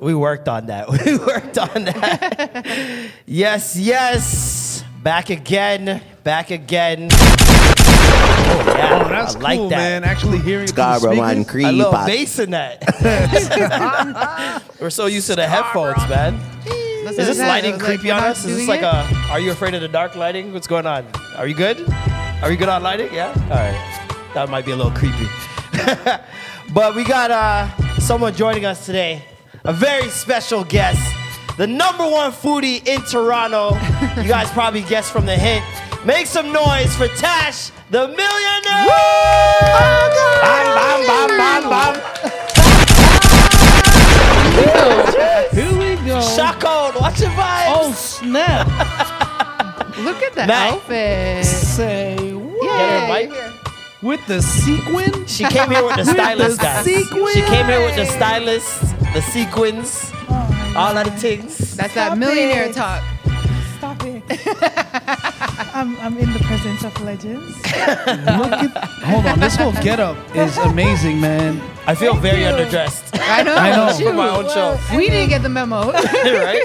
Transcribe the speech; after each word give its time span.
We 0.00 0.14
worked 0.14 0.48
on 0.48 0.66
that. 0.66 0.88
We 1.06 1.18
worked 1.18 1.58
on 1.58 1.84
that. 1.84 3.10
yes, 3.26 3.76
yes. 3.76 4.84
Back 5.02 5.30
again. 5.30 6.02
Back 6.24 6.50
again. 6.50 7.08
Oh, 7.10 8.64
yeah. 8.66 9.02
Oh, 9.04 9.08
that's 9.08 9.36
I 9.36 9.40
like 9.40 9.58
cool, 9.58 9.68
that. 9.70 9.76
man. 9.76 10.04
Actually 10.04 10.38
hearing 10.38 10.64
it 10.64 10.68
through 10.70 10.76
the 10.76 10.98
Scarborough 10.98 11.12
speakers. 11.14 11.30
and 11.36 11.46
A 11.46 11.48
Creed 11.48 11.74
little 11.74 11.92
pot. 11.92 12.06
bass 12.06 12.38
in 12.38 12.50
that. 12.50 14.62
We're 14.80 14.90
so 14.90 15.06
used 15.06 15.26
to 15.28 15.36
the 15.36 15.46
headphones, 15.46 16.06
man. 16.08 16.34
Is 17.08 17.16
this 17.16 17.38
lighting 17.38 17.78
creepy 17.78 18.10
on 18.10 18.22
us? 18.22 18.44
Is 18.44 18.56
this 18.56 18.68
like 18.68 18.82
a 18.82 19.06
Are 19.30 19.40
you 19.40 19.52
afraid 19.52 19.74
of 19.74 19.80
the 19.80 19.88
dark 19.88 20.16
lighting? 20.16 20.52
What's 20.52 20.66
going 20.66 20.86
on? 20.86 21.06
Are 21.36 21.46
you 21.46 21.54
good? 21.54 21.88
Are 22.42 22.50
you 22.50 22.56
good 22.56 22.68
on 22.68 22.82
lighting? 22.82 23.12
Yeah? 23.14 23.28
All 23.44 23.56
right. 23.56 24.30
That 24.34 24.50
might 24.50 24.66
be 24.66 24.72
a 24.72 24.76
little 24.76 24.92
creepy. 24.92 25.26
but 26.74 26.94
we 26.94 27.04
got 27.04 27.30
uh, 27.30 27.68
someone 27.98 28.34
joining 28.34 28.64
us 28.66 28.84
today. 28.84 29.24
A 29.66 29.72
very 29.72 30.08
special 30.10 30.62
guest. 30.62 31.00
The 31.56 31.66
number 31.66 32.08
one 32.08 32.30
foodie 32.30 32.86
in 32.86 33.02
Toronto. 33.02 33.74
you 34.22 34.28
guys 34.28 34.50
probably 34.50 34.82
guessed 34.82 35.12
from 35.12 35.26
the 35.26 35.36
hint. 35.36 35.64
Make 36.04 36.26
some 36.28 36.52
noise 36.52 36.94
for 36.96 37.08
Tash, 37.08 37.70
the 37.90 38.06
millionaire! 38.06 38.86
Bam, 40.46 40.66
bam, 40.76 41.06
bam, 41.06 41.28
bam, 41.36 41.68
bam. 41.70 41.94
Here 45.52 45.72
we 45.78 45.96
go. 46.06 46.20
Shock 46.20 46.62
watch 47.00 47.20
your 47.20 47.30
vibes. 47.30 47.66
Oh 47.68 47.92
snap! 47.92 48.66
Look 49.98 50.22
at 50.22 50.34
the 50.34 50.46
Matt. 50.46 50.74
outfit. 50.74 51.44
Say 51.44 52.34
what? 52.34 53.28
Get. 53.28 53.52
With 54.02 54.26
the 54.26 54.40
sequin? 54.42 55.26
She 55.26 55.44
came 55.44 55.70
here 55.70 55.84
with 55.84 55.96
the 55.96 56.04
stylist, 56.04 56.58
the 56.58 56.62
guys. 56.62 56.84
sequins. 56.84 57.32
She 57.32 57.42
came 57.42 57.66
here 57.66 57.80
with 57.84 57.96
the 57.96 58.04
stylist, 58.04 58.95
the 59.14 59.20
sequins, 59.22 60.10
oh. 60.28 60.74
all 60.76 60.96
of 60.96 61.04
the 61.04 61.10
things. 61.12 61.76
That's 61.76 61.94
that 61.94 62.18
millionaire 62.18 62.64
it. 62.64 62.74
talk. 62.74 63.02
Stop 63.78 64.02
it. 64.04 64.22
I'm, 65.74 65.98
I'm 66.00 66.16
in 66.18 66.32
the 66.32 66.38
presence 66.40 66.82
of 66.84 66.98
legends. 67.02 67.54
Look 67.64 68.52
at. 68.52 68.84
Hold 69.04 69.26
on. 69.26 69.40
This 69.40 69.56
whole 69.56 69.72
getup 69.72 70.16
is 70.34 70.56
amazing, 70.58 71.20
man. 71.20 71.60
I 71.86 71.94
feel 71.94 72.14
very 72.14 72.40
you. 72.40 72.46
underdressed 72.46 73.10
I 73.20 73.42
know. 73.42 73.54
I 73.58 73.70
know. 73.76 73.92
for 73.94 74.12
my 74.14 74.28
own 74.28 74.48
show, 74.48 74.78
We 74.96 75.08
didn't 75.10 75.28
get 75.28 75.42
the 75.42 75.48
memo. 75.50 75.92
right? 75.92 76.62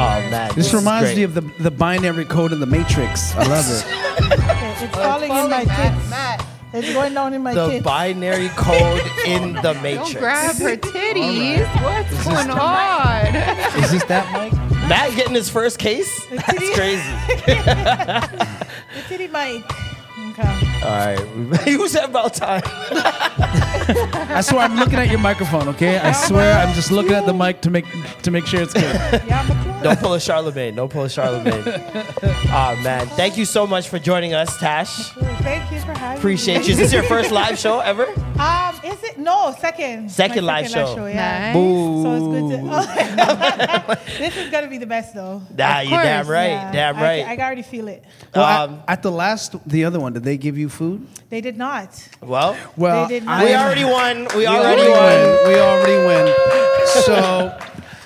Oh 0.00 0.28
man, 0.30 0.52
This 0.54 0.68
is 0.68 0.74
reminds 0.74 1.14
me 1.16 1.22
of 1.22 1.34
the 1.34 1.40
the 1.58 1.70
binary 1.70 2.24
code 2.24 2.52
in 2.52 2.60
the 2.60 2.66
Matrix. 2.66 3.34
I 3.34 3.44
love 3.44 3.64
it. 3.68 3.84
Okay, 4.32 4.84
it's 4.84 4.94
falling 4.96 5.30
in 5.32 5.50
my 5.50 5.64
kids. 5.64 6.57
It's 6.72 6.92
going 6.92 7.14
down 7.14 7.32
in 7.34 7.42
my 7.42 7.54
the 7.54 7.68
kids. 7.68 7.84
binary 7.84 8.48
code 8.50 9.00
in 9.26 9.54
the 9.62 9.74
matrix. 9.82 9.82
Don't 9.82 9.82
matrix. 9.82 10.14
grab 10.14 10.56
her 10.56 10.76
titties. 10.76 11.82
What's 11.82 12.24
going 12.24 12.50
on? 12.50 13.34
Is 13.82 13.90
this 13.92 14.04
that 14.04 14.30
mic? 14.32 14.52
Matt 14.88 15.14
getting 15.16 15.34
his 15.34 15.48
first 15.48 15.78
case? 15.78 16.26
That's 16.30 16.70
crazy. 16.74 17.02
the 17.46 19.02
titty 19.08 19.28
mic. 19.28 19.64
Okay. 20.38 20.84
All 20.84 20.90
right, 20.90 21.66
you 21.66 21.88
said 21.88 22.04
about 22.04 22.34
time. 22.34 22.62
I 22.64 24.40
swear 24.42 24.60
I'm 24.60 24.76
looking 24.76 24.94
at 24.98 25.08
your 25.08 25.18
microphone. 25.18 25.68
Okay, 25.68 25.98
I 25.98 26.12
swear 26.12 26.56
I'm 26.58 26.72
just 26.74 26.92
looking 26.92 27.12
at 27.14 27.26
the 27.26 27.34
mic 27.34 27.60
to 27.62 27.70
make 27.70 27.86
to 28.22 28.30
make 28.30 28.46
sure 28.46 28.60
it's 28.62 28.72
good. 28.72 28.84
Yeah, 29.26 29.40
I'm 29.40 29.50
a 29.50 29.62
pro. 29.64 29.82
Don't 29.82 29.98
pull 30.00 30.14
a 30.14 30.20
Charlemagne. 30.20 30.74
Don't 30.76 30.90
pull 30.92 31.04
a 31.04 31.10
Charlemagne. 31.10 31.62
oh 31.66 32.80
man, 32.84 33.06
thank 33.08 33.36
you 33.36 33.44
so 33.44 33.66
much 33.66 33.88
for 33.88 33.98
joining 33.98 34.34
us, 34.34 34.56
Tash. 34.58 35.10
Thank 35.42 35.72
you 35.72 35.80
for 35.80 35.92
having 35.98 36.18
Appreciate 36.18 36.60
me. 36.60 36.66
you. 36.66 36.72
Is 36.72 36.78
this 36.78 36.92
your 36.92 37.02
first 37.14 37.30
live 37.32 37.58
show 37.58 37.80
ever? 37.80 38.04
Um, 38.38 38.74
is 38.84 39.02
it? 39.02 39.18
No, 39.18 39.54
second. 39.58 40.10
Second 40.10 40.44
My 40.44 40.60
live 40.62 40.70
show. 40.70 41.06
yeah. 41.06 41.52
Nice. 41.52 41.54
So 41.54 42.14
it's 42.14 42.26
good 42.28 43.96
to. 43.98 44.18
this 44.18 44.36
is 44.36 44.50
gonna 44.50 44.68
be 44.68 44.78
the 44.78 44.86
best 44.86 45.14
though. 45.14 45.42
Nah, 45.56 45.80
you 45.80 45.90
damn 45.90 46.24
course, 46.24 46.32
right. 46.34 46.48
Yeah, 46.50 46.72
Damn 46.72 46.96
I, 46.96 47.02
right. 47.02 47.26
I, 47.26 47.36
already 47.44 47.62
feel 47.62 47.88
it. 47.88 48.04
Well, 48.34 48.44
at- 48.44 48.68
Um, 48.68 48.82
at, 48.86 49.02
the 49.02 49.10
last, 49.10 49.56
the 49.68 49.84
other 49.84 49.98
one, 50.00 50.12
did 50.12 50.22
they 50.28 50.36
give 50.36 50.56
you 50.58 50.68
food? 50.68 51.06
They 51.30 51.40
did 51.40 51.56
not. 51.56 51.88
well, 52.20 52.56
Well, 52.76 53.06
They 53.08 53.14
did 53.20 53.24
not. 53.24 53.44
we 53.44 53.54
already 53.54 53.84
won. 53.84 54.16
We 54.34 54.40
we 54.40 54.46
already 54.46 54.82
already 54.82 54.90
won. 54.90 55.44
win. 55.44 55.48
We 55.54 55.60
already 55.60 55.98
win. 56.08 56.34
So 57.06 57.58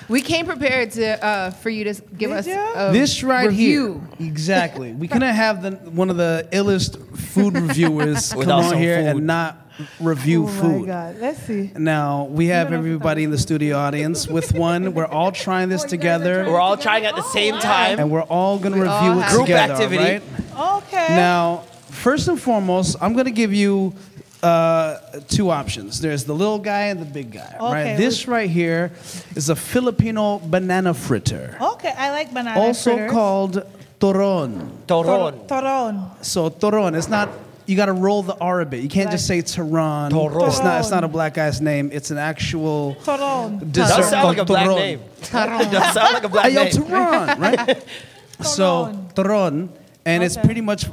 We 0.09 0.21
came 0.21 0.45
prepared 0.45 0.91
to 0.91 1.05
uh, 1.25 1.51
for 1.51 1.69
you 1.69 1.83
to 1.85 1.93
give 2.17 2.29
Did 2.29 2.37
us 2.39 2.47
ya? 2.47 2.89
a 2.89 2.91
this 2.93 3.23
right 3.23 3.47
review. 3.49 4.01
here, 4.19 4.27
exactly. 4.29 4.91
We 4.93 5.07
couldn't 5.07 5.35
have 5.45 5.61
the 5.63 5.71
one 6.01 6.09
of 6.09 6.17
the 6.17 6.47
illest 6.51 6.91
food 7.17 7.53
reviewers 7.55 8.31
come 8.47 8.49
on 8.49 8.77
here 8.77 8.97
food. 8.97 9.05
and 9.07 9.27
not 9.27 9.57
review 9.99 10.43
oh 10.43 10.47
food. 10.47 10.81
my 10.81 10.87
God. 10.87 11.15
Let's 11.19 11.39
see. 11.47 11.71
Now 11.77 12.25
we 12.25 12.47
have 12.47 12.65
don't 12.67 12.73
know 12.73 12.79
if 12.79 12.85
everybody 12.85 13.23
in 13.23 13.31
the 13.31 13.37
studio 13.37 13.77
audience 13.77 14.27
with 14.27 14.53
one. 14.53 14.93
We're 14.93 15.07
all 15.19 15.31
trying 15.45 15.69
this 15.69 15.83
together, 15.83 16.45
We're 16.47 16.59
all 16.59 16.77
trying 16.77 17.05
at 17.05 17.15
the 17.15 17.23
same 17.39 17.57
time. 17.59 17.97
and 17.99 18.11
we're 18.11 18.23
all 18.37 18.59
gonna 18.59 18.75
We 18.75 18.81
review 18.83 19.11
all 19.13 19.19
it 19.21 19.29
Group 19.29 19.45
together. 19.47 19.73
activity. 19.73 20.21
all 20.55 20.81
right? 20.81 20.83
Okay. 20.83 21.15
Now, 21.15 21.63
first 21.93 22.27
and 22.27 22.39
foremost, 22.39 22.97
I'm 23.01 23.13
gonna 23.13 23.31
give 23.31 23.53
you 23.53 23.93
uh, 24.41 24.97
two 25.29 25.49
options. 25.49 26.01
There's 26.01 26.25
the 26.25 26.33
little 26.33 26.59
guy 26.59 26.87
and 26.87 26.99
the 26.99 27.05
big 27.05 27.31
guy. 27.31 27.55
Okay, 27.55 27.71
right. 27.91 27.97
This 27.97 28.27
right 28.27 28.49
here 28.49 28.91
is 29.35 29.49
a 29.49 29.55
Filipino 29.55 30.39
banana 30.39 30.93
fritter, 30.93 31.55
Okay, 31.61 31.93
I 31.95 32.11
like 32.11 32.33
banana 32.33 32.51
fritter. 32.55 32.67
also 32.67 32.91
fritters. 32.95 33.11
called 33.11 33.53
toron. 33.99 34.69
Toron. 34.87 35.47
Toron. 35.47 36.23
So 36.25 36.49
toron, 36.49 36.95
it's 36.97 37.07
not. 37.07 37.29
You 37.65 37.77
got 37.77 37.85
to 37.85 37.93
roll 37.93 38.23
the 38.23 38.35
R 38.35 38.59
a 38.59 38.65
bit. 38.65 38.81
You 38.83 38.89
can't 38.89 39.09
just 39.09 39.25
say 39.25 39.41
Tehran. 39.41 40.11
Toron. 40.11 40.47
It's 40.49 40.59
not. 40.59 40.81
It's 40.81 40.91
not 40.91 41.05
a 41.05 41.07
black 41.07 41.35
guy's 41.35 41.61
name. 41.61 41.91
It's 41.93 42.11
an 42.11 42.17
actual 42.17 42.95
Toron. 43.05 43.71
dessert 43.71 43.95
Does 44.01 44.09
sound 44.09 44.27
like 44.27 44.37
a 44.39 44.43
black 44.43 44.67
toron. 44.67 44.75
name. 44.75 44.99
Does 45.21 45.93
sound 45.93 46.13
like 46.13 46.23
a 46.25 46.27
black 46.29 46.45
Hey, 46.51 46.55
yo, 46.55 46.63
name. 46.65 46.71
Tehran, 46.73 47.39
right? 47.39 47.83
so 48.41 48.91
toron, 49.15 49.69
and 50.05 50.23
it's 50.23 50.35
pretty 50.35 50.59
much 50.59 50.87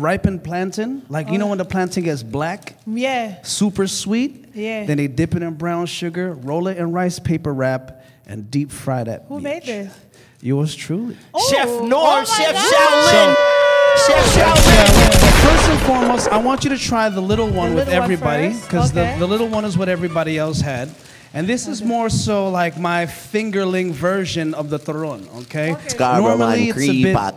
ripened 0.00 0.44
plantain. 0.44 1.02
Like 1.08 1.30
you 1.30 1.38
know 1.38 1.46
when 1.48 1.58
the 1.58 1.64
plantain 1.64 2.04
gets 2.04 2.22
black, 2.22 2.74
Yeah. 2.86 3.42
super 3.42 3.86
sweet. 3.86 4.46
Yeah. 4.54 4.84
Then 4.86 4.96
they 4.98 5.06
dip 5.08 5.34
it 5.34 5.42
in 5.42 5.54
brown 5.54 5.86
sugar, 5.86 6.32
roll 6.34 6.68
it 6.68 6.76
in 6.78 6.92
rice 6.92 7.18
paper 7.18 7.52
wrap, 7.52 8.04
and 8.26 8.50
deep 8.50 8.70
fry 8.70 9.04
that. 9.04 9.24
Who 9.28 9.38
bitch. 9.38 9.42
made 9.42 9.62
this? 9.64 9.98
Yours 10.42 10.74
truly. 10.74 11.16
Oh. 11.34 11.48
Chef 11.50 11.66
Oh, 11.68 11.86
Norm, 11.86 12.22
oh 12.22 12.24
Chef 12.24 12.52
God. 12.54 12.72
Shaolin. 12.72 13.36
Chef 14.06 14.34
Shaolin. 14.36 15.48
First 15.48 15.68
and 15.70 15.80
foremost, 15.80 16.28
I 16.28 16.38
want 16.38 16.64
you 16.64 16.70
to 16.70 16.78
try 16.78 17.08
the 17.08 17.20
little 17.20 17.48
one 17.48 17.70
The 17.70 17.76
with 17.76 17.88
little 17.88 18.02
everybody 18.02 18.48
because 18.48 18.90
Okay. 18.90 19.14
the, 19.14 19.20
the 19.20 19.26
little 19.26 19.48
one 19.48 19.64
is 19.64 19.78
what 19.78 19.88
everybody 19.88 20.36
else 20.38 20.60
had. 20.60 20.90
And 21.34 21.46
this 21.46 21.66
is 21.68 21.82
more 21.82 22.08
so 22.08 22.48
like 22.48 22.78
my 22.78 23.04
fingerling 23.06 23.92
version 23.92 24.54
of 24.54 24.70
the 24.70 24.78
Toron, 24.78 25.28
okay? 25.42 25.76
Scarborough 25.88 26.36
Normally 26.38 26.68
it's 26.68 26.78
a 26.78 26.86
Creed 26.86 27.02
bit, 27.04 27.14
pot. 27.16 27.34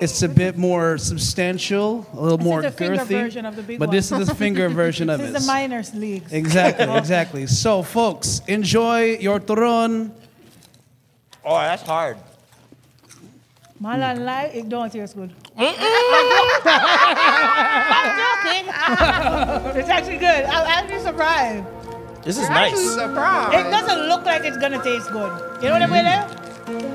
It's 0.00 0.22
a 0.22 0.28
bit 0.28 0.56
more 0.58 0.98
substantial, 0.98 2.06
a 2.12 2.20
little 2.20 2.38
This 2.38 2.44
is 2.46 2.50
more 2.50 2.62
the 2.62 2.70
finger 2.72 2.96
girthy. 2.98 3.08
version 3.08 3.46
of 3.46 3.56
the 3.56 3.62
big 3.62 3.78
but 3.78 3.88
one. 3.88 3.96
this 3.96 4.10
is 4.12 4.26
the 4.26 4.34
finger 4.34 4.68
version 4.82 5.08
of 5.10 5.20
it. 5.20 5.24
This 5.24 5.32
it. 5.34 5.36
is 5.38 5.46
the 5.46 5.52
minors 5.52 5.94
leagues. 5.94 6.32
Exactly, 6.32 6.86
exactly. 6.98 7.46
So, 7.46 7.82
folks, 7.82 8.40
enjoy 8.48 9.16
your 9.20 9.38
Toron. 9.40 10.10
Oh, 11.44 11.56
that's 11.58 11.82
hard. 11.82 12.16
Malan 13.80 14.24
lie, 14.24 14.50
it 14.54 14.68
don't 14.68 14.92
taste 14.92 15.16
good. 15.16 15.32
I'm 15.58 15.74
joking. 18.22 19.78
it's 19.80 19.88
actually 19.88 20.18
good. 20.18 20.44
I'm 20.46 20.66
actually 20.66 21.00
surprised. 21.00 21.64
This 22.22 22.38
is 22.38 22.48
nice. 22.48 22.78
It 22.78 23.64
doesn't 23.74 24.08
look 24.08 24.24
like 24.24 24.44
it's 24.44 24.56
gonna 24.58 24.80
taste 24.82 25.10
good. 25.10 25.32
You 25.62 25.68
know 25.68 25.74
what 25.78 25.82
I 25.82 25.86
mean? 25.86 26.06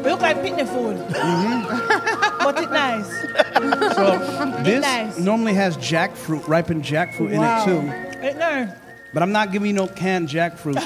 It 0.08 0.12
look 0.12 0.22
like 0.22 0.42
picnic 0.42 0.68
food. 0.68 0.98
Mhm. 1.10 2.40
but 2.40 2.58
it's 2.58 2.72
nice. 2.72 3.96
So, 3.96 4.64
this 4.64 4.82
nice. 4.82 5.18
normally 5.20 5.54
has 5.56 5.76
jackfruit, 5.78 6.48
ripened 6.48 6.84
jackfruit 6.84 7.36
wow. 7.38 7.64
in 7.66 7.70
it 7.90 8.22
too. 8.22 8.26
It, 8.28 8.38
no, 8.38 8.74
But 9.14 9.24
I'm 9.24 9.32
not 9.32 9.52
giving 9.52 9.68
you 9.68 9.74
no 9.74 9.88
canned 9.88 10.30
jackfruit. 10.30 10.78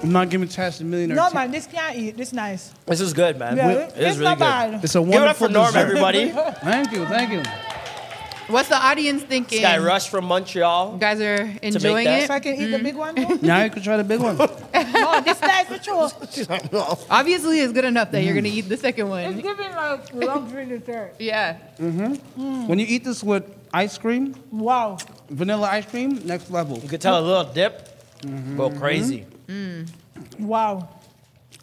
I'm 0.02 0.12
not 0.12 0.28
giving 0.30 0.48
Tash 0.48 0.80
a 0.80 0.84
millionaire. 0.84 1.16
no 1.16 1.28
tea. 1.28 1.34
man, 1.34 1.50
this 1.50 1.66
can't 1.66 1.96
eat. 1.96 2.16
This 2.16 2.32
nice. 2.32 2.72
This 2.86 3.00
is 3.00 3.12
good, 3.12 3.38
man. 3.38 3.56
Yeah, 3.56 3.68
It 3.70 3.76
it- 3.76 3.82
is 3.82 3.92
it's 3.96 4.18
really 4.18 4.24
not 4.24 4.38
good. 4.38 4.44
bad. 4.44 4.84
It's 4.84 4.94
a 4.94 5.00
Give 5.00 5.08
it 5.08 5.14
up 5.14 5.20
wonderful 5.20 5.46
for 5.48 5.52
Norm, 5.52 5.66
dessert. 5.66 5.78
everybody. 5.80 6.28
Thank 6.30 6.92
you, 6.92 7.04
thank 7.06 7.32
you. 7.32 7.42
What's 8.48 8.68
the 8.68 8.76
audience 8.76 9.22
thinking? 9.22 9.60
This 9.60 9.68
guy 9.68 9.78
rushed 9.78 10.10
from 10.10 10.24
Montreal. 10.26 10.92
You 10.94 10.98
guys 10.98 11.20
are 11.20 11.42
enjoying 11.62 12.04
that. 12.06 12.22
it. 12.24 12.26
So 12.26 12.34
I 12.34 12.40
can 12.40 12.54
eat 12.60 12.66
the 12.66 12.78
big 12.78 12.96
one 12.96 13.14
too? 13.14 13.38
Now 13.42 13.62
you 13.64 13.70
can 13.70 13.82
try 13.82 13.96
the 13.96 14.04
big 14.04 14.20
one. 14.20 14.36
no, 14.92 15.20
this 15.20 15.40
nice 15.40 15.66
for 15.66 15.82
sure. 15.82 16.10
Obviously, 17.10 17.60
it's 17.60 17.72
good 17.72 17.84
enough 17.84 18.10
that 18.10 18.22
you're 18.22 18.32
Mm. 18.34 18.44
gonna 18.44 18.48
eat 18.54 18.68
the 18.68 18.76
second 18.76 19.08
one. 19.08 19.22
It's 19.24 19.34
one. 19.34 19.56
giving 19.56 19.72
like 19.74 20.14
luxury 20.14 20.66
dessert. 20.66 21.14
Yeah. 21.18 21.56
when 21.78 22.78
you 22.78 22.86
eat 22.88 23.04
this 23.04 23.22
with 23.22 23.44
ice 23.72 23.96
cream, 23.98 24.34
Wow. 24.50 24.98
vanilla 25.30 25.68
ice 25.68 25.86
cream, 25.86 26.20
next 26.26 26.50
level. 26.50 26.78
You 26.78 26.88
could 26.88 27.00
tell 27.00 27.18
a 27.18 27.24
little 27.24 27.44
dip. 27.52 27.88
Mm-hmm. 28.22 28.56
Go 28.56 28.70
crazy. 28.70 29.26
Wow. 30.38 30.88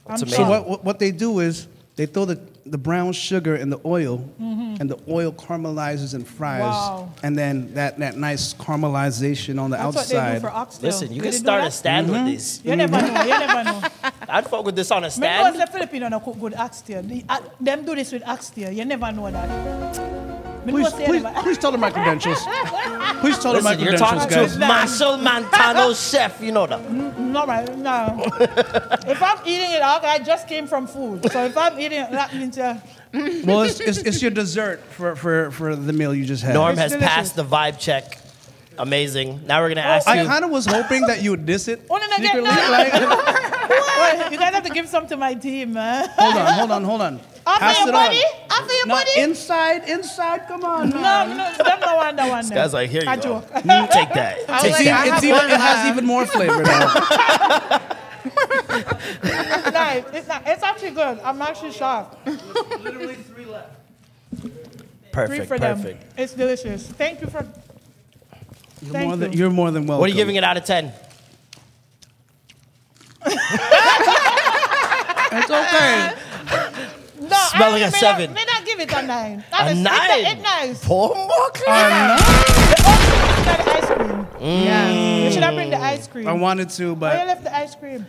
I'm 0.08 0.14
It's 0.16 0.22
So 0.22 0.28
amazing. 0.44 0.48
what, 0.48 0.68
what 0.68 0.84
what 0.84 1.00
they 1.00 1.12
do 1.12 1.40
is 1.40 1.68
they 1.96 2.06
throw 2.06 2.26
the, 2.26 2.40
the 2.66 2.78
brown 2.78 3.14
sugar 3.14 3.56
and 3.56 3.72
the 3.72 3.80
oil, 3.86 4.18
mm-hmm. 4.42 4.76
and 4.80 4.90
the 4.90 4.98
oil 5.08 5.32
caramelizes 5.32 6.14
and 6.14 6.28
fries, 6.28 6.62
Wow. 6.62 7.12
and 7.24 7.38
then 7.38 7.74
that, 7.74 7.98
that 8.00 8.18
nice 8.18 8.54
caramelization 8.54 9.60
on 9.60 9.70
the 9.70 9.78
That's 9.78 9.96
what 9.96 10.08
they 10.08 10.16
do 10.16 10.20
outside. 10.20 10.42
for 10.42 10.50
oxtail. 10.50 10.88
Listen, 10.90 11.12
you 11.12 11.22
They 11.22 11.30
can 11.30 11.32
do 11.32 11.38
start 11.38 11.62
a 11.62 11.64
that? 11.66 11.72
stand 11.74 12.08
with 12.08 12.18
mm-hmm. 12.18 12.28
this. 12.28 12.62
You 12.64 12.76
never 12.76 12.98
mm-hmm. 12.98 13.14
know. 13.14 13.24
You 13.24 13.40
never 13.40 13.64
know. 13.64 13.82
I'd 14.30 14.48
fuck 14.48 14.66
with 14.66 14.76
this 14.76 14.92
on 14.92 15.04
a 15.04 15.08
Me 15.08 15.10
know 15.10 15.10
stand. 15.10 15.60
the 15.60 15.68
Filipino 15.68 16.08
no 16.10 16.20
cook 16.20 16.40
good 16.40 16.54
oxtail. 16.54 17.04
Uh, 17.28 17.40
them 17.60 17.86
do 17.86 17.96
this 17.96 18.12
with 18.12 18.28
oxtail. 18.28 18.72
You 18.72 18.86
never 18.86 19.12
know 19.12 19.32
that. 19.32 20.29
Me 20.74 20.82
know 20.84 20.90
Please, 20.92 21.06
please, 21.22 21.24
please 21.44 21.58
tell 21.58 21.72
them 21.72 21.82
my 21.82 21.92
credentials. 21.92 22.40
Please 23.22 23.38
tell 23.40 23.54
them 23.54 23.64
my 23.64 23.72
Listen, 23.72 23.80
you're 23.86 23.98
credentials, 23.98 24.00
talking 24.00 24.30
guys. 24.38 24.54
to 24.54 24.60
Marcel 24.60 25.18
Montano 25.18 25.94
chef. 25.94 26.42
You 26.42 26.52
know 26.52 26.68
that. 26.68 26.92
No, 26.92 27.46
man, 27.46 27.82
no. 27.84 28.24
if 29.08 29.22
I'm 29.22 29.38
eating 29.46 29.72
it 29.72 29.82
out, 29.82 30.04
I 30.04 30.20
just 30.20 30.48
came 30.48 30.68
from 30.68 30.88
food. 30.88 31.30
So 31.32 31.46
if 31.46 31.58
I'm 31.58 31.80
eating 31.80 32.00
it, 32.02 32.12
that 32.12 32.34
means 32.36 32.58
uh, 32.58 32.80
Well, 33.14 33.62
it's, 33.62 33.80
it's, 33.80 33.98
it's 34.00 34.22
your 34.22 34.32
dessert 34.32 34.82
for, 34.84 35.16
for, 35.16 35.52
for 35.52 35.76
the 35.76 35.94
meal 35.94 36.14
you 36.14 36.26
just 36.26 36.44
had. 36.44 36.54
Norm 36.56 36.72
It's 36.72 36.80
has 36.82 36.92
delicious. 36.94 37.14
passed 37.14 37.36
the 37.36 37.46
vibe 37.46 37.80
check. 37.80 38.18
Amazing. 38.78 39.42
Now 39.46 39.62
we're 39.62 39.70
gonna 39.70 39.82
ask 39.82 40.08
you. 40.08 40.14
I 40.14 40.22
you. 40.22 40.28
kind 40.28 40.46
of 40.46 40.52
was 40.52 40.66
hoping 40.66 41.02
that 41.08 41.22
you 41.22 41.32
would 41.32 41.46
diss 41.46 41.68
it 41.68 41.82
Oh, 41.90 41.98
no, 41.98 42.06
no, 42.08 42.16
secretly. 42.16 42.50
no, 42.50 42.56
no. 42.56 42.72
like- 42.72 42.94
Wait, 44.20 44.32
you 44.32 44.38
guys 44.38 44.54
have 44.54 44.64
to 44.64 44.74
give 44.74 44.88
some 44.88 45.06
to 45.08 45.18
my 45.18 45.34
team, 45.34 45.74
man. 45.74 46.08
hold 46.18 46.36
on, 46.36 46.54
hold 46.54 46.72
on, 46.72 46.84
hold 46.86 47.02
on. 47.02 47.20
After 47.50 47.66
Pass 47.66 47.80
your 47.80 47.90
it 47.90 47.92
buddy? 47.92 48.18
on. 48.18 48.52
After 48.52 48.74
your 48.76 48.86
No, 48.86 48.94
buddy? 48.96 49.22
inside, 49.22 49.90
inside. 49.90 50.48
Come 50.48 50.64
on, 50.66 50.90
no, 50.92 51.02
man. 51.02 51.30
no, 51.38 51.64
them 51.64 51.80
no 51.82 51.96
one, 51.96 52.16
that 52.16 52.30
one. 52.30 52.42
This 52.42 52.50
guy's 52.52 52.74
like, 52.74 52.90
here 52.92 53.02
you 53.04 53.10
I 53.10 53.16
go. 53.16 53.22
joke. 53.22 53.48
Take 53.56 53.64
that. 53.64 54.38
Take 54.38 54.48
like, 54.48 54.88
I 54.88 55.10
that. 55.10 55.14
it's 55.16 55.24
even, 55.24 55.46
it 55.50 55.60
has 55.60 55.88
even 55.92 56.06
more 56.06 56.26
flavor 56.26 56.62
now. 56.64 57.86
It's. 59.22 60.16
It's, 60.18 60.28
not, 60.28 60.44
it's 60.46 60.64
actually 60.64 60.92
good. 60.92 61.20
I'm 61.24 61.42
actually 61.42 61.72
shocked. 61.72 62.18
Literally 62.28 63.16
three 63.16 63.46
left. 63.46 63.70
Three 64.40 64.52
Perfect. 65.12 65.50
them. 65.50 65.78
Perfect. 65.82 66.20
It's 66.20 66.34
delicious. 66.34 66.86
Thank 66.88 67.22
you 67.22 67.28
for. 67.28 67.46
You're 68.82 68.94
Thank 68.94 69.08
more, 69.08 69.18
than, 69.18 69.32
you. 69.34 69.40
you're 69.40 69.50
more 69.50 69.72
than 69.72 69.86
welcome. 69.88 70.02
What 70.02 70.08
are 70.10 70.12
you 70.12 70.16
giving 70.18 70.36
it 70.36 70.44
out 70.44 70.58
of 70.58 70.66
ten? 70.66 70.92
It's 75.32 75.50
okay. 75.50 76.14
No, 77.30 77.38
Smelling 77.56 77.84
I, 77.84 77.88
a 77.88 77.92
may 77.92 77.98
seven. 78.00 78.26
Not, 78.34 78.36
may 78.36 78.46
not 78.46 78.66
give 78.66 78.80
it 78.80 78.92
a 78.92 79.02
nine. 79.06 79.44
A 79.52 79.56
Honestly, 79.62 79.84
nine. 79.84 80.10
It's, 80.12 80.32
it's 80.34 80.42
nice. 80.44 80.86
Poor 80.86 81.16
Mark. 81.16 81.54
The 81.58 81.66
only 81.70 81.84
thing 83.04 83.30
is 83.40 83.46
the 83.46 83.78
ice 83.78 83.86
cream. 83.96 84.28
Yeah. 84.42 85.30
Should 85.32 85.44
I 85.44 85.54
bring 85.56 85.70
the 85.70 85.78
ice 85.82 86.08
cream. 86.08 86.28
I 86.28 86.34
wanted 86.34 86.70
to, 86.72 86.96
but 86.96 87.14
you 87.14 87.20
but 87.20 87.28
left 87.28 87.44
the 87.44 87.56
ice 87.56 87.76
cream? 87.76 88.06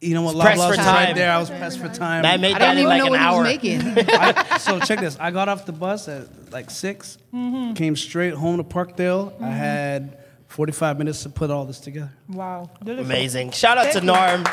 you 0.00 0.14
know 0.14 0.22
what? 0.22 0.36
Pressed 0.38 0.56
for 0.60 0.66
Love's 0.66 0.78
right 0.78 1.06
time. 1.06 1.14
there. 1.16 1.32
I 1.32 1.38
was 1.38 1.48
pressed 1.50 1.78
for 1.78 1.88
time. 1.88 2.24
I 2.24 2.36
made 2.36 2.54
I 2.54 2.58
that 2.58 2.74
didn't 2.74 2.78
in 2.78 2.78
even 2.78 2.88
like 2.90 2.98
know 3.00 3.06
an 3.06 3.10
what 3.12 3.20
hour. 3.20 3.44
he 3.46 3.76
was 3.76 3.84
making. 3.84 4.04
I- 4.14 4.58
so 4.58 4.78
check 4.80 5.00
this. 5.00 5.16
I 5.18 5.30
got 5.30 5.48
off 5.48 5.64
the 5.66 5.72
bus 5.72 6.08
at 6.08 6.52
like 6.52 6.70
6 6.70 7.18
Mm-hmm. 7.34 7.74
came 7.74 7.96
straight 7.96 8.34
home 8.34 8.56
to 8.58 8.64
Parkdale. 8.64 9.40
I 9.42 9.50
had 9.50 10.18
45 10.48 10.98
minutes 10.98 11.22
to 11.24 11.28
put 11.28 11.50
all 11.50 11.64
this 11.64 11.80
together. 11.80 12.12
Wow. 12.28 12.70
Delicious. 12.82 13.04
Amazing. 13.06 13.50
Shout 13.52 13.78
out 13.78 13.84
Thank 13.92 14.00
to. 14.00 14.04
Norm. 14.06 14.40
You 14.40 14.44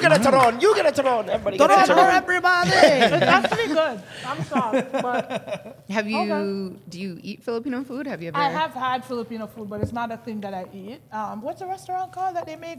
get 0.00 0.12
a 0.12 0.20
Toron. 0.20 0.60
You 0.62 0.74
get 0.74 0.86
a 0.86 1.02
Toron. 1.02 1.28
Everybody 1.28 1.58
get 1.58 1.70
a 1.70 1.92
Toron. 1.92 2.12
everybody! 2.14 2.70
That's 2.70 3.48
pretty 3.54 3.72
good. 3.74 4.02
I'm 4.26 4.42
sorry, 4.44 4.82
but 4.92 5.84
Have 5.90 6.08
you? 6.08 6.18
Okay. 6.20 6.76
Do 6.88 7.00
you 7.00 7.18
eat 7.22 7.42
Filipino 7.42 7.84
food? 7.84 8.06
Have 8.06 8.22
you 8.22 8.28
ever? 8.28 8.36
I 8.38 8.48
have 8.50 8.72
had 8.72 9.04
Filipino 9.04 9.46
food, 9.46 9.68
but 9.68 9.80
it's 9.80 9.92
not 9.92 10.10
a 10.12 10.16
thing 10.16 10.40
that 10.42 10.54
I 10.54 10.66
eat. 10.74 11.00
Um, 11.12 11.40
what's 11.42 11.60
a 11.60 11.66
restaurant 11.66 12.12
called 12.12 12.36
that 12.36 12.46
they 12.46 12.56
make 12.56 12.78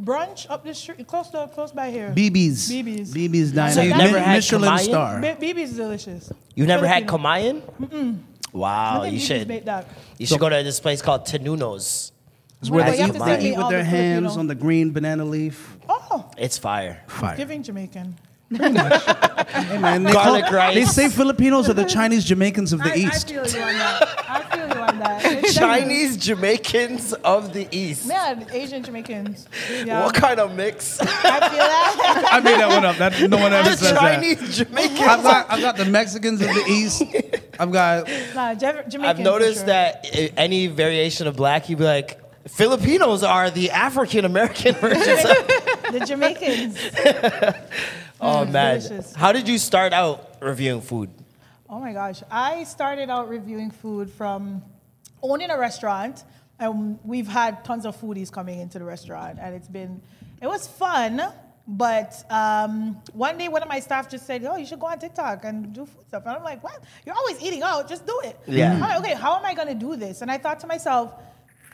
brunch 0.00 0.46
up 0.50 0.64
the 0.64 0.74
street, 0.74 1.06
close 1.06 1.28
to 1.30 1.48
close 1.54 1.72
by 1.72 1.90
here? 1.90 2.12
BB's. 2.16 2.70
BB's. 2.70 3.14
BB's 3.14 3.52
Diner. 3.52 3.72
So 3.72 3.82
you've 3.82 3.96
never 3.96 4.18
had 4.18 4.36
Michelin 4.36 4.70
Kamayan? 4.70 4.78
star. 4.84 5.20
B- 5.20 5.52
BB's 5.52 5.70
is 5.70 5.76
delicious. 5.76 6.32
You 6.54 6.66
never 6.66 6.86
had 6.86 7.08
Filipino. 7.08 7.28
Kamayan? 7.28 7.62
Mm-mm. 7.80 8.18
Wow, 8.52 9.02
you 9.04 9.18
BB's 9.18 9.24
should. 9.26 9.48
make 9.48 9.64
that. 9.64 9.86
You 10.18 10.26
should 10.26 10.38
go 10.40 10.48
to 10.48 10.62
this 10.62 10.78
place 10.80 11.02
called 11.02 11.26
Tinuno's. 11.26 12.12
It's 12.60 12.70
where 12.70 12.84
Well, 12.84 12.92
they 12.92 12.98
you 12.98 13.04
eat, 13.04 13.06
have 13.06 13.12
to 13.16 13.18
they 13.18 13.24
send 13.24 13.42
me 13.42 13.48
eat 13.48 13.52
with 13.56 13.64
all 13.64 13.70
their 13.70 13.78
the 13.80 13.84
hands 13.84 14.22
Filipino. 14.22 14.40
on 14.40 14.46
the 14.46 14.54
green 14.54 14.90
banana 14.92 15.24
leaf. 15.24 15.73
Oh, 15.88 16.30
It's 16.38 16.58
fire. 16.58 17.02
Fire. 17.06 17.36
giving 17.36 17.62
Jamaican. 17.62 18.16
Hey, 18.56 19.78
man, 19.78 20.02
they, 20.02 20.12
Garlic 20.12 20.44
call- 20.44 20.54
rice. 20.54 20.74
they 20.74 20.84
say 20.84 21.08
Filipinos 21.08 21.68
are 21.68 21.74
the 21.74 21.84
Chinese 21.84 22.24
Jamaicans 22.24 22.72
of 22.72 22.80
the 22.82 22.90
I, 22.92 22.96
East. 22.96 23.30
I 23.30 23.44
feel 23.44 23.46
you 23.46 23.62
on 23.66 23.74
that. 23.74 24.24
I 24.28 24.42
feel 24.56 24.68
you 24.68 24.82
on 24.82 24.98
that. 24.98 25.24
It's 25.44 25.54
Chinese 25.54 26.16
Jamaicans 26.16 27.12
of 27.14 27.52
the 27.52 27.66
East. 27.70 28.06
Yeah, 28.06 28.42
Asian 28.52 28.82
Jamaicans. 28.82 29.48
Yeah. 29.84 30.04
What 30.04 30.14
kind 30.14 30.40
of 30.40 30.54
mix? 30.54 31.00
I 31.00 31.06
feel 31.06 31.58
that. 31.58 32.28
I 32.32 32.40
made 32.40 32.58
that 32.60 32.68
one 32.68 32.84
up. 32.84 32.96
That, 32.96 33.30
no 33.30 33.36
one 33.38 33.52
ever 33.52 33.70
the 33.70 33.76
says 33.76 33.92
that. 33.92 33.98
Chinese 34.00 34.56
Jamaicans. 34.58 35.00
I've 35.00 35.22
got, 35.22 35.50
I've 35.50 35.60
got 35.60 35.76
the 35.76 35.84
Mexicans 35.86 36.40
of 36.40 36.48
the 36.48 36.64
East. 36.68 37.02
I've 37.58 37.72
got 37.72 38.06
nah, 38.34 38.54
Jaf- 38.54 38.88
Jamaican. 38.88 39.04
I've 39.04 39.16
for 39.16 39.22
noticed 39.22 39.58
sure. 39.58 39.66
that 39.66 40.06
i- 40.14 40.30
any 40.36 40.66
variation 40.66 41.26
of 41.26 41.36
black, 41.36 41.68
you'd 41.68 41.78
be 41.78 41.84
like, 41.84 42.20
Filipinos 42.48 43.22
are 43.22 43.50
the 43.50 43.70
African 43.70 44.24
American 44.24 44.74
versions. 44.80 45.24
of 45.24 45.46
the 45.92 46.04
Jamaicans. 46.06 46.78
Oh 48.20 48.44
man, 48.46 48.80
delicious. 48.80 49.14
how 49.14 49.32
did 49.32 49.46
you 49.48 49.58
start 49.58 49.92
out 49.92 50.36
reviewing 50.40 50.80
food? 50.80 51.10
Oh 51.68 51.78
my 51.78 51.92
gosh. 51.92 52.22
I 52.30 52.64
started 52.64 53.10
out 53.10 53.28
reviewing 53.28 53.70
food 53.70 54.08
from 54.10 54.62
owning 55.22 55.50
a 55.50 55.58
restaurant. 55.58 56.24
And 56.58 56.98
we've 57.04 57.26
had 57.26 57.64
tons 57.64 57.84
of 57.84 58.00
foodies 58.00 58.30
coming 58.32 58.60
into 58.60 58.78
the 58.78 58.84
restaurant. 58.84 59.38
And 59.42 59.54
it's 59.54 59.68
been, 59.68 60.00
it 60.40 60.46
was 60.46 60.66
fun. 60.66 61.20
But 61.66 62.24
um, 62.30 63.02
one 63.12 63.36
day, 63.36 63.48
one 63.48 63.62
of 63.62 63.68
my 63.68 63.80
staff 63.80 64.08
just 64.08 64.26
said, 64.26 64.42
Oh, 64.44 64.56
you 64.56 64.64
should 64.64 64.80
go 64.80 64.86
on 64.86 64.98
TikTok 65.00 65.44
and 65.44 65.74
do 65.74 65.84
food 65.84 66.06
stuff. 66.06 66.22
And 66.24 66.36
I'm 66.36 66.44
like, 66.44 66.62
What? 66.62 66.82
You're 67.04 67.16
always 67.16 67.42
eating 67.42 67.62
out. 67.62 67.88
Just 67.88 68.06
do 68.06 68.20
it. 68.24 68.38
Yeah. 68.46 68.78
Like, 68.78 69.00
okay, 69.00 69.14
how 69.14 69.36
am 69.36 69.44
I 69.44 69.52
going 69.54 69.68
to 69.68 69.74
do 69.74 69.96
this? 69.96 70.22
And 70.22 70.30
I 70.30 70.38
thought 70.38 70.60
to 70.60 70.66
myself, 70.68 71.12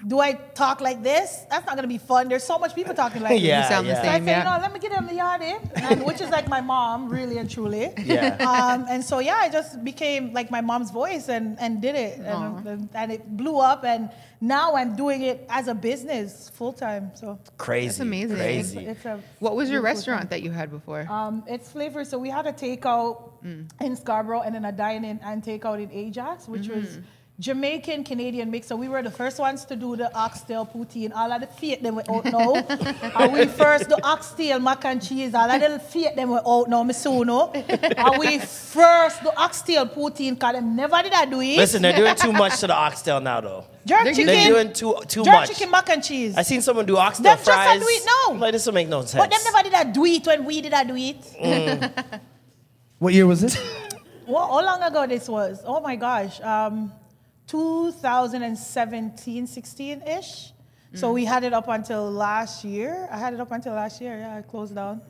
do 0.07 0.19
I 0.19 0.33
talk 0.33 0.81
like 0.81 1.03
this? 1.03 1.45
That's 1.51 1.67
not 1.67 1.77
gonna 1.77 1.87
be 1.89 1.99
fun. 1.99 2.29
There's 2.29 2.43
so 2.45 2.59
much 2.59 2.75
people 2.75 2.95
talking 2.95 3.21
like 3.23 3.41
Yeah, 3.43 3.61
this. 3.61 3.69
sound 3.69 3.87
the 3.89 3.95
same. 3.97 4.05
So 4.05 4.09
I 4.11 4.15
same. 4.17 4.25
said, 4.27 4.45
yeah. 4.45 4.57
no, 4.57 4.63
let 4.63 4.73
me 4.73 4.81
get 4.81 4.93
him 4.93 5.07
the 5.07 5.15
yard 5.15 5.43
in, 5.43 5.59
and, 5.77 6.05
which 6.07 6.21
is 6.21 6.31
like 6.31 6.49
my 6.49 6.61
mom, 6.61 7.09
really 7.09 7.39
and 7.39 7.49
truly. 7.51 7.91
Yeah. 8.05 8.37
Um, 8.51 8.87
and 8.89 9.05
so 9.05 9.19
yeah, 9.19 9.37
I 9.37 9.49
just 9.49 9.85
became 9.85 10.33
like 10.33 10.51
my 10.51 10.61
mom's 10.61 10.91
voice 10.91 11.29
and, 11.29 11.59
and 11.61 11.81
did 11.83 11.95
it, 11.95 12.19
and, 12.19 12.67
and, 12.67 12.89
and 12.95 13.13
it 13.13 13.37
blew 13.37 13.59
up. 13.59 13.85
And 13.85 14.11
now 14.41 14.75
I'm 14.75 14.97
doing 14.97 15.23
it 15.23 15.45
as 15.51 15.69
a 15.69 15.75
business 15.75 16.51
full 16.55 16.73
time. 16.73 17.11
So 17.15 17.39
Crazy. 17.59 17.87
That's 17.89 18.01
amazing. 18.01 18.37
Crazy. 18.37 18.87
it's 18.87 19.05
a 19.05 19.21
What 19.39 19.55
was 19.57 19.69
your 19.71 19.83
restaurant 19.83 20.23
thing. 20.23 20.31
that 20.31 20.43
you 20.43 20.51
had 20.51 20.71
before? 20.71 21.07
Um, 21.11 21.45
it's 21.47 21.71
flavor. 21.71 22.05
So 22.05 22.19
we 22.19 22.31
had 22.31 22.47
a 22.47 22.53
takeout 22.53 23.33
in 23.81 23.97
Scarborough 23.97 24.43
and 24.43 24.55
then 24.55 24.65
a 24.65 24.73
dine-in 24.73 25.21
and 25.23 25.43
takeout 25.43 25.83
in 25.83 25.91
Ajax, 25.93 26.49
which 26.49 26.69
was 26.69 26.99
Jamaican 27.41 28.05
Canadian 28.05 28.51
mix. 28.51 28.67
So 28.67 28.77
we 28.77 28.87
were 28.87 29.03
the 29.03 29.11
first 29.11 29.39
ones 29.39 29.65
to 29.65 29.75
do 29.75 29.97
the 29.97 30.15
oxtail 30.15 30.67
poutine. 30.67 31.11
All 31.17 31.33
of 31.33 31.41
the 31.41 31.47
feet 31.47 31.83
them 31.83 31.95
were 31.97 32.05
out 32.11 32.27
now. 32.27 32.53
and 33.19 33.33
we 33.33 33.47
first 33.47 33.89
the 33.89 33.99
oxtail 34.05 34.61
mac 34.61 34.85
and 34.85 35.03
cheese. 35.03 35.35
All 35.35 35.51
of 35.51 35.59
the 35.59 35.79
feet 35.79 36.15
them 36.17 36.29
were 36.31 36.43
out 36.47 36.69
now, 36.69 36.85
Misuno. 36.85 37.51
and 37.97 38.19
we 38.19 38.39
first 38.39 39.23
the 39.23 39.35
oxtail 39.39 39.87
poutine 39.87 40.35
because 40.35 40.53
them 40.53 40.77
never 40.77 41.03
did 41.03 41.15
I 41.15 41.25
do 41.25 41.41
it. 41.41 41.57
Listen, 41.57 41.81
they're 41.81 41.97
doing 41.97 42.15
too 42.15 42.33
much 42.33 42.61
to 42.61 42.67
the 42.67 42.75
oxtail 42.75 43.21
now, 43.23 43.41
though. 43.41 43.65
jerk 43.87 44.05
they're 44.05 44.13
chicken. 44.13 44.27
They're 44.27 44.53
doing 44.53 44.73
too 44.75 44.97
too 45.09 45.25
jerk 45.25 45.33
much. 45.33 45.49
chicken 45.49 45.71
mac 45.71 45.89
and 45.89 46.05
cheese. 46.05 46.37
I 46.37 46.43
seen 46.43 46.61
someone 46.61 46.85
do 46.85 46.99
oxtail 46.99 47.25
Them 47.25 47.39
just 47.39 47.49
a 47.49 47.53
fries. 47.53 47.81
do 47.81 47.87
it 47.89 48.03
now. 48.05 48.35
Like 48.39 48.53
this 48.53 48.67
will 48.67 48.75
make 48.75 48.89
no 48.89 49.01
sense. 49.01 49.15
but 49.15 49.31
them 49.31 49.41
never 49.45 49.63
did 49.63 49.75
I 49.75 49.85
do 49.85 50.05
it 50.05 50.27
when 50.27 50.45
we 50.45 50.61
did 50.61 50.75
I 50.75 50.85
do 50.85 50.95
it. 50.95 52.21
what 52.99 53.15
year 53.15 53.27
was 53.27 53.41
this? 53.41 53.57
Well, 54.27 54.47
how 54.47 54.63
long 54.63 54.83
ago 54.83 55.07
this 55.07 55.27
was? 55.27 55.63
Oh 55.65 55.81
my 55.81 55.97
gosh. 55.97 56.39
Um, 56.43 56.93
2017, 57.51 59.47
16 59.47 60.03
ish. 60.03 60.53
So 60.95 61.13
we 61.13 61.25
had 61.25 61.45
it 61.45 61.53
up 61.53 61.69
until 61.69 62.11
last 62.11 62.65
year. 62.65 63.09
I 63.13 63.17
had 63.17 63.33
it 63.33 63.41
up 63.41 63.53
until 63.53 63.75
last 63.75 64.01
year. 64.01 64.19
Yeah, 64.19 64.37
I 64.39 64.43
closed 64.43 64.75
down. 64.75 65.01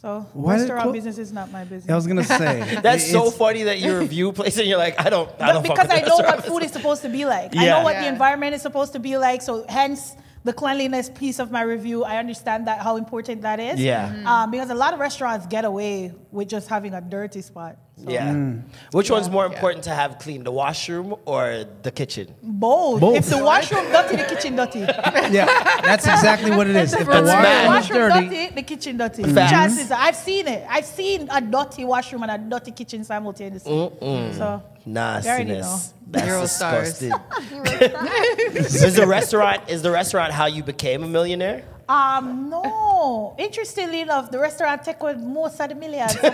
So 0.00 0.26
Why 0.32 0.54
did 0.56 0.60
it 0.60 0.62
restaurant 0.64 0.82
clo- 0.84 0.92
business 0.92 1.18
is 1.18 1.30
not 1.32 1.50
my 1.52 1.64
business. 1.64 1.90
I 1.90 1.94
was 1.94 2.06
gonna 2.06 2.24
say 2.24 2.78
That's 2.82 3.04
it- 3.08 3.12
so 3.12 3.30
funny 3.30 3.64
that 3.64 3.78
you 3.80 3.98
review 3.98 4.32
places 4.38 4.60
and 4.60 4.68
you're 4.68 4.78
like, 4.78 4.98
I 4.98 5.10
don't, 5.10 5.28
I 5.40 5.46
But 5.46 5.52
don't 5.52 5.62
because 5.62 5.88
with 5.88 5.98
I 6.04 6.06
know 6.06 6.16
what 6.16 6.44
food 6.44 6.62
is 6.62 6.72
supposed 6.72 7.02
to 7.02 7.08
be 7.10 7.24
like. 7.26 7.54
I 7.56 7.66
know 7.66 7.82
what 7.82 7.96
the 7.98 8.06
environment 8.08 8.54
is 8.54 8.62
supposed 8.62 8.92
to 8.94 8.98
be 8.98 9.16
like. 9.18 9.42
So 9.42 9.66
hence 9.68 10.14
the 10.44 10.52
cleanliness 10.54 11.10
piece 11.10 11.38
of 11.38 11.50
my 11.50 11.62
review. 11.62 12.04
I 12.04 12.16
understand 12.18 12.66
that 12.68 12.80
how 12.80 12.96
important 12.96 13.42
that 13.42 13.58
is. 13.60 13.78
Yeah. 13.80 14.08
Mhm. 14.12 14.26
Um, 14.26 14.50
because 14.50 14.70
a 14.70 14.74
lot 14.74 14.94
of 14.94 15.00
restaurants 15.00 15.46
get 15.46 15.64
away 15.66 16.12
with 16.30 16.48
just 16.48 16.68
having 16.68 16.94
a 16.94 17.00
dirty 17.00 17.42
spot. 17.42 17.76
Yeah. 17.98 18.28
Mm. 18.28 18.62
Which 18.92 19.10
one's 19.10 19.30
more 19.30 19.46
important 19.46 19.84
to 19.84 19.90
have 19.90 20.18
clean, 20.18 20.44
the 20.44 20.52
washroom 20.52 21.14
or 21.24 21.64
the 21.82 21.90
kitchen? 21.90 22.34
Both. 22.42 23.00
Both. 23.00 23.16
If 23.16 23.26
the 23.30 23.42
washroom 23.42 23.90
dirty, 23.90 24.16
the 24.16 24.24
kitchen 24.24 24.56
dirty. 24.56 24.80
Yeah, 25.32 25.46
that's 25.82 26.06
exactly 26.06 26.50
what 26.50 26.68
it 26.68 26.76
is. 26.76 26.92
If 26.92 27.06
the 27.06 27.22
That's 27.22 27.66
washroom 27.66 28.02
is 28.02 28.12
dirty, 28.12 28.28
dirty, 28.28 28.54
the 28.54 28.62
kitchen 28.62 28.96
dirty. 28.98 29.22
Facts. 29.24 29.50
Chances 29.50 29.90
are, 29.90 29.98
I've 29.98 30.14
seen 30.16 30.46
it. 30.46 30.66
I've 30.68 30.84
seen 30.84 31.28
a 31.30 31.40
dirty 31.40 31.84
washroom 31.84 32.22
and 32.22 32.32
a 32.32 32.38
dirty 32.38 32.70
kitchen 32.70 33.02
simultaneously. 33.02 33.90
So 34.32 34.62
Nastiness. 34.84 35.94
That's 36.08 36.26
Zero 36.26 36.46
stars. 36.46 36.98
disgusting. 36.98 37.12
is 38.56 38.94
the 38.94 39.06
restaurant 39.06 39.68
is 39.68 39.82
the 39.82 39.90
restaurant 39.90 40.32
how 40.32 40.46
you 40.46 40.62
became 40.62 41.02
a 41.02 41.08
millionaire? 41.08 41.64
Um, 41.88 42.50
no. 42.50 43.36
Interestingly 43.38 44.00
enough, 44.00 44.28
the 44.30 44.38
restaurant 44.38 44.82
take 44.82 45.02
with 45.02 45.18
most 45.18 45.60
of 45.60 45.68
the 45.68 45.74
millions. 45.76 46.16
I'm 46.22 46.32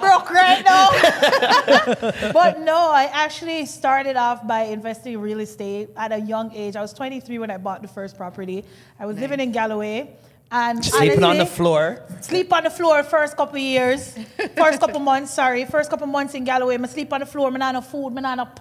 broke 0.00 0.30
right 0.30 0.62
now. 0.64 0.90
but 2.32 2.60
no, 2.60 2.90
I 2.92 3.10
actually 3.12 3.66
started 3.66 4.16
off 4.16 4.46
by 4.46 4.62
investing 4.62 5.14
in 5.14 5.20
real 5.20 5.40
estate 5.40 5.90
at 5.96 6.12
a 6.12 6.20
young 6.20 6.54
age. 6.54 6.76
I 6.76 6.82
was 6.82 6.92
23 6.92 7.40
when 7.40 7.50
I 7.50 7.56
bought 7.56 7.82
the 7.82 7.88
first 7.88 8.16
property. 8.16 8.64
I 9.00 9.06
was 9.06 9.18
living 9.18 9.40
in 9.40 9.50
Galloway. 9.50 10.14
And 10.54 10.84
Sleeping 10.84 11.24
on 11.24 11.38
the 11.38 11.46
floor. 11.46 12.02
Sleep 12.20 12.52
on 12.52 12.64
the 12.64 12.70
floor 12.70 13.02
first 13.02 13.38
couple 13.38 13.56
years, 13.58 14.14
first 14.54 14.80
couple 14.80 15.00
months, 15.00 15.32
sorry, 15.32 15.64
first 15.64 15.88
couple 15.88 16.06
months 16.06 16.34
in 16.34 16.44
Galloway. 16.44 16.76
I 16.76 16.86
sleep 16.86 17.10
on 17.12 17.20
the 17.20 17.26
floor, 17.26 17.50
I 17.50 17.56
not 17.56 17.74
have 17.74 17.86
food, 17.86 18.12
I 18.18 18.20
not 18.20 18.38
have 18.38 18.54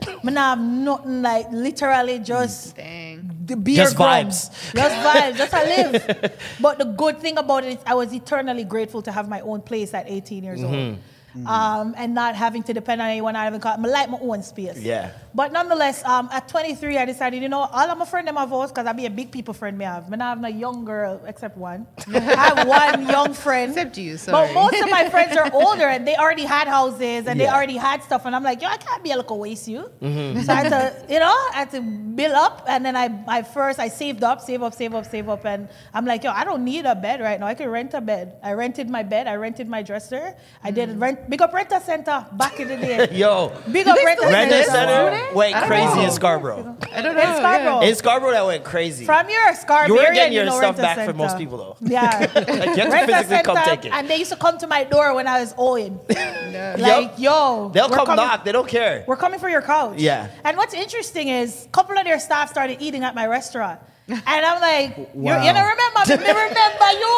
pot. 0.00 0.20
I 0.24 0.30
not 0.30 0.58
have 0.58 0.60
nothing 0.66 1.22
like 1.22 1.46
literally 1.52 2.18
just 2.20 2.76
Dang. 2.76 3.30
the 3.46 3.56
beer 3.56 3.76
Just 3.84 3.96
grums. 3.96 4.50
vibes. 4.50 4.74
Just 4.74 4.94
vibes. 4.96 5.36
Just 5.36 5.54
I 5.54 5.64
live. 5.64 6.32
But 6.60 6.78
the 6.78 6.84
good 6.84 7.18
thing 7.20 7.38
about 7.38 7.64
it 7.64 7.74
is 7.74 7.78
I 7.86 7.94
was 7.94 8.12
eternally 8.12 8.64
grateful 8.64 9.02
to 9.02 9.12
have 9.12 9.28
my 9.28 9.40
own 9.40 9.60
place 9.62 9.94
at 9.94 10.08
18 10.08 10.44
years 10.44 10.60
Mm-hmm. 10.60 10.74
old. 10.74 10.98
Um, 11.46 11.94
and 11.96 12.14
not 12.14 12.34
having 12.34 12.62
to 12.64 12.72
depend 12.72 13.00
on 13.00 13.08
anyone. 13.08 13.36
I 13.36 13.44
haven't 13.44 13.60
got, 13.60 13.78
I 13.78 13.82
like 13.82 14.10
my 14.10 14.18
own 14.20 14.42
space. 14.42 14.78
Yeah. 14.78 15.12
But 15.34 15.52
nonetheless, 15.52 16.04
um, 16.04 16.28
at 16.32 16.48
23, 16.48 16.96
I 16.98 17.04
decided, 17.04 17.42
you 17.42 17.48
know, 17.48 17.60
all 17.60 17.90
of 17.90 17.98
my 17.98 18.04
friends 18.04 18.26
them 18.26 18.36
have 18.36 18.48
house 18.48 18.70
because 18.70 18.86
I 18.86 18.92
be 18.92 19.06
a 19.06 19.10
big 19.10 19.30
people 19.30 19.54
friend 19.54 19.76
me 19.76 19.84
have. 19.84 20.12
I 20.12 20.16
have 20.16 20.40
no 20.40 20.48
young 20.48 20.84
girl 20.84 21.20
except 21.26 21.56
one. 21.56 21.86
I 22.08 22.20
have 22.20 22.66
one 22.66 23.06
young 23.08 23.34
friend. 23.34 23.72
Except 23.72 23.96
you, 23.98 24.16
sorry. 24.16 24.48
But 24.48 24.54
most 24.54 24.82
of 24.82 24.90
my 24.90 25.08
friends 25.08 25.36
are 25.36 25.50
older 25.52 25.86
and 25.86 26.06
they 26.06 26.16
already 26.16 26.44
had 26.44 26.66
houses 26.68 27.26
and 27.26 27.38
they 27.38 27.48
already 27.48 27.76
had 27.76 28.02
stuff. 28.02 28.24
And 28.26 28.34
I'm 28.34 28.42
like, 28.42 28.62
yo, 28.62 28.68
I 28.68 28.76
can't 28.76 29.02
be 29.02 29.12
a 29.12 29.16
little 29.16 29.38
waste 29.38 29.68
you. 29.68 29.90
So 30.00 30.52
I 30.52 30.54
had 30.54 30.68
to, 30.70 31.06
you 31.12 31.20
know, 31.20 31.34
I 31.52 31.52
had 31.54 31.70
to 31.72 31.80
build 31.80 32.34
up. 32.34 32.64
And 32.68 32.84
then 32.84 32.96
I, 32.96 33.22
I 33.28 33.42
first, 33.42 33.78
I 33.78 33.88
saved 33.88 34.24
up, 34.24 34.40
save 34.40 34.62
up, 34.62 34.74
save 34.74 34.94
up, 34.94 35.06
save 35.06 35.28
up. 35.28 35.44
And 35.44 35.68
I'm 35.94 36.04
like, 36.04 36.24
yo, 36.24 36.30
I 36.30 36.44
don't 36.44 36.64
need 36.64 36.84
a 36.84 36.94
bed 36.94 37.20
right 37.20 37.38
now. 37.38 37.46
I 37.46 37.54
can 37.54 37.68
rent 37.68 37.94
a 37.94 38.00
bed. 38.00 38.36
I 38.42 38.52
rented 38.52 38.88
my 38.90 39.02
bed. 39.02 39.26
I 39.26 39.36
rented 39.36 39.68
my 39.68 39.82
dresser. 39.82 40.34
I 40.62 40.70
did 40.70 40.98
rent, 40.98 41.17
big 41.28 41.40
up 41.42 41.52
Rent-A-Center 41.52 42.26
back 42.32 42.60
in 42.60 42.68
the 42.68 42.76
day. 42.76 43.08
Yo, 43.12 43.52
Big 43.70 43.86
up 43.86 43.96
they 43.96 44.04
Renter 44.04 44.20
still 44.22 44.32
Rent-A-Center. 44.32 44.92
Uh, 44.92 45.16
Center 45.16 45.34
went 45.34 45.56
crazy 45.66 46.00
in 46.00 46.10
Scarborough. 46.10 46.76
I 46.92 47.02
don't 47.02 47.16
know. 47.16 47.22
In 47.22 47.36
Scarborough. 47.36 47.80
In 47.80 47.94
Scarborough, 47.94 48.30
that 48.32 48.46
went 48.46 48.64
crazy. 48.64 49.04
From 49.04 49.28
your 49.28 49.54
Scarborough, 49.54 49.88
You 49.88 49.94
weren't 49.94 50.08
area, 50.08 50.20
getting 50.20 50.32
your 50.34 50.44
know 50.46 50.56
stuff 50.58 50.78
Renter 50.78 50.82
back 50.96 51.06
for 51.08 51.12
most 51.14 51.38
people, 51.38 51.58
though. 51.58 51.76
Yeah. 51.88 52.30
Like, 52.34 52.34
you 52.36 52.42
have 52.44 52.74
to 52.74 52.90
Renter 52.90 53.06
physically 53.16 53.42
come 53.42 53.58
take 53.64 53.84
it. 53.84 53.92
And 53.92 54.08
they 54.08 54.16
used 54.16 54.30
to 54.32 54.36
come 54.36 54.58
to 54.58 54.66
my 54.66 54.84
door 54.84 55.14
when 55.14 55.26
I 55.26 55.40
was 55.40 55.54
owing. 55.56 55.98
Yep. 56.08 56.78
Like, 56.78 57.12
yo. 57.18 57.70
They'll 57.72 57.88
come 57.88 58.06
coming- 58.06 58.16
knock. 58.24 58.44
They 58.44 58.52
don't 58.52 58.68
care. 58.68 59.04
We're 59.06 59.16
coming 59.16 59.38
for 59.40 59.48
your 59.48 59.62
couch. 59.62 59.98
Yeah. 59.98 60.28
And 60.44 60.56
what's 60.56 60.74
interesting 60.74 61.28
is 61.28 61.66
a 61.66 61.68
couple 61.68 61.96
of 61.98 62.04
their 62.04 62.18
staff 62.18 62.50
started 62.50 62.78
eating 62.80 63.04
at 63.04 63.14
my 63.14 63.26
restaurant. 63.26 63.80
And 64.08 64.24
I'm 64.26 64.60
like, 64.60 64.96
you 64.96 65.06
Wow. 65.14 65.44
you 65.44 65.52
don't 65.52 65.68
remember 65.68 66.00
me, 66.08 66.16
me 66.24 66.32
remember 66.32 66.90
you. 67.02 67.14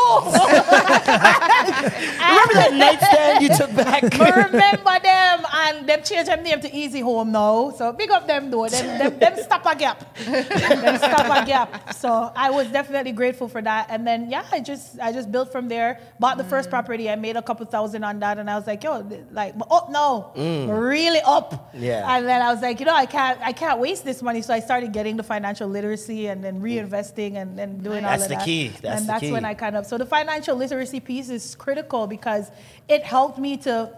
Remember 2.31 2.55
that 2.55 2.73
nightstand 2.75 3.43
you 3.43 3.49
took 3.57 3.75
back? 3.75 4.03
Me 4.19 4.31
remember 4.31 4.99
them 5.03 5.47
and 5.53 5.87
them 5.89 6.03
changed 6.03 6.29
them 6.31 6.43
name 6.43 6.61
to 6.61 6.75
Easy 6.75 7.01
Home 7.01 7.33
now. 7.33 7.71
So 7.71 7.93
big 7.93 8.11
up 8.11 8.27
them 8.27 8.51
though. 8.51 8.69
Them, 8.69 8.99
them, 8.99 9.19
them 9.19 9.37
stop 9.43 9.65
a 9.67 9.75
gap. 9.77 10.15
them 10.17 10.97
stop 10.99 11.43
a 11.43 11.47
gap. 11.47 11.95
So 11.95 12.33
I 12.37 12.51
was 12.51 12.69
definitely 12.69 13.13
grateful 13.13 13.49
for 13.49 13.63
that. 13.63 13.87
And 13.91 14.07
then 14.07 14.31
yeah, 14.31 14.45
I 14.53 14.61
just 14.61 14.99
I 15.01 15.13
just 15.13 15.31
built 15.33 15.51
from 15.53 15.69
there. 15.69 16.01
Bought 16.19 16.39
the 16.39 16.45
first 16.45 16.71
property. 16.71 17.09
I 17.11 17.17
made 17.17 17.37
a 17.37 17.43
couple 17.43 17.67
thousand 17.67 18.05
on 18.05 18.19
that, 18.21 18.39
and 18.39 18.51
I 18.51 18.57
was 18.57 18.67
like, 18.67 18.83
yo, 18.85 19.07
like 19.33 19.55
up 19.71 19.91
now, 19.91 20.33
We're 20.37 20.89
really 20.89 21.21
up. 21.25 21.71
Yeah. 21.75 22.05
And 22.17 22.27
then 22.27 22.43
I 22.43 22.53
was 22.53 22.63
like, 22.63 22.81
you 22.81 22.87
know, 22.87 22.95
I 22.95 23.07
can't 23.07 23.41
I 23.43 23.53
can't 23.53 23.79
waste 23.81 24.05
this 24.05 24.23
money. 24.23 24.43
So 24.43 24.53
I 24.55 24.61
started 24.61 24.93
getting 24.93 25.17
the 25.17 25.23
financial 25.25 25.69
literacy 25.69 26.27
and 26.29 26.43
then 26.45 26.61
reinvesting 26.81 27.37
and 27.37 27.59
then 27.59 27.79
doing 27.79 28.05
all 28.05 28.11
That's 28.11 28.25
of 28.25 28.29
the 28.29 28.35
that. 28.37 28.45
key. 28.45 28.69
That's 28.69 28.85
and 28.85 29.03
the 29.03 29.07
that's 29.13 29.21
key. 29.21 29.33
when 29.33 29.45
I 29.45 29.55
kind 29.55 29.77
of 29.77 29.87
so 29.87 29.99
the 29.99 30.07
financial 30.07 30.57
literacy 30.57 31.01
piece 31.01 31.29
is 31.31 31.55
critical 31.55 32.07
because 32.07 32.51
it 32.89 33.03
helped 33.03 33.39
me 33.39 33.57
to 33.59 33.97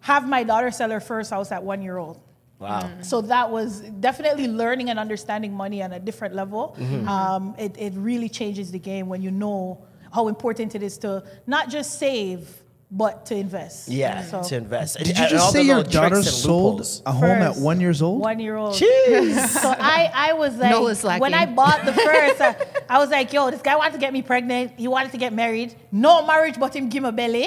have 0.00 0.28
my 0.28 0.42
daughter 0.42 0.70
sell 0.70 0.90
her 0.90 1.00
first 1.00 1.30
house 1.30 1.52
at 1.52 1.62
one 1.62 1.82
year 1.82 1.98
old. 1.98 2.20
Wow. 2.58 2.90
So 3.00 3.22
that 3.22 3.50
was 3.50 3.80
definitely 3.80 4.46
learning 4.46 4.90
and 4.90 4.98
understanding 4.98 5.54
money 5.54 5.82
on 5.82 5.92
a 5.92 5.98
different 5.98 6.34
level. 6.34 6.76
Mm-hmm. 6.78 7.08
Um, 7.08 7.54
it, 7.58 7.74
it 7.78 7.94
really 7.94 8.28
changes 8.28 8.70
the 8.70 8.78
game 8.78 9.08
when 9.08 9.22
you 9.22 9.30
know 9.30 9.82
how 10.12 10.28
important 10.28 10.74
it 10.74 10.82
is 10.82 10.98
to 10.98 11.24
not 11.46 11.70
just 11.70 11.98
save, 11.98 12.59
but 12.90 13.26
to 13.26 13.36
invest. 13.36 13.88
Yeah, 13.88 14.22
So, 14.24 14.42
to 14.42 14.56
invest. 14.56 14.98
did 14.98 15.16
you 15.18 15.28
just 15.28 15.52
say 15.52 15.62
your 15.62 15.84
daughter 15.84 16.22
sold 16.22 16.80
loopholes. 16.80 17.02
a 17.06 17.12
home 17.12 17.42
at 17.42 17.56
one 17.56 17.80
years 17.80 18.02
old? 18.02 18.20
One 18.20 18.40
year 18.40 18.56
old. 18.56 18.74
Jeez. 18.74 19.48
So 19.60 19.68
I, 19.78 20.10
I 20.12 20.32
was 20.32 20.56
like, 20.56 20.70
Noah's 20.70 21.04
when 21.04 21.34
I 21.34 21.46
bought 21.46 21.84
the 21.84 21.92
first, 21.92 22.40
uh, 22.40 22.54
I 22.88 22.98
was 22.98 23.10
like, 23.10 23.32
yo, 23.32 23.50
this 23.50 23.62
guy 23.62 23.76
wanted 23.76 23.92
to 23.92 23.98
get 23.98 24.12
me 24.12 24.22
pregnant. 24.22 24.72
He 24.76 24.88
wanted 24.88 25.12
to 25.12 25.18
get 25.18 25.32
married. 25.32 25.76
No 25.92 26.26
marriage, 26.26 26.58
but 26.58 26.74
him 26.74 26.88
give 26.88 27.02
me 27.04 27.10
a 27.10 27.12
belly. 27.12 27.46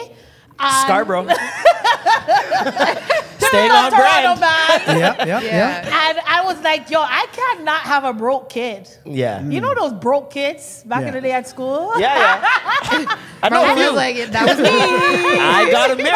And- 0.60 0.86
Scarborough. 0.86 1.28
Staying 3.54 3.72
on 3.72 3.92
Toronto 3.92 4.40
brand. 4.40 4.40
man. 4.40 4.98
yeah, 5.00 5.26
yeah, 5.26 5.42
yeah. 5.42 5.42
Yeah. 5.42 6.10
And 6.10 6.20
I 6.28 6.44
was 6.44 6.60
like, 6.62 6.90
yo, 6.90 7.02
I 7.02 7.26
cannot 7.32 7.82
have 7.82 8.04
a 8.04 8.14
broke 8.14 8.50
kid. 8.50 8.90
Yeah. 9.06 9.42
You 9.48 9.62
know 9.62 9.74
those 9.76 9.94
broke 9.94 10.32
kids 10.32 10.84
back 10.86 11.02
Yeah. 11.02 11.08
in 11.10 11.14
the 11.14 11.22
day 11.22 11.32
at 11.32 11.48
school? 11.48 11.94
Yeah, 11.98 12.16
yeah. 12.18 13.18
I 13.44 13.50
know 13.50 13.62
what 13.62 13.78
you. 13.78 13.84
feels 13.84 13.96
like 13.96 14.16
it, 14.16 14.32
that 14.32 14.46
was 14.48 14.58
me. 14.58 14.70
I 14.72 15.70
got 15.70 15.92
a 15.92 15.96
mirror. 15.96 16.10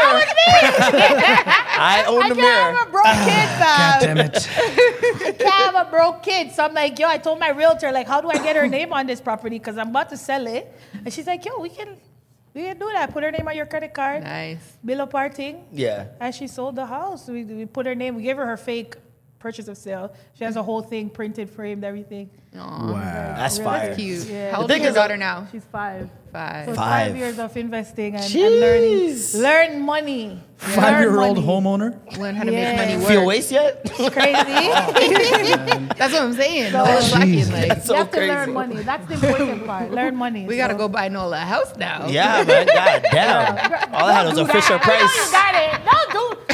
I 1.79 2.03
own 2.07 2.23
I 2.23 2.29
the 2.29 2.35
can't 2.35 2.37
mirror. 2.37 2.73
have 2.73 2.87
a 2.87 2.91
broke 2.91 3.05
ah, 3.05 3.25
kid, 3.27 3.47
God 3.59 3.99
fam. 4.01 4.15
damn 4.17 4.25
it. 4.25 4.47
I 5.27 5.31
can't 5.37 5.75
have 5.75 5.87
a 5.87 5.89
broke 5.91 6.23
kid. 6.23 6.51
So 6.53 6.63
I'm 6.65 6.73
like, 6.73 6.97
yo, 6.97 7.07
I 7.07 7.17
told 7.17 7.39
my 7.39 7.49
realtor, 7.49 7.91
like, 7.91 8.07
how 8.07 8.21
do 8.21 8.29
I 8.29 8.37
get 8.37 8.55
her 8.55 8.67
name 8.67 8.93
on 8.93 9.05
this 9.07 9.21
property? 9.21 9.59
Because 9.59 9.77
I'm 9.77 9.89
about 9.89 10.09
to 10.09 10.17
sell 10.17 10.47
it. 10.47 10.71
And 11.03 11.13
she's 11.13 11.27
like, 11.27 11.45
yo, 11.45 11.59
we 11.59 11.69
can, 11.69 11.97
we 12.57 12.63
can 12.63 12.79
do 12.79 12.89
that. 12.91 13.13
Put 13.13 13.23
her 13.23 13.31
name 13.31 13.47
on 13.47 13.55
your 13.55 13.67
credit 13.67 13.93
card. 13.93 14.23
Nice. 14.23 14.77
Bill 14.83 15.01
of 15.01 15.11
parting. 15.11 15.65
Yeah. 15.71 16.07
And 16.19 16.33
she 16.33 16.47
sold 16.47 16.75
the 16.75 16.87
house. 16.87 17.27
We, 17.27 17.43
we 17.43 17.65
put 17.67 17.85
her 17.85 17.93
name, 17.93 18.15
we 18.15 18.23
gave 18.23 18.37
her 18.37 18.45
her 18.45 18.57
fake 18.57 18.95
purchase 19.47 19.69
of 19.69 19.77
sale. 19.77 20.11
She 20.37 20.43
has 20.43 20.57
a 20.57 20.63
whole 20.63 20.81
thing 20.81 21.09
printed, 21.09 21.49
framed, 21.49 21.83
everything. 21.85 22.29
Wow. 22.53 22.91
That's 23.37 23.59
Really 23.59 23.69
fire. 23.69 23.95
Cute. 23.95 24.25
Yeah. 24.27 24.51
How 24.51 24.61
old 24.61 24.69
The 24.69 24.73
is 24.73 24.75
thing 24.75 24.81
your 24.83 24.89
is, 24.89 24.95
daughter 24.95 25.15
now? 25.15 25.47
She's 25.51 25.63
five. 25.71 26.09
Five. 26.33 26.65
So 26.65 26.73
Five. 26.73 27.07
five 27.07 27.15
years 27.15 27.39
of 27.39 27.55
investing 27.55 28.15
and, 28.15 28.23
and 28.35 28.59
learning. 28.59 29.17
Learn 29.35 29.81
money. 29.81 30.43
Five 30.57 30.99
year 30.99 31.17
old 31.19 31.37
homeowner? 31.37 32.17
Learn 32.17 32.35
how 32.35 32.43
to 32.43 32.51
Yeah. 32.51 32.75
make 32.75 32.77
money 32.81 32.97
work. 32.97 33.07
Feel 33.07 33.25
waste 33.25 33.51
yet? 33.51 33.85
Crazy. 33.85 34.11
That's 35.97 36.11
what 36.13 36.21
I'm 36.23 36.33
saying. 36.33 36.73
Noah's 36.73 37.13
lacking. 37.13 37.51
Like, 37.51 37.67
That's 37.69 37.85
so 37.85 37.93
you 37.93 37.99
have 37.99 38.11
to 38.11 38.19
learn 38.19 38.53
money. 38.53 38.75
That's 38.83 39.07
the 39.07 39.13
important 39.13 39.65
part. 39.65 39.91
Learn 39.91 40.15
money. 40.15 40.45
we 40.45 40.57
gotta 40.57 40.75
go 40.75 40.87
buy 40.89 41.07
Nola 41.07 41.37
a 41.37 41.45
house 41.45 41.77
now. 41.77 42.07
Yeah, 42.07 42.43
man. 42.43 42.65
God 42.67 43.05
damn. 43.11 43.93
All 43.93 44.05
I 44.07 44.13
had 44.13 44.25
was 44.25 44.35
Don't 44.35 44.49
a 44.49 44.53
Fisher 44.53 44.77
that. 44.77 44.83
I 44.83 44.99
know 44.99 45.07
Price. 45.07 45.15
you 45.15 45.31
got 45.31 45.53
it. 45.63 45.71
Don't 45.91 46.11
do. 46.11 46.46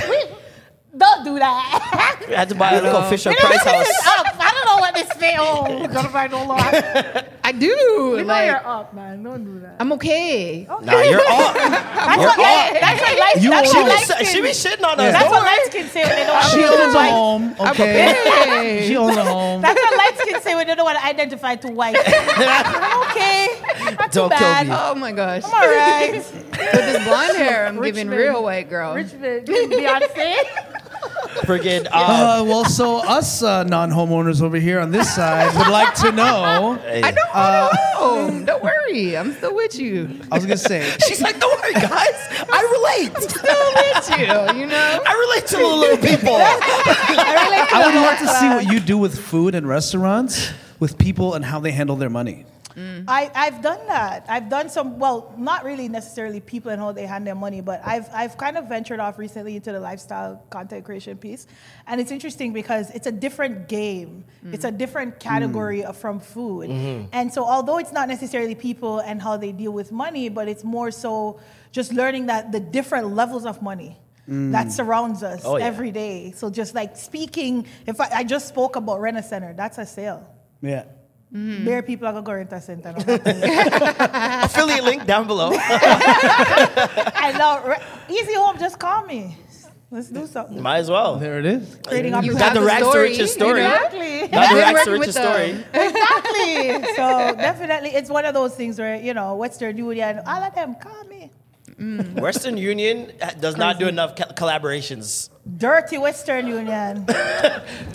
We, 0.94 1.00
don't 1.00 1.24
do 1.26 1.40
that. 1.40 2.20
I 2.30 2.36
had 2.36 2.50
to 2.50 2.56
buy 2.56 2.74
a 2.74 2.82
little 2.82 3.02
Fisher 3.04 3.32
You 3.32 3.36
know, 3.36 3.42
Price 3.50 3.64
this 3.64 3.90
is 3.90 4.04
house. 4.06 4.26
up. 4.28 4.36
I 4.40 4.52
don't 4.54 4.66
know 4.66 4.78
what 4.80 4.94
this 4.94 5.12
feel. 5.14 5.40
Oh, 5.40 5.82
we 5.82 5.88
gotta 5.88 6.10
find 6.10 6.32
no 6.32 6.46
law. 6.46 6.58
I 7.46 7.52
do. 7.52 7.66
You 7.68 8.18
know 8.18 8.24
like, 8.26 8.46
you're 8.48 8.68
up, 8.68 8.94
man. 8.94 9.24
Don't 9.24 9.44
do 9.44 9.60
that. 9.62 9.76
I'm 9.80 9.92
okay. 9.94 10.66
Oh. 10.70 10.80
Nah, 10.80 11.02
you're 11.02 11.20
off. 11.20 11.54
That's 12.04 12.18
You're 12.22 12.28
what 12.28 12.38
light, 12.38 12.72
up. 12.76 12.82
that's 12.82 13.02
what 13.02 13.20
light, 13.20 13.36
You 13.42 13.50
that's 13.50 13.74
what 13.74 13.84
own- 13.84 13.90
light 13.90 14.20
be, 14.20 14.26
she 14.26 14.42
be 14.42 14.48
shitting 14.50 14.84
on 14.86 15.00
us. 15.00 15.14
That's 15.14 15.24
what 15.30 15.32
worry. 15.32 15.46
light 15.46 15.66
skin 15.68 15.88
say 15.88 16.04
when 16.04 16.10
they 16.16 16.26
don't 16.26 16.34
want 16.36 16.54
She 16.54 16.64
owns 16.64 16.96
a 16.96 17.04
home. 17.10 17.56
Okay. 17.72 18.86
She 18.88 18.96
owns 18.98 19.18
a 19.18 19.24
home. 19.26 19.62
That's 19.62 19.80
what 19.80 19.98
light 19.98 20.18
skin 20.20 20.42
say 20.42 20.56
when 20.56 20.68
they 20.68 20.76
don't 20.76 20.86
want 20.86 20.98
to 21.00 21.06
identify 21.06 21.56
to 21.56 21.68
white. 21.70 21.96
I'm 22.06 23.12
okay. 23.12 23.48
Not 23.96 24.12
too 24.12 24.20
Don't 24.20 24.30
kill 24.30 24.40
bad. 24.40 24.68
me. 24.68 24.74
Oh 24.78 24.96
my 24.96 25.12
gosh. 25.12 25.44
I'm 25.46 25.54
all 25.54 25.60
right. 25.60 26.14
With 26.14 26.32
this 26.52 27.04
blonde 27.08 27.38
hair, 27.38 27.66
I'm 27.68 27.82
giving 27.82 28.10
real 28.10 28.44
white 28.44 28.70
girl. 28.70 28.94
Richmond, 28.96 29.48
Beyonce. 29.48 30.36
Friggin' 31.42 31.88
uh, 31.88 31.90
Uh, 31.94 32.44
well, 32.48 32.66
so 32.66 32.98
us 33.00 33.42
uh, 33.44 33.64
non-homeowners 33.64 34.42
over 34.42 34.58
here 34.58 34.80
on 34.80 34.92
this 34.92 35.14
side 35.14 35.56
would 35.58 35.68
like 35.68 35.94
to 35.96 36.12
know. 36.12 36.80
I 36.86 37.12
don't 37.12 37.30
Uh, 37.34 37.70
own 38.00 38.30
home. 38.32 38.46
Don't 38.46 38.64
worry. 38.64 39.18
I'm 39.18 39.34
still 39.34 39.56
with 39.56 39.78
you. 39.80 40.10
I 40.32 40.36
was 40.36 40.46
gonna 40.46 40.58
say, 40.58 40.90
she's 41.08 41.22
like, 41.22 41.40
don't 41.40 41.60
worry, 41.62 41.74
guys. 41.74 42.16
I 42.52 42.62
relate. 42.76 43.30
Still 43.30 43.74
with 43.76 44.10
you. 44.20 44.62
You 44.62 44.68
know. 44.68 45.02
I 45.06 45.14
relate 45.14 45.48
to 45.48 45.58
the 45.58 45.68
little 45.68 45.98
people. 46.10 46.36
I 46.36 47.46
relate 47.46 47.70
to 47.70 47.76
I 47.76 47.86
would 47.86 47.96
the 47.96 48.02
love 48.02 48.20
to 48.20 48.28
see 48.40 48.50
what 48.50 48.74
you 48.74 48.80
do 48.80 48.98
with 48.98 49.18
food 49.20 49.56
and 49.56 49.68
restaurants 49.68 50.52
with 50.80 50.98
people 50.98 51.34
and 51.34 51.46
how 51.46 51.60
they 51.60 51.72
handle 51.72 51.96
their 51.96 52.10
money. 52.10 52.46
I, 52.78 53.32
I've 53.34 53.62
done 53.62 53.86
that. 53.88 54.26
I've 54.28 54.50
done 54.50 54.70
some, 54.70 55.00
well, 55.00 55.34
not 55.38 55.64
really 55.64 55.88
necessarily 55.88 56.40
people 56.40 56.72
and 56.72 56.82
how 56.82 56.92
they 56.92 57.06
hand 57.06 57.28
their 57.28 57.36
money, 57.36 57.62
but 57.62 57.82
I've, 57.86 58.10
I've 58.14 58.38
kind 58.38 58.58
of 58.58 58.68
ventured 58.68 59.00
off 59.00 59.18
recently 59.18 59.56
into 59.56 59.72
the 59.72 59.80
lifestyle 59.80 60.44
content 60.50 60.86
creation 60.86 61.18
piece. 61.18 61.48
And 61.88 62.02
it's 62.02 62.12
interesting 62.12 62.54
because 62.54 62.90
it's 62.92 63.08
a 63.08 63.12
different 63.12 63.68
game, 63.68 64.26
it's 64.52 64.66
a 64.66 64.72
mm. 64.72 64.78
different 64.78 65.20
category 65.20 65.82
mm. 65.82 65.86
of, 65.86 65.98
from 65.98 66.20
food. 66.20 66.70
Mm-hmm. 66.70 67.08
And 67.12 67.34
so, 67.34 67.46
although 67.46 67.78
it's 67.78 67.92
not 67.92 68.08
necessarily 68.08 68.56
people 68.56 69.00
and 69.00 69.22
how 69.22 69.38
they 69.38 69.52
deal 69.52 69.72
with 69.72 69.92
money, 69.92 70.30
but 70.30 70.48
it's 70.48 70.64
more 70.64 70.92
so 70.92 71.40
just 71.72 71.94
learning 71.94 72.28
that 72.28 72.52
the 72.52 72.60
different 72.60 73.16
levels 73.16 73.46
of 73.46 73.62
money. 73.62 73.98
Mm. 74.30 74.54
That 74.54 74.72
surrounds 74.72 75.22
us 75.22 75.42
Oh, 75.44 75.58
yeah. 75.58 75.66
every 75.66 75.92
day. 75.92 76.32
So 76.32 76.50
just 76.50 76.74
like 76.74 76.96
speaking, 76.96 77.68
if 77.86 78.00
I, 78.00 78.10
I 78.14 78.24
just 78.24 78.48
spoke 78.48 78.78
about 78.78 79.02
Rent-A-Center, 79.02 79.54
that's 79.54 79.78
a 79.78 79.86
sale. 79.86 80.26
Yeah. 80.62 80.86
Mm-hmm. 81.34 81.66
Bare 81.66 81.82
people 81.82 82.08
are 82.08 82.12
going 82.12 82.24
to 82.24 82.28
go 82.28 82.34
Rent-A-Center. 82.34 82.94
Affiliate 84.46 84.84
link 84.84 85.06
down 85.08 85.26
below. 85.26 85.52
I 85.56 87.34
know. 87.38 87.76
Easy 88.14 88.36
Home, 88.36 88.60
just 88.60 88.78
call 88.78 89.04
me. 89.06 89.36
Let's 89.90 90.10
do 90.10 90.26
something. 90.28 90.60
Might 90.62 90.80
as 90.80 90.90
well. 90.90 91.18
There 91.18 91.38
it 91.40 91.46
is. 91.46 91.78
Creating 91.86 92.24
You. 92.24 92.34
Got 92.38 92.54
the 92.56 92.62
the 92.62 92.66
rags 92.66 92.82
to 92.84 92.90
story, 92.90 93.10
riches 93.10 93.34
story. 93.34 93.62
Exactly. 93.62 94.28
Got 94.28 94.50
the 94.50 94.56
You're 94.56 94.66
rags 94.66 94.84
to 94.86 94.92
riches 94.92 95.16
story. 95.16 95.50
exactly. 95.52 96.96
So 96.96 97.36
definitely, 97.38 97.90
it's 97.92 98.10
one 98.10 98.26
of 98.26 98.34
those 98.34 98.56
things 98.56 98.80
where 98.80 98.96
you 98.96 99.14
know 99.14 99.36
Western 99.36 99.78
Union, 99.78 100.20
all 100.26 100.42
of 100.44 100.56
them 100.56 100.76
call 100.82 101.04
me. 101.06 101.30
Mm. 101.80 102.20
Western 102.20 102.58
Union 102.58 103.12
uh, 103.22 103.32
does 103.40 103.56
not 103.56 103.78
do 103.78 103.88
enough 103.88 104.16
co- 104.16 104.34
collaborations. 104.34 105.30
Dirty 105.46 105.98
Western 105.98 106.48
Union. 106.48 107.06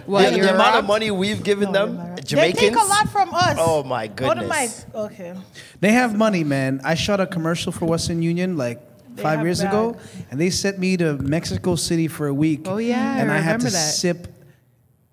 What, 0.06 0.30
the, 0.30 0.36
you're 0.38 0.46
the 0.46 0.54
amount 0.54 0.76
of 0.76 0.84
money 0.86 1.10
we've 1.10 1.42
given 1.44 1.70
them, 1.72 1.96
Jamaicans. 2.24 2.30
They 2.30 2.52
take 2.70 2.76
a 2.76 2.84
lot 2.84 3.10
from 3.10 3.34
us. 3.34 3.56
Oh 3.60 3.82
my 3.84 4.06
Go 4.06 4.32
to 4.32 4.40
my 4.42 4.66
goodness. 4.66 4.86
okay. 4.94 5.34
They 5.80 5.92
have 5.92 6.16
money, 6.16 6.44
man. 6.44 6.80
I 6.82 6.94
shot 6.94 7.20
a 7.20 7.26
commercial 7.26 7.72
for 7.72 7.84
Western 7.84 8.22
Union 8.22 8.56
like 8.56 8.80
They 9.14 9.22
five 9.22 9.38
have 9.38 9.46
years 9.46 9.60
ago, 9.60 9.98
and 10.30 10.40
they 10.40 10.48
sent 10.48 10.78
me 10.78 10.96
to 10.96 11.18
Mexico 11.18 11.76
City 11.76 12.08
for 12.08 12.26
a 12.26 12.32
week. 12.32 12.62
Oh, 12.64 12.78
yeah, 12.78 13.18
and 13.18 13.30
I, 13.30 13.36
had 13.36 13.60
remember 13.60 13.66
to 13.66 13.72
that. 13.72 13.92
sip 13.92 14.28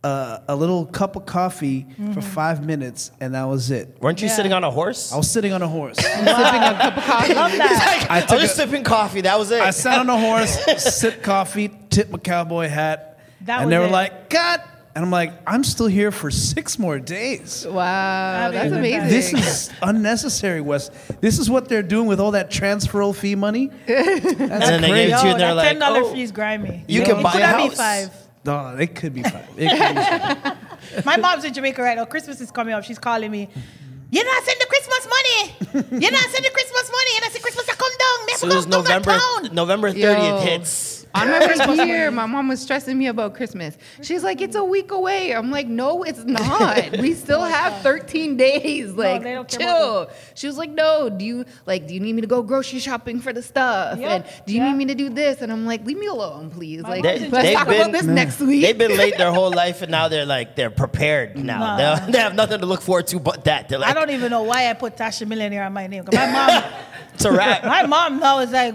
uh, 0.06 0.40
a 0.48 0.56
little 0.56 0.86
cup 0.86 1.16
of 1.16 1.26
coffee 1.26 1.88
for 2.14 2.22
five 2.22 2.64
minutes, 2.64 3.12
and 3.20 3.34
that 3.34 3.46
was 3.46 3.72
it. 3.72 3.98
Weren't 4.02 4.22
you 4.22 4.28
Yeah. 4.28 4.36
sitting 4.36 4.54
on 4.54 4.64
a 4.64 4.70
horse? 4.70 5.12
I 5.12 5.18
was 5.18 5.30
sitting 5.32 5.52
on 5.52 5.62
a 5.64 5.68
horse. 5.68 5.98
sipping 6.00 6.28
a 6.28 6.78
cup 6.80 6.98
of 6.98 7.04
coffee. 7.04 7.34
Love 7.44 7.52
that. 7.54 8.08
I 8.10 8.18
I 8.18 8.22
took 8.22 8.32
was 8.32 8.42
just 8.42 8.54
a- 8.54 8.62
sipping 8.62 8.84
coffee. 8.84 9.22
That 9.22 9.40
was 9.40 9.50
it. 9.52 9.62
I 9.62 9.72
sat 9.72 9.98
on 10.00 10.10
a 10.10 10.18
horse, 10.20 10.54
sipped 11.02 11.24
coffee, 11.24 11.72
tipped 11.90 12.12
my 12.12 12.20
cowboy 12.20 12.68
hat, 12.68 13.20
That 13.42 13.62
and 13.62 13.66
was 13.66 13.74
they 13.74 13.80
were 13.80 13.86
it. 13.86 13.92
like, 13.92 14.30
"God!" 14.30 14.62
And 14.96 15.04
I'm 15.04 15.12
like, 15.12 15.34
"I'm 15.48 15.64
still 15.64 15.88
here 15.88 16.12
for 16.12 16.30
six 16.32 16.78
more 16.80 17.00
days." 17.00 17.66
Wow, 17.68 18.52
that's 18.52 18.72
amazing. 18.74 19.10
This 19.10 19.34
is 19.34 19.70
unnecessary, 19.82 20.62
Wes. 20.62 20.90
This 21.20 21.40
is 21.40 21.50
what 21.50 21.68
they're 21.68 21.84
doing 21.84 22.08
with 22.08 22.20
all 22.20 22.32
that 22.32 22.50
transferal 22.52 23.14
fee 23.16 23.36
money. 23.36 23.72
That's 23.88 24.40
and 24.40 24.52
then 24.62 24.82
they 24.82 24.88
gave 24.90 25.10
it 25.10 25.18
to 25.18 25.26
you, 25.26 25.32
and 25.32 25.40
they're 25.40 25.48
that 25.48 25.56
like, 25.56 25.68
ten 25.68 25.80
dollar 25.80 26.02
oh, 26.04 26.14
fee 26.14 26.22
is 26.22 26.32
grimy. 26.32 26.86
you 26.88 27.00
No, 27.02 27.06
can 27.08 27.20
it 27.20 27.24
buy 27.24 27.32
Should 27.32 27.42
a 27.42 27.44
that 27.44 27.58
be 27.58 27.64
house. 27.70 27.76
five? 27.78 28.10
No, 28.46 28.76
it 28.78 28.96
could 28.96 29.14
be 29.14 29.24
five. 29.24 29.48
It 29.58 29.70
could 29.70 29.96
be 29.96 30.02
five. 30.02 31.06
My 31.06 31.18
mom's 31.18 31.44
in 31.46 31.54
Jamaica 31.54 31.82
right 31.82 31.98
now. 31.98 32.06
Christmas 32.06 32.40
is 32.42 32.52
coming 32.52 32.74
up. 32.74 32.84
She's 32.84 33.00
calling 33.00 33.32
me. 33.32 33.50
You're 34.12 34.24
not 34.26 34.44
sending 34.44 34.60
the 34.60 34.68
Christmas 34.68 35.08
money. 35.10 36.00
You're 36.02 36.12
not 36.12 36.22
sending 36.30 36.52
Christmas 36.52 36.92
money. 36.92 37.12
And 37.18 37.26
I 37.26 37.30
said 37.32 37.42
Christmas 37.42 37.68
I 37.68 37.74
come 37.74 37.92
down. 37.98 38.26
Me 38.28 38.32
have 38.34 38.40
So 38.40 38.48
to 38.48 38.54
it 38.54 38.56
was 38.56 38.66
come 38.66 38.72
down 38.72 38.84
November 38.84 39.18
town. 39.18 39.56
November 39.56 39.88
Yo. 39.90 40.14
30th 40.16 40.42
hits. 40.44 40.95
On 41.22 41.30
my 41.30 41.40
first 41.48 41.86
year, 41.88 42.12
my 42.12 42.26
mom 42.26 42.48
was 42.50 42.62
stressing 42.62 42.98
me 42.98 43.08
about 43.08 43.36
Christmas. 43.36 43.78
She's 44.02 44.24
like, 44.24 44.42
"It's 44.42 44.56
a 44.56 44.64
week 44.64 44.92
away." 44.92 45.34
I'm 45.34 45.50
like, 45.52 45.68
"No, 45.68 46.04
it's 46.04 46.24
not. 46.26 46.98
We 47.00 47.14
still 47.14 47.44
have 47.44 47.82
13 47.82 48.38
days. 48.38 48.92
Like, 48.92 49.24
they 49.24 49.34
don't 49.34 49.48
care 49.48 49.60
about 49.70 50.08
chill." 50.08 50.16
She 50.36 50.48
was 50.48 50.58
like, 50.58 50.70
"No, 50.72 51.10
do 51.10 51.24
you 51.26 51.46
like? 51.66 51.88
Do 51.88 51.94
you 51.94 52.00
need 52.00 52.14
me 52.14 52.22
to 52.22 52.28
go 52.28 52.42
grocery 52.44 52.80
shopping 52.80 53.20
for 53.22 53.32
the 53.34 53.42
stuff? 53.42 54.00
Yep, 54.00 54.10
And 54.12 54.46
do 54.46 54.54
you 54.54 54.60
yeah. 54.60 54.70
need 54.72 54.78
me 54.78 54.86
to 54.86 54.96
do 54.96 55.10
this?" 55.10 55.42
And 55.42 55.52
I'm 55.52 55.66
like, 55.66 55.86
"Leave 55.86 55.98
me 55.98 56.08
alone, 56.08 56.50
please. 56.52 56.82
My 56.84 56.90
Like, 57.00 57.04
mom's 57.04 57.32
let's 57.32 57.54
talk 57.54 57.68
They've 57.68 57.76
about 57.80 57.84
been- 57.84 57.92
this 57.92 58.04
next 58.04 58.40
week." 58.42 58.62
They've 58.64 58.78
been 58.78 58.98
late 58.98 59.18
their 59.18 59.32
whole 59.32 59.52
life, 59.64 59.82
and 59.82 59.92
now 59.92 60.08
they're 60.08 60.26
like 60.26 60.56
they're 60.56 60.70
prepared 60.70 61.38
now. 61.38 61.60
Nah. 61.60 61.78
They're- 61.78 62.22
have 62.22 62.36
nothing 62.36 62.60
to 62.60 62.66
look 62.66 62.82
forward 62.82 63.08
to 63.08 63.20
but 63.20 63.44
that. 63.46 63.70
They're 63.70 63.84
I 63.84 63.94
don't 63.94 64.10
even 64.10 64.32
know 64.32 64.44
why 64.44 64.70
I 64.70 64.74
put 64.74 64.98
Tasha 64.98 65.28
Millionaire 65.28 65.64
on 65.64 65.74
my 65.74 65.88
name. 65.88 66.04
My 66.12 66.32
mom, 66.32 66.64
it's 67.14 67.24
a 67.26 67.32
wrap. 67.32 67.64
my 67.64 67.86
mom 67.86 68.20
now 68.20 68.40
is 68.40 68.52
like, 68.52 68.74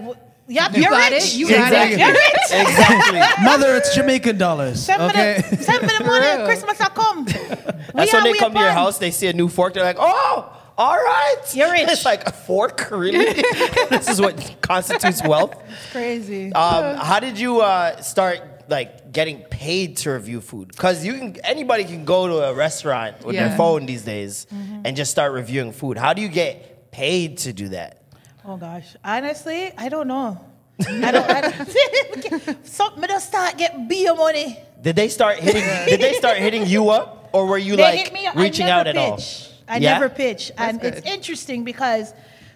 yep, 0.50 0.74
You 0.74 0.82
you're 0.82 0.90
got 0.90 1.10
rich. 1.12 1.24
it. 1.24 1.34
You 1.36 1.48
got 1.48 1.72
Exactly. 1.72 1.94
it. 1.94 1.98
You're 2.00 2.12
rich. 2.12 2.68
exactly. 2.68 3.44
Mother, 3.44 3.76
it's 3.76 3.94
Jamaican 3.94 4.36
dollars. 4.38 4.82
Send 4.84 5.00
me, 5.02 5.08
Okay. 5.08 5.42
the, 5.50 5.56
send 5.62 5.82
me 5.82 5.88
the 5.98 6.04
money. 6.04 6.44
Christmas 6.44 6.80
I 6.80 6.88
come. 6.88 7.24
That's 7.94 8.12
We 8.12 8.18
when 8.18 8.26
are 8.28 8.32
they 8.32 8.38
come 8.38 8.52
to 8.54 8.60
your 8.60 8.70
house, 8.72 8.98
they 8.98 9.10
see 9.10 9.26
a 9.28 9.32
new 9.32 9.48
fork, 9.48 9.74
they're 9.74 9.84
like, 9.84 9.96
oh, 9.98 10.56
all 10.78 10.96
right. 10.96 11.36
You're 11.52 11.70
rich. 11.72 11.88
It's 11.88 12.04
like 12.04 12.26
a 12.26 12.32
fork, 12.32 12.88
really? 12.90 13.34
this 13.90 14.08
is 14.08 14.20
what 14.20 14.56
constitutes 14.62 15.22
wealth. 15.22 15.54
It's 15.68 15.92
crazy. 15.92 16.52
Um, 16.52 16.96
how 16.96 17.20
did 17.20 17.38
you 17.38 17.60
uh, 17.60 18.00
start 18.00 18.40
like 18.68 19.12
getting 19.12 19.42
paid 19.42 19.96
to 19.98 20.12
review 20.12 20.40
food? 20.40 20.68
Because 20.68 21.04
you 21.04 21.12
can 21.14 21.36
anybody 21.44 21.84
can 21.84 22.04
go 22.06 22.28
to 22.28 22.36
a 22.48 22.54
restaurant 22.54 23.24
with 23.26 23.34
Yeah. 23.34 23.48
their 23.48 23.56
phone 23.58 23.84
these 23.86 24.02
days 24.04 24.46
Mm-hmm. 24.54 24.82
and 24.86 24.96
just 24.96 25.10
start 25.10 25.32
reviewing 25.32 25.72
food. 25.72 25.98
How 25.98 26.14
do 26.14 26.22
you 26.22 26.28
get 26.28 26.90
paid 26.92 27.38
to 27.38 27.52
do 27.52 27.68
that? 27.70 27.99
Oh 28.44 28.56
gosh, 28.56 28.96
honestly, 29.04 29.72
I 29.76 29.88
don't 29.88 30.08
know. 30.08 30.40
I 30.80 31.10
don't. 31.10 31.30
I 31.30 31.40
don't 31.42 32.66
so 32.66 32.96
me 32.96 33.06
just 33.06 33.28
start 33.28 33.58
get 33.58 33.86
beer 33.88 34.14
money. 34.14 34.58
Did 34.80 34.96
they 34.96 35.08
start 35.08 35.38
hitting? 35.38 35.62
did 35.86 36.00
they 36.00 36.14
start 36.14 36.38
hitting 36.38 36.66
you 36.66 36.88
up, 36.90 37.28
or 37.32 37.46
were 37.46 37.58
you 37.58 37.76
They 37.76 37.82
like 38.04 38.12
me 38.12 38.28
reaching 38.34 38.64
I 38.66 38.68
never 38.68 38.80
out 38.80 38.86
at 38.86 38.96
all? 38.96 39.20
I 39.68 39.76
Yeah? 39.76 39.92
never 39.92 40.08
pitch, 40.08 40.50
and 40.56 40.80
That's 40.80 40.98
it's 40.98 41.06
interesting 41.06 41.64
because. 41.64 42.12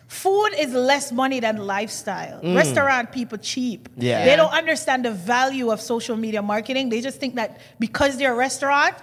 Food 0.07 0.51
is 0.59 0.73
less 0.75 1.11
money 1.11 1.40
than 1.40 1.57
lifestyle. 1.66 2.38
Restaurant 2.42 3.11
people 3.11 3.38
cheap. 3.38 3.88
Mm. 3.88 4.03
Yeah. 4.03 4.25
They 4.27 4.37
don't 4.37 4.53
understand 4.53 5.05
the 5.07 5.11
value 5.11 5.70
of 5.73 5.81
social 5.81 6.14
media 6.14 6.42
marketing. 6.42 6.90
They 6.90 7.01
just 7.01 7.18
think 7.18 7.37
that 7.37 7.59
because 7.81 8.18
they're 8.18 8.35
a 8.35 8.37
restaurant, 8.37 8.94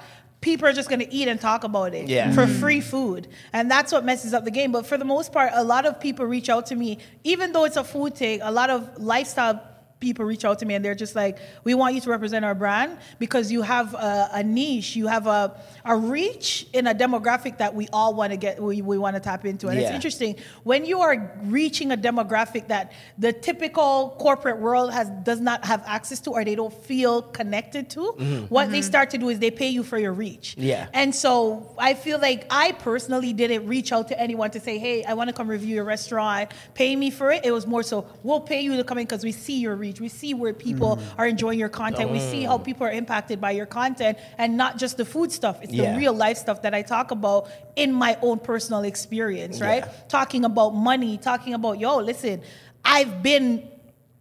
people 0.42 0.68
are 0.68 0.74
just 0.74 0.90
going 0.90 1.00
to 1.00 1.14
eat 1.14 1.28
and 1.28 1.40
talk 1.40 1.64
about 1.64 1.94
it 1.94 2.10
Yeah. 2.10 2.32
for 2.34 2.46
mm-hmm. 2.46 2.60
free 2.60 2.82
food. 2.82 3.28
And 3.54 3.70
that's 3.70 3.92
what 3.92 4.04
messes 4.04 4.34
up 4.34 4.44
the 4.44 4.52
game. 4.52 4.72
But 4.72 4.86
for 4.88 4.98
the 4.98 5.06
most 5.06 5.32
part, 5.32 5.52
a 5.54 5.64
lot 5.64 5.86
of 5.86 6.00
people 6.00 6.26
reach 6.26 6.50
out 6.50 6.66
to 6.68 6.76
me, 6.76 6.98
even 7.24 7.54
though 7.54 7.66
it's 7.66 7.78
a 7.78 7.84
food 7.84 8.16
take, 8.16 8.42
a 8.44 8.52
lot 8.52 8.72
of 8.72 8.98
lifestyle 8.98 9.62
people 10.02 10.26
reach 10.26 10.44
out 10.44 10.60
to 10.60 10.66
me 10.66 10.74
and 10.74 10.84
they're 10.84 10.96
just 10.96 11.16
like, 11.16 11.38
we 11.64 11.74
want 11.74 11.96
you 11.96 12.02
to 12.02 12.10
represent 12.10 12.44
our 12.44 12.56
brand 12.56 12.98
because 13.20 13.52
you 13.52 13.62
have 13.62 13.94
a, 13.94 14.30
a 14.34 14.44
niche, 14.44 14.96
you 14.98 15.08
have 15.08 15.28
a, 15.28 15.58
a 15.86 15.96
reach 15.96 16.68
in 16.74 16.88
a 16.88 16.94
demographic 16.94 17.60
that 17.60 17.74
we 17.74 17.88
all 17.94 18.14
want 18.14 18.32
to 18.32 18.38
get, 18.38 18.62
we, 18.62 18.82
we 18.82 18.98
want 18.98 19.16
to 19.16 19.22
tap 19.22 19.46
into. 19.46 19.70
And 19.70 19.80
it's 19.80 19.92
interesting 19.92 20.36
when 20.64 20.84
you 20.84 21.00
are 21.02 21.32
reaching 21.44 21.92
a 21.92 21.98
demographic 21.98 22.68
that 22.68 22.92
the 23.18 23.32
typical 23.32 24.16
corporate 24.20 24.58
world 24.58 24.92
has 24.92 25.10
does 25.24 25.40
not 25.40 25.64
have 25.66 25.84
access 25.86 26.20
to 26.22 26.32
or 26.32 26.44
they 26.44 26.56
don't 26.56 26.74
feel 26.74 27.22
connected 27.22 27.90
to, 27.92 28.00
mm-hmm. 28.00 28.46
what 28.46 28.72
they 28.72 28.80
mm-hmm. 28.80 28.88
start 28.88 29.12
to 29.12 29.18
do 29.18 29.30
is 29.30 29.40
they 29.40 29.52
pay 29.52 29.70
you 29.70 29.84
for 29.84 30.00
your 30.00 30.14
reach. 30.14 30.56
Yeah. 30.58 30.88
And 30.94 31.14
so 31.14 31.76
I 31.78 31.94
feel 31.94 32.20
like 32.20 32.48
I 32.50 32.72
personally 32.72 33.34
didn't 33.34 33.68
reach 33.68 33.92
out 33.92 34.08
to 34.08 34.20
anyone 34.20 34.50
to 34.52 34.60
say, 34.60 34.80
hey, 34.80 35.04
I 35.04 35.14
want 35.14 35.30
to 35.30 35.34
come 35.34 35.48
review 35.48 35.76
your 35.76 35.84
restaurant, 35.84 36.52
pay 36.74 36.96
me 36.96 37.12
for 37.12 37.32
it. 37.32 37.46
It 37.46 37.52
was 37.52 37.68
more 37.68 37.84
so, 37.84 38.08
we'll 38.24 38.42
pay 38.42 38.62
you 38.62 38.76
to 38.78 38.84
come 38.84 38.98
in 38.98 39.06
because 39.06 39.24
we 39.24 39.32
see 39.32 39.60
your 39.60 39.76
reach. 39.76 39.91
We 40.00 40.10
see 40.10 40.34
where 40.34 40.54
people 40.54 40.98
mm. 40.98 41.04
are 41.18 41.28
enjoying 41.28 41.60
your 41.60 41.70
content. 41.70 42.12
We 42.12 42.20
see 42.20 42.44
how 42.44 42.58
mm. 42.58 42.64
people 42.64 42.88
are 42.88 42.92
impacted 42.92 43.42
by 43.42 43.52
your 43.52 43.66
content 43.66 44.18
and 44.38 44.58
not 44.58 44.78
just 44.78 44.98
the 44.98 45.06
food 45.06 45.32
stuff. 45.32 45.60
It's 45.62 45.74
Yeah. 45.74 45.92
the 45.92 45.98
real 45.98 46.14
life 46.14 46.38
stuff 46.38 46.62
that 46.62 46.74
I 46.74 46.82
talk 46.82 47.12
about 47.12 47.50
in 47.76 47.94
my 47.94 48.18
own 48.22 48.40
personal 48.40 48.84
experience, 48.84 49.60
right? 49.62 49.84
Yeah. 49.86 49.92
Talking 50.08 50.46
about 50.46 50.76
money, 50.76 51.18
talking 51.18 51.54
about, 51.54 51.80
yo, 51.80 51.98
listen, 51.98 52.42
I've 52.86 53.22
been 53.22 53.68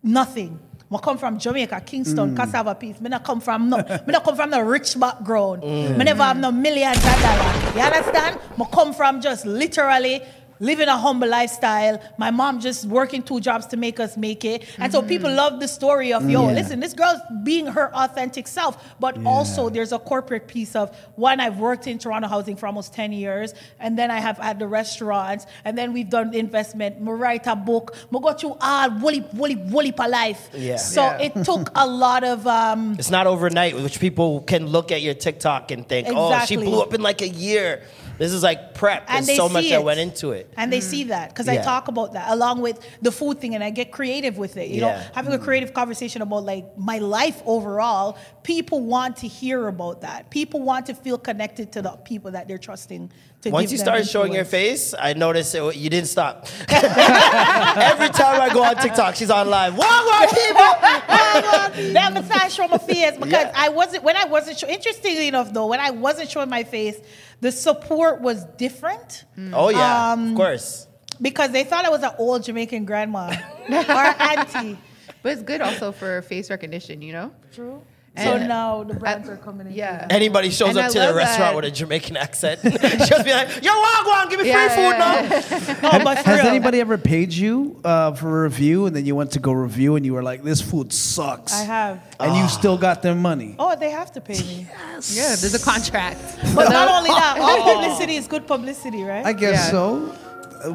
nothing. 0.03 0.59
I 0.93 0.99
come 0.99 1.19
from 1.19 1.39
Jamaica, 1.39 1.83
Kingston, 1.87 2.35
mm. 2.35 2.37
cassava 2.37 2.75
piece. 2.75 3.01
Me 3.01 3.09
not 3.09 3.23
come 3.23 3.41
from 3.41 3.71
no, 3.71 3.77
me 3.77 4.13
not 4.13 4.25
come 4.25 4.35
from 4.35 4.51
no 4.51 4.61
rich 4.61 4.99
background. 4.99 5.63
Me 5.63 6.05
never 6.05 6.23
have 6.25 6.37
no 6.37 6.51
millions 6.51 6.97
of 6.97 7.23
dollars. 7.23 7.75
You 7.77 7.81
understand? 7.83 8.41
Me 8.59 8.67
come 8.73 8.93
from 8.93 9.21
just 9.21 9.47
literally 9.47 10.21
living 10.61 10.89
a 10.89 10.97
humble 10.97 11.27
lifestyle. 11.29 12.01
My 12.19 12.31
mom 12.31 12.61
just 12.61 12.85
working 12.85 13.23
two 13.23 13.41
jobs 13.41 13.67
to 13.69 13.77
make 13.77 13.99
us 13.99 14.17
make 14.17 14.45
it. 14.45 14.65
And 14.79 14.93
so 14.93 15.03
people 15.03 15.33
love 15.33 15.59
the 15.59 15.67
story 15.67 16.13
of, 16.13 16.29
yo, 16.29 16.47
Yeah. 16.49 16.55
listen, 16.55 16.81
this 16.81 16.93
girl's 16.93 17.21
being 17.43 17.67
her 17.67 17.91
authentic 17.95 18.47
self. 18.47 18.77
But 19.01 19.17
also 19.25 19.71
there's 19.71 19.93
a 19.93 19.99
corporate 19.99 20.47
piece 20.47 20.77
of 20.77 20.95
one, 21.17 21.41
I've 21.41 21.59
worked 21.59 21.87
in 21.87 21.99
Toronto 21.99 22.29
housing 22.29 22.57
for 22.57 22.67
almost 22.67 22.93
10 22.93 23.13
years, 23.13 23.55
and 23.81 23.99
then 23.99 24.11
I 24.11 24.21
have 24.21 24.37
had 24.39 24.59
the 24.59 24.69
restaurants, 24.69 25.47
and 25.65 25.77
then 25.79 25.93
we've 25.93 26.11
done 26.11 26.35
investment, 26.35 27.01
me 27.01 27.11
write 27.13 27.47
a 27.47 27.57
book, 27.57 27.95
me 28.11 28.21
got 28.21 28.43
you 28.43 28.57
all 28.61 28.91
woolly, 29.01 29.25
woolly, 29.35 29.57
woolly 29.57 29.93
per 29.93 30.09
life. 30.09 30.51
Yeah. 30.55 30.77
So 30.77 31.03
Yeah. 31.03 31.19
it 31.27 31.45
took 31.45 31.71
a 31.75 31.87
lot 32.05 32.23
of 32.23 32.47
um 32.47 32.97
It's 32.99 33.11
not 33.11 33.27
overnight, 33.27 33.75
which 33.81 33.99
people 33.99 34.43
can 34.43 34.67
look 34.67 34.93
at 34.93 35.01
your 35.01 35.15
TikTok 35.15 35.71
and 35.71 35.89
think, 35.89 36.07
oh, 36.11 36.39
she 36.45 36.57
blew 36.57 36.81
up 36.83 36.93
in 36.93 37.01
like 37.01 37.23
a 37.23 37.29
year. 37.29 37.83
This 38.21 38.35
is 38.35 38.43
like 38.43 38.75
prep. 38.75 39.07
And 39.09 39.25
There's 39.25 39.39
so 39.39 39.49
much 39.49 39.65
see 39.65 39.71
that 39.71 39.83
went 39.83 39.99
into 39.99 40.33
it. 40.33 40.53
and 40.59 40.71
they 40.71 40.83
see 40.83 41.05
that 41.05 41.31
because 41.31 41.49
I 41.49 41.57
talk 41.57 41.89
about 41.89 42.13
that 42.13 42.31
along 42.31 42.61
with 42.61 42.79
the 43.01 43.11
food 43.11 43.41
thing, 43.41 43.55
and 43.55 43.65
I 43.65 43.71
get 43.71 43.93
creative 43.93 44.37
with 44.37 44.59
it. 44.59 44.69
You 44.69 44.83
Yeah. 44.83 44.99
know, 44.99 45.03
having 45.15 45.33
a 45.33 45.39
mm. 45.39 45.43
creative 45.43 45.73
conversation 45.73 46.21
about 46.21 46.45
like 46.45 46.67
my 46.77 46.99
life 46.99 47.43
overall. 47.47 48.19
People 48.43 48.81
want 48.83 49.17
to 49.19 49.27
hear 49.27 49.69
about 49.69 50.03
that. 50.03 50.29
People 50.29 50.61
want 50.61 50.85
to 50.87 50.95
feel 50.95 51.17
connected 51.17 51.73
to 51.73 51.81
the 51.81 51.93
people 52.05 52.31
that 52.33 52.47
they're 52.47 52.59
trusting. 52.59 53.11
To 53.43 53.51
Once 53.51 53.73
you 53.73 53.79
started 53.79 54.07
showing 54.07 54.35
your 54.35 54.45
face, 54.45 54.93
I 54.99 55.15
noticed 55.15 55.55
it, 55.55 55.77
you 55.77 55.89
didn't 55.89 56.09
stop. 56.09 56.47
Every 56.69 58.09
time 58.11 58.39
I 58.41 58.51
go 58.53 58.63
on 58.63 58.77
TikTok, 58.77 59.15
she's 59.15 59.31
on 59.31 59.49
live. 59.49 59.79
Wah, 59.79 59.85
wah, 59.87 60.27
people. 60.27 61.93
That 61.95 62.13
was 62.15 62.29
not 62.29 62.53
show 62.53 62.69
my 62.69 62.77
face 62.79 63.13
because 63.17 63.33
Yeah. 63.33 63.53
I 63.55 63.71
wasn't 63.71 64.03
when 64.05 64.17
I 64.17 64.25
wasn't 64.25 64.59
show, 64.59 64.69
interestingly 64.69 65.29
enough 65.29 65.53
though 65.53 65.69
when 65.69 65.81
I 65.81 65.91
wasn't 65.91 66.31
showing 66.31 66.51
my 66.51 66.65
face 66.65 66.99
the 67.41 67.51
support 67.53 68.21
was 68.21 68.45
different 68.59 69.25
Oh, 69.55 69.71
yeah, 69.71 70.13
Um, 70.13 70.31
of 70.33 70.37
course. 70.37 70.87
because 71.23 71.51
they 71.53 71.65
thought 71.65 71.85
I 71.85 71.91
was 71.91 72.03
an 72.03 72.11
old 72.19 72.43
Jamaican 72.45 72.85
grandma 72.85 73.31
or 73.71 73.75
auntie. 74.23 74.77
But 75.23 75.33
it's 75.33 75.43
good 75.43 75.61
also 75.61 75.93
for 75.93 76.23
face 76.23 76.51
recognition, 76.51 77.01
you 77.03 77.13
know? 77.13 77.31
True. 77.55 77.83
So 78.19 78.37
now 78.39 78.83
the 78.83 78.95
brands 78.95 79.29
are 79.29 79.37
coming 79.37 79.69
in. 79.69 79.73
Yeah. 79.73 80.07
Anybody 80.11 80.51
shows 80.51 80.71
And 80.71 80.79
up 80.79 80.85
I 80.87 80.89
to 80.89 80.99
the 80.99 81.15
restaurant 81.15 81.53
that. 81.53 81.57
with 81.57 81.65
a 81.65 81.71
Jamaican 81.71 82.17
accent, 82.17 82.61
she'll 82.63 83.23
be 83.25 83.33
like, 83.33 83.63
"Yo, 83.63 83.71
Wagwan, 83.73 84.29
give 84.29 84.41
me 84.41 84.49
Yeah, 84.49 84.67
free 84.69 84.77
food 84.77 84.91
yeah, 84.91 85.81
now." 85.81 86.01
Oh, 86.11 86.15
Has 86.17 86.41
anybody 86.45 86.81
ever 86.81 86.99
paid 86.99 87.33
you 87.33 87.81
uh, 87.85 88.13
for 88.13 88.41
a 88.41 88.43
review 88.43 88.87
and 88.87 88.95
then 88.97 89.07
you 89.07 89.15
went 89.15 89.31
to 89.33 89.39
go 89.39 89.53
review 89.53 89.97
and 89.97 90.05
you 90.05 90.13
were 90.13 90.23
like, 90.25 90.43
this 90.43 90.61
food 90.61 90.93
sucks? 90.93 91.55
I 91.55 91.63
have. 91.65 92.03
And 92.19 92.37
you 92.37 92.49
still 92.49 92.77
got 92.77 93.01
their 93.03 93.15
money. 93.15 93.55
Oh, 93.59 93.75
they 93.77 93.91
have 93.91 94.11
to 94.13 94.21
pay 94.21 94.39
me. 94.41 94.67
Yes. 94.69 95.17
Yeah, 95.17 95.37
there's 95.37 95.55
a 95.55 95.65
contract. 95.65 96.19
But 96.55 96.69
not 96.69 96.89
only 96.89 97.11
that, 97.11 97.39
all 97.41 97.75
publicity 97.75 98.17
is 98.17 98.27
good 98.27 98.47
publicity, 98.47 99.03
right? 99.05 99.25
I 99.25 99.33
guess 99.33 99.55
Yeah. 99.67 99.71
so. 99.71 100.17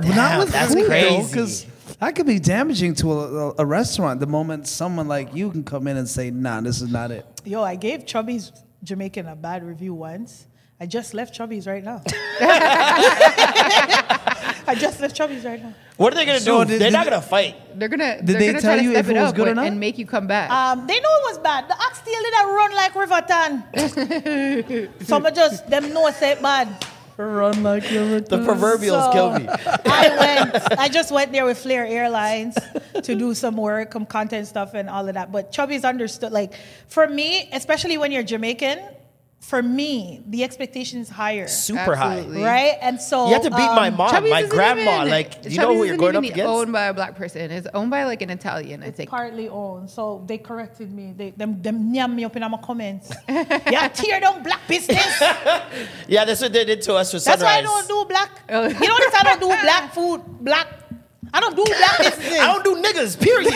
Damn, 0.01 0.15
Not 0.15 0.39
with 0.39 0.51
that's 0.51 0.73
food, 0.73 0.87
crazy. 0.87 1.27
because 1.27 1.65
that 1.99 2.15
could 2.15 2.25
be 2.27 2.39
damaging 2.39 2.93
to 2.95 3.11
a, 3.13 3.49
a, 3.49 3.53
a 3.59 3.65
restaurant 3.65 4.19
the 4.19 4.27
moment 4.27 4.67
someone 4.67 5.07
like 5.07 5.33
you 5.35 5.49
can 5.51 5.63
come 5.63 5.87
in 5.87 5.97
and 5.97 6.07
say, 6.07 6.29
nah, 6.31 6.61
this 6.61 6.81
is 6.81 6.91
not 6.91 7.11
it. 7.11 7.25
Yo, 7.45 7.63
I 7.63 7.75
gave 7.75 8.05
Chubby's 8.05 8.51
Jamaican 8.83 9.27
a 9.27 9.35
bad 9.35 9.63
review 9.65 9.93
once. 9.93 10.45
I 10.79 10.85
just 10.85 11.13
left 11.13 11.33
Chubby's 11.33 11.67
right 11.67 11.83
now. 11.83 12.01
I 14.67 14.73
just 14.77 14.99
left 14.99 15.15
Chubby's 15.15 15.45
right 15.45 15.61
now. 15.61 15.73
What 15.97 16.11
are 16.11 16.15
they 16.17 16.25
gonna 16.25 16.39
So 16.39 16.63
do? 16.63 16.71
did- 16.71 16.81
They're 16.81 16.89
did- 16.89 16.93
not 16.97 17.05
gonna 17.05 17.21
fight. 17.21 17.55
They're 17.79 17.87
gonna 17.87 18.17
Did 18.17 18.27
they're 18.27 18.39
they 18.39 18.47
gonna 18.47 18.61
tell 18.61 18.71
try 18.75 18.79
to 18.79 18.83
you 18.83 18.91
step 18.91 19.05
if 19.05 19.11
it 19.11 19.15
it 19.17 19.21
was 19.21 19.31
good 19.33 19.47
or 19.47 19.51
and- 19.51 19.55
not? 19.55 19.67
and 19.67 19.79
make 19.79 19.97
you 19.97 20.05
come 20.05 20.27
back. 20.27 20.49
Um, 20.51 20.85
they 20.87 20.99
know 20.99 21.09
it 21.09 21.23
was 21.29 21.37
bad. 21.39 21.67
The 21.69 21.73
ox 21.75 22.01
tail 22.01 22.21
did 22.21 22.33
that 22.33 22.45
run 22.57 22.75
like 22.75 22.93
Riverton. 22.95 23.63
Some 25.05 25.25
of 25.25 25.33
just 25.33 25.69
them 25.69 25.93
know 25.93 26.09
say 26.11 26.31
it 26.33 26.41
bad. 26.41 26.67
Run 27.17 27.63
like 27.63 27.89
you're 27.91 28.19
The 28.19 28.43
proverbials 28.43 29.05
So- 29.05 29.11
kill 29.13 29.39
me. 29.39 29.47
I 29.85 30.09
went. 30.51 30.79
I 30.79 30.89
just 30.89 31.11
went 31.11 31.31
there 31.31 31.45
with 31.45 31.57
Flair 31.57 31.85
Airlines 31.85 32.55
to 33.03 33.15
do 33.15 33.33
some 33.33 33.55
work, 33.55 33.93
some 33.93 34.05
content 34.05 34.47
stuff, 34.47 34.73
and 34.73 34.89
all 34.89 35.07
of 35.07 35.13
that. 35.13 35.31
But 35.31 35.51
Chubby's 35.51 35.85
understood. 35.85 36.31
Like 36.33 36.53
for 36.87 37.07
me, 37.07 37.49
especially 37.53 37.97
when 37.97 38.11
you're 38.11 38.23
Jamaican, 38.23 38.79
for 39.39 39.61
me, 39.61 40.23
the 40.25 40.43
expectation 40.43 40.99
is 41.01 41.07
higher, 41.07 41.47
Super 41.47 41.93
Absolutely. 41.93 42.41
high. 42.41 42.47
right? 42.47 42.77
And 42.81 42.99
so 42.99 43.27
You 43.27 43.33
have 43.33 43.43
to 43.43 43.51
beat 43.51 43.57
my 43.57 43.89
um, 43.89 43.97
mom, 43.97 44.09
Chubby's 44.09 44.31
my 44.31 44.43
grandma. 44.43 45.01
even- 45.01 45.09
like, 45.09 45.43
do 45.43 45.49
you 45.49 45.55
Chubby's 45.55 45.57
know 45.57 45.75
who 45.75 45.83
you're 45.83 45.97
going 45.97 46.15
up 46.15 46.23
even 46.23 46.33
against? 46.33 46.49
Owned 46.49 46.71
by 46.71 46.85
a 46.85 46.93
black 46.95 47.15
person. 47.15 47.51
It's 47.51 47.67
owned 47.75 47.91
by 47.91 48.05
like 48.05 48.23
an 48.23 48.31
Italian, 48.31 48.81
I 48.81 48.89
think. 48.89 49.09
partly 49.11 49.47
owned, 49.47 49.89
so 49.91 50.23
they 50.25 50.39
corrected 50.39 50.91
me. 50.91 51.13
They 51.15 51.29
them 51.29 51.61
them 51.61 51.93
nyam 51.93 52.15
me 52.15 52.23
up 52.25 52.35
in 52.35 52.41
my 52.41 52.57
comments. 52.57 53.11
yeah, 53.29 53.87
tear 53.89 54.19
down 54.19 54.41
black 54.41 54.61
business. 54.67 55.05
Yeah, 56.07 56.25
that's 56.25 56.41
what 56.41 56.51
they 56.51 56.65
did 56.65 56.81
to 56.83 56.95
us 56.95 57.11
for 57.11 57.19
That's 57.19 57.43
why 57.43 57.57
I 57.57 57.61
don't 57.61 57.87
do 57.87 58.05
black. 58.05 58.31
Oh. 58.49 58.63
You 58.67 58.73
notice 58.73 59.13
I 59.13 59.23
don't 59.23 59.39
do 59.41 59.47
black 59.47 59.93
food. 59.93 60.21
Black. 60.41 60.67
I 61.33 61.39
don't 61.39 61.55
do 61.55 61.65
black 61.65 61.97
businesses. 61.99 62.39
I 62.39 62.47
don't 62.47 62.63
do 62.63 62.75
niggas. 62.81 63.19
Period. 63.19 63.53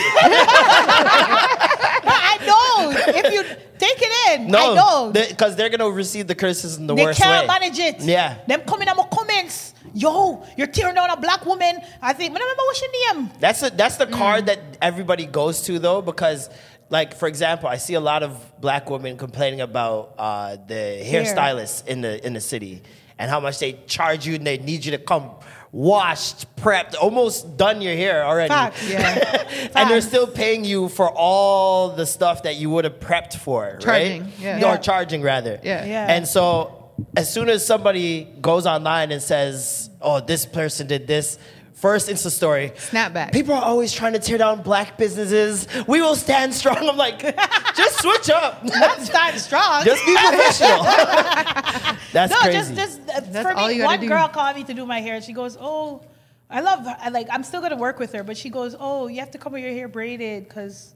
I. 2.53 3.03
If 3.21 3.33
you 3.33 3.43
take 3.77 3.97
it 4.01 4.39
in, 4.39 4.47
I 4.47 4.49
No, 4.49 4.75
don't. 4.75 5.13
because 5.29 5.55
they're 5.55 5.69
gonna 5.69 5.89
receive 5.89 6.27
the 6.27 6.35
criticism 6.35 6.88
the 6.88 6.95
they 6.95 7.05
worst 7.05 7.19
can't 7.21 7.47
manage 7.47 7.79
it. 7.79 8.01
Yeah. 8.01 8.38
Them 8.47 8.62
coming 8.62 8.88
in 8.88 8.95
my 8.95 9.07
comments. 9.12 9.73
Yo, 9.93 10.45
you're 10.57 10.67
tearing 10.67 10.95
down 10.95 11.09
a 11.09 11.17
black 11.17 11.45
woman. 11.45 11.79
I 12.01 12.13
think, 12.13 12.31
I 12.31 12.33
remember 12.39 12.63
what's 12.65 12.81
your 12.81 13.15
name. 13.15 13.31
That's 13.39 13.63
a, 13.63 13.69
that's 13.71 13.97
the 13.97 14.05
Mm. 14.05 14.13
card 14.13 14.45
that 14.47 14.59
everybody 14.81 15.25
goes 15.25 15.62
to 15.63 15.79
though, 15.79 16.01
because 16.01 16.49
like 16.91 17.15
for 17.15 17.27
example, 17.27 17.69
I 17.69 17.77
see 17.77 17.93
a 17.95 17.99
lot 17.99 18.21
of 18.23 18.31
black 18.62 18.89
women 18.89 19.17
complaining 19.17 19.62
about 19.62 20.13
uh, 20.17 20.57
the 20.67 21.03
Hair. 21.03 21.23
hairstylists 21.23 21.88
in 21.88 22.01
the 22.01 22.25
in 22.25 22.33
the 22.33 22.41
city 22.41 22.81
and 23.17 23.29
how 23.29 23.39
much 23.39 23.59
they 23.59 23.73
charge 23.88 24.25
you 24.27 24.35
and 24.35 24.45
they 24.47 24.57
need 24.59 24.85
you 24.85 24.91
to 24.91 24.97
come 24.97 25.31
washed, 25.71 26.53
prepped, 26.55 26.95
almost 26.99 27.58
done 27.58 27.82
your 27.82 27.95
hair 27.95 28.23
already. 28.25 28.49
Facts. 28.49 28.89
Yeah. 28.89 29.69
and 29.75 29.89
they're 29.89 30.01
still 30.01 30.27
paying 30.27 30.65
you 30.65 30.89
for 30.89 31.10
all 31.10 31.89
the 31.89 32.05
stuff 32.05 32.43
that 32.43 32.55
you 32.55 32.69
would 32.71 32.86
have 32.86 32.99
prepped 32.99 33.36
for, 33.36 33.77
Charging, 33.77 34.23
right? 34.23 34.32
yeah. 34.39 34.58
Or 34.58 34.60
Yeah. 34.60 34.77
charging 34.77 35.21
rather. 35.21 35.60
Yeah. 35.63 35.86
Yeah. 35.86 36.08
And 36.12 36.27
so 36.27 36.89
as 37.15 37.32
soon 37.32 37.49
as 37.49 37.65
somebody 37.65 38.27
goes 38.41 38.65
online 38.65 39.12
and 39.12 39.21
says, 39.21 39.89
"Oh, 40.01 40.19
this 40.19 40.45
person 40.45 40.88
did 40.88 41.08
this," 41.08 41.38
first 41.79 42.09
Insta 42.09 42.29
story, 42.29 42.71
Snapback. 42.75 43.31
People 43.31 43.53
are 43.53 43.63
always 43.63 43.91
trying 43.93 44.13
to 44.13 44.19
tear 44.19 44.37
down 44.37 44.61
black 44.61 44.97
businesses. 44.97 45.67
We 45.87 46.01
will 46.01 46.15
stand 46.15 46.53
strong. 46.53 46.77
I'm 46.77 46.97
like, 46.97 47.19
just 47.75 48.01
switch 48.01 48.29
up. 48.29 48.63
Not 48.65 49.01
stand 49.01 49.39
strong. 49.39 49.83
just 49.85 50.05
be 50.05 50.15
professional. 50.15 50.83
That's 52.13 52.31
no, 52.33 52.39
crazy. 52.39 52.57
just 52.75 52.75
just 52.75 52.99
uh, 53.09 53.21
That's 53.21 53.47
for 53.47 53.53
all 53.53 53.67
me. 53.69 53.75
you 53.75 53.83
One 53.85 53.99
do. 53.99 54.07
girl 54.07 54.27
called 54.27 54.55
me 54.55 54.63
to 54.65 54.73
do 54.73 54.85
my 54.85 54.99
hair. 54.99 55.21
She 55.21 55.33
goes, 55.33 55.57
"Oh, 55.59 56.01
I 56.49 56.61
love. 56.61 56.83
Her. 56.85 56.97
I 56.99 57.09
like. 57.09 57.27
I'm 57.31 57.43
still 57.43 57.61
gonna 57.61 57.77
work 57.77 57.99
with 57.99 58.11
her, 58.13 58.23
but 58.23 58.35
she 58.37 58.49
goes, 58.49 58.75
"Oh, 58.79 59.07
you 59.07 59.19
have 59.19 59.31
to 59.31 59.37
come 59.37 59.53
with 59.53 59.63
your 59.63 59.73
hair 59.73 59.87
braided 59.87 60.47
because 60.47 60.95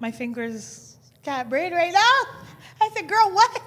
my 0.00 0.10
fingers 0.10 0.96
can't 1.22 1.48
braid 1.48 1.72
right 1.72 1.92
now." 1.92 2.18
I 2.80 2.90
said, 2.94 3.08
"Girl, 3.08 3.30
what?" 3.32 3.60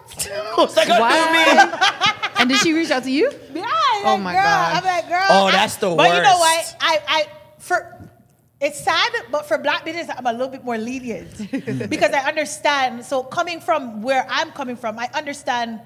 What's 0.55 0.75
that 0.75 0.87
got 0.87 0.99
to 0.99 1.15
do 1.15 1.61
with 1.61 1.71
me? 1.71 2.19
And 2.39 2.49
did 2.49 2.59
she 2.59 2.73
reach 2.73 2.89
out 2.89 3.03
to 3.03 3.11
you? 3.11 3.31
Yeah, 3.53 3.63
Oh 4.05 4.13
like, 4.15 4.21
my 4.21 4.33
girl. 4.33 4.43
gosh. 4.43 4.77
I'm 4.77 4.83
like, 4.83 5.09
girl. 5.09 5.27
Oh, 5.29 5.45
I- 5.47 5.51
that's 5.51 5.75
the 5.75 5.89
worst. 5.89 5.97
But 5.97 6.15
you 6.15 6.21
know 6.23 6.37
what? 6.37 6.57
worst. 6.57 6.75
I, 6.79 6.99
I, 7.07 7.25
for, 7.59 8.09
it's 8.61 8.81
sad, 8.81 9.11
but 9.31 9.45
for 9.45 9.57
black 9.57 9.83
business, 9.83 10.07
I'm 10.15 10.25
a 10.25 10.31
little 10.31 10.47
bit 10.47 10.63
more 10.63 10.77
lenient 10.77 11.37
because 11.89 12.11
I 12.11 12.27
understand. 12.27 13.05
So 13.05 13.23
coming 13.23 13.59
from 13.59 14.01
where 14.01 14.25
I'm 14.29 14.51
coming 14.51 14.77
from, 14.77 14.97
I 14.97 15.09
understand 15.13 15.81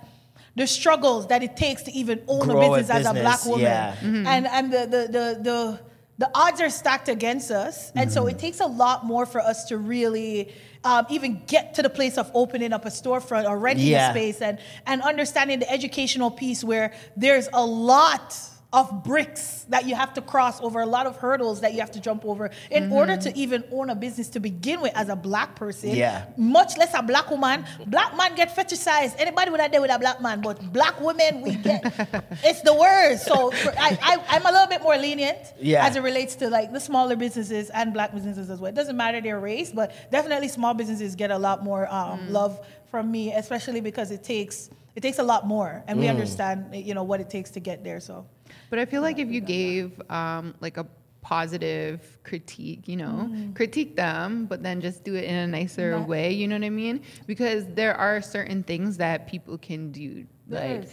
the 0.55 0.67
struggles 0.67 1.27
that 1.27 1.41
it 1.41 1.57
takes 1.57 1.83
to 1.83 1.91
even 1.91 2.21
own 2.27 2.47
Grow 2.47 2.61
a 2.61 2.65
a 2.65 2.77
business, 2.77 2.89
as 2.97 3.05
a 3.07 3.13
business, 3.13 3.23
black 3.23 3.45
woman, 3.45 3.65
yeah. 3.65 3.95
Mm-hmm. 3.95 4.27
and 4.27 4.47
and 4.47 4.73
the 4.73 4.79
the 4.85 5.07
the 5.11 5.39
the. 5.41 5.79
The 6.19 6.29
odds 6.35 6.61
are 6.61 6.69
stacked 6.69 7.09
against 7.09 7.49
us, 7.49 7.91
and 7.95 8.09
so 8.11 8.21
mm-hmm. 8.21 8.35
it 8.35 8.39
takes 8.39 8.59
a 8.59 8.67
lot 8.67 9.03
more 9.03 9.25
for 9.25 9.41
us 9.41 9.65
to 9.65 9.79
really 9.79 10.53
um, 10.85 11.05
even 11.09 11.41
get 11.47 11.73
to 11.75 11.81
the 11.81 11.89
place 11.89 12.17
of 12.17 12.29
opening 12.33 12.73
up 12.73 12.85
a 12.85 12.89
storefront 12.89 13.47
or 13.49 13.57
renting 13.57 13.87
Yeah. 13.87 14.09
a 14.09 14.13
space 14.13 14.41
and 14.41 14.57
and 14.85 15.01
understanding 15.01 15.59
the 15.59 15.69
educational 15.71 16.29
piece 16.31 16.63
where 16.63 16.93
there's 17.15 17.47
a 17.53 17.65
lot 17.65 18.35
of 18.73 19.03
bricks 19.03 19.65
that 19.69 19.87
you 19.87 19.93
have 19.93 20.15
to 20.15 20.21
cross 20.21 20.59
over, 20.59 20.81
a 20.81 20.85
lot 20.85 21.05
of 21.05 21.15
hurdles 21.17 21.61
that 21.61 21.73
you 21.73 21.79
have 21.79 21.91
to 21.91 21.99
jump 21.99 22.25
over 22.25 22.49
in 22.71 22.85
mm-hmm. 22.85 22.93
order 22.93 23.15
to 23.15 23.37
even 23.37 23.63
own 23.71 23.91
a 23.91 23.95
business 23.95 24.29
to 24.29 24.39
begin 24.39 24.81
with 24.81 24.91
as 24.95 25.09
a 25.09 25.15
black 25.15 25.55
person. 25.55 25.91
Yeah. 25.91 26.25
Much 26.37 26.75
less 26.77 26.91
a 26.95 27.03
black 27.03 27.29
woman. 27.29 27.65
Black 27.85 28.17
man 28.17 28.33
get 28.35 28.55
fetishized. 28.55 29.13
Anybody 29.19 29.51
would 29.51 29.59
have 29.59 29.71
with 29.79 29.91
a 29.91 29.99
black 29.99 30.21
man, 30.21 30.41
but 30.41 30.73
black 30.73 30.99
women 30.99 31.41
we 31.41 31.55
get 31.55 31.81
it's 32.43 32.61
the 32.61 32.73
worst. 32.73 33.25
So 33.25 33.51
for, 33.51 33.69
I, 33.77 33.97
I 34.01 34.23
I'm 34.29 34.45
a 34.45 34.51
little 34.51 34.67
bit 34.67 34.81
more 34.81 34.97
lenient 34.97 35.37
Yeah. 35.59 35.85
as 35.85 35.95
it 35.95 36.01
relates 36.01 36.35
to 36.37 36.49
like 36.49 36.73
the 36.73 36.79
smaller 36.79 37.15
businesses 37.15 37.69
and 37.69 37.93
black 37.93 38.11
businesses 38.11 38.49
as 38.49 38.59
well. 38.59 38.69
It 38.69 38.75
doesn't 38.75 38.97
matter 38.97 39.21
their 39.21 39.39
race, 39.39 39.71
but 39.71 39.93
definitely 40.11 40.47
small 40.47 40.73
businesses 40.73 41.15
get 41.15 41.29
a 41.29 41.37
lot 41.37 41.63
more 41.63 41.87
um, 41.93 42.21
mm. 42.21 42.31
love 42.31 42.65
from 42.89 43.11
me, 43.11 43.33
especially 43.33 43.81
because 43.81 44.09
it 44.09 44.23
takes 44.23 44.71
it 44.95 45.01
takes 45.01 45.19
a 45.19 45.23
lot 45.23 45.47
more, 45.47 45.83
and 45.87 45.99
we 45.99 46.05
mm. 46.05 46.11
understand 46.11 46.75
you 46.75 46.93
know 46.93 47.03
what 47.03 47.19
it 47.19 47.29
takes 47.29 47.51
to 47.51 47.59
get 47.59 47.83
there. 47.83 47.99
So 47.99 48.25
But 48.73 48.79
I 48.79 48.85
feel 48.85 49.03
like 49.03 49.19
if 49.19 49.29
you 49.29 49.39
gave 49.39 50.01
um, 50.09 50.55
like 50.59 50.77
a 50.77 50.87
positive 51.21 52.17
critique, 52.23 52.87
you 52.87 52.95
know, 52.97 53.29
Mm. 53.29 53.53
critique 53.53 53.95
them, 53.95 54.47
but 54.47 54.63
then 54.63 54.81
just 54.81 55.03
do 55.03 55.13
it 55.13 55.25
in 55.25 55.35
a 55.35 55.45
nicer 55.45 56.01
way, 56.01 56.31
you 56.33 56.47
know 56.47 56.55
what 56.55 56.63
I 56.65 56.71
mean? 56.71 57.03
Because 57.27 57.67
there 57.75 57.93
are 57.93 58.19
certain 58.19 58.63
things 58.63 58.97
that 58.97 59.27
people 59.27 59.59
can 59.59 59.91
do, 59.91 60.25
like 60.49 60.85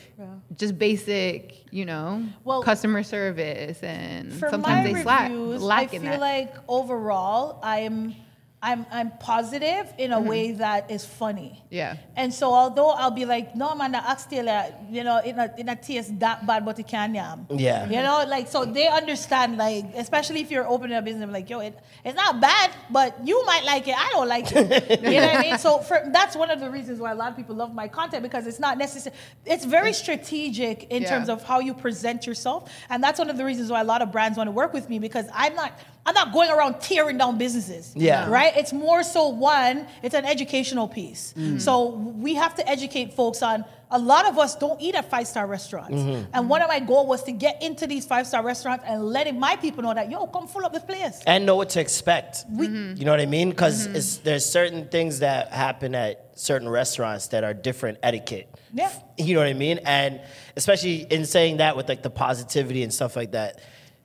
just 0.58 0.78
basic, 0.78 1.64
you 1.72 1.86
know, 1.86 2.22
Well, 2.44 2.62
customer 2.62 3.02
service, 3.02 3.82
and 3.82 4.30
sometimes 4.34 4.84
they 4.84 5.02
slack, 5.02 5.30
reviews, 5.30 5.62
lack 5.62 5.84
I 5.84 5.86
feel 5.86 6.02
that. 6.02 6.20
like 6.20 6.54
overall 6.68 7.60
I'm 7.62 8.14
I'm 8.62 8.84
I'm 8.92 9.10
positive 9.18 9.92
in 9.96 10.12
a 10.12 10.16
Mm-hmm. 10.20 10.28
way 10.28 10.52
that 10.52 10.90
is 10.90 11.02
funny. 11.04 11.64
Yeah. 11.70 11.96
And 12.14 12.32
so 12.34 12.52
although 12.52 12.90
I'll 12.90 13.10
be 13.10 13.24
like, 13.24 13.56
no 13.56 13.74
man, 13.74 13.92
the 13.92 13.98
oxtail, 13.98 14.46
uh, 14.50 14.66
you 14.90 15.02
know, 15.02 15.16
it 15.16 15.34
not 15.34 15.58
it 15.58 15.64
not 15.64 15.82
taste 15.82 16.18
that 16.20 16.44
bad, 16.46 16.66
but 16.66 16.78
it 16.78 16.86
can 16.86 17.14
yam. 17.14 17.46
Yeah. 17.48 17.88
You 17.88 18.02
know, 18.02 18.24
like 18.28 18.48
so 18.48 18.66
they 18.66 18.86
understand, 18.86 19.56
like, 19.56 19.86
especially 19.96 20.40
if 20.42 20.50
you're 20.50 20.68
opening 20.68 20.98
a 20.98 21.00
business, 21.00 21.30
like, 21.30 21.48
yo, 21.48 21.60
it, 21.60 21.78
it's 22.04 22.14
not 22.16 22.38
bad, 22.40 22.70
but 22.90 23.16
you 23.26 23.42
might 23.46 23.64
like 23.64 23.88
it. 23.88 23.94
I 23.96 24.10
don't 24.10 24.28
like 24.28 24.52
it. 24.54 25.00
you 25.04 25.20
know 25.20 25.26
what 25.26 25.36
I 25.36 25.40
mean? 25.42 25.58
So 25.58 25.78
for, 25.78 26.02
that's 26.12 26.36
one 26.36 26.50
of 26.50 26.60
the 26.60 26.68
reasons 26.68 27.00
why 27.00 27.12
a 27.12 27.14
lot 27.14 27.30
of 27.30 27.36
people 27.38 27.54
love 27.56 27.74
my 27.74 27.88
content 27.88 28.22
because 28.22 28.46
it's 28.46 28.60
not 28.60 28.76
necessary. 28.76 29.16
It's 29.46 29.64
very 29.64 29.94
strategic 29.94 30.84
in 30.90 31.00
Yeah. 31.02 31.08
terms 31.08 31.28
of 31.30 31.42
how 31.44 31.60
you 31.60 31.72
present 31.72 32.26
yourself, 32.26 32.70
and 32.90 33.02
that's 33.02 33.18
one 33.18 33.30
of 33.30 33.38
the 33.38 33.44
reasons 33.46 33.70
why 33.70 33.80
a 33.80 33.84
lot 33.84 34.02
of 34.02 34.12
brands 34.12 34.36
want 34.36 34.48
to 34.48 34.52
work 34.52 34.74
with 34.74 34.90
me 34.90 34.98
because 34.98 35.26
I'm 35.32 35.54
not. 35.54 35.72
I'm 36.10 36.14
not 36.14 36.32
going 36.32 36.50
around 36.50 36.80
tearing 36.80 37.18
down 37.18 37.38
businesses. 37.38 37.92
Yeah. 37.94 38.28
Right? 38.28 38.52
It's 38.56 38.72
more 38.72 39.04
so 39.04 39.28
one, 39.28 39.86
it's 40.02 40.16
an 40.16 40.24
educational 40.24 40.88
piece. 40.88 41.32
Mm. 41.36 41.60
So 41.60 41.90
we 41.90 42.34
have 42.34 42.56
to 42.56 42.68
educate 42.68 43.14
folks 43.14 43.42
on 43.42 43.64
a 43.92 43.98
lot 43.98 44.26
of 44.26 44.36
us 44.36 44.56
don't 44.56 44.80
eat 44.80 44.96
at 44.96 45.08
five 45.08 45.28
star 45.28 45.46
restaurants. 45.46 45.94
Mm-hmm. 45.94 46.30
And 46.34 46.48
one 46.48 46.62
of 46.62 46.68
my 46.68 46.80
goal 46.80 47.06
was 47.06 47.22
to 47.24 47.32
get 47.32 47.62
into 47.62 47.86
these 47.86 48.06
five 48.06 48.26
star 48.26 48.42
restaurants 48.42 48.84
and 48.88 49.04
letting 49.04 49.38
my 49.38 49.54
people 49.54 49.84
know 49.84 49.94
that, 49.94 50.10
yo, 50.10 50.26
come 50.26 50.48
full 50.48 50.64
up 50.64 50.72
the 50.72 50.80
place. 50.80 51.20
and 51.28 51.46
know 51.46 51.54
what 51.54 51.70
to 51.70 51.80
expect. 51.80 52.44
We, 52.50 52.66
mm-hmm. 52.66 52.96
You 52.98 53.04
know 53.04 53.12
what 53.12 53.20
I 53.20 53.26
mean? 53.26 53.50
Because 53.50 53.86
mm-hmm. 53.86 54.24
there's 54.24 54.44
certain 54.44 54.88
things 54.88 55.20
that 55.20 55.52
happen 55.52 55.94
at 55.94 56.32
certain 56.34 56.68
restaurants 56.68 57.28
that 57.28 57.44
are 57.44 57.54
different 57.54 57.98
etiquette. 58.02 58.52
Yeah. 58.72 58.92
You 59.16 59.34
know 59.34 59.40
what 59.40 59.48
I 59.48 59.54
mean? 59.54 59.78
And 59.84 60.20
especially 60.56 61.06
in 61.08 61.24
saying 61.24 61.58
that 61.58 61.76
with 61.76 61.88
like 61.88 62.02
the 62.02 62.10
positivity 62.10 62.82
and 62.82 62.92
stuff 62.92 63.14
like 63.14 63.30
that. 63.32 63.60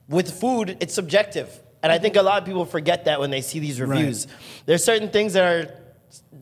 With 0.08 0.38
food, 0.38 0.76
it's 0.78 0.94
subjective. 0.94 1.50
And 1.82 1.92
I 1.92 1.98
think 1.98 2.16
a 2.16 2.22
lot 2.22 2.40
of 2.40 2.46
people 2.46 2.64
forget 2.64 3.04
that 3.04 3.20
when 3.20 3.30
they 3.30 3.40
see 3.42 3.58
these 3.60 3.80
reviews. 3.80 4.26
There's 4.64 4.82
certain 4.84 5.10
things 5.10 5.34
that 5.34 5.44
are 5.44 5.74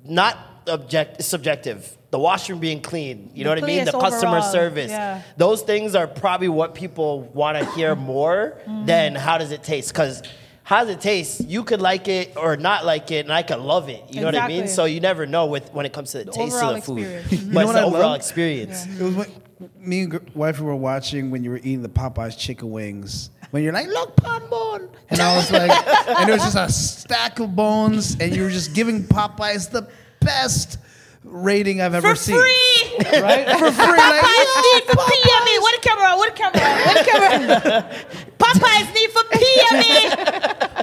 not 0.04 0.38
object 0.66 1.22
subjective. 1.22 1.96
The 2.10 2.18
washroom 2.18 2.60
being 2.60 2.80
clean, 2.80 3.30
you 3.34 3.42
know 3.44 3.50
what 3.50 3.62
I 3.62 3.66
mean? 3.66 3.84
The 3.84 3.90
cleanest 3.90 4.12
customer 4.12 4.36
overall, 4.38 4.52
service. 4.52 4.90
yeah. 4.90 5.22
Those 5.36 5.62
things 5.62 5.94
are 5.96 6.06
probably 6.06 6.48
what 6.48 6.74
people 6.74 7.22
want 7.34 7.58
to 7.58 7.64
hear 7.72 7.94
more 8.14 8.58
Mm-hmm. 8.64 8.86
than 8.86 9.14
how 9.16 9.36
does 9.38 9.50
it 9.50 9.62
taste? 9.64 9.92
Because 9.92 10.22
how 10.62 10.80
does 10.84 10.94
it 10.94 11.00
taste? 11.00 11.42
You 11.46 11.64
could 11.64 11.82
like 11.82 12.08
it 12.08 12.34
or 12.36 12.56
not 12.56 12.86
like 12.86 13.10
it, 13.10 13.26
and 13.26 13.32
I 13.32 13.42
could 13.42 13.58
love 13.58 13.88
it. 13.90 14.02
You 14.10 14.20
know 14.20 14.26
what 14.28 14.36
I 14.36 14.48
mean? 14.48 14.68
So 14.68 14.84
you 14.86 15.00
never 15.00 15.26
know 15.26 15.46
with 15.46 15.70
when 15.74 15.84
it 15.84 15.92
comes 15.92 16.12
to 16.12 16.24
the, 16.24 16.30
taste 16.32 16.56
of 16.62 16.76
the 16.76 16.80
food. 16.82 16.98
experience. 17.00 17.28
but 17.52 17.60
it's 17.60 17.66
what 17.66 17.72
the 17.74 17.78
I 17.80 17.82
overall 17.82 18.00
love? 18.10 18.16
experience. 18.16 18.86
It 18.86 19.02
was 19.02 19.14
when 19.16 19.30
me 19.78 20.02
and 20.02 20.10
gr- 20.12 20.18
wife 20.34 20.60
were 20.60 20.74
watching 20.76 21.30
when 21.30 21.44
you 21.44 21.50
were 21.50 21.58
eating 21.58 21.82
the 21.82 21.88
Popeyes 21.90 22.38
chicken 22.38 22.70
wings. 22.70 23.28
When 23.54 23.62
you're 23.62 23.72
like, 23.72 23.86
look, 23.86 24.16
pan 24.16 24.50
bone. 24.50 24.88
And 25.10 25.20
I 25.20 25.36
was 25.36 25.52
like, 25.52 25.70
and 26.08 26.28
it 26.28 26.32
was 26.32 26.42
just 26.42 26.56
a 26.56 26.68
stack 26.72 27.38
of 27.38 27.54
bones, 27.54 28.16
and 28.18 28.34
you 28.34 28.42
were 28.42 28.50
just 28.50 28.74
giving 28.74 29.04
Popeyes 29.04 29.70
the 29.70 29.86
best 30.18 30.76
rating 31.22 31.80
I've 31.80 31.94
ever 31.94 32.16
seen. 32.16 32.34
For 32.34 32.42
seen. 32.42 33.02
free! 33.04 33.20
Right? 33.22 33.46
For 33.46 33.70
free. 33.70 33.86
Like, 33.86 34.22
Popeyes 34.22 34.74
need 34.74 34.82
for 34.90 34.96
PME. 34.96 35.54
What 35.62 35.80
the 35.80 35.88
camera? 35.88 36.16
What 36.16 36.34
the 36.34 36.42
camera? 36.42 36.82
What 36.82 36.98
the 36.98 37.10
camera? 37.12 37.90
Popeyes 38.42 38.92
need 38.92 39.10
for 39.12 39.22
PME. 39.22 40.10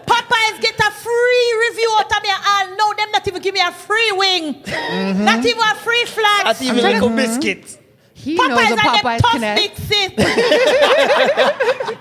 Popeyes 0.08 0.62
get 0.62 0.80
a 0.80 0.92
free 0.92 1.48
review 1.68 1.94
out 2.00 2.10
of 2.10 2.24
me. 2.24 2.30
And 2.32 2.78
no, 2.78 2.94
them 2.94 3.12
not 3.12 3.28
even 3.28 3.42
give 3.42 3.54
me 3.54 3.60
a 3.60 3.74
free 3.74 4.14
wing. 4.14 4.64
Mm-hmm. 4.64 5.26
Not 5.26 5.46
even 5.46 5.62
a 5.62 5.76
free 5.76 6.06
flat. 6.06 6.46
Not 6.46 6.62
even 6.62 6.82
little 6.82 7.10
biscuits. 7.10 7.80
He 8.24 8.38
Popeyes 8.38 8.48
knows 8.50 8.60
and 8.60 8.78
the 8.78 8.82
Popeyes 8.84 9.20
tough 9.20 9.32
connect. 9.32 9.60
big 9.62 9.76
sis. 9.78 10.12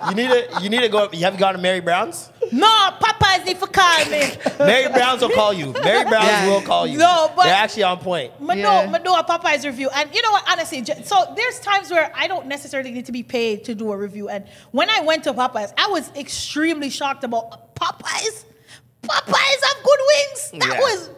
You 0.08 0.14
need 0.14 0.28
to 0.28 0.60
you 0.62 0.68
need 0.70 0.80
to 0.80 0.88
go. 0.88 1.08
You 1.12 1.20
haven't 1.20 1.40
gone 1.40 1.54
to 1.54 1.60
Mary 1.60 1.80
Brown's? 1.80 2.30
No, 2.52 2.66
Popeyes 3.00 3.44
need 3.46 3.58
for 3.58 3.66
call 3.68 4.04
me. 4.06 4.22
Mary 4.58 4.88
Brown's 4.92 5.20
will 5.22 5.30
call 5.30 5.52
you. 5.52 5.72
Mary 5.72 6.04
Brown's 6.04 6.26
Yeah. 6.26 6.48
will 6.48 6.62
call 6.62 6.86
you. 6.86 6.98
No, 6.98 7.30
but- 7.36 7.44
they're 7.44 7.54
actually 7.54 7.84
on 7.84 7.98
point. 7.98 8.38
Me 8.40 8.58
Yeah. 8.60 8.86
do, 8.86 8.92
me 8.92 8.98
do 9.04 9.12
a 9.12 9.22
Popeyes 9.24 9.64
review. 9.64 9.88
And 9.94 10.12
you 10.14 10.20
know 10.22 10.30
what, 10.32 10.44
honestly, 10.50 10.84
so 11.04 11.32
there's 11.36 11.60
times 11.60 11.90
where 11.90 12.10
I 12.14 12.26
don't 12.26 12.46
necessarily 12.46 12.90
need 12.90 13.06
to 13.06 13.12
be 13.12 13.22
paid 13.22 13.64
to 13.64 13.74
do 13.74 13.92
a 13.92 13.96
review. 13.96 14.28
And 14.28 14.44
when 14.72 14.90
I 14.90 15.00
went 15.00 15.24
to 15.24 15.32
Popeyes, 15.34 15.72
I 15.78 15.88
was 15.88 16.10
extremely 16.16 16.90
shocked 16.90 17.24
about 17.24 17.74
Popeyes. 17.76 18.44
Popeyes 19.02 19.60
have 19.66 19.82
good 19.84 20.00
wings. 20.10 20.50
That 20.52 20.68
Yeah. 20.74 20.80
was 20.80 21.10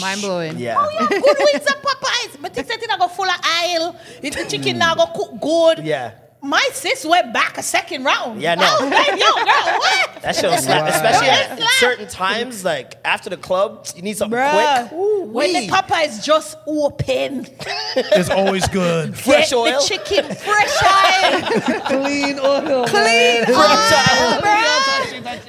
Mind 0.00 0.20
blowing. 0.22 0.58
Yeah. 0.58 0.76
Oh, 0.78 0.88
yeah, 0.92 1.06
good 1.08 1.36
wings 1.38 1.66
at 1.68 1.82
Popeyes. 1.82 2.40
But 2.40 2.54
think 2.54 2.68
that 2.68 2.80
thing 2.80 2.90
I 2.90 2.98
go 2.98 3.08
full 3.08 3.26
of 3.28 3.40
oil. 3.80 3.96
If 4.22 4.34
the 4.34 4.44
chicken 4.46 4.78
now 4.78 4.94
go 4.94 5.06
cook 5.06 5.40
good. 5.40 5.84
Yeah. 5.84 6.12
My 6.44 6.68
sis 6.72 7.04
went 7.06 7.32
back 7.32 7.56
a 7.58 7.62
second 7.62 8.04
round. 8.04 8.40
Yeah, 8.42 8.54
no. 8.54 8.64
I 8.66 8.82
was 8.84 8.90
like, 8.90 9.08
yo, 9.08 9.16
girl, 9.16 9.78
what? 9.78 10.22
That 10.22 10.36
shit 10.36 10.50
will 10.50 10.58
slap, 10.58 10.88
especially 10.94 11.28
Wow. 11.28 11.64
at 11.64 11.70
certain 11.80 12.06
times, 12.08 12.64
like 12.64 12.96
after 13.04 13.30
the 13.30 13.36
club, 13.38 13.86
you 13.96 14.02
need 14.02 14.16
something 14.16 14.38
Bruh, 14.38 14.88
quick. 14.88 14.92
when 15.32 15.52
the 15.52 15.58
Ooh-wee. 15.60 15.68
Popeyes 15.68 16.22
just 16.22 16.58
open, 16.66 17.46
it's 17.96 18.28
always 18.30 18.68
good. 18.68 19.16
Fresh 19.16 19.50
get 19.50 19.56
oil? 19.56 19.64
the 19.80 19.86
chicken 19.86 20.24
fresh 20.34 20.74
oil. 20.84 21.80
Clean 21.86 22.38
oil. 22.38 22.86
clean 22.86 23.44
oil, 23.48 23.56
oil. 23.56 24.40
bruh. 24.40 24.64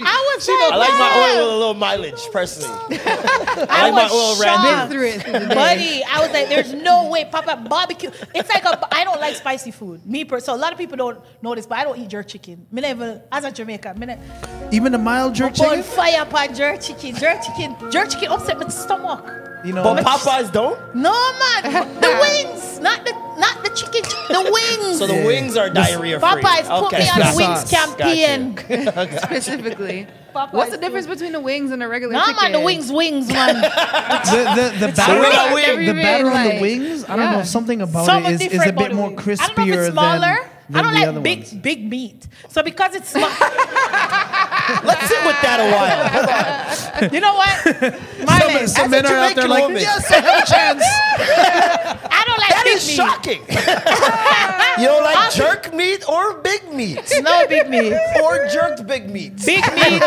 I 0.07 0.35
was 0.37 0.47
like, 0.47 0.71
I 0.73 0.77
like 0.77 0.89
my 0.91 1.11
oil 1.37 1.45
with 1.45 1.53
a 1.53 1.57
little 1.57 1.73
mileage, 1.73 2.21
personally. 2.31 2.69
I, 3.05 3.65
I 3.69 3.81
like 3.89 3.93
my 3.93 4.03
was 4.03 4.11
oil 4.13 4.35
shocked. 4.35 4.63
ran 4.63 4.89
through 4.89 5.07
it 5.07 5.21
through 5.23 5.33
the 5.33 5.39
day. 5.39 5.55
Buddy, 5.55 6.03
I 6.03 6.19
was 6.21 6.31
like, 6.31 6.47
there's 6.49 6.73
no 6.73 7.09
way 7.09 7.25
Papa 7.25 7.65
barbecue. 7.67 8.11
It's 8.33 8.49
like 8.49 8.63
a, 8.65 8.93
I 8.95 9.03
don't 9.03 9.19
like 9.19 9.35
spicy 9.35 9.71
food. 9.71 10.05
Me, 10.05 10.23
per, 10.25 10.39
so 10.39 10.53
a 10.53 10.57
lot 10.57 10.71
of 10.71 10.77
people 10.77 10.84
don't 10.85 11.19
know 11.41 11.55
this, 11.55 11.65
but 11.65 11.77
I 11.79 11.83
don't 11.83 11.97
eat 11.97 12.09
jerk 12.09 12.27
chicken. 12.27 12.65
Me 12.71 12.81
never, 12.81 13.21
as 13.31 13.43
a 13.43 13.51
Jamaican, 13.51 13.97
me 13.99 14.05
never, 14.07 14.21
Even 14.71 14.91
the 14.91 14.97
mild 14.97 15.33
jerk 15.35 15.55
burn 15.55 15.69
chicken? 15.69 15.83
fire 15.83 16.21
upon 16.21 16.53
jerk 16.53 16.81
chicken. 16.81 17.15
Jerk 17.15 17.41
chicken, 17.43 17.75
jerk 17.91 18.09
chicken 18.09 18.29
upset 18.29 18.59
my 18.59 18.67
stomach. 18.69 19.25
You 19.65 19.73
know, 19.73 19.83
But 19.83 20.05
Popeyes 20.05 20.51
don't. 20.51 20.77
No 20.93 21.11
man, 21.39 21.63
the 21.99 22.09
wings, 22.21 22.79
not 22.81 23.03
the 23.03 23.13
not 23.39 23.63
the 23.63 23.69
chicken, 23.71 24.03
the 24.29 24.41
wings. 24.83 24.99
So 24.99 25.07
the 25.07 25.25
wings 25.25 25.57
are 25.57 25.71
diarrhea 25.71 26.19
free. 26.19 26.29
Popeyes 26.29 26.67
put 26.79 26.91
me 26.93 27.09
on 27.09 27.19
the 27.19 27.25
the 27.31 27.33
wings 27.35 27.59
sauce. 27.69 27.71
campaign. 27.71 28.57
Specifically. 29.23 30.07
Popeyes 30.35 30.53
What's 30.53 30.71
the 30.71 30.77
do. 30.77 30.81
difference 30.83 31.07
between 31.07 31.31
the 31.31 31.39
wings 31.39 31.71
and 31.71 31.81
a 31.81 31.87
regular 31.87 32.13
Nah, 32.13 32.25
chicken? 32.25 32.43
man, 32.43 32.51
the 32.51 32.59
wings, 32.59 32.91
wings, 32.91 33.27
man. 33.27 33.55
the, 33.55 33.61
the, 34.79 34.87
the 34.87 34.93
batter, 34.93 35.15
we 35.19 35.21
got 35.31 35.47
I've 35.47 35.53
wings. 35.53 35.67
never 35.67 35.77
the 35.77 35.83
even, 35.83 35.95
batter 36.01 36.29
on 36.29 36.43
the 36.55 36.61
wings, 36.61 37.03
I 37.05 37.15
don't 37.15 37.19
yeah. 37.25 37.37
know, 37.37 37.43
something 37.43 37.81
about 37.81 38.05
Some 38.05 38.25
it 38.25 38.29
are 38.29 38.31
is, 38.33 38.41
is 38.41 38.67
a 38.67 38.73
bit 38.73 38.93
more 38.93 39.09
the 39.09 39.15
wings. 39.15 39.39
I 39.39 39.47
don't 39.47 39.57
know 39.57 39.63
if 39.63 39.69
crispier 39.69 39.85
it's 39.87 39.93
smaller. 39.93 40.19
than, 40.19 40.49
I 40.73 40.81
don't 40.81 40.93
like 40.93 41.23
big, 41.23 41.39
ones. 41.39 41.53
big 41.53 41.89
meat. 41.89 42.27
So 42.49 42.63
because 42.63 42.95
it's 42.95 43.09
small, 43.09 43.29
Let's 44.83 45.07
sit 45.07 45.21
with 45.25 45.37
that 45.45 45.61
a 45.61 45.69
while. 45.69 47.11
you 47.13 47.19
know 47.19 47.35
what? 47.35 47.53
Some, 47.61 48.25
Marlon, 48.25 48.67
some 48.67 48.89
men 48.89 49.05
are 49.05 49.15
out 49.15 49.35
there 49.35 49.47
like, 49.47 49.61
woman. 49.63 49.77
yes, 49.81 50.09
I 50.09 50.15
have 50.15 50.43
a 50.43 50.45
chance. 50.47 50.83
I 52.11 52.23
don't 52.25 52.39
like 52.39 52.49
That 52.49 52.63
big 52.65 52.77
is 52.77 52.87
meat. 52.87 52.95
shocking. 52.95 53.41
you 54.81 54.87
don't 54.87 55.03
like 55.03 55.33
jerk 55.33 55.73
meat 55.73 56.07
or 56.09 56.33
big 56.41 56.73
meat? 56.73 56.99
No 57.21 57.45
big 57.47 57.69
meat. 57.69 57.93
Or 58.23 58.47
jerked 58.49 58.87
big 58.87 59.07
meat? 59.09 59.37
Big 59.45 59.61
meat, 59.75 60.01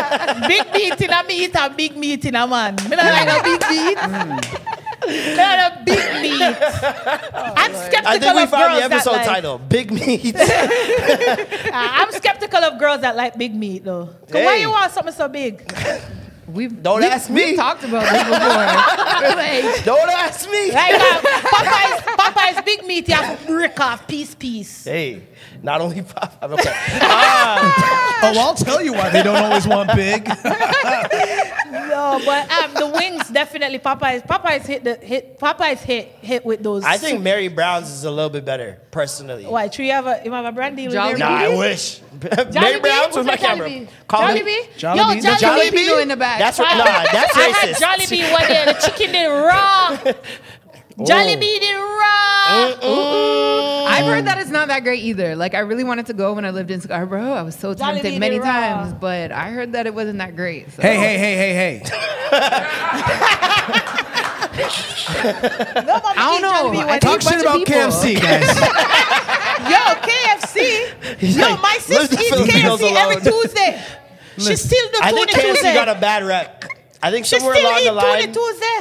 big 0.47 0.73
meat 0.73 1.01
in 1.01 1.11
a 1.13 1.23
meat 1.23 1.55
and 1.55 1.77
big 1.77 1.95
meat 1.95 2.25
in 2.25 2.35
a 2.35 2.45
man. 2.47 2.75
Me 2.89 2.95
don't 2.95 3.05
like 3.05 3.27
no 3.27 3.41
big 3.43 3.61
meat. 3.69 3.97
Me 3.97 4.78
don't 5.01 5.37
like 5.37 5.77
no 5.77 5.85
big 5.85 6.21
meat. 6.21 6.41
I'm 7.57 7.73
skeptical 7.73 8.07
I 8.07 8.19
think 8.19 8.35
we 8.35 8.43
of 8.43 8.49
found 8.49 8.63
girls 8.73 8.79
the 8.79 8.95
episode 8.95 9.11
that 9.11 9.17
like, 9.17 9.25
title. 9.27 9.57
Big 9.57 9.91
meat. 9.91 10.35
Uh, 11.69 11.71
I'm 11.73 12.11
skeptical 12.11 12.59
of 12.63 12.79
girls 12.79 13.01
that 13.01 13.15
like 13.15 13.37
big 13.37 13.53
meat 13.55 13.83
though. 13.83 14.07
'Cause 14.27 14.43
Why 14.43 14.55
you 14.55 14.69
want 14.71 14.91
something 14.91 15.13
so 15.13 15.27
big? 15.27 15.71
We've, 16.47 16.81
Don't 16.81 17.01
we've, 17.01 17.09
ask 17.11 17.29
me. 17.29 17.45
We've 17.45 17.55
talked 17.57 17.83
about 17.83 18.01
this 18.11 18.23
before. 18.23 18.39
like, 19.37 19.83
Don't 19.85 20.09
ask 20.09 20.49
me. 20.49 20.71
Like 20.71 20.95
uh, 20.95 21.21
Popeye's, 21.21 22.01
Popeye's 22.01 22.61
big 22.65 22.85
meat, 22.87 23.07
you 23.07 23.13
have 23.13 23.39
to 23.39 23.45
break 23.45 23.79
off 23.79 24.07
piece 24.07 24.33
piece. 24.33 24.83
Hey, 24.83 25.27
not 25.61 25.79
only 25.79 26.01
pop. 26.01 26.39
Okay. 26.41 26.73
Oh, 27.01 28.33
I'll 28.35 28.55
tell 28.55 28.81
you 28.81 28.93
why 28.93 29.09
they 29.11 29.21
don't 29.21 29.37
always 29.37 29.67
want 29.67 29.93
big. 29.95 30.27
No, 31.99 32.21
but 32.25 32.49
um, 32.51 32.73
the 32.73 32.87
wings 32.87 33.27
definitely 33.29 33.79
Popeyes. 33.79 34.25
Popeyes 34.25 34.65
hit 34.65 34.83
the 34.83 34.95
hit. 34.95 35.37
Popeyes 35.39 35.79
hit 35.79 36.07
hit 36.21 36.45
with 36.45 36.63
those. 36.63 36.83
I 36.83 36.97
think 36.97 37.21
Mary 37.21 37.47
Brown's 37.49 37.89
is 37.91 38.05
a 38.05 38.11
little 38.11 38.29
bit 38.29 38.45
better, 38.45 38.79
personally. 38.91 39.45
Why? 39.45 39.67
Tree 39.67 39.89
have 39.89 40.07
a 40.07 40.21
you 40.23 40.31
have 40.31 40.45
a 40.45 40.51
brand 40.51 40.77
deal 40.77 40.85
with 40.85 40.93
Jolly 40.93 41.15
Mary 41.15 41.19
Nah, 41.19 41.53
I 41.53 41.57
wish. 41.57 42.01
Mary 42.21 42.75
Bee? 42.75 42.79
Brown's 42.79 43.15
with 43.15 43.25
my 43.25 43.33
What's 43.33 43.43
camera. 43.43 43.69
Jollibee? 43.69 43.87
Call 44.07 44.21
Jolly 44.27 44.43
me. 44.43 44.55
Yo, 44.55 44.63
Bee? 44.63 44.77
Jolly, 44.77 45.21
Jollibee. 45.21 45.71
Bee? 45.71 45.77
Filipino 45.77 45.97
in 45.99 46.07
the 46.07 46.17
back. 46.17 46.39
That's 46.39 46.59
right. 46.59 46.77
Nah, 46.77 47.11
that's 47.11 47.37
I 47.37 47.41
had 47.41 47.75
racist. 47.75 47.81
Jollibee 47.81 48.31
one 48.31 48.47
day. 48.47 48.65
The 48.65 48.73
chicken 48.73 49.11
did 49.11 49.27
raw. 49.27 49.97
Jolly 51.05 51.35
oh. 51.35 51.39
Bee 51.39 51.59
did 51.59 51.75
raw. 51.75 51.89
I've 53.89 54.05
heard 54.05 54.25
that 54.25 54.37
it's 54.39 54.49
not 54.49 54.67
that 54.67 54.83
great 54.83 55.03
either. 55.03 55.35
Like, 55.35 55.53
I 55.53 55.59
really 55.59 55.83
wanted 55.83 56.07
to 56.07 56.13
go 56.13 56.33
when 56.33 56.45
I 56.45 56.49
lived 56.51 56.71
in 56.71 56.81
Scarborough. 56.81 57.33
I 57.33 57.41
was 57.41 57.55
so 57.55 57.73
tempted 57.73 58.03
Bee 58.03 58.19
many 58.19 58.35
did 58.37 58.43
raw. 58.43 58.51
times, 58.51 58.93
but 58.93 59.31
I 59.31 59.51
heard 59.51 59.73
that 59.73 59.87
it 59.87 59.93
wasn't 59.93 60.17
that 60.19 60.35
great. 60.35 60.71
So. 60.71 60.81
hey, 60.81 60.95
hey, 60.95 61.17
hey, 61.17 61.35
hey, 61.35 61.53
hey. 61.53 61.81
No, 65.19 65.99
I 66.03 66.39
don't 66.39 66.41
know. 66.41 66.79
I 66.87 66.99
talk 66.99 67.19
day. 67.19 67.25
Talk 67.25 67.33
shit 67.33 67.43
bunch 67.43 67.69
about. 67.69 67.91
KFC, 67.91 68.21
guys. 68.21 68.47
Yo, 69.69 69.81
KFC. 70.07 71.35
Yo, 71.35 71.41
like, 71.41 71.61
my 71.61 71.73
leave 71.73 71.81
sister 71.81 72.15
the 72.15 72.21
eats 72.21 72.29
Filipinos 72.29 72.79
KFC 72.79 72.91
every 72.95 73.15
alone. 73.15 73.41
Tuesday. 73.41 73.83
She 74.37 74.55
still 74.55 74.87
do 74.91 74.99
I 75.01 75.11
think 75.11 75.29
KFC 75.29 75.41
Tuesday. 75.41 75.73
got 75.73 75.89
a 75.89 75.99
bad 75.99 76.23
rep. 76.23 76.63
I 77.01 77.11
think 77.11 77.25
She 77.25 77.37
somewhere 77.39 77.55
still 77.55 77.69
along 77.69 77.83
the 77.85 77.91
line, 77.93 78.33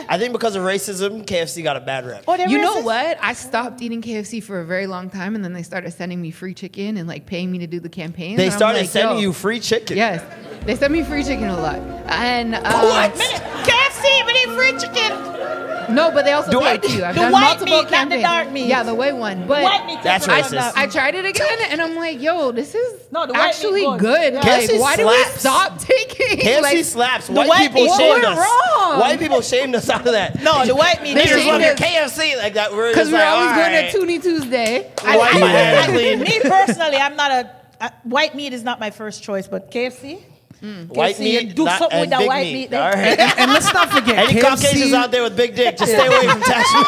I 0.09 0.19
think 0.19 0.33
because 0.33 0.57
of 0.57 0.63
racism, 0.65 1.25
KFC 1.25 1.63
got 1.63 1.77
a 1.77 1.81
bad 1.81 2.05
rep. 2.05 2.25
Oh, 2.27 2.37
they're 2.37 2.49
You 2.49 2.59
know 2.59 2.81
racist? 2.81 2.85
what? 2.85 3.19
I 3.21 3.33
stopped 3.35 3.81
eating 3.81 4.03
KFC 4.03 4.43
for 4.43 4.61
a 4.61 4.65
very 4.65 4.87
long 4.89 5.09
time, 5.09 5.35
and 5.37 5.45
then 5.45 5.53
they 5.53 5.63
started 5.63 5.93
sending 5.93 6.21
me 6.21 6.31
free 6.33 6.55
chicken 6.55 6.97
and 6.97 7.09
like 7.09 7.27
paying 7.27 7.51
me 7.53 7.59
to 7.59 7.67
do 7.69 7.79
the 7.79 7.89
campaign. 7.89 8.37
They 8.37 8.51
started 8.51 8.81
like, 8.81 8.89
sending 8.91 9.17
yo. 9.17 9.23
you 9.23 9.33
free 9.33 9.61
chicken. 9.61 9.97
Yes, 9.97 10.23
they 10.65 10.75
sent 10.75 10.93
me 10.93 11.03
free 11.05 11.23
chicken 11.23 11.49
a 11.49 11.61
lot. 11.61 11.79
And 12.09 12.55
uh, 12.57 12.61
What? 12.63 13.15
KFC, 13.15 14.27
we 14.27 14.33
need 14.33 14.49
free 14.57 14.73
chicken. 14.81 15.68
No, 15.91 16.11
but 16.11 16.25
they 16.25 16.33
also 16.33 16.51
Do 16.51 16.61
pay 16.61 16.73
I- 16.73 16.77
too. 16.77 17.05
I've 17.05 17.15
The 17.15 17.21
done 17.23 17.33
white 17.33 17.41
multiple 17.41 17.67
meat, 17.67 17.73
not 17.83 17.89
the 17.91 17.97
campaigns. 17.97 18.23
dark 18.23 18.51
meat. 18.53 18.67
Yeah, 18.67 18.83
the 18.83 18.95
white 18.95 19.17
one. 19.17 19.47
But 19.47 19.63
White 19.63 19.87
meat 19.87 19.99
That's 20.03 20.27
different. 20.27 20.47
racist. 20.47 20.73
I 20.77 20.87
tried 20.87 21.15
it 21.15 21.25
again, 21.25 21.59
and 21.71 21.81
I'm 21.83 21.97
like, 21.97 22.21
yo, 22.21 22.53
this 22.53 22.75
is 22.75 23.01
No, 23.11 23.27
the 23.27 23.37
actually 23.37 23.83
good. 23.85 24.01
good. 24.01 24.35
Yeah. 24.35 24.41
Like, 24.41 24.81
why 24.81 24.97
do 24.97 25.07
we 25.07 25.25
stop 25.37 25.79
taking? 25.79 26.39
It? 26.39 26.45
KFC 26.45 26.63
like, 26.63 26.85
slaps. 26.85 27.29
White, 27.29 27.49
white 27.49 27.59
people 27.69 27.83
people 27.85 27.97
shamed 27.99 28.25
us. 28.25 28.37
wrong. 28.39 29.01
White 29.01 29.19
people 29.19 29.41
shamed 29.41 29.75
us 29.75 29.89
out 29.89 30.07
of 30.07 30.13
that. 30.13 30.43
No, 30.43 30.65
the 30.67 30.75
white 30.75 31.03
meat. 31.03 31.15
They 31.15 31.25
Here's 31.25 31.43
shamed 31.43 31.63
one. 31.63 31.77
KFC 31.77 32.37
like 32.37 32.55
that. 32.55 32.73
We're 32.73 32.91
Because 32.91 33.11
we're 33.11 33.19
like, 33.19 33.29
always 33.29 33.57
going 33.57 33.73
right. 33.73 33.91
to 33.91 33.99
Toonie 33.99 34.19
Tuesday. 34.23 34.91
White 35.03 35.35
meat. 35.35 35.43
I- 35.43 36.17
me 36.17 36.41
personally, 36.41 36.97
I'm 36.97 37.17
not 37.17 37.31
a 37.31 37.51
uh, 37.81 37.89
white 38.03 38.35
meat 38.35 38.53
is 38.53 38.65
not 38.65 38.81
my 38.81 38.91
first 38.91 39.23
choice, 39.23 39.47
but 39.47 39.71
KFC. 39.71 40.19
White 40.61 41.17
KFC, 41.17 41.21
meat, 41.21 41.55
do 41.55 41.65
not- 41.65 41.79
something 41.79 42.01
with 42.01 42.11
that 42.11 42.19
big 42.19 42.29
white 42.29 42.43
meat. 42.47 42.53
meat 42.53 42.71
there. 42.71 42.83
All 42.83 42.91
right. 42.93 43.19
And, 43.19 43.39
and 43.39 43.53
let's 43.53 43.73
not 43.73 43.91
forget, 43.91 44.19
Any 44.19 44.41
KFC, 44.41 44.43
Caucasians 44.43 44.93
out 44.93 45.11
there 45.13 45.23
with 45.23 45.37
big 45.37 45.55
dick, 45.55 45.77
just 45.77 45.93
stay 45.93 46.07
away 46.07 46.27
from 46.29 46.41
Tasha. 46.41 46.85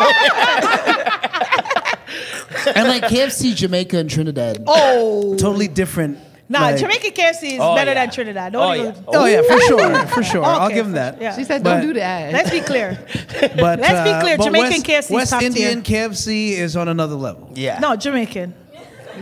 and 2.77 2.89
like 2.89 3.05
KFC, 3.05 3.55
Jamaica, 3.55 3.99
and 3.99 4.11
Trinidad, 4.11 4.65
Oh, 4.67 5.37
totally 5.37 5.69
different. 5.69 6.19
nah, 6.49 6.61
like- 6.63 6.79
Jamaican 6.79 7.13
KFC 7.13 7.53
is 7.53 7.59
Oh, 7.61 7.75
better 7.77 7.93
yeah. 7.93 8.05
than 8.07 8.11
Trinidad. 8.13 8.53
Don't 8.53 8.63
Oh, 8.63 8.75
even. 8.75 8.95
yeah. 8.95 9.03
Oh 9.07 9.25
yeah, 9.27 9.43
for 9.43 9.61
sure, 9.61 10.07
for 10.07 10.23
sure. 10.25 10.45
I'll 10.45 10.69
give 10.69 10.87
him 10.87 10.93
for- 10.93 10.99
that. 10.99 11.21
yeah. 11.21 11.37
She 11.37 11.45
said, 11.45 11.63
don't 11.63 11.81
do 11.83 11.93
that. 11.95 12.33
Let's 12.33 12.51
be 12.51 12.61
clear. 12.61 12.99
But 13.41 13.79
Let's 13.81 14.03
be 14.05 14.11
uh, 14.11 14.21
clear, 14.21 14.37
but 14.37 14.45
Jamaican 14.45 14.71
West, 14.71 14.87
KFC 14.87 15.11
West 15.15 15.31
top 15.31 15.41
tier. 15.41 15.49
Indian 15.49 15.83
KFC 15.83 16.53
is 16.53 16.77
on 16.77 16.89
another 16.89 17.15
level. 17.15 17.53
Yeah. 17.55 17.79
No, 17.79 17.95
Jamaican. 17.97 18.55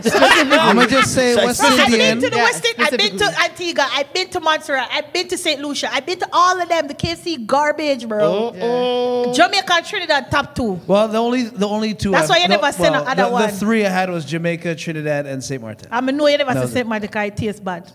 I'm 0.15 0.75
gonna 0.75 0.87
just 0.87 1.13
say 1.13 1.35
So 1.35 1.45
West 1.45 1.61
it's- 1.63 1.79
I've 1.79 1.91
been 1.91 2.01
Indian. 2.01 2.21
to 2.21 2.29
the 2.29 2.35
Yeah, 2.37 2.43
West 2.43 2.65
Indies. 2.65 2.87
I've 2.91 2.97
been 2.97 3.17
to. 3.17 3.41
Antigua. 3.41 3.87
I've 3.91 4.13
been 4.13 4.29
to 4.29 4.39
Montserrat. 4.39 4.89
I've 4.91 5.11
been 5.13 5.27
to 5.27 5.37
St. 5.37 5.61
Lucia. 5.61 5.89
I've 5.93 6.05
been 6.05 6.19
to 6.19 6.27
all 6.31 6.61
of 6.61 6.67
them. 6.69 6.87
The 6.87 6.93
KFC 6.93 7.45
garbage, 7.45 8.07
bro. 8.07 8.23
Oh, 8.23 8.55
oh. 8.59 9.33
Jamaica 9.33 9.73
and 9.73 9.85
Trinidad 9.85 10.31
top 10.31 10.55
two. 10.55 10.79
Well, 10.87 11.07
the 11.07 11.17
only 11.17 11.43
the 11.43 11.67
only 11.67 11.93
two. 11.93 12.11
That's 12.11 12.23
I've- 12.29 12.31
why 12.31 12.37
you 12.43 12.47
the- 12.47 12.55
never 12.57 12.71
said 12.71 12.91
well, 12.91 13.03
no 13.03 13.09
other 13.11 13.23
the, 13.23 13.29
one. 13.29 13.41
The 13.49 13.55
three 13.55 13.85
I 13.85 13.89
had 13.89 14.09
was 14.09 14.25
Jamaica, 14.25 14.75
Trinidad, 14.75 15.25
and 15.25 15.43
Saint 15.43 15.61
Martin. 15.61 15.87
I 15.91 16.01
mean, 16.01 16.17
no, 16.17 16.27
you 16.27 16.37
never 16.37 16.49
That 16.53 16.59
said 16.59 16.63
was 16.63 16.73
St. 16.73 16.87
Martin 16.87 17.07
because 17.07 17.27
it 17.27 17.37
tastes 17.37 17.59
bad. 17.59 17.91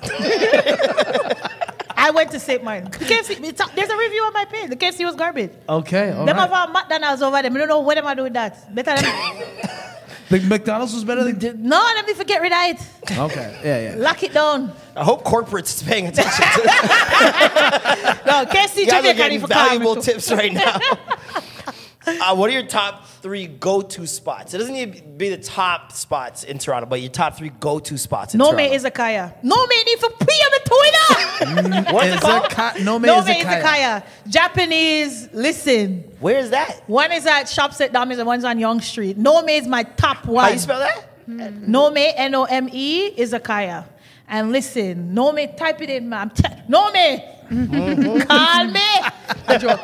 I 2.00 2.10
went 2.12 2.30
to 2.30 2.38
St. 2.40 2.62
Martin. 2.62 2.84
The 2.90 2.98
KFC, 2.98 3.44
it's 3.44 3.60
a- 3.60 3.70
there's 3.74 3.90
a 3.90 3.96
review 3.96 4.22
on 4.22 4.32
my 4.32 4.44
page. 4.44 4.70
The 4.70 4.76
KFC 4.76 5.04
was 5.04 5.16
garbage. 5.16 5.50
Okay, 5.68 6.12
all 6.12 6.24
them 6.24 6.36
right. 6.36 6.48
have 6.48 6.68
a 6.68 6.72
McDonald's 6.72 7.22
over 7.22 7.42
there. 7.42 7.50
I 7.50 7.54
don't 7.54 7.68
know 7.68 7.80
what 7.80 7.98
am 7.98 8.06
I 8.06 8.14
doing 8.14 8.32
that. 8.34 8.72
Better 8.74 8.94
than, 9.02 9.12
The 10.30 10.40
McDonald's 10.40 10.92
was 10.92 11.04
better 11.04 11.24
than. 11.24 11.62
no, 11.62 11.78
let 11.78 12.06
me 12.06 12.12
forget 12.12 12.42
rid 12.42 12.52
of 12.52 12.58
it. 12.80 13.18
Okay, 13.18 13.60
yeah, 13.64 13.90
yeah. 13.90 13.94
Lock 13.96 14.22
it 14.22 14.34
down. 14.34 14.72
I 14.94 15.02
hope 15.04 15.24
corporates 15.24 15.82
paying 15.86 16.06
attention 16.06 16.44
to 16.44 16.62
that. 16.64 18.20
No, 18.26 18.44
KFC 18.44 18.80
You 18.80 18.86
guys 18.86 18.92
are 18.92 19.12
Jamaica 19.14 19.16
getting 19.16 19.38
need 19.38 19.40
for 19.40 19.46
valuable 19.48 19.96
tips 19.96 20.30
right 20.30 20.52
now. 20.52 20.78
Uh, 22.20 22.34
what 22.34 22.50
are 22.50 22.52
your 22.52 22.66
top 22.66 23.06
three 23.06 23.46
go-to 23.46 24.06
spots? 24.06 24.54
It 24.54 24.58
doesn't 24.58 24.74
need 24.74 24.94
to 24.96 25.02
be 25.02 25.28
the 25.28 25.36
top 25.38 25.92
spots 25.92 26.44
in 26.44 26.58
Toronto, 26.58 26.86
but 26.86 27.00
your 27.00 27.10
top 27.10 27.36
three 27.36 27.50
go-to 27.50 27.96
spots 27.98 28.34
in 28.34 28.38
No 28.38 28.50
Toronto. 28.52 28.68
me 28.68 28.74
is 28.74 28.84
a. 28.84 29.34
No 29.42 29.66
me 29.66 29.84
need 29.84 29.98
for 29.98 30.10
pee 30.10 30.42
on 30.44 30.50
the 30.52 30.62
Twitter. 30.70 31.92
What's 31.92 32.06
it 32.08 32.20
called? 32.20 32.42
Izaka- 32.44 32.84
no 32.84 32.98
me 32.98 33.06
no 33.06 33.22
me 33.22 33.42
izakaya. 33.42 34.04
Japanese. 34.26 35.28
Listen, 35.32 36.04
Where 36.20 36.38
is 36.38 36.50
that? 36.50 36.82
one 36.88 37.12
is 37.12 37.26
at 37.26 37.48
Shops 37.48 37.80
at 37.80 37.92
Don 37.92 38.08
Mills 38.08 38.18
and 38.18 38.26
one's 38.26 38.44
on 38.44 38.58
Yonge 38.58 38.82
Street. 38.84 39.16
No 39.16 39.42
me 39.42 39.56
is 39.56 39.66
my 39.66 39.82
top 39.82 40.24
one. 40.26 40.44
How 40.44 40.50
you 40.50 40.58
spell 40.58 40.78
that? 40.80 41.04
Nome, 41.28 41.92
N 41.98 42.34
O 42.34 42.44
M 42.44 42.68
E, 42.72 43.14
Izakaya. 43.16 43.84
And 44.26 44.50
listen, 44.52 45.14
Nome, 45.14 45.38
type 45.56 45.80
it 45.82 45.90
in, 45.90 46.08
ma'am. 46.08 46.30
T- 46.30 46.42
Nome, 46.68 47.20
Mm-hmm. 47.50 48.20
call 48.28 48.64
me. 48.66 48.80
A 49.48 49.58
joke. 49.58 49.80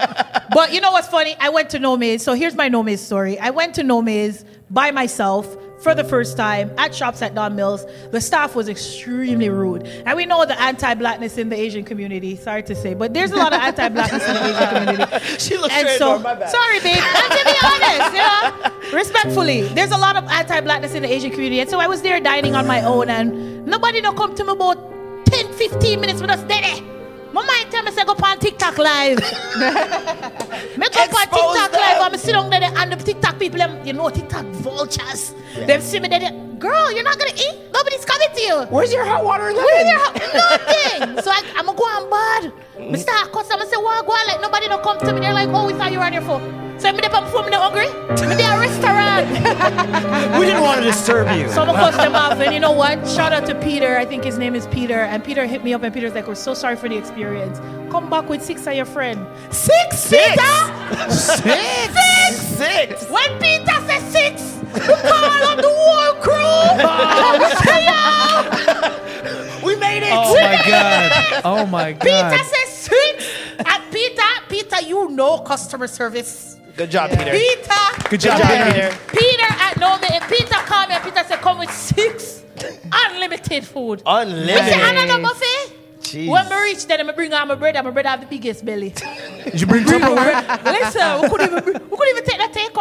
But 0.53 0.73
you 0.73 0.81
know 0.81 0.93
what's 0.93 1.09
funny? 1.09 1.37
I 1.41 1.49
went 1.49 1.71
to 1.71 1.79
Nome's. 1.79 2.23
So 2.23 2.35
here's 2.35 2.55
my 2.55 2.69
Nome's 2.69 3.01
story. 3.01 3.39
I 3.39 3.51
went 3.51 3.75
to 3.77 3.83
Nome's 3.83 4.45
by 4.71 4.91
myself 4.91 5.57
for 5.83 5.95
the 5.95 6.05
first 6.05 6.37
time 6.37 6.73
at 6.79 6.95
shops 6.95 7.21
at 7.23 7.35
Don 7.35 7.55
Mills. 7.57 7.85
The 8.11 8.21
staff 8.21 8.55
was 8.55 8.69
extremely 8.69 9.49
rude. 9.51 9.87
And 10.07 10.17
we 10.17 10.25
know 10.27 10.45
the 10.47 10.61
anti-blackness 10.61 11.37
in 11.39 11.51
the 11.51 11.57
Asian 11.57 11.85
community. 11.85 12.37
Sorry 12.37 12.63
to 12.65 12.75
say, 12.75 12.95
but 12.95 13.13
there's 13.13 13.33
a 13.33 13.37
lot 13.37 13.53
of 13.53 13.61
anti-blackness 13.61 14.27
in 14.27 14.35
the 14.35 14.45
Asian 14.49 14.69
community. 14.69 15.39
She 15.39 15.57
looks 15.59 15.75
And 15.75 15.87
straight 15.87 15.99
so, 15.99 16.23
sorry, 16.23 16.81
babe. 16.81 16.97
And 16.97 17.33
to 17.33 17.45
be 17.45 17.59
honest, 17.65 18.15
yeah, 18.15 18.97
respectfully, 18.97 19.63
there's 19.75 19.91
a 19.91 19.99
lot 19.99 20.17
of 20.17 20.25
anti-blackness 20.25 20.95
in 20.95 21.03
the 21.03 21.13
Asian 21.13 21.31
community. 21.31 21.61
And 21.61 21.69
so 21.69 21.79
I 21.81 21.87
was 21.87 22.01
there 22.03 22.19
dining 22.21 22.55
on 22.55 22.67
my 22.67 22.83
own, 22.83 23.11
and 23.11 23.67
nobody 23.67 24.01
don't 24.01 24.17
come 24.17 24.35
to 24.37 24.45
me 24.45 24.53
about 24.53 25.27
10, 25.27 25.53
15 25.53 26.01
minutes 26.01 26.21
with 26.21 26.31
us 26.31 26.41
steady. 26.41 26.94
My 27.35 27.45
mind 27.45 27.69
tell 27.73 27.83
me 27.83 27.91
say 27.91 28.05
go 28.05 28.13
on 28.13 28.39
TikTok 28.39 28.79
live. 28.79 29.19
me 30.79 30.87
go 30.95 31.01
on 31.03 31.29
TikTok 31.35 31.73
them. 31.73 31.81
live. 31.81 32.01
I'm 32.01 32.17
sit 32.17 32.31
down 32.31 32.49
there 32.49 32.63
and 32.63 32.93
the 32.93 32.97
TikTok 32.97 33.41
people, 33.41 33.59
them, 33.59 33.85
you 33.85 33.93
know, 33.93 34.09
TikTok 34.09 34.47
vultures. 34.63 35.35
Them 35.67 35.81
see 35.81 35.99
me 35.99 36.07
there. 36.07 36.31
Girl, 36.61 36.93
you're 36.93 37.03
not 37.03 37.19
gonna 37.19 37.35
eat. 37.35 37.55
Nobody's 37.73 38.05
coming 38.05 38.29
to 38.37 38.41
you. 38.41 38.63
Where's 38.71 38.93
your 38.93 39.05
hot 39.05 39.25
water 39.25 39.49
and 39.49 39.57
Where 39.57 39.85
lemon? 39.85 39.87
your 39.89 40.33
nothing. 40.35 41.23
so 41.25 41.31
I, 41.33 41.43
I'm 41.57 41.67
gonna 41.67 41.77
go 41.77 41.85
on 41.85 42.09
bad. 42.09 42.53
Me 42.79 42.99
start 42.99 43.33
customer 43.33 43.65
say, 43.67 43.77
"What 43.77 44.05
go 44.07 44.13
on?" 44.13 44.27
Like 44.27 44.41
nobody 44.41 44.67
don't 44.69 44.83
come 44.83 44.99
to 44.99 45.13
me. 45.13 45.21
They're 45.21 45.33
like, 45.33 45.49
"Oh, 45.51 45.67
we 45.67 45.73
thought 45.75 45.93
you 45.93 45.99
were 45.99 46.05
on 46.05 46.13
your 46.13 46.23
phone." 46.23 46.43
So 46.81 46.91
me 46.93 47.01
dey 47.01 47.09
on 47.09 47.31
phone, 47.31 47.45
me 47.45 47.51
dey 47.53 47.57
hungry. 47.57 47.87
Me 48.29 48.35
dey 48.37 48.45
a 48.45 48.59
restaurant. 48.59 49.29
We 50.41 50.47
didn't 50.47 50.63
want 50.63 50.81
to 50.81 50.87
disturb 50.87 51.29
you. 51.39 51.49
so 51.51 51.63
I'm 51.63 51.75
cuss 51.75 51.97
them 51.97 52.15
off. 52.17 52.41
And 52.41 52.53
you 52.53 52.59
know 52.59 52.73
what? 52.73 53.07
Shout 53.09 53.33
out 53.33 53.47
to 53.47 53.55
Peter. 53.55 53.97
I 53.97 54.05
think 54.05 54.25
his 54.25 54.39
name 54.39 54.55
is 54.57 54.67
Peter. 54.67 55.01
And 55.03 55.23
Peter 55.23 55.47
hit 55.47 55.63
me 55.63 55.73
up, 55.73 55.83
and 55.85 55.95
Peter's 55.95 56.15
like, 56.15 56.27
"We're 56.27 56.35
so 56.35 56.53
sorry 56.53 56.75
for 56.77 56.89
the 56.89 56.97
experience. 56.97 57.61
Come 57.93 58.11
back 58.11 58.29
with 58.29 58.43
six 58.43 58.67
of 58.67 58.75
your 58.75 58.87
friend. 58.87 59.25
Six, 59.51 59.99
Six? 60.01 60.31
Peter. 60.31 61.11
Six. 61.13 61.53
Six. 61.95 62.37
Six. 62.59 63.09
When 63.09 63.39
Peter 63.39 63.77
says 63.87 64.03
six, 64.13 64.43
we 64.75 64.81
call 64.81 65.43
up 65.51 65.59
the 65.59 65.71
whole 65.71 66.15
crew. 66.25 66.35
We 69.25 69.44
made 69.85 70.03
it. 70.03 70.13
Oh 70.13 70.35
my 70.35 70.63
god! 70.67 71.43
Oh 71.45 71.67
my 71.67 71.93
god. 72.05 72.33
Peter 72.33 72.45
says 72.45 72.69
six. 72.69 73.27
And 73.59 73.83
Peter, 73.93 74.23
Peter, 74.49 74.81
you 74.87 75.11
know 75.11 75.39
customer 75.39 75.87
service. 75.87 76.57
Good 76.77 76.91
job, 76.91 77.11
Peter. 77.11 77.31
Peter. 77.31 78.09
Good 78.11 78.21
job, 78.21 78.41
job, 78.41 78.49
Peter. 78.51 78.73
Peter. 78.73 79.17
Peter 79.17 79.47
at 79.49 79.77
no 79.79 79.97
me. 79.99 80.09
Peter 80.29 80.55
called 80.67 80.89
me 80.89 80.95
and 80.97 81.05
Peter 81.05 81.23
said, 81.29 81.41
come 81.41 81.59
with 81.59 81.71
six 81.71 82.43
unlimited 82.93 83.65
food. 83.65 84.03
Unlimited. 84.05 84.47
We 84.65 84.71
say 84.71 84.81
Unlimited. 84.81 85.05
another 85.05 85.23
buffet. 85.23 85.77
Jeez. 86.01 86.29
When 86.29 86.49
we 86.51 86.57
reach 86.65 86.87
there, 86.87 87.01
I 87.01 87.13
bring 87.13 87.33
out 87.33 87.49
my 87.49 87.55
bread 87.55 87.77
and 87.77 87.85
my 87.87 87.91
bread 87.91 88.07
have 88.07 88.21
the 88.21 88.27
biggest 88.27 88.65
belly. 88.65 88.91
Did 89.45 89.61
you 89.61 89.67
bring 89.67 89.85
Tupperware? 89.85 90.65
Listen, 90.65 91.23
we 91.23 91.29
couldn't 91.29 91.47
even, 91.59 91.65
we 91.89 91.97
couldn't 91.97 92.09
even 92.11 92.25
take 92.25 92.34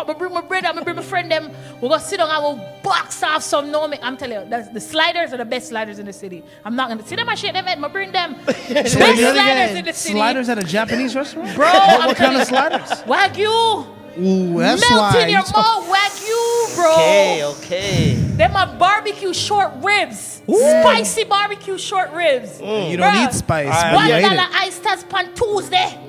up. 0.09 0.15
I 0.15 0.19
bring 0.19 0.33
my 0.33 0.41
bread 0.41 0.65
and 0.65 0.79
I 0.79 0.83
bring 0.83 0.95
my 0.95 1.01
friend 1.01 1.31
them. 1.31 1.51
We're 1.81 1.89
gonna 1.89 2.01
sit 2.01 2.17
down 2.17 2.29
and 2.29 2.43
we'll 2.43 2.67
box 2.83 3.21
off 3.23 3.43
some 3.43 3.71
no 3.71 3.87
me. 3.87 3.97
I'm 4.01 4.17
telling 4.17 4.43
you, 4.43 4.49
that's, 4.49 4.69
the 4.69 4.79
sliders 4.81 5.33
are 5.33 5.37
the 5.37 5.45
best 5.45 5.69
sliders 5.69 5.99
in 5.99 6.05
the 6.05 6.13
city. 6.13 6.43
I'm 6.65 6.75
not 6.75 6.89
gonna 6.89 7.05
see 7.05 7.15
them 7.15 7.27
and 7.29 7.37
shake 7.39 7.53
them 7.53 7.65
head. 7.65 7.83
I 7.83 7.87
bring 7.87 8.11
them. 8.11 8.35
best 8.45 8.69
Wait, 8.69 8.83
the 8.83 8.89
sliders 8.89 9.33
day, 9.35 9.79
in 9.79 9.85
the 9.85 9.93
city. 9.93 10.13
Sliders 10.15 10.49
at 10.49 10.57
a 10.57 10.63
Japanese 10.63 11.15
restaurant? 11.15 11.55
Bro, 11.55 11.67
what, 11.67 12.01
I'm 12.01 12.07
what 12.07 12.17
kind 12.17 12.39
of 12.39 12.47
telling 12.47 12.85
sliders? 12.85 13.01
Wagyu. 13.03 13.87
Ooh, 14.19 14.59
that's 14.59 14.87
Melt 14.91 15.15
in 15.15 15.29
your 15.29 15.41
slides. 15.41 15.53
mouth, 15.53 15.87
wagyu, 15.89 16.75
bro. 16.75 16.91
Okay, 16.93 17.43
okay. 17.45 18.13
Them 18.13 18.55
are 18.55 18.67
my 18.67 18.75
barbecue 18.77 19.33
short 19.33 19.71
ribs. 19.81 20.41
Ooh. 20.47 20.59
Spicy 20.59 21.23
barbecue 21.23 21.79
short 21.79 22.11
ribs. 22.11 22.59
You 22.59 22.97
don't 22.97 23.11
Bruh. 23.11 23.27
eat 23.27 23.33
spice, 23.33 23.65
All 23.65 23.71
right. 23.71 23.93
but 23.95 24.03
you 24.05 24.11
One 24.13 24.23
ate 24.23 24.37
dollar 24.37 24.49
it. 24.51 24.67
oysters 24.67 25.03
pan 25.05 25.33
Tuesday. 25.33 25.99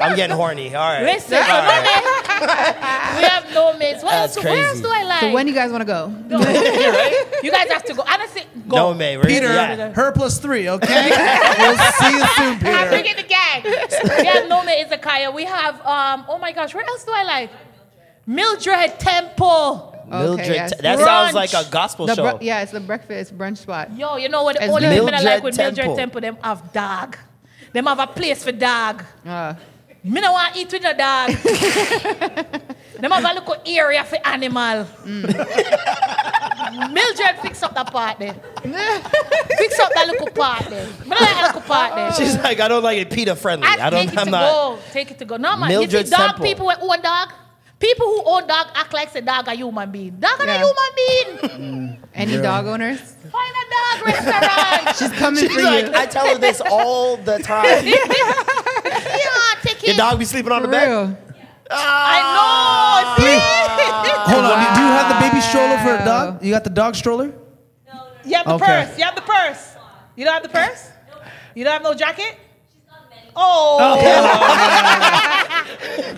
I'm 0.00 0.16
getting 0.16 0.36
horny. 0.36 0.74
All 0.74 0.82
right. 0.92 1.02
Listen, 1.04 1.38
All 1.38 1.44
so 1.44 1.52
no 1.52 1.82
mates. 1.82 3.16
we 3.16 3.22
have 3.24 3.54
no 3.54 3.76
mates. 3.78 4.02
What 4.02 4.10
That's 4.10 4.36
else? 4.36 4.44
Where 4.44 4.64
else 4.66 4.80
do 4.80 4.88
I 4.90 5.02
like? 5.04 5.20
So 5.20 5.32
when 5.32 5.46
you 5.48 5.54
guys 5.54 5.70
want 5.70 5.82
to 5.82 5.86
go? 5.86 6.08
Go. 6.28 6.38
you 7.42 7.50
guys 7.50 7.68
have 7.70 7.84
to 7.84 7.94
go. 7.94 8.02
Honestly, 8.06 8.42
go. 8.68 8.76
No, 8.76 8.94
May. 8.94 9.16
We're 9.16 9.24
Peter, 9.24 9.46
Yeah. 9.52 9.92
her 9.92 10.12
plus 10.12 10.38
three, 10.38 10.68
okay? 10.68 11.10
we'll 11.58 11.76
see 11.76 12.10
you 12.10 12.26
soon, 12.36 12.66
I 12.66 12.88
bring 12.88 13.04
Peter. 13.04 13.22
the 13.22 13.28
gang. 13.28 13.62
we 14.18 14.26
have 14.26 14.48
no 14.48 14.62
mate 14.64 14.86
Izakaya. 14.88 15.32
We 15.34 15.44
have 15.44 15.74
um. 15.86 16.24
Oh 16.28 16.38
my 16.38 16.52
gosh, 16.52 16.74
where 16.74 16.84
else 16.86 17.04
do 17.04 17.12
I 17.14 17.24
like? 17.24 17.50
Mildred 18.26 18.98
Temple. 18.98 19.90
Mildred. 20.08 20.46
yes. 20.48 20.72
That 20.80 20.98
Brunch. 20.98 21.04
sounds 21.04 21.34
like 21.34 21.52
a 21.54 21.64
gospel 21.70 22.06
The 22.06 22.14
show. 22.14 22.38
yeah, 22.40 22.62
it's 22.62 22.72
the 22.72 22.80
breakfast 22.80 23.36
brunch 23.36 23.58
spot. 23.58 23.96
Yo, 23.96 24.16
you 24.16 24.28
know 24.28 24.42
what? 24.42 24.60
All 24.60 24.66
the 24.68 24.72
only 24.86 24.88
good. 24.88 25.04
women 25.04 25.14
I 25.14 25.20
like 25.22 25.42
with 25.42 25.56
Mildred 25.56 25.86
Mildred 25.86 25.96
Temple. 25.96 26.20
Temple, 26.20 26.20
them 26.20 26.36
have 26.42 26.72
dog. 26.72 27.16
Them 27.72 27.86
have 27.86 27.98
a 27.98 28.06
place 28.06 28.44
for 28.44 28.52
dog. 28.52 29.04
Uh, 29.26 29.54
Me 30.06 30.20
no 30.20 30.32
want 30.32 30.54
eat 30.54 30.70
with 30.70 30.84
a 30.84 30.92
dog. 30.94 31.30
them 33.00 33.10
have 33.10 33.24
a 33.24 33.34
little 33.40 33.56
area 33.66 34.04
for 34.04 34.18
animal. 34.26 34.86
Mildred 36.90 37.38
fix 37.42 37.62
up 37.62 37.74
that 37.74 37.90
part 37.90 38.18
there. 38.18 38.34
fix 38.34 39.78
up 39.80 39.90
that 39.94 40.06
little 40.08 40.26
part 40.28 40.64
there. 40.68 40.86
Me 40.86 41.08
not 41.08 41.20
like 41.20 41.30
that 41.30 41.42
little 41.54 41.60
part 41.62 41.94
there. 41.94 42.12
She's 42.12 42.36
like, 42.36 42.60
I 42.60 42.68
don't 42.68 42.82
like 42.82 42.98
it 42.98 43.10
Peter 43.10 43.34
friendly. 43.34 43.66
I, 43.66 43.86
I 43.86 43.90
don't. 43.90 44.04
take 44.06 44.12
it 44.12 44.18
I'm 44.18 44.24
to 44.26 44.30
not. 44.30 44.52
go. 44.52 44.78
Take 44.92 45.10
it 45.10 45.18
to 45.20 45.24
go. 45.24 45.36
No 45.38 45.56
man, 45.56 45.70
you 45.70 45.78
Mildred 45.78 46.10
dog 46.10 46.20
Temple. 46.36 46.44
people 46.44 46.70
who 46.70 46.92
own 46.92 47.00
dog? 47.00 47.32
People 47.80 48.06
who 48.06 48.22
own 48.26 48.46
dog 48.46 48.66
act 48.74 48.92
like 48.92 49.12
the 49.12 49.20
dog 49.22 49.48
a 49.48 49.54
human 49.54 49.90
being. 49.90 50.16
Dog 50.18 50.38
is 50.40 50.46
Yeah. 50.46 50.54
a 50.54 50.58
human 50.58 50.94
being. 50.96 51.38
Mm. 51.54 51.98
Any 52.14 52.36
dog 52.42 52.66
owners? 52.66 53.00
Find 53.00 53.54
a 53.62 53.64
dog 53.74 54.06
restaurant. 54.06 54.96
She's 54.96 55.12
coming 55.18 55.40
She's 55.40 55.54
for 55.54 55.62
like, 55.62 55.86
you. 55.86 55.92
I 55.94 56.06
tell 56.06 56.26
her 56.28 56.38
this 56.38 56.60
all 56.60 57.16
the 57.16 57.38
time. 57.38 57.84
Yeah, 58.84 59.60
take 59.62 59.86
Your 59.86 59.96
dog 59.96 60.18
be 60.18 60.24
sleeping 60.24 60.52
on 60.52 60.62
For 60.62 60.66
the 60.68 60.72
bed. 60.72 60.88
real. 60.88 61.18
I 61.70 62.20
know. 62.34 63.24
See? 63.24 63.38
Hold 64.32 64.44
on. 64.44 64.74
Do 64.74 64.80
you 64.80 64.88
have 64.88 65.08
the 65.14 65.28
baby 65.28 65.40
stroller 65.40 65.78
for 65.78 66.02
a 66.02 66.04
dog? 66.04 66.44
You 66.44 66.52
got 66.52 66.64
the 66.64 66.70
dog 66.70 66.94
stroller? 66.94 67.32
You 68.24 68.36
have 68.36 68.46
the 68.46 68.54
Okay. 68.54 68.64
purse. 68.86 68.98
You 68.98 69.04
have 69.04 69.14
the 69.14 69.20
purse. 69.22 69.76
You 70.16 70.24
don't 70.24 70.34
have 70.34 70.42
the 70.42 70.48
purse? 70.48 70.90
You 71.54 71.64
don't 71.64 71.72
have 71.72 71.82
no 71.82 71.94
jacket? 71.94 72.36
Oh. 73.36 74.00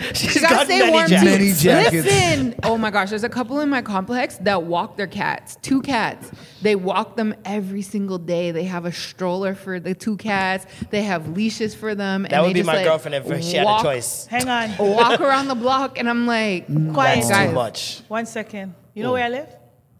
She's 0.14 0.36
You 0.36 0.40
gotta 0.42 0.54
got 0.54 0.64
stay 0.66 0.78
many 0.80 0.92
warm 0.92 1.08
jackets. 1.08 1.24
Many 1.38 1.52
jackets. 1.52 2.04
Listen, 2.06 2.54
oh 2.62 2.78
my 2.78 2.90
gosh, 2.90 3.10
there's 3.10 3.24
a 3.24 3.28
couple 3.28 3.60
in 3.60 3.68
my 3.68 3.82
complex 3.82 4.36
that 4.38 4.62
walk 4.62 4.96
their 4.96 5.06
cats. 5.06 5.56
Two 5.62 5.82
cats. 5.82 6.30
They 6.62 6.74
walk 6.76 7.16
them 7.16 7.34
every 7.44 7.82
single 7.82 8.18
day. 8.18 8.50
They 8.50 8.64
have 8.64 8.84
a 8.84 8.92
stroller 8.92 9.54
for 9.54 9.78
the 9.80 9.94
two 9.94 10.16
cats. 10.16 10.66
They 10.90 11.02
have 11.02 11.28
leashes 11.36 11.74
for 11.74 11.94
them. 11.94 12.22
That 12.22 12.32
and 12.32 12.42
would 12.42 12.48
they 12.50 12.54
be 12.54 12.60
just, 12.60 12.66
my 12.66 12.74
like, 12.76 12.84
girlfriend 12.84 13.14
if 13.26 13.44
she 13.44 13.56
had 13.56 13.62
a 13.62 13.66
walk- 13.66 13.82
choice. 13.82 14.26
Hang 14.26 14.48
on. 14.48 14.76
Walk 14.78 15.20
around 15.20 15.48
the 15.48 15.54
block, 15.54 15.98
and 15.98 16.08
I'm 16.08 16.26
like, 16.26 16.66
Quiet. 16.66 17.16
That's 17.16 17.30
guys. 17.30 17.48
too 17.48 17.54
much. 17.54 18.02
One 18.08 18.26
second. 18.26 18.74
You 18.94 19.02
know 19.02 19.12
where 19.12 19.24
I 19.24 19.28
live? 19.28 19.48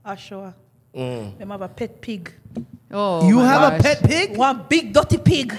Oshawa. 0.07 0.55
Mm. 0.95 1.39
Them 1.39 1.51
have 1.51 1.62
a 1.62 1.69
pet 1.69 2.01
pig. 2.01 2.33
oh, 2.91 3.27
You 3.29 3.37
my 3.37 3.47
have 3.49 3.73
a 3.75 3.83
pet 3.83 4.03
pig? 4.03 4.37
One 4.37 4.64
big 4.69 4.93
dirty 4.95 5.19
pig. 5.19 5.55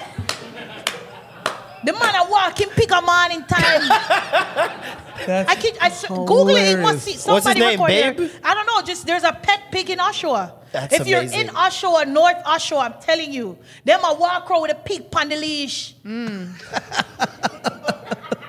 The 1.88 1.94
man 1.94 2.16
a 2.16 2.30
walking 2.30 2.68
pick 2.76 2.92
a 2.92 3.00
morning 3.02 3.44
time. 3.48 3.82
That's 5.26 5.50
I 5.50 5.56
can 5.56 5.74
I 5.80 5.88
s- 5.88 6.06
Google 6.06 6.50
it. 6.50 6.78
It 6.78 6.82
must 6.82 7.06
see 7.06 7.12
What's 7.14 7.48
his 7.48 7.56
somebody 7.56 7.60
name, 7.62 7.80
record 7.80 7.88
Babe? 7.88 8.18
there. 8.18 8.30
I 8.44 8.54
don't 8.56 8.66
know. 8.66 8.82
Just 8.82 9.08
there's 9.08 9.24
a 9.24 9.32
pet 9.32 9.72
pig 9.72 9.90
in 9.90 10.00
Oshawa. 10.00 10.52
That's 10.74 10.94
if 11.00 11.08
you're 11.08 11.20
amazing. 11.22 11.48
in 11.48 11.56
Oshawa, 11.56 12.06
North 12.06 12.44
Oshawa, 12.44 12.92
I'm 12.92 13.02
telling 13.02 13.32
you, 13.32 13.58
them 13.86 14.02
a 14.04 14.14
walk 14.14 14.52
around 14.52 14.64
with 14.64 14.72
a 14.72 14.76
pig 14.76 15.06
on 15.16 15.30
the 15.30 15.38
leash. 15.38 15.96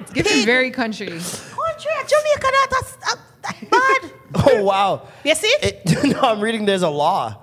It's 0.01 0.13
giving 0.13 0.45
very 0.47 0.71
country. 0.71 1.07
Country, 1.07 1.93
Jamaica, 2.13 2.41
that, 2.41 2.67
that's 2.71 2.93
that, 3.05 3.19
that 3.43 3.71
bad. 3.71 4.13
Oh 4.47 4.63
wow. 4.65 5.07
You 5.25 5.35
see? 5.37 5.55
It, 5.63 5.83
no, 6.13 6.21
I'm 6.21 6.41
reading. 6.41 6.65
There's 6.65 6.83
a 6.83 6.89
law. 6.89 7.37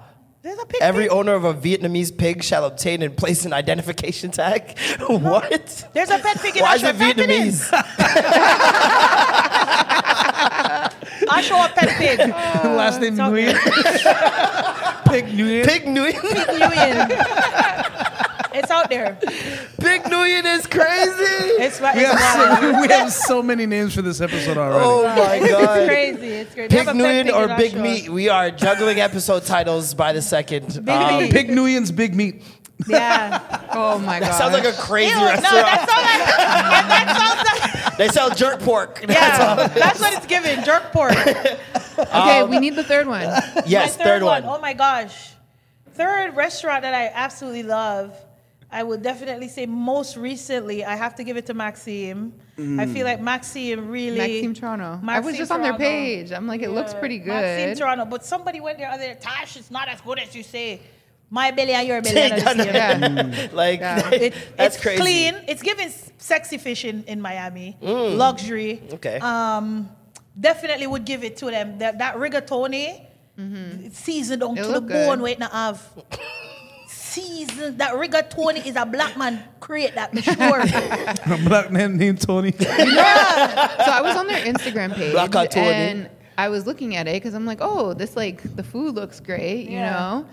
There's 0.45 0.59
a 0.59 0.65
pig. 0.67 0.79
Every 0.79 1.05
pig. 1.05 1.11
owner 1.11 1.33
of 1.33 1.43
a 1.43 1.55
Vietnamese 1.55 2.15
pig 2.15 2.43
shall 2.43 2.65
obtain 2.65 3.01
and 3.01 3.17
place 3.17 3.45
an 3.45 3.53
identification 3.53 4.29
tag. 4.29 4.77
what? 5.07 5.89
There's 5.93 6.11
a 6.11 6.19
pet 6.19 6.39
pig 6.39 6.57
in 6.57 6.61
Why 6.61 6.75
is 6.75 6.83
it 6.83 6.95
Type 6.95 7.17
in. 7.17 7.27
Vietnamese? 7.27 7.67
Oshawa 11.25 11.73
pet 11.73 11.89
pig. 11.97 12.19
Last 12.29 13.01
name 13.01 13.15
so- 13.15 13.23
Nguyen. 13.23 13.55
Pig 15.09 15.25
Nguyen. 15.25 15.65
Pig 15.65 15.85
Nguyen. 15.85 16.13
Nguyen. 16.13 18.04
It's 18.55 18.71
out 18.71 18.89
there. 18.89 19.17
Pig 19.79 20.03
Nguyen 20.03 20.45
is 20.57 20.65
crazy. 20.67 21.45
It's, 21.63 21.79
wi- 21.79 21.95
We 21.97 22.05
it's, 22.05 22.19
have, 22.21 22.59
so, 22.59 22.81
we 22.81 22.87
have 22.87 23.11
so 23.11 23.43
many 23.43 23.65
names 23.65 23.93
for 23.93 24.01
this 24.01 24.21
episode 24.21 24.57
already. 24.57 24.83
Oh 24.85 25.03
my 25.15 25.35
it's 25.35 25.51
god. 25.51 25.87
crazy. 25.87 26.27
It's 26.27 26.53
crazy. 26.53 26.69
Pig 26.69 26.69
They 26.69 26.77
have 26.77 26.87
a 26.87 26.93
pet 26.93 27.33
or 27.33 27.57
Big 27.57 27.73
Oshawa. 27.73 27.81
Meat? 27.81 28.09
We 28.09 28.29
are 28.29 28.51
juggling 28.51 28.99
episode 28.99 29.43
titles 29.45 29.93
by 29.93 30.13
the 30.13 30.21
second. 30.21 30.67
Big 30.85 30.89
Um, 30.89 31.23
Meat. 31.23 31.31
Pig 31.31 31.49
Nguyen's 31.49 31.91
Big 31.91 32.15
Meat. 32.15 32.43
Yeah. 32.87 33.67
Oh 33.71 33.99
my 33.99 34.19
god. 34.19 34.33
Sounds 34.33 34.53
like 34.53 34.65
a 34.65 34.73
crazy 34.73 35.09
Ew, 35.11 35.15
no, 35.15 35.25
restaurant. 35.25 35.65
that 35.65 35.87
sounds 35.89 36.19
like, 36.19 36.87
that 37.07 37.17
sounds 37.17 37.85
like, 37.85 37.97
they 37.97 38.07
sell 38.09 38.29
jerk 38.31 38.59
pork. 38.61 39.03
yeah, 39.07 39.67
that's 39.67 39.99
what 39.99 40.13
it's 40.13 40.25
given, 40.25 40.61
jerk 40.65 40.91
pork. 40.91 41.11
okay, 41.97 42.43
we 42.43 42.59
need 42.59 42.75
the 42.75 42.83
third 42.83 43.07
one. 43.07 43.21
Yes, 43.65 43.97
My 43.97 44.03
third, 44.03 44.23
one. 44.23 44.43
Oh 44.45 44.59
my 44.59 44.73
gosh. 44.73 45.31
Third 45.93 46.35
restaurant 46.35 46.81
that 46.81 46.93
I 46.93 47.07
absolutely 47.13 47.63
love. 47.63 48.13
I 48.79 48.83
would 48.83 49.01
definitely 49.01 49.47
say 49.47 49.65
most 49.65 50.17
recently, 50.17 50.83
I 50.83 50.95
have 50.97 51.15
to 51.15 51.23
give 51.23 51.37
it 51.37 51.45
to 51.45 51.53
Maxime. 51.53 52.33
I 52.57 52.85
feel 52.93 53.05
like 53.05 53.21
Maxime 53.21 53.87
really. 53.87 54.17
Maxime 54.17 54.53
Toronto. 54.53 54.99
I 55.07 55.19
was 55.19 55.25
Maxime 55.27 55.37
just 55.37 55.51
on 55.51 55.61
their 55.61 55.77
page. 55.77 56.33
I'm 56.33 56.45
like, 56.45 56.61
it 56.61 56.71
looks 56.71 56.91
Yeah, 56.91 56.99
pretty 56.99 57.19
Maxime 57.19 57.69
good. 57.69 57.77
Toronto, 57.77 58.03
but 58.05 58.25
somebody 58.25 58.59
went 58.59 58.77
there 58.77 58.91
other. 58.91 59.15
Tash, 59.15 59.55
it's 59.55 59.71
not 59.71 59.87
as 59.87 60.01
good 60.01 60.19
as 60.19 60.35
you 60.35 60.43
say. 60.43 60.81
My 61.29 61.51
belly 61.51 61.71
and 61.71 61.87
your 61.87 62.01
belly. 62.01 62.31
are 62.33 62.43
not 62.43 62.57
the. 62.57 62.65
Yeah. 62.65 63.47
like 63.63 63.79
Yeah. 63.79 64.09
It, 64.25 64.33
that's 64.57 64.75
it's 64.75 64.83
crazy. 64.83 65.01
clean. 65.01 65.35
It's 65.47 65.63
giving 65.63 65.89
sexy 66.17 66.57
fish 66.57 66.83
in, 66.83 67.03
in 67.05 67.21
Miami. 67.21 67.77
Luxury. 67.81 68.81
Mm. 68.83 68.93
Okay. 68.95 69.17
Um, 69.19 69.89
definitely 70.37 70.87
would 70.87 71.05
give 71.05 71.23
it 71.23 71.37
to 71.37 71.45
them. 71.45 71.77
That, 71.79 71.99
that 71.99 72.15
rigatoni, 72.15 73.05
it's 73.37 73.99
seasoned 73.99 74.43
on 74.43 74.57
It 74.57 74.63
to 74.63 74.67
the 74.67 74.81
good. 74.81 75.07
bone 75.07 75.21
waiting 75.21 75.41
to 75.47 75.51
have. 75.61 75.81
Seasoned. 77.15 77.77
That 77.79 77.93
rigatoni 77.93 78.65
is 78.65 78.75
a 78.75 78.85
black 78.85 79.15
man 79.17 79.41
create 79.59 79.95
that, 79.95 80.13
for 80.13 80.21
sure. 80.21 80.61
A 81.35 81.47
black 81.47 81.71
man 81.71 81.97
named 81.97 82.21
Tony. 82.21 82.51
So 82.51 82.65
I 82.69 84.01
was 84.03 84.15
on 84.15 84.27
their 84.27 84.43
Instagram 84.45 84.93
page 84.93 85.13
Black 85.13 85.31
Tony. 85.49 85.67
and 85.69 86.09
I 86.37 86.49
was 86.49 86.67
looking 86.67 86.95
at 86.95 87.07
it 87.07 87.13
because 87.13 87.33
I'm 87.33 87.45
like, 87.45 87.59
oh, 87.61 87.93
this 87.93 88.15
like 88.15 88.55
the 88.55 88.63
food 88.63 88.95
looks 88.95 89.19
great, 89.19 89.65
you 89.67 89.77
Yeah. 89.77 89.91
know. 89.91 90.25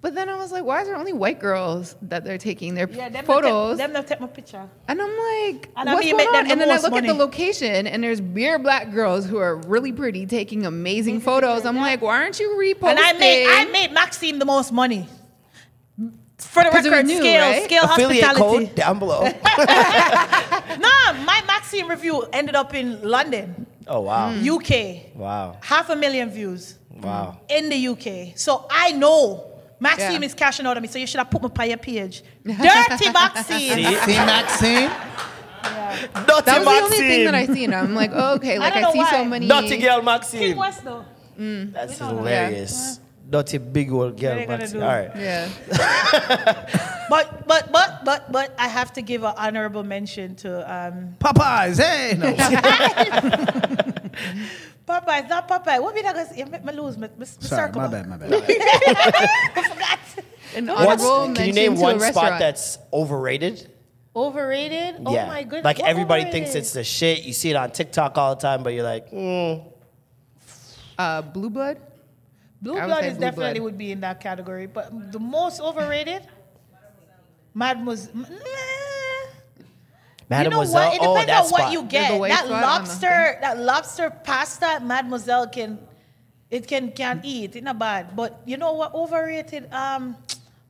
But 0.00 0.14
then 0.14 0.28
I 0.28 0.36
was 0.36 0.52
like, 0.52 0.64
why 0.64 0.82
is 0.82 0.86
there 0.86 0.96
only 0.96 1.12
white 1.12 1.40
girls 1.40 1.96
that 2.02 2.24
they're 2.24 2.38
taking 2.38 2.74
their 2.74 2.88
yeah, 2.88 3.08
them 3.08 3.24
photos? 3.24 3.78
Them, 3.78 3.92
them 3.92 4.04
take 4.04 4.20
my 4.20 4.26
picture. 4.28 4.68
and 4.86 5.00
I'm 5.02 5.08
like, 5.08 5.68
And 5.76 5.88
what's 5.90 6.10
going 6.10 6.26
on? 6.28 6.44
the 6.44 6.50
And 6.52 6.60
then 6.60 6.68
I 6.70 6.74
most 6.74 6.82
look 6.84 6.92
at 6.94 7.06
the 7.06 7.14
location, 7.14 7.86
and 7.86 8.02
there's 8.04 8.20
beer 8.20 8.58
black 8.60 8.92
girls 8.92 9.24
who 9.26 9.38
are 9.38 9.56
really 9.56 9.92
pretty 9.92 10.26
taking 10.26 10.66
amazing 10.66 11.20
photos. 11.20 11.64
I'm 11.64 11.76
like, 11.88 12.00
why 12.02 12.22
aren't 12.22 12.38
you 12.38 12.50
reposting? 12.50 12.90
And 12.90 12.98
I 13.00 13.12
made 13.14 13.46
I 13.48 13.64
made 13.72 13.92
Maxime 13.92 14.38
the 14.38 14.44
most 14.44 14.72
money. 14.72 15.08
For 16.38 16.62
the 16.62 16.70
'Cause 16.70 16.86
it 16.86 16.90
was 16.90 16.98
record, 16.98 17.06
new, 17.06 17.18
scale, 17.18 17.40
right? 17.40 17.64
scale 17.64 17.84
Affiliate 17.84 18.24
hospitality. 18.24 18.66
code 18.66 18.74
down 18.76 18.98
below. 18.98 19.22
Nah, 20.78 21.12
my 21.24 21.42
Maxime 21.46 21.88
review 21.88 22.26
ended 22.32 22.54
up 22.54 22.74
in 22.74 23.02
London, 23.02 23.66
oh 23.88 24.00
wow. 24.00 24.30
Hmm. 24.32 24.48
UK. 24.48 25.14
Wow. 25.16 25.56
Half 25.62 25.90
a 25.90 25.96
million 25.96 26.30
views 26.30 26.78
Wow. 27.02 27.38
in 27.48 27.68
the 27.68 27.88
UK. 27.88 28.32
So 28.36 28.66
I 28.70 28.92
know 28.92 29.44
Maxime 29.80 30.22
Yeah. 30.22 30.26
is 30.26 30.34
cashing 30.34 30.66
out 30.66 30.76
on 30.76 30.82
me. 30.82 30.88
So 30.88 30.98
you 30.98 31.06
should 31.06 31.18
have 31.18 31.30
put 31.30 31.42
my 31.42 31.58
on 31.58 31.68
your 31.68 31.78
page. 31.78 32.22
Dirty 32.44 33.10
Maxime. 33.10 33.46
See 34.04 34.16
Maxine? 34.16 34.90
Naughty 35.60 36.44
That 36.44 36.64
was 36.64 36.90
the 36.90 36.96
only 36.96 36.96
thing 36.98 37.24
that 37.24 37.34
I 37.34 37.46
seen. 37.46 37.74
I'm 37.74 37.94
like, 37.94 38.10
oh, 38.14 38.34
okay, 38.36 38.58
like 38.58 38.74
don't 38.74 38.84
I, 38.84 38.86
know 38.86 38.92
see 38.92 39.04
so 39.10 39.24
many. 39.24 39.46
Naughty 39.46 39.76
girl 39.78 40.02
King 40.38 40.56
West 40.56 40.84
though. 40.84 41.04
Hmm. 41.36 41.72
That's 41.72 41.98
hilarious. 41.98 42.98
don't 42.98 43.07
know. 43.30 43.38
hilarious. 43.38 43.52
Naughty 43.52 43.58
big 43.58 43.92
old 43.92 44.18
girl 44.20 44.30
What 44.30 44.38
are 44.38 44.42
they 44.46 44.46
gonna 44.46 44.58
Maxime. 44.58 44.80
do? 44.80 44.84
All 44.84 44.92
right. 44.92 45.10
Yeah. 45.16 45.48
But 47.08 47.48
but 47.48 47.72
but 47.72 48.04
but 48.04 48.30
but 48.30 48.54
I 48.58 48.68
have 48.68 48.92
to 48.92 49.00
give 49.02 49.24
an 49.24 49.32
honorable 49.36 49.82
mention 49.82 50.34
to 50.36 50.60
um 50.70 51.16
Popeyes. 51.18 51.78
Hey. 51.78 52.14
No. 52.18 52.32
Popeye. 54.86 55.28
Not 55.28 55.48
Popeye. 55.48 55.80
What 55.82 55.94
we 55.94 56.02
not 56.02 56.14
gonna 56.14 56.28
say? 56.28 56.44
Me, 56.44 56.58
me 56.58 56.72
lose. 56.72 56.96
Me, 56.98 57.08
me, 57.08 57.14
me 57.18 57.24
Sorry, 57.24 57.66
circle 57.68 57.82
my 57.82 57.88
bad, 57.88 58.08
my 58.08 58.16
bad. 58.16 58.30
forgot. 59.70 59.98
An 60.54 60.66
What's- 60.66 61.36
can 61.36 61.46
you 61.46 61.52
name 61.52 61.76
one 61.76 62.00
spot 62.00 62.38
that's 62.38 62.78
overrated? 62.92 63.70
Overrated? 64.16 64.96
Oh 65.06 65.14
yeah. 65.14 65.26
my 65.28 65.42
goodness. 65.44 65.64
Like 65.64 65.78
What 65.78 65.88
everybody 65.88 66.22
overrated? 66.22 66.46
thinks 66.50 66.54
it's 66.56 66.72
the 66.72 66.82
shit. 66.84 67.22
You 67.22 67.32
see 67.32 67.50
it 67.50 67.56
on 67.56 67.70
TikTok 67.70 68.18
all 68.18 68.34
the 68.34 68.40
time, 68.40 68.62
but 68.62 68.72
you're 68.72 68.82
like, 68.82 69.10
mm. 69.10 69.64
uh, 70.98 71.22
Blue 71.22 71.50
Blood. 71.50 71.78
Blue 72.60 72.74
Blood 72.74 73.04
is 73.04 73.14
Blue 73.14 73.20
definitely 73.20 73.60
Blood. 73.60 73.64
would 73.64 73.78
be 73.78 73.92
in 73.92 74.00
that 74.00 74.20
category. 74.20 74.66
But 74.66 75.12
the 75.12 75.20
most 75.20 75.60
overrated, 75.60 76.26
Mademoiselle. 77.54 78.14
Nah. 78.14 78.26
You 80.42 80.50
know 80.50 80.58
what? 80.58 80.94
It 80.94 81.00
oh, 81.00 81.14
depends 81.14 81.26
that 81.26 81.44
on 81.44 81.50
what 81.50 81.60
spot. 81.60 81.72
you 81.72 81.82
get. 81.84 82.20
That 82.20 82.44
spot 82.44 82.62
lobster, 82.62 83.38
that 83.40 83.58
lobster 83.58 84.10
pasta, 84.10 84.80
Mademoiselle 84.82 85.48
can, 85.48 85.78
it 86.50 86.66
can 86.66 86.92
can 86.92 87.20
eat. 87.24 87.56
It's 87.56 87.64
not 87.64 87.78
bad. 87.78 88.14
But 88.14 88.42
you 88.44 88.56
know 88.56 88.72
what? 88.72 88.94
Overrated. 88.94 89.72
Um, 89.72 90.16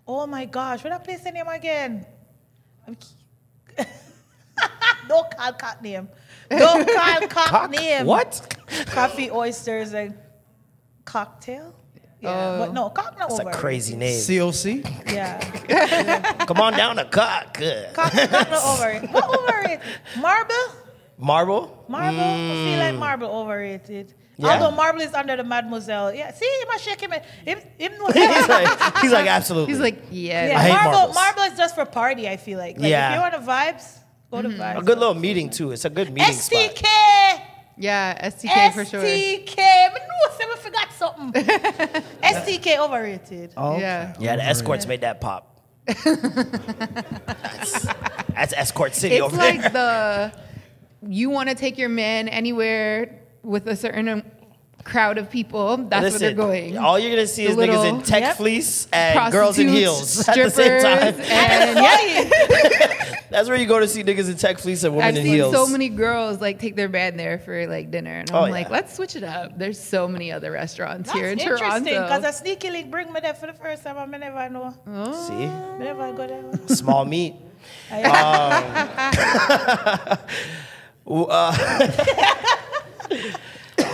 oh 0.06 0.26
my 0.26 0.44
gosh, 0.44 0.84
what 0.84 0.90
that 0.90 1.04
place 1.04 1.20
the 1.22 1.32
name 1.32 1.48
again? 1.48 2.06
Don't 5.08 5.36
call 5.36 5.52
cock 5.58 5.82
name. 5.82 6.08
Call 6.50 6.84
cock, 6.84 7.30
Cock? 7.30 7.70
name. 7.70 8.06
What? 8.06 8.56
Coffee, 8.86 9.30
oysters, 9.30 9.92
and 9.92 10.14
cocktail. 11.04 11.74
Yeah, 12.20 12.30
Oh. 12.30 12.58
but 12.58 12.72
no, 12.74 12.90
cock 12.90 13.16
not 13.18 13.28
That's 13.30 13.40
a 13.40 13.44
crazy 13.52 13.94
name. 13.96 14.18
COC? 14.18 15.12
Yeah, 15.12 15.38
Come 16.46 16.58
on 16.60 16.72
down 16.72 16.96
to 16.96 17.04
cock. 17.04 17.56
Good. 17.58 17.94
cock, 17.94 18.10
cock 18.12 18.30
not 18.50 18.64
overrated. 18.64 19.12
What 19.12 19.38
overrated? 19.38 19.80
Marble. 20.18 20.54
Marble? 21.16 21.84
Marble, 21.88 22.20
I 22.20 22.36
feel 22.36 22.78
Mm. 22.78 22.78
like 22.78 22.94
marble 22.98 23.28
overrated. 23.28 24.14
Yeah. 24.36 24.50
Although 24.52 24.70
Marble 24.76 25.00
is 25.00 25.14
under 25.14 25.36
the 25.36 25.42
Mademoiselle. 25.44 26.14
Yeah, 26.14 26.30
see, 26.32 26.44
him 26.46 26.68
a 26.74 26.78
shake 26.78 27.00
him. 27.00 27.10
Him, 27.44 27.58
him 27.78 27.92
he's 28.14 28.48
like, 28.48 28.96
he's 28.98 29.10
like 29.12 29.26
absolutely. 29.26 29.72
He's 29.72 29.80
like, 29.80 29.98
yeah. 30.10 30.46
yeah, 30.48 30.58
I 30.58 30.62
hate 30.62 30.72
Marble, 30.72 30.90
marbles. 30.92 31.14
Marble 31.16 31.42
is 31.42 31.58
just 31.58 31.74
for 31.74 31.84
party. 31.84 32.28
I 32.28 32.36
feel 32.36 32.58
like. 32.58 32.78
like 32.78 32.88
Yeah. 32.88 33.10
If 33.10 33.14
you 33.16 33.20
want 33.20 33.34
the 33.46 33.50
vibes, 33.50 33.98
go 34.30 34.42
to 34.42 34.48
vibes. 34.48 34.78
a 34.78 34.82
good 34.82 34.98
little 34.98 35.14
meeting 35.14 35.50
too. 35.50 35.72
It's 35.72 35.84
a 35.84 35.90
good 35.90 36.12
meeting 36.12 36.34
spot. 36.34 36.70
STK. 36.76 36.86
Yeah, 37.80 38.28
STK 38.28 38.72
for 38.74 38.84
sure. 38.84 39.02
STK. 39.02 39.56
Me 40.70 40.76
know, 40.76 40.84
say 40.90 41.06
me 41.24 41.32
forgot 41.32 41.32
something. 41.42 41.44
STK 42.22 42.78
overrated. 42.78 43.52
Oh, 43.56 43.78
Yeah. 43.78 44.14
Yeah, 44.18 44.36
the 44.36 44.44
escorts 44.44 44.86
made 44.86 45.00
that 45.02 45.20
pop. 45.20 45.60
that's, 45.86 46.04
that's 48.34 48.52
escort 48.52 48.94
city 48.94 49.16
It's 49.16 49.24
over 49.24 49.36
like 49.36 49.60
there. 49.60 49.70
the 49.70 50.32
you 51.08 51.30
want 51.30 51.48
to 51.48 51.54
take 51.54 51.78
your 51.78 51.88
man 51.88 52.28
anywhere 52.28 53.20
with 53.42 53.66
a 53.68 53.76
certain 53.76 54.08
um, 54.08 54.22
crowd 54.88 55.18
of 55.18 55.30
people. 55.30 55.76
That's 55.76 56.10
where 56.10 56.18
they're 56.18 56.32
going. 56.32 56.76
All 56.78 56.98
you're 56.98 57.10
gonna 57.10 57.26
see 57.26 57.44
The 57.46 57.52
is 57.52 57.56
niggas 57.56 57.88
in 57.88 58.02
tech 58.02 58.22
Yep. 58.22 58.36
fleece 58.36 58.88
and 58.92 59.32
girls 59.32 59.58
in 59.58 59.66
Prostitutes, 59.68 60.24
heels 60.24 60.28
at 60.30 60.34
the 60.36 60.50
same 60.50 60.80
time. 60.82 61.14
and 61.20 61.78
yeah, 61.78 63.14
That's 63.30 63.48
where 63.48 63.58
you 63.58 63.66
go 63.66 63.78
to 63.78 63.86
see 63.86 64.02
niggas 64.02 64.28
in 64.30 64.36
tech 64.36 64.58
fleece 64.58 64.82
and 64.84 64.94
women 64.94 65.08
I've 65.08 65.16
in 65.16 65.22
seen 65.24 65.34
heels. 65.34 65.54
so 65.54 65.66
many 65.66 65.88
girls 65.90 66.40
like 66.40 66.58
take 66.58 66.74
their 66.76 66.88
man 66.88 67.16
there 67.16 67.38
for 67.38 67.66
like 67.66 67.90
dinner, 67.90 68.18
and 68.20 68.30
Oh, 68.32 68.40
I'm 68.44 68.50
like, 68.50 68.66
yeah. 68.68 68.72
let's 68.72 68.94
switch 68.96 69.14
it 69.16 69.22
up. 69.24 69.58
There's 69.58 69.78
so 69.78 70.08
many 70.08 70.32
other 70.32 70.50
restaurants 70.50 71.08
That's 71.08 71.18
here 71.18 71.28
in 71.28 71.38
interesting 71.38 71.84
because 71.84 72.08
Toronto. 72.08 72.28
a 72.28 72.32
sneaky 72.32 72.70
link 72.70 72.90
bring 72.90 73.12
me 73.12 73.20
there 73.20 73.34
for 73.34 73.46
the 73.46 73.52
first 73.52 73.84
time. 73.84 73.98
I 73.98 74.06
never 74.16 74.48
know. 74.48 74.72
See, 75.28 75.44
I 75.44 75.78
never 75.78 76.12
go 76.12 76.26
there. 76.26 76.44
small 76.74 77.04
meat. 77.04 77.34
Um, 77.92 78.64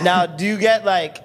Now, 0.03 0.25
do 0.25 0.45
you 0.45 0.57
get 0.57 0.85
like 0.85 1.17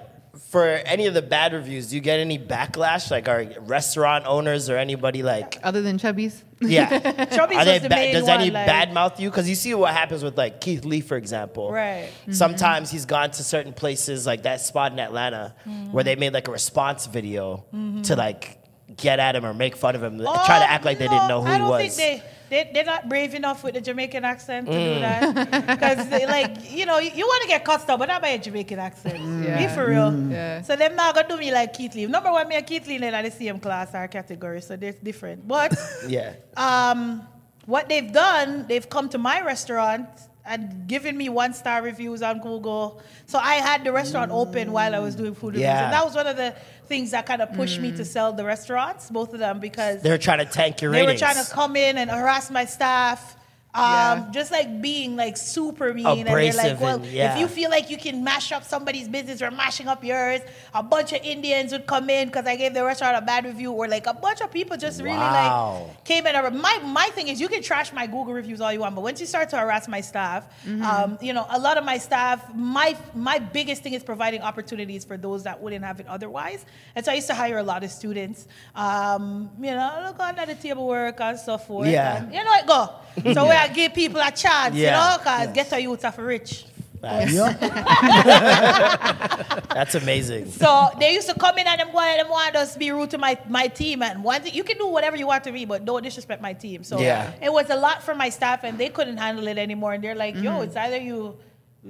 for 0.49 0.65
any 0.67 1.05
of 1.07 1.13
the 1.13 1.21
bad 1.21 1.53
reviews? 1.53 1.89
Do 1.89 1.95
you 1.95 2.01
get 2.01 2.19
any 2.19 2.37
backlash? 2.37 3.09
Like, 3.09 3.27
are 3.29 3.45
restaurant 3.61 4.25
owners 4.27 4.69
or 4.69 4.77
anybody 4.77 5.23
like? 5.23 5.57
Other 5.63 5.81
than 5.81 5.97
Chubby's, 5.97 6.43
Yeah. 6.59 6.89
Chubby's 7.25 7.57
Are 7.57 7.65
they 7.65 7.73
was 7.73 7.81
the 7.83 7.89
ba- 7.89 7.95
main 7.95 8.13
does 8.13 8.23
one, 8.23 8.41
any 8.41 8.51
like- 8.51 8.65
bad 8.65 8.93
mouth 8.93 9.19
you? 9.19 9.29
Because 9.29 9.47
you 9.49 9.55
see 9.55 9.73
what 9.73 9.93
happens 9.93 10.23
with 10.23 10.37
like 10.37 10.59
Keith 10.59 10.83
Lee, 10.83 11.01
for 11.01 11.15
example. 11.17 11.71
Right. 11.71 12.09
Mm-hmm. 12.23 12.33
Sometimes 12.33 12.91
he's 12.91 13.05
gone 13.05 13.31
to 13.31 13.43
certain 13.43 13.73
places 13.73 14.25
like 14.25 14.43
that 14.43 14.61
spot 14.61 14.91
in 14.91 14.99
Atlanta 14.99 15.55
mm-hmm. 15.65 15.91
where 15.91 16.03
they 16.03 16.15
made 16.15 16.33
like 16.33 16.47
a 16.47 16.51
response 16.51 17.05
video 17.05 17.63
mm-hmm. 17.73 18.01
to 18.03 18.15
like 18.15 18.57
get 18.97 19.19
at 19.19 19.35
him 19.35 19.45
or 19.45 19.53
make 19.53 19.77
fun 19.77 19.95
of 19.95 20.03
him, 20.03 20.19
oh, 20.19 20.45
try 20.45 20.59
to 20.59 20.69
act 20.69 20.83
like 20.83 20.99
they 20.99 21.07
didn't 21.07 21.29
know 21.29 21.41
who 21.41 21.47
Oh, 21.47 21.51
I 21.51 21.53
he 21.53 21.59
don't 21.59 21.69
was. 21.69 21.95
think 21.97 22.21
they, 22.21 22.29
they 22.51 22.69
they're 22.73 22.83
not 22.93 23.07
brave 23.09 23.33
enough 23.33 23.63
with 23.63 23.73
the 23.73 23.81
Jamaican 23.81 24.23
accent 24.33 24.67
to 24.67 24.73
Mm. 24.73 24.93
do 24.93 24.99
that. 25.07 25.21
Because 25.73 25.99
like 26.35 26.53
you 26.77 26.85
know 26.85 26.99
you, 26.99 27.11
you 27.19 27.25
want 27.25 27.41
to 27.43 27.47
get 27.47 27.63
cussed 27.63 27.89
out, 27.89 27.97
but 27.97 28.09
not 28.13 28.21
by 28.21 28.31
a 28.37 28.41
Jamaican 28.45 28.77
accent. 28.77 29.17
Be 29.59 29.65
for 29.75 29.87
real. 29.87 30.11
Yeah. 30.29 30.61
So 30.67 30.75
them 30.75 30.95
not 30.95 31.15
gonna 31.15 31.27
do 31.33 31.37
me 31.37 31.49
like 31.51 31.73
Keith 31.73 31.95
Lee. 31.95 32.05
Number 32.05 32.31
one, 32.31 32.45
me 32.47 32.55
and 32.59 32.67
Keith 32.67 32.85
Lee 32.87 32.95
in 33.01 33.01
the 33.23 33.31
same 33.31 33.59
class 33.59 33.95
or 33.95 34.07
category, 34.07 34.61
so 34.61 34.75
they're 34.75 34.93
different. 35.09 35.47
But 35.47 35.71
yeah. 36.07 36.33
um, 36.57 37.25
what 37.65 37.87
they've 37.89 38.11
done, 38.11 38.65
they've 38.67 38.87
come 38.95 39.07
to 39.09 39.17
my 39.17 39.41
restaurant 39.41 40.09
and 40.45 40.87
giving 40.87 41.17
me 41.17 41.29
one 41.29 41.53
star 41.53 41.81
reviews 41.81 42.21
on 42.21 42.39
Google. 42.39 43.01
So 43.27 43.37
I 43.37 43.55
had 43.55 43.83
the 43.83 43.91
restaurant 43.91 44.31
open 44.31 44.71
while 44.71 44.95
I 44.95 44.99
was 44.99 45.15
doing 45.15 45.35
food 45.35 45.53
reviews. 45.53 45.63
Yeah. 45.63 45.85
And 45.85 45.93
that 45.93 46.03
was 46.03 46.15
one 46.15 46.27
of 46.27 46.37
the 46.37 46.55
things 46.87 47.11
that 47.11 47.25
kind 47.25 47.41
of 47.41 47.53
pushed 47.53 47.79
me 47.79 47.91
to 47.91 48.03
mm. 48.03 48.05
sell 48.05 48.33
the 48.33 48.43
restaurants, 48.43 49.09
both 49.09 49.33
of 49.33 49.39
them, 49.39 49.59
because 49.59 50.01
they 50.01 50.09
were 50.09 50.17
trying 50.17 50.39
to 50.39 50.45
tank 50.45 50.81
your 50.81 50.91
they 50.91 51.05
were 51.05 51.15
trying 51.15 51.43
to 51.43 51.49
come 51.51 51.75
in 51.75 51.97
and 51.97 52.09
harass 52.09 52.49
my 52.51 52.65
staff. 52.65 53.37
Um, 53.73 53.83
Yeah. 53.83 54.25
just 54.31 54.51
like 54.51 54.81
being 54.81 55.15
like 55.15 55.37
super 55.37 55.93
mean, 55.93 56.05
and 56.05 56.27
they're 56.27 56.51
like, 56.53 56.81
"Well, 56.81 56.95
and- 56.97 57.05
yeah. 57.05 57.33
if 57.35 57.39
you 57.39 57.47
feel 57.47 57.69
like 57.69 57.89
you 57.89 57.95
can 57.95 58.21
mash 58.21 58.51
up 58.51 58.65
somebody's 58.65 59.07
business, 59.07 59.39
you're 59.39 59.49
mashing 59.49 59.87
up 59.87 60.03
yours." 60.03 60.41
A 60.73 60.83
bunch 60.83 61.13
of 61.13 61.21
Indians 61.23 61.71
would 61.71 61.87
come 61.87 62.09
in 62.09 62.27
because 62.27 62.45
I 62.45 62.57
gave 62.57 62.73
the 62.73 62.83
restaurant 62.83 63.15
a 63.17 63.21
bad 63.21 63.45
review, 63.45 63.71
or 63.71 63.87
like 63.87 64.07
a 64.07 64.13
bunch 64.13 64.41
of 64.41 64.51
people 64.51 64.75
just 64.75 65.01
really 65.01 65.15
Wow. 65.15 65.85
like 65.87 66.03
came 66.03 66.27
in. 66.27 66.35
And 66.35 66.59
my 66.59 66.79
my 66.83 67.05
thing 67.15 67.29
is, 67.29 67.39
you 67.39 67.47
can 67.47 67.61
trash 67.63 67.93
my 67.93 68.07
Google 68.07 68.33
reviews 68.33 68.59
all 68.59 68.73
you 68.73 68.81
want, 68.81 68.93
but 68.93 69.01
once 69.05 69.21
you 69.21 69.25
start 69.25 69.47
to 69.51 69.57
harass 69.57 69.87
my 69.87 70.01
staff, 70.01 70.43
Mm-hmm. 70.67 70.83
um, 70.83 71.17
you 71.21 71.31
know, 71.31 71.45
a 71.49 71.57
lot 71.57 71.77
of 71.77 71.85
my 71.85 71.97
staff, 71.97 72.43
my 72.53 72.97
my 73.15 73.39
biggest 73.39 73.83
thing 73.83 73.93
is 73.93 74.03
providing 74.03 74.41
opportunities 74.41 75.05
for 75.05 75.15
those 75.15 75.43
that 75.43 75.61
wouldn't 75.61 75.85
have 75.85 76.01
it 76.01 76.07
otherwise. 76.07 76.65
And 76.95 77.05
so 77.05 77.11
I 77.13 77.15
used 77.15 77.27
to 77.27 77.35
hire 77.35 77.57
a 77.57 77.63
lot 77.63 77.85
of 77.85 77.91
students, 77.91 78.47
um, 78.75 79.49
you 79.61 79.71
know, 79.71 80.03
look 80.07 80.19
under 80.19 80.45
the 80.45 80.55
table 80.55 80.87
work 80.87 81.21
and 81.21 81.39
so 81.39 81.57
forth. 81.57 81.87
Yeah. 81.87 82.17
And 82.17 82.33
you 82.33 82.43
know 82.43 82.53
it 82.55 82.67
go. 82.67 82.89
So 83.33 83.43
we 83.49 83.55
I 83.61 83.67
give 83.67 83.93
people 83.93 84.21
a 84.21 84.31
chance, 84.31 84.75
you 84.75 84.87
know, 84.87 85.15
because 85.17 85.53
get 85.53 85.71
a 85.73 85.81
youth 85.81 86.05
of 86.05 86.17
rich. 86.17 86.65
Nice. 87.01 87.33
Yeah. 87.33 87.53
That's 89.73 89.95
amazing. 89.95 90.51
So 90.51 90.89
they 90.99 91.13
used 91.13 91.27
to 91.29 91.35
come 91.35 91.57
in 91.57 91.65
and 91.65 91.79
them 91.79 91.91
go 91.91 91.99
and 91.99 92.19
them 92.19 92.29
want 92.29 92.55
us 92.55 92.73
to 92.73 92.79
be 92.79 92.91
rude 92.91 93.09
to 93.11 93.17
my, 93.17 93.39
my 93.49 93.67
team 93.67 94.03
and 94.03 94.23
one 94.23 94.43
thing 94.43 94.53
you 94.53 94.63
can 94.63 94.77
do 94.77 94.87
whatever 94.87 95.17
you 95.17 95.25
want 95.25 95.43
to 95.45 95.51
me, 95.51 95.65
but 95.65 95.83
don't 95.83 96.03
disrespect 96.03 96.41
my 96.41 96.53
team. 96.53 96.83
So 96.83 96.99
Yeah. 96.99 97.31
it 97.41 97.51
was 97.51 97.69
a 97.71 97.75
lot 97.75 98.03
for 98.03 98.13
my 98.13 98.29
staff 98.29 98.63
and 98.63 98.77
they 98.77 98.89
couldn't 98.89 99.17
handle 99.17 99.47
it 99.47 99.57
anymore. 99.57 99.93
And 99.93 100.03
they're 100.03 100.15
like, 100.15 100.35
yo, 100.35 100.59
mm. 100.59 100.65
it's 100.65 100.75
either 100.75 100.97
you 100.97 101.37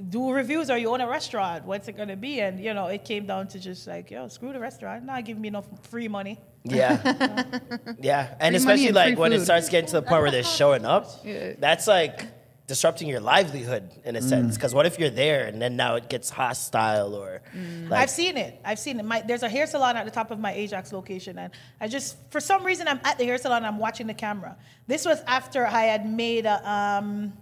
do 0.10 0.32
reviews 0.32 0.70
or 0.70 0.78
you 0.78 0.90
own 0.90 1.02
a 1.02 1.08
restaurant. 1.08 1.66
What's 1.66 1.90
it 1.90 1.98
gonna 1.98 2.16
be? 2.16 2.40
And 2.40 2.62
you 2.62 2.74
know, 2.74 2.88
it 2.88 3.04
came 3.04 3.26
down 3.26 3.50
to 3.50 3.60
just 3.60 3.88
like, 3.88 4.12
yo, 4.12 4.30
screw 4.30 4.54
the 4.54 4.60
restaurant. 4.60 5.04
Not 5.04 5.26
giving 5.26 5.42
me 5.42 5.50
enough 5.50 5.68
free 5.90 6.08
money. 6.08 6.40
Yeah. 6.64 7.60
yeah. 8.00 8.36
And 8.40 8.54
Free 8.54 8.58
especially 8.58 8.88
and 8.88 8.96
like 8.96 9.14
free 9.14 9.22
when 9.22 9.34
it 9.34 9.42
starts 9.42 9.70
getting 9.70 9.88
to 9.88 9.94
the 9.94 10.02
point 10.02 10.22
where 10.22 10.32
they're 10.32 10.44
showing 10.44 10.86
up, 10.86 11.08
Yeah. 11.24 11.54
that's 11.58 11.88
like 11.88 12.26
disrupting 12.68 13.10
your 13.10 13.20
livelihood 13.20 13.90
in 14.06 14.16
a 14.16 14.22
sense. 14.22 14.56
Because 14.56 14.74
what 14.74 14.86
if 14.86 14.98
you're 14.98 15.10
there 15.10 15.46
and 15.46 15.62
then 15.62 15.76
now 15.76 15.96
it 15.96 16.08
gets 16.08 16.30
hostile 16.30 17.16
or 17.16 17.42
like 17.90 18.00
I've 18.04 18.10
seen 18.10 18.38
it. 18.38 18.60
I've 18.64 18.80
seen 18.80 19.00
it. 19.00 19.04
My, 19.04 19.22
there's 19.22 19.44
a 19.44 19.50
hair 19.50 19.68
salon 19.68 19.98
at 19.98 20.06
the 20.06 20.12
top 20.12 20.32
of 20.32 20.40
my 20.40 20.54
Ajax 20.54 20.94
location, 20.94 21.38
and 21.38 21.52
I 21.82 21.88
just, 21.90 22.16
for 22.32 22.40
some 22.40 22.64
reason, 22.64 22.88
I'm 22.88 23.02
at 23.04 23.18
the 23.18 23.26
hair 23.26 23.38
salon. 23.38 23.66
I'm 23.66 23.78
watching 23.78 24.08
the 24.08 24.14
camera. 24.14 24.56
This 24.88 25.06
was 25.06 25.22
after 25.28 25.66
I 25.68 25.84
had 25.84 26.10
made 26.10 26.46
a, 26.46 26.70
um, 26.70 27.34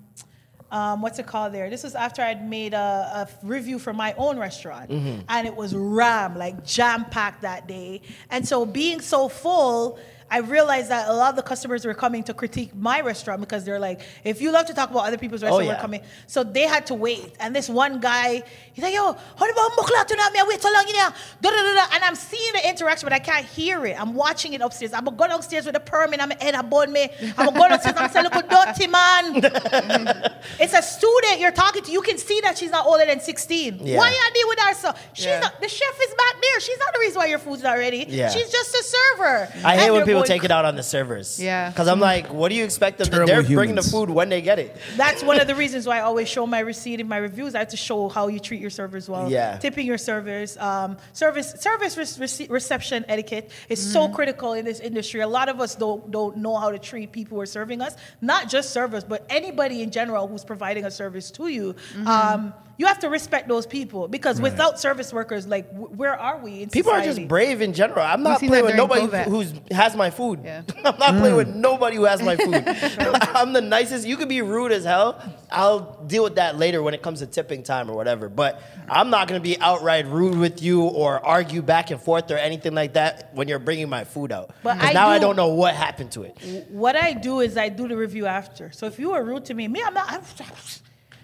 um, 0.72 1.02
what's 1.02 1.20
it 1.20 1.28
called 1.28 1.54
there? 1.54 1.70
This 1.70 1.84
was 1.84 1.96
after 1.96 2.22
I'd 2.22 2.48
made 2.48 2.74
a, 2.74 2.78
a 2.78 3.30
review 3.46 3.80
for 3.80 3.94
my 3.94 4.14
own 4.18 4.38
restaurant, 4.38 4.90
and 5.28 5.48
it 5.48 5.56
was 5.56 5.76
ram, 5.76 6.38
like 6.38 6.66
jam 6.66 7.06
packed 7.06 7.42
that 7.42 7.68
day. 7.68 8.02
And 8.30 8.48
so, 8.48 8.66
being 8.66 9.02
so 9.02 9.28
full. 9.30 10.00
I 10.32 10.40
realized 10.40 10.90
that 10.90 11.08
a 11.08 11.14
lot 11.14 11.32
of 11.32 11.36
the 11.36 11.42
customers 11.42 11.86
were 11.86 11.94
coming 11.94 12.24
to 12.24 12.34
critique 12.34 12.76
my 12.76 13.02
restaurant 13.02 13.42
because 13.42 13.64
they're 13.66 13.80
like, 13.80 14.02
if 14.24 14.42
you 14.42 14.52
love 14.52 14.66
to 14.68 14.74
talk 14.74 14.92
about 14.92 15.06
other 15.06 15.18
people's 15.18 15.44
oh, 15.44 15.48
restaurant, 15.48 15.66
yeah. 15.66 15.74
we're 15.74 15.82
coming. 15.82 16.02
So 16.28 16.44
they 16.44 16.64
had 16.64 16.86
to 16.88 16.94
wait. 16.94 17.34
And 17.40 17.56
this 17.56 17.70
one 17.70 18.00
guy, 18.00 18.44
he's 18.74 18.84
like, 18.84 18.94
yo, 18.94 19.14
how 19.14 19.50
about 19.50 19.72
mukla 19.72 20.06
tonight? 20.06 20.32
Me 20.34 20.42
wait 20.48 20.62
so 20.62 20.72
long 20.72 20.88
in 20.88 20.96
here. 20.96 21.14
Da, 21.42 21.50
da, 21.50 21.56
da, 21.56 21.74
da. 21.74 21.86
And 21.94 22.04
I'm 22.04 22.16
seeing 22.16 22.54
the 22.54 22.70
interaction, 22.70 23.08
but 23.08 23.14
I 23.14 23.20
can't 23.20 23.46
hear 23.46 23.86
it. 23.86 24.00
I'm 24.00 24.14
watching 24.14 24.54
it 24.54 24.62
upstairs. 24.62 24.94
I'm 24.94 25.06
going 25.06 25.18
to 25.18 25.24
go 25.24 25.28
downstairs 25.28 25.66
with 25.66 25.74
the 25.74 25.80
permit. 25.80 26.22
I'm 26.22 26.32
head 26.32 26.56
above 26.56 26.90
me. 26.90 27.10
I'm 27.38 27.54
going 27.54 27.70
downstairs. 27.70 27.96
I'm 27.98 28.10
saying, 28.10 28.26
look 28.32 28.50
dirty 28.50 28.88
man. 28.88 29.36
it's 30.60 30.74
a 30.74 30.82
student 30.82 31.40
you're 31.40 31.52
talking 31.52 31.84
to. 31.84 31.92
You 31.92 32.02
can 32.02 32.18
see 32.18 32.40
that 32.42 32.58
she's 32.58 32.72
not 32.72 32.86
older 32.86 33.06
than 33.06 33.20
16. 33.20 33.80
Yeah. 33.82 33.98
Why 33.98 34.10
you 34.10 34.34
deal 34.34 34.48
with 34.48 34.60
her 34.60 34.74
so? 34.74 34.94
She's 35.14 35.26
Yeah. 35.26 35.40
not, 35.40 35.60
the 35.60 35.68
chef 35.68 36.00
is 36.02 36.14
back 36.16 36.42
there. 36.42 36.60
She's 36.60 36.78
not 36.78 36.94
the 36.94 37.00
reason 37.00 37.20
why 37.20 37.26
your 37.26 37.40
food's 37.40 37.64
not 37.64 37.78
ready. 37.78 38.06
Yeah. 38.08 38.30
She's 38.30 38.52
just 38.52 38.76
a 38.76 38.84
server. 38.84 39.50
I 39.64 39.78
hate 39.78 39.86
And 39.86 39.94
when 39.96 40.06
they're 40.06 40.19
people 40.22 40.36
take 40.36 40.44
it 40.44 40.52
out 40.52 40.66
on 40.66 40.76
the 40.76 40.84
servers. 40.84 41.40
Yeah. 41.42 41.70
Because 41.70 41.88
I'm 41.88 42.00
like, 42.00 42.28
what 42.34 42.50
do 42.50 42.56
you 42.56 42.64
expect 42.64 42.98
them 42.98 43.06
to 43.06 43.12
Terrible 43.12 43.28
They're 43.28 43.44
bringing 43.44 43.76
the 43.76 43.82
humans. 43.82 43.92
food 43.92 44.10
when 44.10 44.30
they 44.30 44.42
get 44.42 44.60
it. 44.60 44.76
That's 44.98 45.24
one 45.24 45.40
of 45.40 45.48
the 45.48 45.56
reasons 45.64 45.86
why 45.88 45.98
I 45.98 46.02
always 46.02 46.28
show 46.28 46.46
my 46.46 46.60
receipt 46.60 47.00
in 47.00 47.08
my 47.08 47.18
reviews. 47.18 47.56
I 47.56 47.60
have 47.60 47.70
to 47.70 47.78
show 47.78 48.10
how 48.10 48.28
you 48.28 48.40
treat 48.40 48.62
your 48.62 48.70
servers 48.70 49.10
well. 49.10 49.32
Yeah. 49.32 49.58
Tipping 49.58 49.86
your 49.88 49.98
servers, 49.98 50.58
um, 50.58 50.98
service 51.14 51.52
service 51.60 51.98
rec- 51.98 52.08
rece- 52.08 52.50
reception 52.50 53.06
etiquette 53.08 53.52
is 53.70 53.80
so 53.94 54.08
critical 54.10 54.54
in 54.54 54.66
this 54.66 54.80
industry. 54.80 55.22
A 55.22 55.28
lot 55.28 55.50
of 55.50 55.60
us 55.60 55.76
don't 55.76 56.10
don't 56.12 56.38
know 56.38 56.56
how 56.58 56.72
to 56.72 56.80
treat 56.80 57.12
people 57.12 57.36
who 57.38 57.42
are 57.42 57.46
serving 57.46 57.82
us. 57.82 57.96
Not 58.22 58.50
just 58.50 58.72
servers, 58.72 59.04
but 59.04 59.26
anybody 59.30 59.82
in 59.82 59.92
general 59.92 60.28
who's 60.28 60.44
providing 60.44 60.86
a 60.86 60.92
service 60.92 61.32
to 61.32 61.48
you. 61.48 61.76
Um, 62.06 62.54
you 62.80 62.86
have 62.86 63.00
to 63.00 63.10
respect 63.10 63.50
those 63.50 63.68
people 63.68 64.08
because 64.08 64.40
without 64.40 64.80
service 64.80 65.12
workers, 65.12 65.46
like 65.46 65.70
w- 65.70 65.94
where 65.98 66.18
are 66.18 66.38
we? 66.38 66.62
In 66.62 66.70
People 66.70 66.94
are 66.94 67.04
just 67.04 67.28
brave 67.28 67.62
in 67.62 67.74
general. 67.74 68.06
I'm 68.06 68.24
not 68.24 68.40
playing 68.40 68.64
with 68.64 68.76
nobody 68.76 69.06
during 69.06 69.26
COVID. 69.26 69.30
who's 69.30 69.54
has 69.70 69.98
my 69.98 70.10
food. 70.10 70.40
Yeah. 70.46 70.62
I'm 70.86 70.98
not 70.98 71.18
playing 71.20 71.34
mm. 71.34 71.38
with 71.38 71.50
nobody 71.50 71.98
who 71.98 72.06
has 72.06 72.24
my 72.24 72.38
food. 72.38 72.64
I'm 73.36 73.52
the 73.52 73.60
nicest. 73.60 74.08
You 74.08 74.16
could 74.16 74.30
be 74.30 74.42
rude 74.42 74.72
as 74.72 74.86
hell. 74.86 75.22
I'll 75.52 76.02
deal 76.08 76.24
with 76.24 76.36
that 76.36 76.58
later 76.58 76.82
when 76.82 76.94
it 76.94 77.02
comes 77.02 77.20
to 77.20 77.26
tipping 77.26 77.64
time 77.64 77.92
or 77.92 77.96
whatever. 77.98 78.30
But 78.30 78.64
I'm 78.88 79.10
not 79.10 79.28
gonna 79.28 79.42
be 79.42 79.60
outright 79.60 80.08
rude 80.08 80.38
with 80.38 80.62
you 80.62 80.84
or 80.84 81.20
argue 81.20 81.62
back 81.62 81.92
and 81.92 82.02
forth 82.02 82.32
or 82.32 82.38
anything 82.38 82.76
like 82.76 82.94
that 82.94 83.32
when 83.34 83.50
you're 83.50 83.60
bringing 83.60 83.90
my 83.90 84.06
food 84.06 84.32
out. 84.32 84.52
But 84.64 84.82
I 84.82 84.94
now 84.94 85.10
I 85.10 85.20
do- 85.20 85.26
don't 85.26 85.36
know 85.36 85.50
what 85.50 85.76
happened 85.76 86.14
to 86.14 86.24
it. 86.24 86.38
what 86.70 86.96
I 86.96 87.12
do 87.12 87.42
is 87.42 87.58
I 87.58 87.68
do 87.68 87.90
the 87.90 87.98
review 87.98 88.26
after. 88.26 88.72
So 88.72 88.86
if 88.86 89.00
you 89.00 89.10
were 89.12 89.22
rude 89.22 89.44
to 89.46 89.54
me, 89.54 89.68
me, 89.68 89.84
I'm 89.86 89.94
not. 89.94 90.10
I'm, 90.10 90.22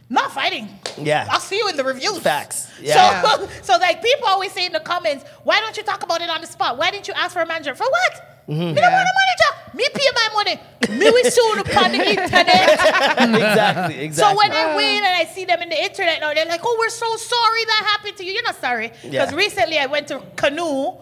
not 0.09 0.31
fighting. 0.31 0.69
Yeah. 0.97 1.27
I'll 1.31 1.39
see 1.39 1.57
you 1.57 1.67
in 1.69 1.77
the 1.77 1.83
reviews. 1.83 2.19
Facts. 2.19 2.69
Yeah. 2.81 3.21
So, 3.23 3.47
so 3.63 3.77
like 3.79 4.01
people 4.03 4.27
always 4.27 4.51
say 4.51 4.65
in 4.65 4.71
the 4.71 4.79
comments, 4.79 5.25
why 5.43 5.59
don't 5.59 5.75
you 5.75 5.83
talk 5.83 6.03
about 6.03 6.21
it 6.21 6.29
on 6.29 6.41
the 6.41 6.47
spot? 6.47 6.77
Why 6.77 6.91
didn't 6.91 7.07
you 7.07 7.13
ask 7.15 7.33
for 7.33 7.41
a 7.41 7.45
manager? 7.47 7.73
For 7.75 7.85
what? 7.89 8.31
Mm-hmm. 8.47 8.59
Me 8.59 8.73
don't 8.75 8.91
want 8.93 9.07
a 9.09 9.15
manager. 9.23 9.51
Me 9.77 9.87
pay 9.91 10.07
my 10.13 10.29
money. 10.35 10.99
Me 10.99 11.09
will 11.09 11.31
soon 11.31 11.59
upon 11.59 11.91
the 11.91 11.97
internet. 12.09 12.69
exactly. 12.69 13.99
Exactly. 13.99 14.11
So 14.11 14.35
when 14.37 14.51
I 14.51 14.75
win 14.75 14.97
and 15.03 15.15
I 15.15 15.25
see 15.25 15.45
them 15.45 15.61
in 15.63 15.69
the 15.69 15.83
internet 15.83 16.19
now, 16.21 16.31
they're 16.33 16.45
like, 16.45 16.61
"Oh, 16.63 16.75
we're 16.79 16.89
so 16.89 17.15
sorry 17.15 17.65
that 17.65 17.83
happened 17.97 18.17
to 18.17 18.23
you." 18.23 18.33
You're 18.33 18.43
not 18.43 18.61
sorry 18.61 18.89
because 19.01 19.31
Yeah. 19.31 19.35
recently 19.35 19.79
I 19.79 19.87
went 19.87 20.07
to 20.09 20.21
Canoe, 20.35 20.93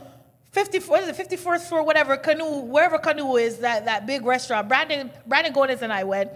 54, 0.54 0.90
what 0.90 1.04
is 1.04 1.10
it, 1.20 1.30
54th 1.30 1.68
floor, 1.68 1.84
whatever 1.84 2.16
Canoe, 2.16 2.62
wherever 2.62 2.98
Canoe 2.98 3.36
is, 3.36 3.58
that 3.58 3.84
that 3.86 4.06
big 4.08 4.26
restaurant. 4.26 4.70
Brandon 4.70 5.12
Brandon 5.28 5.52
Gordon 5.52 5.78
and 5.82 5.92
I 5.92 6.06
went. 6.06 6.32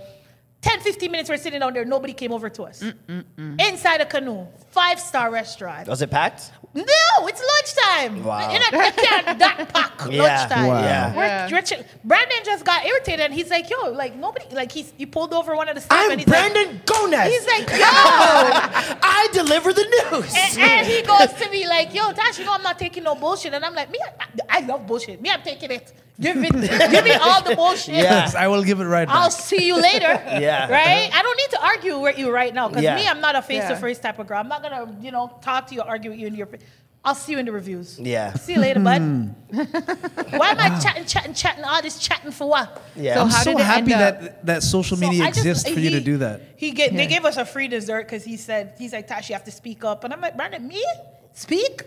10, 0.67 0.79
15 0.81 1.11
minutes 1.11 1.29
we're 1.29 1.37
sitting 1.37 1.59
down 1.61 1.73
there. 1.73 1.85
Nobody 1.85 2.13
came 2.13 2.31
over 2.33 2.49
to 2.49 2.63
us. 2.63 2.81
Mm, 2.83 2.93
mm, 3.07 3.23
mm. 3.37 3.61
Inside 3.69 4.01
a 4.01 4.05
canoe, 4.05 4.45
five 4.71 4.99
star 4.99 5.31
restaurant. 5.31 5.87
was 5.87 6.01
it 6.01 6.11
packed? 6.11 6.51
No, 6.73 6.83
it's 7.29 7.41
lunchtime. 7.53 8.23
Wow. 8.23 8.49
In 8.53 8.61
a, 8.61 8.65
I 8.87 8.91
can't 8.91 9.39
that 9.39 9.69
pack 9.73 10.11
Yeah. 10.11 10.23
lunchtime. 10.23 10.67
Wow. 10.67 10.81
Yeah. 10.81 11.15
We're, 11.15 11.25
Yeah. 11.25 11.49
we're 11.51 11.61
chill- 11.61 11.83
Brandon 12.03 12.37
just 12.43 12.63
got 12.65 12.85
irritated 12.85 13.21
and 13.21 13.33
he's 13.33 13.49
like, 13.49 13.69
yo, 13.69 13.89
like 13.91 14.15
nobody, 14.15 14.45
like 14.53 14.71
he's, 14.71 14.93
he 14.97 15.05
pulled 15.05 15.33
over 15.33 15.55
one 15.55 15.69
of 15.69 15.75
the 15.75 15.81
staff 15.81 15.97
I'm 16.05 16.11
and 16.11 16.19
he's 16.19 16.27
like, 16.27 16.53
Brandon 16.53 16.81
Gomez. 16.85 17.27
he's 17.33 17.47
like, 17.47 17.69
yo. 17.71 17.77
I 17.81 19.27
deliver 19.31 19.73
the 19.73 19.85
news. 20.11 20.33
and, 20.35 20.59
and 20.59 20.85
he 20.87 21.01
goes 21.01 21.33
to 21.41 21.49
me 21.49 21.65
like, 21.67 21.93
yo, 21.93 22.11
Tash, 22.11 22.37
you 22.39 22.45
know 22.45 22.53
I'm 22.53 22.61
not 22.63 22.77
taking 22.77 23.03
no 23.03 23.15
bullshit. 23.15 23.53
And 23.53 23.63
I'm 23.65 23.73
like, 23.73 23.89
me, 23.89 23.99
I, 24.19 24.57
I 24.57 24.59
love 24.65 24.85
bullshit. 24.85 25.21
Me, 25.21 25.31
I'm 25.31 25.41
taking 25.41 25.71
it. 25.71 25.93
Give 26.19 26.35
it, 26.43 26.51
give 26.91 27.03
me 27.05 27.11
all 27.13 27.43
the 27.43 27.55
bullshit. 27.55 27.93
Yes, 27.95 28.33
I 28.33 28.47
will 28.47 28.63
give 28.63 28.79
it 28.79 28.85
right 28.85 29.07
now. 29.07 29.13
I'll 29.21 29.29
back. 29.29 29.31
see 29.39 29.67
you 29.67 29.79
later. 29.79 30.07
Yeah. 30.47 30.67
Right? 30.69 31.09
I 31.13 31.21
don't 31.21 31.37
need 31.37 31.49
to 31.51 31.63
argue 31.63 31.99
with 31.99 32.17
you 32.17 32.31
right 32.31 32.53
now 32.53 32.67
because 32.69 32.83
Yeah. 32.83 32.95
me, 32.95 33.07
I'm 33.07 33.21
not 33.21 33.35
a 33.35 33.41
face 33.41 33.63
to 33.65 33.73
Yeah. 33.73 33.79
face 33.79 33.99
type 33.99 34.17
of 34.17 34.25
girl. 34.27 34.39
I'm 34.39 34.47
not 34.47 34.63
gonna, 34.63 34.95
you 34.99 35.11
know, 35.11 35.37
talk 35.41 35.67
to 35.67 35.75
you, 35.75 35.81
or 35.81 35.87
argue 35.87 36.09
with 36.11 36.19
you 36.19 36.27
in 36.27 36.33
your. 36.35 36.47
fa- 36.47 36.57
I'll 37.05 37.15
see 37.15 37.33
you 37.33 37.37
in 37.37 37.45
the 37.45 37.51
reviews. 37.51 37.99
Yeah. 37.99 38.33
See 38.33 38.53
you 38.55 38.59
later, 38.59 38.79
bud. 38.81 38.99
Hmm. 39.01 39.27
Why 40.37 40.49
am 40.51 40.59
I 40.59 40.77
chatting, 40.79 41.05
chatting, 41.05 41.33
chatting, 41.35 41.63
all 41.63 41.81
this 41.81 41.99
chatting 41.99 42.31
for 42.31 42.49
what? 42.49 42.81
Yeah. 42.95 43.13
So 43.15 43.21
I'm 43.21 43.29
how 43.29 43.43
so 43.43 43.51
did 43.51 43.59
it 43.61 43.65
happy 43.65 43.93
end 43.93 44.01
up? 44.01 44.21
that 44.21 44.45
that 44.45 44.63
social 44.63 44.97
So 44.97 45.07
media 45.07 45.23
I 45.23 45.27
just- 45.27 45.39
exists 45.45 45.69
for 45.69 45.79
you 45.79 45.91
to 45.91 45.99
he- 45.99 46.03
do 46.03 46.17
that. 46.17 46.41
He 46.57 46.71
get, 46.71 46.93
They 46.93 47.03
Yeah. 47.03 47.09
gave 47.09 47.25
us 47.25 47.37
a 47.37 47.45
free 47.45 47.67
dessert 47.67 48.03
because 48.07 48.23
he 48.25 48.37
said, 48.37 48.73
he's 48.79 48.91
like, 48.91 49.07
Tash, 49.07 49.29
you 49.29 49.35
have 49.35 49.43
to 49.45 49.51
speak 49.51 49.85
up. 49.85 50.03
And 50.03 50.11
I'm 50.13 50.19
like, 50.19 50.35
Brandon, 50.35 50.67
me? 50.67 50.83
Speak? 51.33 51.83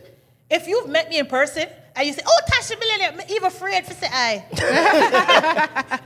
If 0.50 0.66
you've 0.66 0.88
met 0.88 1.08
me 1.08 1.18
in 1.18 1.26
person 1.26 1.66
and 1.94 2.06
you 2.06 2.12
say, 2.12 2.22
oh, 2.26 2.40
Tash 2.46 2.68
the 2.68 2.76
millionaire, 2.76 3.12
I'm 3.12 3.30
even 3.30 3.44
afraid 3.44 3.84
to 3.86 3.94
say 3.94 4.08
I. 4.10 4.44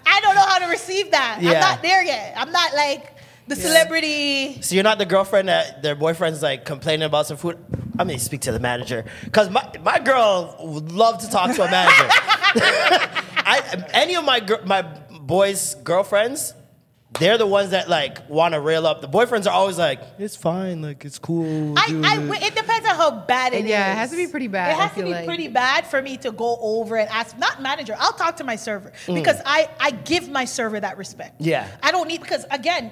I 0.06 0.20
don't 0.20 0.34
know 0.34 0.46
how 0.46 0.58
to 0.58 0.66
receive 0.66 1.10
that. 1.12 1.38
I'm 1.38 1.44
not 1.60 1.82
there 1.82 2.04
yet. 2.04 2.34
I'm 2.36 2.52
not 2.52 2.74
like 2.74 3.14
the 3.46 3.56
celebrity. 3.56 4.60
So 4.62 4.74
you're 4.74 4.84
not 4.84 4.98
the 4.98 5.06
girlfriend 5.06 5.48
that 5.48 5.82
their 5.82 5.94
boyfriend's 5.94 6.42
like 6.42 6.64
complaining 6.64 7.04
about 7.04 7.26
some 7.26 7.36
food. 7.36 7.58
I'm 7.98 8.08
gonna 8.08 8.18
speak 8.18 8.42
to 8.42 8.52
the 8.52 8.60
manager 8.60 9.04
because 9.24 9.50
my, 9.50 9.70
my 9.82 9.98
girl 9.98 10.56
would 10.60 10.90
love 10.92 11.20
to 11.20 11.30
talk 11.30 11.54
to 11.54 11.62
a 11.62 11.70
manager. 11.70 12.08
I, 13.46 13.84
any 13.92 14.16
of 14.16 14.24
my 14.24 14.40
my 14.64 14.82
boys' 15.20 15.74
girlfriends, 15.76 16.54
they're 17.20 17.38
the 17.38 17.46
ones 17.46 17.70
that 17.70 17.88
like 17.88 18.28
want 18.28 18.54
to 18.54 18.60
rail 18.60 18.86
up. 18.86 19.00
The 19.00 19.08
boyfriends 19.08 19.46
are 19.46 19.50
always 19.52 19.78
like, 19.78 20.00
"It's 20.18 20.36
fine, 20.36 20.82
like 20.82 21.04
it's 21.04 21.18
cool." 21.18 21.74
I, 21.78 21.86
I, 22.04 22.22
it." 22.36 22.42
it 22.42 22.54
depends 22.54 22.88
on 22.88 22.96
how 22.96 23.10
bad 23.10 23.52
it 23.52 23.64
is. 23.64 23.70
Yeah, 23.70 23.92
it 23.92 23.96
has 23.96 24.10
to 24.10 24.16
be 24.16 24.26
pretty 24.26 24.48
bad, 24.48 24.70
It 24.70 24.78
I 24.78 24.86
has 24.86 24.96
to 24.96 25.04
be 25.04 25.10
like. 25.10 25.24
pretty 25.26 25.48
bad 25.48 25.86
for 25.86 26.00
me 26.02 26.16
to 26.18 26.32
go 26.32 26.58
over 26.60 26.96
and 26.96 27.08
ask, 27.10 27.38
not 27.38 27.62
manager, 27.62 27.94
I'll 27.98 28.12
talk 28.12 28.36
to 28.38 28.44
my 28.44 28.56
server 28.56 28.92
Mm. 29.06 29.14
because 29.14 29.40
I, 29.46 29.68
I 29.80 29.90
give 29.92 30.28
my 30.28 30.44
server 30.44 30.78
that 30.80 30.98
respect. 30.98 31.40
Yeah. 31.40 31.68
I 31.82 31.90
don't 31.92 32.08
need, 32.08 32.20
because 32.20 32.44
again, 32.50 32.90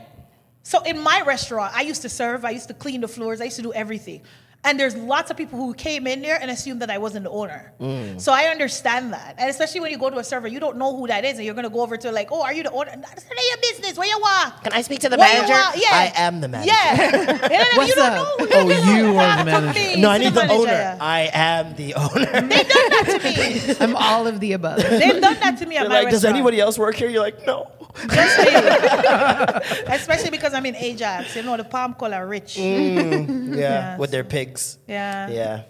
so 0.63 0.83
in 0.83 0.99
my 1.01 1.23
restaurant, 1.23 1.75
I 1.75 1.83
used 1.83 2.03
to 2.03 2.09
serve, 2.09 2.45
I 2.45 2.51
used 2.51 2.69
to 2.69 2.75
clean 2.75 3.01
the 3.01 3.09
floors, 3.09 3.41
I 3.41 3.45
used 3.45 3.57
to 3.57 3.63
do 3.63 3.73
everything. 3.73 4.23
And 4.65 4.79
there's 4.79 4.95
lots 4.95 5.29
of 5.31 5.37
people 5.37 5.59
who 5.59 5.75
came 5.75 6.07
in 6.07 6.23
there 6.23 6.39
and 6.41 6.49
assumed 6.49 6.83
that 6.83 6.91
I 6.91 6.99
wasn't 6.99 7.25
the 7.25 7.31
owner. 7.31 7.73
Mm. 7.81 8.21
So 8.21 8.33
I 8.33 8.45
understand 8.45 9.13
that. 9.13 9.35
And 9.37 9.51
especially 9.51 9.81
when 9.81 9.91
you 9.91 9.99
go 9.99 10.09
to 10.09 10.19
a 10.19 10.25
server, 10.25 10.47
you 10.47 10.61
don't 10.61 10.77
know 10.77 10.97
who 10.97 11.09
that 11.09 11.25
is. 11.25 11.37
And 11.37 11.45
you're 11.45 11.55
going 11.55 11.65
to 11.65 11.71
go 11.71 11.81
over 11.81 11.97
to 11.97 12.13
like, 12.13 12.29
oh, 12.31 12.43
are 12.43 12.53
you 12.53 12.63
the 12.63 12.71
owner? 12.71 12.91
That's 12.95 13.25
none 13.25 13.39
of 13.39 13.45
your 13.51 13.57
business. 13.73 13.99
Where 13.99 14.07
you 14.07 14.21
want? 14.21 14.63
Can 14.63 14.73
I 14.73 14.83
speak 14.83 15.01
to 15.01 15.09
the 15.09 15.17
What 15.17 15.33
you 15.35 15.43
manager? 15.49 15.79
Yeah. 15.81 15.89
I 15.91 16.13
am 16.15 16.41
the 16.41 16.47
manager. 16.47 16.71
Yeah. 16.73 17.67
What's 17.77 17.89
you 17.89 17.95
don't 17.97 18.13
up? 18.13 18.39
know 18.39 18.47
who 18.47 18.49
Oh, 18.55 18.95
you 18.97 19.19
are 19.19 19.37
the 19.39 19.45
manager. 19.45 20.01
No, 20.01 20.11
I 20.11 20.19
need 20.19 20.29
the 20.33 20.47
manager. 20.47 20.61
owner. 20.61 20.99
I 21.01 21.31
am 21.33 21.75
the 21.75 21.95
owner. 21.97 22.27
They've 22.27 22.69
done 22.69 22.89
that 22.91 23.19
to 23.21 23.69
me. 23.73 23.77
I'm 23.81 23.97
all 23.97 24.29
of 24.29 24.39
the 24.39 24.53
above. 24.53 24.79
They've 24.81 25.21
done 25.21 25.41
that 25.41 25.59
to 25.59 25.67
me 25.67 25.77
at 25.77 25.81
They're 25.83 25.89
my 25.89 25.95
like, 26.03 26.05
does 26.11 26.23
restaurant. 26.23 26.37
anybody 26.37 26.61
else 26.61 26.79
work 26.79 26.95
here? 26.95 27.09
You're 27.09 27.21
like, 27.23 27.45
no. 27.47 27.69
Just 28.09 28.39
me. 29.87 29.95
Especially 29.95 30.31
because 30.31 30.55
I'm 30.55 30.65
in 30.67 30.77
Ajax. 30.77 31.37
You 31.37 31.43
know, 31.43 31.57
the 31.57 31.65
palm 31.65 31.95
color 31.95 32.27
rich. 32.27 32.57
Yeah, 32.57 33.27
Yes. 33.29 33.99
with 33.99 34.11
their 34.11 34.25
pigs. 34.25 34.79
Yeah. 34.89 35.29
Yeah. 35.29 35.63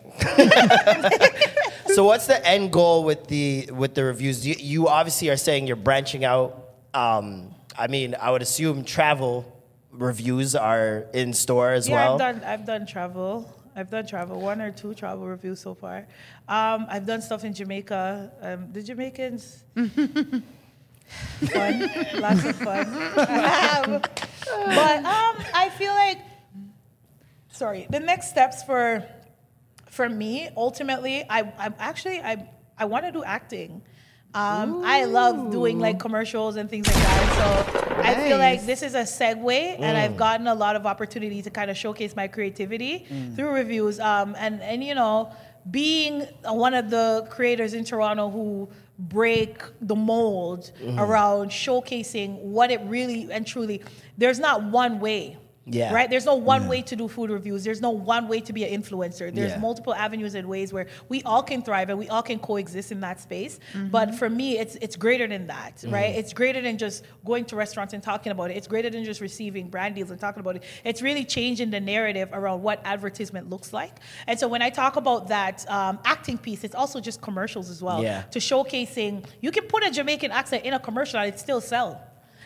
so 1.94 2.04
what's 2.04 2.26
the 2.26 2.44
end 2.46 2.72
goal 2.72 3.04
with 3.04 3.26
the 3.28 3.68
with 3.72 3.94
the 3.94 4.04
reviews? 4.04 4.46
You, 4.46 4.54
you 4.58 4.88
obviously 4.88 5.30
are 5.30 5.36
saying 5.36 5.66
you're 5.66 5.76
branching 5.76 6.24
out. 6.24 6.68
Um, 6.94 7.54
I 7.76 7.86
mean, 7.86 8.14
I 8.20 8.30
would 8.30 8.42
assume 8.42 8.84
travel 8.84 9.44
reviews 9.90 10.54
are 10.54 11.06
in 11.14 11.32
store 11.32 11.72
as 11.72 11.88
Yeah, 11.88 11.94
well. 11.96 12.12
I've 12.14 12.18
done 12.18 12.44
I've 12.44 12.66
done 12.66 12.86
travel. 12.86 13.52
I've 13.74 13.90
done 13.90 14.06
travel, 14.06 14.38
one 14.38 14.60
or 14.60 14.70
two 14.70 14.92
travel 14.92 15.26
reviews 15.26 15.60
so 15.60 15.74
far. 15.74 16.06
Um, 16.46 16.86
I've 16.90 17.06
done 17.06 17.22
stuff 17.22 17.42
in 17.42 17.54
Jamaica. 17.54 18.30
Um, 18.42 18.70
the 18.70 18.82
Jamaicans, 18.82 19.64
fun, 21.52 21.90
lots 22.20 22.44
of 22.44 22.56
fun. 22.56 22.86
Um, 22.86 24.02
but 24.76 24.98
um, 25.04 25.34
I 25.54 25.70
feel 25.76 25.92
like, 25.92 26.18
sorry, 27.50 27.86
the 27.90 28.00
next 28.00 28.30
steps 28.30 28.62
for 28.62 29.04
for 29.90 30.08
me 30.08 30.48
ultimately, 30.56 31.24
I 31.28 31.40
I 31.58 31.72
actually 31.78 32.20
I 32.20 32.48
I 32.78 32.84
want 32.86 33.04
to 33.04 33.12
do 33.12 33.22
acting. 33.24 33.82
Um, 34.34 34.82
I 34.82 35.04
love 35.04 35.50
doing 35.50 35.78
like 35.78 35.98
commercials 35.98 36.56
and 36.56 36.70
things 36.70 36.86
like 36.86 36.96
that. 36.96 37.66
So 37.66 38.02
I 38.02 38.14
feel 38.14 38.38
like 38.38 38.64
this 38.64 38.82
is 38.82 38.94
a 38.94 39.02
segue, 39.02 39.76
and 39.78 39.98
I've 39.98 40.16
gotten 40.16 40.46
a 40.46 40.54
lot 40.54 40.74
of 40.74 40.86
opportunity 40.86 41.42
to 41.42 41.50
kind 41.50 41.70
of 41.70 41.76
showcase 41.76 42.16
my 42.16 42.28
creativity 42.28 43.06
through 43.36 43.50
reviews. 43.50 44.00
Um, 44.00 44.34
and 44.38 44.62
and 44.62 44.82
you 44.82 44.94
know, 44.94 45.32
being 45.70 46.22
one 46.44 46.72
of 46.72 46.88
the 46.88 47.26
creators 47.28 47.74
in 47.74 47.84
Toronto 47.84 48.30
who 48.30 48.70
break 49.08 49.62
the 49.80 49.96
mold 49.96 50.70
mm-hmm. 50.80 50.98
around 50.98 51.50
showcasing 51.50 52.38
what 52.40 52.70
it 52.70 52.80
really 52.84 53.30
and 53.30 53.46
truly. 53.46 53.82
There's 54.16 54.38
not 54.38 54.64
one 54.64 55.00
way. 55.00 55.38
Yeah. 55.64 55.94
Right? 55.94 56.10
There's 56.10 56.26
no 56.26 56.34
one 56.34 56.66
way 56.66 56.82
to 56.82 56.96
do 56.96 57.06
food 57.06 57.30
reviews. 57.30 57.62
There's 57.62 57.80
no 57.80 57.90
one 57.90 58.26
way 58.26 58.40
to 58.40 58.52
be 58.52 58.64
an 58.64 58.82
influencer. 58.82 59.32
There's 59.32 59.52
Yeah. 59.52 59.58
multiple 59.58 59.94
avenues 59.94 60.34
and 60.34 60.48
ways 60.48 60.72
where 60.72 60.88
we 61.08 61.22
all 61.22 61.42
can 61.42 61.62
thrive 61.62 61.88
and 61.88 61.98
we 62.00 62.08
all 62.08 62.22
can 62.22 62.40
coexist 62.40 62.90
in 62.90 63.00
that 63.00 63.20
space. 63.20 63.60
Mm-hmm. 63.72 63.88
But 63.90 64.14
for 64.16 64.28
me, 64.28 64.58
it's 64.58 64.74
it's 64.76 64.96
greater 64.96 65.28
than 65.28 65.46
that, 65.46 65.76
Mm-hmm. 65.76 65.94
right? 65.94 66.14
It's 66.16 66.32
greater 66.32 66.60
than 66.60 66.78
just 66.78 67.04
going 67.24 67.44
to 67.44 67.54
restaurants 67.56 67.94
and 67.94 68.02
talking 68.02 68.32
about 68.32 68.50
it. 68.50 68.56
It's 68.56 68.66
greater 68.66 68.90
than 68.90 69.04
just 69.04 69.20
receiving 69.20 69.68
brand 69.68 69.94
deals 69.94 70.10
and 70.10 70.18
talking 70.18 70.40
about 70.40 70.56
it. 70.56 70.64
It's 70.84 71.00
really 71.00 71.24
changing 71.24 71.70
the 71.70 71.80
narrative 71.80 72.30
around 72.32 72.62
what 72.62 72.80
advertisement 72.84 73.48
looks 73.48 73.72
like. 73.72 74.00
And 74.26 74.38
so 74.40 74.48
when 74.48 74.62
I 74.62 74.70
talk 74.70 74.96
about 74.96 75.28
that 75.28 75.64
um, 75.70 76.00
acting 76.04 76.38
piece, 76.38 76.64
it's 76.64 76.74
also 76.74 76.98
just 77.00 77.20
commercials 77.20 77.70
as 77.70 77.80
well. 77.80 78.02
Yeah. 78.02 78.22
To 78.32 78.40
showcasing, 78.40 79.24
you 79.40 79.50
can 79.52 79.64
put 79.64 79.84
a 79.84 79.90
Jamaican 79.92 80.32
accent 80.32 80.64
in 80.64 80.74
a 80.74 80.80
commercial 80.80 81.20
and 81.20 81.32
it 81.32 81.38
still 81.38 81.60
sell. 81.60 82.00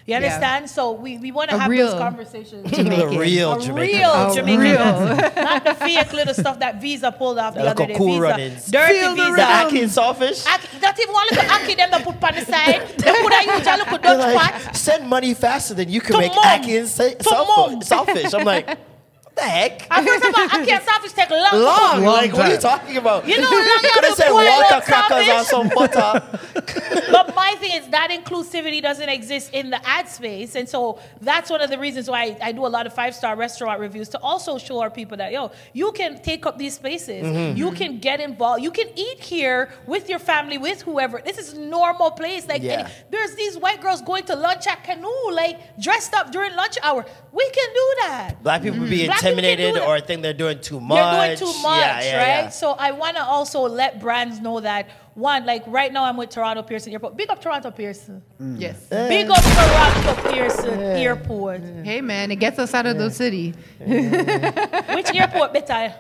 You 0.07 0.12
Yeah. 0.12 0.16
understand? 0.18 0.70
So 0.70 0.92
we, 0.92 1.18
we 1.18 1.32
want 1.32 1.50
to 1.50 1.59
have 1.59 1.68
real 1.68 1.88
those 1.90 1.98
conversations. 1.98 2.70
the 2.70 2.84
real 3.18 3.54
A 3.54 3.61
Jamaican. 3.61 3.74
real 4.00 4.11
Oh, 4.14 4.34
Jamaican 4.34 4.61
real. 4.62 4.78
Not 5.44 5.64
the 5.64 5.74
fake 5.74 6.12
little 6.12 6.32
stuff 6.34 6.61
that 6.61 6.80
Visa 6.80 7.11
pulled 7.11 7.38
off 7.38 7.54
the 7.54 7.64
Like 7.64 7.70
other 7.80 7.84
a 7.84 7.86
day. 7.88 7.94
cool 7.96 8.09
Visa. 8.12 8.20
run-ins. 8.22 8.66
Dirty 8.70 9.00
Feel 9.00 9.11
the 9.16 9.22
Visa. 9.24 9.36
The 9.36 9.42
Aki 9.42 9.80
and 9.82 9.90
Saltfish. 9.90 10.46
Aki, 10.46 10.68
not 10.80 11.00
even 11.00 11.12
one 11.12 11.26
little 11.32 11.50
Aki 11.50 11.74
them 11.74 11.90
that 11.90 12.04
put 12.04 12.22
on 12.22 12.34
the 12.36 12.44
side. 12.44 12.88
They 12.98 13.12
put 13.20 13.32
a 13.32 13.38
huge 13.40 13.64
little 13.64 13.98
They're 13.98 13.98
Dutch 13.98 14.34
like, 14.34 14.62
pot. 14.64 14.76
send 14.76 15.09
money 15.09 15.34
faster 15.34 15.74
than 15.74 15.88
you 15.88 16.00
can 16.00 16.12
To 16.12 16.18
make 16.18 16.34
mom. 16.36 16.44
Aki 16.44 16.76
and 16.76 16.88
sa- 16.88 17.09
To 17.09 17.16
sawf- 17.16 17.48
mom. 17.48 17.80
Saltfish. 17.80 18.38
I'm 18.38 18.44
like, 18.44 18.66
what 18.68 18.78
the 19.37 19.43
heck? 19.43 19.87
And 19.91 20.07
first 20.07 20.24
of 20.24 20.34
all, 20.34 20.61
Aki 20.61 20.70
and 20.72 20.82
Saltfish 20.82 21.12
take 21.12 21.30
long. 21.30 21.51
to 21.51 21.59
Long. 21.59 21.95
cook. 21.97 22.05
like, 22.05 22.32
what 22.32 22.47
are 22.49 22.53
you 22.55 22.59
talking 22.59 22.97
about? 22.97 23.26
You 23.28 23.41
know 23.41 23.47
how 23.47 23.55
long 23.55 23.64
you 23.82 23.91
could 23.95 24.05
have 24.05 24.05
have 24.05 24.16
said 24.16 24.32
water 24.32 24.84
crackers 24.84 25.28
on 25.28 25.45
saltfish? 25.45 25.49
some 25.49 25.68
butter. 25.68 27.03
But 27.16 27.34
my 27.34 27.55
thing 27.59 27.72
is 27.74 27.89
that 27.89 28.11
inclusivity 28.11 28.82
doesn't 28.82 29.09
exist 29.09 29.53
in 29.53 29.70
the 29.70 29.80
ad 29.89 30.09
space. 30.09 30.55
And 30.55 30.68
so 30.68 30.99
that's 31.20 31.51
one 31.51 31.61
of 31.61 31.70
the 31.70 31.78
reasons 31.78 32.11
why 32.11 32.37
I, 32.43 32.49
I 32.49 32.53
do 32.53 32.66
a 32.66 32.68
lot 32.68 32.87
of 32.87 32.93
five 32.93 33.14
star 33.14 33.37
restaurant 33.37 33.78
reviews 33.80 34.09
to 34.11 34.18
also 34.20 34.59
show 34.59 34.80
our 34.80 34.91
people 34.91 35.16
that, 35.18 35.32
yo, 35.32 35.51
you 35.72 35.93
can 35.93 36.20
take 36.22 36.47
up 36.47 36.59
these 36.59 36.74
spaces. 36.74 37.24
Mm-hmm. 37.24 37.57
You 37.57 37.72
can 37.72 37.99
get 37.99 38.20
involved. 38.20 38.62
You 38.62 38.70
can 38.70 38.89
eat 38.97 39.20
here 39.20 39.70
with 39.87 40.09
your 40.09 40.18
family, 40.18 40.59
with 40.59 40.82
whoever. 40.82 41.20
This 41.24 41.39
is 41.39 41.55
normal 41.55 42.11
place. 42.11 42.47
Like 42.49 42.62
Yeah. 42.62 42.80
and 42.80 42.93
there's 43.11 43.34
these 43.34 43.57
white 43.59 43.80
girls 43.80 44.03
going 44.03 44.24
to 44.24 44.37
lunch 44.37 44.66
at 44.66 44.82
Canoe, 44.84 45.30
like 45.32 45.78
dressed 45.78 46.14
up 46.14 46.32
during 46.32 46.55
lunch 46.57 46.76
hour. 46.82 47.05
We 47.32 47.51
can 47.51 47.68
do 47.74 47.95
that. 48.03 48.43
Black 48.43 48.62
people 48.62 48.80
be 48.80 49.07
Black 49.07 49.18
people 49.20 49.25
can 49.25 49.25
intimidated 49.30 49.74
do 49.74 49.80
or 49.82 50.00
think 50.00 50.22
they're 50.22 50.32
doing 50.32 50.60
too 50.60 50.80
much. 50.80 50.96
They're 50.98 51.36
doing 51.36 51.38
too 51.52 51.62
much, 51.62 51.80
Yeah, 51.80 52.00
yeah, 52.00 52.16
right? 52.18 52.44
yeah. 52.44 52.48
So 52.50 52.72
I 52.72 52.92
want 52.92 53.16
to 53.16 53.24
also 53.24 53.60
let 53.62 54.00
brands 54.00 54.40
know 54.40 54.60
that 54.60 54.88
one, 55.14 55.46
like 55.46 55.64
right 55.66 55.92
now 55.92 56.04
I'm 56.04 56.16
with 56.16 56.30
Toronto 56.30 56.62
Pearson 56.62 56.92
Airport. 56.92 57.16
Big 57.16 57.30
up 57.30 57.40
Toronto 57.40 57.70
Pearson. 57.70 58.22
Yes. 58.58 58.86
Big 58.90 59.28
up 59.30 59.42
Toronto 59.42 60.30
Pearson 60.30 60.80
Airport. 60.80 61.62
Hey 61.84 62.00
man, 62.00 62.30
it 62.30 62.36
gets 62.36 62.58
us 62.58 62.74
out 62.74 62.86
of 62.86 62.98
the 62.98 63.10
city. 63.10 63.54
Which 63.78 65.14
airport 65.14 65.52
better? 65.52 65.94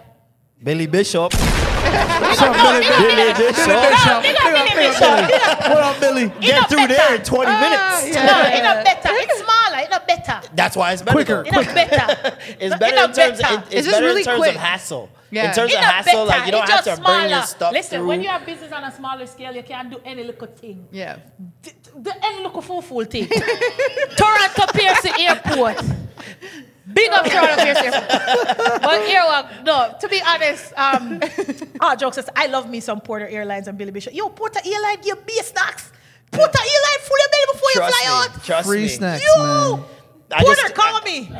Billy 0.62 0.86
Bishop. 0.86 1.32
What's 1.86 2.42
up, 2.42 2.52
Billy? 2.56 2.80
Billy 2.80 3.32
Bishop. 3.34 3.68
No, 3.68 4.20
big 4.22 4.36
up 4.36 4.42
Billy 4.52 4.74
Bishop. 4.74 5.30
What 5.70 5.82
up, 5.84 6.00
Billy? 6.00 6.28
Get 6.40 6.68
through 6.68 6.86
there 6.88 7.14
in 7.16 7.22
20 7.22 7.44
Ah, 7.46 7.60
minutes. 7.60 8.16
No, 8.16 8.42
it's 8.48 8.84
better. 8.84 9.16
It's 9.16 9.38
smaller. 9.38 9.55
It's 9.86 9.90
not 9.90 10.06
better. 10.06 10.48
That's 10.54 10.76
why 10.76 10.92
it's 10.92 11.02
better. 11.02 11.16
Quicker, 11.16 11.44
though. 11.44 11.60
It's 11.60 11.66
not 11.66 11.74
better. 11.74 12.38
It's 12.60 12.76
better 12.76 12.96
it's 13.10 13.18
in 13.18 13.24
terms. 13.24 13.40
better. 13.42 13.54
It, 13.54 13.60
it's, 13.66 13.74
It's 13.74 13.88
better 13.88 14.06
really 14.06 14.20
in 14.20 14.24
terms 14.26 14.38
quick. 14.38 14.54
of 14.54 14.60
hassle. 14.60 15.08
Yeah. 15.30 15.48
In 15.48 15.54
terms 15.54 15.72
It's 15.72 15.78
of 15.78 15.84
hassle, 15.84 16.26
better. 16.26 16.38
like 16.38 16.46
you 16.46 16.52
don't 16.52 16.62
it's 16.62 16.70
have 16.72 16.84
just 16.84 16.98
to 17.02 17.04
bring 17.04 17.20
your 17.20 17.28
smaller. 17.30 17.46
stuff 17.46 17.72
Listen, 17.72 17.98
through. 17.98 18.06
when 18.08 18.22
you 18.22 18.28
have 18.28 18.46
business 18.46 18.72
on 18.72 18.84
a 18.84 18.92
smaller 18.92 19.26
scale, 19.26 19.54
you 19.54 19.62
can't 19.62 19.90
do 19.90 20.00
any 20.04 20.22
little 20.24 20.46
thing. 20.48 20.86
Yeah. 20.92 21.16
D- 21.62 21.72
The 21.96 22.14
any 22.24 22.42
little 22.42 22.62
full 22.62 22.82
full 22.82 23.04
thing. 23.04 23.26
Toronto 24.16 24.64
Pearson 24.72 25.12
Airport. 25.18 25.78
Big 26.92 27.10
up 27.10 27.26
Toronto 27.26 27.56
Pearson 27.64 27.84
Airport. 27.92 28.82
But 28.82 29.06
here, 29.06 29.22
uh, 29.26 29.48
no, 29.64 29.94
to 30.00 30.08
be 30.08 30.20
honest, 30.24 30.72
um, 30.76 31.20
all 31.80 31.96
jokes 31.96 32.18
aside, 32.18 32.32
I 32.36 32.46
love 32.46 32.68
me 32.70 32.80
some 32.80 33.00
Porter 33.00 33.26
Airlines 33.26 33.66
and 33.68 33.76
Billy 33.76 33.90
Bishop. 33.90 34.14
Yo, 34.14 34.28
Porter 34.28 34.60
Airlines, 34.64 35.04
give 35.04 35.18
me 36.32 36.38
snacks. 36.38 36.48
Porter 36.52 36.58
Airlines, 36.58 37.08
full 37.08 37.16
your 37.18 37.28
belly 37.30 37.46
before 37.52 37.68
Trust 37.72 37.94
you 37.94 38.06
fly 38.06 38.10
me. 38.10 38.34
out. 38.36 38.44
Trust 38.44 38.68
Free 38.68 38.82
me. 38.82 38.88
snacks, 38.88 39.24
Yo, 39.36 39.42
man. 39.76 39.84
I 40.32 40.42
Porter, 40.42 40.60
just- 40.62 40.74
call 40.74 41.00
me. 41.02 41.30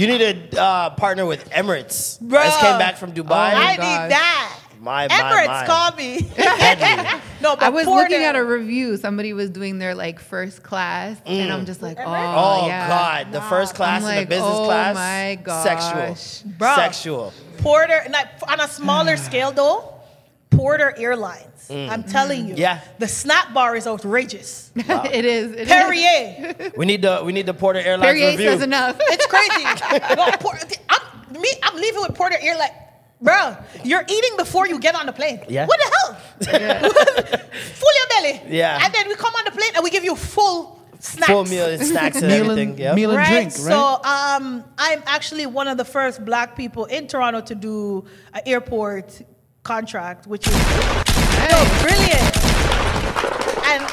You 0.00 0.06
need 0.06 0.18
to 0.52 0.60
uh, 0.62 0.90
partner 0.90 1.26
with 1.26 1.48
Emirates. 1.50 2.20
Bruh. 2.22 2.38
I 2.38 2.44
just 2.46 2.60
came 2.60 2.78
back 2.78 2.96
from 2.96 3.12
Dubai. 3.12 3.52
Oh 3.54 3.56
I 3.56 3.76
gosh. 3.76 3.78
need 3.78 4.10
that. 4.12 4.56
My, 4.80 5.08
my, 5.08 5.14
Emirates, 5.14 5.46
my. 5.46 5.66
call 5.66 5.92
me. 5.96 6.20
Deadly. 6.36 7.20
no, 7.42 7.54
but 7.56 7.62
I 7.64 7.68
was 7.68 7.84
Porter, 7.84 8.02
looking 8.02 8.24
at 8.24 8.34
a 8.36 8.42
review. 8.44 8.96
Somebody 8.96 9.32
was 9.34 9.50
doing 9.50 9.78
their 9.78 9.94
like 9.94 10.20
first 10.20 10.62
class, 10.62 11.18
and 11.26 11.52
I'm 11.52 11.66
just 11.66 11.82
like, 11.82 11.98
oh, 11.98 12.04
Oh 12.06 12.66
yeah. 12.66 12.88
God, 12.88 13.32
the 13.32 13.42
first 13.42 13.74
class 13.74 14.02
I'm 14.02 14.08
and 14.08 14.16
the 14.16 14.20
like, 14.20 14.28
business 14.30 14.50
oh 14.54 14.64
class. 14.64 14.94
my 14.94 15.38
gosh. 15.42 15.64
Sexual. 15.64 16.52
Bruh. 16.58 16.76
Sexual. 16.76 17.32
Porter, 17.58 18.02
like, 18.10 18.28
on 18.48 18.60
a 18.60 18.68
smaller 18.68 19.16
scale 19.18 19.52
though, 19.52 19.99
Porter 20.50 20.94
Airlines. 20.96 21.46
I'm 21.70 22.02
telling 22.02 22.48
you. 22.48 22.54
Yeah. 22.56 22.80
The 22.98 23.06
snack 23.08 23.54
bar 23.54 23.76
is 23.76 23.86
outrageous. 23.86 24.72
it 24.76 25.24
is. 25.24 25.52
It 25.52 25.60
is. 25.60 25.68
Perrier. 25.68 26.72
We 26.76 26.84
need 26.86 27.02
the 27.02 27.22
we 27.24 27.32
need 27.32 27.46
the 27.46 27.54
Porter 27.54 27.78
Airlines 27.80 28.06
Perrier 28.06 28.30
review. 28.30 28.48
says 28.50 28.62
enough. 28.62 28.96
it's 29.00 29.26
crazy. 29.26 29.64
no, 30.16 30.30
Por- 30.40 30.58
I'm, 30.88 31.40
me, 31.40 31.48
I'm 31.62 31.76
leaving 31.76 32.00
with 32.02 32.14
Porter 32.14 32.36
Airlines. 32.40 32.72
Bro, 33.22 33.56
you're 33.84 34.02
eating 34.08 34.36
before 34.38 34.66
you 34.66 34.78
get 34.80 34.94
on 34.94 35.04
the 35.06 35.12
plane. 35.12 35.40
Yeah. 35.48 35.66
What 35.66 35.78
the 35.78 35.90
hell? 35.96 36.60
Yeah. 36.60 36.88
full 36.88 37.92
your 37.98 38.08
belly. 38.08 38.56
Yeah. 38.56 38.80
And 38.82 38.92
then 38.94 39.08
we 39.08 39.14
come 39.14 39.34
on 39.34 39.44
the 39.44 39.50
plane 39.52 39.70
and 39.74 39.84
we 39.84 39.90
give 39.90 40.04
you 40.04 40.16
full 40.16 40.80
snacks. 41.00 41.26
Full 41.30 41.44
meal 41.44 41.66
and 41.66 41.86
snacks 41.86 42.16
and 42.16 42.26
Meal 42.28 42.42
everything. 42.50 42.70
and, 42.70 42.78
Yep. 42.78 42.94
meal 42.96 43.10
and 43.10 43.18
right? 43.18 43.28
drink, 43.28 43.48
right? 43.52 43.60
So 43.60 44.00
um, 44.02 44.64
I'm 44.78 45.02
actually 45.06 45.44
one 45.46 45.68
of 45.68 45.76
the 45.76 45.84
first 45.84 46.24
black 46.24 46.56
people 46.56 46.86
in 46.86 47.06
Toronto 47.08 47.42
to 47.42 47.54
do 47.54 48.06
an 48.32 48.40
airport 48.46 49.20
contract, 49.62 50.26
which 50.26 50.46
is 50.46 50.54
yo, 50.54 51.58
brilliant. 51.82 52.36
And 53.66 53.86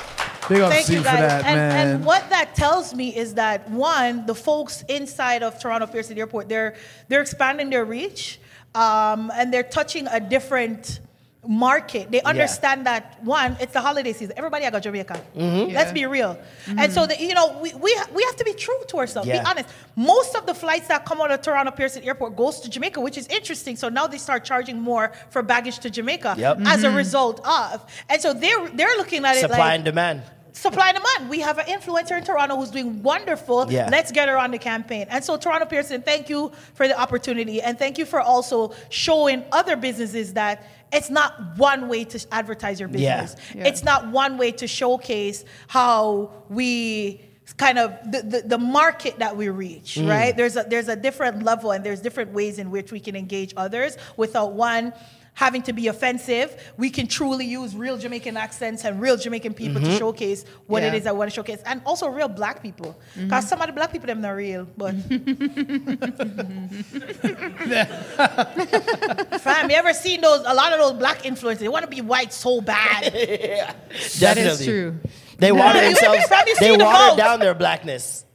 Big 0.50 0.60
thank 0.70 0.86
C 0.86 0.94
you 0.94 1.00
for 1.00 1.06
guys. 1.06 1.20
that, 1.20 1.46
and, 1.46 1.56
man. 1.56 1.88
and 1.88 2.06
what 2.06 2.30
that 2.30 2.56
tells 2.56 2.94
me 2.94 3.16
is 3.16 3.34
that 3.34 3.70
one, 3.70 4.26
the 4.26 4.36
folks 4.36 4.84
inside 4.88 5.44
of 5.44 5.60
Toronto 5.60 5.88
Pearson 5.88 6.18
Airport, 6.18 6.48
they're 6.48 6.76
they're 7.10 7.22
expanding 7.22 7.70
their 7.70 7.86
reach, 7.86 8.40
um, 8.74 9.32
and 9.36 9.54
they're 9.54 9.64
touching 9.64 10.08
a 10.08 10.20
different 10.20 11.02
market. 11.48 12.12
They 12.12 12.22
understand 12.22 12.86
that 12.86 13.24
one, 13.24 13.56
it's 13.60 13.74
the 13.74 13.82
holiday 13.82 14.14
season. 14.14 14.34
Everybody 14.38 14.66
I 14.66 14.70
got 14.70 14.84
Jamaica. 14.84 15.22
Mm-hmm. 15.36 15.74
Let's 15.74 15.92
be 15.94 16.06
real. 16.06 16.38
And 16.68 16.78
mm-hmm. 16.80 16.92
so 16.92 17.08
the, 17.08 17.18
you 17.22 17.34
know, 17.34 17.58
we, 17.62 17.74
we 17.74 17.98
we 18.14 18.24
have 18.24 18.36
to 18.36 18.44
be 18.44 18.54
true 18.54 18.78
to 18.90 18.98
ourselves. 18.98 19.28
Be 19.28 19.36
Yeah. 19.36 19.50
honest. 19.50 19.70
Most 19.96 20.36
of 20.36 20.46
the 20.46 20.54
flights 20.54 20.88
that 20.90 21.06
come 21.06 21.22
out 21.22 21.32
of 21.32 21.42
Toronto 21.42 21.72
Pearson 21.72 22.04
Airport 22.04 22.36
goes 22.36 22.60
to 22.62 22.70
Jamaica, 22.70 23.00
which 23.02 23.18
is 23.18 23.28
interesting. 23.28 23.76
So 23.78 23.90
now 23.90 24.08
they 24.08 24.18
start 24.18 24.44
charging 24.44 24.80
more 24.82 25.12
for 25.30 25.42
baggage 25.42 25.80
to 25.80 25.90
Jamaica 25.90 26.36
Yep. 26.38 26.58
as 26.66 26.84
a 26.84 26.88
mm-hmm. 26.88 26.98
result 26.98 27.40
of. 27.48 27.86
And 28.10 28.22
so 28.22 28.34
they're 28.34 28.70
they're 28.70 28.98
looking 28.98 29.24
at 29.26 29.36
it 29.38 29.42
Supply 29.42 29.58
like 29.58 29.76
and 29.76 29.86
demand. 29.86 30.22
supply 30.54 30.90
and 30.90 30.98
demand. 30.98 31.30
We 31.30 31.40
have 31.42 31.58
an 31.60 31.66
influencer 31.66 32.18
in 32.18 32.24
Toronto 32.24 32.56
who's 32.58 32.72
doing 32.72 33.04
wonderful. 33.04 33.72
Yeah. 33.72 33.90
Let's 33.92 34.12
get 34.12 34.28
her 34.28 34.38
on 34.38 34.50
the 34.52 34.58
campaign. 34.58 35.06
And 35.10 35.24
so, 35.24 35.38
Toronto 35.38 35.66
Pearson, 35.68 36.02
thank 36.02 36.30
you 36.30 36.52
for 36.74 36.88
the 36.88 37.00
opportunity. 37.00 37.62
And 37.62 37.78
thank 37.78 37.98
you 38.00 38.06
for 38.06 38.20
also 38.20 38.74
showing 38.90 39.44
other 39.52 39.76
businesses 39.76 40.34
that 40.34 40.64
it's 40.92 41.10
not 41.10 41.58
one 41.58 41.88
way 41.88 42.04
to 42.06 42.26
advertise 42.32 42.80
your 42.80 42.90
business. 42.90 43.36
Yeah. 43.54 43.66
It's 43.66 43.84
not 43.84 44.08
one 44.10 44.38
way 44.38 44.52
to 44.54 44.68
showcase 44.68 45.44
how 45.68 46.32
we 46.50 47.22
kind 47.58 47.80
of 47.80 47.94
the, 48.12 48.22
the, 48.22 48.42
the 48.42 48.58
market 48.58 49.20
that 49.20 49.36
we 49.36 49.48
reach 49.48 49.96
mm. 49.96 50.10
right 50.10 50.36
there's 50.36 50.58
a 50.58 50.64
there's 50.64 50.90
a 50.90 50.96
different 50.98 51.44
level 51.44 51.72
and 51.72 51.84
there's 51.84 52.02
different 52.02 52.32
ways 52.34 52.60
in 52.60 52.70
which 52.70 52.92
we 52.92 53.00
can 53.00 53.16
engage 53.16 53.54
others 53.56 53.98
without 54.18 54.52
one 54.52 54.92
having 55.38 55.62
to 55.62 55.72
be 55.72 55.88
offensive 55.88 56.58
we 56.78 56.90
can 56.90 57.06
truly 57.06 57.46
use 57.46 57.76
real 57.76 57.96
jamaican 57.96 58.36
accents 58.36 58.84
and 58.84 59.00
real 59.00 59.16
jamaican 59.16 59.54
people 59.54 59.80
to 59.80 59.88
mm-hmm. 59.88 59.98
showcase 59.98 60.44
what 60.66 60.82
it 60.82 60.88
Yeah. 60.88 61.00
is 61.00 61.06
i 61.06 61.12
want 61.12 61.30
to 61.30 61.36
showcase 61.36 61.62
and 61.68 61.80
also 61.86 62.10
real 62.10 62.28
black 62.28 62.64
people 62.64 63.00
mm-hmm. 63.12 63.26
because 63.26 63.48
some 63.48 63.62
of 63.62 63.68
the 63.68 63.74
black 63.74 63.92
people 63.92 64.08
them 64.08 64.22
not 64.22 64.32
real 64.32 64.68
but 64.76 64.94
fam 69.42 69.70
you 69.70 69.76
ever 69.76 69.94
seen 69.94 70.22
those 70.22 70.42
a 70.46 70.56
lot 70.56 70.74
of 70.74 70.80
those 70.80 70.94
black 70.94 71.22
influencers 71.22 71.60
they 71.60 71.70
want 71.70 71.86
to 71.86 71.92
be 71.92 72.02
white 72.02 72.34
so 72.34 72.60
bad 72.60 73.14
That 74.20 74.38
is 74.38 74.64
true. 74.66 75.00
They 75.38 75.52
water 75.52 75.80
themselves. 75.80 76.28
They 76.30 76.54
seen 76.56 76.80
the 76.80 76.86
water 76.86 77.18
down 77.18 77.40
their 77.40 77.54
blackness. 77.54 78.26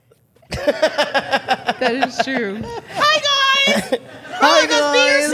That 0.50 1.76
is 1.80 2.16
true. 2.24 2.62
hi 2.90 3.18
guys 3.18 3.98
Hi, 4.44 4.62
no, 4.62 4.66
just 4.66 4.92
be 4.92 4.98
guys. 4.98 5.30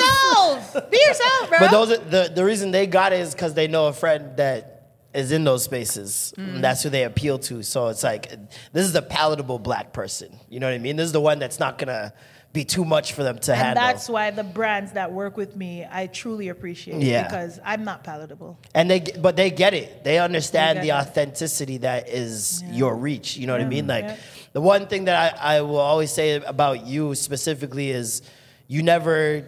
Be 0.90 0.98
yourself 1.06 1.48
bro 1.48 1.58
But 1.60 1.70
those 1.70 1.92
are, 1.92 1.98
the 1.98 2.32
the 2.34 2.44
reason 2.44 2.70
they 2.70 2.86
got 2.86 3.12
it 3.12 3.20
is 3.20 3.32
because 3.34 3.54
they 3.54 3.68
know 3.68 3.86
a 3.88 3.92
friend 3.92 4.36
that 4.36 4.74
is 5.14 5.32
in 5.32 5.42
those 5.44 5.64
spaces. 5.64 6.34
Mm. 6.36 6.60
That's 6.60 6.82
who 6.82 6.90
they 6.90 7.04
appeal 7.04 7.38
to. 7.40 7.62
So 7.62 7.88
it's 7.88 8.02
like 8.04 8.30
this 8.72 8.86
is 8.86 8.94
a 8.94 9.02
palatable 9.02 9.58
black 9.58 9.92
person. 9.92 10.38
You 10.50 10.60
know 10.60 10.66
what 10.68 10.74
I 10.74 10.78
mean? 10.78 10.96
This 10.96 11.06
is 11.06 11.12
the 11.12 11.20
one 11.20 11.38
that's 11.38 11.58
not 11.58 11.78
gonna 11.78 12.12
be 12.52 12.64
too 12.64 12.84
much 12.84 13.12
for 13.12 13.22
them 13.22 13.38
to 13.38 13.52
And 13.52 13.60
handle. 13.60 13.84
that's 13.84 14.08
why 14.08 14.30
the 14.30 14.42
brands 14.44 14.92
that 14.92 15.12
work 15.12 15.36
with 15.36 15.54
me, 15.54 15.86
I 15.90 16.06
truly 16.06 16.48
appreciate 16.48 17.02
Yeah. 17.02 17.24
because 17.24 17.60
I'm 17.62 17.84
not 17.84 18.04
palatable. 18.04 18.58
And 18.74 18.90
they, 18.90 19.00
but 19.00 19.36
they 19.36 19.50
get 19.50 19.74
it. 19.74 20.02
They 20.02 20.18
understand 20.18 20.78
They 20.78 20.82
the 20.84 20.88
it. 20.88 20.92
authenticity 21.00 21.76
that 21.78 22.08
is 22.08 22.62
your 22.70 22.94
reach. 22.96 23.36
You 23.36 23.46
know 23.46 23.52
what 23.52 23.60
I 23.60 23.66
mean? 23.66 23.86
Like 23.86 24.04
Yeah. 24.04 24.16
the 24.54 24.62
one 24.62 24.86
thing 24.86 25.04
that 25.06 25.38
I, 25.38 25.56
I 25.58 25.60
will 25.60 25.76
always 25.78 26.10
say 26.10 26.36
about 26.36 26.86
you 26.86 27.14
specifically 27.14 27.90
is 27.90 28.22
you 28.66 28.82
never 28.82 29.44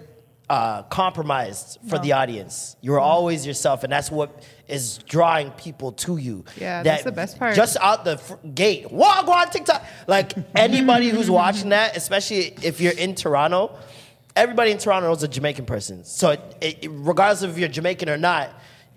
uh, 0.51 0.83
compromised 0.83 1.79
for 1.89 2.01
the 2.01 2.13
audience. 2.13 2.77
You 2.81 2.91
were 2.91 2.99
always 2.99 3.47
yourself, 3.47 3.85
and 3.85 3.93
that's 3.93 4.11
what 4.11 4.43
is 4.67 4.99
drawing 4.99 5.53
people 5.53 5.93
to 5.93 6.17
you. 6.17 6.45
Yeah, 6.57 6.83
that's 6.83 7.05
the 7.05 7.13
best 7.13 7.39
part. 7.39 7.55
Just 7.55 7.77
out 7.81 8.05
the 8.05 8.19
fr- 8.19 8.35
gate, 8.53 8.89
Wagwan 8.89 9.49
TikTok. 9.53 9.85
Like 10.09 10.33
anybody 10.57 11.09
who's 11.11 11.31
watching 11.31 11.69
that, 11.69 11.97
especially 11.97 12.53
if 12.63 12.81
you're 12.81 12.99
in 12.99 13.15
Toronto, 13.15 13.79
everybody 14.35 14.73
in 14.73 14.79
Toronto 14.79 15.09
knows 15.09 15.23
a 15.23 15.29
Jamaican 15.29 15.67
person. 15.67 16.03
So 16.03 16.31
it, 16.31 16.57
it, 16.61 16.91
regardless 16.91 17.45
of 17.45 17.51
if 17.51 17.59
you're 17.59 17.69
Jamaican 17.69 18.09
or 18.09 18.19
not, 18.19 18.51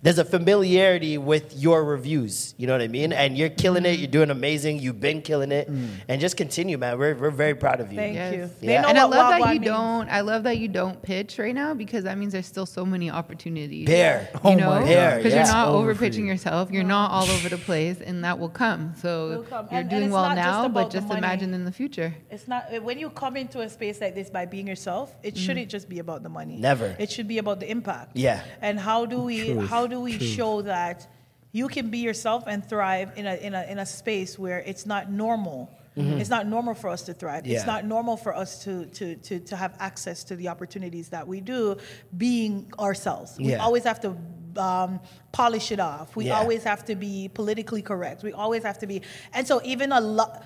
there's 0.03 0.19
a 0.19 0.25
familiarity 0.25 1.17
with 1.17 1.55
your 1.55 1.83
reviews. 1.85 2.53
You 2.57 2.67
know 2.67 2.73
what 2.73 2.81
I 2.81 2.89
mean? 2.89 3.11
Mm. 3.11 3.15
And 3.15 3.37
you're 3.37 3.49
killing 3.49 3.85
it. 3.85 3.99
You're 3.99 4.11
doing 4.11 4.27
mm. 4.27 4.33
amazing. 4.33 4.79
You've 4.79 4.99
been 4.99 5.21
killing 5.21 5.51
it, 5.53 5.71
mm. 5.71 5.87
and 6.09 6.19
just 6.19 6.35
continue, 6.35 6.77
man. 6.77 6.99
We're 6.99 7.15
we're 7.15 7.31
very 7.31 7.55
proud 7.55 7.79
of 7.79 7.89
you. 7.91 7.97
Thank 7.97 8.15
Yes. 8.15 8.33
you. 8.61 8.69
Yeah. 8.69 8.81
know 8.81 8.89
and 8.89 8.97
I 8.97 9.05
what 9.05 9.15
love 9.17 9.29
that 9.31 9.41
Wagwan 9.41 9.53
you 9.53 9.59
means. 9.61 9.71
don't. 9.71 10.09
I 10.09 10.21
love 10.21 10.43
that 10.43 10.57
you 10.57 10.67
don't 10.67 11.01
pitch 11.01 11.39
right 11.39 11.55
now 11.55 11.73
because 11.73 12.03
that 12.03 12.17
means 12.17 12.33
there's 12.33 12.45
still 12.45 12.65
so 12.65 12.85
many 12.85 13.09
opportunities. 13.09 13.87
Bear. 13.87 14.29
You 14.33 14.39
Oh 14.43 14.53
know, 14.55 14.69
my 14.71 14.79
God. 14.79 15.17
because 15.17 15.33
Yeah. 15.33 15.45
you're 15.45 15.53
not 15.53 15.67
Over 15.69 15.77
over 15.77 15.91
you. 15.93 15.97
pitching 15.99 16.27
yourself. 16.27 16.69
You're 16.69 16.83
not 16.83 17.11
all 17.11 17.29
over 17.35 17.47
the 17.47 17.57
place, 17.57 18.01
and 18.01 18.25
that 18.25 18.37
will 18.39 18.49
come. 18.49 18.93
So 19.01 19.45
come. 19.49 19.67
you're 19.71 19.79
And- 19.79 19.83
and 19.83 19.89
doing 19.89 20.03
it's 20.03 20.13
well 20.13 20.23
not 20.27 20.35
just 20.35 20.47
now, 20.47 20.67
but 20.67 20.89
just 20.91 21.07
money. 21.07 21.19
imagine 21.19 21.53
in 21.53 21.63
the 21.63 21.71
future. 21.71 22.13
It's 22.29 22.47
not 22.47 22.63
when 22.83 22.99
you 22.99 23.09
come 23.09 23.37
into 23.37 23.61
a 23.61 23.69
space 23.69 24.01
like 24.01 24.15
this 24.15 24.29
by 24.29 24.45
being 24.45 24.67
yourself. 24.67 25.15
It 25.23 25.37
shouldn't 25.37 25.69
just 25.69 25.87
be 25.87 25.99
about 25.99 26.23
the 26.23 26.29
money. 26.29 26.57
Never. 26.57 26.93
It 26.99 27.09
should 27.09 27.27
be 27.27 27.37
about 27.37 27.59
the 27.61 27.69
impact. 27.71 28.11
Yeah. 28.15 28.41
And 28.61 28.79
how 28.79 29.05
do 29.05 29.19
we 29.21 29.53
Truth, 29.53 29.69
how 29.69 29.87
do 29.87 29.92
we 30.01 30.17
truth. 30.17 30.29
show 30.29 30.61
that 30.63 31.07
you 31.51 31.67
can 31.67 31.89
be 31.89 31.99
yourself 31.99 32.43
and 32.47 32.65
thrive 32.65 33.11
in 33.15 33.25
a 33.27 33.35
in 33.35 33.53
a 33.53 33.63
in 33.63 33.79
a 33.79 33.85
space 33.85 34.37
where 34.39 34.59
it's 34.59 34.85
not 34.85 35.11
normal. 35.11 35.69
It's 35.95 36.29
not 36.31 36.47
normal 36.47 36.73
for 36.73 36.89
us 36.89 37.03
to 37.03 37.13
thrive. 37.13 37.45
Yeah. 37.45 37.57
It's 37.57 37.67
not 37.67 37.85
normal 37.85 38.17
for 38.17 38.35
us 38.35 38.63
to, 38.63 38.87
to, 38.87 39.15
to, 39.15 39.39
to 39.41 39.55
have 39.55 39.75
access 39.79 40.23
to 40.23 40.35
the 40.35 40.47
opportunities 40.47 41.09
that 41.09 41.27
we 41.27 41.39
do 41.39 41.77
being 42.17 42.73
ourselves. 42.79 43.37
We 43.37 43.53
always 43.53 43.83
have 43.83 43.99
to 44.01 44.17
um, 44.59 44.99
polish 45.31 45.71
it 45.71 45.79
off. 45.79 46.15
We 46.15 46.25
Yeah. 46.25 46.39
always 46.39 46.63
have 46.63 46.83
to 46.85 46.95
be 46.95 47.29
politically 47.31 47.83
correct. 47.83 48.23
We 48.23 48.33
always 48.33 48.63
have 48.63 48.79
to 48.79 48.87
be. 48.87 49.03
And 49.35 49.45
so 49.47 49.61
even 49.63 49.91
a 49.91 50.01
lot. 50.01 50.43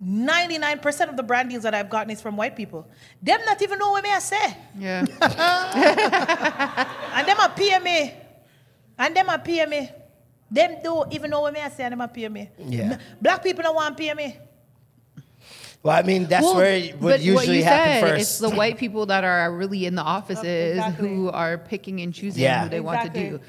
99% 0.00 1.08
of 1.08 1.16
the 1.16 1.24
brand 1.24 1.50
deals 1.50 1.64
that 1.64 1.74
I've 1.74 1.90
gotten 1.90 2.10
is 2.12 2.20
from 2.20 2.36
white 2.36 2.54
people. 2.54 2.86
Them 3.20 3.40
not 3.46 3.60
even 3.62 3.80
know 3.80 3.90
what 3.90 4.04
me 4.04 4.10
I 4.10 4.20
say. 4.20 4.56
Yeah. 4.78 5.06
And 7.14 7.26
them 7.26 7.38
a 7.40 7.48
PMA. 7.48 8.14
And 8.98 9.16
them 9.16 9.28
a 9.28 9.38
PMA. 9.38 9.92
Them 10.50 10.76
don't 10.82 11.12
even 11.12 11.30
know 11.30 11.40
what 11.40 11.52
me 11.54 11.60
I 11.60 11.68
say 11.68 11.84
and 11.84 11.92
them 11.92 12.00
a 12.00 12.08
pay 12.08 12.28
me. 12.28 12.48
Yeah. 12.58 12.98
Black 13.20 13.42
people 13.42 13.62
don't 13.62 13.74
want 13.74 13.96
to 13.96 14.02
pay 14.02 14.14
me. 14.14 14.36
Well, 15.82 15.94
I 15.96 16.02
mean, 16.02 16.26
that's 16.26 16.42
Well, 16.44 16.56
where 16.56 16.72
it 16.76 16.94
would 17.00 17.10
but 17.10 17.20
usually 17.20 17.34
what 17.48 17.56
you 17.56 17.64
happen 17.64 17.92
said, 17.92 18.00
first. 18.00 18.20
It's 18.22 18.38
the 18.38 18.50
white 18.50 18.78
people 18.78 19.04
that 19.06 19.22
are 19.24 19.52
really 19.54 19.84
in 19.84 19.94
the 19.96 20.02
offices 20.02 20.76
Exactly. 20.78 21.08
who 21.08 21.28
are 21.30 21.58
picking 21.58 22.00
and 22.00 22.14
choosing 22.14 22.42
Yeah. 22.42 22.62
who 22.64 22.68
they 22.70 22.80
want 22.80 23.02
to 23.02 23.08
do. 23.10 23.40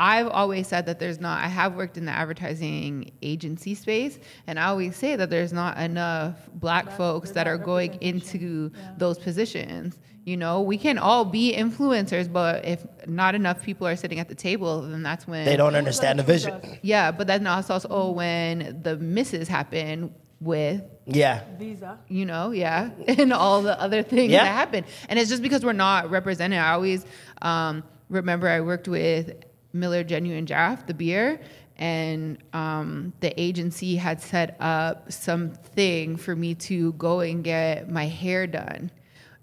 I've 0.00 0.28
always 0.28 0.66
said 0.66 0.86
that 0.86 0.98
there's 0.98 1.20
not. 1.20 1.44
I 1.44 1.48
have 1.48 1.76
worked 1.76 1.98
in 1.98 2.06
the 2.06 2.10
advertising 2.10 3.12
agency 3.22 3.74
space, 3.74 4.18
and 4.46 4.58
I 4.58 4.64
always 4.64 4.96
say 4.96 5.14
that 5.14 5.28
there's 5.28 5.52
not 5.52 5.76
enough 5.78 6.36
black, 6.54 6.90
folks 6.90 7.32
that 7.32 7.46
are 7.46 7.58
going 7.58 7.98
into 8.00 8.72
those 8.96 9.18
positions. 9.18 9.98
You 10.24 10.36
know, 10.36 10.60
we 10.60 10.76
can 10.76 10.98
all 10.98 11.24
be 11.24 11.54
influencers, 11.56 12.30
but 12.30 12.64
if 12.64 12.86
not 13.06 13.34
enough 13.34 13.62
people 13.62 13.86
are 13.86 13.96
sitting 13.96 14.18
at 14.20 14.28
the 14.28 14.34
table, 14.34 14.82
then 14.82 15.02
that's 15.02 15.26
when 15.26 15.44
they 15.46 15.56
don't 15.56 15.74
understand 15.74 16.18
the 16.18 16.22
vision. 16.22 16.60
Yeah, 16.82 17.10
but 17.10 17.26
then 17.26 17.46
also, 17.46 17.74
also 17.74 18.10
when 18.10 18.80
the 18.82 18.96
misses 18.96 19.48
happen 19.48 20.14
with 20.40 20.82
Yeah. 21.06 21.42
Visa. 21.58 21.98
you 22.08 22.26
know, 22.26 22.50
yeah, 22.50 22.90
and 23.08 23.32
all 23.32 23.62
the 23.62 23.80
other 23.80 24.02
things 24.02 24.30
Yeah. 24.32 24.44
that 24.44 24.52
happen. 24.52 24.84
And 25.08 25.18
it's 25.18 25.30
just 25.30 25.42
because 25.42 25.64
we're 25.64 25.72
not 25.72 26.10
represented. 26.10 26.58
I 26.58 26.72
always 26.72 27.04
um, 27.42 27.82
remember 28.10 28.46
I 28.48 28.60
worked 28.60 28.88
with 28.88 29.32
Miller 29.72 30.04
Genuine 30.04 30.44
Draft, 30.44 30.86
the 30.86 30.94
beer, 30.94 31.40
and 31.76 32.36
um, 32.52 33.14
the 33.20 33.38
agency 33.40 33.96
had 33.96 34.20
set 34.20 34.56
up 34.60 35.10
something 35.10 36.16
for 36.16 36.36
me 36.36 36.54
to 36.56 36.92
go 36.94 37.20
and 37.20 37.42
get 37.42 37.88
my 37.90 38.06
hair 38.06 38.46
done. 38.46 38.90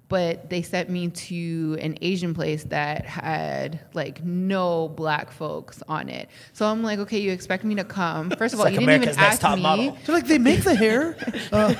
But 0.10 0.50
they 0.50 0.62
sent 0.62 0.90
me 0.90 1.10
to 1.10 1.78
an 1.82 1.98
Asian 2.02 2.34
place 2.34 2.64
that 2.66 3.06
had 3.06 3.82
like 3.94 4.24
no 4.24 4.88
black 4.88 5.32
folks 5.32 5.84
on 5.90 6.08
it. 6.08 6.30
So 6.54 6.66
I'm 6.66 6.82
like, 6.82 7.00
okay, 7.00 7.20
you 7.20 7.32
expect 7.32 7.66
me 7.66 7.76
to 7.76 7.84
come? 7.84 8.30
First 8.38 8.54
of 8.54 8.60
all, 8.62 8.66
like 8.66 8.74
you 8.76 8.80
didn't 8.80 9.04
America's 9.04 9.18
even 9.18 9.30
ask 9.32 9.44
me. 9.44 9.62
Model. 9.62 9.98
So 10.06 10.14
like 10.14 10.28
they 10.28 10.38
make 10.38 10.64
the 10.64 10.76
hair. 10.76 11.16
Uh, 11.52 11.74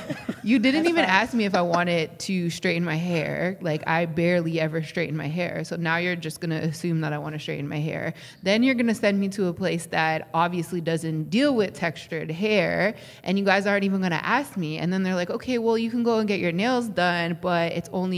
You 0.44 0.58
didn't 0.58 0.86
even 0.86 1.04
ask 1.04 1.34
me 1.34 1.44
if 1.44 1.54
I 1.54 1.60
wanted 1.62 2.18
to 2.20 2.48
straighten 2.48 2.84
my 2.84 2.94
hair. 2.94 3.58
Like 3.60 3.82
I 3.86 4.06
barely 4.06 4.58
ever 4.60 4.82
straighten 4.82 5.16
my 5.16 5.26
hair. 5.26 5.64
So 5.64 5.76
now 5.76 5.96
you're 5.98 6.16
just 6.16 6.40
gonna 6.40 6.56
assume 6.56 7.00
that 7.02 7.12
I 7.12 7.18
want 7.18 7.34
to 7.34 7.38
straighten 7.38 7.68
my 7.68 7.78
hair. 7.80 8.14
Then 8.42 8.62
you're 8.62 8.74
gonna 8.74 8.94
send 8.94 9.18
me 9.20 9.28
to 9.30 9.46
a 9.48 9.52
place 9.52 9.86
that 9.86 10.28
obviously 10.32 10.80
doesn't 10.80 11.24
deal 11.30 11.54
with 11.54 11.74
textured 11.74 12.30
hair, 12.30 12.94
and 13.24 13.38
you 13.38 13.44
guys 13.44 13.66
aren't 13.66 13.84
even 13.84 14.00
gonna 14.00 14.20
ask 14.22 14.56
me. 14.56 14.78
And 14.78 14.90
then 14.92 15.02
they're 15.02 15.14
like, 15.14 15.30
okay, 15.30 15.58
well 15.58 15.76
you 15.76 15.90
can 15.90 16.02
go 16.02 16.18
and 16.18 16.26
get 16.28 16.40
your 16.40 16.52
nails 16.52 16.88
done, 16.88 17.36
but 17.42 17.72
it's 17.72 17.90
only 17.92 18.17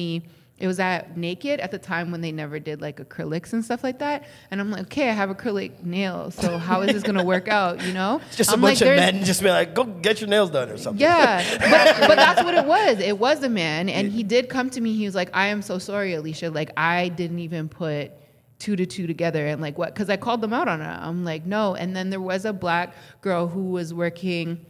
it 0.61 0.67
was 0.67 0.79
at 0.79 1.17
Naked 1.17 1.59
at 1.59 1.71
the 1.71 1.79
time 1.79 2.11
when 2.11 2.21
they 2.21 2.33
never 2.33 2.59
did 2.59 2.83
like 2.83 2.99
acrylics 2.99 3.55
and 3.55 3.65
stuff 3.65 3.83
like 3.83 3.99
that. 4.01 4.25
And 4.51 4.61
I'm 4.61 4.71
like, 4.71 4.83
okay, 4.83 5.09
I 5.09 5.13
have 5.15 5.31
acrylic 5.31 5.83
nails, 5.83 6.35
so 6.35 6.59
how 6.59 6.83
is 6.83 6.93
this 6.93 7.03
gonna 7.03 7.25
work 7.25 7.49
out? 7.49 7.83
You 7.83 7.95
know? 7.95 8.21
Just 8.37 8.51
a 8.51 8.55
I'm 8.55 8.61
bunch 8.61 8.83
like, 8.83 8.91
of 8.91 8.97
men 8.97 9.25
just 9.25 9.43
be 9.43 9.49
like, 9.49 9.75
go 9.75 9.85
get 9.85 10.21
your 10.21 10.29
nails 10.29 10.51
done 10.51 10.69
or 10.69 10.77
something. 10.77 11.01
yeah, 11.01 11.43
but, 11.99 12.09
but 12.09 12.17
that's 12.17 12.45
what 12.45 12.55
it 12.55 12.67
was. 12.67 12.99
It 12.99 13.19
was 13.19 13.43
a 13.43 13.49
man, 13.49 13.89
and 13.89 14.13
he 14.13 14.23
did 14.23 14.51
come 14.51 14.69
to 14.71 14.81
me. 14.81 14.95
He 14.95 15.07
was 15.07 15.15
like, 15.15 15.31
"I 15.33 15.47
am 15.47 15.63
so 15.63 15.79
sorry, 15.79 16.13
Alicia. 16.13 16.51
Like, 16.51 16.71
I 16.77 17.09
didn't 17.09 17.39
even 17.39 17.69
put 17.71 18.13
two 18.59 18.77
to 18.77 18.85
two 18.85 19.07
together, 19.07 19.47
and 19.47 19.63
like 19.63 19.79
what? 19.79 19.95
Because 19.95 20.11
I 20.11 20.19
called 20.19 20.43
them 20.43 20.53
out 20.53 20.69
on 20.69 20.83
it. 20.83 20.85
I'm 20.85 21.25
like, 21.25 21.47
no. 21.47 21.75
And 21.75 21.97
then 21.97 22.11
there 22.11 22.21
was 22.21 22.45
a 22.45 22.53
black 22.53 22.93
girl 23.23 23.49
who 23.49 23.71
was 23.71 23.95
working 23.95 24.67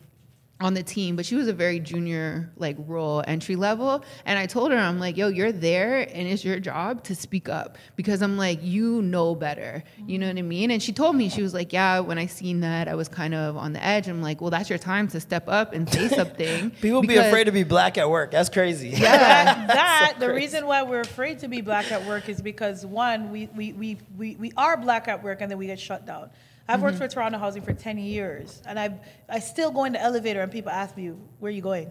on 0.60 0.74
the 0.74 0.82
team, 0.82 1.16
but 1.16 1.24
she 1.24 1.34
was 1.34 1.48
a 1.48 1.52
very 1.52 1.80
junior, 1.80 2.50
like 2.56 2.76
role 2.80 3.24
entry 3.26 3.56
level. 3.56 4.04
And 4.26 4.38
I 4.38 4.46
told 4.46 4.72
her, 4.72 4.78
I'm 4.78 5.00
like, 5.00 5.16
yo, 5.16 5.28
you're 5.28 5.52
there 5.52 6.00
and 6.00 6.28
it's 6.28 6.44
your 6.44 6.60
job 6.60 7.02
to 7.04 7.14
speak 7.14 7.48
up 7.48 7.78
because 7.96 8.20
I'm 8.20 8.36
like, 8.36 8.62
you 8.62 9.00
know 9.00 9.34
better. 9.34 9.82
You 10.06 10.18
know 10.18 10.28
what 10.28 10.36
I 10.36 10.42
mean? 10.42 10.70
And 10.70 10.82
she 10.82 10.92
told 10.92 11.16
me, 11.16 11.30
she 11.30 11.42
was 11.42 11.54
like, 11.54 11.72
yeah, 11.72 12.00
when 12.00 12.18
I 12.18 12.26
seen 12.26 12.60
that, 12.60 12.88
I 12.88 12.94
was 12.94 13.08
kind 13.08 13.34
of 13.34 13.56
on 13.56 13.72
the 13.72 13.82
edge. 13.82 14.06
I'm 14.06 14.20
like, 14.20 14.42
well, 14.42 14.50
that's 14.50 14.68
your 14.68 14.78
time 14.78 15.08
to 15.08 15.20
step 15.20 15.48
up 15.48 15.72
and 15.72 15.90
say 15.90 16.08
something. 16.14 16.70
People 16.82 17.02
be 17.02 17.16
afraid 17.16 17.44
to 17.44 17.52
be 17.52 17.64
black 17.64 17.96
at 17.96 18.10
work. 18.10 18.30
That's 18.30 18.50
crazy. 18.50 18.90
that, 18.96 19.66
that 19.68 20.16
the 20.18 20.32
reason 20.32 20.66
why 20.66 20.82
we're 20.82 21.00
afraid 21.00 21.38
to 21.38 21.48
be 21.48 21.62
black 21.62 21.90
at 21.90 22.04
work 22.04 22.28
is 22.28 22.42
because 22.42 22.84
one, 22.84 23.32
we 23.32 23.48
we, 23.56 23.72
we, 23.72 23.98
we, 24.18 24.36
we 24.36 24.52
are 24.58 24.76
black 24.76 25.08
at 25.08 25.22
work 25.22 25.40
and 25.40 25.50
then 25.50 25.56
we 25.56 25.66
get 25.66 25.80
shut 25.80 26.06
down. 26.06 26.30
I've 26.70 26.82
worked 26.82 26.94
mm-hmm. 26.94 27.04
for 27.04 27.08
Toronto 27.08 27.38
Housing 27.38 27.62
for 27.62 27.72
10 27.72 27.98
years 27.98 28.62
and 28.66 28.78
I 28.78 29.00
I 29.28 29.40
still 29.40 29.70
go 29.70 29.84
in 29.84 29.92
the 29.92 30.00
elevator 30.00 30.40
and 30.40 30.50
people 30.50 30.70
ask 30.70 30.96
me, 30.96 31.08
where 31.38 31.50
are 31.50 31.54
you 31.54 31.62
going? 31.62 31.88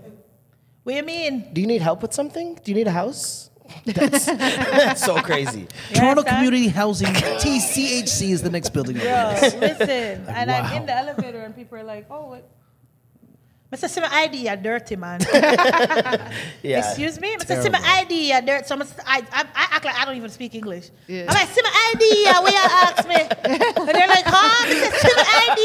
What 0.83 0.93
do 0.93 0.97
you 0.97 1.03
mean? 1.03 1.53
Do 1.53 1.61
you 1.61 1.67
need 1.67 1.81
help 1.81 2.01
with 2.01 2.13
something? 2.13 2.55
Do 2.63 2.71
you 2.71 2.75
need 2.75 2.87
a 2.87 2.91
house? 2.91 3.49
That's, 3.85 4.25
that's 4.25 5.05
so 5.05 5.21
crazy. 5.21 5.67
Toronto 5.93 6.21
understand? 6.21 6.37
Community 6.37 6.67
Housing 6.69 7.13
TCHC 7.13 8.31
is 8.31 8.41
the 8.41 8.49
next 8.49 8.69
building. 8.69 8.95
Yo, 8.95 9.01
listen. 9.03 10.25
and 10.27 10.49
I'm 10.49 10.75
in 10.75 10.87
the 10.87 10.95
elevator 10.95 11.41
and 11.41 11.55
people 11.55 11.77
are 11.77 11.83
like, 11.83 12.07
oh, 12.09 12.29
what? 12.29 12.49
Mr. 13.71 13.85
Sima 13.87 14.09
ID, 14.11 14.49
you 14.49 14.55
dirty 14.57 14.95
man. 14.95 15.19
Yeah. 16.63 16.79
Excuse 16.79 17.21
me? 17.21 17.35
Mr. 17.35 17.47
Terrible. 17.47 17.69
Sima 17.69 17.99
ID, 18.01 18.33
you 18.33 18.41
dirty. 18.41 18.65
So 18.65 18.75
I'm, 18.75 18.81
I, 18.81 19.21
I, 19.31 19.41
I 19.55 19.67
act 19.75 19.85
like 19.85 19.95
I 19.95 20.05
don't 20.05 20.17
even 20.17 20.31
speak 20.31 20.55
English. 20.55 20.89
Yeah. 21.07 21.25
I'm 21.29 21.35
like, 21.35 21.49
Sima 21.49 21.69
ID, 21.93 22.23
yeah, 22.23 22.39
where 22.41 22.51
you 22.51 22.57
ask 22.57 23.07
me? 23.07 23.15
And 23.15 23.87
they're 23.87 24.07
like, 24.07 24.25
huh? 24.25 24.65
Mr. 24.65 24.89
Sima 25.05 25.23
ID. 25.45 25.61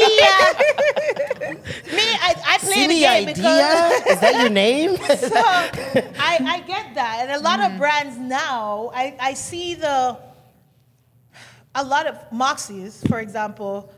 Me, 1.95 2.03
I, 2.03 2.35
I 2.45 2.57
play 2.59 2.73
See 2.73 2.87
the 2.87 2.93
the 2.93 2.99
game 2.99 3.29
idea? 3.29 3.33
because 3.33 4.13
Is 4.13 4.19
that 4.21 4.35
your 4.39 4.49
name? 4.49 4.97
so 4.97 5.41
I, 6.19 6.37
I 6.45 6.63
get 6.67 6.93
that. 6.93 7.21
And 7.21 7.31
a 7.31 7.39
lot 7.39 7.59
of 7.59 7.71
mm. 7.71 7.79
brands 7.79 8.17
now, 8.17 8.91
I, 8.93 9.15
I 9.19 9.33
see 9.33 9.73
the, 9.73 10.17
a 11.73 11.83
lot 11.83 12.05
of 12.05 12.17
Moxies, 12.29 13.05
for 13.07 13.19
example, 13.19 13.91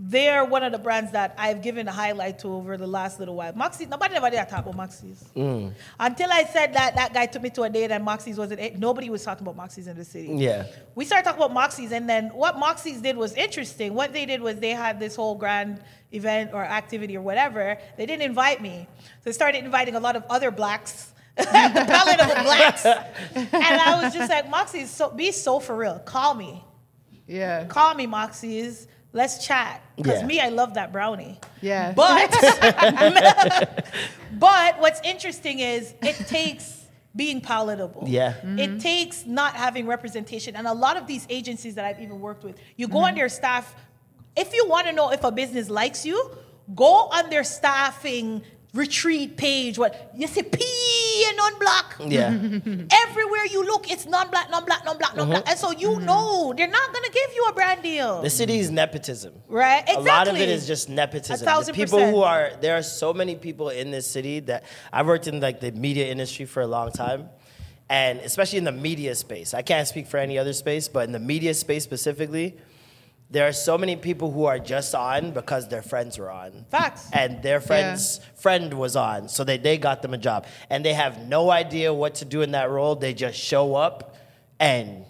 they're 0.00 0.44
one 0.44 0.62
of 0.62 0.70
the 0.70 0.78
brands 0.78 1.10
that 1.10 1.34
I've 1.36 1.60
given 1.60 1.88
a 1.88 1.92
highlight 1.92 2.38
to 2.40 2.48
over 2.48 2.76
the 2.76 2.86
last 2.86 3.18
little 3.18 3.34
while. 3.34 3.52
Moxies, 3.52 3.88
nobody 3.88 4.14
ever 4.14 4.30
did 4.30 4.48
talk 4.48 4.64
about 4.64 4.76
Moxies. 4.76 5.24
Mm. 5.34 5.72
Until 5.98 6.30
I 6.30 6.44
said 6.44 6.72
that 6.74 6.94
that 6.94 7.12
guy 7.12 7.26
took 7.26 7.42
me 7.42 7.50
to 7.50 7.64
a 7.64 7.70
date 7.70 7.90
and 7.90 8.06
Moxies 8.06 8.36
wasn't 8.36 8.60
it, 8.60 8.78
nobody 8.78 9.10
was 9.10 9.24
talking 9.24 9.44
about 9.44 9.56
Moxies 9.56 9.88
in 9.88 9.96
the 9.96 10.04
city. 10.04 10.28
Yeah. 10.36 10.66
We 10.94 11.04
started 11.04 11.24
talking 11.24 11.42
about 11.42 11.56
Moxies, 11.56 11.90
and 11.90 12.08
then 12.08 12.28
what 12.28 12.54
Moxies 12.54 13.02
did 13.02 13.16
was 13.16 13.34
interesting. 13.34 13.92
What 13.92 14.12
they 14.12 14.24
did 14.24 14.40
was 14.40 14.60
they 14.60 14.70
had 14.70 15.00
this 15.00 15.16
whole 15.16 15.34
grand 15.34 15.80
event 16.12 16.52
or 16.54 16.64
activity 16.64 17.16
or 17.16 17.22
whatever. 17.22 17.76
They 17.96 18.06
didn't 18.06 18.22
invite 18.22 18.62
me. 18.62 18.86
So 19.00 19.24
they 19.24 19.32
started 19.32 19.64
inviting 19.64 19.96
a 19.96 20.00
lot 20.00 20.14
of 20.14 20.22
other 20.30 20.52
blacks. 20.52 21.12
palatable 21.36 22.42
blacks. 22.44 22.84
And 23.34 23.80
I 23.80 24.00
was 24.00 24.14
just 24.14 24.30
like, 24.30 24.48
Moxies, 24.48 24.86
so 24.86 25.10
be 25.10 25.32
so 25.32 25.58
for 25.58 25.76
real. 25.76 25.98
Call 25.98 26.34
me. 26.34 26.64
Yeah. 27.26 27.64
Call 27.66 27.94
me, 27.94 28.06
Moxies. 28.06 28.86
Let's 29.18 29.44
chat. 29.44 29.82
Because 29.96 30.20
Yeah. 30.20 30.26
me, 30.26 30.38
I 30.38 30.50
love 30.50 30.74
that 30.74 30.92
brownie. 30.92 31.40
Yeah. 31.60 31.92
But 32.02 32.30
but 34.46 34.80
what's 34.80 35.00
interesting 35.02 35.58
is 35.58 35.92
it 36.02 36.14
takes 36.28 36.86
being 37.16 37.40
palatable. 37.40 38.04
Yeah. 38.06 38.34
It 38.36 38.46
mm-hmm. 38.46 38.78
takes 38.78 39.26
not 39.26 39.54
having 39.54 39.88
representation. 39.88 40.54
And 40.54 40.68
a 40.68 40.72
lot 40.72 40.96
of 40.96 41.08
these 41.08 41.26
agencies 41.28 41.74
that 41.74 41.84
I've 41.84 42.00
even 42.00 42.20
worked 42.20 42.44
with, 42.44 42.56
you 42.76 42.86
go 42.86 42.98
mm-hmm. 42.98 43.06
on 43.06 43.14
their 43.16 43.28
staff. 43.28 43.74
If 44.36 44.54
you 44.54 44.68
want 44.68 44.86
to 44.86 44.92
know 44.92 45.10
if 45.10 45.24
a 45.24 45.32
business 45.32 45.68
likes 45.68 46.06
you, 46.06 46.18
go 46.76 47.08
on 47.10 47.28
their 47.28 47.42
staffing 47.42 48.42
retreat 48.74 49.36
page. 49.36 49.78
What 49.78 50.12
you 50.16 50.26
see 50.26 50.42
P 50.42 51.24
and 51.28 51.36
non-black. 51.36 51.96
Yeah. 52.06 52.28
Everywhere 53.08 53.46
you 53.50 53.64
look, 53.64 53.90
it's 53.90 54.06
non-black, 54.06 54.50
non-black, 54.50 54.84
non-black, 54.84 55.16
non-black. 55.16 55.42
Uh-huh. 55.42 55.50
And 55.50 55.58
so 55.58 55.70
you 55.72 55.88
mm-hmm. 55.88 56.04
know 56.04 56.54
they're 56.56 56.68
not 56.68 56.92
gonna 56.92 57.10
give 57.10 57.30
you 57.34 57.46
a 57.48 57.52
brand 57.52 57.82
deal. 57.82 58.22
The 58.22 58.30
city 58.30 58.58
is 58.58 58.70
nepotism. 58.70 59.34
right? 59.48 59.82
Exactly. 59.82 60.04
A 60.04 60.12
lot 60.12 60.28
of 60.28 60.36
it 60.36 60.48
is 60.48 60.66
just 60.66 60.88
nepotism. 60.88 61.46
A 61.46 61.50
thousand 61.50 61.74
the 61.74 61.84
people 61.84 61.98
percent. 61.98 62.14
who 62.14 62.22
are 62.22 62.52
there 62.60 62.76
are 62.76 62.82
so 62.82 63.12
many 63.12 63.34
people 63.36 63.70
in 63.70 63.90
this 63.90 64.06
city 64.06 64.40
that 64.40 64.64
I've 64.92 65.06
worked 65.06 65.26
in 65.26 65.40
like 65.40 65.60
the 65.60 65.72
media 65.72 66.10
industry 66.10 66.46
for 66.46 66.62
a 66.62 66.66
long 66.66 66.92
time. 66.92 67.28
And 67.90 68.18
especially 68.20 68.58
in 68.58 68.64
the 68.64 68.72
media 68.72 69.14
space. 69.14 69.54
I 69.54 69.62
can't 69.62 69.88
speak 69.88 70.08
for 70.08 70.18
any 70.18 70.36
other 70.36 70.52
space, 70.52 70.88
but 70.88 71.06
in 71.06 71.12
the 71.12 71.18
media 71.18 71.54
space 71.54 71.84
specifically, 71.84 72.54
there 73.30 73.46
are 73.46 73.52
so 73.52 73.76
many 73.76 73.94
people 73.96 74.30
who 74.30 74.46
are 74.46 74.58
just 74.58 74.94
on 74.94 75.32
because 75.32 75.68
their 75.68 75.82
friends 75.82 76.18
were 76.18 76.30
on. 76.30 76.64
Facts. 76.70 77.08
And 77.12 77.42
their 77.42 77.60
friend's 77.60 78.20
friend 78.36 78.72
was 78.72 78.96
on, 78.96 79.28
so 79.28 79.44
they, 79.44 79.58
they 79.58 79.76
got 79.76 80.00
them 80.00 80.14
a 80.14 80.18
job. 80.18 80.46
And 80.70 80.82
they 80.84 80.94
have 80.94 81.26
no 81.28 81.50
idea 81.50 81.92
what 81.92 82.14
to 82.16 82.24
do 82.24 82.40
in 82.42 82.52
that 82.52 82.70
role. 82.70 82.94
They 82.96 83.12
just 83.12 83.38
show 83.38 83.74
up 83.74 84.16
and 84.58 85.04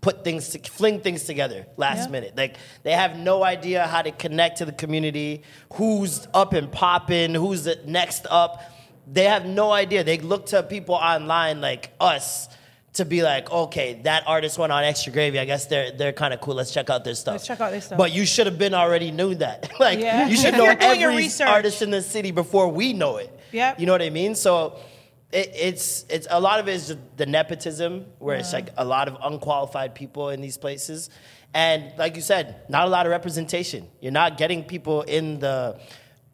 put 0.00 0.24
things 0.24 0.48
to, 0.50 0.58
fling 0.70 1.00
things 1.00 1.24
together 1.24 1.66
last 1.76 2.06
Yeah. 2.06 2.08
minute. 2.12 2.36
Like 2.36 2.56
they 2.82 2.92
have 2.92 3.16
no 3.16 3.42
idea 3.44 3.86
how 3.86 4.02
to 4.02 4.10
connect 4.10 4.58
to 4.58 4.64
the 4.64 4.72
community, 4.72 5.42
who's 5.74 6.26
up 6.34 6.52
and 6.52 6.70
popping, 6.70 7.34
who's 7.34 7.68
next 7.86 8.26
up. 8.30 8.60
They 9.06 9.24
have 9.24 9.46
no 9.46 9.70
idea. 9.70 10.02
They 10.02 10.18
look 10.18 10.46
to 10.46 10.62
people 10.64 10.96
online 10.96 11.60
like 11.60 11.92
us 12.00 12.48
to 12.96 13.04
be 13.04 13.22
like, 13.22 13.50
okay, 13.50 14.00
that 14.04 14.24
artist 14.26 14.58
went 14.58 14.72
on 14.72 14.84
Extra 14.84 15.12
Gravy. 15.12 15.38
I 15.38 15.44
guess 15.44 15.66
they're 15.66 15.92
they're 15.92 16.12
kind 16.12 16.34
of 16.34 16.40
cool. 16.40 16.54
Let's 16.54 16.72
check 16.72 16.90
out 16.90 17.04
their 17.04 17.14
stuff. 17.14 17.34
Let's 17.34 17.46
check 17.46 17.60
out 17.60 17.70
their 17.70 17.80
stuff. 17.80 17.98
But 17.98 18.12
you 18.12 18.26
should 18.26 18.46
have 18.46 18.58
been 18.58 18.74
already 18.74 19.10
knew 19.10 19.34
that. 19.36 19.70
like 19.80 19.98
Yeah. 19.98 20.28
you 20.28 20.36
should 20.36 20.54
know 20.60 20.66
every 20.66 21.28
artist 21.44 21.82
in 21.82 21.90
the 21.90 22.02
city 22.02 22.30
before 22.30 22.68
we 22.68 22.92
know 22.92 23.16
it. 23.16 23.32
Yep. 23.52 23.80
You 23.80 23.86
know 23.86 23.92
what 23.92 24.02
I 24.02 24.10
mean? 24.10 24.34
So 24.34 24.78
it, 25.32 25.50
it's 25.54 26.04
it's 26.08 26.26
a 26.30 26.40
lot 26.40 26.60
of 26.60 26.68
it 26.68 26.74
is 26.74 26.96
the 27.16 27.26
nepotism, 27.26 28.06
where 28.18 28.36
it's 28.36 28.52
uh-huh. 28.52 28.64
like 28.64 28.74
a 28.76 28.84
lot 28.84 29.08
of 29.08 29.16
unqualified 29.22 29.94
people 29.94 30.30
in 30.30 30.40
these 30.40 30.58
places, 30.58 31.10
and 31.54 31.92
like 31.98 32.16
you 32.16 32.22
said, 32.22 32.62
not 32.68 32.86
a 32.86 32.90
lot 32.90 33.06
of 33.06 33.10
representation. 33.10 33.88
You're 34.00 34.12
not 34.12 34.38
getting 34.38 34.64
people 34.64 35.02
in 35.02 35.38
the 35.38 35.78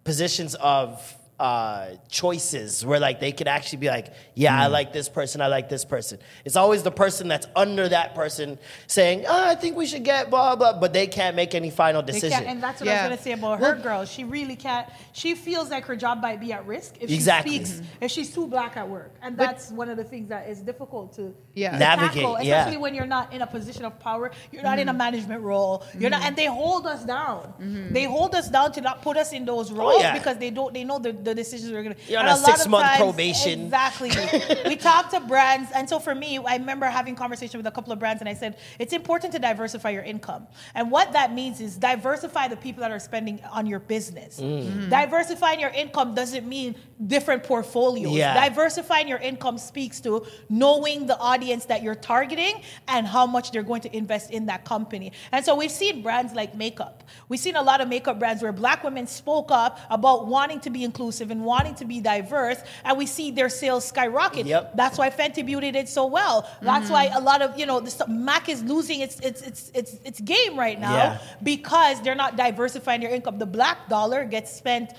positions 0.04 0.54
of 0.56 1.16
uh, 1.42 1.96
choices 2.08 2.86
where 2.86 3.00
like 3.00 3.18
they 3.18 3.32
could 3.32 3.48
actually 3.48 3.78
be 3.78 3.88
like, 3.88 4.14
yeah, 4.36 4.56
I 4.56 4.66
hmm. 4.66 4.72
like 4.72 4.92
this 4.92 5.08
person, 5.08 5.40
I 5.40 5.48
like 5.48 5.68
this 5.68 5.84
person. 5.84 6.20
It's 6.44 6.54
always 6.54 6.84
the 6.84 6.92
person 6.92 7.26
that's 7.26 7.48
under 7.56 7.88
that 7.88 8.14
person 8.14 8.60
saying, 8.86 9.24
oh, 9.26 9.44
I 9.48 9.56
think 9.56 9.76
we 9.76 9.86
should 9.86 10.04
get 10.04 10.30
blah 10.30 10.54
blah, 10.54 10.78
but 10.78 10.92
they 10.92 11.08
can't 11.08 11.34
make 11.34 11.56
any 11.56 11.70
final 11.70 12.00
They 12.00 12.12
decision. 12.12 12.44
and 12.44 12.62
that's 12.62 12.80
what 12.80 12.88
I 12.88 12.92
Yeah. 12.92 13.02
was 13.02 13.10
gonna 13.10 13.22
say 13.22 13.32
about 13.32 13.58
her 13.58 13.74
girl. 13.74 14.04
She 14.04 14.22
really 14.22 14.54
can't. 14.54 14.86
She 15.12 15.34
feels 15.34 15.68
like 15.68 15.84
her 15.86 15.96
job 15.96 16.22
might 16.22 16.38
be 16.38 16.52
at 16.52 16.64
risk 16.64 16.94
if 17.00 17.10
Exactly. 17.10 17.58
she 17.58 17.64
speaks. 17.64 17.88
If 18.00 18.10
she's 18.12 18.32
too 18.32 18.46
black 18.46 18.76
at 18.76 18.88
work, 18.88 19.12
and 19.20 19.36
that's 19.36 19.72
one 19.72 19.88
of 19.88 19.96
the 19.96 20.04
things 20.04 20.28
that 20.28 20.48
is 20.48 20.60
difficult 20.60 21.16
to 21.16 21.34
Yeah. 21.54 21.72
to 21.72 21.78
Navigate, 21.78 22.22
tackle, 22.22 22.38
yeah. 22.40 22.60
especially 22.60 22.78
when 22.78 22.94
you're 22.94 23.12
not 23.18 23.32
in 23.32 23.42
a 23.42 23.48
position 23.48 23.84
of 23.84 23.98
power. 23.98 24.30
You're 24.52 24.62
not 24.62 24.78
in 24.78 24.88
a 24.88 24.92
hmm. 24.92 24.98
management 24.98 25.42
role. 25.42 25.82
You're 25.98 26.10
not, 26.10 26.20
hmm. 26.20 26.28
and 26.28 26.36
they 26.36 26.46
hold 26.46 26.86
us 26.86 27.04
down. 27.04 27.88
They 27.90 28.04
hold 28.04 28.36
us 28.36 28.48
down 28.48 28.70
to 28.72 28.80
not 28.80 29.02
put 29.02 29.16
us 29.16 29.32
in 29.32 29.44
those 29.44 29.72
oh, 29.72 29.74
roles 29.74 29.94
Oh, 29.96 29.98
yeah. 29.98 30.12
because 30.18 30.36
they 30.38 30.50
don't. 30.50 30.72
They 30.72 30.84
know 30.84 31.00
the, 31.00 31.12
the 31.12 31.31
decisions 31.34 31.72
we're 31.72 31.82
gonna. 31.82 31.96
You're 32.08 32.20
on 32.20 32.26
and 32.26 32.38
a 32.38 32.40
lot 32.40 32.56
six-month 32.56 32.84
times- 32.84 32.98
probation. 32.98 33.64
Exactly. 33.64 34.10
we 34.66 34.76
talked 34.76 35.12
to 35.12 35.20
brands, 35.20 35.70
and 35.74 35.88
so 35.88 35.98
for 35.98 36.14
me, 36.14 36.38
I 36.38 36.56
remember 36.56 36.86
having 36.86 37.14
conversation 37.14 37.58
with 37.58 37.66
a 37.66 37.70
couple 37.70 37.92
of 37.92 37.98
brands, 37.98 38.20
and 38.20 38.28
I 38.28 38.34
said 38.34 38.58
it's 38.78 38.92
important 38.92 39.32
to 39.34 39.38
diversify 39.38 39.90
your 39.90 40.02
income. 40.02 40.46
And 40.74 40.90
what 40.90 41.12
that 41.12 41.32
means 41.32 41.60
is 41.60 41.76
diversify 41.76 42.48
the 42.48 42.56
people 42.56 42.80
that 42.80 42.90
are 42.90 42.98
spending 42.98 43.40
on 43.50 43.66
your 43.66 43.78
business. 43.78 44.40
Mm. 44.40 44.90
Diversifying 44.90 45.60
your 45.60 45.70
income 45.70 46.14
doesn't 46.14 46.46
mean 46.46 46.74
different 47.06 47.42
portfolios. 47.44 48.12
Yeah. 48.12 48.48
Diversifying 48.48 49.08
your 49.08 49.18
income 49.18 49.58
speaks 49.58 50.00
to 50.00 50.26
knowing 50.48 51.06
the 51.06 51.18
audience 51.18 51.64
that 51.66 51.82
you're 51.82 51.94
targeting 51.94 52.62
and 52.88 53.06
how 53.06 53.26
much 53.26 53.50
they're 53.50 53.62
going 53.62 53.82
to 53.82 53.96
invest 53.96 54.30
in 54.30 54.46
that 54.46 54.64
company. 54.64 55.12
And 55.32 55.44
so 55.44 55.54
we've 55.54 55.70
seen 55.70 56.02
brands 56.02 56.34
like 56.34 56.54
makeup. 56.54 57.04
We've 57.28 57.40
seen 57.40 57.56
a 57.56 57.62
lot 57.62 57.80
of 57.80 57.88
makeup 57.88 58.18
brands 58.18 58.42
where 58.42 58.52
black 58.52 58.84
women 58.84 59.06
spoke 59.06 59.50
up 59.50 59.78
about 59.90 60.26
wanting 60.26 60.60
to 60.60 60.70
be 60.70 60.84
inclusive 60.84 61.11
and 61.20 61.44
wanting 61.44 61.74
to 61.76 61.84
be 61.84 62.00
diverse, 62.00 62.58
and 62.84 62.96
we 62.96 63.06
see 63.06 63.30
their 63.30 63.48
sales 63.48 63.84
skyrocket. 63.84 64.46
Yep. 64.46 64.76
That's 64.76 64.96
why 64.98 65.10
Fenty 65.10 65.44
Beauty 65.44 65.70
did 65.70 65.88
so 65.88 66.06
well. 66.06 66.48
That's 66.62 66.88
why 66.90 67.04
a 67.06 67.20
lot 67.20 67.42
of 67.42 67.58
you 67.58 67.66
know 67.66 67.80
this 67.80 68.00
Mac 68.08 68.48
is 68.48 68.62
losing 68.62 69.00
its 69.00 69.20
its 69.20 69.42
its 69.42 69.70
its, 69.74 69.94
its 70.04 70.20
game 70.20 70.58
right 70.58 70.78
now 70.80 70.94
Yeah. 70.96 71.18
because 71.42 72.00
they're 72.02 72.14
not 72.14 72.36
diversifying 72.36 73.00
their 73.02 73.10
income. 73.10 73.38
The 73.38 73.46
black 73.46 73.88
dollar 73.88 74.24
gets 74.24 74.52
spent 74.52 74.92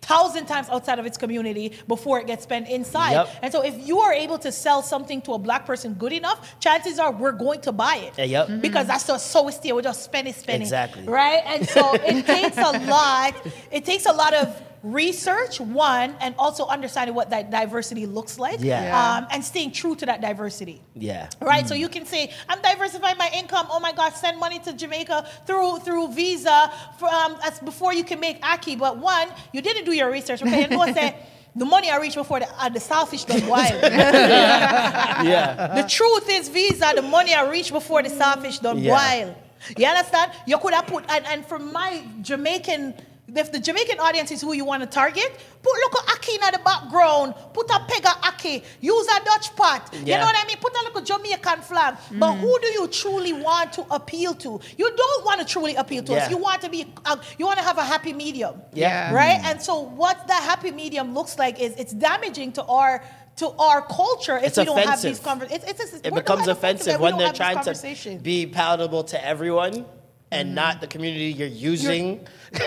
thousand 0.00 0.46
times 0.46 0.68
outside 0.68 0.98
of 0.98 1.06
its 1.06 1.16
community 1.16 1.72
before 1.86 2.18
it 2.18 2.26
gets 2.26 2.42
spent 2.42 2.68
inside. 2.68 3.12
Yep. 3.12 3.28
And 3.42 3.52
so 3.52 3.62
if 3.62 3.86
you 3.86 4.00
are 4.00 4.12
able 4.12 4.36
to 4.40 4.50
sell 4.50 4.82
something 4.82 5.22
to 5.22 5.34
a 5.34 5.38
black 5.38 5.64
person 5.64 5.94
good 5.94 6.12
enough, 6.12 6.58
chances 6.58 6.98
are 6.98 7.12
we're 7.12 7.30
going 7.30 7.60
to 7.60 7.70
buy 7.72 7.96
it. 7.96 8.12
Yeah, 8.18 8.24
yep. 8.24 8.48
Mhm. 8.48 8.60
Because 8.60 8.88
that's 8.88 9.06
just 9.06 9.28
so 9.28 9.48
still 9.50 9.76
We're 9.76 9.82
just 9.82 10.02
spending, 10.02 10.32
spending. 10.34 10.62
Exactly. 10.62 11.04
Right? 11.04 11.42
And 11.46 11.68
so 11.68 11.94
it 11.94 12.26
takes 12.26 12.58
a 12.58 12.72
lot, 12.90 13.34
it 13.70 13.84
takes 13.84 14.06
a 14.06 14.12
lot 14.12 14.34
of 14.34 14.60
research, 14.82 15.60
one, 15.60 16.14
and 16.20 16.34
also 16.38 16.66
understanding 16.66 17.14
what 17.14 17.30
that 17.30 17.50
diversity 17.50 18.06
looks 18.06 18.38
like. 18.38 18.60
Yeah. 18.60 18.82
Yeah. 18.82 19.16
Um, 19.16 19.26
and 19.30 19.44
staying 19.44 19.72
true 19.72 19.94
to 19.96 20.06
that 20.06 20.20
diversity. 20.20 20.82
yeah. 20.94 21.28
Right, 21.40 21.66
so 21.68 21.74
you 21.74 21.88
can 21.88 22.04
say, 22.06 22.32
"I'm 22.48 22.60
diversifying 22.62 23.16
my 23.18 23.30
income." 23.34 23.66
Oh 23.70 23.80
my 23.80 23.92
God, 23.92 24.12
send 24.14 24.38
money 24.38 24.58
to 24.60 24.72
Jamaica 24.72 25.26
through 25.46 25.78
through 25.80 26.12
Visa. 26.12 26.72
From 26.98 27.36
that's 27.40 27.60
before 27.60 27.94
you 27.94 28.04
can 28.04 28.18
make 28.20 28.40
ackee. 28.42 28.78
But 28.78 28.98
one, 28.98 29.28
you 29.52 29.60
didn't 29.62 29.84
do 29.84 29.92
your 29.92 30.10
research. 30.10 30.42
Okay, 30.42 30.62
and 30.64 30.72
know 30.72 30.78
what 30.78 30.94
say? 30.94 31.14
The 31.54 31.66
money 31.66 31.90
I 31.90 31.98
reach 31.98 32.14
before 32.14 32.40
the, 32.40 32.48
uh, 32.58 32.70
the 32.70 32.78
saltfish 32.78 33.26
done 33.26 33.46
wild. 33.54 33.82
Yeah. 33.82 35.74
the 35.82 35.88
truth 35.88 36.26
is, 36.30 36.48
Visa, 36.48 36.92
the 36.94 37.02
money 37.02 37.34
I 37.34 37.48
reach 37.50 37.70
before 37.72 38.02
the 38.02 38.08
saltfish 38.08 38.60
done 38.60 38.78
Yeah. 38.78 38.92
wild. 38.92 39.34
You 39.76 39.86
understand? 39.86 40.32
You 40.46 40.58
could 40.58 40.74
have 40.74 40.86
put, 40.86 41.04
and, 41.08 41.24
and 41.26 41.46
from 41.46 41.72
my 41.72 42.02
Jamaican, 42.22 42.94
if 43.34 43.52
the 43.52 43.58
Jamaican 43.58 43.98
audience 43.98 44.30
is 44.30 44.40
who 44.40 44.52
you 44.52 44.64
want 44.64 44.82
to 44.82 44.88
target, 44.88 45.30
put 45.62 45.72
look 45.72 45.94
at 46.02 46.16
ackee 46.16 46.34
in 46.34 46.52
the 46.52 46.60
background, 46.64 47.34
put 47.52 47.70
a 47.70 47.80
peg 47.88 48.04
of 48.04 48.12
ackee, 48.22 48.62
use 48.80 49.06
a 49.06 49.24
Dutch 49.24 49.54
pot. 49.56 49.90
You 49.94 50.16
know 50.16 50.24
what 50.24 50.36
I 50.36 50.46
mean? 50.46 50.56
Put 50.58 50.74
a 50.74 50.84
little 50.84 51.00
Jamaican 51.02 51.62
flag. 51.62 51.96
But 52.12 52.34
who 52.34 52.58
do 52.60 52.66
you 52.68 52.86
truly 52.88 53.32
want 53.32 53.72
to 53.74 53.86
appeal 53.90 54.34
to? 54.34 54.60
You 54.76 54.96
don't 54.96 55.24
want 55.24 55.40
to 55.40 55.46
truly 55.46 55.74
appeal 55.76 56.02
to 56.04 56.12
Yeah. 56.12 56.24
us. 56.24 56.30
You 56.30 56.36
want 56.38 56.62
to 56.62 56.70
be, 56.70 56.86
uh, 57.04 57.16
you 57.38 57.46
want 57.46 57.58
to 57.58 57.64
have 57.64 57.78
a 57.78 57.84
happy 57.84 58.12
medium. 58.12 58.60
Yeah. 58.72 59.14
Right? 59.14 59.40
And 59.44 59.62
so 59.62 59.80
what 59.80 60.26
that 60.28 60.42
happy 60.42 60.70
medium 60.70 61.14
looks 61.14 61.38
like 61.38 61.60
is 61.60 61.74
it's 61.76 61.92
damaging 61.92 62.52
to 62.52 62.64
our 62.64 63.02
to 63.34 63.48
our 63.58 63.80
culture 63.80 64.36
if 64.36 64.44
It's 64.44 64.58
we 64.58 64.64
don't 64.66 64.76
have 64.86 65.00
these 65.00 65.18
conversations. 65.18 65.64
It's, 65.70 65.80
it's, 65.80 65.94
it's, 65.94 66.06
it 66.08 66.14
becomes 66.14 66.46
not 66.46 66.56
offensive 66.56 67.00
when 67.00 67.16
they're 67.16 67.32
trying 67.32 67.62
to 67.64 68.18
be 68.22 68.46
palatable 68.46 69.04
to 69.04 69.24
everyone 69.24 69.86
and 70.32 70.54
not 70.54 70.80
the 70.80 70.86
community 70.86 71.32
you're 71.32 71.48
using. 71.48 72.26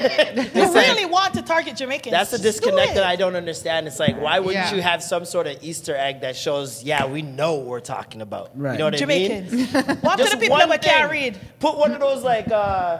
You 0.55 0.73
really 0.73 1.05
want 1.05 1.35
to 1.35 1.41
target 1.41 1.75
Jamaicans. 1.75 2.11
That's 2.11 2.31
the 2.31 2.39
Just 2.39 2.61
do 2.61 2.71
disconnect 2.71 2.95
that 2.95 3.03
I 3.03 3.15
don't 3.15 3.35
understand. 3.35 3.87
It's 3.87 3.99
like, 3.99 4.19
why 4.19 4.39
wouldn't 4.39 4.65
Yeah. 4.65 4.75
you 4.75 4.81
have 4.81 5.03
some 5.03 5.25
sort 5.25 5.45
of 5.47 5.63
Easter 5.63 5.95
egg 5.95 6.21
that 6.21 6.35
shows, 6.35 6.83
yeah, 6.83 7.05
we 7.05 7.21
know 7.21 7.53
what 7.55 7.65
we're 7.65 7.79
talking 7.81 8.21
about. 8.21 8.51
Right. 8.55 8.73
You 8.73 8.79
know 8.79 8.85
what 8.85 9.01
I 9.01 9.05
mean? 9.05 9.47
Jamaicans. 9.49 9.73
Walk 10.03 10.17
to 10.17 10.23
Just 10.23 10.31
the 10.33 10.39
people 10.39 10.57
that 10.57 10.81
can't 10.81 11.11
read. 11.11 11.39
Put 11.59 11.77
one 11.77 11.91
of 11.91 11.99
those 11.99 12.23
like, 12.23 12.49
uh, 12.51 12.97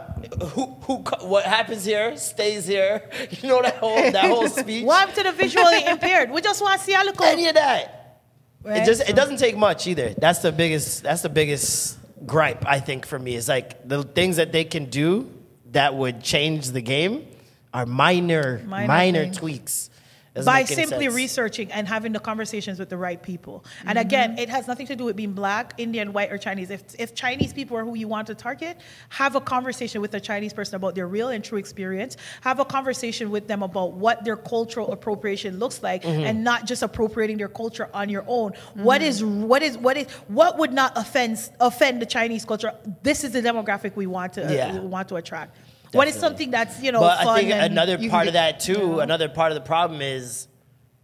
who, 0.54 0.66
who, 0.82 0.96
what 1.26 1.44
happens 1.44 1.84
here 1.84 2.16
stays 2.16 2.66
here. 2.66 3.02
You 3.30 3.48
know 3.48 3.62
that 3.62 3.76
whole 3.76 3.96
that 3.96 4.26
whole 4.26 4.48
speech. 4.48 4.84
Walk 4.84 5.12
to 5.14 5.22
the 5.22 5.32
visually 5.32 5.84
impaired. 5.84 6.30
We 6.30 6.40
just 6.40 6.62
want 6.62 6.78
to 6.80 6.86
see 6.86 6.94
a 6.94 7.02
look. 7.02 7.20
Any 7.20 7.48
of 7.48 7.54
that. 7.54 8.22
Right? 8.62 8.82
It 8.82 8.86
just 8.86 9.08
it 9.08 9.14
doesn't 9.16 9.38
take 9.38 9.56
much 9.56 9.86
either. 9.86 10.14
That's 10.14 10.40
the 10.40 10.52
biggest 10.52 11.02
that's 11.02 11.22
the 11.22 11.28
biggest 11.28 11.98
gripe 12.24 12.64
I 12.66 12.80
think 12.80 13.06
for 13.06 13.18
me 13.18 13.34
is 13.34 13.48
like 13.48 13.86
the 13.86 14.02
things 14.02 14.36
that 14.36 14.52
they 14.52 14.64
can 14.64 14.86
do 14.86 15.30
that 15.72 15.94
would 15.94 16.22
change 16.22 16.70
the 16.70 16.80
game 16.80 17.26
are 17.74 17.84
minor 17.84 18.62
minor, 18.66 18.86
Minor 18.86 19.32
tweaks. 19.32 19.90
Doesn't 20.36 20.52
by 20.52 20.64
simply 20.64 21.06
sense. 21.06 21.14
researching 21.14 21.72
and 21.72 21.88
having 21.88 22.12
the 22.12 22.20
conversations 22.20 22.78
with 22.78 22.88
the 22.88 22.96
right 22.96 23.20
people. 23.20 23.64
Mm-hmm. 23.80 23.88
And 23.88 23.98
again, 23.98 24.38
it 24.38 24.48
has 24.48 24.68
nothing 24.68 24.86
to 24.86 24.96
do 24.96 25.04
with 25.04 25.16
being 25.16 25.32
black, 25.32 25.74
Indian, 25.78 26.12
white, 26.12 26.30
or 26.30 26.38
Chinese. 26.38 26.70
If, 26.70 26.82
if 26.98 27.14
Chinese 27.14 27.52
people 27.52 27.76
are 27.76 27.84
who 27.84 27.94
you 27.96 28.06
want 28.08 28.26
to 28.28 28.34
target, 28.34 28.78
have 29.08 29.34
a 29.34 29.40
conversation 29.40 30.00
with 30.00 30.14
a 30.14 30.20
Chinese 30.20 30.52
person 30.52 30.76
about 30.76 30.94
their 30.94 31.08
real 31.08 31.28
and 31.28 31.42
true 31.42 31.58
experience. 31.58 32.16
Have 32.42 32.60
a 32.60 32.64
conversation 32.64 33.30
with 33.30 33.48
them 33.48 33.62
about 33.62 33.92
what 33.94 34.24
their 34.24 34.36
cultural 34.36 34.92
appropriation 34.92 35.58
looks 35.58 35.82
like, 35.82 36.02
Mm-hmm. 36.02 36.24
and 36.24 36.44
not 36.44 36.66
just 36.66 36.82
appropriating 36.82 37.36
their 37.38 37.48
culture 37.48 37.88
on 37.94 38.08
your 38.08 38.24
own. 38.28 38.52
What 38.74 39.02
is 39.02 39.24
what 39.24 39.62
is 39.62 39.76
what 39.78 39.96
is 39.96 40.06
what 40.28 40.58
would 40.58 40.72
not 40.72 40.92
offend 40.96 41.38
offend 41.60 42.00
the 42.02 42.06
Chinese 42.06 42.44
culture? 42.44 42.72
This 43.02 43.24
is 43.24 43.32
the 43.32 43.40
demographic 43.42 43.96
we 43.96 44.06
want 44.06 44.34
to 44.34 44.42
Yeah. 44.42 44.78
we 44.78 44.86
want 44.86 45.08
to 45.08 45.16
attract. 45.16 45.56
What 45.92 46.08
is 46.08 46.14
something 46.16 46.50
that's 46.50 46.82
you 46.82 46.92
know 46.92 47.00
But 47.00 47.26
I 47.26 47.40
think 47.40 47.52
another 47.52 47.98
part 48.08 48.26
of 48.26 48.34
that 48.34 48.60
too, 48.60 48.72
you 48.72 48.78
know? 48.78 49.00
another 49.00 49.28
part 49.28 49.52
of 49.52 49.54
the 49.56 49.62
problem 49.64 50.00
is 50.00 50.48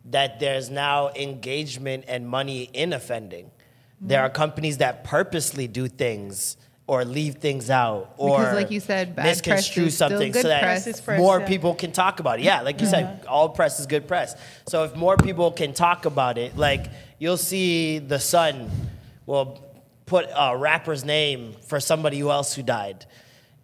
that 0.07 0.41
there's 0.41 0.69
now 0.71 1.11
engagement 1.11 2.05
and 2.09 2.29
money 2.29 2.63
in 2.73 2.93
offending. 2.93 3.51
There 4.01 4.19
Mm-hmm. 4.19 4.27
are 4.27 4.31
companies 4.31 4.79
that 4.79 5.05
purposely 5.05 5.69
do 5.69 5.87
things 5.87 6.57
or 6.89 7.05
leave 7.05 7.37
things 7.37 7.71
out 7.71 8.13
or 8.17 8.39
Because 8.39 8.55
like 8.57 8.71
you 8.73 8.81
said, 8.81 9.15
bad 9.15 9.23
press 9.23 9.37
misconstrue 9.37 9.85
is 9.85 9.95
still 9.95 10.09
something 10.11 10.33
good 10.33 10.43
so 10.43 10.49
that 10.49 10.63
press. 10.63 11.01
Press, 11.01 11.19
more 11.21 11.39
yeah. 11.39 11.47
people 11.47 11.75
can 11.77 11.93
talk 11.93 12.19
about 12.19 12.41
it. 12.41 12.43
Yeah, 12.43 12.63
like 12.63 12.81
you 12.81 12.87
said, 12.89 13.25
all 13.29 13.49
press 13.51 13.79
is 13.79 13.87
good 13.87 14.09
press. 14.09 14.35
So 14.67 14.83
if 14.85 14.97
more 14.97 15.17
people 15.17 15.53
can 15.53 15.73
talk 15.73 16.05
about 16.05 16.37
it, 16.37 16.57
like 16.57 16.87
you'll 17.21 17.37
see 17.37 18.01
the 18.01 18.19
Sun 18.19 18.69
will 19.27 19.63
put 20.07 20.27
a 20.37 20.57
rapper's 20.57 21.05
name 21.05 21.55
for 21.69 21.79
somebody 21.79 22.21
else 22.21 22.53
who 22.55 22.63
died, 22.65 23.07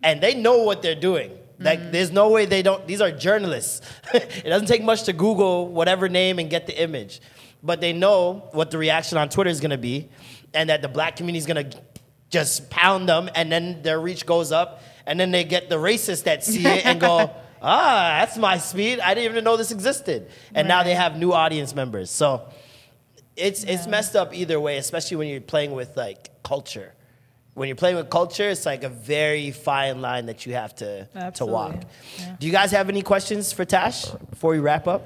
and 0.03 0.21
they 0.21 0.35
know 0.35 0.63
what 0.63 0.83
they're 0.83 0.95
doing. 0.95 1.33
Like, 1.61 1.91
there's 1.91 2.13
no 2.13 2.29
way 2.31 2.47
they 2.47 2.63
don't. 2.63 2.87
These 2.87 3.01
are 3.01 3.11
journalists. 3.11 3.81
it 4.15 4.45
doesn't 4.45 4.69
take 4.69 4.83
much 4.83 5.05
to 5.05 5.13
Google 5.13 5.69
whatever 5.69 6.09
name 6.09 6.39
and 6.39 6.49
get 6.49 6.67
the 6.67 6.81
image, 6.81 7.21
but 7.63 7.81
they 7.81 7.93
know 7.93 8.49
what 8.53 8.71
the 8.71 8.79
reaction 8.79 9.19
on 9.19 9.29
Twitter 9.29 9.51
is 9.51 9.61
gonna 9.61 9.79
be, 9.79 10.09
and 10.55 10.71
that 10.71 10.83
the 10.83 10.89
black 10.89 11.17
community 11.17 11.39
is 11.39 11.47
gonna 11.47 11.69
just 12.31 12.71
pound 12.71 13.09
them, 13.09 13.29
and 13.35 13.51
then 13.51 13.83
their 13.83 13.99
reach 13.99 14.25
goes 14.25 14.53
up, 14.53 14.83
and 15.07 15.19
then 15.19 15.33
they 15.33 15.43
get 15.43 15.69
the 15.69 15.77
racists 15.77 16.25
that 16.25 16.45
see 16.45 16.65
it 16.65 16.87
and 16.87 17.01
go, 17.01 17.31
ah, 17.63 18.19
that's 18.21 18.37
my 18.37 18.59
speed. 18.59 19.01
I 19.01 19.15
didn't 19.15 19.33
even 19.33 19.43
know 19.43 19.57
this 19.57 19.73
existed, 19.73 20.31
and 20.55 20.69
now 20.69 20.85
they 20.85 20.95
have 20.95 21.19
new 21.19 21.33
audience 21.33 21.75
members. 21.75 22.09
So 22.09 22.49
it's 23.35 23.65
it's 23.65 23.89
messed 23.89 24.15
up 24.15 24.33
either 24.33 24.61
way, 24.61 24.77
especially 24.77 25.17
when 25.17 25.29
you're 25.29 25.41
playing 25.41 25.73
with 25.73 25.97
like 25.97 26.31
culture. 26.45 26.95
When 27.59 27.67
you're 27.69 27.75
playing 27.75 27.97
with 27.97 28.09
culture, 28.09 28.49
it's 28.49 28.65
like 28.65 28.85
a 28.85 28.89
very 28.89 29.51
fine 29.51 30.01
line 30.01 30.27
that 30.27 30.47
you 30.47 30.55
have 30.55 30.77
to 30.77 31.07
to 31.07 31.19
Absolutely. 31.19 31.53
walk. 31.55 31.75
Do 32.39 32.47
you 32.47 32.53
guys 32.53 32.71
have 32.71 32.89
any 32.89 33.03
questions 33.03 33.53
for 33.53 33.65
Tash 33.65 34.07
before 34.31 34.53
we 34.53 34.61
wrap 34.61 34.87
up? 34.87 35.03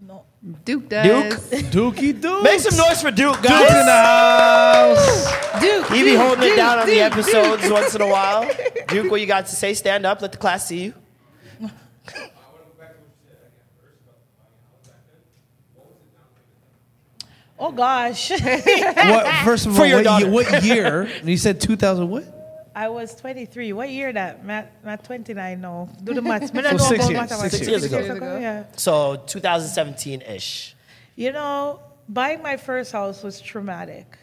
No. 0.00 0.24
Duke 0.64 0.88
does. 0.88 1.50
Duke? 1.50 1.60
Dookie 1.72 2.20
Doo. 2.20 2.40
Make 2.44 2.60
some 2.60 2.76
noise 2.76 3.02
for 3.02 3.10
Duke, 3.10 3.42
Duke 3.42 3.50
in 3.50 3.86
the 3.86 3.92
house. 3.92 5.60
Duke. 5.60 5.88
He 5.88 6.04
be 6.04 6.10
Duke, 6.10 6.20
holding 6.20 6.44
it 6.44 6.46
Duke, 6.50 6.56
down 6.56 6.78
on 6.78 6.86
the 6.86 6.94
Duke, 6.94 7.12
episodes 7.12 7.68
once 7.68 7.94
in 7.96 8.00
a 8.00 8.06
while. 8.06 8.48
Duke, 8.88 9.10
what 9.10 9.20
you 9.20 9.26
got 9.26 9.46
to 9.46 9.56
say? 9.56 9.74
Stand 9.74 10.06
up. 10.06 10.22
Let 10.22 10.30
the 10.30 10.38
class 10.38 10.68
see 10.68 10.84
you. 10.84 10.94
Oh 17.58 17.72
gosh. 17.72 18.30
What, 18.40 19.44
first 19.44 19.66
of 19.66 19.74
For 19.74 19.82
all, 19.82 19.86
your 19.86 19.98
what, 19.98 20.04
daughter. 20.04 20.26
year, 20.26 20.34
what 20.34 20.62
year? 20.64 21.10
You 21.24 21.36
said 21.36 21.60
2000 21.60 22.08
what? 22.08 22.24
I 22.74 22.88
was 22.88 23.14
23. 23.16 23.72
What 23.72 23.90
year 23.90 24.12
that? 24.12 24.44
Matt, 24.44 24.84
Matt 24.84 25.02
29 25.04 25.60
now. 25.60 25.88
Do 26.04 26.14
the 26.14 26.22
maths. 26.22 26.52
Me 26.54 26.62
not 26.62 26.70
So 26.70 26.76
know 26.76 26.84
six 26.84 27.04
about 27.06 27.10
years, 27.10 27.30
mathematics. 27.30 27.56
six 27.58 27.68
years 27.68 27.84
ago. 27.84 28.38
Yeah. 28.38 28.64
So 28.76 29.16
2017 29.26 30.22
ish. 30.22 30.76
You 31.16 31.32
know, 31.32 31.80
buying 32.08 32.40
my 32.42 32.56
first 32.56 32.92
house 32.92 33.22
was 33.24 33.40
traumatic. 33.40 34.16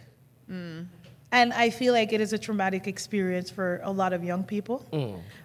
And 0.47 1.51
I 1.53 1.69
feel 1.71 1.91
like 1.91 2.13
it 2.13 2.21
is 2.21 2.31
a 2.31 2.37
traumatic 2.37 2.87
experience 2.87 3.49
for 3.49 3.81
a 3.83 3.91
lot 3.91 4.13
of 4.13 4.23
young 4.23 4.43
people. 4.43 4.85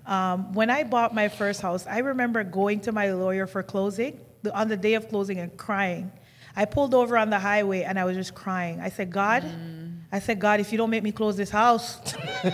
Um, 0.07 0.53
when 0.55 0.71
I 0.71 0.85
bought 0.85 1.13
my 1.15 1.29
first 1.29 1.61
house, 1.63 1.87
I 1.89 1.99
remember 1.99 2.45
going 2.45 2.81
to 2.83 2.93
my 2.93 3.11
lawyer 3.13 3.47
for 3.49 3.63
closing 3.65 4.21
the, 4.43 4.55
on 4.57 4.69
the 4.69 4.77
day 4.77 4.95
of 4.95 5.09
closing 5.09 5.39
and 5.39 5.57
crying. 5.57 6.13
I 6.57 6.65
pulled 6.65 6.95
over 6.95 7.17
on 7.17 7.31
the 7.31 7.39
highway 7.39 7.83
and 7.83 7.99
I 7.99 8.05
was 8.05 8.17
just 8.17 8.35
crying. 8.35 8.81
I 8.81 8.91
said, 8.91 9.11
God, 9.11 9.45
I 10.13 10.19
said, 10.19 10.41
God, 10.41 10.61
if 10.61 10.73
you 10.73 10.79
don't 10.79 10.91
make 10.91 11.03
me 11.03 11.13
close 11.13 11.37
this 11.37 11.51
house, 11.51 11.99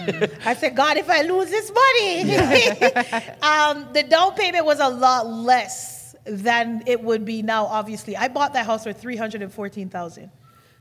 I 0.44 0.54
said, 0.54 0.76
God, 0.76 0.96
if 0.96 1.08
I 1.08 1.22
lose 1.22 1.50
this 1.50 1.72
money. 1.72 2.36
um, 3.42 3.92
the 3.92 4.02
down 4.02 4.34
payment 4.34 4.66
was 4.66 4.80
a 4.80 4.88
lot 4.88 5.26
less 5.26 6.14
than 6.24 6.82
it 6.86 7.02
would 7.02 7.24
be 7.24 7.42
now, 7.42 7.66
obviously. 7.66 8.16
I 8.16 8.28
bought 8.28 8.52
that 8.54 8.66
house 8.66 8.84
for 8.84 8.92
314000 8.92 10.30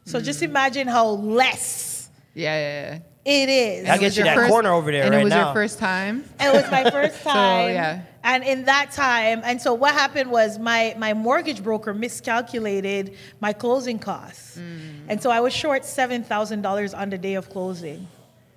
So 0.06 0.20
just 0.20 0.42
imagine 0.42 0.88
how 0.88 1.08
less 1.08 2.10
Yeah, 2.34 2.56
yeah, 2.56 2.92
yeah. 2.92 3.00
It 3.26 3.50
is. 3.50 3.90
I'll 3.90 3.98
get 4.00 4.14
you 4.16 4.24
your 4.24 4.26
that 4.26 4.36
first- 4.36 4.52
corner 4.52 4.72
over 4.72 4.92
there 4.92 5.04
And 5.04 5.12
right 5.14 5.22
it 5.22 5.24
was 5.26 5.32
now. 5.32 5.46
your 5.48 5.54
first 5.54 5.80
time. 5.80 6.24
It 6.40 6.54
was 6.54 6.70
my 6.72 6.90
first 6.92 7.22
time. 7.24 7.70
yeah. 7.72 8.02
And 8.24 8.44
in 8.44 8.66
that 8.66 8.92
time, 8.92 9.42
and 9.44 9.62
so 9.62 9.74
what 9.74 9.94
happened 9.94 10.32
was 10.32 10.58
my, 10.58 10.96
my 10.98 11.14
mortgage 11.14 11.64
broker 11.64 11.94
miscalculated 11.94 13.16
my 13.40 13.54
closing 13.54 14.00
costs. 14.00 14.58
Mm. 14.58 15.06
And 15.10 15.22
so 15.22 15.30
I 15.30 15.40
was 15.42 15.54
short 15.54 15.84
$7,000 15.84 16.98
on 16.98 17.10
the 17.10 17.18
day 17.18 17.36
of 17.36 17.50
closing. 17.50 18.08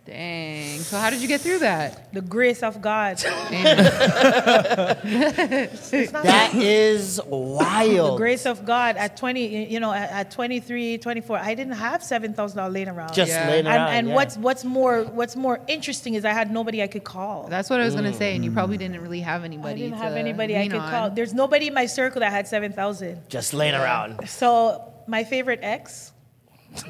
Dang. 0.09 0.79
So 0.81 0.97
how 0.99 1.11
did 1.11 1.21
you 1.21 1.29
get 1.29 1.43
through 1.43 1.59
that? 1.59 2.15
The 2.15 2.23
grace 2.23 2.63
of 2.63 2.81
God. 2.81 3.23
Amen. 3.27 3.77
It's 5.05 6.13
not 6.13 6.25
That 6.25 6.55
is 6.55 7.17
the 7.17 7.27
wild. 7.27 8.17
grace 8.17 8.47
of 8.47 8.65
God 8.65 8.97
at 8.97 9.19
20, 9.19 9.71
you 9.71 9.81
know, 9.81 9.93
at, 9.93 10.11
at 10.11 10.31
23, 10.31 10.97
24, 10.97 11.39
I 11.39 11.55
didn't 11.55 11.75
have 11.75 12.01
$7,000 12.01 12.73
laying 12.73 12.89
around. 12.89 13.13
Just 13.13 13.33
Yeah. 13.33 13.49
laying 13.49 13.67
and 13.67 13.77
around. 13.77 13.89
and 13.91 14.09
yeah. 14.09 14.15
what's 14.15 14.37
what's 14.39 14.65
more 14.65 15.03
what's 15.05 15.37
more 15.37 15.61
interesting 15.69 16.15
is 16.15 16.25
I 16.25 16.33
had 16.33 16.51
nobody 16.51 16.83
I 16.83 16.87
could 16.87 17.05
call. 17.05 17.47
That's 17.49 17.69
what 17.69 17.79
I 17.81 17.85
was 17.85 17.95
gonna 17.95 18.15
say, 18.15 18.35
and 18.35 18.43
you 18.43 18.51
probably 18.51 18.77
mm. 18.77 18.81
didn't 18.81 19.03
really 19.03 19.21
have 19.21 19.45
anybody. 19.45 19.83
I 19.83 19.89
didn't 19.89 19.99
to 19.99 20.05
have 20.05 20.15
anybody 20.15 20.57
I 20.57 20.69
could 20.69 20.81
on. 20.81 20.91
call. 20.91 21.11
There's 21.11 21.35
nobody 21.35 21.67
in 21.67 21.75
my 21.75 21.85
circle 21.85 22.21
that 22.21 22.33
had 22.33 22.49
seven 22.49 22.73
thousand. 22.73 23.29
just 23.29 23.53
laying 23.53 23.75
around. 23.75 24.27
So 24.29 24.83
my 25.07 25.25
favorite 25.25 25.61
ex, 25.63 26.13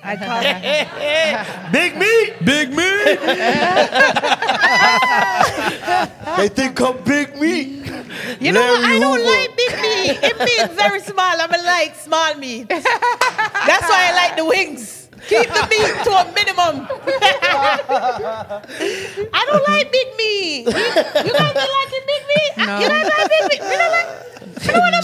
I 0.02 0.16
call 0.16 0.40
it. 0.42 0.62
Big 1.72 1.96
meat. 1.96 2.34
Big 2.44 2.72
me. 2.72 2.88
They 6.38 6.48
think 6.48 6.80
I'm 6.80 6.96
big 7.02 7.36
meat. 7.40 7.86
You 8.40 8.52
know 8.52 8.60
what? 8.60 8.80
Larry 8.82 8.96
I 8.96 9.00
don't 9.00 9.18
Hoover. 9.18 9.32
like 9.32 9.56
big 9.56 9.72
meat. 9.82 10.18
It 10.22 10.38
means 10.38 10.70
very 10.78 11.00
small. 11.00 11.40
I'm 11.40 11.52
a 11.52 11.58
like 11.64 11.96
small 11.96 12.34
meat. 12.36 12.68
That's 12.68 13.88
why 13.88 14.10
I 14.10 14.12
like 14.14 14.36
the 14.36 14.44
wings. 14.44 14.97
Keep 15.28 15.48
the 15.48 15.66
meat 15.70 15.94
to 16.04 16.10
a 16.10 16.24
minimum. 16.32 16.88
I 18.10 19.44
don't 19.46 19.68
like 19.68 19.92
big 19.92 20.08
meat. 20.16 20.64
You, 20.64 20.72
you 20.72 21.32
guys 21.32 21.52
don't 21.54 21.72
like 21.78 21.90
the 21.90 22.02
big 22.06 22.22
meat? 22.28 22.52
No. 22.66 22.78
You 22.80 22.88
guys 22.88 23.08
like 23.08 23.28
big 23.28 23.42
meat? 23.50 23.60
You 23.70 23.78
don't 23.78 23.92
like? 23.92 24.08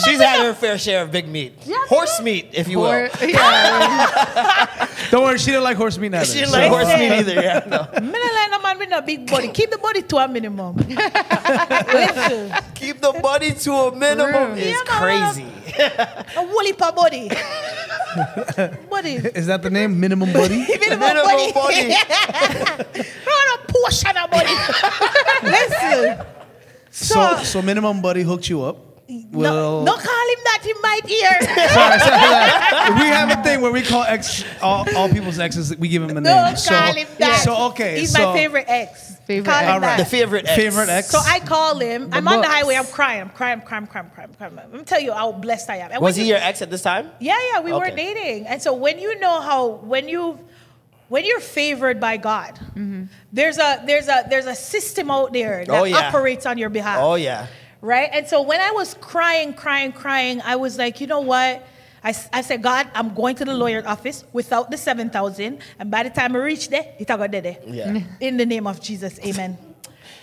She's 0.05 0.21
had 0.21 0.41
her 0.45 0.53
fair 0.55 0.79
share 0.79 1.03
of 1.03 1.13
big 1.13 1.29
meat. 1.29 1.53
Horse 1.89 2.21
meat, 2.21 2.49
if 2.53 2.69
you 2.69 2.79
will. 2.81 2.91
Or, 2.91 3.09
yeah, 3.23 4.89
Don't 5.11 5.23
worry, 5.25 5.39
she 5.39 5.47
didn't 5.47 5.63
like 5.63 5.77
horse 5.77 5.97
meat 5.99 6.11
neither. 6.11 6.25
She 6.27 6.41
didn't 6.41 6.51
So- 6.51 6.59
like 6.59 6.69
horse 6.71 6.85
Listen. 6.87 7.01
meat 7.01 7.13
either. 7.13 7.35
Yeah, 7.35 7.61
no. 7.67 8.01
Me 8.01 8.11
not 8.19 8.35
like 8.35 8.51
no 8.51 8.59
man 8.63 8.79
with 8.79 8.89
no 8.91 9.01
big 9.03 9.31
body. 9.31 9.49
Keep 9.49 9.71
the 9.71 9.79
body 9.79 10.03
to 10.03 10.17
a 10.17 10.29
minimum. 10.29 10.77
Listen, 10.77 12.53
Keep 12.75 13.01
the 13.01 13.13
body 13.23 13.53
to 13.53 13.73
a 13.73 13.95
minimum. 13.97 14.55
True. 14.55 14.63
It's 14.63 14.83
crazy. 14.91 15.47
a 16.37 16.43
woolly 16.43 16.73
pa 16.73 16.91
body. 16.93 17.31
Body. 18.91 19.15
Is 19.35 19.47
that 19.47 19.63
the 19.63 19.71
name? 19.71 19.99
Minimum 20.01 20.33
buddy? 20.33 20.59
Minimum, 20.69 21.01
Minimum 21.01 21.53
body. 21.53 21.53
body. 21.53 21.89
no, 23.27 23.35
no 23.49 23.57
portion 23.69 24.17
of 24.17 24.31
body. 24.31 24.55
Listen. 25.43 26.27
so, 26.91 27.43
so 27.43 27.63
minimum 27.63 28.01
buddy 28.01 28.23
hooked 28.23 28.49
you 28.49 28.63
up. 28.63 28.77
No, 29.07 29.39
Well, 29.39 29.83
no 29.83 29.93
call 29.93 30.01
him 30.03 30.39
that. 30.45 30.61
He 30.63 30.73
might 30.83 31.05
hear. 31.07 31.31
sorry, 31.71 31.99
sorry, 31.99 32.95
we 33.01 33.07
have 33.09 33.39
a 33.39 33.43
thing 33.43 33.61
where 33.61 33.71
we 33.71 33.83
call 33.83 34.03
ex 34.05 34.45
all, 34.63 34.87
all 34.97 35.09
people's 35.11 35.39
exes. 35.39 35.77
We 35.77 35.89
give 35.89 36.01
them 36.07 36.17
a 36.17 36.21
name. 36.21 36.25
Don't 36.25 36.57
so, 36.59 36.71
call 36.75 36.95
him 36.95 37.07
that. 37.19 37.43
so 37.45 37.67
okay. 37.69 38.01
He's 38.01 38.13
so, 38.13 38.33
my 38.33 38.33
favorite 38.39 38.65
ex. 38.67 39.17
Favorite 39.27 39.51
Call 39.51 39.61
ex. 39.63 39.71
All 39.71 39.81
right. 39.81 39.97
The 39.99 40.05
favorite 40.07 40.47
ex. 40.47 40.57
Favorite 40.57 40.89
ex. 40.89 41.09
So 41.11 41.19
I 41.19 41.41
call 41.41 41.79
him. 41.79 42.09
I'm 42.13 42.27
on 42.29 42.41
the 42.41 42.49
highway. 42.49 42.77
I'm 42.77 42.87
crying. 42.87 43.21
I'm 43.23 43.31
crying. 43.31 43.61
I'm 43.61 43.67
crying. 43.67 43.83
I'm 43.85 43.89
crying. 43.89 44.07
I'm 44.07 44.35
crying. 44.35 44.53
Crying. 44.55 44.57
Let 44.71 44.73
me 44.81 44.85
tell 44.85 45.01
you 45.01 45.13
how 45.13 45.33
blessed 45.33 45.69
I 45.71 45.77
am. 45.79 45.93
And 45.93 46.01
Was 46.03 46.17
he 46.17 46.23
you- 46.23 46.29
your 46.31 46.39
ex 46.39 46.63
at 46.63 46.71
this 46.71 46.83
time? 46.83 47.11
Yeah, 47.21 47.37
yeah, 47.53 47.61
we 47.61 47.73
were 47.73 47.87
Okay. 47.87 47.97
dating. 48.15 48.47
And 48.47 48.63
so 48.63 48.73
when 48.73 48.99
you 48.99 49.19
know 49.21 49.41
how 49.43 49.67
when 49.69 50.09
you 50.09 50.39
when 51.09 51.25
you're 51.27 51.41
favored 51.41 52.01
by 52.01 52.17
God, 52.17 52.55
Mm-hmm. 52.75 53.05
there's 53.33 53.59
a 53.59 53.83
there's 53.87 54.09
a 54.09 54.25
there's 54.31 54.47
a 54.47 54.55
system 54.55 55.11
out 55.11 55.33
there 55.35 55.65
that 55.67 55.71
Oh, 55.79 55.85
yeah. 55.85 56.09
operates 56.09 56.47
on 56.47 56.57
your 56.59 56.71
behalf. 56.71 56.99
Oh 57.01 57.15
yeah. 57.17 57.47
Right? 57.85 58.09
And 58.13 58.27
so 58.27 58.41
when 58.41 58.63
I 58.63 58.71
was 58.71 58.95
crying, 58.95 59.53
crying, 59.53 59.93
crying, 59.93 60.41
I 60.43 60.57
was 60.57 60.79
like, 60.79 61.03
you 61.03 61.07
know 61.07 61.21
what? 61.21 61.67
I, 62.03 62.15
I 62.33 62.41
said, 62.41 62.63
God, 62.63 62.89
I'm 62.95 63.15
going 63.15 63.37
to 63.37 63.45
the 63.45 63.53
lawyer's 63.53 63.85
office 63.85 64.25
without 64.33 64.71
the 64.71 64.79
7,000. 64.79 65.59
And 65.79 65.91
by 65.91 66.03
the 66.03 66.09
time 66.09 66.35
I 66.35 66.39
reach 66.39 66.71
there, 66.71 66.95
it's 66.99 67.09
got 67.09 67.31
there. 67.31 67.59
Yeah. 67.67 68.01
In 68.21 68.39
the 68.39 68.47
name 68.47 68.67
of 68.67 68.81
Jesus, 68.81 69.21
amen. 69.21 69.59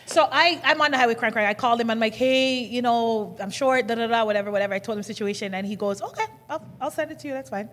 So 0.07 0.27
I, 0.31 0.59
I'm 0.63 0.81
on 0.81 0.89
the 0.89 0.97
highway 0.97 1.13
crying, 1.13 1.33
crying. 1.33 1.47
I 1.47 1.53
called 1.53 1.79
him. 1.79 1.91
I'm 1.91 1.99
like, 1.99 2.15
hey, 2.15 2.63
you 2.63 2.81
know, 2.81 3.37
I'm 3.39 3.51
short, 3.51 3.85
da 3.85 3.93
da 3.93 4.07
da, 4.07 4.25
whatever, 4.25 4.49
whatever. 4.49 4.73
I 4.73 4.79
told 4.79 4.97
him 4.97 5.01
the 5.01 5.03
situation, 5.03 5.53
and 5.53 5.65
he 5.65 5.75
goes, 5.75 6.01
okay, 6.01 6.25
I'll, 6.49 6.65
I'll 6.81 6.91
send 6.91 7.11
it 7.11 7.19
to 7.19 7.27
you. 7.27 7.33
That's 7.33 7.51
fine. 7.51 7.69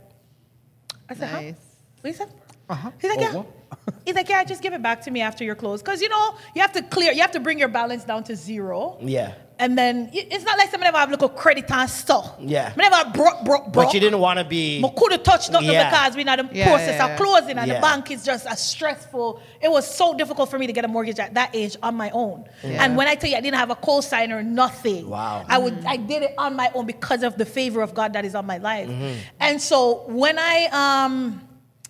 I 1.08 1.14
said, 1.14 1.28
huh? 1.28 1.40
Nice. 1.40 1.54
What 2.02 2.10
you 2.10 2.16
said? 2.16 2.32
Uh-huh. 2.68 2.90
He's 3.00 3.16
like, 3.16 3.34
Oh, 3.34 3.46
yeah. 3.46 3.92
He's 4.04 4.14
like, 4.14 4.28
yeah, 4.28 4.44
just 4.44 4.62
give 4.62 4.74
it 4.74 4.82
back 4.82 5.00
to 5.02 5.10
me 5.10 5.22
after 5.22 5.44
you're 5.44 5.54
closed. 5.54 5.82
Because, 5.82 6.02
you 6.02 6.10
know, 6.10 6.36
you 6.54 6.60
have 6.60 6.72
to 6.72 6.82
clear, 6.82 7.12
you 7.12 7.22
have 7.22 7.32
to 7.32 7.40
bring 7.40 7.58
your 7.58 7.68
balance 7.68 8.04
down 8.04 8.24
to 8.24 8.36
zero. 8.36 8.98
Yeah. 9.00 9.34
And 9.60 9.76
then 9.76 10.08
it's 10.12 10.44
not 10.44 10.56
like 10.56 10.70
somebody 10.70 10.92
have 10.96 11.08
a 11.08 11.10
little 11.10 11.28
credit 11.28 11.68
and 11.70 11.90
stuff. 11.90 12.34
Yeah. 12.38 12.72
I 12.76 12.88
never 12.88 13.10
broke, 13.10 13.44
broke, 13.44 13.72
broke. 13.72 13.86
But 13.86 13.94
you 13.94 13.98
didn't 13.98 14.20
want 14.20 14.38
to 14.38 14.44
be. 14.44 14.80
I 14.84 14.88
could 14.96 15.10
have 15.12 15.24
touched 15.24 15.50
nothing 15.50 15.70
Yeah. 15.70 15.90
because 15.90 16.16
we 16.16 16.22
not 16.22 16.38
the 16.38 16.56
Yeah, 16.56 16.68
process 16.68 16.94
yeah, 16.96 17.06
of 17.08 17.16
closing 17.18 17.58
and 17.58 17.66
Yeah. 17.66 17.74
the 17.74 17.80
bank 17.80 18.10
is 18.12 18.24
just 18.24 18.46
as 18.46 18.64
stressful. 18.64 19.40
It 19.60 19.68
was 19.68 19.92
so 19.92 20.14
difficult 20.14 20.48
for 20.48 20.58
me 20.60 20.68
to 20.68 20.72
get 20.72 20.84
a 20.84 20.88
mortgage 20.88 21.18
at 21.18 21.34
that 21.34 21.50
age 21.54 21.76
on 21.82 21.96
my 21.96 22.10
own. 22.10 22.44
Yeah. 22.62 22.84
And 22.84 22.96
when 22.96 23.08
I 23.08 23.16
tell 23.16 23.28
you 23.30 23.36
I 23.36 23.40
didn't 23.40 23.58
have 23.58 23.70
a 23.70 23.76
co-signer, 23.76 24.44
nothing. 24.44 25.08
Wow. 25.10 25.44
I 25.48 25.58
would 25.58 25.84
I 25.84 25.96
did 25.96 26.22
it 26.22 26.34
on 26.38 26.54
my 26.54 26.70
own 26.74 26.86
because 26.86 27.24
of 27.24 27.36
the 27.36 27.44
favor 27.44 27.82
of 27.82 27.94
God 27.94 28.12
that 28.12 28.24
is 28.24 28.36
on 28.36 28.46
my 28.46 28.58
life. 28.58 28.88
Mm-hmm. 28.88 29.14
And 29.40 29.60
so 29.60 30.04
when 30.06 30.38
I 30.38 30.66
um 30.66 31.42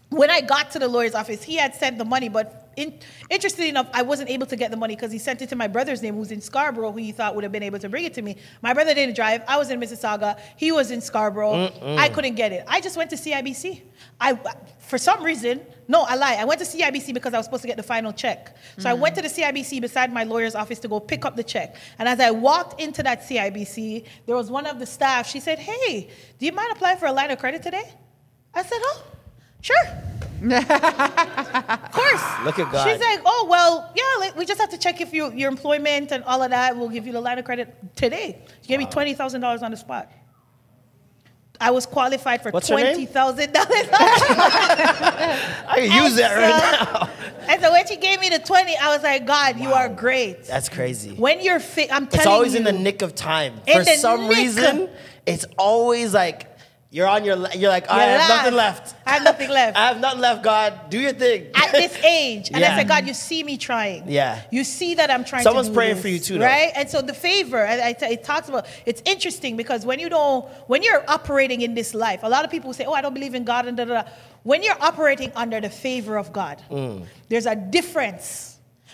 when 0.08 0.30
I 0.30 0.40
got 0.40 0.70
to 0.70 0.78
the 0.78 0.88
lawyer's 0.88 1.14
office, 1.14 1.42
he 1.42 1.56
had 1.56 1.74
sent 1.74 1.98
the 1.98 2.04
money, 2.06 2.30
but 2.30 2.67
in, 2.78 2.98
interestingly 3.28 3.68
enough, 3.68 3.88
I 3.92 4.02
wasn't 4.02 4.30
able 4.30 4.46
to 4.46 4.56
get 4.56 4.70
the 4.70 4.76
money 4.76 4.94
because 4.94 5.10
he 5.10 5.18
sent 5.18 5.42
it 5.42 5.48
to 5.48 5.56
my 5.56 5.66
brother's 5.66 6.00
name, 6.00 6.14
who's 6.14 6.30
in 6.30 6.40
Scarborough, 6.40 6.92
who 6.92 6.98
he 6.98 7.12
thought 7.12 7.34
would 7.34 7.44
have 7.44 7.52
been 7.52 7.62
able 7.64 7.80
to 7.80 7.88
bring 7.88 8.04
it 8.04 8.14
to 8.14 8.22
me. 8.22 8.36
My 8.62 8.72
brother 8.72 8.94
didn't 8.94 9.16
drive. 9.16 9.42
I 9.48 9.58
was 9.58 9.70
in 9.70 9.80
Mississauga. 9.80 10.38
He 10.56 10.70
was 10.72 10.90
in 10.90 11.00
Scarborough. 11.00 11.70
I 11.98 12.08
couldn't 12.08 12.36
get 12.36 12.52
it. 12.52 12.64
I 12.68 12.80
just 12.80 12.96
went 12.96 13.10
to 13.10 13.16
CIBC. 13.16 13.82
I, 14.20 14.38
for 14.78 14.96
some 14.96 15.22
reason, 15.24 15.60
no, 15.88 16.02
I 16.02 16.14
lie. 16.14 16.36
I 16.36 16.44
went 16.44 16.60
to 16.60 16.66
CIBC 16.66 17.12
because 17.14 17.34
I 17.34 17.38
was 17.38 17.46
supposed 17.46 17.62
to 17.62 17.68
get 17.68 17.76
the 17.76 17.82
final 17.82 18.12
check. 18.12 18.56
So 18.78 18.88
I 18.88 18.94
went 18.94 19.16
to 19.16 19.22
the 19.22 19.28
CIBC 19.28 19.80
beside 19.80 20.12
my 20.12 20.22
lawyer's 20.24 20.54
office 20.54 20.78
to 20.80 20.88
go 20.88 21.00
pick 21.00 21.24
up 21.24 21.34
the 21.34 21.44
check. 21.44 21.76
And 21.98 22.08
as 22.08 22.20
I 22.20 22.30
walked 22.30 22.80
into 22.80 23.02
that 23.02 23.22
CIBC, 23.22 24.04
there 24.26 24.36
was 24.36 24.50
one 24.50 24.66
of 24.66 24.78
the 24.78 24.86
staff. 24.86 25.26
She 25.28 25.40
said, 25.40 25.58
"Hey, 25.58 26.08
do 26.38 26.46
you 26.46 26.52
mind 26.52 26.70
applying 26.72 26.98
for 26.98 27.06
a 27.06 27.12
line 27.12 27.30
of 27.30 27.38
credit 27.38 27.62
today?" 27.62 27.90
I 28.54 28.62
said, 28.62 28.78
"Oh, 28.82 29.02
sure." 29.60 30.27
Of 30.42 31.92
course. 31.92 32.22
Look 32.44 32.58
at 32.58 32.70
God. 32.72 32.88
She's 32.88 33.00
like, 33.00 33.20
oh 33.24 33.46
well, 33.48 33.92
yeah. 33.96 34.02
Like, 34.20 34.36
we 34.36 34.44
just 34.44 34.60
have 34.60 34.70
to 34.70 34.78
check 34.78 35.00
if 35.00 35.12
you 35.12 35.32
your 35.32 35.50
employment 35.50 36.12
and 36.12 36.22
all 36.24 36.42
of 36.42 36.50
that. 36.50 36.76
We'll 36.76 36.88
give 36.88 37.06
you 37.06 37.12
the 37.12 37.20
line 37.20 37.38
of 37.38 37.44
credit 37.44 37.74
today. 37.96 38.38
She 38.62 38.68
gave 38.68 38.78
me 38.78 38.86
twenty 38.86 39.14
thousand 39.14 39.40
dollars 39.40 39.62
on 39.62 39.70
the 39.70 39.76
spot. 39.76 40.10
I 41.60 41.72
was 41.72 41.86
qualified 41.86 42.42
for 42.42 42.50
What's 42.50 42.68
twenty 42.68 43.06
thousand 43.06 43.52
dollars. 43.52 43.68
I 43.92 45.74
can 45.76 46.04
use 46.04 46.16
that 46.16 46.36
right 46.36 46.50
now. 46.88 47.10
And 47.48 47.60
so 47.60 47.72
when 47.72 47.86
she 47.86 47.96
gave 47.96 48.20
me 48.20 48.28
the 48.28 48.38
twenty, 48.38 48.76
I 48.76 48.94
was 48.94 49.02
like, 49.02 49.26
God, 49.26 49.58
you 49.58 49.72
are 49.72 49.88
great. 49.88 50.44
That's 50.44 50.68
crazy. 50.68 51.14
when 51.14 51.40
you're 51.40 51.60
fit, 51.60 51.92
I'm 51.92 52.06
telling 52.06 52.12
you. 52.12 52.18
It's 52.18 52.26
always 52.26 52.52
you, 52.52 52.58
in 52.58 52.64
the 52.64 52.72
nick 52.72 53.02
of 53.02 53.14
time. 53.14 53.54
For 53.66 53.84
some 53.84 54.28
nick. 54.28 54.36
reason, 54.36 54.88
it's 55.26 55.46
always 55.56 56.14
like 56.14 56.57
You're 56.90 57.06
on 57.06 57.22
your. 57.24 57.36
le- 57.36 57.54
You're 57.54 57.68
like, 57.68 57.90
I 57.90 58.10
You're 58.12 58.18
have 58.20 58.28
nothing 58.38 58.54
left. 58.54 58.94
I 59.06 59.10
have 59.12 59.22
nothing 59.22 59.50
left. 59.50 59.76
I 59.82 59.88
have 59.88 60.00
nothing 60.00 60.20
left. 60.20 60.42
God, 60.42 60.88
do 60.88 60.98
your 60.98 61.12
thing. 61.12 61.48
At 61.54 61.70
this 61.72 61.94
age, 62.04 62.48
and 62.48 62.60
Yeah. 62.60 62.72
I 62.74 62.78
said, 62.78 62.88
God, 62.88 63.06
you 63.06 63.12
see 63.12 63.44
me 63.44 63.58
trying. 63.58 64.04
Yeah. 64.10 64.40
You 64.50 64.64
see 64.64 64.94
that 64.94 65.10
I'm 65.10 65.22
trying. 65.22 65.42
Someone's 65.42 65.66
to 65.68 65.72
do 65.72 65.76
praying 65.76 65.94
this, 65.96 66.02
for 66.02 66.08
you 66.08 66.18
too, 66.18 66.38
though. 66.38 66.46
right? 66.46 66.72
And 66.74 66.88
so 66.88 67.02
the 67.02 67.12
favor, 67.12 67.58
I, 67.66 67.88
I 67.88 67.92
t- 67.92 68.06
it 68.06 68.24
talks 68.24 68.48
about. 68.48 68.66
It's 68.86 69.02
interesting 69.04 69.56
because 69.58 69.84
when 69.84 69.98
you 69.98 70.08
don't, 70.08 70.46
when 70.66 70.82
you're 70.82 71.04
operating 71.10 71.60
in 71.60 71.74
this 71.74 71.92
life, 71.94 72.20
a 72.22 72.28
lot 72.28 72.46
of 72.46 72.50
people 72.50 72.72
say, 72.72 72.86
"Oh, 72.86 72.92
I 72.94 73.02
don't 73.02 73.14
believe 73.14 73.34
in 73.34 73.44
God," 73.44 73.66
and 73.66 73.76
da 73.76 73.84
da. 73.84 74.02
da. 74.02 74.08
When 74.44 74.62
you're 74.62 74.80
operating 74.80 75.30
under 75.36 75.60
the 75.60 75.68
favor 75.68 76.16
of 76.16 76.32
God, 76.32 76.62
Mm. 76.70 77.04
there's 77.28 77.44
a 77.44 77.54
difference. 77.54 78.47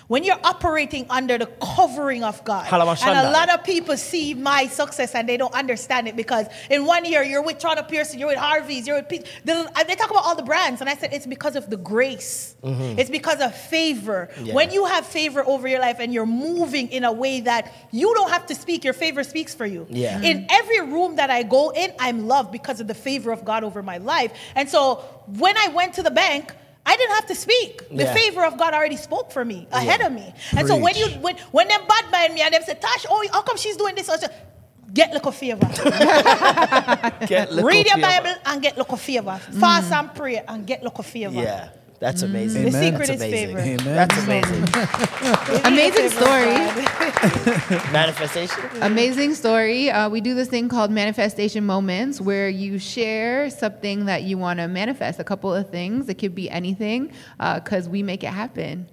When 0.06 0.22
you're 0.22 0.40
operating 0.44 1.06
under 1.08 1.38
the 1.38 1.46
covering 1.46 2.24
of 2.24 2.44
God, 2.44 2.70
and 2.70 3.18
a 3.18 3.30
lot 3.30 3.48
of 3.48 3.64
people 3.64 3.96
see 3.96 4.34
my 4.34 4.66
success 4.66 5.14
and 5.14 5.26
they 5.28 5.36
don't 5.36 5.54
understand 5.54 6.08
it 6.08 6.16
because 6.16 6.46
in 6.68 6.84
one 6.84 7.04
year 7.06 7.22
you're 7.22 7.42
with 7.42 7.58
Toronto 7.58 7.84
Pearson, 7.84 8.18
you're 8.18 8.28
with 8.28 8.38
Harvey's, 8.38 8.86
you're 8.86 8.96
with 8.96 9.08
they 9.08 9.64
they 9.86 9.94
talk 9.94 10.10
about 10.10 10.24
all 10.24 10.36
the 10.36 10.42
brands, 10.42 10.80
and 10.80 10.90
I 10.90 10.94
said 10.96 11.12
it's 11.12 11.26
because 11.26 11.56
of 11.56 11.70
the 11.70 11.78
grace, 11.78 12.54
it's 12.62 13.10
because 13.10 13.40
of 13.40 13.54
favor. 13.54 14.28
Mm-hmm. 14.34 14.46
Yeah. 14.46 14.54
When 14.54 14.70
you 14.72 14.84
have 14.84 15.06
favor 15.06 15.46
over 15.46 15.66
your 15.66 15.80
life 15.80 15.96
and 16.00 16.12
you're 16.12 16.26
moving 16.26 16.88
in 16.90 17.04
a 17.04 17.12
way 17.12 17.40
that 17.40 17.72
you 17.90 18.12
don't 18.14 18.30
have 18.30 18.46
to 18.46 18.54
speak, 18.54 18.84
your 18.84 18.94
favor 18.94 19.24
speaks 19.24 19.54
for 19.54 19.66
you. 19.66 19.86
Yeah. 19.88 20.20
In 20.20 20.46
every 20.50 20.80
room 20.80 21.16
that 21.16 21.30
I 21.30 21.44
go 21.44 21.70
in, 21.70 21.92
I'm 21.98 22.26
loved 22.28 22.52
because 22.52 22.80
of 22.80 22.88
the 22.88 22.94
favor 22.94 23.32
of 23.32 23.44
God 23.44 23.64
over 23.64 23.82
my 23.82 23.98
life. 23.98 24.32
And 24.54 24.68
so 24.68 24.96
when 25.26 25.56
I 25.56 25.68
went 25.68 25.94
to 25.94 26.02
the 26.02 26.10
bank. 26.10 26.52
I 26.86 26.96
didn't 26.96 27.14
have 27.14 27.26
to 27.26 27.34
speak. 27.34 27.88
The 27.88 28.04
Yeah. 28.04 28.14
favor 28.14 28.44
of 28.44 28.58
God 28.58 28.74
already 28.74 28.96
spoke 28.96 29.32
for 29.32 29.44
me, 29.44 29.66
ahead 29.72 30.00
of 30.02 30.12
me. 30.12 30.34
And 30.56 30.68
so 30.68 30.76
when 30.76 30.94
Preach. 30.94 31.14
you 31.14 31.20
when 31.20 31.36
when 31.50 31.68
them 31.68 31.80
bad 31.88 32.10
mind 32.10 32.34
me 32.34 32.42
and 32.42 32.52
them 32.52 32.62
say, 32.62 32.74
Tash, 32.74 33.06
oh, 33.08 33.26
how 33.32 33.42
come 33.42 33.56
she's 33.56 33.76
doing 33.76 33.94
this? 33.94 34.06
Said, 34.06 34.30
Get 34.92 35.12
little 35.12 35.32
favor. 35.32 35.66
Get 37.26 37.50
little 37.52 37.68
Read 37.68 37.86
your 37.86 37.96
favor. 37.96 38.22
Bible 38.22 38.34
and 38.46 38.62
get 38.62 38.76
little 38.78 38.96
favor. 38.96 39.38
Fast 39.58 39.90
mm. 39.90 39.98
and 39.98 40.14
pray 40.14 40.36
and 40.46 40.66
get 40.66 40.82
little 40.84 41.02
favor. 41.02 41.34
Yeah, 41.34 41.70
that's 42.04 42.20
amazing. 42.20 42.64
The 42.66 42.70
secret 42.70 42.98
That's 42.98 43.10
is 43.12 43.16
amazing. 43.16 43.56
favor. 43.56 43.58
Amen. 43.82 43.94
That's 43.96 44.18
amazing. 44.24 44.64
Amazing 45.72 46.10
story. 46.10 46.52
Manifestation. 47.92 48.62
Amazing 48.82 49.34
story. 49.34 49.88
Uh, 49.88 50.10
we 50.10 50.20
do 50.20 50.34
this 50.34 50.48
thing 50.48 50.68
called 50.68 50.90
manifestation 50.90 51.64
moments 51.64 52.20
where 52.20 52.50
you 52.50 52.78
share 52.78 53.48
something 53.48 54.04
that 54.04 54.24
you 54.24 54.36
want 54.36 54.58
to 54.58 54.68
manifest, 54.68 55.18
a 55.18 55.24
couple 55.24 55.54
of 55.54 55.70
things. 55.70 56.10
It 56.10 56.18
could 56.18 56.34
be 56.34 56.50
anything 56.50 57.10
because 57.38 57.88
we 57.88 58.02
make 58.02 58.22
it 58.22 58.34
happen. 58.34 58.86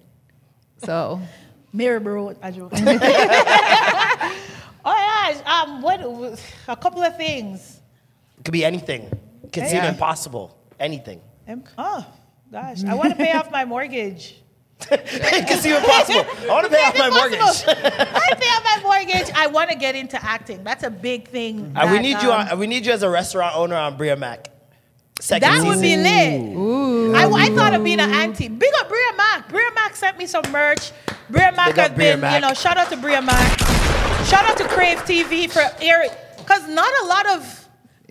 So, 0.82 1.20
Mirror 1.74 2.00
bro, 2.00 2.34
I 2.40 2.50
joke. 2.50 2.72
oh 2.72 2.78
yeah, 4.86 5.62
um, 5.66 5.82
what? 5.82 6.00
A 6.66 6.76
couple 6.76 7.02
of 7.02 7.14
things. 7.18 7.78
It 8.38 8.44
could 8.46 8.52
be 8.52 8.64
anything. 8.64 9.02
It 9.44 9.52
could 9.52 9.66
seem 9.66 9.82
Yeah. 9.84 9.90
impossible. 9.90 10.56
Anything. 10.80 11.20
Um, 11.46 11.62
oh 11.76 12.06
gosh, 12.52 12.84
I 12.84 12.94
want 12.94 13.10
to 13.10 13.16
pay 13.16 13.32
off 13.32 13.50
my 13.50 13.64
mortgage. 13.64 14.36
it 14.90 15.48
could 15.48 15.60
seem 15.60 15.76
impossible. 15.76 16.26
I 16.42 16.48
want 16.48 16.64
to 16.66 16.70
pay 16.70 16.82
off 16.82 16.98
my 16.98 17.08
mortgage. 17.08 17.38
I 17.66 18.34
pay 18.34 18.48
off 18.48 18.64
my 18.64 18.80
mortgage. 18.82 19.30
I 19.34 19.46
want 19.46 19.70
to 19.70 19.76
get 19.76 19.94
into 19.94 20.22
acting. 20.22 20.62
That's 20.64 20.82
a 20.82 20.90
big 20.90 21.28
thing. 21.28 21.72
Uh, 21.76 21.86
we 21.86 21.96
that, 21.96 22.02
need 22.02 22.22
you. 22.22 22.32
um, 22.32 22.48
On, 22.48 22.58
we 22.58 22.66
need 22.66 22.84
you 22.84 22.92
as 22.92 23.02
a 23.02 23.08
restaurant 23.08 23.56
owner 23.56 23.76
on 23.76 23.96
Bria 23.96 24.16
Mack. 24.16 24.48
Second 25.20 25.48
That 25.48 25.64
would 25.66 25.80
be 25.80 25.96
lit. 25.96 27.14
I, 27.16 27.30
I 27.30 27.48
thought 27.54 27.74
of 27.74 27.84
being 27.84 28.00
an 28.00 28.10
auntie. 28.10 28.48
Big 28.48 28.72
up 28.80 28.88
Bria 28.88 29.12
Mack. 29.16 29.48
Bria 29.48 29.70
Mack 29.74 29.94
sent 29.94 30.18
me 30.18 30.26
some 30.26 30.44
merch. 30.50 30.90
Bria 31.30 31.52
Mack 31.52 31.68
Big 31.68 31.76
has 31.76 31.90
Bria 31.92 32.12
been, 32.14 32.20
Mac. 32.22 32.34
you 32.34 32.48
know, 32.48 32.54
shout 32.54 32.76
out 32.76 32.90
to 32.90 32.96
Bria 32.96 33.22
Mack. 33.22 33.58
Shout 34.26 34.44
out 34.44 34.56
to 34.56 34.64
Crave 34.68 34.98
TV 34.98 35.48
for 35.48 35.62
air, 35.80 36.04
because 36.38 36.68
not 36.68 36.92
a 37.02 37.06
lot 37.06 37.26
of 37.38 37.61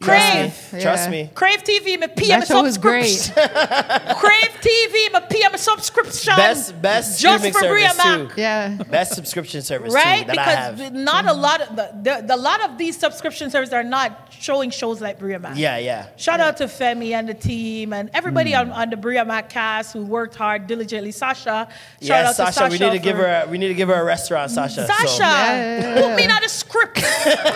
Crave. 0.02 0.52
Trust 0.52 0.74
me. 0.74 0.82
Trust 0.82 1.04
Yeah. 1.06 1.12
me. 1.12 1.30
Crave 1.36 1.64
TV, 1.64 1.86
me 2.00 2.08
pay 2.08 2.22
me 2.24 2.28
that 2.30 2.48
show 2.48 2.62
was 2.64 2.78
great. 2.78 3.06
subscription. 3.06 4.16
Crave 4.18 4.52
TV, 4.62 5.14
me 5.14 5.20
pay 5.30 5.48
me 5.52 5.58
subscription. 5.58 6.36
Best 6.36 6.82
best 6.82 7.20
just 7.22 7.38
streaming 7.44 7.54
for 7.54 7.68
Bria 7.70 7.90
service 7.90 8.06
Mac. 8.06 8.36
too. 8.36 8.42
Yeah. 8.42 8.78
Best 8.90 9.14
subscription 9.14 9.62
service 9.62 9.94
Right, 9.94 10.22
too 10.28 10.36
that 10.36 10.38
I 10.40 10.52
have. 10.52 10.78
because 10.78 10.92
not 10.94 11.26
a 11.28 11.34
lot 11.34 11.62
of 11.62 11.76
the, 11.76 11.92
the, 12.02 12.26
the 12.28 12.38
lot 12.38 12.62
of 12.68 12.78
these 12.78 12.98
subscription 12.98 13.50
services 13.50 13.74
are 13.74 13.84
not 13.84 14.30
showing 14.40 14.70
shows 14.72 15.02
like 15.02 15.20
Bria 15.20 15.40
Mack. 15.40 15.58
Yeah, 15.58 15.78
yeah. 15.78 16.08
Shout 16.18 16.40
out 16.40 16.58
to 16.58 16.66
Femi 16.66 17.12
and 17.12 17.30
the 17.30 17.34
team 17.36 17.94
and 17.94 18.10
everybody 18.14 18.56
on, 18.56 18.72
on 18.72 18.90
the 18.90 18.98
Bria 18.98 19.24
Mack 19.24 19.50
cast 19.50 19.94
who 19.94 20.04
worked 20.06 20.36
hard 20.36 20.66
diligently. 20.68 21.12
Sasha, 21.12 21.44
shout 21.44 21.70
Yeah, 22.00 22.30
out 22.30 22.36
Sasha, 22.36 22.52
to 22.52 22.54
Sasha. 22.54 22.72
we 22.72 22.80
need 22.80 22.98
to 22.98 23.04
give 23.04 23.18
her. 23.18 23.44
A, 23.46 23.48
we 23.50 23.58
need 23.58 23.68
to 23.68 23.74
give 23.76 23.90
her 23.90 23.96
a 24.02 24.04
restaurant, 24.04 24.50
Sasha. 24.52 24.88
Sasha, 24.88 25.08
So- 25.08 25.22
Yeah. 25.22 26.02
put 26.02 26.16
me 26.16 26.26
on 26.28 26.42
the 26.42 26.50
script. 26.50 27.04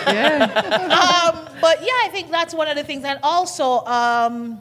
Yeah. 0.06 1.32
um, 1.34 1.46
but 1.60 1.80
yeah, 1.80 1.92
I 2.04 2.08
think 2.10 2.30
that's 2.30 2.54
one 2.54 2.68
of 2.68 2.76
the 2.76 2.84
things. 2.84 3.04
And 3.04 3.18
also, 3.22 3.84
um, 3.86 4.58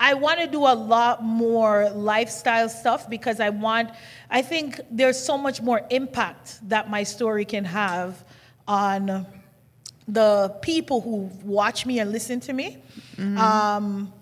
I 0.00 0.14
want 0.14 0.40
to 0.40 0.46
do 0.46 0.60
a 0.60 0.74
lot 0.74 1.22
more 1.22 1.90
lifestyle 1.90 2.68
stuff 2.68 3.10
because 3.10 3.40
I 3.40 3.50
want, 3.50 3.90
I 4.30 4.42
think 4.42 4.80
there's 4.90 5.18
so 5.18 5.36
much 5.36 5.60
more 5.60 5.82
impact 5.90 6.60
that 6.68 6.88
my 6.88 7.02
story 7.02 7.44
can 7.44 7.64
have 7.64 8.24
on 8.66 9.26
the 10.06 10.56
people 10.62 11.00
who 11.00 11.30
watch 11.44 11.84
me 11.84 11.98
and 11.98 12.12
listen 12.12 12.40
to 12.40 12.52
me. 12.52 12.78
Um, 13.18 14.12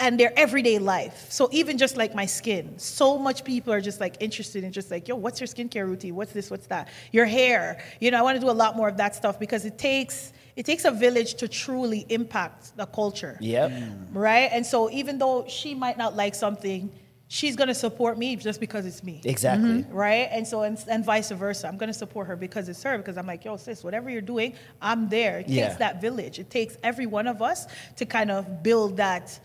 and 0.00 0.20
their 0.20 0.36
everyday 0.36 0.78
life. 0.78 1.26
So 1.30 1.48
even 1.50 1.78
just 1.78 1.96
like 1.96 2.14
my 2.14 2.26
skin, 2.26 2.78
so 2.78 3.16
much 3.16 3.42
people 3.42 3.72
are 3.72 3.80
just 3.80 4.00
like 4.00 4.16
interested 4.20 4.62
in 4.62 4.70
just 4.70 4.90
like, 4.90 5.08
yo, 5.08 5.14
what's 5.14 5.40
your 5.40 5.46
skincare 5.46 5.86
routine? 5.86 6.14
What's 6.14 6.32
this? 6.32 6.50
What's 6.50 6.66
that? 6.66 6.88
Your 7.12 7.24
hair. 7.24 7.82
You 8.00 8.10
know, 8.10 8.18
I 8.18 8.22
want 8.22 8.36
to 8.36 8.40
do 8.40 8.50
a 8.50 8.52
lot 8.52 8.76
more 8.76 8.88
of 8.88 8.98
that 8.98 9.14
stuff 9.14 9.38
because 9.38 9.64
it 9.64 9.78
takes 9.78 10.33
it 10.56 10.64
takes 10.66 10.84
a 10.84 10.90
village 10.90 11.34
to 11.34 11.48
truly 11.48 12.06
impact 12.08 12.76
the 12.76 12.86
culture. 12.86 13.36
Yep. 13.40 13.70
Mm. 13.70 14.06
Right? 14.12 14.48
And 14.52 14.64
so 14.64 14.90
even 14.90 15.18
though 15.18 15.44
she 15.48 15.74
might 15.74 15.98
not 15.98 16.14
like 16.16 16.34
something, 16.34 16.92
she's 17.26 17.56
gonna 17.56 17.74
support 17.74 18.16
me 18.18 18.36
just 18.36 18.60
because 18.60 18.86
it's 18.86 19.02
me 19.02 19.20
Exactly. 19.24 19.82
Mm-hmm. 19.82 19.92
right? 19.92 20.28
And 20.30 20.46
so, 20.46 20.62
and, 20.62 20.78
and 20.88 21.04
vice 21.04 21.30
versa. 21.30 21.66
I'm 21.66 21.76
going 21.78 21.88
to 21.88 21.98
support 21.98 22.26
her 22.28 22.36
because 22.36 22.68
it's 22.68 22.82
her, 22.84 22.96
because 22.98 23.16
I'm 23.16 23.26
like, 23.26 23.44
yo, 23.44 23.56
sis, 23.56 23.82
whatever 23.82 24.08
you're 24.10 24.20
doing, 24.20 24.54
I'm 24.80 25.08
there. 25.08 25.40
It 25.40 25.48
Yeah. 25.48 25.66
takes 25.66 25.78
that 25.78 26.00
village. 26.00 26.38
It 26.38 26.50
takes 26.50 26.76
every 26.84 27.06
one 27.06 27.26
of 27.26 27.42
us 27.42 27.66
to 27.96 28.04
kind 28.06 28.30
of 28.30 28.62
build 28.62 28.98
that 28.98 29.38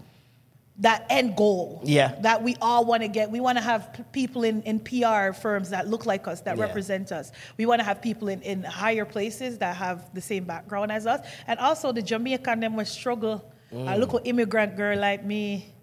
that 0.79 1.05
end 1.09 1.35
goal 1.35 1.81
Yeah. 1.83 2.15
that 2.21 2.41
we 2.41 2.55
all 2.61 2.85
want 2.85 3.03
to 3.03 3.09
get 3.09 3.29
we 3.29 3.39
want 3.39 3.57
to 3.57 3.63
have 3.63 3.93
p- 3.93 4.03
people 4.11 4.43
in, 4.43 4.61
in 4.63 4.79
pr 4.79 5.33
firms 5.33 5.69
that 5.69 5.87
look 5.87 6.05
like 6.05 6.27
us 6.27 6.41
that 6.41 6.57
Yeah. 6.57 6.63
represent 6.63 7.11
us 7.11 7.31
we 7.57 7.65
want 7.65 7.79
to 7.79 7.85
have 7.85 8.01
people 8.01 8.29
in, 8.29 8.41
in 8.41 8.63
higher 8.63 9.05
places 9.05 9.57
that 9.59 9.75
have 9.75 10.13
the 10.13 10.21
same 10.21 10.45
background 10.45 10.91
as 10.91 11.05
us 11.05 11.25
and 11.47 11.59
also 11.59 11.91
the 11.91 12.01
jamaican 12.01 12.59
them 12.61 12.75
will 12.75 12.85
struggle 12.85 13.43
a 13.71 13.75
mm. 13.75 13.99
little 13.99 14.21
immigrant 14.23 14.75
girl 14.75 14.97
like 14.97 15.23
me 15.23 15.73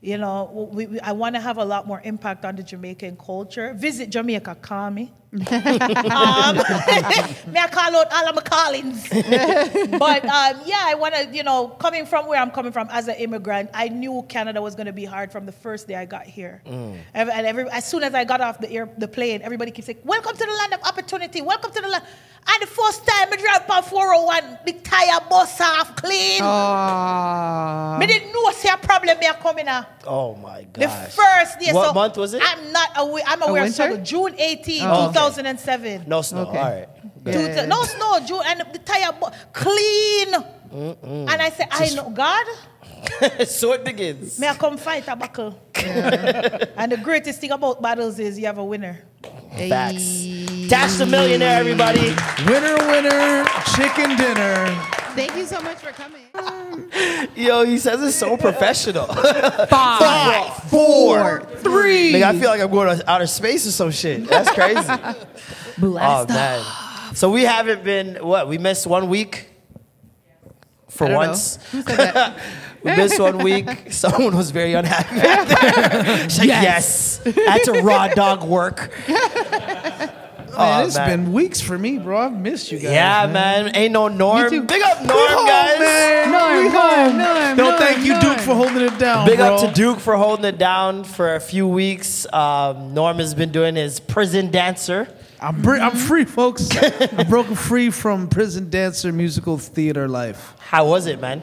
you 0.00 0.18
know, 0.18 0.68
we, 0.72 0.86
we, 0.86 1.00
I 1.00 1.12
want 1.12 1.34
to 1.34 1.40
have 1.40 1.58
a 1.58 1.64
lot 1.64 1.86
more 1.86 2.00
impact 2.04 2.44
on 2.44 2.54
the 2.54 2.62
Jamaican 2.62 3.16
culture. 3.16 3.74
Visit 3.74 4.10
Jamaica, 4.10 4.54
call 4.56 4.90
me. 4.90 5.12
Um, 5.40 6.56
may 7.52 7.60
I 7.60 7.68
call 7.70 7.96
out 7.96 8.12
all 8.12 8.28
of 8.28 8.34
my 8.34 8.42
callings. 8.42 9.08
but 9.98 10.24
um, 10.24 10.60
yeah, 10.64 10.82
I 10.84 10.94
want 10.98 11.14
to, 11.14 11.28
you 11.32 11.42
know, 11.42 11.68
coming 11.68 12.06
from 12.06 12.26
where 12.26 12.40
I'm 12.40 12.50
coming 12.50 12.72
from 12.72 12.88
as 12.90 13.08
an 13.08 13.16
immigrant, 13.16 13.70
I 13.74 13.88
knew 13.88 14.24
Canada 14.28 14.62
was 14.62 14.74
going 14.74 14.86
to 14.86 14.92
be 14.92 15.04
hard 15.04 15.32
from 15.32 15.46
the 15.46 15.52
first 15.52 15.88
day 15.88 15.94
I 15.94 16.04
got 16.04 16.26
here. 16.26 16.62
And, 16.66 17.00
and 17.14 17.46
every, 17.46 17.68
as 17.70 17.86
soon 17.86 18.02
as 18.02 18.14
I 18.14 18.24
got 18.24 18.40
off 18.40 18.60
the 18.60 18.70
air, 18.70 18.88
the 18.98 19.08
plane, 19.08 19.42
everybody 19.42 19.70
keeps 19.70 19.86
saying, 19.86 19.98
"Welcome 20.04 20.36
to 20.36 20.44
the 20.44 20.52
land 20.52 20.74
of 20.74 20.82
opportunity. 20.82 21.42
Welcome 21.42 21.72
to 21.72 21.80
the 21.80 21.88
land." 21.88 22.04
And 22.48 22.62
the 22.62 22.66
first 22.68 23.04
time 23.06 23.28
I 23.32 23.36
drive 23.36 23.68
on 23.68 23.82
401, 23.82 24.58
big 24.64 24.82
tire 24.84 25.18
bus 25.28 25.60
off 25.60 25.96
clean. 25.96 26.40
Aw. 26.42 27.98
Me 27.98 28.06
didn't 28.06 28.32
know 28.32 28.50
say 28.52 28.68
a 28.72 28.76
problem 28.76 29.18
me 29.18 29.26
coming 29.40 29.66
now. 29.66 29.86
Oh 30.06 30.36
my 30.36 30.62
God. 30.62 30.74
The 30.74 30.88
first 30.88 31.58
day. 31.58 31.72
What 31.72 31.88
so 31.88 31.92
month 31.92 32.16
was 32.16 32.34
it? 32.34 32.42
I'm 32.44 32.72
not 32.72 32.88
aware. 32.96 33.24
I'm 33.26 33.42
aware 33.42 33.64
of 33.64 33.78
winter? 33.78 33.96
June 34.02 34.34
18, 34.38 34.82
Oh, 34.84 35.08
okay. 35.08 35.18
2007. 35.30 36.04
No 36.06 36.22
snow. 36.22 36.42
Okay. 36.48 36.58
All 36.58 36.64
right. 36.70 36.88
Good. 37.24 37.56
Two- 37.58 37.66
No 37.66 37.82
snow, 37.82 38.20
June, 38.26 38.42
and 38.46 38.60
the 38.72 38.78
tire 38.78 39.12
bu- 39.12 39.30
clean. 39.52 40.34
And 40.72 41.42
I 41.42 41.50
said, 41.50 41.68
I 41.70 41.90
know 41.94 42.10
God. 42.10 42.46
so 43.46 43.72
it 43.72 43.84
begins. 43.84 44.38
May 44.38 44.48
I 44.48 44.54
come 44.54 44.76
fight 44.76 45.04
a 45.08 45.16
battle? 45.16 45.58
and 46.76 46.90
the 46.92 46.96
greatest 47.02 47.40
thing 47.40 47.50
about 47.52 47.80
battles 47.80 48.18
is 48.18 48.38
you 48.38 48.46
have 48.46 48.58
a 48.58 48.64
winner. 48.64 49.04
Facts. 49.56 50.22
Hey. 50.24 50.66
Tash 50.68 50.94
the 50.96 51.06
millionaire, 51.06 51.60
everybody. 51.60 52.08
Winner, 52.46 52.76
winner, 52.90 53.44
chicken 53.76 54.16
dinner. 54.16 54.66
Thank 55.16 55.36
you 55.36 55.46
so 55.46 55.60
much 55.62 55.78
for 55.78 55.92
coming. 55.92 56.22
Yo, 57.34 57.64
he 57.64 57.78
says 57.78 58.02
it's 58.02 58.16
so 58.16 58.36
professional. 58.36 59.06
Five, 59.06 60.54
four, 60.70 61.40
three. 61.58 62.12
Nigga, 62.12 62.22
I 62.24 62.38
feel 62.38 62.50
like 62.50 62.60
I'm 62.60 62.70
going 62.70 62.98
to 62.98 63.10
outer 63.10 63.26
space 63.26 63.66
or 63.66 63.70
some 63.70 63.90
shit. 63.90 64.26
That's 64.28 64.50
crazy. 64.50 64.78
oh 64.88 65.26
Blast 65.78 66.30
off. 66.30 66.36
man. 66.36 67.14
So 67.14 67.30
we 67.30 67.44
haven't 67.44 67.82
been 67.82 68.16
what? 68.16 68.46
We 68.48 68.58
missed 68.58 68.86
one 68.86 69.08
week. 69.08 69.48
For 70.88 71.04
I 71.04 71.08
don't 71.08 71.12
know. 71.22 71.28
once, 71.28 71.56
Who 71.72 71.82
said 71.82 71.96
that? 72.14 72.38
we 72.82 72.96
missed 72.96 73.18
one 73.20 73.38
week. 73.38 73.68
Someone 73.92 74.36
was 74.36 74.50
very 74.50 74.74
unhappy. 74.74 75.16
back. 75.16 76.30
She's 76.30 76.38
like, 76.40 76.48
yes. 76.48 77.20
I 77.26 77.30
had 77.58 77.62
to 77.64 77.80
raw 77.82 78.08
dog 78.08 78.44
work. 78.44 78.90
Aw, 80.58 80.84
it's 80.84 80.96
man. 80.96 81.24
been 81.24 81.32
weeks 81.32 81.60
for 81.60 81.76
me, 81.78 81.98
bro. 81.98 82.18
I've 82.18 82.32
missed 82.38 82.72
you 82.72 82.78
guys. 82.78 82.92
Yeah, 82.92 83.26
man. 83.32 83.74
Ain't 83.76 83.92
no 83.92 84.08
Norm. 84.08 84.48
too. 84.50 84.62
Big 84.62 84.82
up 84.82 84.98
Norm, 85.02 85.10
home, 85.30 85.46
guys. 85.46 85.78
man. 85.78 86.30
Norm, 86.32 86.56
We 86.56 86.62
Norm, 86.70 86.74
home. 86.74 87.18
Norm, 87.18 87.56
No, 87.56 87.64
Norm, 87.70 87.78
thank 87.78 88.04
you, 88.06 88.18
Duke, 88.20 88.38
for 88.38 88.54
holding 88.54 88.80
it 88.82 88.98
down. 88.98 89.26
Big 89.26 89.38
bro. 89.38 89.54
up 89.54 89.60
to 89.68 89.72
Duke 89.74 89.98
for 90.00 90.16
holding 90.16 90.44
it 90.46 90.58
down 90.58 91.04
for 91.04 91.34
a 91.34 91.40
few 91.40 91.66
weeks. 91.68 92.26
Um, 92.32 92.94
Norm 92.94 93.18
has 93.18 93.34
been 93.34 93.52
doing 93.52 93.74
his 93.76 94.00
prison 94.00 94.50
dancer. 94.50 95.08
I'm, 95.40 95.60
br- 95.60 95.76
I'm 95.76 95.94
free, 95.94 96.24
folks. 96.24 96.68
I'm 97.12 97.28
broken 97.28 97.54
free 97.54 97.90
from 97.90 98.28
prison 98.28 98.70
dancer 98.70 99.12
musical 99.12 99.58
theater 99.58 100.08
life. 100.08 100.54
How 100.58 100.86
was 100.88 101.06
it, 101.06 101.20
man? 101.20 101.42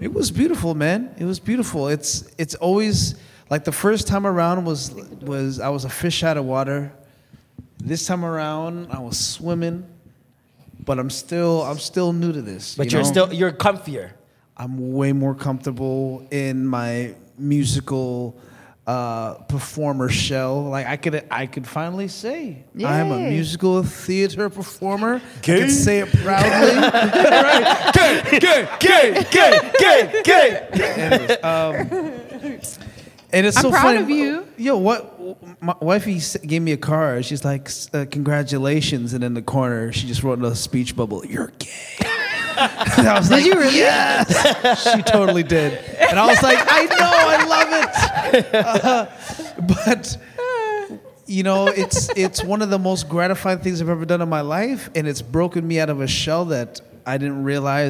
It 0.00 0.12
was 0.12 0.30
beautiful, 0.30 0.74
man. 0.74 1.14
It 1.18 1.24
was 1.26 1.38
beautiful. 1.38 1.88
It's 1.88 2.24
it's 2.38 2.54
always 2.56 3.14
like 3.50 3.64
the 3.64 3.70
first 3.72 4.08
time 4.08 4.26
around 4.26 4.64
was 4.64 4.92
was 5.20 5.60
I 5.60 5.68
was 5.68 5.84
a 5.84 5.90
fish 5.90 6.24
out 6.24 6.38
of 6.38 6.44
water. 6.46 6.90
This 7.82 8.06
time 8.06 8.24
around 8.24 8.88
I 8.90 8.98
was 9.00 9.18
swimming, 9.18 9.86
but 10.84 10.98
I'm 10.98 11.10
still 11.10 11.62
I'm 11.62 11.78
still 11.78 12.12
new 12.12 12.32
to 12.32 12.42
this. 12.42 12.76
But 12.76 12.86
you 12.86 12.92
you 12.92 12.98
are 12.98 13.02
know? 13.02 13.10
still 13.10 13.32
you're 13.32 13.52
comfier. 13.52 14.12
I'm 14.56 14.92
way 14.92 15.12
more 15.12 15.34
comfortable 15.34 16.26
in 16.30 16.66
my 16.66 17.14
musical 17.38 18.38
uh, 18.86 19.34
performer 19.44 20.08
shell. 20.08 20.64
Like 20.64 20.86
I 20.86 20.96
could, 20.96 21.24
I 21.30 21.46
could 21.46 21.66
finally 21.66 22.08
say 22.08 22.64
I 22.84 22.98
am 22.98 23.12
a 23.12 23.18
musical 23.30 23.82
theater 23.82 24.50
performer. 24.50 25.22
I 25.38 25.40
can 25.40 25.70
say 25.70 26.00
it 26.00 26.12
proudly. 26.12 26.80
Gay, 28.40 28.68
gay, 28.80 29.24
gay, 29.30 30.22
gay. 30.24 31.38
And 33.32 33.46
it's 33.46 33.56
I'm 33.56 33.62
so 33.62 33.70
proud 33.70 33.82
funny. 33.82 33.98
of 33.98 34.10
you. 34.10 34.46
Yo, 34.56 34.76
what? 34.76 35.62
My 35.62 35.74
wifey 35.80 36.20
gave 36.46 36.62
me 36.62 36.72
a 36.72 36.76
card. 36.76 37.24
She's 37.24 37.44
like, 37.44 37.70
uh, 37.92 38.06
"Congratulations!" 38.10 39.12
And 39.14 39.22
in 39.22 39.34
the 39.34 39.42
corner, 39.42 39.92
she 39.92 40.06
just 40.06 40.22
wrote 40.22 40.38
in 40.38 40.44
a 40.44 40.54
speech 40.54 40.96
bubble. 40.96 41.24
You're 41.24 41.52
gay. 41.58 41.68
was 42.98 43.30
like, 43.30 43.44
you 43.44 43.54
really? 43.54 43.76
Yes, 43.76 44.92
she 44.92 45.02
totally 45.02 45.42
did. 45.42 45.72
And 45.98 46.18
I 46.18 46.26
was 46.26 46.42
like, 46.42 46.58
I 46.60 46.84
know, 46.84 46.96
I 47.00 47.44
love 47.46 48.44
it. 48.44 48.54
Uh, 48.54 49.06
but 49.78 50.16
you 51.26 51.42
know, 51.42 51.68
it's 51.68 52.10
it's 52.16 52.42
one 52.42 52.60
of 52.60 52.70
the 52.70 52.78
most 52.78 53.08
gratifying 53.08 53.60
things 53.60 53.80
I've 53.80 53.88
ever 53.88 54.04
done 54.04 54.20
in 54.20 54.28
my 54.28 54.40
life, 54.40 54.90
and 54.94 55.06
it's 55.06 55.22
broken 55.22 55.66
me 55.66 55.78
out 55.80 55.88
of 55.88 56.00
a 56.00 56.06
shell 56.06 56.46
that 56.46 56.80
I 57.06 57.18
didn't 57.18 57.44
realize. 57.44 57.89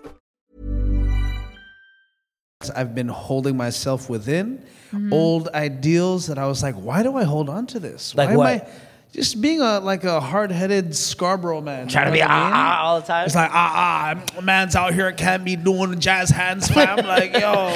I've 2.69 2.93
been 2.93 3.07
holding 3.07 3.57
myself 3.57 4.09
within 4.09 4.63
old 5.11 5.47
ideals 5.53 6.27
that 6.27 6.37
I 6.37 6.47
was 6.47 6.61
like, 6.61 6.75
why 6.75 7.01
do 7.01 7.15
I 7.15 7.23
hold 7.23 7.49
on 7.49 7.65
to 7.67 7.79
this? 7.79 8.13
Like 8.13 8.29
why 8.29 8.35
what? 8.35 8.51
Am 8.51 8.67
I, 8.67 8.71
just 9.13 9.41
being 9.41 9.59
a 9.59 9.79
like 9.81 10.05
a 10.05 10.21
hard 10.21 10.51
headed 10.51 10.95
Scarborough 10.95 11.59
man. 11.59 11.89
Trying 11.89 12.05
to 12.05 12.11
be 12.13 12.23
I 12.23 12.27
mean? 12.27 12.53
ah, 12.53 12.79
ah 12.79 12.83
all 12.83 13.01
the 13.01 13.07
time. 13.07 13.25
It's 13.25 13.35
like 13.35 13.51
ah 13.51 14.23
ah, 14.37 14.41
man's 14.41 14.73
out 14.75 14.93
here 14.93 15.11
can't 15.11 15.43
be 15.43 15.57
doing 15.57 15.99
jazz 15.99 16.29
hands, 16.29 16.69
fam. 16.69 17.05
like 17.05 17.33
yo, 17.37 17.67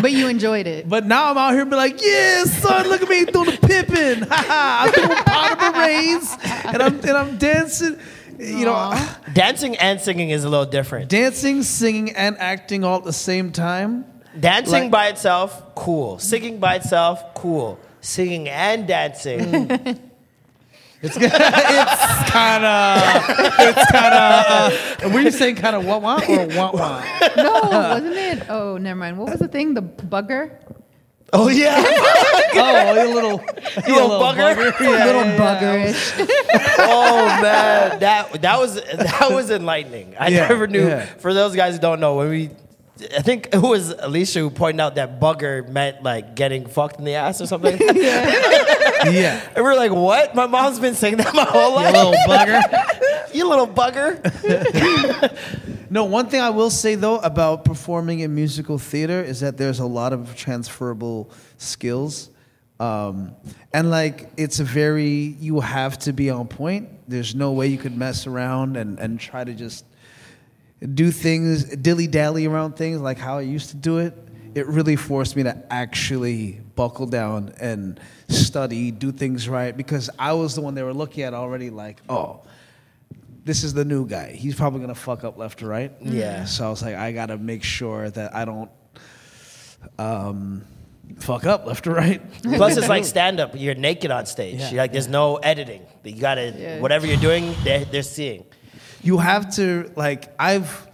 But 0.00 0.12
you 0.12 0.28
enjoyed 0.28 0.66
it. 0.66 0.88
but 0.88 1.04
now 1.04 1.30
I'm 1.30 1.36
out 1.36 1.52
here 1.52 1.66
be 1.66 1.76
like, 1.76 2.00
yeah, 2.02 2.44
son, 2.44 2.88
look 2.88 3.02
at 3.02 3.08
me 3.10 3.26
doing 3.26 3.50
the 3.50 3.58
pippin. 3.58 4.22
Ha 4.22 4.44
ha, 4.48 4.84
I'm 4.86 4.92
doing 4.92 5.24
pas 5.24 5.50
de 5.50 5.56
bourrées, 5.56 6.72
and 6.72 6.82
I'm 6.82 6.94
and 7.00 7.10
I'm 7.10 7.36
dancing. 7.36 7.98
You 8.42 8.64
know, 8.66 8.94
Dancing 9.32 9.76
and 9.76 10.00
singing 10.00 10.30
is 10.30 10.44
a 10.44 10.48
little 10.48 10.66
different. 10.66 11.08
dancing, 11.08 11.62
singing, 11.62 12.10
and 12.16 12.36
acting 12.38 12.84
all 12.84 12.98
at 12.98 13.04
the 13.04 13.12
same 13.12 13.52
time. 13.52 14.04
Dancing 14.38 14.84
Like- 14.84 14.90
by 14.90 15.06
itself, 15.08 15.74
cool. 15.74 16.18
Singing 16.18 16.58
by 16.58 16.76
itself, 16.76 17.34
cool. 17.34 17.78
Singing 18.00 18.48
and 18.48 18.86
dancing. 18.86 20.00
It's 21.04 21.16
it's 21.20 22.30
kind 22.30 22.64
of 22.64 23.02
it's 23.58 23.90
kind 23.90 24.14
of. 24.14 25.02
Uh, 25.04 25.08
were 25.12 25.20
you 25.20 25.32
saying 25.32 25.56
kind 25.56 25.74
of 25.74 25.84
wah 25.84 25.98
wah 25.98 26.20
or 26.28 26.46
wah 26.46 26.70
wah? 26.72 27.04
No, 27.36 27.60
wasn't 27.72 28.14
it? 28.14 28.48
Oh, 28.48 28.76
never 28.78 29.00
mind. 29.00 29.18
What 29.18 29.30
was 29.30 29.40
the 29.40 29.48
thing? 29.48 29.74
The 29.74 29.82
bugger? 29.82 30.52
Oh 31.32 31.48
yeah, 31.48 31.82
Oh, 32.54 33.02
you 33.08 33.14
little 33.14 33.40
you 33.86 33.94
little 33.94 34.10
bugger. 34.20 34.72
Yeah, 34.82 35.04
Little 35.06 35.24
yeah, 35.24 35.34
yeah. 35.34 35.92
buggerish. 35.92 36.28
oh 36.78 37.26
man, 37.42 37.98
that 38.00 38.42
that 38.42 38.58
was 38.58 38.74
that 38.74 39.28
was 39.30 39.50
enlightening. 39.50 40.14
I 40.18 40.28
Yeah, 40.28 40.48
never 40.48 40.66
knew. 40.66 40.86
yeah. 40.86 41.06
For 41.06 41.32
those 41.32 41.56
guys 41.56 41.76
who 41.76 41.80
don't 41.80 42.00
know, 42.00 42.16
when 42.16 42.28
we, 42.28 42.50
I 43.16 43.22
think 43.22 43.48
it 43.52 43.58
was 43.62 43.90
Alicia 43.90 44.40
who 44.40 44.50
pointed 44.50 44.80
out 44.80 44.96
that 44.96 45.18
bugger 45.20 45.66
meant 45.68 46.02
like 46.02 46.34
getting 46.36 46.66
fucked 46.66 46.98
in 46.98 47.04
the 47.04 47.14
ass 47.14 47.40
or 47.40 47.46
something. 47.46 47.78
Yeah, 47.80 49.40
And 49.56 49.64
we 49.64 49.70
are 49.70 49.74
like, 49.76 49.90
"What? 49.90 50.34
My 50.36 50.46
mom's 50.46 50.78
been 50.78 50.94
saying 50.94 51.16
that 51.16 51.34
my 51.34 51.42
whole 51.44 51.74
life. 51.74 51.92
you 51.92 52.04
little 52.04 52.28
bugger. 52.28 53.34
you 53.34 53.48
little 53.48 53.66
bugger. 53.66 54.20
No, 55.92 56.04
one 56.04 56.30
thing 56.30 56.40
I 56.40 56.48
will 56.48 56.70
say 56.70 56.94
though 56.94 57.18
about 57.18 57.66
performing 57.66 58.20
in 58.20 58.34
musical 58.34 58.78
theater 58.78 59.22
is 59.22 59.40
that 59.40 59.58
there's 59.58 59.78
a 59.78 59.84
lot 59.84 60.14
of 60.14 60.34
transferable 60.34 61.30
skills. 61.58 62.30
Um, 62.80 63.36
and 63.74 63.90
like 63.90 64.30
it's 64.38 64.58
a 64.58 64.64
very 64.64 65.36
you 65.38 65.60
have 65.60 65.98
to 65.98 66.14
be 66.14 66.30
on 66.30 66.48
point. 66.48 66.88
There's 67.06 67.34
no 67.34 67.52
way 67.52 67.66
you 67.66 67.76
could 67.76 67.94
mess 67.94 68.26
around 68.26 68.78
and, 68.78 68.98
and 68.98 69.20
try 69.20 69.44
to 69.44 69.52
just 69.52 69.84
do 70.94 71.10
things 71.10 71.64
dilly 71.76 72.06
dally 72.06 72.46
around 72.46 72.76
things 72.76 73.02
like 73.02 73.18
how 73.18 73.36
I 73.36 73.42
used 73.42 73.68
to 73.68 73.76
do 73.76 73.98
it. 73.98 74.16
It 74.54 74.66
really 74.68 74.96
forced 74.96 75.36
me 75.36 75.42
to 75.42 75.62
actually 75.70 76.58
buckle 76.74 77.04
down 77.04 77.52
and 77.60 78.00
study, 78.28 78.92
do 78.92 79.12
things 79.12 79.46
right 79.46 79.76
because 79.76 80.08
I 80.18 80.32
was 80.32 80.54
the 80.54 80.62
one 80.62 80.74
they 80.74 80.82
were 80.82 80.94
looking 80.94 81.24
at 81.24 81.34
already 81.34 81.68
like, 81.68 82.00
oh, 82.08 82.40
this 83.44 83.64
is 83.64 83.74
the 83.74 83.84
new 83.84 84.06
guy. 84.06 84.32
He's 84.32 84.54
probably 84.54 84.80
gonna 84.80 84.94
fuck 84.94 85.24
up 85.24 85.36
left 85.38 85.62
or 85.62 85.68
right. 85.68 85.92
Yeah. 86.00 86.44
So 86.44 86.66
I 86.66 86.70
was 86.70 86.82
like, 86.82 86.94
I 86.94 87.12
gotta 87.12 87.36
make 87.38 87.64
sure 87.64 88.10
that 88.10 88.34
I 88.34 88.44
don't 88.44 88.70
um, 89.98 90.64
fuck 91.18 91.44
up 91.46 91.66
left 91.66 91.86
or 91.86 91.94
right. 91.94 92.22
Plus, 92.42 92.76
it's 92.76 92.88
like 92.88 93.04
stand 93.04 93.40
up. 93.40 93.52
You're 93.54 93.74
naked 93.74 94.10
on 94.10 94.26
stage. 94.26 94.60
Yeah, 94.60 94.70
like, 94.82 94.92
there's 94.92 95.08
no 95.08 95.36
editing. 95.36 95.82
You 96.04 96.20
gotta 96.20 96.54
Yeah. 96.56 96.80
whatever 96.80 97.06
you're 97.06 97.16
doing, 97.16 97.54
they're, 97.64 97.84
they're 97.84 98.02
seeing. 98.02 98.44
you 99.02 99.18
have 99.18 99.54
to 99.56 99.90
like 99.96 100.32
I've 100.38 100.88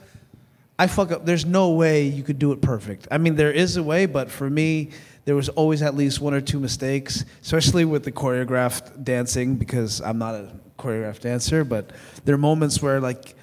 I 0.79 0.87
fuck 0.87 1.11
up. 1.11 1.27
There's 1.27 1.45
no 1.45 1.71
way 1.71 2.05
you 2.05 2.23
could 2.23 2.39
do 2.39 2.53
it 2.53 2.63
perfect. 2.63 3.09
I 3.11 3.19
mean, 3.19 3.35
there 3.35 3.51
is 3.51 3.77
a 3.77 3.83
way, 3.83 4.07
but 4.07 4.31
for 4.31 4.49
me, 4.49 4.91
there 5.25 5.35
was 5.35 5.49
always 5.51 5.83
at 5.83 5.97
least 5.97 6.21
one 6.21 6.33
or 6.35 6.41
two 6.41 6.61
mistakes, 6.61 7.25
especially 7.43 7.85
with 7.85 8.05
the 8.05 8.13
choreographed 8.13 9.03
dancing 9.03 9.57
because 9.57 10.01
I'm 10.01 10.19
not 10.19 10.35
a 10.37 10.53
choreographed 10.79 11.21
dancer. 11.21 11.65
But 11.65 11.91
there 12.25 12.35
are 12.35 12.39
moments 12.39 12.81
where 12.81 13.01
like 13.01 13.35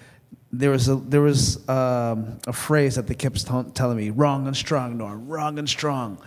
there 0.52 0.72
was 0.72 0.88
a 0.88 0.96
there 0.96 1.22
was 1.22 1.68
um, 1.70 2.40
a 2.48 2.54
phrase 2.54 2.96
that 2.96 3.08
they 3.08 3.16
kept 3.16 3.46
t- 3.46 3.64
telling 3.74 3.98
me: 3.98 4.10
"Wrong 4.10 4.48
and 4.48 4.56
strong, 4.56 4.98
Norm. 4.98 5.28
Wrong 5.28 5.60
and 5.60 5.68
strong." 5.70 6.18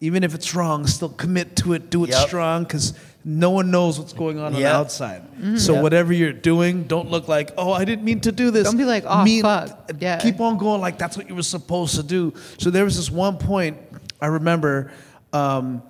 Even 0.00 0.24
if 0.24 0.34
it's 0.34 0.52
wrong, 0.54 0.84
still 0.86 1.10
commit 1.10 1.54
to 1.56 1.74
it. 1.74 1.88
Do 1.90 2.02
it 2.04 2.10
Yep. 2.10 2.26
strong 2.28 2.62
because 2.64 2.92
no 3.24 3.50
one 3.50 3.70
knows 3.70 4.00
what's 4.00 4.12
going 4.12 4.36
on 4.40 4.46
on 4.46 4.52
the 4.54 4.60
Yep. 4.60 4.72
outside. 4.74 5.22
So 5.60 5.80
whatever 5.80 6.12
you're 6.12 6.32
doing, 6.32 6.84
don't 6.84 7.08
look 7.08 7.28
like, 7.28 7.52
oh, 7.56 7.70
I 7.72 7.84
didn't 7.84 8.04
mean 8.04 8.18
to 8.22 8.32
do 8.32 8.50
this. 8.50 8.64
Don't 8.64 8.76
be 8.76 8.84
like, 8.84 9.04
"Oh, 9.06 9.22
Mean- 9.22 9.42
fuck." 9.42 9.92
Yeah. 10.00 10.18
Keep 10.18 10.40
on 10.40 10.58
going 10.58 10.80
like 10.80 10.98
that's 10.98 11.16
what 11.16 11.28
you 11.28 11.36
were 11.36 11.44
supposed 11.44 11.94
to 11.94 12.02
do. 12.02 12.32
So 12.58 12.70
there 12.70 12.82
was 12.84 12.96
this 12.96 13.10
one 13.12 13.36
point 13.38 13.76
I 14.20 14.26
remember. 14.26 14.90
Um, 15.32 15.82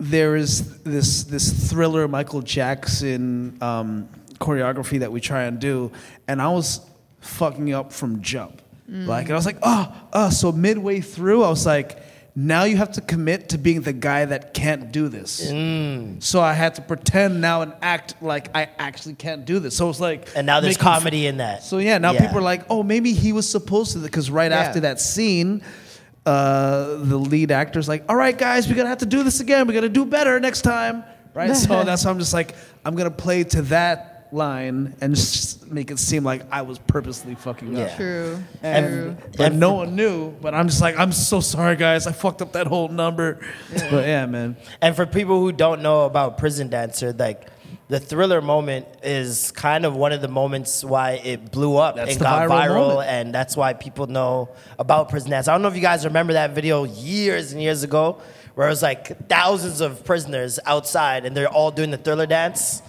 there 0.00 0.34
is 0.34 0.82
this 0.82 1.24
this 1.24 1.70
thriller 1.70 2.08
Michael 2.08 2.40
Jackson 2.42 3.56
um, 3.60 4.08
choreography 4.38 4.98
that 5.00 5.12
we 5.12 5.20
try 5.20 5.42
and 5.44 5.58
do, 5.60 5.92
and 6.26 6.40
I 6.40 6.48
was 6.48 6.80
fucking 7.20 7.72
up 7.74 7.92
from 7.92 8.22
jump. 8.22 8.62
Mm. 8.90 9.06
Like, 9.06 9.26
and 9.26 9.32
I 9.32 9.36
was 9.36 9.46
like, 9.46 9.58
oh, 9.62 9.94
oh. 10.12 10.30
So 10.30 10.50
midway 10.52 11.00
through, 11.00 11.44
I 11.44 11.50
was 11.50 11.66
like, 11.66 11.98
now 12.34 12.64
you 12.64 12.76
have 12.78 12.92
to 12.92 13.00
commit 13.02 13.50
to 13.50 13.58
being 13.58 13.82
the 13.82 13.92
guy 13.92 14.24
that 14.24 14.54
can't 14.54 14.90
do 14.90 15.08
this. 15.08 15.50
Mm. 15.52 16.22
So 16.22 16.40
I 16.40 16.54
had 16.54 16.74
to 16.76 16.82
pretend 16.82 17.40
now 17.40 17.60
and 17.62 17.72
act 17.82 18.14
like 18.22 18.54
I 18.56 18.68
actually 18.78 19.14
can't 19.14 19.44
do 19.44 19.58
this. 19.58 19.76
So 19.76 19.90
it's 19.90 20.00
like, 20.00 20.28
And 20.34 20.46
now 20.46 20.60
there's 20.60 20.76
making 20.78 20.88
f- 20.88 20.94
comedy 20.98 21.26
in 21.26 21.36
that. 21.36 21.62
so 21.62 21.78
yeah, 21.78 21.98
now 21.98 22.12
Yeah. 22.12 22.20
people 22.22 22.38
are 22.38 22.42
like, 22.42 22.64
oh, 22.70 22.82
maybe 22.82 23.12
he 23.12 23.32
was 23.32 23.48
supposed 23.48 23.92
to, 23.92 23.98
because 23.98 24.30
right 24.30 24.50
Yeah. 24.50 24.58
after 24.60 24.80
that 24.80 25.00
scene, 25.00 25.62
uh, 26.26 26.96
the 26.96 27.16
lead 27.18 27.50
actor's 27.50 27.88
like, 27.88 28.04
all 28.08 28.16
right, 28.16 28.36
guys, 28.36 28.68
we're 28.68 28.74
gonna 28.74 28.88
have 28.88 28.98
to 28.98 29.06
do 29.06 29.22
this 29.22 29.40
again. 29.40 29.66
We're 29.66 29.74
gonna 29.74 29.88
do 29.88 30.04
better 30.04 30.38
next 30.40 30.62
time, 30.62 31.04
right? 31.34 31.54
so 31.56 31.84
that's 31.84 32.04
why 32.04 32.10
I'm 32.10 32.18
just 32.18 32.34
like, 32.34 32.54
I'm 32.84 32.94
gonna 32.94 33.10
play 33.10 33.44
to 33.44 33.62
that 33.62 34.10
line 34.32 34.94
and 35.00 35.14
just 35.14 35.70
make 35.70 35.90
it 35.90 35.98
seem 35.98 36.24
like 36.24 36.42
I 36.52 36.62
was 36.62 36.78
purposely 36.78 37.34
fucking 37.34 37.74
up. 37.74 37.88
Yeah. 37.90 37.96
True. 37.96 38.42
And, 38.62 38.86
True. 38.86 39.30
but 39.36 39.52
no 39.52 39.74
one 39.74 39.96
knew. 39.96 40.30
But 40.30 40.54
I'm 40.54 40.68
just 40.68 40.80
like, 40.80 40.98
I'm 40.98 41.12
so 41.12 41.40
sorry, 41.40 41.76
guys. 41.76 42.06
I 42.06 42.12
fucked 42.12 42.42
up 42.42 42.52
that 42.52 42.66
whole 42.66 42.88
number. 42.88 43.40
But 43.72 44.06
yeah, 44.06 44.26
man. 44.26 44.56
And 44.80 44.94
for 44.94 45.06
people 45.06 45.40
who 45.40 45.52
don't 45.52 45.82
know 45.82 46.04
about 46.04 46.38
Prison 46.38 46.68
Dancer, 46.68 47.12
like 47.12 47.48
the 47.88 47.98
thriller 48.00 48.40
moment 48.40 48.86
is 49.02 49.50
kind 49.52 49.84
of 49.84 49.96
one 49.96 50.12
of 50.12 50.20
the 50.20 50.28
moments 50.28 50.84
why 50.84 51.12
it 51.12 51.50
blew 51.50 51.76
up 51.76 51.96
That's 51.96 52.12
and 52.12 52.20
got 52.20 52.48
viral 52.48 52.70
viral, 52.70 53.04
and 53.04 53.34
that's 53.34 53.56
why 53.56 53.72
people 53.72 54.06
know 54.06 54.48
about 54.78 55.08
Prison 55.08 55.30
Dancer. 55.30 55.50
I 55.50 55.54
don't 55.54 55.62
know 55.62 55.68
if 55.68 55.74
you 55.74 55.80
guys 55.80 56.04
remember 56.04 56.34
that 56.34 56.52
video 56.52 56.84
years 56.84 57.52
and 57.52 57.60
years 57.60 57.82
ago, 57.82 58.20
where 58.54 58.66
it 58.66 58.70
was 58.70 58.82
like 58.82 59.28
thousands 59.28 59.80
of 59.80 60.04
prisoners 60.04 60.58
outside 60.66 61.24
and 61.24 61.36
they're 61.36 61.48
all 61.48 61.70
doing 61.70 61.90
the 61.90 61.98
thriller 61.98 62.26
dance. 62.26 62.82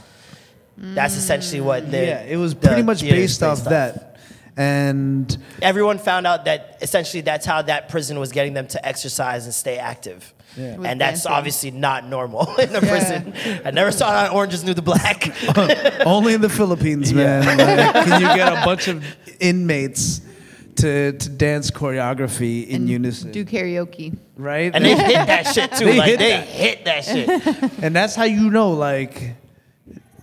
That's 0.78 1.16
essentially 1.16 1.62
what 1.62 1.92
they. 1.92 2.08
Yeah, 2.08 2.24
it 2.24 2.38
was 2.38 2.56
the 2.56 2.68
pretty 2.68 2.84
much 2.84 3.02
based 3.02 3.44
off 3.44 3.64
that. 3.66 4.18
And 4.58 5.38
everyone 5.62 5.98
found 5.98 6.28
out 6.28 6.46
that 6.46 6.78
essentially 6.82 7.22
that's 7.22 7.46
how 7.46 7.62
that 7.64 7.90
prison 7.90 8.20
was 8.20 8.32
getting 8.32 8.54
them 8.54 8.68
to 8.68 8.86
exercise 8.86 9.46
and 9.46 9.54
stay 9.54 9.78
active. 9.78 10.34
Yeah. 10.58 10.74
And 10.84 11.00
that's 11.00 11.24
dancing. 11.24 11.32
obviously 11.32 11.72
not 11.72 12.06
normal 12.06 12.54
in 12.60 12.76
a 12.76 12.80
prison. 12.80 13.34
I 13.64 13.72
never 13.72 13.92
saw 13.92 14.26
it 14.26 14.30
on 14.30 14.36
Orange 14.36 14.54
is 14.54 14.64
New 14.64 14.74
the 14.74 14.82
Black. 14.82 15.34
only 16.06 16.34
in 16.34 16.42
the 16.42 16.50
Philippines, 16.50 17.14
man. 17.14 17.46
Like, 17.58 18.06
can 18.06 18.22
you 18.22 18.28
get 18.28 18.52
a 18.52 18.66
bunch 18.66 18.88
of 18.88 19.04
inmates 19.40 20.22
to, 20.78 21.14
to 21.14 21.30
dance 21.30 21.72
choreography 21.72 22.68
in 22.68 22.82
And 22.82 22.90
unison? 22.90 23.32
Do 23.32 23.46
karaoke. 23.46 24.18
right? 24.36 24.74
And 24.74 24.84
they 24.84 24.96
hit 24.96 25.14
that 25.28 25.44
shit 25.54 25.72
too. 25.74 25.86
They 25.86 25.98
like 25.98 26.10
hit 26.10 26.20
they 26.20 26.30
that. 26.32 26.48
hit 26.48 26.86
that 26.86 27.06
shit. 27.06 27.84
and 27.84 27.96
that's 27.96 28.16
how 28.16 28.24
you 28.26 28.50
know, 28.50 28.72
like, 28.72 29.36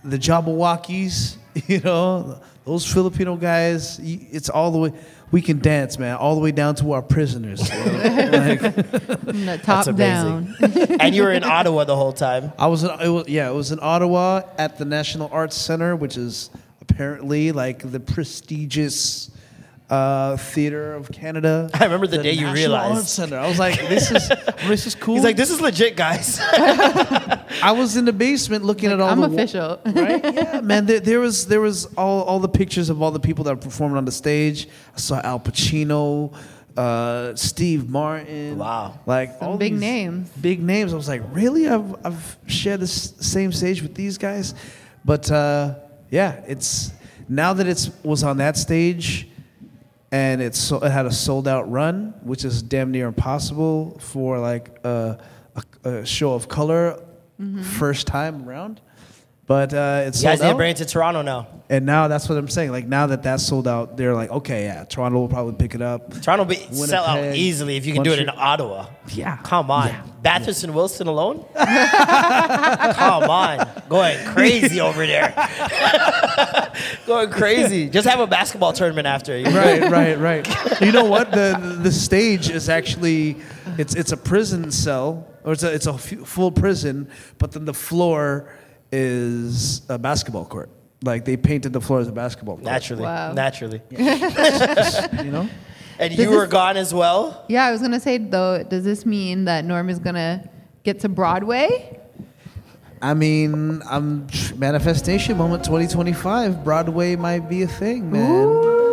the 0.03 0.17
Jabbawockeez, 0.17 1.37
you 1.67 1.79
know, 1.81 2.39
those 2.69 2.85
Filipino 2.85 3.35
guys, 3.35 3.99
it's 4.01 4.49
all 4.49 4.71
the 4.71 4.77
way, 4.77 4.93
we 5.31 5.41
can 5.41 5.59
dance, 5.59 5.97
man, 5.97 6.15
all 6.15 6.35
the 6.35 6.41
way 6.41 6.51
down 6.51 6.75
to 6.75 6.91
our 6.91 7.01
prisoners. 7.01 7.69
you 7.69 7.75
know? 7.75 8.59
Like, 9.29 9.63
top 9.63 9.85
That's 9.85 9.97
down. 9.97 10.55
and 10.99 11.15
you 11.15 11.23
were 11.23 11.31
in 11.31 11.43
Ottawa 11.43 11.83
the 11.83 11.95
whole 11.95 12.13
time. 12.13 12.51
I 12.57 12.67
was, 12.67 12.83
in, 12.83 12.89
it 12.99 13.09
was, 13.09 13.27
yeah, 13.27 13.49
it 13.49 13.53
was 13.53 13.71
in 13.71 13.79
Ottawa 13.81 14.43
at 14.57 14.77
the 14.77 14.85
National 14.85 15.29
Arts 15.31 15.55
Center, 15.55 15.95
which 15.95 16.17
is 16.17 16.49
apparently 16.81 17.51
like 17.51 17.91
the 17.91 17.99
prestigious 17.99 19.31
uh, 19.89 20.37
theater 20.37 20.93
of 20.93 21.11
Canada. 21.11 21.69
I 21.73 21.83
remember 21.85 22.05
the 22.07 22.19
day 22.19 22.31
you 22.33 22.41
National 22.41 22.53
realized. 22.53 22.95
Arts 22.97 23.11
Center. 23.11 23.37
I 23.39 23.47
was 23.47 23.57
like, 23.57 23.79
this 23.89 24.11
is 24.11 24.29
this 24.67 24.85
is 24.87 24.95
cool. 24.95 25.15
He's 25.15 25.23
like, 25.23 25.35
this 25.35 25.49
is 25.49 25.59
legit, 25.61 25.95
guys. 25.95 26.39
I 27.61 27.73
was 27.75 27.97
in 27.97 28.05
the 28.05 28.13
basement 28.13 28.63
looking 28.63 28.91
at 28.91 28.99
all 29.01 29.09
I'm 29.09 29.19
the 29.21 29.27
wa- 29.27 29.33
official. 29.33 29.79
right? 29.85 30.23
Yeah, 30.33 30.61
man. 30.61 30.85
There, 30.85 30.99
there 30.99 31.19
was 31.19 31.47
there 31.47 31.61
was 31.61 31.85
all, 31.95 32.23
all 32.23 32.39
the 32.39 32.47
pictures 32.49 32.89
of 32.89 33.01
all 33.01 33.11
the 33.11 33.19
people 33.19 33.43
that 33.45 33.51
were 33.55 33.61
performing 33.61 33.97
on 33.97 34.05
the 34.05 34.11
stage. 34.11 34.67
I 34.95 34.99
saw 34.99 35.19
Al 35.21 35.39
Pacino, 35.39 36.35
uh, 36.77 37.35
Steve 37.35 37.89
Martin. 37.89 38.57
Wow. 38.59 38.99
like 39.05 39.37
Some 39.39 39.47
all 39.47 39.57
big 39.57 39.73
these 39.73 39.81
names. 39.81 40.29
Big 40.39 40.61
names. 40.61 40.93
I 40.93 40.97
was 40.97 41.07
like, 41.07 41.23
really? 41.31 41.67
I've 41.67 41.95
I've 42.05 42.37
shared 42.45 42.79
this 42.81 43.15
same 43.19 43.51
stage 43.51 43.81
with 43.81 43.95
these 43.95 44.17
guys, 44.19 44.53
but 45.03 45.31
uh, 45.31 45.75
yeah, 46.11 46.43
it's 46.47 46.91
now 47.27 47.53
that 47.53 47.67
it's 47.67 47.89
was 48.03 48.23
on 48.23 48.37
that 48.37 48.55
stage. 48.55 49.25
And 50.11 50.41
it's 50.41 50.57
so, 50.57 50.77
it 50.77 50.91
had 50.91 51.05
a 51.05 51.11
sold 51.11 51.47
out 51.47 51.69
run, 51.69 52.15
which 52.23 52.43
is 52.43 52.63
damn 52.63 52.91
near 52.91 53.07
impossible 53.07 53.99
for 53.99 54.39
like 54.39 54.79
a, 54.83 55.19
a, 55.83 55.89
a 55.89 56.05
show 56.05 56.33
of 56.33 56.47
color 56.47 56.99
mm-hmm. 57.39 57.61
first 57.61 58.07
time 58.07 58.47
around. 58.47 58.81
But 59.49 59.73
uh, 59.73 60.03
it's 60.05 60.21
You 60.21 60.29
guys 60.29 60.43
need 60.43 60.49
to 60.49 60.55
bring 60.55 60.69
it 60.69 60.77
to 60.77 60.85
Toronto 60.85 61.23
now. 61.23 61.47
And 61.71 61.83
now 61.83 62.07
that's 62.07 62.29
what 62.29 62.37
I'm 62.37 62.47
saying. 62.47 62.71
Like 62.71 62.85
now 62.85 63.07
that 63.07 63.23
that's 63.23 63.43
sold 63.43 63.67
out, 63.67 63.97
they're 63.97 64.13
like, 64.13 64.29
okay, 64.29 64.65
yeah, 64.65 64.83
Toronto 64.83 65.17
will 65.17 65.27
probably 65.27 65.55
pick 65.55 65.73
it 65.73 65.81
up. 65.81 66.21
Toronto 66.21 66.43
will 66.43 66.49
be 66.49 66.57
sell 66.71 67.03
out 67.03 67.35
easily 67.35 67.75
if 67.75 67.83
you 67.87 67.93
can 67.95 68.03
do 68.03 68.13
it 68.13 68.19
in 68.19 68.29
Ottawa. 68.29 68.89
Yeah. 69.07 69.37
Come 69.37 69.71
on. 69.71 69.91
Bathurst 70.21 70.63
and 70.63 70.75
Wilson 70.75 71.07
alone? 71.07 71.43
Come 71.55 73.23
on. 73.23 73.67
Going 73.89 74.23
crazy 74.27 74.81
over 74.81 75.07
there. 75.07 75.33
Going 77.07 77.31
crazy. 77.31 77.89
Just 77.89 78.07
have 78.07 78.19
a 78.19 78.27
basketball 78.27 78.73
tournament 78.73 79.07
after. 79.07 79.35
you 79.35 79.45
know? 79.45 79.57
right, 79.59 79.81
right, 79.91 80.19
right. 80.19 80.81
You 80.81 80.91
know 80.91 81.05
what? 81.05 81.31
The 81.31 81.79
the 81.81 81.91
stage 81.91 82.51
is 82.51 82.69
actually 82.69 83.37
it's 83.79 83.95
it's 83.95 84.11
a 84.11 84.17
prison 84.17 84.69
cell 84.69 85.27
or 85.43 85.53
it's 85.53 85.63
a 85.63 85.73
it's 85.73 85.87
a 85.87 85.93
f- 85.93 86.27
full 86.27 86.51
prison, 86.51 87.09
but 87.39 87.53
then 87.53 87.65
the 87.65 87.73
floor 87.73 88.53
is 88.91 89.81
a 89.89 89.97
basketball 89.97 90.45
court. 90.45 90.69
Like 91.03 91.25
they 91.25 91.37
painted 91.37 91.71
the 91.73 91.81
floor 91.81 91.99
as 91.99 92.07
a 92.07 92.11
basketball 92.11 92.55
court. 92.55 92.65
Naturally. 92.65 93.03
Wow. 93.03 93.33
Naturally. 93.33 93.81
you 93.91 95.31
know. 95.31 95.49
And 95.97 96.15
Does 96.15 96.19
you 96.25 96.31
were 96.31 96.41
this- 96.45 96.51
gone 96.51 96.77
as 96.77 96.93
well? 96.93 97.45
Yeah, 97.49 97.65
I 97.65 97.71
was 97.71 97.81
gonna 97.81 97.99
say 97.99 98.17
though, 98.17 98.63
does 98.63 98.83
this 98.83 99.05
mean 99.05 99.45
that 99.45 99.65
Norm 99.65 99.89
is 99.89 99.99
gonna 99.99 100.49
get 100.83 100.99
to 101.01 101.09
Broadway? 101.09 101.99
I 103.01 103.13
mean, 103.13 103.81
I'm 103.89 104.27
manifestation 104.57 105.37
moment 105.37 105.63
2025. 105.63 106.65
Broadway 106.65 107.15
might 107.15 107.47
be 107.47 107.61
a 107.63 107.67
thing, 107.67 108.11
man. 108.11 108.45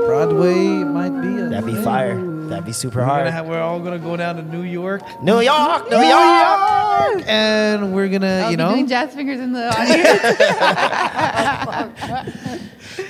Broadway 0.07 0.55
might 0.57 1.21
be 1.21 1.41
a. 1.43 1.49
That'd 1.49 1.67
be 1.67 1.75
thing. 1.75 1.83
fire. 1.83 2.36
That'd 2.49 2.65
be 2.65 2.73
super 2.73 2.99
We're, 3.01 3.05
hard. 3.05 3.27
have, 3.27 3.47
we're 3.47 3.61
all 3.61 3.81
gonna 3.81 3.99
go 3.99 4.17
down 4.17 4.37
to 4.37 4.43
New 4.43 4.63
York, 4.63 5.03
New 5.23 5.41
York, 5.41 5.91
New 5.91 5.97
New 5.99 6.03
York. 6.05 7.19
York, 7.19 7.25
and 7.27 7.95
we're 7.95 8.09
gonna, 8.09 8.43
I'll 8.45 8.51
you 8.51 8.57
be 8.57 8.63
know, 8.63 8.73
doing 8.73 8.87
jazz 8.87 9.15
fingers 9.15 9.41
in 9.41 9.53
the 9.53 9.69
audience. 9.79 10.23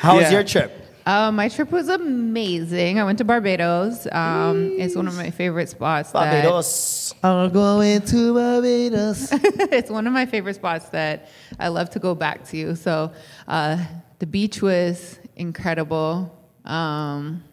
How 0.00 0.16
was 0.16 0.30
your 0.32 0.42
trip? 0.44 0.82
uh, 1.06 1.30
my 1.30 1.48
trip 1.48 1.70
was 1.70 1.88
amazing. 1.88 2.98
I 2.98 3.04
went 3.04 3.18
to 3.18 3.24
Barbados. 3.24 4.08
Um, 4.10 4.74
it's 4.78 4.96
one 4.96 5.06
of 5.06 5.14
my 5.16 5.30
favorite 5.30 5.68
spots. 5.68 6.10
that- 6.12 6.32
Barbados. 6.42 7.14
I'm 7.22 7.50
going 7.52 8.00
to 8.02 8.34
Barbados. 8.34 9.28
it's 9.32 9.90
one 9.90 10.06
of 10.08 10.12
my 10.12 10.26
favorite 10.26 10.54
spots 10.56 10.88
that 10.90 11.28
I 11.60 11.68
love 11.68 11.90
to 11.90 11.98
go 12.00 12.14
back 12.16 12.44
to. 12.48 12.74
So 12.74 13.12
uh, 13.46 13.84
the 14.18 14.26
beach 14.26 14.60
was 14.60 15.18
incredible. 15.36 16.32
Um, 16.64 17.44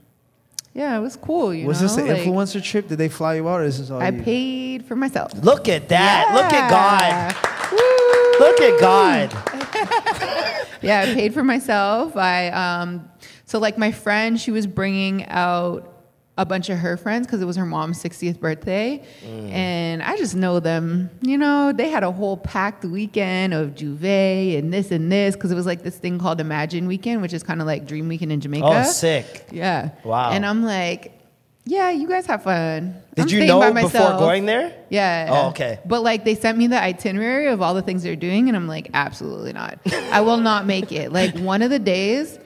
yeah, 0.73 0.97
it 0.97 1.01
was 1.01 1.15
cool. 1.15 1.53
You 1.53 1.67
Was 1.67 1.81
know? 1.81 1.87
this 1.87 1.97
an 1.97 2.07
like, 2.07 2.21
influencer 2.21 2.63
trip? 2.63 2.87
Did 2.87 2.97
they 2.97 3.09
fly 3.09 3.35
you 3.35 3.47
out, 3.47 3.61
or 3.61 3.63
is 3.63 3.79
this 3.79 3.91
all 3.91 4.01
I 4.01 4.09
you? 4.09 4.23
paid 4.23 4.85
for 4.85 4.95
myself. 4.95 5.31
Look 5.35 5.69
at 5.69 5.89
that. 5.89 6.31
Look 6.33 6.51
at 6.51 6.69
God. 6.69 7.35
Woo! 7.71 8.45
Look 8.45 8.59
at 8.61 8.79
God. 8.79 10.67
yeah, 10.81 11.01
I 11.01 11.13
paid 11.13 11.33
for 11.33 11.43
myself. 11.43 12.17
I 12.17 12.49
um, 12.49 13.09
so 13.45 13.59
like 13.59 13.77
my 13.77 13.91
friend, 13.91 14.39
she 14.39 14.49
was 14.49 14.65
bringing 14.65 15.25
out 15.27 15.92
a 16.37 16.45
bunch 16.45 16.69
of 16.69 16.79
her 16.79 16.97
friends 16.97 17.27
because 17.27 17.41
it 17.41 17.45
was 17.45 17.55
her 17.57 17.65
mom's 17.65 18.01
60th 18.01 18.39
birthday, 18.39 19.03
mm. 19.23 19.51
and 19.51 20.01
I 20.01 20.17
just 20.17 20.35
know 20.35 20.59
them. 20.59 21.11
You 21.21 21.37
know, 21.37 21.71
they 21.71 21.89
had 21.89 22.03
a 22.03 22.11
whole 22.11 22.37
packed 22.37 22.83
weekend 22.83 23.53
of 23.53 23.75
J'ouvert 23.75 24.57
and 24.57 24.73
this 24.73 24.91
and 24.91 25.11
this 25.11 25.35
because 25.35 25.51
it 25.51 25.55
was 25.55 25.67
like 25.67 25.83
this 25.83 25.97
thing 25.97 26.17
called 26.17 26.41
Imagine 26.41 26.87
Weekend, 26.87 27.21
which 27.21 27.33
is 27.33 27.43
kind 27.43 27.61
of 27.61 27.67
like 27.67 27.85
Dream 27.85 28.07
Weekend 28.07 28.31
in 28.31 28.41
Jamaica. 28.41 28.65
Oh, 28.65 28.83
sick. 28.83 29.47
Yeah. 29.51 29.91
Wow. 30.03 30.31
And 30.31 30.43
I'm 30.43 30.63
like, 30.63 31.19
yeah, 31.65 31.91
you 31.91 32.07
guys 32.07 32.25
have 32.25 32.43
fun. 32.43 32.95
Did 33.15 33.25
I'm 33.25 33.29
you 33.29 33.45
know 33.45 33.59
by 33.59 33.83
before 33.83 34.17
going 34.17 34.45
there? 34.45 34.75
Yeah. 34.89 35.27
Oh, 35.29 35.49
okay. 35.49 35.79
But 35.85 36.01
like 36.01 36.25
they 36.25 36.35
sent 36.35 36.57
me 36.57 36.67
the 36.67 36.81
itinerary 36.81 37.47
of 37.47 37.61
all 37.61 37.73
the 37.73 37.81
things 37.81 38.03
they're 38.03 38.15
doing, 38.15 38.47
and 38.47 38.57
I'm 38.57 38.67
like, 38.67 38.89
absolutely 38.93 39.53
not. 39.53 39.79
I 40.11 40.21
will 40.21 40.37
not 40.37 40.65
make 40.65 40.91
it. 40.91 41.13
Like 41.13 41.37
one 41.37 41.61
of 41.61 41.69
the 41.69 41.79
days, 41.79 42.37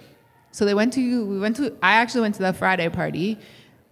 so 0.51 0.65
they 0.65 0.73
went 0.73 0.93
to 0.93 1.26
we 1.26 1.39
went 1.39 1.55
to 1.55 1.76
I 1.81 1.93
actually 1.93 2.22
went 2.22 2.35
to 2.35 2.43
the 2.43 2.53
Friday 2.53 2.89
party. 2.89 3.39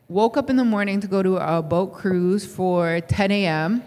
Woke 0.07 0.38
up 0.38 0.49
in 0.52 0.56
the 0.56 0.64
morning 0.65 0.99
to 1.02 1.07
go 1.07 1.23
to 1.23 1.38
a 1.38 1.64
boat 1.64 1.94
cruise 1.94 2.45
for 2.45 3.02
10 3.02 3.32
a.m. 3.32 3.84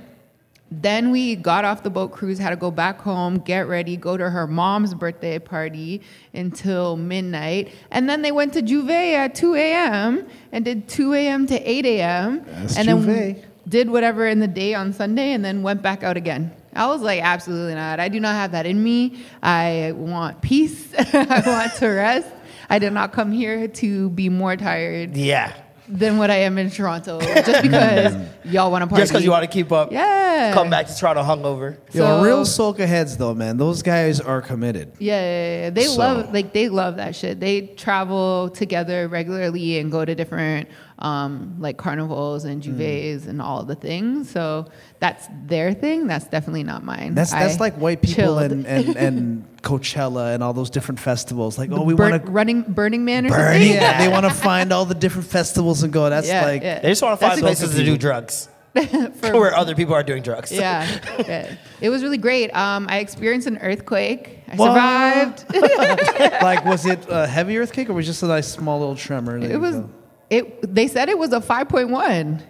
Then 0.71 1.11
we 1.13 1.37
got 1.37 1.65
off 1.65 1.83
the 1.85 1.91
boat 1.91 2.11
cruise, 2.13 2.39
had 2.39 2.51
to 2.51 2.57
go 2.57 2.71
back 2.73 3.01
home, 3.01 3.39
get 3.39 3.69
ready, 3.69 3.97
go 3.97 4.17
to 4.17 4.29
her 4.29 4.47
mom's 4.47 4.95
birthday 4.95 5.39
party 5.39 6.03
until 6.35 6.97
midnight. 6.97 7.73
And 7.91 8.09
then 8.09 8.23
they 8.23 8.33
went 8.33 8.53
to 8.55 8.63
J'ouvert 8.63 9.15
at 9.15 9.35
2 9.37 9.55
a.m. 9.55 10.27
and 10.53 10.65
did 10.65 10.89
2 10.89 11.15
a.m. 11.15 11.47
to 11.47 11.55
8 11.71 11.87
a.m. 11.87 12.45
That's 12.47 12.77
and 12.77 12.89
J'ouvert. 12.89 13.07
then 13.07 13.45
did 13.69 13.89
whatever 13.89 14.27
in 14.27 14.41
the 14.41 14.49
day 14.49 14.75
on 14.75 14.93
Sunday 14.93 15.33
and 15.33 15.45
then 15.45 15.63
went 15.63 15.83
back 15.83 16.03
out 16.03 16.17
again. 16.17 16.51
I 16.75 16.87
was 16.89 17.01
like, 17.01 17.23
absolutely 17.23 17.75
not. 17.77 18.01
I 18.01 18.09
do 18.09 18.19
not 18.19 18.35
have 18.35 18.53
that 18.53 18.67
in 18.67 18.83
me. 18.83 19.23
I 19.43 19.93
want 19.95 20.43
peace. 20.43 20.93
I 21.15 21.43
want 21.47 21.75
to 21.77 21.87
rest. 21.89 22.29
I 22.69 22.79
did 22.79 22.93
not 22.93 23.13
come 23.13 23.31
here 23.33 23.69
to 23.69 24.11
be 24.11 24.29
more 24.29 24.57
tired 24.57 25.17
Yeah. 25.17 25.55
Than 25.89 26.19
what 26.19 26.31
I 26.31 26.37
am 26.37 26.59
in 26.59 26.71
Toronto 26.71 27.21
just 27.21 27.63
because 27.63 28.15
y'all 28.45 28.71
want 28.71 28.83
to 28.83 28.87
party. 28.87 29.03
Just 29.03 29.13
because 29.13 29.25
you 29.25 29.31
want 29.31 29.45
to 29.45 29.51
keep 29.51 29.73
up. 29.73 29.91
Yeah. 29.91 30.53
Come 30.55 30.71
back 30.71 30.87
to 30.87 30.95
Toronto 30.97 31.23
hungover. 31.23 31.77
Yo, 31.93 32.01
So- 32.03 32.23
real 32.23 32.43
soca 32.43 32.87
heads 32.87 33.17
though, 33.17 33.35
man. 33.35 33.57
Those 33.57 33.83
guys 33.83 34.21
are 34.21 34.41
committed. 34.43 34.93
Yeah, 34.99 35.21
yeah, 35.21 35.61
yeah. 35.63 35.71
they 35.71 35.85
So- 35.85 35.97
love 35.99 36.33
like 36.33 36.53
they 36.53 36.69
love 36.69 36.97
that 36.97 37.17
shit. 37.17 37.41
They 37.41 37.63
travel 37.69 38.51
together 38.51 39.09
regularly 39.09 39.79
and 39.79 39.91
go 39.91 40.05
to 40.05 40.15
different 40.15 40.69
um, 41.01 41.57
like 41.61 41.77
carnivals 41.77 42.45
and 42.45 42.63
Mm. 42.63 43.27
and 43.29 43.41
all 43.41 43.63
the 43.63 43.75
things. 43.77 44.31
So 44.31 44.67
that's 44.99 45.27
their 45.47 45.73
thing. 45.73 46.07
That's 46.09 46.27
definitely 46.27 46.65
not 46.65 46.83
mine. 46.85 47.15
That's 47.15 47.31
that's 47.31 47.57
I 47.57 47.59
like 47.61 47.75
white 47.77 48.03
people 48.03 48.15
chilled. 48.25 48.53
and, 48.53 48.67
and, 48.67 48.97
and 49.07 49.63
Coachella 49.63 50.35
and 50.35 50.43
all 50.43 50.53
those 50.53 50.71
different 50.71 50.99
festivals. 51.01 51.57
Like, 51.57 51.71
oh, 51.73 51.83
we 51.83 51.95
Burn- 51.95 52.11
want 52.13 52.27
to 52.27 52.31
running 52.33 52.63
Burning 52.63 53.05
Man 53.05 53.27
or 53.27 53.31
burn. 53.31 53.53
something. 53.53 53.73
Yeah, 53.73 53.99
they 53.99 54.09
want 54.09 54.27
to 54.27 54.35
find 54.35 54.73
all 54.73 54.85
the 54.87 54.95
different 54.95 55.29
festivals 55.29 55.83
and 55.85 55.93
go. 55.93 56.09
That's 56.11 56.27
Yeah, 56.29 56.45
like 56.45 56.63
yeah. 56.63 56.81
They 56.81 56.89
just 56.89 57.03
want 57.03 57.19
to 57.21 57.27
find 57.27 57.41
places 57.41 57.75
to 57.77 57.85
do 57.85 57.97
drugs 57.97 58.49
For- 58.75 59.33
where 59.39 59.55
other 59.57 59.75
people 59.75 59.95
are 59.95 60.03
doing 60.03 60.23
drugs. 60.23 60.51
yeah, 60.53 60.87
yeah. 61.27 61.55
It 61.81 61.91
was 61.91 62.03
really 62.03 62.19
great. 62.19 62.51
Um, 62.57 62.87
I 62.89 62.99
experienced 62.99 63.47
an 63.47 63.59
earthquake. 63.59 64.41
I 64.51 64.57
What? 64.57 64.69
survived. 64.69 66.43
like 66.43 66.65
was 66.65 66.87
it 66.87 67.07
a 67.09 67.27
heavy 67.27 67.57
earthquake 67.59 67.89
or 67.89 67.93
was 67.95 68.07
it 68.07 68.11
just 68.11 68.23
a 68.23 68.27
nice 68.27 68.49
small 68.49 68.79
little 68.81 68.97
tremor? 68.97 69.39
It 69.39 69.61
was. 69.61 69.77
go. 69.77 69.91
It. 70.31 70.75
They 70.75 70.89
said 70.89 71.09
it 71.09 71.19
was 71.19 71.33
a 71.33 71.41
five 71.41 71.69
point 71.69 71.91
one. 71.91 72.43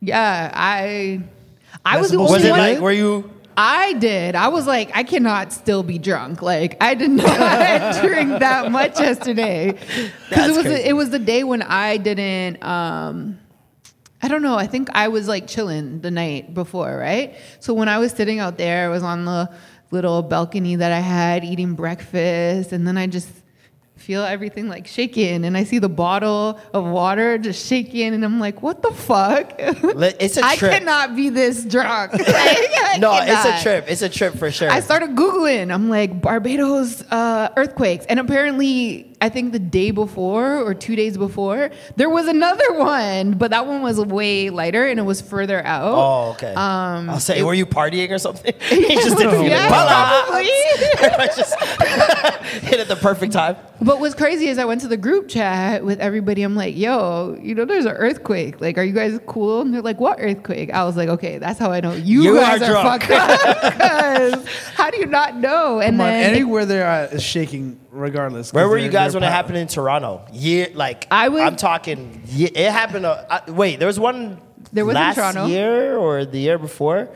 Yeah, 0.00 0.50
I. 0.54 1.22
I 1.84 1.96
That's 1.96 2.02
was 2.02 2.10
the 2.12 2.18
only 2.18 2.32
Was 2.32 2.44
it 2.44 2.50
one. 2.50 2.58
like, 2.60 2.80
were 2.80 2.92
you? 2.92 3.30
I 3.56 3.92
did. 3.94 4.34
I 4.34 4.48
was 4.48 4.66
like, 4.66 4.90
I 4.94 5.02
cannot 5.04 5.52
still 5.52 5.82
be 5.82 5.98
drunk. 5.98 6.42
Like, 6.42 6.76
I 6.82 6.94
did 6.94 7.10
not 7.10 7.94
drink 8.02 8.40
that 8.40 8.72
much 8.72 8.98
yesterday 8.98 9.72
because 10.28 10.50
it 10.50 10.56
was 10.56 10.66
crazy. 10.66 10.82
it 10.88 10.92
was 10.94 11.10
the 11.10 11.18
day 11.18 11.44
when 11.44 11.62
I 11.62 11.96
didn't. 11.98 12.62
Um, 12.64 13.38
I 14.22 14.28
don't 14.28 14.42
know. 14.42 14.56
I 14.56 14.66
think 14.66 14.88
I 14.94 15.08
was 15.08 15.28
like 15.28 15.46
chilling 15.46 16.00
the 16.00 16.10
night 16.10 16.54
before, 16.54 16.96
right? 16.96 17.36
So 17.60 17.74
when 17.74 17.88
I 17.88 17.98
was 17.98 18.12
sitting 18.12 18.38
out 18.38 18.56
there, 18.56 18.86
I 18.86 18.88
was 18.88 19.02
on 19.02 19.24
the 19.24 19.50
little 19.90 20.22
balcony 20.22 20.76
that 20.76 20.90
I 20.90 21.00
had 21.00 21.44
eating 21.44 21.74
breakfast, 21.74 22.72
and 22.72 22.86
then 22.88 22.96
I 22.96 23.06
just 23.06 23.28
feel 23.96 24.22
everything 24.22 24.68
like 24.68 24.86
shaking, 24.86 25.44
and 25.44 25.56
I 25.56 25.64
see 25.64 25.78
the 25.78 25.88
bottle 25.88 26.60
of 26.72 26.84
water 26.84 27.38
just 27.38 27.66
shaking, 27.66 28.12
and 28.14 28.24
I'm 28.24 28.38
like, 28.40 28.62
what 28.62 28.82
the 28.82 28.92
fuck? 28.92 29.54
It's 30.20 30.36
a 30.36 30.40
trip. 30.56 30.72
I 30.72 30.78
cannot 30.78 31.16
be 31.16 31.30
this 31.30 31.64
drunk. 31.64 32.12
Like, 32.12 32.28
no, 32.98 33.12
it's 33.22 33.44
a 33.44 33.62
trip. 33.62 33.86
It's 33.88 34.02
a 34.02 34.08
trip 34.08 34.34
for 34.36 34.50
sure. 34.50 34.70
I 34.70 34.80
started 34.80 35.10
Googling. 35.10 35.72
I'm 35.72 35.88
like, 35.88 36.20
Barbados 36.20 37.02
uh, 37.10 37.50
earthquakes. 37.56 38.06
And 38.06 38.20
apparently, 38.20 39.13
I 39.24 39.30
think 39.30 39.52
the 39.52 39.58
day 39.58 39.90
before 39.90 40.58
or 40.60 40.74
two 40.74 40.96
days 40.96 41.16
before, 41.16 41.70
there 41.96 42.10
was 42.10 42.28
another 42.28 42.74
one, 42.78 43.38
but 43.38 43.52
that 43.52 43.66
one 43.66 43.80
was 43.80 43.98
way 43.98 44.50
lighter 44.50 44.86
and 44.86 45.00
it 45.00 45.04
was 45.04 45.22
further 45.22 45.64
out. 45.64 45.94
Oh, 45.94 46.32
okay. 46.32 46.52
Um, 46.52 47.08
I'll 47.08 47.20
say, 47.20 47.42
were 47.42 47.54
you 47.54 47.64
partying 47.64 48.10
or 48.10 48.18
something? 48.18 48.52
you 48.70 48.88
just 48.96 49.16
didn't 49.16 49.32
feel 49.32 49.44
yeah, 49.44 49.64
it. 49.64 49.68
Voila! 49.70 50.24
probably. 50.26 50.44
just 51.36 51.58
hit 52.64 52.80
at 52.80 52.88
the 52.88 52.96
perfect 52.96 53.32
time. 53.32 53.56
but 53.80 53.98
what's 53.98 54.14
crazy 54.14 54.48
is 54.48 54.58
I 54.58 54.66
went 54.66 54.82
to 54.82 54.88
the 54.88 54.98
group 54.98 55.30
chat 55.30 55.82
with 55.86 56.00
everybody. 56.00 56.42
I'm 56.42 56.54
like, 56.54 56.76
yo, 56.76 57.38
you 57.40 57.54
know, 57.54 57.64
there's 57.64 57.86
an 57.86 57.92
earthquake. 57.92 58.60
Like, 58.60 58.76
are 58.76 58.84
you 58.84 58.92
guys 58.92 59.18
cool? 59.24 59.62
And 59.62 59.72
they're 59.72 59.80
like, 59.80 60.00
what 60.00 60.18
earthquake? 60.20 60.70
I 60.70 60.84
was 60.84 60.98
like, 60.98 61.08
okay, 61.08 61.38
that's 61.38 61.58
how 61.58 61.72
I 61.72 61.80
know 61.80 61.94
you, 61.94 62.24
You 62.24 62.34
guys 62.34 62.60
are 62.60 62.64
are, 62.64 62.82
drunk. 62.82 63.04
fucked 63.04 63.10
up. 63.10 64.46
How 64.74 64.90
do 64.90 64.98
you 64.98 65.06
not 65.06 65.36
know? 65.36 65.80
And 65.80 65.94
Come 65.94 66.02
on, 66.02 66.08
then 66.08 66.34
anywhere 66.34 66.66
there 66.66 66.86
uh, 66.86 67.18
shaking 67.18 67.80
regardless. 67.94 68.50
'cause 68.50 68.54
Where 68.56 68.68
were 68.68 68.76
you 68.78 68.88
guys 68.90 69.12
they're 69.12 69.20
when 69.20 69.28
it 69.28 69.32
happened 69.32 69.56
in 69.58 69.66
Toronto? 69.68 70.22
Year 70.32 70.68
like 70.74 71.06
I 71.10 71.28
was- 71.28 71.42
I'm 71.42 71.56
talking. 71.56 72.22
ye- 72.26 72.46
It 72.46 72.70
happened. 72.70 73.06
Uh, 73.06 73.22
uh, 73.30 73.40
wait, 73.48 73.78
there 73.78 73.86
was 73.88 73.98
one. 74.00 74.38
There 74.72 74.84
was 74.84 74.94
in 74.94 75.00
last 75.00 75.14
Toronto. 75.16 75.46
year 75.46 75.96
or 75.96 76.24
the 76.24 76.38
year 76.38 76.58
before, 76.58 77.08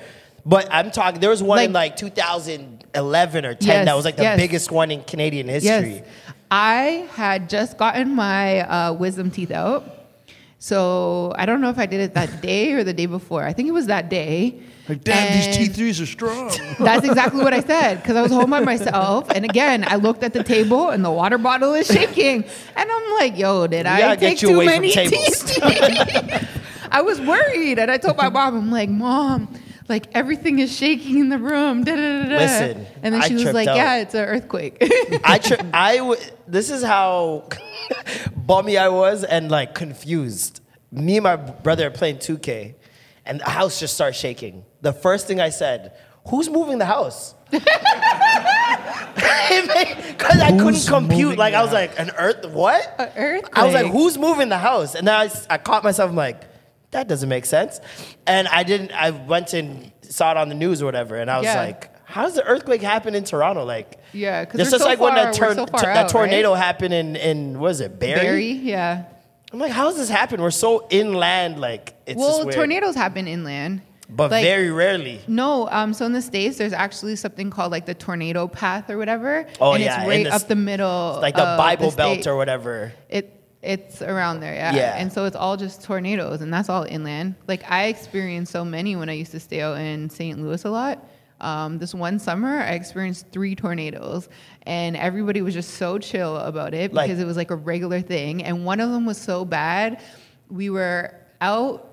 but 0.46 0.68
I'm 0.70 0.90
talking. 0.90 1.20
There 1.20 1.30
was 1.30 1.42
one 1.42 1.58
in 1.60 1.72
Like- 1.72 1.92
like 1.92 1.96
2011 1.96 3.44
or 3.44 3.54
10 3.54 3.68
Yes, 3.68 3.84
that 3.86 3.96
was 3.96 4.04
like 4.04 4.16
the 4.16 4.22
yes. 4.22 4.38
biggest 4.38 4.70
one 4.70 4.90
in 4.90 5.02
Canadian 5.02 5.48
history. 5.48 5.94
Yes. 5.96 6.02
I 6.50 7.06
had 7.14 7.48
just 7.50 7.76
gotten 7.76 8.14
my 8.14 8.60
uh, 8.60 8.92
wisdom 8.92 9.30
teeth 9.30 9.50
out. 9.50 9.84
So 10.58 11.32
I 11.36 11.46
don't 11.46 11.60
know 11.60 11.70
if 11.70 11.78
I 11.78 11.86
did 11.86 12.00
it 12.00 12.14
that 12.14 12.40
day 12.42 12.72
or 12.72 12.84
the 12.84 12.92
day 12.92 13.06
before. 13.06 13.44
I 13.44 13.52
think 13.52 13.68
it 13.68 13.72
was 13.72 13.86
that 13.86 14.08
day. 14.08 14.60
Like, 14.88 15.04
damn, 15.04 15.32
these 15.32 15.56
And 15.58 15.74
T3s 15.76 16.02
are 16.02 16.06
strong. 16.06 16.48
That's 16.78 17.04
exactly 17.06 17.44
what 17.44 17.52
I 17.52 17.60
said 17.60 17.96
because 18.02 18.16
I 18.16 18.22
was 18.22 18.32
home 18.32 18.50
by 18.50 18.60
myself. 18.60 19.28
And 19.30 19.44
again, 19.44 19.84
I 19.86 19.96
looked 19.96 20.22
at 20.24 20.32
the 20.32 20.42
table 20.42 20.88
and 20.88 21.04
the 21.04 21.10
water 21.10 21.36
bottle 21.36 21.74
is 21.74 21.86
shaking. 21.86 22.44
And 22.74 22.90
I'm 22.90 23.12
like, 23.14 23.36
yo, 23.36 23.66
did 23.66 23.84
I 23.86 24.16
get 24.16 24.20
take 24.20 24.42
you 24.42 24.48
too 24.48 24.54
away 24.54 24.66
from 24.66 24.74
many 24.76 24.90
tables. 24.92 25.42
teeth? 25.44 25.62
I 26.90 27.02
was 27.02 27.20
worried. 27.20 27.78
And 27.78 27.90
I 27.90 27.98
told 27.98 28.16
my 28.16 28.30
mom, 28.30 28.56
I'm 28.56 28.70
like, 28.70 28.88
mom, 28.88 29.54
like 29.90 30.06
everything 30.14 30.58
is 30.58 30.74
shaking 30.74 31.18
in 31.18 31.28
the 31.28 31.38
room. 31.38 31.84
Da, 31.84 31.94
da, 31.94 32.22
da, 32.22 32.28
da. 32.30 32.36
Listen, 32.36 32.86
and 33.02 33.14
then 33.14 33.22
I 33.22 33.28
she 33.28 33.34
was 33.34 33.52
like, 33.52 33.68
out. 33.68 33.76
yeah, 33.76 33.96
it's 33.96 34.14
an 34.14 34.24
earthquake. 34.24 34.78
I 35.24 35.38
tri- 35.38 35.66
I 35.74 35.96
w- 35.98 36.20
this 36.46 36.70
is 36.70 36.82
how 36.82 37.48
bummy 38.36 38.78
I 38.78 38.88
was 38.88 39.22
and 39.24 39.50
like 39.50 39.74
confused. 39.74 40.60
Me 40.90 41.18
and 41.18 41.24
my 41.24 41.36
brother 41.36 41.86
are 41.88 41.90
playing 41.90 42.16
2K, 42.16 42.74
and 43.26 43.40
the 43.40 43.50
house 43.50 43.80
just 43.80 43.94
starts 43.94 44.16
shaking. 44.18 44.64
The 44.80 44.92
first 44.92 45.26
thing 45.26 45.40
I 45.40 45.48
said, 45.50 45.92
"Who's 46.28 46.48
moving 46.48 46.78
the 46.78 46.84
house?" 46.86 47.34
Because 49.08 50.40
I 50.40 50.56
couldn't 50.58 50.86
compute. 50.86 51.38
Like 51.38 51.54
I 51.54 51.62
was 51.62 51.72
like, 51.72 51.98
"An 51.98 52.10
earth? 52.18 52.46
What?" 52.50 52.94
An 52.98 53.10
earthquake. 53.16 53.58
I 53.58 53.64
was 53.64 53.74
like, 53.74 53.86
"Who's 53.86 54.18
moving 54.18 54.48
the 54.48 54.58
house?" 54.58 54.94
And 54.94 55.06
then 55.08 55.30
I 55.50 55.58
caught 55.58 55.84
myself. 55.84 56.10
I'm 56.10 56.16
like, 56.16 56.42
"That 56.90 57.08
doesn't 57.08 57.28
make 57.28 57.46
sense." 57.46 57.80
And 58.26 58.46
I 58.48 58.62
didn't. 58.62 58.92
I 58.92 59.10
went 59.10 59.52
and 59.54 59.90
saw 60.02 60.30
it 60.32 60.36
on 60.36 60.48
the 60.48 60.54
news 60.54 60.82
or 60.82 60.86
whatever, 60.86 61.16
and 61.16 61.30
I 61.30 61.38
was 61.38 61.44
Yeah. 61.46 61.62
like. 61.62 61.90
How 62.04 62.22
does 62.22 62.34
the 62.34 62.44
earthquake 62.44 62.80
happen 62.80 63.14
in 63.14 63.22
Toronto? 63.24 63.64
Like, 63.66 63.98
Yeah, 64.14 64.46
'cause 64.46 64.54
it's 64.60 64.68
we're 64.68 64.78
just 64.78 64.82
so 64.82 64.88
like 64.88 64.98
when 64.98 65.14
that, 65.14 65.36
far- 65.36 65.48
tor- 65.48 65.54
so 65.56 65.66
far 65.66 65.80
that 65.82 65.88
out, 65.90 65.96
right? 66.04 66.08
tornado 66.08 66.54
happened 66.54 66.94
in 66.94 67.16
in 67.16 67.58
what 67.60 67.72
is 67.72 67.80
it 67.82 67.98
Barrie? 67.98 68.20
Barrie, 68.20 68.52
yeah. 68.52 69.02
I'm 69.52 69.58
like, 69.58 69.72
how 69.72 69.84
does 69.88 69.96
this 69.98 70.08
happen? 70.08 70.40
We're 70.40 70.50
so 70.50 70.86
inland, 70.88 71.60
like 71.60 71.92
it's 72.06 72.18
just 72.18 72.18
Well, 72.18 72.44
weird. 72.46 72.54
tornadoes 72.54 72.94
happen 72.94 73.28
inland. 73.28 73.82
But 74.10 74.30
Like, 74.30 74.42
very 74.44 74.70
rarely. 74.70 75.20
No, 75.28 75.68
um, 75.70 75.92
so 75.94 76.06
in 76.06 76.12
the 76.12 76.22
states, 76.22 76.56
there's 76.58 76.72
actually 76.72 77.16
something 77.16 77.50
called 77.50 77.72
like 77.72 77.86
the 77.86 77.94
tornado 77.94 78.48
path 78.48 78.88
or 78.90 78.96
whatever, 78.98 79.46
Oh, 79.60 79.72
and 79.74 79.82
yeah, 79.84 80.00
it's 80.00 80.08
right 80.08 80.24
the 80.24 80.34
up 80.34 80.48
the 80.48 80.56
middle, 80.56 81.18
Like 81.20 81.36
the 81.36 81.42
Bible 81.58 81.90
the 81.90 81.96
Belt 81.96 82.26
or 82.26 82.36
whatever. 82.36 82.92
It 83.08 83.34
it's 83.60 84.02
around 84.02 84.38
there, 84.40 84.54
yeah. 84.54 84.74
Yeah. 84.74 84.94
And 84.96 85.12
so 85.12 85.24
it's 85.24 85.34
all 85.36 85.56
just 85.56 85.82
tornadoes, 85.82 86.40
and 86.42 86.52
that's 86.52 86.68
all 86.68 86.84
inland. 86.84 87.34
Like 87.48 87.68
I 87.70 87.86
experienced 87.86 88.52
so 88.52 88.64
many 88.64 88.94
when 88.96 89.08
I 89.08 89.14
used 89.14 89.32
to 89.32 89.40
stay 89.40 89.60
out 89.62 89.78
in 89.78 90.08
St. 90.10 90.40
Louis 90.40 90.64
a 90.64 90.70
lot. 90.70 91.04
Um, 91.40 91.78
this 91.78 91.94
one 91.94 92.18
summer, 92.18 92.58
I 92.60 92.70
experienced 92.70 93.26
three 93.32 93.54
tornadoes, 93.56 94.28
and 94.62 94.96
everybody 94.96 95.42
was 95.42 95.54
just 95.54 95.74
so 95.74 95.98
chill 95.98 96.36
about 96.36 96.72
it 96.72 96.92
Like- 96.94 97.08
because 97.08 97.20
it 97.20 97.26
was 97.26 97.36
like 97.36 97.50
a 97.50 97.56
regular 97.56 98.00
thing. 98.00 98.42
And 98.44 98.64
one 98.64 98.80
of 98.80 98.90
them 98.90 99.04
was 99.06 99.18
so 99.18 99.44
bad, 99.44 100.00
we 100.48 100.70
were 100.70 101.14
out 101.40 101.84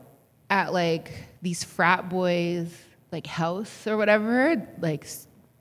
at 0.50 0.72
like 0.72 1.12
these 1.46 1.64
frat 1.64 2.10
boys 2.10 2.76
like 3.12 3.28
house 3.28 3.86
or 3.86 3.98
whatever, 3.98 4.68
like 4.80 5.08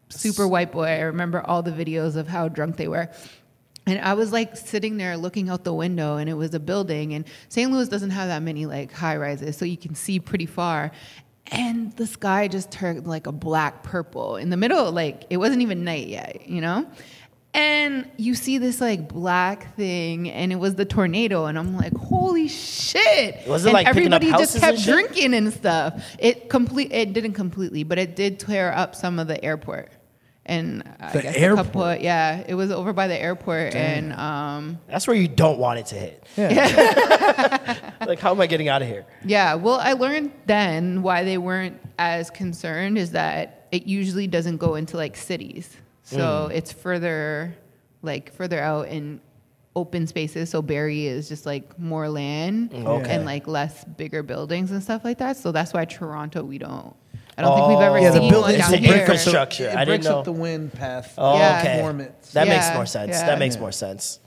super 0.08 0.48
white 0.48 0.72
boy. 0.72 0.86
I 0.86 1.00
remember 1.00 1.42
all 1.42 1.62
the 1.62 1.70
videos 1.70 2.16
of 2.16 2.26
how 2.26 2.48
drunk 2.48 2.76
they 2.76 2.88
were. 2.88 3.10
And 3.86 4.00
I 4.00 4.14
was 4.14 4.32
like 4.32 4.56
sitting 4.56 4.96
there 4.96 5.18
looking 5.18 5.50
out 5.50 5.62
the 5.62 5.74
window, 5.74 6.16
and 6.16 6.30
it 6.30 6.34
was 6.34 6.54
a 6.54 6.58
building. 6.58 7.12
And 7.12 7.26
St. 7.50 7.70
Louis 7.70 7.86
doesn't 7.86 8.10
have 8.10 8.28
that 8.28 8.42
many 8.42 8.64
like 8.64 8.92
high 8.92 9.18
rises, 9.18 9.58
so 9.58 9.66
you 9.66 9.76
can 9.76 9.94
see 9.94 10.18
pretty 10.18 10.46
far. 10.46 10.90
And 11.48 11.92
the 11.96 12.06
sky 12.06 12.48
just 12.48 12.70
turned 12.70 13.06
like 13.06 13.26
a 13.26 13.32
black 13.32 13.82
purple 13.82 14.36
in 14.36 14.48
the 14.48 14.56
middle, 14.56 14.90
like 14.90 15.26
it 15.28 15.36
wasn't 15.36 15.60
even 15.60 15.84
night 15.84 16.08
yet, 16.08 16.48
you 16.48 16.62
know? 16.62 16.86
And 17.54 18.10
you 18.16 18.34
see 18.34 18.58
this 18.58 18.80
like 18.80 19.08
black 19.08 19.76
thing, 19.76 20.28
and 20.28 20.50
it 20.50 20.56
was 20.56 20.74
the 20.74 20.84
tornado, 20.84 21.46
and 21.46 21.56
I'm 21.56 21.76
like, 21.76 21.96
holy 21.96 22.48
shit! 22.48 23.46
Was 23.46 23.64
it, 23.64 23.68
and 23.68 23.74
like, 23.74 23.86
picking 23.86 24.12
up 24.12 24.22
everybody 24.22 24.42
just 24.42 24.58
kept 24.58 24.78
and 24.78 24.84
drinking 24.84 25.34
and 25.34 25.52
stuff. 25.52 26.04
It 26.18 26.48
complete, 26.50 26.90
it 26.92 27.12
didn't 27.12 27.34
completely, 27.34 27.84
but 27.84 27.96
it 27.98 28.16
did 28.16 28.40
tear 28.40 28.72
up 28.72 28.96
some 28.96 29.20
of 29.20 29.28
the 29.28 29.42
airport. 29.44 29.90
And 30.46 30.82
I 31.00 31.12
The 31.12 31.22
guess 31.22 31.36
airport? 31.36 31.60
a 31.60 31.68
couple, 31.70 31.94
yeah, 32.02 32.42
it 32.46 32.54
was 32.54 32.72
over 32.72 32.92
by 32.92 33.06
the 33.06 33.16
airport, 33.16 33.74
and 33.76 34.12
um, 34.14 34.78
That's 34.88 35.06
where 35.06 35.16
you 35.16 35.28
don't 35.28 35.58
want 35.60 35.78
it 35.78 35.86
to 35.86 35.94
hit. 35.94 36.26
Yeah. 36.36 37.92
like, 38.06 38.18
how 38.18 38.32
am 38.32 38.40
I 38.40 38.46
getting 38.48 38.68
out 38.68 38.82
of 38.82 38.88
here? 38.88 39.06
Yeah, 39.24 39.54
well, 39.54 39.78
I 39.80 39.92
learned 39.92 40.32
then 40.46 41.02
why 41.02 41.22
they 41.22 41.38
weren't 41.38 41.80
as 42.00 42.30
concerned 42.30 42.98
is 42.98 43.12
that 43.12 43.68
it 43.70 43.86
usually 43.86 44.26
doesn't 44.26 44.56
go 44.58 44.74
into 44.74 44.96
like 44.96 45.16
cities. 45.16 45.76
So 46.04 46.48
it's 46.52 46.72
further 46.72 47.54
like 48.02 48.32
further 48.32 48.60
out 48.60 48.88
in 48.88 49.20
open 49.76 50.06
spaces. 50.06 50.50
So 50.50 50.62
Barrie 50.62 51.06
is 51.06 51.28
just 51.28 51.46
like 51.46 51.78
more 51.78 52.08
land 52.08 52.72
Okay. 52.72 53.10
and 53.10 53.24
like 53.24 53.46
less 53.48 53.84
bigger 53.84 54.22
buildings 54.22 54.70
and 54.70 54.82
stuff 54.82 55.04
like 55.04 55.18
that. 55.18 55.36
So 55.36 55.50
that's 55.50 55.72
why 55.72 55.84
Toronto 55.84 56.44
we 56.44 56.58
don't 56.58 56.94
I 57.36 57.42
don't 57.42 57.56
think 57.56 57.68
we've 57.68 57.78
ever 57.80 57.98
Oh. 57.98 58.00
Yeah, 58.00 58.10
the 58.10 58.18
seen 58.20 58.30
building 58.30 58.42
one 58.52 58.60
It's 58.60 58.70
down 58.70 58.80
the 58.80 58.86
here. 58.86 58.96
infrastructure. 59.00 59.64
It 59.64 59.70
I 59.70 59.84
didn't 59.84 59.86
breaks 59.88 60.04
know. 60.04 60.18
up 60.20 60.24
the 60.24 60.32
wind 60.32 60.72
path. 60.72 61.14
Oh, 61.18 61.36
Yeah. 61.36 61.58
okay. 61.60 61.74
Performance. 61.78 62.30
That 62.32 62.46
makes 62.46 62.72
more 62.72 62.86
sense. 62.86 63.10
yeah. 63.10 63.26
That 63.26 63.38
makes 63.40 63.56
Yeah. 63.56 63.60
more 63.62 63.72
sense. 63.72 64.20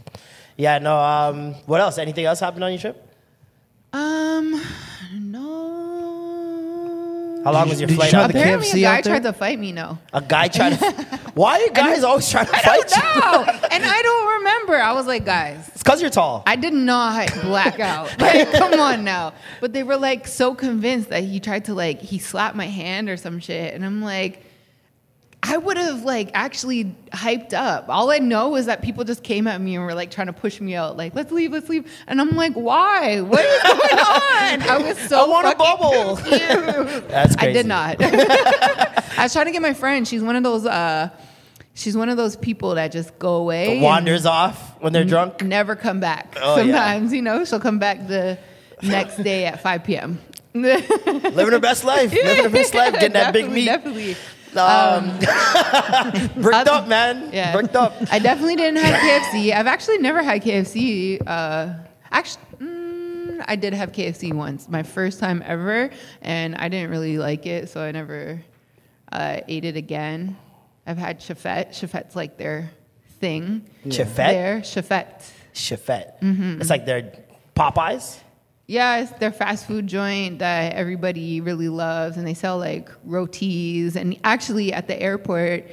Yeah, 0.58 0.80
no, 0.80 0.98
um, 0.99 1.54
what 1.68 1.80
else? 1.80 1.98
Anything 1.99 2.26
else 2.26 2.40
happened 2.41 2.64
on 2.66 2.72
your 2.74 2.82
trip? 2.82 3.02
Um, 3.94 4.62
no. 5.14 5.47
How 7.43 7.51
long 7.53 7.69
was 7.69 7.80
your 7.80 7.88
did 7.88 7.93
you 7.93 7.97
flight 7.97 8.09
try 8.11 8.23
out 8.23 8.27
the 8.27 8.34
there? 8.34 8.43
Apparently, 8.43 8.68
KFC 8.69 8.77
a 8.77 8.81
guy 8.81 8.97
out 8.97 9.03
there? 9.03 9.14
tried 9.14 9.23
to 9.23 9.34
fight 9.34 9.59
me. 9.59 9.72
No. 9.72 9.97
A 10.14 10.22
guy 10.22 10.47
tried 10.57 10.77
to. 10.80 10.85
Why 11.34 11.64
are 11.64 11.73
guys 11.73 12.03
always 12.03 12.30
trying 12.30 12.45
to 12.47 12.51
fight 12.51 12.91
you? 12.95 13.01
No, 13.22 13.43
and 13.72 13.84
I 13.85 14.01
don't 14.01 14.38
remember. 14.38 14.76
I 14.76 14.91
was 14.93 15.05
like, 15.07 15.26
guys, 15.26 15.68
It's 15.69 15.84
because 15.84 16.01
you're 16.01 16.09
tall. 16.09 16.43
I 16.45 16.55
did 16.55 16.73
not 16.73 17.31
black 17.41 17.80
out. 17.80 18.09
Like, 18.19 18.51
come 18.51 18.80
on 18.80 19.03
now. 19.03 19.34
But 19.61 19.73
they 19.73 19.84
were 19.84 19.97
like 19.97 20.27
so 20.27 20.55
convinced 20.55 21.09
that 21.09 21.23
he 21.23 21.39
tried 21.39 21.65
to 21.65 21.73
like 21.73 22.01
he 22.01 22.18
slapped 22.19 22.55
my 22.55 22.68
hand 22.68 23.09
or 23.09 23.18
some 23.18 23.39
shit, 23.39 23.73
and 23.73 23.85
I'm 23.85 24.01
like. 24.01 24.43
I 25.49 25.56
would 25.57 25.78
have 25.78 26.03
like 26.03 26.32
actually 26.34 26.94
hyped 27.11 27.53
up. 27.53 27.86
All 27.90 28.11
I 28.11 28.18
know 28.19 28.56
is 28.57 28.65
that 28.65 28.82
people 28.82 29.03
just 29.06 29.24
came 29.24 29.48
at 29.48 29.61
me 29.61 29.76
and 29.76 29.86
were 29.86 29.94
like 29.94 30.11
trying 30.11 30.28
to 30.28 30.34
push 30.34 30.60
me 30.60 30.76
out, 30.76 30.98
like 30.98 31.15
let's 31.15 31.32
leave, 31.32 31.52
let's 31.52 31.69
leave. 31.69 31.90
And 32.07 32.19
I'm 32.19 32.36
like, 32.36 32.53
why? 32.53 33.22
What 33.22 33.45
is 33.45 33.64
going 33.64 33.99
on? 33.99 34.61
I 34.69 34.78
was 34.82 34.98
so 35.07 35.26
I 35.26 35.28
want 35.28 35.48
a 35.48 35.56
bubble. 35.56 36.15
That's 36.15 37.07
That's 37.07 37.38
I 37.38 37.53
did 37.53 37.65
not. 37.65 37.98
I 38.02 39.24
was 39.24 39.34
trying 39.34 39.45
to 39.45 39.52
get 39.52 39.61
my 39.61 39.74
friend. 39.74 40.07
She's 40.07 40.22
one 40.22 40.36
of 40.36 40.44
those. 40.44 40.65
uh 40.65 41.10
She's 41.74 41.95
one 41.95 42.10
of 42.10 42.18
those 42.18 42.36
people 42.36 42.74
that 42.74 42.91
just 42.91 43.19
go 43.19 43.36
away, 43.36 43.74
and 43.74 43.84
Wanders 43.84 44.26
off 44.26 44.82
when 44.82 44.94
they're 44.94 45.03
drunk. 45.06 45.44
never 45.44 45.76
come 45.76 45.99
back. 45.99 46.36
Oh, 46.41 46.56
yeah. 46.56 46.64
Sometimes, 46.64 47.14
you 47.14 47.22
know, 47.22 47.45
she'll 47.45 47.60
come 47.60 47.78
back 47.78 48.07
the 48.07 48.40
next 48.82 49.18
day 49.18 49.45
at 49.45 49.61
5 49.61 49.84
p.m. 49.84 50.18
Living 50.56 51.52
her 51.52 51.60
best 51.60 51.84
life. 51.84 52.11
Living 52.11 52.45
her 52.45 52.49
best 52.49 52.74
life. 52.74 52.94
Getting 52.94 53.14
that 53.14 53.32
big 53.32 53.52
meat. 53.52 53.65
Definitely. 53.65 54.15
Um, 54.62 55.18
bricked 56.42 56.68
up, 56.68 56.88
man. 56.88 57.30
Yeah. 57.34 57.54
Bricked 57.54 57.76
up. 57.76 57.94
I 58.12 58.20
definitely 58.20 58.56
didn't 58.56 58.78
have 58.78 58.96
KFC. 59.00 59.54
I've 59.54 59.68
actually 59.68 60.00
never 60.00 60.22
had 60.22 60.44
KFC. 60.44 61.22
Uh, 61.26 61.74
actually, 62.12 62.44
mm, 62.60 63.44
I 63.48 63.56
did 63.56 63.74
have 63.74 63.92
KFC 63.92 64.34
once, 64.34 64.68
my 64.70 64.84
first 64.84 65.20
time 65.20 65.44
ever, 65.46 65.90
and 66.22 66.56
I 66.56 66.70
didn't 66.70 66.92
really 66.92 67.18
like 67.18 67.46
it, 67.46 67.70
so 67.70 67.82
I 67.82 67.92
never 67.92 68.42
uh, 69.12 69.42
ate 69.48 69.66
it 69.66 69.76
again. 69.76 70.38
I've 70.86 70.98
had 70.98 71.20
Chefette. 71.20 71.70
Chefette's 71.70 72.16
like 72.16 72.38
their 72.38 72.72
thing. 73.20 73.70
Chefette? 73.86 74.16
There, 74.16 74.60
Chefette. 74.62 75.32
Chefette. 75.54 76.20
Mm-hmm. 76.22 76.62
It's 76.62 76.70
like 76.70 76.86
their 76.86 77.12
Popeyes. 77.56 78.20
Yeah, 78.68 78.98
it's 78.98 79.11
their 79.11 79.31
fast 79.31 79.65
food 79.65 79.88
joint 79.88 80.39
that 80.39 80.73
everybody 80.73 81.39
really 81.39 81.69
loves, 81.69 82.18
and 82.18 82.27
they 82.27 82.34
sell 82.34 82.57
like 82.57 82.89
rotis. 83.06 83.95
And 83.95 84.19
actually, 84.26 84.73
at 84.73 84.88
the 84.88 85.02
airport, 85.02 85.65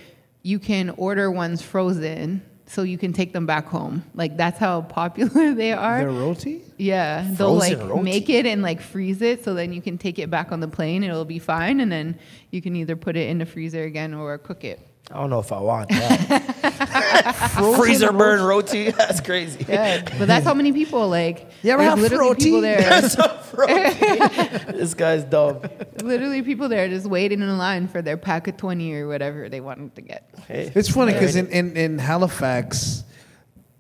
you 0.43 0.61
can 0.61 0.91
order 0.91 1.29
ones 1.29 1.61
frozen, 1.61 2.43
so 2.67 2.83
you 2.83 2.97
can 2.97 3.13
take 3.13 3.33
them 3.33 3.47
back 3.47 3.67
home. 3.67 4.05
Like 4.15 4.37
that's 4.37 4.59
how 4.59 4.83
popular 4.83 5.55
they 5.57 5.73
are. 5.73 5.99
Their 5.99 6.11
roti? 6.11 6.63
yeah, 6.79 7.29
they'll 7.33 7.55
like 7.55 7.73
Frozen 7.73 7.89
roti? 7.89 8.03
make 8.05 8.31
it 8.31 8.47
and 8.47 8.63
like 8.63 8.81
freeze 8.81 9.23
it, 9.23 9.43
so 9.45 9.55
then 9.55 9.73
you 9.73 9.83
can 9.83 9.99
take 9.99 10.21
it 10.21 10.31
back 10.31 10.53
on 10.53 10.61
the 10.61 10.69
plane. 10.69 11.03
It'll 11.03 11.25
be 11.25 11.41
fine, 11.41 11.81
and 11.81 11.91
then 11.91 12.17
you 12.53 12.63
can 12.63 12.77
either 12.77 12.95
put 12.95 13.17
it 13.17 13.29
in 13.29 13.39
the 13.39 13.47
freezer 13.47 13.83
again 13.83 14.15
or 14.15 14.39
cook 14.39 14.63
it. 14.63 14.79
I 15.11 15.21
don't 15.21 15.29
know 15.29 15.39
if 15.39 15.53
I 15.53 15.61
want 15.61 15.91
that. 15.91 17.75
Freezer 17.77 18.11
burn 18.11 18.43
roti. 18.43 18.91
That's 18.91 19.21
crazy. 19.21 19.65
Yeah, 19.69 20.03
but 20.19 20.27
that's 20.27 20.47
how 20.47 20.55
many 20.55 20.73
people 20.73 21.09
like. 21.09 21.51
Yeah, 21.63 21.75
ever 21.75 21.83
there's 21.83 21.91
have 21.91 22.01
literally 22.01 22.29
roti? 22.31 22.45
people 22.45 22.61
there. 22.63 22.79
That's 23.01 23.15
a 23.17 24.73
this 24.73 24.95
guy's 24.95 25.25
dumb. 25.25 25.61
literally 26.03 26.43
people 26.43 26.69
there 26.69 26.89
just 26.89 27.07
waiting 27.07 27.43
in 27.43 27.59
line 27.59 27.87
for 27.87 28.01
their 28.01 28.17
pack 28.17 28.49
of 28.49 28.57
20 28.57 28.95
or 28.95 29.07
whatever 29.07 29.49
they 29.49 29.61
wanted 29.61 29.95
to 29.95 30.01
get. 30.01 30.29
Hey. 30.49 30.73
It's 30.75 30.89
funny 30.89 31.13
because 31.13 31.37
in, 31.37 31.49
in, 31.49 31.77
in 31.77 31.99
Halifax, 31.99 33.05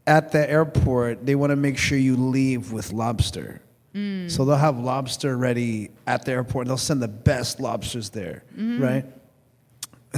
at 0.06 0.30
the 0.30 0.48
airport, 0.48 1.24
they 1.24 1.34
want 1.34 1.50
to 1.50 1.56
make 1.56 1.78
sure 1.78 1.96
you 1.96 2.16
leave 2.16 2.70
with 2.70 2.92
lobster. 2.92 3.62
Mm. 3.94 4.30
So 4.30 4.44
they'll 4.44 4.56
have 4.56 4.78
lobster 4.78 5.36
ready 5.36 5.90
at 6.06 6.24
the 6.24 6.32
airport. 6.32 6.66
They'll 6.66 6.76
send 6.76 7.02
the 7.02 7.08
best 7.08 7.60
lobsters 7.60 8.10
there, 8.10 8.44
mm-hmm. 8.52 8.82
right? 8.82 9.04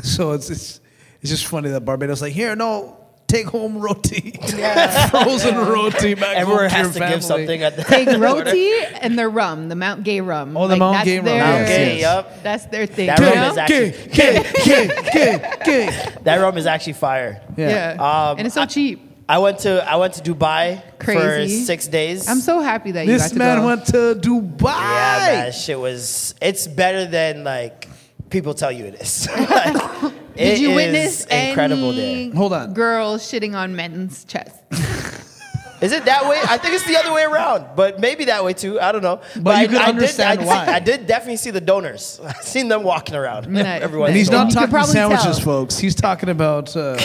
So 0.02 0.32
it's, 0.32 0.50
it's 0.50 0.80
it's 1.30 1.40
just 1.40 1.46
funny 1.50 1.70
that 1.70 1.80
Barbados 1.84 2.22
like 2.22 2.32
here, 2.32 2.54
no, 2.56 2.96
take 3.26 3.46
home 3.46 3.78
roti, 3.78 4.30
frozen 5.10 5.56
roti 5.56 6.14
back 6.14 6.36
Everyone 6.36 6.62
home 6.62 6.68
to 6.70 6.74
has 6.76 6.84
your 6.86 6.92
to 6.92 6.98
family. 7.00 7.14
give 7.14 7.24
something 7.24 7.62
at 7.62 7.76
the 7.76 7.82
Take 7.84 8.08
roti 8.18 8.72
and 9.00 9.18
their 9.18 9.28
rum, 9.28 9.68
the 9.68 9.74
Mount 9.74 10.04
Gay 10.04 10.20
rum. 10.20 10.56
Oh, 10.56 10.68
the 10.68 10.76
Mount 10.76 10.94
that's 10.98 11.04
Gay 11.06 11.16
rum, 11.16 11.24
their 11.24 11.36
yes, 11.36 11.68
thing. 11.68 11.98
yes. 11.98 12.00
Yup. 12.02 12.42
That's 12.42 12.66
their 12.66 12.86
thing. 12.86 13.06
That 13.08 13.18
you 13.18 13.26
rum 13.26 13.34
know? 13.34 13.50
is 13.50 13.56
actually 13.58 13.90
Gay, 13.90 14.42
gay, 14.42 14.52
gay, 14.64 14.88
gay, 15.12 15.52
gay. 15.64 16.14
that 16.22 16.36
rum 16.40 16.56
is 16.56 16.66
actually 16.66 16.92
fire. 16.94 17.42
yeah. 17.56 17.96
Um, 17.98 18.38
and 18.38 18.46
it's 18.46 18.54
so 18.54 18.62
I- 18.62 18.66
cheap. 18.66 19.02
I 19.28 19.38
went 19.38 19.58
to 19.66 19.82
I 19.84 19.96
went 19.96 20.14
to 20.14 20.22
Dubai 20.22 20.80
Crazy. 21.00 21.58
for 21.58 21.64
six 21.66 21.88
days. 21.88 22.28
I'm 22.28 22.38
so 22.38 22.60
happy 22.60 22.92
that 22.92 23.06
you 23.06 23.12
This 23.12 23.22
got 23.22 23.32
to 23.32 23.38
man 23.40 23.58
go. 23.58 23.66
went 23.66 23.86
to 23.86 24.14
Dubai. 24.14 24.70
yeah, 24.78 25.42
man, 25.42 25.52
shit 25.52 25.80
was. 25.80 26.36
It's 26.40 26.68
better 26.68 27.06
than 27.06 27.42
like 27.42 27.88
people 28.30 28.54
tell 28.54 28.70
you 28.70 28.84
it 28.84 29.00
is. 29.00 29.26
Like, 29.28 30.12
Did 30.36 30.58
it 30.58 30.60
you 30.60 30.70
is 30.70 30.76
witness 30.76 31.24
incredible 31.26 31.90
any 31.92 32.28
there? 32.28 32.36
Hold 32.36 32.52
on. 32.52 32.74
girls 32.74 33.22
shitting 33.22 33.54
on 33.56 33.76
men's 33.76 34.24
chests? 34.24 34.62
Is 35.80 35.92
it 35.92 36.06
that 36.06 36.26
way? 36.26 36.40
I 36.48 36.56
think 36.56 36.74
it's 36.74 36.86
the 36.86 36.96
other 36.96 37.12
way 37.12 37.22
around, 37.24 37.76
but 37.76 38.00
maybe 38.00 38.24
that 38.26 38.42
way 38.42 38.54
too. 38.54 38.80
I 38.80 38.92
don't 38.92 39.02
know. 39.02 39.20
But 39.38 39.56
I, 39.56 39.62
you 39.62 39.68
can 39.68 39.76
I 39.76 39.84
understand 39.84 40.40
did, 40.40 40.48
I, 40.48 40.66
why. 40.66 40.72
I 40.72 40.80
did 40.80 41.06
definitely 41.06 41.36
see 41.36 41.50
the 41.50 41.60
donors. 41.60 42.18
I 42.26 42.32
seen 42.40 42.68
them 42.68 42.82
walking 42.82 43.14
around. 43.14 43.48
Nice, 43.48 43.82
Everyone. 43.82 44.08
And 44.08 44.16
he's 44.16 44.30
not 44.30 44.48
You 44.48 44.54
talking 44.54 44.70
probably 44.70 44.92
sandwiches, 44.92 45.36
tell. 45.36 45.44
folks. 45.44 45.78
He's 45.78 45.94
talking 45.94 46.30
about. 46.30 46.74
Uh, 46.74 46.96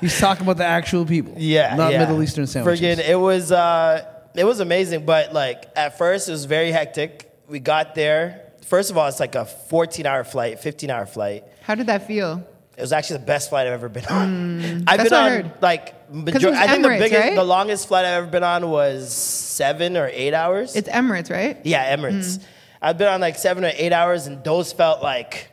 he's 0.00 0.18
talking 0.20 0.42
about 0.44 0.58
the 0.58 0.66
actual 0.66 1.06
people. 1.06 1.34
Yeah, 1.38 1.74
not 1.74 1.92
yeah. 1.92 2.00
Middle 2.00 2.22
Eastern 2.22 2.46
sandwiches. 2.46 2.80
Friggin', 2.80 3.08
it 3.08 3.16
was 3.16 3.50
uh, 3.50 4.04
it 4.34 4.44
was 4.44 4.60
amazing, 4.60 5.06
but 5.06 5.32
like 5.32 5.70
at 5.74 5.96
first 5.96 6.28
it 6.28 6.32
was 6.32 6.44
very 6.44 6.70
hectic. 6.70 7.30
We 7.48 7.60
got 7.60 7.94
there. 7.94 8.45
First 8.66 8.90
of 8.90 8.98
all, 8.98 9.06
it's 9.08 9.20
like 9.20 9.34
a 9.34 9.44
14 9.44 10.06
hour 10.06 10.24
flight, 10.24 10.60
15 10.60 10.90
hour 10.90 11.06
flight. 11.06 11.44
How 11.62 11.74
did 11.74 11.86
that 11.86 12.06
feel? 12.06 12.46
It 12.76 12.80
was 12.82 12.92
actually 12.92 13.20
the 13.20 13.24
best 13.26 13.48
flight 13.48 13.66
I've 13.66 13.72
ever 13.72 13.88
been 13.88 14.04
on. 14.06 14.60
I've 14.60 14.60
Mm, 14.60 14.84
that's 14.84 15.02
been 15.04 15.12
I 15.14 15.24
on 15.24 15.30
heard. 15.30 15.50
like 15.62 16.10
major- 16.12 16.50
I 16.50 16.66
think 16.66 16.82
the 16.82 16.88
biggest, 16.90 17.20
right? 17.20 17.34
the 17.34 17.42
longest 17.44 17.88
flight 17.88 18.04
I've 18.04 18.18
ever 18.24 18.26
been 18.26 18.44
on 18.44 18.68
was 18.70 19.10
seven 19.14 19.96
or 19.96 20.08
eight 20.12 20.34
hours. 20.34 20.76
It's 20.76 20.88
Emirates, 20.88 21.30
right? 21.30 21.56
Yeah, 21.64 21.96
Emirates. 21.96 22.38
I've 22.82 22.98
been 22.98 23.08
on 23.08 23.20
like 23.22 23.36
seven 23.38 23.64
or 23.64 23.72
eight 23.74 23.92
hours, 23.92 24.26
and 24.26 24.44
those 24.44 24.72
felt 24.72 25.02
like 25.02 25.50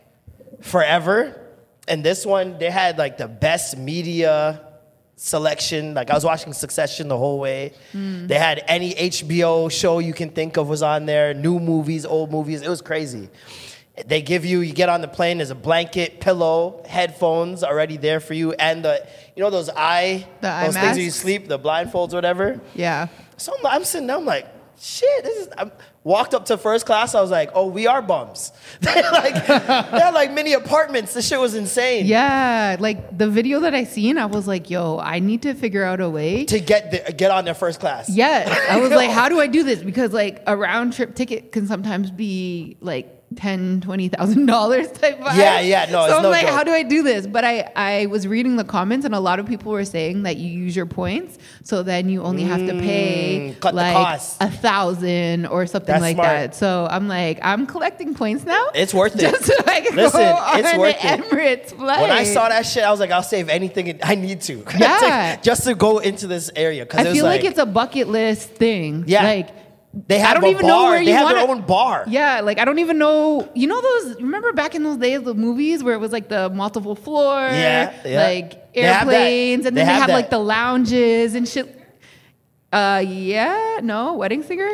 forever. 0.61 1.39
And 1.87 2.03
this 2.03 2.25
one, 2.25 2.57
they 2.57 2.69
had 2.69 2.97
like 2.97 3.17
the 3.17 3.27
best 3.27 3.77
media 3.77 4.59
selection. 5.15 5.93
Like 5.93 6.09
I 6.09 6.15
was 6.15 6.25
watching 6.25 6.53
Succession 6.53 7.07
the 7.07 7.17
whole 7.17 7.39
way. 7.39 7.73
Hmm. 7.91 8.27
They 8.27 8.37
had 8.37 8.63
any 8.67 8.93
HBO 8.93 9.71
show 9.71 9.99
you 9.99 10.13
can 10.13 10.29
think 10.29 10.57
of 10.57 10.67
was 10.69 10.81
on 10.81 11.05
there. 11.05 11.33
New 11.33 11.59
movies, 11.59 12.05
old 12.05 12.31
movies. 12.31 12.61
It 12.61 12.69
was 12.69 12.81
crazy. 12.81 13.29
They 14.07 14.23
give 14.23 14.43
you, 14.43 14.61
you 14.61 14.73
get 14.73 14.89
on 14.89 15.01
the 15.01 15.07
plane. 15.07 15.37
There's 15.37 15.51
a 15.51 15.55
blanket, 15.55 16.19
pillow, 16.19 16.83
headphones 16.87 17.63
already 17.63 17.97
there 17.97 18.19
for 18.19 18.33
you, 18.33 18.53
and 18.53 18.83
the, 18.83 19.07
you 19.35 19.43
know 19.43 19.51
those 19.51 19.69
eye, 19.69 20.27
The 20.41 20.47
eye 20.47 20.65
those 20.65 20.75
things 20.75 20.97
where 20.97 21.05
you 21.05 21.11
sleep, 21.11 21.47
the 21.47 21.59
blindfolds, 21.59 22.11
whatever. 22.11 22.59
Yeah. 22.73 23.07
So 23.37 23.53
I'm, 23.55 23.65
I'm 23.67 23.83
sitting 23.83 24.07
there, 24.07 24.17
I'm 24.17 24.25
like, 24.25 24.47
shit, 24.79 25.23
this 25.23 25.45
is. 25.45 25.49
I 25.55 25.69
walked 26.03 26.33
up 26.33 26.45
to 26.45 26.57
first 26.57 26.85
class, 26.85 27.15
I 27.15 27.21
was 27.21 27.31
like, 27.31 27.51
oh, 27.53 27.67
we 27.67 27.87
are 27.87 28.01
bums. 28.01 28.51
they're 28.81 29.11
like, 29.11 29.45
they're 29.45 30.11
like 30.11 30.33
mini 30.33 30.53
apartments. 30.53 31.13
This 31.13 31.27
shit 31.27 31.39
was 31.39 31.55
insane. 31.55 32.05
Yeah, 32.05 32.77
like 32.79 33.17
the 33.17 33.29
video 33.29 33.61
that 33.61 33.73
I 33.73 33.83
seen, 33.83 34.17
I 34.17 34.25
was 34.25 34.47
like, 34.47 34.69
"Yo, 34.69 34.97
I 34.99 35.19
need 35.19 35.41
to 35.43 35.53
figure 35.53 35.83
out 35.83 36.01
a 36.01 36.09
way." 36.09 36.45
To 36.45 36.59
get 36.59 36.91
the, 36.91 37.13
get 37.13 37.31
on 37.31 37.45
their 37.45 37.53
first 37.53 37.79
class. 37.79 38.09
Yeah, 38.09 38.65
I 38.69 38.79
was 38.79 38.91
like, 38.91 39.09
"How 39.19 39.29
do 39.29 39.39
I 39.39 39.47
do 39.47 39.63
this?" 39.63 39.81
Because 39.81 40.13
like 40.13 40.43
a 40.47 40.55
round 40.57 40.93
trip 40.93 41.15
ticket 41.15 41.51
can 41.51 41.67
sometimes 41.67 42.11
be 42.11 42.77
like 42.81 43.22
ten, 43.33 43.81
twenty 43.81 44.07
thousand 44.09 44.45
dollars 44.55 44.91
type 44.91 45.19
vibe. 45.19 45.37
Yeah, 45.37 45.59
yeah, 45.61 45.85
no, 45.85 46.01
So 46.01 46.05
it's 46.05 46.13
I'm 46.15 46.23
no 46.23 46.29
like, 46.29 46.45
joke. 46.45 46.55
"How 46.55 46.63
do 46.63 46.71
I 46.71 46.83
do 46.83 47.03
this?" 47.03 47.27
But 47.27 47.43
I 47.43 47.69
I 47.75 48.05
was 48.07 48.27
reading 48.27 48.55
the 48.55 48.63
comments, 48.63 49.05
and 49.05 49.13
a 49.15 49.19
lot 49.19 49.39
of 49.39 49.45
people 49.45 49.71
were 49.71 49.85
saying 49.85 50.23
that 50.23 50.37
you 50.37 50.49
use 50.49 50.75
your 50.75 50.85
points, 50.85 51.37
so 51.63 51.83
then 51.83 52.09
you 52.09 52.21
only 52.23 52.43
have 52.43 52.59
to 52.67 52.73
pay 52.79 53.55
Mm, 53.59 53.73
like 53.73 54.19
a 54.41 54.49
thousand 54.51 55.45
or 55.47 55.65
something 55.65 55.87
That's 55.87 56.01
like 56.01 56.15
smart. 56.15 56.27
that. 56.29 56.55
So 56.55 56.87
I'm 56.89 57.07
like, 57.07 57.39
I'm 57.41 57.65
collecting 57.65 58.13
points 58.13 58.45
now. 58.45 58.67
It's 58.75 58.93
worth 58.93 59.15
it. 59.15 59.21
Just 59.21 59.45
so 59.45 59.53
I 59.65 59.81
can 59.81 59.95
Listen, 59.95 60.19
go 60.21 60.33
on 60.35 60.59
it's 60.59 60.77
worth 60.77 60.95
it. 60.95 60.99
Emirates 61.21 61.69
flight. 61.75 62.01
When 62.01 62.11
I 62.11 62.23
saw 62.23 62.49
that 62.49 62.65
shit, 62.65 62.83
I 62.83 62.91
was 62.91 62.99
like, 62.99 63.11
I'll 63.11 63.23
save 63.23 63.49
anything 63.49 63.99
I 64.03 64.15
need 64.15 64.41
to. 64.41 64.63
Yeah. 64.77 65.37
just 65.41 65.63
to 65.63 65.75
go 65.75 65.99
into 65.99 66.27
this 66.27 66.51
area. 66.55 66.85
Because 66.85 67.07
I 67.07 67.13
feel 67.13 67.25
like, 67.25 67.43
it's 67.43 67.59
a 67.59 67.65
bucket 67.65 68.07
list 68.07 68.49
thing. 68.49 69.05
Yeah. 69.07 69.23
Like 69.23 69.49
they 70.07 70.17
have 70.19 70.31
I 70.37 70.39
don't 70.39 70.43
a 70.45 70.49
even 70.49 70.65
know 70.67 70.73
bar. 70.81 70.89
where 70.91 70.99
They 71.05 71.11
you 71.11 71.15
have 71.17 71.23
wanna, 71.25 71.35
their 71.35 71.47
own 71.49 71.61
bar. 71.61 72.03
Yeah, 72.07 72.41
like 72.41 72.57
I 72.59 72.65
don't 72.65 72.79
even 72.79 72.97
know. 72.97 73.47
You 73.53 73.67
know 73.67 73.79
those? 73.81 74.15
Remember 74.21 74.51
back 74.53 74.73
in 74.73 74.83
those 74.83 74.97
days, 74.97 75.21
the 75.21 75.33
movies 75.35 75.83
where 75.83 75.93
it 75.93 75.99
was 75.99 76.11
like 76.11 76.29
the 76.29 76.49
multiple 76.49 76.95
floor, 76.95 77.39
Yeah, 77.39 77.93
yeah. 78.03 78.23
like 78.23 78.73
They 78.73 78.81
airplanes, 78.81 79.65
and 79.67 79.77
then 79.77 79.85
they 79.85 79.91
have 79.91 80.01
have 80.03 80.09
like 80.09 80.29
the 80.31 80.39
lounges 80.39 81.35
and 81.35 81.47
shit. 81.47 81.79
Uh, 82.71 83.03
yeah, 83.07 83.79
no, 83.83 84.15
wedding 84.15 84.41
singer. 84.41 84.71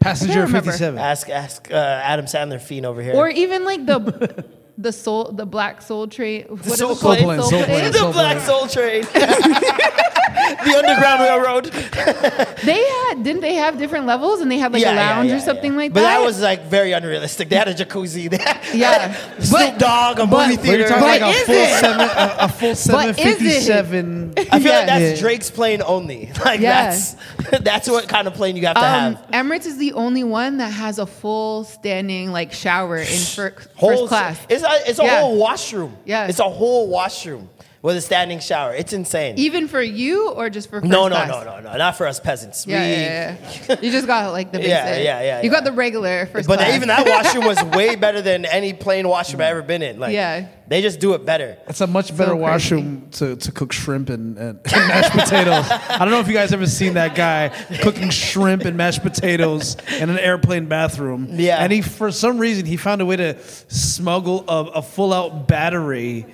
Passenger 0.00 0.46
57. 0.48 0.98
Ask 0.98 1.28
ask 1.30 1.70
uh, 1.70 1.74
Adam 1.76 2.26
Sandler 2.26 2.60
fiend 2.60 2.86
over 2.86 3.00
here. 3.02 3.14
Or 3.14 3.28
even 3.28 3.64
like 3.64 3.86
the 3.86 4.44
the 4.78 4.92
soul, 4.92 5.30
the 5.32 5.46
black 5.46 5.80
soul 5.80 6.08
train. 6.08 6.44
What 6.48 6.66
is 6.66 6.76
Soul 6.78 6.92
it 6.92 6.98
called? 6.98 7.18
Plane. 7.18 7.40
Soul 7.42 7.50
Plane. 7.64 7.84
the 7.92 7.98
Soul 7.98 8.12
Black 8.12 8.38
Plane. 8.38 8.46
Soul 8.46 8.66
Train. 8.66 9.04
the 10.64 10.74
Underground 10.78 11.20
Railroad. 11.22 11.66
They 12.66 12.82
had 12.82 13.22
didn't 13.22 13.42
they 13.42 13.54
have 13.54 13.78
different 13.78 14.06
levels 14.06 14.40
and 14.40 14.50
they 14.50 14.58
had 14.58 14.72
like 14.72 14.82
Yeah, 14.82 14.92
a 14.92 14.94
yeah, 14.94 15.10
lounge 15.16 15.28
yeah, 15.30 15.36
or 15.36 15.40
something 15.40 15.72
yeah. 15.72 15.78
like 15.78 15.92
but 15.92 16.00
that. 16.00 16.18
that 16.18 16.24
was 16.24 16.40
like 16.40 16.64
very 16.66 16.92
unrealistic. 16.92 17.48
They 17.48 17.56
had 17.56 17.68
a 17.68 17.74
jacuzzi. 17.74 18.28
They 18.30 18.38
had, 18.38 18.60
Yeah. 18.74 19.12
Snoop 19.38 19.50
But- 19.72 19.78
Dogg, 19.78 20.18
a 20.18 20.26
but- 20.26 20.48
movie 20.48 20.56
But 20.56 20.62
theater. 20.64 20.78
you're 20.78 20.88
talking 20.88 21.02
But 21.02 21.20
like 21.20 21.22
a 21.22 21.38
is 21.38 21.46
full 21.46 21.54
it? 21.54 21.80
seven, 21.80 22.00
a, 22.00 22.36
a 22.40 22.48
full 22.48 22.68
But 22.70 22.70
is 22.70 22.80
it? 22.80 23.62
757. 23.62 24.34
I 24.38 24.42
feel 24.58 24.72
Yeah. 24.72 24.78
like 24.78 24.86
that's 24.86 25.02
Yeah. 25.02 25.16
Drake's 25.20 25.50
plane 25.50 25.82
only. 25.84 26.30
Like 26.44 26.60
Yeah. 26.60 26.90
that's 26.90 27.16
that's 27.62 27.88
what 27.88 28.08
kind 28.08 28.26
of 28.26 28.34
plane 28.34 28.56
you 28.56 28.66
have 28.66 28.76
to 28.76 28.82
um, 28.82 29.14
have. 29.16 29.30
Emirates 29.32 29.66
is 29.66 29.76
the 29.78 29.92
only 29.92 30.24
one 30.24 30.58
that 30.58 30.72
has 30.72 30.98
a 30.98 31.06
full 31.06 31.64
standing 31.64 32.32
like 32.32 32.52
shower 32.52 32.96
in 32.98 33.06
fir- 33.06 33.54
first 33.80 34.06
class. 34.08 34.38
It's 34.48 34.62
a, 34.64 34.88
it's 34.90 34.98
a 34.98 35.04
Yeah. 35.04 35.20
whole 35.20 35.36
washroom. 35.38 35.96
Yeah. 36.04 36.26
It's 36.26 36.38
a 36.40 36.48
whole 36.48 36.88
washroom 36.88 37.48
with 37.86 37.96
a 37.96 38.00
standing 38.00 38.40
shower. 38.40 38.74
It's 38.74 38.92
insane. 38.92 39.38
Even 39.38 39.68
for 39.68 39.80
you 39.80 40.30
or 40.30 40.50
just 40.50 40.68
for 40.68 40.80
first 40.80 40.90
no, 40.90 41.06
no, 41.06 41.14
class? 41.14 41.28
no, 41.30 41.44
no, 41.44 41.60
no, 41.60 41.76
not 41.78 41.96
for 41.96 42.08
us 42.08 42.18
peasants. 42.18 42.66
Yeah, 42.66 42.80
We- 42.82 42.90
yeah, 42.90 43.36
yeah. 43.68 43.80
You 43.80 43.92
just 43.92 44.08
got 44.08 44.32
like 44.32 44.50
the 44.50 44.58
basic. 44.58 44.70
Yeah, 44.70 44.96
yeah, 44.96 45.20
yeah, 45.22 45.40
You 45.42 45.44
yeah. 45.50 45.54
got 45.56 45.62
the 45.64 45.70
regular 45.72 46.26
first 46.26 46.48
But 46.48 46.58
class. 46.58 46.74
even 46.74 46.88
that 46.88 47.06
washroom 47.06 47.44
was 47.46 47.62
way 47.76 47.94
better 47.94 48.20
than 48.20 48.44
any 48.44 48.72
plane 48.72 49.06
washroom 49.06 49.40
I've 49.40 49.50
ever 49.50 49.62
been 49.62 49.82
in. 49.82 50.00
Like, 50.00 50.14
Yeah. 50.14 50.48
they 50.66 50.82
just 50.82 50.98
do 50.98 51.14
it 51.14 51.24
better. 51.24 51.58
It's 51.68 51.80
a 51.80 51.86
much 51.86 52.08
better 52.16 52.32
crazy. 52.32 52.42
washroom 52.42 53.08
to, 53.12 53.36
to 53.36 53.52
cook 53.52 53.72
shrimp 53.72 54.08
and, 54.10 54.36
and 54.36 54.58
mashed 54.64 55.12
potatoes. 55.12 55.70
I 55.70 55.98
don't 56.00 56.10
know 56.10 56.18
if 56.18 56.26
you 56.26 56.34
guys 56.34 56.52
ever 56.52 56.66
seen 56.66 56.94
that 56.94 57.14
guy 57.14 57.50
cooking 57.82 58.10
shrimp 58.10 58.64
and 58.64 58.76
mashed 58.76 59.02
potatoes 59.02 59.76
in 60.00 60.10
an 60.10 60.18
airplane 60.18 60.66
bathroom. 60.66 61.28
Yeah. 61.30 61.58
And 61.62 61.72
he, 61.72 61.82
for 61.82 62.10
some 62.10 62.38
reason, 62.38 62.66
he 62.66 62.76
found 62.76 63.00
a 63.00 63.06
way 63.06 63.14
to 63.16 63.38
smuggle 63.68 64.44
a, 64.48 64.78
a 64.78 64.82
full 64.82 65.12
out 65.12 65.46
battery 65.46 66.26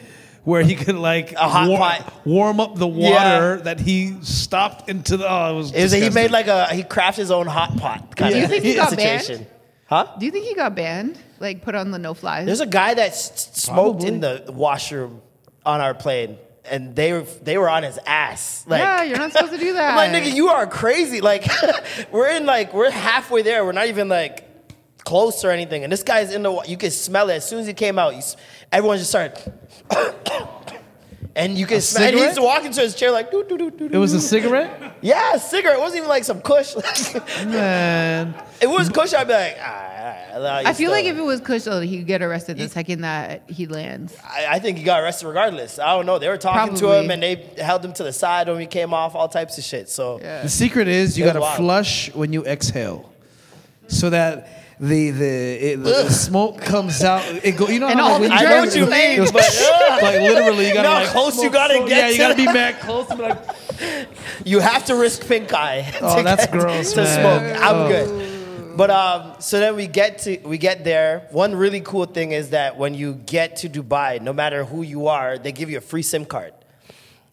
where 0.45 0.63
he 0.63 0.75
could 0.75 0.97
like 0.97 1.33
A 1.33 1.49
hot 1.49 1.69
war- 1.69 1.79
pot. 1.79 2.13
warm 2.25 2.61
up 2.61 2.77
the 2.77 2.87
water 2.87 3.61
that 3.65 3.79
he 3.81 4.17
stopped 4.23 4.89
into 4.89 5.17
the. 5.17 5.27
Oh, 5.31 5.53
it 5.53 5.57
was. 5.57 5.73
It 5.73 5.83
was, 5.83 5.93
he 5.93 6.01
disgusting. 6.01 6.15
made 6.15 6.31
like 6.31 6.47
a 6.49 6.67
he 6.75 6.83
crafted 6.83 7.17
his 7.17 7.31
own 7.31 7.47
hot 7.47 7.77
pot 7.77 8.17
kind 8.17 8.33
Do 8.33 8.39
you 8.39 8.45
of 8.45 8.51
think 8.51 8.65
he 8.65 8.75
got 8.75 8.91
situation. 8.91 9.47
Huh? 9.87 10.07
Do 10.19 10.25
you 10.27 10.33
think 10.33 10.47
he 10.47 10.55
got 10.55 10.75
banned? 10.75 11.19
Like 11.39 11.63
put 11.63 11.75
on 11.75 11.91
the 11.91 11.99
no 11.99 12.15
fly? 12.15 12.45
There's 12.45 12.61
a 12.61 12.67
guy 12.67 12.95
that 12.95 13.11
s- 13.11 13.51
smoked 13.55 14.01
Probably. 14.01 14.09
in 14.09 14.21
the 14.21 14.45
washroom 14.49 15.21
on 15.67 15.81
our 15.81 15.93
plane, 15.95 16.39
and 16.65 16.97
they 16.97 17.13
were 17.13 17.23
they 17.43 17.59
were 17.59 17.69
on 17.69 17.83
his 17.83 17.99
ass. 18.07 18.65
Like, 18.67 18.81
yeah, 18.81 19.03
you're 19.05 19.19
not 19.19 19.33
supposed 19.33 19.53
to 19.53 19.59
do 19.59 19.73
that. 19.75 19.91
I'm 19.91 20.13
like, 20.13 20.23
nigga, 20.23 20.35
you 20.35 20.49
are 20.49 20.67
crazy. 20.67 21.21
Like, 21.21 21.47
we're 22.13 22.29
in 22.31 22.47
like 22.47 22.73
we're 22.73 22.91
halfway 22.91 23.43
there. 23.43 23.65
We're 23.65 23.73
not 23.73 23.87
even 23.89 24.09
like 24.09 24.49
close 25.05 25.45
or 25.45 25.51
anything. 25.51 25.83
And 25.85 25.93
this 25.93 26.03
guy's 26.03 26.33
in 26.33 26.43
the. 26.43 26.51
wa- 26.53 26.65
You 26.67 26.77
can 26.77 26.91
smell 26.91 27.29
it 27.31 27.35
as 27.35 27.49
soon 27.49 27.59
as 27.61 27.67
he 27.67 27.75
came 27.75 27.99
out. 27.99 28.13
You, 28.13 28.19
s- 28.19 28.37
everyone 28.71 28.99
just 28.99 29.11
started. 29.11 29.53
And 31.35 31.57
you 31.57 31.65
can 31.65 31.81
smell. 31.81 32.09
And 32.09 32.15
he's 32.15 32.25
cigarette? 32.35 32.45
walking 32.45 32.73
to 32.73 32.81
his 32.83 32.95
chair 32.95 33.11
like, 33.11 33.31
doo, 33.31 33.43
doo, 33.49 33.57
doo, 33.57 33.71
doo, 33.71 33.89
It 33.91 33.97
was 33.97 34.13
a 34.13 34.21
cigarette? 34.21 34.97
yeah, 35.01 35.33
a 35.35 35.39
cigarette. 35.39 35.79
It 35.79 35.81
wasn't 35.81 35.99
even 36.01 36.11
like 36.11 36.25
some 36.25 36.43
Kush. 36.43 36.75
Man. 37.47 38.35
it 38.61 38.67
was 38.69 38.91
Kush. 38.91 39.15
I'd 39.15 39.27
be 39.29 39.33
like, 39.33 39.57
all 39.57 39.63
right, 39.63 40.27
all 40.35 40.43
right, 40.43 40.67
I 40.67 40.75
feel 40.75 40.91
like 40.91 41.07
if 41.07 41.17
it 41.17 41.23
was 41.23 41.41
Kush, 41.41 41.63
though, 41.63 41.81
he'd 41.81 42.07
get 42.07 42.21
arrested 42.21 42.59
the 42.59 42.69
second 42.69 43.01
that 43.01 43.49
he 43.49 43.67
lands. 43.67 44.15
I, 44.23 44.47
I 44.51 44.59
think 44.59 44.77
he 44.77 44.85
got 44.85 45.03
arrested 45.03 45.27
regardless. 45.27 45.79
I 45.79 45.97
don't 45.97 46.05
know. 46.05 46.19
They 46.19 46.29
were 46.29 46.37
talking 46.37 46.75
to 46.75 46.81
Probably. 46.81 47.05
him 47.07 47.11
and 47.13 47.23
they 47.23 47.37
held 47.65 47.83
him 47.83 47.95
to 47.95 48.05
the 48.05 48.13
side 48.13 48.49
when 48.49 48.61
he 48.61 48.67
came 48.67 48.93
off, 48.93 49.15
all 49.15 49.29
types 49.29 49.57
of 49.57 49.65
shit. 49.65 49.89
So 49.89 50.19
The 50.19 50.49
secret 50.51 50.87
is 50.87 51.17
you 51.17 51.25
It 51.25 51.29
was 51.29 51.33
gotta 51.33 51.41
wild. 51.41 51.57
flush 51.57 52.15
when 52.15 52.35
you 52.35 52.45
exhale, 52.45 53.11
so 53.89 54.11
that 54.11 54.49
the 54.83 55.11
the, 55.13 55.25
it, 55.73 55.77
the 55.85 56.11
smoke 56.11 56.61
comes 56.61 57.03
out. 57.05 57.23
It 57.45 57.53
go. 57.57 57.69
You 57.69 57.79
know 57.79 57.87
And 57.89 58.01
how 58.01 58.13
all 58.15 58.19
like, 58.21 58.23
the 58.23 58.29
when 58.31 58.39
I 58.39 58.43
know 58.51 58.61
what 58.61 58.75
you 58.75 58.81
germs 58.87 58.91
mean, 58.91 59.17
goes- 59.19 59.33
but 59.33 59.45
ugh, 59.63 60.03
like 60.03 60.21
literally, 60.21 60.69
you 60.69 60.75
gotta 60.75 60.89
know 60.89 60.95
how 60.95 61.01
like 61.03 61.09
close 61.11 61.43
you 61.43 61.51
gotta 61.51 61.75
so- 61.75 61.87
get 61.89 61.99
Yeah, 61.99 62.09
you 62.11 62.19
gotta 62.19 62.35
be 62.35 62.45
that. 62.47 62.55
mad 62.55 62.81
close 62.81 63.07
to 63.07 63.17
be 63.17 63.23
like. 63.23 63.39
you 64.45 64.59
have 64.61 64.85
to 64.87 64.95
risk 64.97 65.27
pink 65.27 65.53
eye. 65.55 65.91
Oh, 66.01 66.17
to 66.17 66.23
that's 66.23 66.47
get 66.47 66.53
gross, 66.53 66.93
To 66.95 67.03
man. 67.05 67.21
smoke, 67.55 67.63
I'm 67.63 67.77
Oh. 67.77 67.89
good. 67.89 68.77
But 68.77 68.91
um, 68.91 69.35
so 69.39 69.61
then 69.61 69.77
we 69.77 69.87
get 69.87 70.19
to 70.21 70.39
we 70.45 70.59
get 70.59 70.83
there. 70.83 71.29
One 71.31 71.55
really 71.55 71.81
cool 71.81 72.07
thing 72.07 72.33
is 72.33 72.51
that 72.51 72.77
when 72.77 72.95
you 72.95 73.15
get 73.15 73.57
to 73.57 73.69
Dubai, 73.69 74.21
no 74.21 74.33
matter 74.33 74.65
who 74.65 74.83
you 74.83 75.07
are, 75.09 75.39
they 75.39 75.53
give 75.53 75.71
you 75.71 75.79
a 75.79 75.83
free 75.83 76.03
SIM 76.03 76.25
card. 76.25 76.55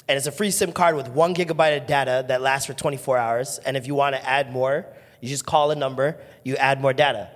And 0.08 0.18
it's 0.18 0.28
a 0.28 0.32
free 0.32 0.52
SIM 0.52 0.72
card 0.72 0.96
with 0.96 1.08
one 1.10 1.34
gigabyte 1.34 1.78
of 1.82 1.88
data 1.88 2.26
that 2.28 2.42
lasts 2.42 2.66
for 2.68 2.74
24 2.74 3.18
hours. 3.18 3.60
And 3.66 3.78
if 3.78 3.86
you 3.88 3.96
want 3.96 4.16
to 4.16 4.28
add 4.28 4.52
more, 4.52 4.86
you 5.22 5.30
just 5.30 5.46
call 5.46 5.72
a 5.72 5.76
number, 5.76 6.18
you 6.44 6.56
add 6.58 6.82
more 6.82 6.94
data. 6.94 7.30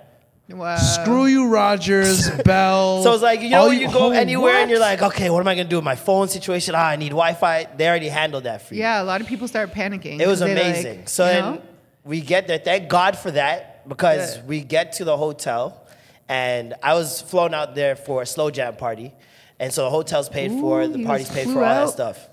Wow. 0.48 0.76
Screw 0.76 1.26
you, 1.26 1.48
Rogers, 1.48 2.30
Bell. 2.44 3.02
So 3.02 3.14
it's 3.14 3.22
like, 3.22 3.40
you 3.40 3.48
know, 3.48 3.68
when 3.68 3.80
you 3.80 3.90
go 3.90 4.08
oh, 4.08 4.10
anywhere 4.10 4.56
and 4.56 4.70
you're 4.70 4.78
like, 4.78 5.00
okay, 5.00 5.30
what 5.30 5.40
am 5.40 5.48
I 5.48 5.54
gonna 5.54 5.68
do 5.68 5.76
with 5.76 5.84
my 5.84 5.96
phone 5.96 6.28
situation? 6.28 6.74
Ah, 6.76 6.88
I 6.88 6.96
need 6.96 7.10
Wi 7.10 7.32
Fi. 7.34 7.64
They 7.76 7.88
already 7.88 8.08
handled 8.08 8.44
that 8.44 8.60
for 8.60 8.74
you. 8.74 8.80
Yeah, 8.80 9.02
a 9.02 9.04
lot 9.04 9.22
of 9.22 9.26
people 9.26 9.48
start 9.48 9.72
panicking. 9.72 10.20
It 10.20 10.26
was 10.26 10.40
they, 10.40 10.54
like, 10.54 10.64
amazing. 10.64 11.06
so 11.06 11.24
then 11.24 11.42
know? 11.42 11.62
we 12.04 12.20
get 12.20 12.46
there. 12.46 12.58
Thank 12.58 12.90
God 12.90 13.16
for 13.16 13.30
that 13.30 13.88
because 13.88 14.36
Yeah. 14.36 14.42
we 14.44 14.60
get 14.60 14.92
to 14.94 15.04
the 15.04 15.16
hotel, 15.16 15.86
and 16.28 16.74
I 16.82 16.92
was 16.92 17.22
flown 17.22 17.54
out 17.54 17.74
there 17.74 17.96
for 17.96 18.20
a 18.20 18.26
slow 18.26 18.50
jam 18.50 18.76
party, 18.76 19.14
and 19.58 19.72
so 19.72 19.84
the 19.84 19.90
hotel's 19.90 20.28
paid 20.28 20.50
for, 20.50 20.86
the 20.86 20.98
you 20.98 21.06
party's 21.06 21.30
paid 21.30 21.48
for, 21.48 21.64
all 21.64 21.86
that 21.86 21.92
stuff. 21.92 22.28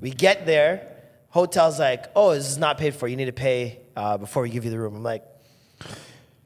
We 0.00 0.10
get 0.10 0.44
there, 0.44 0.88
hotel's 1.28 1.78
like, 1.78 2.06
oh, 2.16 2.34
this 2.34 2.48
is 2.48 2.58
not 2.58 2.78
paid 2.78 2.96
for. 2.96 3.06
You 3.06 3.16
need 3.16 3.26
to 3.26 3.32
pay 3.32 3.78
uh, 3.96 4.18
before 4.18 4.42
we 4.42 4.50
give 4.50 4.64
you 4.64 4.72
the 4.72 4.78
room. 4.78 4.96
I'm 4.96 5.04
like, 5.04 5.24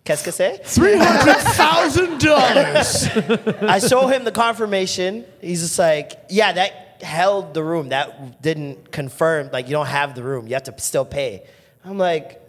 qu'est-ce 0.09 0.25
que 0.25 0.33
c'est? 0.33 0.65
three 0.65 0.97
hundred 0.97 1.37
thousand 1.55 2.19
dollars. 2.19 3.07
I 3.63 3.79
show 3.79 4.09
him 4.09 4.25
the 4.25 4.33
confirmation. 4.33 5.25
He's 5.41 5.61
just 5.61 5.79
like, 5.79 6.19
yeah, 6.31 6.53
that 6.53 7.03
held 7.03 7.53
the 7.55 7.63
room. 7.63 7.91
That 7.91 8.41
didn't 8.43 8.91
confirm. 8.91 9.51
Like, 9.53 9.67
you 9.69 9.73
don't 9.73 9.87
have 9.87 10.15
the 10.15 10.23
room. 10.23 10.47
You 10.49 10.55
have 10.55 10.65
to 10.65 10.75
still 10.81 11.05
pay. 11.05 11.43
I'm 11.85 11.99
like, 11.99 12.41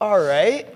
all 0.00 0.18
right. 0.18 0.66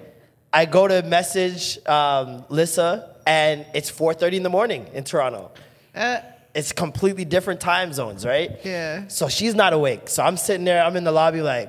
I 0.53 0.65
go 0.65 0.87
to 0.89 1.03
message 1.03 1.79
um, 1.87 2.45
Lissa, 2.49 3.17
and 3.27 3.67
it's 3.75 3.91
4:30 3.91 4.35
in 4.35 4.43
the 4.43 4.49
morning 4.51 4.87
in 4.95 5.05
Toronto. 5.05 5.51
Uh, 5.95 6.19
It's 6.55 6.73
completely 6.73 7.25
different 7.27 7.61
time 7.61 7.93
zones, 7.93 8.25
right? 8.25 8.51
Yeah. 8.65 9.09
So 9.09 9.29
she's 9.29 9.55
not 9.55 9.73
awake. 9.75 10.09
So 10.09 10.23
I'm 10.23 10.37
sitting 10.39 10.65
there. 10.65 10.83
I'm 10.83 10.97
in 10.97 11.05
the 11.05 11.13
lobby, 11.13 11.43
like, 11.43 11.69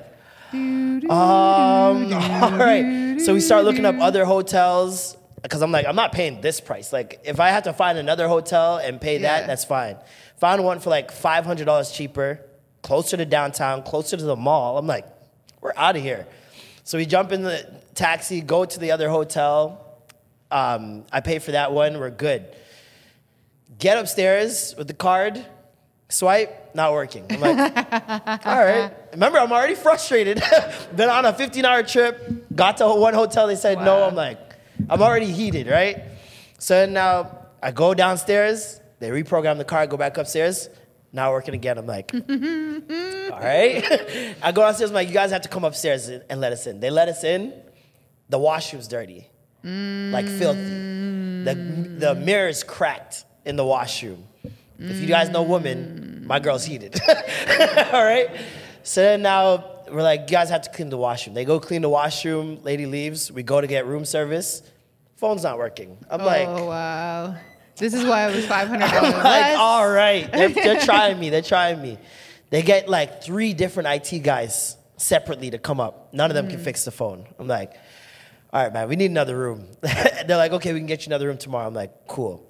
um, 0.52 1.02
all 1.10 2.56
right. 2.58 3.16
So 3.20 3.34
we 3.34 3.40
start 3.40 3.64
looking 3.64 3.84
up 3.84 3.96
other 4.00 4.24
hotels 4.24 5.16
because 5.42 5.62
I'm 5.62 5.70
like, 5.72 5.86
I'm 5.86 5.96
not 5.96 6.12
paying 6.12 6.40
this 6.40 6.60
price. 6.60 6.92
Like, 6.92 7.20
if 7.24 7.40
I 7.40 7.50
have 7.50 7.64
to 7.64 7.72
find 7.72 7.98
another 7.98 8.28
hotel 8.28 8.78
and 8.78 9.00
pay 9.00 9.18
that, 9.18 9.40
Yeah. 9.42 9.46
that's 9.46 9.64
fine. 9.64 9.96
Found 10.38 10.64
one 10.64 10.80
for 10.80 10.90
like 10.90 11.10
$500 11.12 11.94
cheaper, 11.94 12.40
closer 12.82 13.16
to 13.16 13.24
downtown, 13.24 13.82
closer 13.82 14.16
to 14.16 14.24
the 14.24 14.36
mall. 14.36 14.78
I'm 14.78 14.86
like, 14.86 15.06
we're 15.60 15.72
out 15.76 15.96
of 15.96 16.02
here. 16.02 16.26
So 16.84 16.96
we 16.98 17.06
jump 17.06 17.32
in 17.32 17.42
the 17.42 17.66
taxi, 17.94 18.40
go 18.40 18.64
to 18.64 18.78
the 18.78 18.90
other 18.92 19.08
hotel. 19.10 19.84
Um, 20.50 21.04
I 21.12 21.20
pay 21.20 21.38
for 21.40 21.52
that 21.52 21.72
one. 21.72 21.98
We're 21.98 22.10
good. 22.10 22.46
Get 23.78 23.98
upstairs 23.98 24.74
with 24.78 24.86
the 24.88 24.94
card, 24.94 25.44
swipe, 26.08 26.67
not 26.78 26.92
working. 26.92 27.26
I'm 27.28 27.40
like, 27.40 27.58
all 28.46 28.64
right. 28.64 28.90
Remember, 29.12 29.38
I'm 29.38 29.52
already 29.52 29.74
frustrated. 29.74 30.42
Been 30.96 31.10
on 31.10 31.26
a 31.26 31.32
15 31.34 31.64
hour 31.66 31.82
trip, 31.82 32.46
got 32.54 32.78
to 32.78 32.86
one 32.86 33.12
hotel, 33.12 33.46
they 33.48 33.56
said 33.56 33.78
no. 33.82 34.04
I'm 34.04 34.14
like, 34.14 34.38
I'm 34.88 35.02
already 35.02 35.30
heated, 35.30 35.66
right? 35.66 36.04
So 36.58 36.86
now 36.86 37.48
I 37.62 37.72
go 37.72 37.92
downstairs, 37.92 38.80
they 39.00 39.10
reprogram 39.10 39.58
the 39.58 39.64
car, 39.64 39.80
I 39.80 39.86
go 39.86 39.98
back 39.98 40.16
upstairs, 40.16 40.70
not 41.12 41.32
working 41.32 41.54
again. 41.54 41.76
I'm 41.78 41.86
like, 41.86 42.14
all 42.14 43.40
right. 43.40 44.36
I 44.40 44.52
go 44.52 44.62
downstairs, 44.62 44.90
I'm 44.90 44.94
like, 44.94 45.08
you 45.08 45.14
guys 45.14 45.32
have 45.32 45.42
to 45.42 45.48
come 45.48 45.64
upstairs 45.64 46.08
and 46.08 46.40
let 46.40 46.52
us 46.52 46.66
in. 46.66 46.80
They 46.80 46.90
let 46.90 47.08
us 47.08 47.24
in, 47.24 47.52
the 48.28 48.38
washroom's 48.38 48.88
dirty, 48.88 49.28
like 49.64 50.26
filthy. 50.26 50.86
The, 51.44 51.54
the 51.98 52.14
mirror's 52.14 52.62
cracked 52.62 53.24
in 53.44 53.56
the 53.56 53.64
washroom. 53.64 54.24
If 54.78 55.00
you 55.00 55.08
guys 55.08 55.28
know 55.28 55.42
women, 55.42 56.17
my 56.28 56.38
girl's 56.38 56.64
heated. 56.64 57.00
All 57.08 58.04
right? 58.04 58.28
So 58.82 59.00
then 59.00 59.22
now 59.22 59.64
we're 59.90 60.02
like, 60.02 60.22
you 60.22 60.26
guys 60.28 60.50
have 60.50 60.62
to 60.62 60.70
clean 60.70 60.90
the 60.90 60.96
washroom. 60.96 61.34
They 61.34 61.44
go 61.44 61.58
clean 61.58 61.82
the 61.82 61.88
washroom, 61.88 62.62
lady 62.62 62.86
leaves, 62.86 63.32
we 63.32 63.42
go 63.42 63.60
to 63.60 63.66
get 63.66 63.86
room 63.86 64.04
service, 64.04 64.62
phone's 65.16 65.42
not 65.42 65.58
working. 65.58 65.96
I'm 66.10 66.20
oh, 66.20 66.26
like, 66.26 66.48
oh 66.48 66.66
wow. 66.66 67.36
This 67.76 67.94
is 67.94 68.04
why 68.04 68.28
it 68.28 68.34
was 68.34 68.46
five 68.46 68.68
hundred 68.68 68.90
dollars 68.90 69.14
like, 69.24 69.58
all 69.58 69.88
right. 69.88 70.30
They're, 70.30 70.48
they're 70.64 70.80
trying 70.80 71.18
me. 71.18 71.30
They're 71.30 71.42
trying 71.42 71.80
me. 71.80 71.98
They 72.50 72.62
get 72.62 72.88
like 72.88 73.22
three 73.22 73.54
different 73.54 73.88
IT 73.88 74.18
guys 74.20 74.76
separately 74.96 75.50
to 75.50 75.58
come 75.58 75.80
up. 75.80 76.12
None 76.12 76.30
of 76.30 76.34
them 76.34 76.48
can 76.48 76.58
mm. 76.58 76.64
fix 76.64 76.84
the 76.84 76.90
phone. 76.90 77.26
I'm 77.38 77.46
like, 77.46 77.72
all 78.52 78.62
right, 78.62 78.72
man, 78.72 78.88
we 78.88 78.96
need 78.96 79.10
another 79.10 79.36
room. 79.36 79.68
They're 79.82 80.36
like, 80.36 80.52
okay, 80.52 80.72
we 80.72 80.80
can 80.80 80.86
get 80.86 81.06
you 81.06 81.10
another 81.10 81.26
room 81.26 81.36
tomorrow. 81.36 81.66
I'm 81.66 81.74
like, 81.74 82.06
cool. 82.06 82.47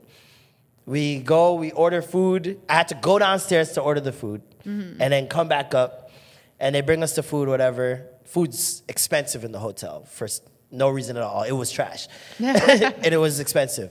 We 0.88 1.18
go, 1.18 1.52
we 1.52 1.70
order 1.72 2.00
food. 2.00 2.62
I 2.66 2.76
had 2.76 2.88
to 2.88 2.94
go 2.94 3.18
downstairs 3.18 3.72
to 3.72 3.82
order 3.82 4.00
the 4.00 4.10
food 4.10 4.40
mm-hmm. 4.64 5.02
and 5.02 5.12
then 5.12 5.26
come 5.26 5.46
back 5.46 5.74
up. 5.74 6.10
And 6.58 6.74
they 6.74 6.80
bring 6.80 7.02
us 7.02 7.14
the 7.14 7.22
food, 7.22 7.46
whatever. 7.46 8.06
Food's 8.24 8.82
expensive 8.88 9.44
in 9.44 9.52
the 9.52 9.58
hotel 9.58 10.06
for 10.10 10.26
No 10.70 10.88
reason 10.88 11.18
at 11.18 11.22
all. 11.22 11.42
It 11.42 11.52
was 11.52 11.70
trash. 11.70 12.08
and 12.38 13.04
it 13.04 13.18
was 13.18 13.38
expensive. 13.38 13.90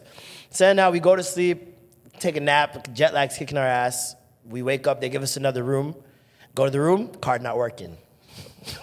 So 0.49 0.73
now 0.73 0.89
we 0.89 0.99
go 0.99 1.15
to 1.15 1.21
sleep, 1.21 1.75
take 2.17 2.35
a 2.35 2.39
nap, 2.39 2.91
jet 2.95 3.13
lag's 3.13 3.37
kicking 3.37 3.59
our 3.59 3.67
ass. 3.67 4.15
We 4.43 4.63
wake 4.63 4.87
up, 4.87 4.99
they 4.99 5.09
give 5.09 5.21
us 5.21 5.37
another 5.37 5.61
room. 5.61 5.95
Go 6.55 6.65
to 6.65 6.71
the 6.71 6.81
room, 6.81 7.09
card 7.21 7.43
not 7.43 7.57
working. 7.57 7.95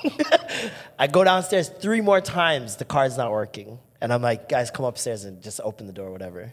I 1.00 1.08
go 1.08 1.24
downstairs 1.24 1.68
three 1.68 2.00
more 2.00 2.20
times, 2.20 2.76
the 2.76 2.84
card's 2.84 3.16
not 3.16 3.32
working. 3.32 3.80
And 4.00 4.12
I'm 4.12 4.22
like, 4.22 4.48
guys, 4.48 4.70
come 4.70 4.86
upstairs 4.86 5.24
and 5.24 5.42
just 5.42 5.60
open 5.64 5.88
the 5.88 5.92
door, 5.92 6.12
whatever. 6.12 6.52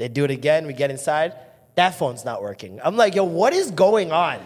They 0.00 0.08
do 0.08 0.24
it 0.24 0.30
again, 0.30 0.66
we 0.66 0.72
get 0.72 0.90
inside, 0.90 1.34
that 1.74 1.90
phone's 1.90 2.24
not 2.24 2.40
working. 2.40 2.80
I'm 2.82 2.96
like, 2.96 3.14
yo, 3.14 3.24
what 3.24 3.52
is 3.52 3.70
going 3.70 4.12
on? 4.12 4.38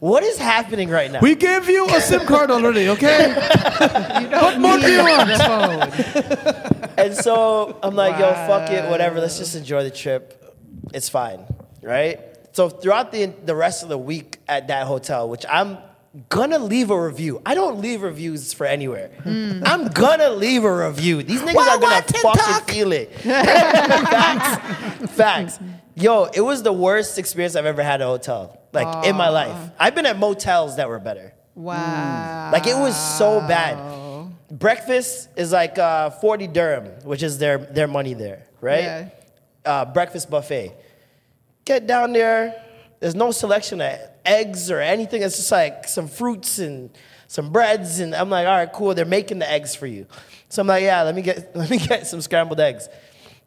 What 0.00 0.24
is 0.24 0.38
happening 0.38 0.88
right 0.90 1.08
now? 1.08 1.20
We 1.20 1.36
gave 1.36 1.68
you 1.68 1.86
a 1.86 2.00
SIM 2.00 2.26
card 2.26 2.50
already, 2.50 2.88
okay? 2.88 3.32
what 4.32 4.58
more 4.58 4.80
do 4.80 4.90
you 4.90 4.98
want? 4.98 5.30
and 6.98 7.14
so 7.14 7.78
I'm 7.80 7.94
like, 7.94 8.18
yo, 8.18 8.32
fuck 8.48 8.70
it, 8.70 8.90
whatever. 8.90 9.20
Let's 9.20 9.38
just 9.38 9.54
enjoy 9.54 9.84
the 9.84 9.92
trip. 9.92 10.52
It's 10.92 11.08
fine, 11.08 11.46
right? 11.80 12.18
So 12.50 12.68
throughout 12.68 13.12
the 13.12 13.26
the 13.26 13.54
rest 13.54 13.84
of 13.84 13.88
the 13.88 13.96
week 13.96 14.38
at 14.48 14.66
that 14.66 14.88
hotel, 14.88 15.28
which 15.28 15.46
I'm 15.48 15.78
gonna 16.28 16.58
leave 16.58 16.90
a 16.90 17.00
review. 17.00 17.40
I 17.44 17.54
don't 17.54 17.80
leave 17.80 18.02
reviews 18.02 18.52
for 18.52 18.66
anywhere. 18.66 19.10
I'm 19.24 19.88
gonna 19.88 20.30
leave 20.30 20.64
a 20.64 20.88
review. 20.88 21.22
These 21.22 21.40
niggas 21.40 21.56
are 21.56 21.78
gonna 21.78 22.02
fucking 22.02 22.74
feel 22.74 22.92
it. 22.92 23.12
Facts. 23.20 25.12
Facts. 25.12 25.58
Yo, 25.94 26.24
it 26.24 26.40
was 26.40 26.62
the 26.62 26.72
worst 26.72 27.18
experience 27.18 27.56
I've 27.56 27.66
ever 27.66 27.82
had 27.82 28.00
at 28.00 28.04
a 28.04 28.06
hotel, 28.06 28.60
like 28.72 29.06
in 29.06 29.16
my 29.16 29.28
life. 29.28 29.70
I've 29.78 29.94
been 29.94 30.06
at 30.06 30.18
motels 30.18 30.76
that 30.76 30.88
were 30.88 30.98
better. 30.98 31.34
Wow. 31.54 32.50
Like 32.52 32.66
it 32.66 32.76
was 32.76 32.96
so 33.18 33.40
bad. 33.40 34.30
Breakfast 34.50 35.28
is 35.36 35.52
like 35.52 35.78
uh, 35.78 36.10
40 36.10 36.46
dirham, 36.48 36.86
which 37.04 37.22
is 37.22 37.38
their, 37.38 37.58
their 37.58 37.88
money 37.88 38.12
there, 38.14 38.46
right? 38.60 38.82
Yeah. 38.82 39.08
Uh, 39.64 39.84
breakfast 39.86 40.28
buffet. 40.30 40.74
Get 41.64 41.86
down 41.86 42.12
there. 42.12 42.62
There's 43.00 43.14
no 43.14 43.30
selection 43.30 43.80
of 43.80 43.98
eggs 44.24 44.70
or 44.70 44.80
anything. 44.80 45.22
It's 45.22 45.36
just 45.36 45.52
like 45.52 45.88
some 45.88 46.08
fruits 46.08 46.58
and 46.58 46.90
some 47.28 47.50
breads. 47.50 48.00
And 48.00 48.14
I'm 48.14 48.30
like, 48.30 48.46
all 48.46 48.56
right, 48.56 48.72
cool. 48.72 48.94
They're 48.94 49.04
making 49.04 49.38
the 49.38 49.50
eggs 49.50 49.74
for 49.74 49.86
you. 49.86 50.06
So 50.48 50.60
I'm 50.60 50.66
like, 50.68 50.82
yeah, 50.82 51.02
let 51.02 51.14
me 51.14 51.22
get 51.22 51.54
let 51.56 51.70
me 51.70 51.78
get 51.78 52.06
some 52.06 52.20
scrambled 52.20 52.60
eggs. 52.60 52.88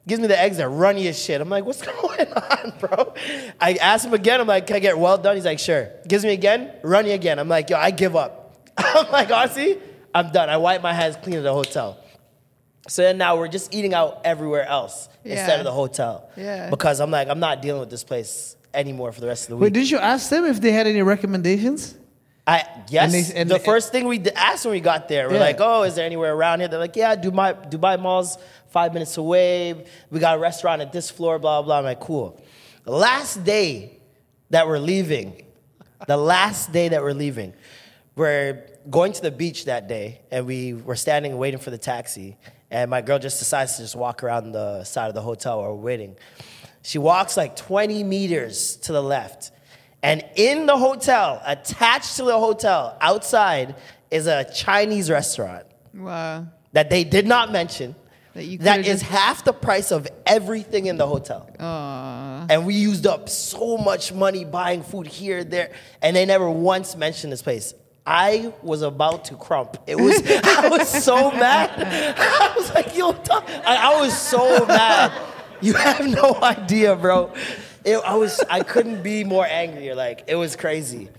Gives 0.08 0.22
me 0.22 0.28
the 0.28 0.40
eggs 0.40 0.58
that 0.58 0.70
runny 0.70 1.08
as 1.08 1.22
shit. 1.22 1.42
I'm 1.42 1.50
like, 1.50 1.66
what's 1.66 1.82
going 2.02 2.32
on, 2.34 2.74
bro? 2.80 3.14
I 3.60 3.74
ask 3.74 4.06
him 4.06 4.14
again. 4.14 4.40
I'm 4.40 4.48
like, 4.48 4.68
can 4.68 4.76
I 4.76 4.80
get 4.80 4.98
well 4.98 5.18
done? 5.18 5.36
He's 5.36 5.46
like, 5.46 5.60
sure. 5.60 5.90
Gives 6.08 6.24
me 6.24 6.34
again, 6.34 6.72
runny 6.84 7.12
again. 7.12 7.40
I'm 7.40 7.50
like, 7.50 7.70
yo, 7.70 7.78
I 7.78 7.92
give 7.92 8.16
up. 8.16 8.56
I'm 8.78 9.12
like, 9.12 9.32
honestly, 9.32 9.80
I'm 10.14 10.32
done. 10.32 10.50
I 10.50 10.58
wipe 10.58 10.82
my 10.82 10.94
hands 10.94 11.18
clean 11.22 11.38
at 11.38 11.44
the 11.44 11.54
hotel. 11.54 12.00
So 12.88 13.02
then 13.02 13.18
now 13.18 13.38
we're 13.38 13.48
just 13.48 13.74
eating 13.74 13.96
out 13.96 14.22
everywhere 14.24 14.66
else 14.66 15.10
instead 15.24 15.60
of 15.60 15.66
the 15.66 15.72
hotel. 15.72 16.30
Yeah. 16.38 16.70
Because 16.70 17.00
I'm 17.00 17.10
like, 17.10 17.28
I'm 17.28 17.40
not 17.40 17.62
dealing 17.64 17.80
with 17.80 17.90
this 17.90 18.04
place 18.04 18.56
anymore 18.76 19.12
for 19.12 19.22
the 19.22 19.28
rest 19.28 19.44
of 19.46 19.50
the 19.50 19.56
week. 19.58 19.64
Wait, 19.64 19.74
did 19.74 19.90
you 19.90 19.98
ask 19.98 20.30
them 20.30 20.46
if 20.46 20.60
they 20.62 20.72
had 20.72 20.86
any 20.88 21.02
recommendations? 21.02 21.96
I 22.48 22.64
yes. 22.90 23.04
And 23.06 23.14
they- 23.14 23.40
and 23.42 23.50
the 23.50 23.58
they- 23.58 23.64
first 23.64 23.92
thing 23.92 24.08
we 24.08 24.20
asked 24.36 24.66
when 24.66 24.74
we 24.74 24.80
got 24.80 25.08
there, 25.08 25.28
we're 25.28 25.36
Yeah. 25.36 25.40
like, 25.52 25.58
"Oh, 25.60 25.82
is 25.84 25.96
there 25.96 26.06
anywhere 26.06 26.34
around 26.36 26.60
here?" 26.60 26.68
They're 26.68 26.80
like, 26.80 26.96
"Yeah, 26.96 27.16
Dubai, 27.16 27.72
Dubai 27.72 28.00
Mall's 28.00 28.38
five 28.70 28.94
minutes 28.94 29.18
away. 29.18 29.86
We 30.12 30.20
got 30.20 30.36
a 30.36 30.40
restaurant 30.40 30.82
at 30.84 30.92
this 30.92 31.10
floor. 31.10 31.40
Blah 31.40 31.64
blah." 31.64 31.80
I'm 31.80 31.86
like, 31.86 32.00
"Cool." 32.00 32.40
The 32.84 32.92
last 32.92 33.44
day 33.44 33.98
that 34.52 34.68
we're 34.68 34.78
leaving, 34.78 35.42
the 36.06 36.18
last 36.18 36.72
day 36.72 36.88
that 36.90 37.02
we're 37.02 37.14
leaving, 37.26 37.54
we're 38.16 38.62
going 38.92 39.12
to 39.14 39.22
the 39.24 39.32
beach 39.32 39.66
that 39.66 39.88
day, 39.88 40.22
and 40.30 40.46
we 40.46 40.74
were 40.74 40.96
standing 40.96 41.40
waiting 41.40 41.60
for 41.60 41.72
the 41.72 41.80
taxi, 41.80 42.38
and 42.70 42.92
my 42.92 43.02
girl 43.02 43.18
just 43.18 43.40
decides 43.40 43.78
to 43.78 43.82
just 43.82 43.96
walk 43.96 44.24
around 44.24 44.52
the 44.52 44.84
side 44.84 45.08
of 45.08 45.16
the 45.16 45.22
hotel 45.22 45.62
while 45.62 45.70
we're 45.76 45.82
waiting. 45.92 46.16
She 46.86 47.00
walks 47.00 47.36
like 47.36 47.56
20 47.56 48.04
meters 48.04 48.76
to 48.84 48.92
the 48.94 49.02
left. 49.02 49.52
And 50.04 50.24
in 50.36 50.68
the 50.68 50.78
hotel, 50.78 51.42
attached 51.44 52.18
to 52.18 52.24
the 52.26 52.38
hotel, 52.40 52.96
outside, 53.02 53.74
is 54.12 54.28
a 54.28 54.46
Chinese 54.54 55.10
restaurant 55.10 55.66
Wow. 55.96 56.46
that 56.74 56.92
they 56.92 57.04
did 57.04 57.26
not 57.26 57.52
mention. 57.52 57.96
That 58.36 58.44
you 58.46 58.60
that 58.60 58.84
just- 58.86 59.02
half 59.02 59.44
the 59.44 59.52
price 59.54 59.92
of 59.92 60.08
everything 60.28 60.86
in 60.86 60.98
the 60.98 61.08
hotel. 61.08 61.50
And 62.48 62.68
we 62.68 62.76
used 62.76 63.08
up 63.08 63.30
so 63.30 63.78
much 63.78 64.14
money 64.14 64.46
buying 64.46 64.84
food 64.84 65.08
here, 65.08 65.44
there, 65.44 65.72
and 66.04 66.16
they 66.16 66.26
never 66.26 66.48
once 66.48 66.96
mentioned 66.96 67.34
this 67.34 67.42
place. 67.42 67.74
I 68.06 68.54
was 68.62 68.84
about 68.84 69.26
to 69.26 69.36
crump. 69.36 69.78
It 69.88 70.00
was 70.00 70.22
I 70.46 70.70
was 70.70 70.88
so 71.04 71.32
mad. 71.32 71.72
I 72.20 72.54
was 72.56 72.72
like, 72.76 72.96
yo. 72.96 73.16
I, 73.32 73.94
I 73.96 74.02
was 74.02 74.16
so 74.16 74.68
mad. 74.68 75.12
You 75.66 75.74
have 75.74 76.08
no 76.08 76.36
idea, 76.42 76.96
bro. 76.96 77.34
It, 77.84 77.98
I 77.98 78.16
was 78.16 78.40
I 78.50 78.62
couldn't 78.62 79.02
be 79.02 79.24
more 79.24 79.46
angrier. 79.46 79.96
Like 79.96 80.26
it 80.28 80.36
was 80.36 80.56
crazy. 80.56 81.10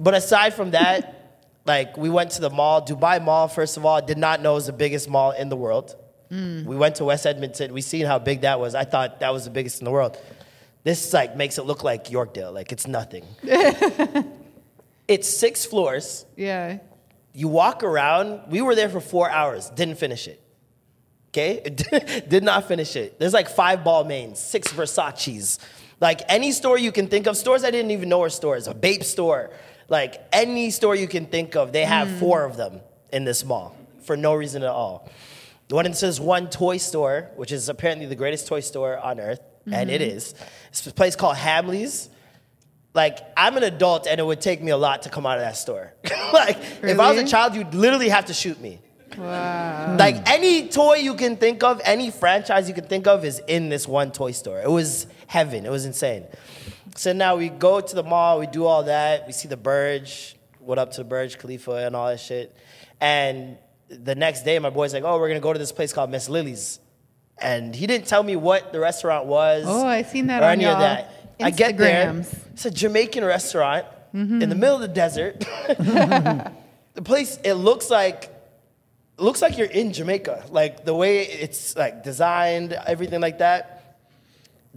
But 0.00 0.14
aside 0.14 0.54
from 0.54 0.70
that, 0.70 1.40
like 1.66 1.98
we 1.98 2.08
went 2.08 2.30
to 2.32 2.40
the 2.40 2.48
mall, 2.48 2.80
Dubai 2.80 3.22
Mall. 3.22 3.48
First 3.48 3.76
of 3.76 3.84
all, 3.84 3.96
I 3.96 4.00
did 4.00 4.18
not 4.18 4.40
know 4.40 4.52
it 4.52 4.54
was 4.54 4.66
the 4.66 4.72
biggest 4.72 5.10
mall 5.10 5.32
in 5.32 5.50
the 5.50 5.56
world. 5.56 5.94
Hmm. 6.30 6.64
We 6.64 6.76
went 6.76 6.96
to 6.96 7.04
West 7.04 7.26
Edmonton. 7.26 7.74
We 7.74 7.82
seen 7.82 8.06
how 8.06 8.18
big 8.18 8.40
that 8.40 8.58
was. 8.58 8.74
I 8.74 8.84
thought 8.84 9.20
that 9.20 9.32
was 9.32 9.44
the 9.44 9.50
biggest 9.50 9.80
in 9.80 9.84
the 9.84 9.90
world. 9.90 10.18
This 10.84 11.12
like 11.12 11.36
makes 11.36 11.58
it 11.58 11.64
look 11.66 11.84
like 11.84 12.06
Yorkdale, 12.06 12.52
like 12.52 12.72
it's 12.72 12.86
nothing. 12.86 13.24
it's 15.06 15.28
six 15.28 15.66
floors. 15.66 16.24
Yeah. 16.36 16.78
You 17.34 17.48
walk 17.48 17.82
around. 17.82 18.40
We 18.48 18.62
were 18.62 18.74
there 18.74 18.88
for 18.88 19.00
four 19.00 19.30
hours. 19.30 19.68
Didn't 19.70 19.98
finish 19.98 20.26
it. 20.28 20.41
Okay, 21.32 21.62
did 22.28 22.44
not 22.44 22.68
finish 22.68 22.94
it. 22.94 23.18
There's 23.18 23.32
like 23.32 23.48
five 23.48 23.80
Balmains, 23.80 24.36
six 24.36 24.68
Versace's, 24.68 25.58
like 25.98 26.20
any 26.28 26.52
store 26.52 26.76
you 26.76 26.92
can 26.92 27.06
think 27.06 27.26
of. 27.26 27.38
Stores 27.38 27.64
I 27.64 27.70
didn't 27.70 27.90
even 27.90 28.10
know 28.10 28.18
were 28.18 28.28
stores. 28.28 28.66
A 28.66 28.74
Bape 28.74 29.02
store, 29.02 29.50
like 29.88 30.20
any 30.30 30.70
store 30.70 30.94
you 30.94 31.08
can 31.08 31.24
think 31.24 31.56
of. 31.56 31.72
They 31.72 31.84
have 31.84 32.10
four 32.18 32.44
of 32.44 32.58
them 32.58 32.80
in 33.12 33.24
this 33.24 33.44
mall 33.46 33.74
for 34.02 34.16
no 34.16 34.34
reason 34.34 34.62
at 34.62 34.68
all. 34.68 35.10
One 35.70 35.86
it 35.86 35.96
says 35.96 36.20
one 36.20 36.50
toy 36.50 36.76
store, 36.76 37.30
which 37.36 37.50
is 37.50 37.70
apparently 37.70 38.04
the 38.04 38.16
greatest 38.16 38.46
toy 38.46 38.60
store 38.60 38.98
on 38.98 39.18
earth, 39.18 39.40
and 39.70 39.88
it 39.90 40.02
is. 40.02 40.34
It's 40.68 40.86
a 40.86 40.92
place 40.92 41.16
called 41.16 41.36
Hamleys. 41.36 42.10
Like 42.92 43.20
I'm 43.38 43.56
an 43.56 43.62
adult, 43.62 44.06
and 44.06 44.20
it 44.20 44.26
would 44.26 44.42
take 44.42 44.62
me 44.62 44.70
a 44.70 44.76
lot 44.76 45.02
to 45.02 45.08
come 45.08 45.24
out 45.24 45.38
of 45.38 45.44
that 45.44 45.56
store. 45.56 45.94
like 46.34 46.58
if 46.82 47.00
I 47.00 47.10
was 47.12 47.22
a 47.22 47.26
child, 47.26 47.54
you'd 47.54 47.72
literally 47.72 48.10
have 48.10 48.26
to 48.26 48.34
shoot 48.34 48.60
me. 48.60 48.82
Wow. 49.16 49.96
Like 49.98 50.28
any 50.28 50.68
toy 50.68 50.96
you 50.96 51.14
can 51.14 51.36
think 51.36 51.62
of, 51.62 51.80
any 51.84 52.10
franchise 52.10 52.68
you 52.68 52.74
can 52.74 52.86
think 52.86 53.06
of 53.06 53.24
is 53.24 53.40
in 53.46 53.68
this 53.68 53.86
one 53.86 54.12
toy 54.12 54.32
store. 54.32 54.60
It 54.60 54.70
was 54.70 55.06
heaven. 55.26 55.66
It 55.66 55.70
was 55.70 55.84
insane. 55.84 56.26
So 56.96 57.12
now 57.12 57.36
we 57.36 57.48
go 57.48 57.80
to 57.80 57.94
the 57.94 58.02
mall, 58.02 58.38
we 58.38 58.46
do 58.46 58.66
all 58.66 58.84
that, 58.84 59.26
we 59.26 59.32
see 59.32 59.48
the 59.48 59.56
Burj, 59.56 60.36
what 60.58 60.78
up 60.78 60.92
to 60.92 60.98
the 60.98 61.04
Burj 61.04 61.38
Khalifa 61.38 61.86
and 61.86 61.96
all 61.96 62.08
that 62.08 62.20
shit. 62.20 62.54
And 63.00 63.56
the 63.88 64.14
next 64.14 64.42
day, 64.42 64.58
my 64.58 64.70
boy's 64.70 64.92
like, 64.92 65.04
oh, 65.04 65.18
we're 65.18 65.28
gonna 65.28 65.40
go 65.40 65.52
to 65.52 65.58
this 65.58 65.72
place 65.72 65.92
called 65.92 66.10
Miss 66.10 66.28
Lily's. 66.28 66.80
And 67.38 67.74
he 67.74 67.86
didn't 67.86 68.06
tell 68.06 68.22
me 68.22 68.36
what 68.36 68.72
the 68.72 68.78
restaurant 68.78 69.26
was. 69.26 69.64
Oh, 69.66 69.86
I 69.86 70.02
seen 70.02 70.26
that 70.28 70.42
or 70.42 70.46
on 70.46 70.52
any 70.52 70.66
of 70.66 70.72
y'all 70.72 70.80
that. 70.80 71.10
I 71.40 71.50
get 71.50 71.76
there. 71.76 72.06
Instagrams. 72.06 72.26
Mm-hmm. 72.26 72.50
It's 72.52 72.64
a 72.66 72.70
Jamaican 72.70 73.24
restaurant 73.24 73.86
in 74.14 74.48
the 74.48 74.54
middle 74.54 74.74
of 74.74 74.82
the 74.82 74.88
desert. 74.88 75.40
the 75.66 77.02
place, 77.02 77.38
it 77.42 77.54
looks 77.54 77.90
like 77.90 78.31
looks 79.22 79.40
like 79.40 79.56
you're 79.56 79.66
in 79.66 79.92
Jamaica. 79.92 80.46
Like 80.50 80.84
the 80.84 80.94
way 80.94 81.22
it's 81.22 81.76
like 81.76 82.02
designed, 82.02 82.72
everything 82.72 83.20
like 83.20 83.38
that. 83.38 83.96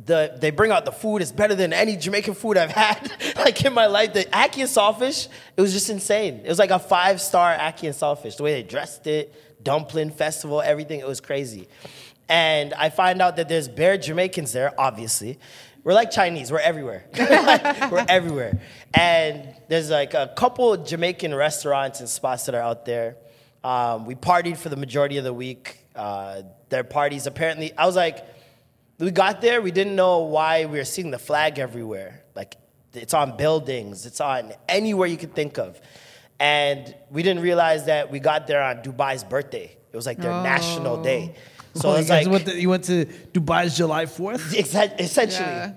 The 0.05 0.35
they 0.37 0.51
bring 0.51 0.71
out 0.71 0.83
the 0.83 0.91
food 0.91 1.21
is 1.21 1.31
better 1.31 1.55
than 1.55 1.71
any 1.71 1.95
Jamaican 1.95 2.33
food 2.33 2.57
I've 2.57 2.71
had 2.85 3.11
like 3.37 3.63
in 3.63 3.73
my 3.73 3.85
life. 3.87 4.13
The 4.13 4.25
ackee 4.25 4.61
and 4.61 4.69
saltfish, 4.69 5.27
it 5.55 5.61
was 5.61 5.73
just 5.73 5.89
insane. 5.89 6.41
It 6.43 6.49
was 6.49 6.59
like 6.59 6.71
a 6.71 6.79
five 6.79 7.21
star 7.21 7.55
ackee 7.55 7.83
and 7.83 7.95
saltfish. 7.95 8.37
The 8.37 8.43
way 8.43 8.53
they 8.53 8.63
dressed 8.63 9.07
it, 9.07 9.33
dumpling 9.63 10.11
festival, 10.11 10.61
everything, 10.61 10.99
it 10.99 11.07
was 11.07 11.21
crazy. 11.21 11.67
And 12.27 12.73
I 12.73 12.89
find 12.89 13.21
out 13.21 13.35
that 13.35 13.49
there's 13.49 13.67
bare 13.67 13.97
Jamaicans 13.97 14.51
there, 14.51 14.73
obviously. 14.79 15.37
We're 15.83 15.93
like 15.93 16.09
Chinese, 16.09 16.51
we're 16.51 16.59
everywhere. 16.59 17.05
Like, 17.17 17.91
we're 17.91 18.05
everywhere. 18.09 18.59
And 18.93 19.55
there's 19.67 19.91
like 19.91 20.15
a 20.15 20.33
couple 20.35 20.75
Jamaican 20.77 21.33
restaurants 21.35 21.99
and 21.99 22.09
spots 22.09 22.47
that 22.47 22.55
are 22.55 22.61
out 22.61 22.85
there. 22.85 23.17
Um, 23.65 24.05
we 24.05 24.13
partied 24.13 24.57
for 24.57 24.69
the 24.69 24.75
majority 24.75 25.17
of 25.17 25.23
the 25.23 25.33
week. 25.33 25.79
Uh, 25.95 26.43
their 26.69 26.83
parties, 26.83 27.25
apparently, 27.25 27.75
I 27.75 27.87
was 27.87 27.95
like, 27.95 28.23
we 28.99 29.09
got 29.09 29.41
there, 29.41 29.59
we 29.59 29.71
didn't 29.71 29.95
know 29.95 30.19
why 30.19 30.65
we 30.65 30.77
were 30.77 30.85
seeing 30.85 31.09
the 31.09 31.17
flag 31.17 31.57
everywhere. 31.57 32.23
Like, 32.35 32.57
it's 32.93 33.15
on 33.15 33.37
buildings, 33.37 34.05
it's 34.05 34.21
on 34.21 34.53
anywhere 34.69 35.07
you 35.07 35.17
could 35.17 35.33
think 35.33 35.57
of. 35.57 35.81
And 36.39 36.93
we 37.09 37.23
didn't 37.23 37.41
realize 37.41 37.85
that 37.85 38.11
we 38.11 38.19
got 38.19 38.45
there 38.45 38.61
on 38.61 38.83
Dubai's 38.83 39.23
birthday. 39.23 39.75
It 39.91 39.95
was 39.95 40.05
like 40.05 40.19
their 40.19 40.43
national 40.43 41.01
day. 41.01 41.33
So 41.73 41.89
Oh, 41.89 41.95
it's 41.95 42.09
like, 42.09 42.45
to, 42.45 42.59
you 42.59 42.69
went 42.69 42.83
to 42.85 43.05
Dubai's 43.33 43.75
July 43.75 44.05
4th? 44.05 44.53
Exa- 44.53 44.99
essentially. 44.99 45.47
Yeah. 45.49 45.71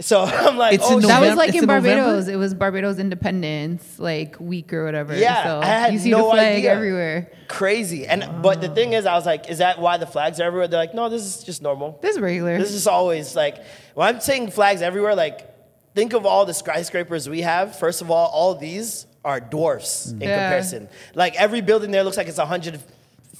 So 0.00 0.22
I'm 0.24 0.56
like, 0.58 0.74
It's 0.74 0.84
oh, 0.86 0.98
in. 0.98 1.02
That 1.06 1.20
was 1.20 1.36
like 1.36 1.50
it's 1.50 1.58
in 1.58 1.62
in 1.64 1.68
Barbados. 1.68 2.26
It 2.28 2.36
was 2.36 2.52
Barbados 2.54 2.98
Independence 2.98 3.98
like 3.98 4.38
week 4.40 4.72
or 4.72 4.84
whatever. 4.84 5.16
Yeah, 5.16 5.44
so 5.44 5.60
I 5.60 5.66
had 5.66 5.92
you 5.92 5.98
see 6.00 6.10
no 6.10 6.26
the 6.26 6.30
flag 6.32 6.56
idea. 6.58 6.72
everywhere. 6.72 7.32
crazy. 7.48 8.06
And 8.06 8.42
but 8.42 8.60
the 8.60 8.68
thing 8.68 8.92
is, 8.92 9.06
I 9.06 9.14
was 9.14 9.24
like, 9.26 9.48
is 9.48 9.58
that 9.58 9.80
why 9.80 9.96
the 9.96 10.06
flags 10.06 10.40
are 10.40 10.44
everywhere? 10.44 10.66
They're 10.68 10.80
like, 10.80 10.94
no, 10.94 11.08
this 11.08 11.22
is 11.22 11.44
just 11.44 11.62
normal. 11.62 11.98
This 12.02 12.16
is 12.16 12.20
regular. 12.20 12.58
This 12.58 12.72
is 12.72 12.86
always 12.86 13.36
like 13.36 13.62
when 13.94 14.08
I'm 14.14 14.20
saying 14.20 14.50
flags 14.50 14.82
everywhere. 14.82 15.14
Like, 15.14 15.48
think 15.94 16.12
of 16.12 16.26
all 16.26 16.44
the 16.44 16.54
skyscrapers 16.54 17.28
we 17.28 17.42
have. 17.42 17.78
First 17.78 18.02
of 18.02 18.10
all, 18.10 18.26
all 18.28 18.56
these 18.56 19.06
are 19.24 19.38
dwarfs 19.40 20.10
in 20.10 20.20
Yeah. 20.20 20.36
comparison. 20.48 20.88
Like 21.14 21.34
every 21.36 21.60
building 21.60 21.92
there 21.92 22.02
looks 22.02 22.16
like 22.16 22.26
it's 22.28 22.38
a 22.38 22.44
hundred 22.46 22.80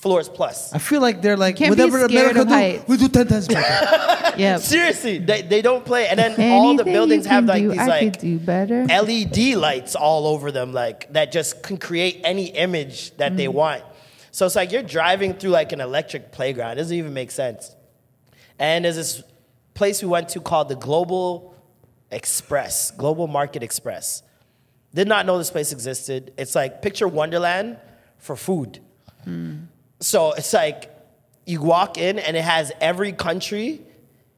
floors 0.04 0.28
plus. 0.28 0.70
I 0.74 0.78
feel 0.78 1.00
like 1.00 1.22
they're 1.22 1.36
like 1.38 1.56
Can't 1.56 1.74
be 1.74 1.82
whatever 1.82 2.06
scared 2.06 2.10
America 2.36 2.40
of 2.42 2.48
do, 2.48 2.54
heights. 2.54 2.84
we 2.88 2.96
do 2.98 3.08
ten 3.08 3.26
times 3.26 3.48
better. 3.48 4.34
yeah. 4.38 4.58
Seriously, 4.58 5.16
they, 5.18 5.40
they 5.40 5.62
don't 5.62 5.82
play. 5.84 6.08
And 6.08 6.18
then 6.18 6.32
all 6.52 6.74
the 6.76 6.82
Anything 6.82 6.92
buildings 6.92 7.24
have 7.26 7.44
can 7.44 7.46
like 7.48 7.62
do, 7.62 7.70
these 7.70 7.80
I 7.80 7.86
like 7.86 8.12
could 8.12 8.20
do 8.20 8.38
better. 8.38 8.84
LED 8.84 9.38
lights 9.56 9.94
all 9.96 10.26
over 10.26 10.52
them, 10.52 10.72
like 10.74 11.10
that 11.14 11.32
just 11.32 11.62
can 11.62 11.78
create 11.78 12.20
any 12.22 12.46
image 12.66 13.16
that 13.16 13.36
they 13.38 13.46
Mm. 13.46 13.54
want. 13.54 13.82
So 14.30 14.44
it's 14.44 14.56
like 14.56 14.72
you're 14.72 14.82
driving 14.82 15.32
through 15.34 15.50
like 15.50 15.72
an 15.72 15.80
electric 15.80 16.30
playground. 16.32 16.72
It 16.72 16.82
doesn't 16.82 16.96
even 16.96 17.14
make 17.14 17.30
sense. 17.30 17.74
And 18.58 18.84
there's 18.84 18.96
this 18.96 19.22
place 19.72 20.02
we 20.02 20.08
went 20.08 20.28
to 20.34 20.40
called 20.40 20.68
the 20.68 20.76
Global 20.76 21.54
Express, 22.10 22.90
Global 22.90 23.26
Market 23.26 23.62
Express. 23.62 24.22
Did 24.92 25.08
not 25.08 25.24
know 25.24 25.38
this 25.38 25.50
place 25.50 25.72
existed. 25.72 26.32
It's 26.36 26.54
like 26.54 26.82
picture 26.82 27.08
Wonderland 27.08 27.78
for 28.18 28.36
food. 28.36 28.80
So 30.04 30.32
it's 30.32 30.52
like 30.52 30.90
you 31.46 31.62
walk 31.62 31.96
in 31.96 32.18
and 32.18 32.36
it 32.36 32.44
has 32.44 32.70
every 32.78 33.12
country 33.12 33.80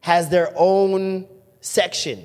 has 0.01 0.29
their 0.29 0.53
own 0.55 1.27
section, 1.61 2.25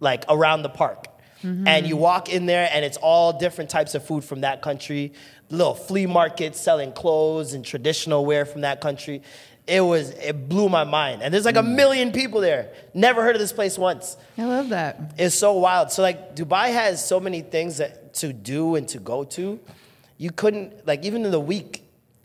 like 0.00 0.24
around 0.28 0.62
the 0.62 0.68
park. 0.68 1.06
Mm-hmm. 1.44 1.68
And 1.68 1.86
you 1.86 1.96
walk 1.96 2.28
in 2.28 2.46
there 2.46 2.68
and 2.72 2.84
it's 2.84 2.96
all 2.96 3.38
different 3.38 3.70
types 3.70 3.94
of 3.94 4.04
food 4.04 4.24
from 4.24 4.40
that 4.40 4.60
country. 4.60 5.12
Little 5.50 5.76
flea 5.76 6.06
markets 6.06 6.58
selling 6.58 6.92
clothes 6.92 7.52
and 7.52 7.64
traditional 7.64 8.26
wear 8.26 8.44
from 8.44 8.62
that 8.62 8.80
country. 8.80 9.22
It 9.68 9.80
was 9.80 10.10
it 10.10 10.48
blew 10.48 10.68
my 10.68 10.82
mind. 10.82 11.22
And 11.22 11.32
there's 11.32 11.44
like 11.44 11.56
a 11.56 11.62
mm. 11.62 11.76
million 11.76 12.10
people 12.10 12.40
there. 12.40 12.72
Never 12.92 13.22
heard 13.22 13.36
of 13.36 13.40
this 13.40 13.52
place 13.52 13.78
once. 13.78 14.16
I 14.36 14.46
love 14.46 14.70
that. 14.70 15.14
It's 15.16 15.36
so 15.36 15.52
wild. 15.52 15.92
So 15.92 16.02
like 16.02 16.34
Dubai 16.34 16.72
has 16.72 17.06
so 17.06 17.20
many 17.20 17.40
things 17.40 17.76
that 17.76 18.14
to 18.14 18.32
do 18.32 18.74
and 18.74 18.88
to 18.88 18.98
go 18.98 19.22
to. 19.22 19.60
You 20.18 20.32
couldn't 20.32 20.84
like 20.88 21.04
even 21.04 21.24
in 21.24 21.30
the 21.30 21.38
week 21.38 21.83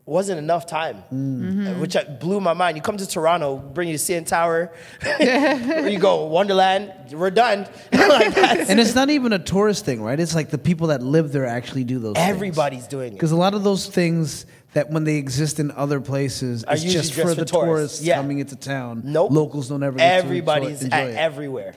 wasn't 0.09 0.39
enough 0.39 0.65
time, 0.65 1.03
Mm-hmm. 1.13 1.79
which 1.79 1.95
uh, 1.95 2.03
blew 2.19 2.39
my 2.41 2.53
mind. 2.53 2.75
You 2.77 2.81
come 2.81 2.97
to 2.97 3.07
Toronto, 3.07 3.57
bring 3.57 3.87
you 3.89 3.97
to 3.97 4.03
CN 4.03 4.25
Tower, 4.25 4.71
you 5.19 5.99
go 5.99 6.25
Wonderland. 6.25 6.91
We're 7.11 7.29
done. 7.31 7.67
like 7.93 8.37
and 8.69 8.79
it's 8.79 8.95
not 8.95 9.09
even 9.09 9.33
a 9.33 9.39
tourist 9.39 9.85
thing, 9.85 10.01
right? 10.01 10.19
It's 10.19 10.35
like 10.35 10.49
the 10.49 10.57
people 10.57 10.87
that 10.87 11.01
live 11.01 11.31
there 11.31 11.45
actually 11.45 11.83
do 11.83 11.99
those. 11.99 12.15
everybody's 12.17 12.87
doing 12.87 13.09
it. 13.13 13.15
Because 13.15 13.31
a 13.31 13.35
lot 13.37 13.53
of 13.53 13.63
those 13.63 13.87
things 13.87 14.45
that 14.73 14.89
when 14.91 15.03
they 15.03 15.15
exist 15.15 15.59
in 15.59 15.71
other 15.71 15.99
places, 15.99 16.63
Are 16.63 16.73
it's 16.75 16.83
just, 16.83 17.13
for 17.13 17.33
the 17.33 17.45
tourists. 17.45 17.51
tourists 17.51 18.01
Yeah. 18.03 18.15
coming 18.17 18.37
into 18.39 18.55
town. 18.55 19.01
Nope. 19.05 19.31
Locals 19.31 19.69
don't 19.69 19.81
ever. 19.83 19.99
Everybody's 19.99 20.83
at 20.83 20.91
everywhere. 21.11 21.73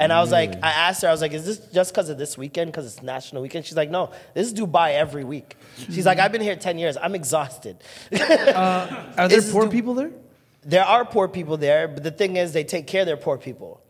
And 0.00 0.12
I 0.12 0.20
was 0.20 0.30
like, 0.30 0.52
I 0.62 0.70
asked 0.70 1.02
her, 1.02 1.08
I 1.08 1.10
was 1.10 1.20
like, 1.20 1.32
is 1.32 1.44
this 1.44 1.58
just 1.72 1.92
because 1.92 2.08
of 2.08 2.18
this 2.18 2.38
weekend, 2.38 2.70
because 2.70 2.86
it's 2.86 3.02
national 3.02 3.42
weekend? 3.42 3.66
She's 3.66 3.76
like, 3.76 3.90
no, 3.90 4.12
this 4.32 4.46
is 4.46 4.54
Dubai 4.54 4.92
every 4.94 5.24
week. 5.24 5.56
She's 5.90 6.06
like, 6.06 6.18
I've 6.18 6.30
been 6.30 6.40
here 6.40 6.54
10 6.54 6.78
years. 6.78 6.96
I'm 6.96 7.16
exhausted. 7.16 7.78
Uh, 8.12 8.16
are 9.18 9.28
there 9.28 9.28
This 9.28 9.46
is 9.46 9.52
poor 9.52 9.64
Du- 9.64 9.70
people 9.70 9.94
there? 9.94 10.12
There 10.62 10.84
are 10.84 11.04
poor 11.04 11.26
people 11.26 11.56
there, 11.56 11.88
but 11.88 12.04
the 12.04 12.12
thing 12.12 12.36
is, 12.36 12.52
they 12.52 12.62
take 12.62 12.86
care 12.86 13.00
of 13.02 13.06
their 13.06 13.16
poor 13.16 13.38
people. 13.38 13.82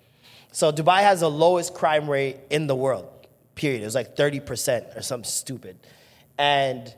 So 0.52 0.72
Dubai 0.72 1.00
has 1.00 1.20
the 1.20 1.30
lowest 1.30 1.74
crime 1.74 2.08
rate 2.08 2.38
in 2.48 2.66
the 2.68 2.74
world, 2.74 3.06
period. 3.54 3.82
It 3.82 3.84
was 3.84 3.94
like 3.94 4.16
30% 4.16 4.96
or 4.96 5.02
something 5.02 5.28
stupid. 5.28 5.76
And 6.38 6.94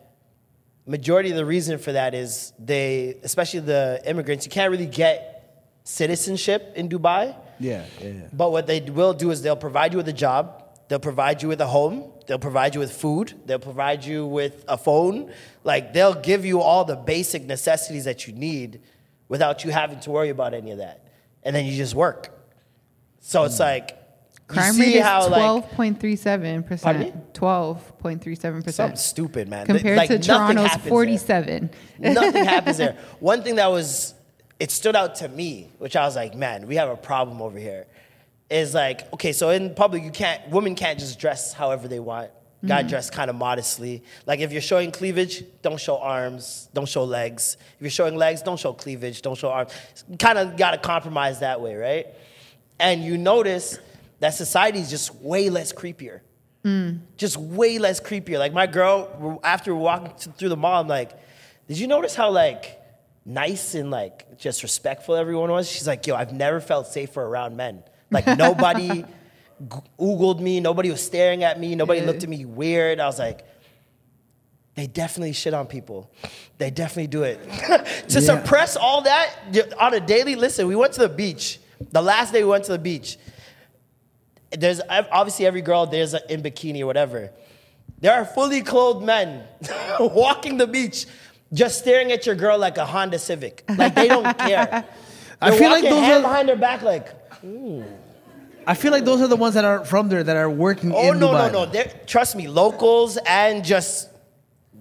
majority 0.86 1.30
of 1.30 1.36
the 1.36 1.44
reason 1.44 1.78
for 1.78 1.92
that 1.92 2.14
is 2.14 2.52
they, 2.58 3.16
especially 3.24 3.60
the 3.60 4.00
immigrants, 4.06 4.44
you 4.46 4.50
can't 4.50 4.70
really 4.70 4.86
get 4.86 5.66
citizenship 5.84 6.74
in 6.76 6.88
Dubai. 6.88 7.34
Yeah, 7.60 7.84
yeah, 8.00 8.08
yeah. 8.08 8.20
But 8.32 8.50
what 8.50 8.66
they 8.66 8.80
will 8.80 9.12
do 9.12 9.30
is 9.30 9.42
they'll 9.42 9.54
provide 9.54 9.92
you 9.92 9.98
with 9.98 10.08
a 10.08 10.14
job, 10.14 10.64
they'll 10.88 10.98
provide 10.98 11.42
you 11.42 11.48
with 11.48 11.60
a 11.60 11.66
home, 11.66 12.10
they'll 12.26 12.38
provide 12.38 12.74
you 12.74 12.80
with 12.80 12.90
food, 12.90 13.34
they'll 13.46 13.58
provide 13.58 14.04
you 14.04 14.26
with 14.26 14.64
a 14.66 14.78
phone. 14.78 15.32
Like 15.62 15.92
they'll 15.92 16.14
give 16.14 16.44
you 16.44 16.60
all 16.60 16.84
the 16.84 16.96
basic 16.96 17.44
necessities 17.44 18.04
that 18.04 18.26
you 18.26 18.32
need 18.32 18.80
without 19.28 19.64
you 19.64 19.70
having 19.70 20.00
to 20.00 20.10
worry 20.10 20.30
about 20.30 20.54
any 20.54 20.72
of 20.72 20.78
that. 20.78 21.06
And 21.42 21.54
then 21.54 21.66
you 21.66 21.76
just 21.76 21.94
work. 21.94 22.36
So 23.20 23.44
it's 23.44 23.58
hmm. 23.58 23.64
like 23.64 24.00
Crime 24.50 24.78
rate 24.78 24.96
is 24.96 25.02
how 25.02 25.28
twelve 25.28 25.62
like 25.62 25.72
point 25.72 26.00
three 26.00 26.16
seven 26.16 26.62
Pardon 26.62 27.00
me? 27.00 27.06
percent. 27.06 27.34
Twelve 27.34 27.98
point 27.98 28.22
three 28.22 28.34
seven 28.34 28.60
something 28.62 28.94
percent 28.94 28.98
stupid, 28.98 29.48
man. 29.48 29.66
compared 29.66 29.96
Like, 29.96 30.08
to 30.08 30.18
Toronto's 30.18 30.66
happens 30.66 30.82
there. 30.84 30.90
forty 30.90 31.16
seven. 31.16 31.70
Nothing 31.98 32.44
happens 32.56 32.78
there. 32.78 32.96
One 33.20 33.42
thing 33.42 33.56
that 33.56 33.70
was, 33.70 34.14
it 34.60 34.70
stood 34.70 34.94
out 34.94 35.16
to 35.16 35.28
me, 35.28 35.70
which 35.78 35.96
I 35.96 36.04
was 36.04 36.14
like, 36.14 36.34
man, 36.34 36.66
we 36.66 36.76
have 36.76 36.88
a 36.88 36.96
problem 36.96 37.42
over 37.42 37.58
here. 37.58 37.86
Is 38.48 38.74
like, 38.74 39.12
okay, 39.14 39.32
so 39.32 39.50
in 39.50 39.74
public, 39.74 40.02
you 40.02 40.10
can't, 40.10 40.48
women 40.50 40.74
can't 40.74 40.98
just 40.98 41.18
dress 41.18 41.52
however 41.52 41.88
they 41.88 42.00
want. 42.00 42.30
Gotta 42.66 42.82
mm-hmm. 42.82 42.90
dress 42.90 43.08
kind 43.08 43.30
of 43.30 43.36
modestly. 43.36 44.02
Like 44.26 44.40
if 44.40 44.52
you're 44.52 44.60
showing 44.60 44.92
cleavage, 44.92 45.44
don't 45.62 45.80
show 45.80 45.98
arms, 45.98 46.68
don't 46.74 46.88
show 46.88 47.04
legs. 47.04 47.56
If 47.76 47.80
you're 47.80 47.90
showing 47.90 48.16
legs, 48.16 48.42
don't 48.42 48.58
show 48.60 48.74
cleavage, 48.74 49.22
don't 49.22 49.38
show 49.38 49.50
arms. 49.50 49.72
Kind 50.18 50.36
of 50.36 50.56
gotta 50.58 50.76
compromise 50.76 51.40
that 51.40 51.60
way, 51.60 51.74
right? 51.74 52.06
And 52.78 53.02
you 53.02 53.16
notice 53.16 53.78
that 54.18 54.34
society 54.34 54.78
is 54.78 54.90
just 54.90 55.14
way 55.14 55.48
less 55.48 55.72
creepier 55.72 56.20
mm. 56.64 57.00
just 57.16 57.36
way 57.36 57.78
less 57.78 58.00
creepier. 58.00 58.38
Like 58.38 58.52
my 58.52 58.66
girl, 58.66 59.40
after 59.42 59.74
walking 59.74 60.32
through 60.32 60.48
the 60.48 60.56
mall, 60.56 60.80
I'm 60.80 60.88
like, 60.88 61.12
did 61.68 61.78
you 61.78 61.86
notice 61.86 62.14
how 62.14 62.30
like 62.30 62.79
nice 63.32 63.74
and 63.74 63.90
like 63.90 64.38
just 64.38 64.62
respectful 64.62 65.14
everyone 65.16 65.50
was? 65.50 65.70
She's 65.70 65.86
like, 65.86 66.06
yo, 66.06 66.14
I've 66.14 66.32
never 66.32 66.60
felt 66.60 66.86
safer 66.86 67.22
around 67.22 67.56
men. 67.56 67.82
Like 68.10 68.26
nobody 68.38 69.02
g- 69.02 69.06
oogled 69.98 70.40
me, 70.40 70.60
nobody 70.60 70.90
was 70.90 71.02
staring 71.04 71.44
at 71.44 71.58
me, 71.60 71.74
nobody 71.74 72.00
Yeah. 72.00 72.06
looked 72.06 72.22
at 72.22 72.28
me 72.28 72.44
weird. 72.44 73.00
I 73.00 73.06
was 73.06 73.18
like, 73.18 73.44
they 74.74 74.86
definitely 74.86 75.32
shit 75.32 75.52
on 75.54 75.66
people. 75.66 76.10
They 76.58 76.70
definitely 76.70 77.08
do 77.08 77.22
it. 77.24 77.38
to 78.08 78.20
suppress 78.20 78.76
all 78.76 79.02
that 79.02 79.30
on 79.78 79.94
a 79.94 80.00
daily, 80.00 80.36
listen, 80.36 80.66
we 80.68 80.76
went 80.76 80.92
to 80.94 81.00
the 81.00 81.08
beach. 81.08 81.58
The 81.92 82.00
last 82.02 82.32
day 82.32 82.42
we 82.44 82.50
went 82.50 82.64
to 82.64 82.72
the 82.72 82.78
beach, 82.78 83.18
there's 84.50 84.80
obviously 84.88 85.46
every 85.46 85.62
girl 85.62 85.86
there's 85.86 86.14
a, 86.14 86.32
in 86.32 86.42
bikini 86.42 86.80
or 86.82 86.86
whatever. 86.86 87.30
There 88.00 88.12
are 88.12 88.24
fully 88.24 88.62
clothed 88.62 89.04
men 89.04 89.44
walking 90.00 90.56
the 90.56 90.66
beach, 90.66 91.06
just 91.52 91.78
staring 91.78 92.12
at 92.12 92.26
your 92.26 92.34
girl 92.34 92.58
like 92.58 92.78
a 92.78 92.86
Honda 92.86 93.18
Civic. 93.18 93.64
Like 93.76 93.94
they 93.94 94.08
don't 94.08 94.36
care. 94.38 94.84
I 95.40 95.50
They're 95.50 95.58
feel 95.58 95.70
like 95.70 95.82
those 95.84 96.00
hand 96.02 96.24
are- 96.24 96.28
behind 96.28 96.48
their 96.48 96.56
back, 96.56 96.82
like, 96.82 97.08
I 98.66 98.74
feel 98.74 98.92
like 98.92 99.04
those 99.04 99.20
are 99.22 99.26
the 99.28 99.36
ones 99.36 99.54
that 99.54 99.64
aren't 99.64 99.86
from 99.86 100.08
there 100.08 100.22
that 100.22 100.36
are 100.36 100.50
working 100.50 100.92
oh 100.94 101.12
in 101.12 101.18
no, 101.18 101.32
no, 101.32 101.50
no. 101.50 101.66
They're, 101.66 101.90
trust 102.06 102.36
me, 102.36 102.46
locals 102.46 103.16
and 103.26 103.64
just 103.64 104.08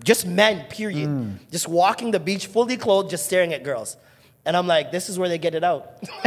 just 0.04 0.26
men, 0.28 0.66
period. 0.70 1.08
Hmm. 1.08 1.32
Just 1.52 1.68
walking 1.68 2.12
the 2.12 2.20
beach 2.20 2.48
fully 2.48 2.78
clothed, 2.78 3.10
just 3.10 3.26
staring 3.26 3.54
at 3.54 3.64
girls. 3.64 3.98
And 4.46 4.56
I'm 4.56 4.68
like, 4.68 4.92
this 4.92 5.10
is 5.10 5.20
where 5.20 5.28
they 5.30 5.38
get 5.38 5.54
it 5.56 5.64
out. 5.64 6.02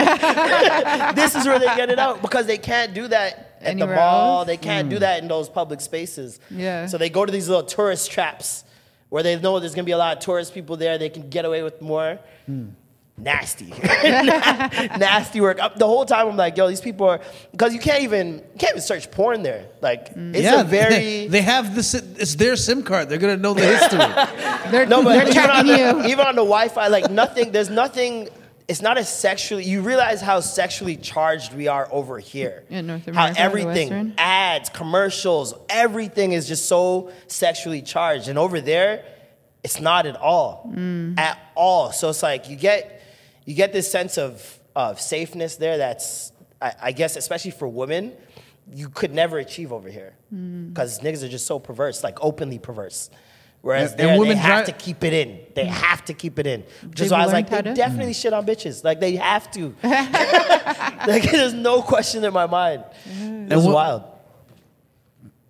this 1.17 1.35
is 1.35 1.47
where 1.47 1.59
they 1.59 1.67
get 1.77 1.91
it 1.91 1.99
out 1.99 2.21
because 2.23 2.47
they 2.47 2.59
can't 2.59 2.93
do 2.95 3.09
that 3.09 3.57
at 3.61 3.69
Anywhere 3.69 3.95
the 3.95 4.01
mall. 4.01 4.39
else? 4.41 4.47
They 4.47 4.57
can't 4.59 4.89
do 4.91 4.99
that 4.99 5.23
in 5.23 5.29
those 5.29 5.49
public 5.49 5.81
spaces. 5.81 6.39
Yeah. 6.51 6.87
So 6.87 6.99
they 6.99 7.09
go 7.11 7.25
to 7.25 7.33
these 7.33 7.49
little 7.49 7.65
tourist 7.65 8.11
traps 8.11 8.65
where 9.13 9.23
they 9.23 9.39
know 9.39 9.61
there's 9.61 9.75
gonna 9.75 9.85
be 9.85 9.93
a 9.93 9.99
lot 9.99 10.17
of 10.17 10.25
tourist 10.25 10.55
people 10.55 10.79
there. 10.79 10.97
They 10.97 11.11
can 11.11 11.29
get 11.29 11.45
away 11.45 11.63
with 11.63 11.83
more. 11.83 12.19
Hmm. 12.47 12.69
Nasty, 13.19 13.67
nasty 13.93 15.43
work. 15.43 15.63
Uh, 15.63 15.69
the 15.77 15.87
whole 15.87 16.07
time, 16.07 16.29
I'm 16.29 16.37
like, 16.39 16.57
yo, 16.57 16.67
these 16.67 16.81
people 16.81 17.07
are 17.11 17.21
because 17.51 17.75
you 17.75 17.79
can't 17.79 18.03
even 18.05 18.37
you 18.37 18.59
can't 18.59 18.73
even 18.73 18.81
search 18.81 19.11
porn 19.11 19.43
there. 19.43 19.67
Like 19.83 20.15
hmm. 20.15 20.35
it's 20.35 20.45
yeah, 20.45 20.63
a 20.63 20.65
very 20.65 20.95
they, 20.95 21.27
they 21.29 21.43
have 21.43 21.75
this. 21.75 21.93
It's 21.93 22.37
their 22.37 22.57
SIM 22.57 22.83
card. 22.83 23.11
They're 23.11 23.19
gonna 23.19 23.37
know 23.37 23.53
the 23.53 23.67
history. 23.67 23.99
They're, 24.71 24.87
No, 24.87 25.05
but 25.05 25.13
they're 25.13 25.29
even 25.29 25.39
on, 25.39 25.45
tracking 25.45 25.73
the, 25.73 25.79
you. 25.79 26.13
even 26.13 26.27
on 26.27 26.35
the 26.35 26.47
Wi-Fi, 26.55 26.89
like 26.89 27.11
nothing. 27.11 27.53
There's 27.53 27.69
nothing. 27.69 28.31
It's 28.69 28.81
not 28.81 28.97
as 28.97 29.09
sexually. 29.13 29.65
You 29.65 29.83
realize 29.83 30.21
how 30.21 30.41
sexually 30.41 30.97
charged 30.97 31.53
we 31.55 31.69
are 31.69 31.89
over 31.91 32.19
here. 32.19 32.65
In 32.71 32.87
North 32.87 33.07
America, 33.09 33.35
the 33.35 33.41
everything, 33.41 34.15
ads, 34.19 34.69
commercials, 34.71 35.53
everything 35.69 36.33
is 36.33 36.47
just 36.49 36.67
so 36.67 37.11
sexually 37.27 37.83
charged, 37.83 38.29
and 38.29 38.39
over 38.39 38.61
there, 38.61 39.05
it's 39.65 39.81
not 39.81 40.07
at 40.07 40.17
all, 40.17 40.71
Mm. 40.75 41.19
at 41.19 41.39
all. 41.55 41.93
So 41.93 42.09
it's 42.09 42.23
like 42.23 42.49
you 42.49 42.57
get, 42.57 43.03
you 43.45 43.55
get 43.55 43.73
this 43.73 43.91
sense 43.91 44.19
of 44.19 44.59
of 44.75 44.99
safeness 45.01 45.57
there. 45.57 45.77
That's, 45.77 46.33
I, 46.61 46.73
I 46.85 46.93
guess, 46.93 47.17
especially 47.17 47.51
for 47.51 47.69
women, 47.69 48.13
you 48.73 48.89
could 48.89 49.13
never 49.13 49.37
achieve 49.39 49.71
over 49.71 49.91
here 49.91 50.15
Mm. 50.35 50.71
because 50.73 51.01
niggas 51.01 51.23
are 51.23 51.29
just 51.29 51.47
so 51.47 51.59
perverse, 51.59 52.03
like 52.03 52.17
openly 52.25 52.59
perverse. 52.59 53.11
Whereas 53.63 53.93
And- 53.93 54.01
there, 54.01 54.09
and 54.09 54.17
they 54.17 54.19
women 54.21 54.37
have 54.39 54.65
dri- 54.65 54.73
to 54.75 54.79
keep 54.79 55.05
it 55.05 55.13
in. 55.13 55.39
They 55.55 55.67
have 55.67 56.05
to 56.07 56.15
keep 56.15 56.39
it 56.41 56.47
in. 56.49 56.65
Which 56.89 57.01
is 57.01 57.11
why 57.13 57.21
I 57.21 57.25
was 57.25 57.33
like, 57.33 57.49
they 57.49 57.63
to? 57.63 57.75
definitely 57.75 58.13
shit 58.13 58.33
on 58.33 58.45
bitches. 58.45 58.83
Like 58.85 58.99
they 59.01 59.15
have 59.17 59.51
to. 59.53 59.75
like 59.83 61.31
there's 61.31 61.55
no 61.55 61.81
question 61.83 62.25
in 62.25 62.33
my 62.33 62.47
mind. 62.47 62.83
It 63.07 63.55
was 63.55 63.65
what- 63.65 63.75
wild. 63.75 64.03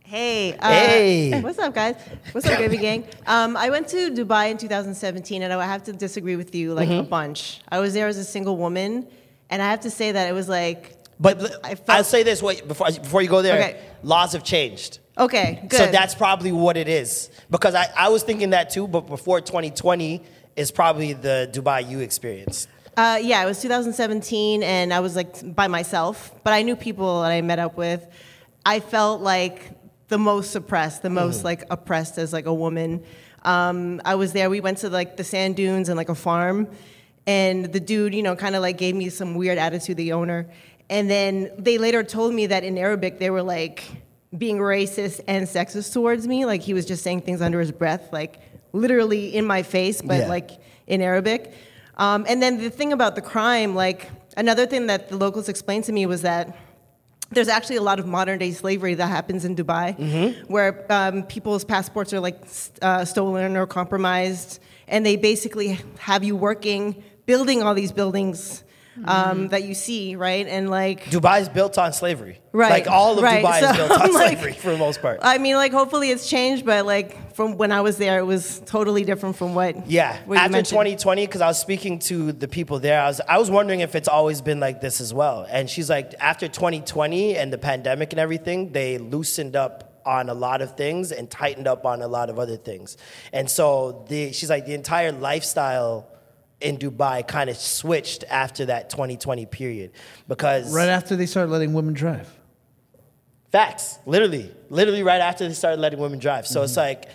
Hey, 0.04 0.52
uh, 0.58 0.68
Hey. 0.68 1.40
what's 1.46 1.58
up, 1.58 1.74
guys? 1.74 1.96
What's 2.32 2.46
up, 2.46 2.58
Gravy 2.58 2.76
Gang? 2.76 3.06
Um, 3.26 3.56
I 3.56 3.70
went 3.70 3.88
to 3.88 4.10
Dubai 4.10 4.50
in 4.50 4.58
2017, 4.58 5.42
and 5.42 5.50
I 5.50 5.64
have 5.64 5.82
to 5.84 5.92
disagree 5.94 6.36
with 6.36 6.54
you 6.54 6.74
like 6.74 6.88
Mm-hmm. 6.90 6.98
a 6.98 7.02
bunch. 7.04 7.60
I 7.70 7.78
was 7.80 7.94
there 7.94 8.08
as 8.08 8.18
a 8.18 8.24
single 8.24 8.58
woman, 8.58 9.06
and 9.48 9.62
I 9.62 9.70
have 9.70 9.80
to 9.80 9.90
say 9.90 10.12
that 10.12 10.28
it 10.28 10.32
was 10.34 10.50
like, 10.50 10.98
But 11.18 11.40
l- 11.40 11.48
I 11.64 11.76
felt- 11.76 11.88
I'll 11.88 12.04
say 12.04 12.24
this 12.24 12.42
wait 12.42 12.68
before 12.68 12.88
before 12.90 13.22
you 13.22 13.28
go 13.28 13.40
there. 13.40 13.58
Okay. 13.58 13.80
Laws 14.02 14.32
have 14.34 14.44
changed. 14.44 14.98
Okay, 15.18 15.60
good. 15.68 15.76
So 15.76 15.86
that's 15.86 16.14
probably 16.14 16.52
what 16.52 16.76
it 16.76 16.88
is. 16.88 17.30
Because 17.50 17.74
I, 17.74 17.88
I 17.96 18.08
was 18.08 18.22
thinking 18.22 18.50
that 18.50 18.70
too, 18.70 18.86
but 18.88 19.02
before 19.02 19.40
2020 19.40 20.22
is 20.56 20.70
probably 20.70 21.12
the 21.12 21.50
Dubai 21.52 21.88
U 21.90 22.00
experience. 22.00 22.68
Uh, 22.96 23.18
yeah, 23.22 23.42
it 23.42 23.46
was 23.46 23.62
2017, 23.62 24.62
and 24.62 24.92
I 24.92 25.00
was 25.00 25.16
like 25.16 25.54
by 25.54 25.66
myself, 25.66 26.30
but 26.44 26.52
I 26.52 26.60
knew 26.60 26.76
people 26.76 27.22
that 27.22 27.32
I 27.32 27.40
met 27.40 27.58
up 27.58 27.76
with. 27.76 28.06
I 28.66 28.80
felt 28.80 29.22
like 29.22 29.70
the 30.08 30.18
most 30.18 30.50
suppressed, 30.50 31.02
the 31.02 31.08
most 31.08 31.42
like 31.42 31.64
oppressed 31.70 32.18
as 32.18 32.34
like 32.34 32.44
a 32.44 32.52
woman. 32.52 33.02
Um, 33.44 34.02
I 34.04 34.16
was 34.16 34.34
there. 34.34 34.50
We 34.50 34.60
went 34.60 34.78
to 34.78 34.90
like 34.90 35.16
the 35.16 35.24
sand 35.24 35.56
dunes 35.56 35.88
and 35.88 35.96
like 35.96 36.10
a 36.10 36.14
farm, 36.14 36.68
and 37.26 37.72
the 37.72 37.80
dude, 37.80 38.14
you 38.14 38.22
know, 38.22 38.36
kind 38.36 38.54
of 38.54 38.60
like 38.60 38.76
gave 38.76 38.94
me 38.94 39.08
some 39.08 39.36
weird 39.36 39.56
attitude. 39.56 39.96
The 39.96 40.12
owner, 40.12 40.50
and 40.90 41.08
then 41.08 41.50
they 41.56 41.78
later 41.78 42.02
told 42.02 42.34
me 42.34 42.46
that 42.46 42.62
in 42.62 42.76
Arabic 42.76 43.18
they 43.18 43.30
were 43.30 43.42
like 43.42 43.84
being 44.36 44.58
racist 44.58 45.20
and 45.26 45.46
sexist 45.46 45.92
towards 45.92 46.26
me. 46.26 46.44
Like 46.46 46.62
he 46.62 46.74
was 46.74 46.86
just 46.86 47.02
saying 47.02 47.22
things 47.22 47.40
under 47.40 47.60
his 47.60 47.72
breath, 47.72 48.12
like 48.12 48.40
literally 48.72 49.34
in 49.34 49.44
my 49.44 49.62
face, 49.62 50.00
but 50.02 50.20
Yeah. 50.20 50.28
like 50.28 50.50
in 50.86 51.02
Arabic. 51.02 51.52
Um, 51.96 52.24
and 52.28 52.42
then 52.42 52.58
the 52.58 52.70
thing 52.70 52.92
about 52.92 53.14
the 53.14 53.20
crime, 53.20 53.74
like 53.74 54.08
another 54.36 54.66
thing 54.66 54.86
that 54.86 55.10
the 55.10 55.16
locals 55.16 55.48
explained 55.48 55.84
to 55.84 55.92
me 55.92 56.06
was 56.06 56.22
that 56.22 56.56
there's 57.30 57.48
actually 57.48 57.76
a 57.76 57.82
lot 57.82 57.98
of 57.98 58.06
modern 58.06 58.38
day 58.38 58.50
slavery 58.52 58.94
that 58.94 59.06
happens 59.06 59.44
in 59.44 59.56
Dubai, 59.56 60.46
where 60.48 60.84
um, 60.90 61.22
people's 61.24 61.64
passports 61.64 62.12
are 62.12 62.20
like 62.20 62.38
uh, 62.82 63.04
stolen 63.06 63.56
or 63.56 63.66
compromised, 63.66 64.60
and 64.88 65.04
they 65.06 65.16
basically 65.16 65.78
have 65.98 66.24
you 66.24 66.36
working, 66.36 67.02
building 67.24 67.62
all 67.62 67.74
these 67.74 67.92
buildings 67.92 68.64
um, 69.04 69.48
that 69.48 69.64
you 69.64 69.74
see, 69.74 70.16
right? 70.16 70.46
And 70.46 70.68
like 70.70 71.04
Dubai 71.04 71.40
is 71.40 71.48
built 71.48 71.78
on 71.78 71.92
slavery. 71.92 72.38
Right, 72.54 72.70
Like 72.70 72.86
all 72.86 73.16
of 73.16 73.22
right. 73.24 73.42
Dubai 73.44 73.60
So 73.60 73.70
is 73.70 73.76
built 73.76 73.90
on 74.02 74.12
like- 74.12 74.36
slavery 74.38 74.52
for 74.52 74.70
the 74.70 74.76
most 74.76 75.00
part. 75.00 75.20
I 75.22 75.38
mean, 75.38 75.56
like 75.56 75.72
hopefully 75.72 76.10
it's 76.10 76.28
changed, 76.28 76.66
but 76.66 76.84
like 76.84 77.34
from 77.34 77.56
when 77.56 77.72
I 77.72 77.80
was 77.80 77.96
there, 77.96 78.18
it 78.18 78.26
was 78.26 78.60
totally 78.66 79.04
different 79.04 79.36
from 79.36 79.54
what. 79.54 79.88
Yeah, 79.90 80.18
what 80.26 80.36
after 80.38 80.52
mentioned. 80.52 80.70
2020, 80.72 81.26
because 81.26 81.40
I 81.40 81.46
was 81.46 81.58
speaking 81.58 81.98
to 82.00 82.32
the 82.32 82.48
people 82.48 82.78
there, 82.78 83.00
I 83.00 83.06
was 83.06 83.20
I 83.26 83.38
was 83.38 83.50
wondering 83.50 83.80
if 83.80 83.94
it's 83.94 84.08
always 84.08 84.42
been 84.42 84.60
like 84.60 84.80
this 84.82 85.00
as 85.00 85.14
well. 85.14 85.46
And 85.48 85.70
she's 85.70 85.88
like, 85.88 86.12
after 86.20 86.46
2020 86.46 87.36
and 87.36 87.52
the 87.52 87.58
pandemic 87.58 88.12
and 88.12 88.20
everything, 88.20 88.72
they 88.72 88.98
loosened 88.98 89.56
up 89.56 89.88
on 90.04 90.28
a 90.28 90.34
lot 90.34 90.60
of 90.60 90.76
things 90.76 91.12
and 91.12 91.30
tightened 91.30 91.68
up 91.68 91.86
on 91.86 92.02
a 92.02 92.08
lot 92.08 92.28
of 92.28 92.38
other 92.38 92.56
things. 92.56 92.96
And 93.32 93.48
so 93.48 94.04
the 94.08 94.32
she's 94.32 94.50
like 94.50 94.66
the 94.66 94.74
entire 94.74 95.12
lifestyle 95.12 96.08
in 96.62 96.78
Dubai 96.78 97.26
kind 97.26 97.50
of 97.50 97.56
switched 97.56 98.24
after 98.30 98.66
that 98.66 98.90
2020 98.90 99.46
period 99.46 99.92
because 100.28 100.74
Right 100.74 100.88
after 100.88 101.16
they 101.16 101.26
started 101.26 101.50
letting 101.50 101.72
women 101.72 101.94
drive. 101.94 102.28
Facts, 103.50 103.98
literally, 104.06 104.50
literally 104.70 105.02
right 105.02 105.20
after 105.20 105.46
they 105.46 105.52
started 105.54 105.80
letting 105.80 105.98
women 105.98 106.18
drive. 106.18 106.46
So 106.46 106.62
it's 106.62 106.76
like, 106.76 107.10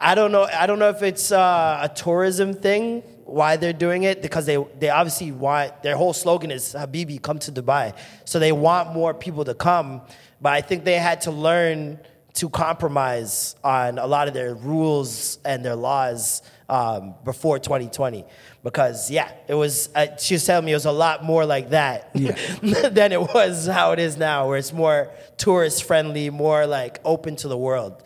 I 0.00 0.14
don't 0.14 0.32
know, 0.32 0.44
I 0.44 0.66
don't 0.66 0.78
know 0.78 0.88
if 0.88 1.02
it's 1.02 1.30
uh, 1.30 1.80
a 1.82 1.88
tourism 1.94 2.54
thing 2.54 3.02
why 3.24 3.56
they're 3.56 3.72
doing 3.72 4.02
it 4.02 4.20
because 4.20 4.46
they 4.46 4.58
they 4.78 4.90
obviously 4.90 5.32
want 5.32 5.82
their 5.82 5.96
whole 5.96 6.12
slogan 6.12 6.50
is 6.50 6.74
Habibi, 6.76 7.20
come 7.20 7.38
to 7.40 7.52
Dubai. 7.52 7.94
So 8.24 8.38
they 8.38 8.52
want 8.52 8.92
more 8.92 9.14
people 9.14 9.44
to 9.44 9.54
come, 9.54 10.02
but 10.40 10.52
I 10.52 10.60
think 10.60 10.84
they 10.84 10.98
had 10.98 11.22
to 11.22 11.30
learn 11.30 12.00
to 12.34 12.48
compromise 12.48 13.56
on 13.62 13.98
a 13.98 14.06
lot 14.06 14.28
of 14.28 14.34
their 14.34 14.54
rules 14.54 15.38
and 15.44 15.64
their 15.64 15.76
laws 15.76 16.42
um, 16.68 17.14
before 17.24 17.58
2020 17.58 18.24
because 18.62 19.10
yeah 19.10 19.30
it 19.48 19.54
was 19.54 19.88
uh, 19.94 20.06
she 20.16 20.34
was 20.34 20.44
telling 20.44 20.64
me 20.64 20.72
it 20.72 20.76
was 20.76 20.84
a 20.86 20.92
lot 20.92 21.24
more 21.24 21.44
like 21.44 21.70
that 21.70 22.12
than 22.92 23.12
it 23.12 23.20
was 23.20 23.66
how 23.66 23.92
it 23.92 23.98
is 23.98 24.16
now 24.16 24.46
where 24.48 24.56
it's 24.58 24.72
more 24.72 25.10
tourist 25.36 25.84
friendly 25.84 26.30
more 26.30 26.66
like 26.66 27.00
open 27.04 27.34
to 27.36 27.48
the 27.48 27.56
world 27.56 28.02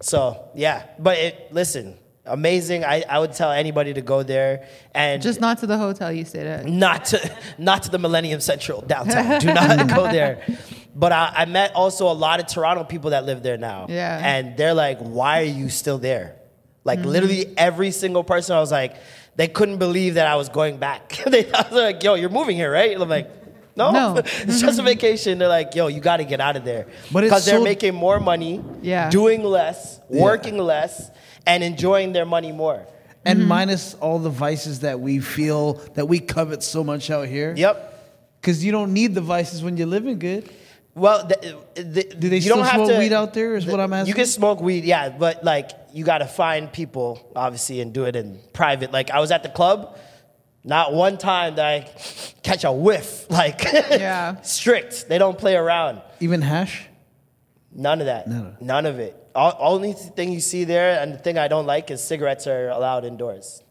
so 0.00 0.48
yeah 0.54 0.84
but 0.98 1.18
it 1.18 1.52
listen 1.52 1.98
amazing 2.24 2.84
I, 2.84 3.04
I 3.08 3.18
would 3.18 3.32
tell 3.32 3.50
anybody 3.52 3.94
to 3.94 4.00
go 4.02 4.22
there 4.22 4.68
and 4.94 5.22
Just 5.22 5.40
not 5.40 5.58
to 5.58 5.66
the 5.66 5.78
hotel 5.78 6.12
you 6.12 6.24
stayed 6.24 6.46
at. 6.46 6.66
not 6.66 7.06
to 7.06 7.36
not 7.58 7.84
to 7.84 7.90
the 7.90 7.98
Millennium 7.98 8.40
Central 8.40 8.82
downtown. 8.82 9.40
Do 9.40 9.52
not 9.54 9.88
go 9.94 10.04
there. 10.10 10.44
But 10.94 11.12
I, 11.12 11.32
I 11.36 11.44
met 11.46 11.74
also 11.74 12.10
a 12.10 12.12
lot 12.12 12.38
of 12.40 12.46
Toronto 12.46 12.84
people 12.84 13.10
that 13.10 13.24
live 13.24 13.42
there 13.42 13.56
now. 13.56 13.86
Yeah. 13.88 14.20
And 14.22 14.56
they're 14.58 14.74
like, 14.74 14.98
why 14.98 15.40
are 15.40 15.44
you 15.44 15.70
still 15.70 15.96
there? 15.96 16.36
Like 16.84 17.00
literally 17.00 17.46
every 17.56 17.92
single 17.92 18.24
person 18.24 18.56
I 18.56 18.60
was 18.60 18.70
like, 18.72 18.96
they 19.38 19.46
couldn't 19.48 19.78
believe 19.78 20.14
that 20.14 20.26
I 20.26 20.34
was 20.34 20.48
going 20.48 20.78
back. 20.78 21.22
they 21.26 21.44
thought 21.44 21.72
like, 21.72 22.02
yo, 22.02 22.14
you're 22.14 22.28
moving 22.28 22.56
here, 22.56 22.70
right? 22.72 23.00
I'm 23.00 23.08
like, 23.08 23.30
no, 23.76 23.92
No. 23.92 24.16
it's 24.24 24.60
just 24.60 24.80
a 24.80 24.82
vacation. 24.82 25.38
They're 25.38 25.46
like, 25.48 25.74
yo, 25.76 25.86
you 25.86 26.00
got 26.00 26.16
to 26.16 26.24
get 26.24 26.40
out 26.40 26.56
of 26.56 26.64
there. 26.64 26.88
Because 27.14 27.46
they're 27.46 27.58
so- 27.58 27.64
making 27.64 27.94
more 27.94 28.18
money, 28.18 28.62
Yeah. 28.82 29.08
doing 29.10 29.44
less, 29.44 30.00
working 30.08 30.58
less, 30.58 31.10
and 31.46 31.62
enjoying 31.62 32.12
their 32.12 32.26
money 32.26 32.50
more. 32.50 32.84
And 33.24 33.38
Mm-hmm. 33.38 33.48
minus 33.48 33.94
all 33.94 34.18
the 34.18 34.30
vices 34.30 34.80
that 34.80 34.98
we 34.98 35.20
feel 35.20 35.74
that 35.94 36.06
we 36.08 36.18
covet 36.18 36.62
so 36.64 36.82
much 36.82 37.08
out 37.08 37.28
here. 37.28 37.54
Yep. 37.56 37.76
Because 38.40 38.64
you 38.64 38.72
don't 38.72 38.92
need 38.92 39.14
the 39.14 39.20
vices 39.20 39.62
when 39.62 39.76
you're 39.76 39.86
living 39.86 40.18
good. 40.18 40.50
Well, 40.96 41.26
the, 41.28 41.56
the, 41.76 42.02
Do 42.02 42.28
they 42.28 42.36
you 42.36 42.42
still 42.42 42.56
don't 42.56 42.64
have 42.66 42.74
smoke 42.74 42.88
to, 42.88 42.98
weed 42.98 43.12
out 43.12 43.34
there, 43.34 43.54
is 43.54 43.66
what 43.66 43.78
I'm 43.78 43.92
asking. 43.92 44.08
You 44.08 44.14
can 44.14 44.26
smoke 44.26 44.60
weed, 44.60 44.82
yeah, 44.84 45.10
but 45.10 45.44
like 45.44 45.70
you 45.92 46.04
got 46.04 46.18
to 46.18 46.26
find 46.26 46.72
people, 46.72 47.30
obviously, 47.36 47.80
and 47.80 47.92
do 47.92 48.04
it 48.04 48.16
in 48.16 48.38
private. 48.52 48.92
Like 48.92 49.10
I 49.10 49.20
was 49.20 49.30
at 49.30 49.42
the 49.42 49.48
club, 49.48 49.98
not 50.64 50.92
one 50.94 51.18
time 51.18 51.54
that 51.56 51.66
I 51.66 51.90
catch 52.42 52.64
a 52.64 52.72
whiff. 52.72 53.26
Like 53.30 53.62
Yeah. 53.64 54.40
strict. 54.42 55.08
They 55.08 55.18
don't 55.18 55.38
play 55.38 55.54
around. 55.56 56.02
Even 56.20 56.42
hash? 56.42 56.86
None 57.72 58.00
of 58.00 58.06
that. 58.06 58.26
None. 58.26 58.56
None 58.60 58.86
of 58.86 58.98
it. 58.98 59.14
All, 59.34 59.54
only 59.58 59.92
thing 59.92 60.32
you 60.32 60.40
see 60.40 60.64
there, 60.64 61.00
and 61.00 61.12
the 61.14 61.18
thing 61.18 61.38
I 61.38 61.46
don't 61.48 61.66
like 61.66 61.90
is 61.90 62.02
cigarettes 62.02 62.46
are 62.46 62.70
allowed 62.70 63.04
indoors. 63.04 63.62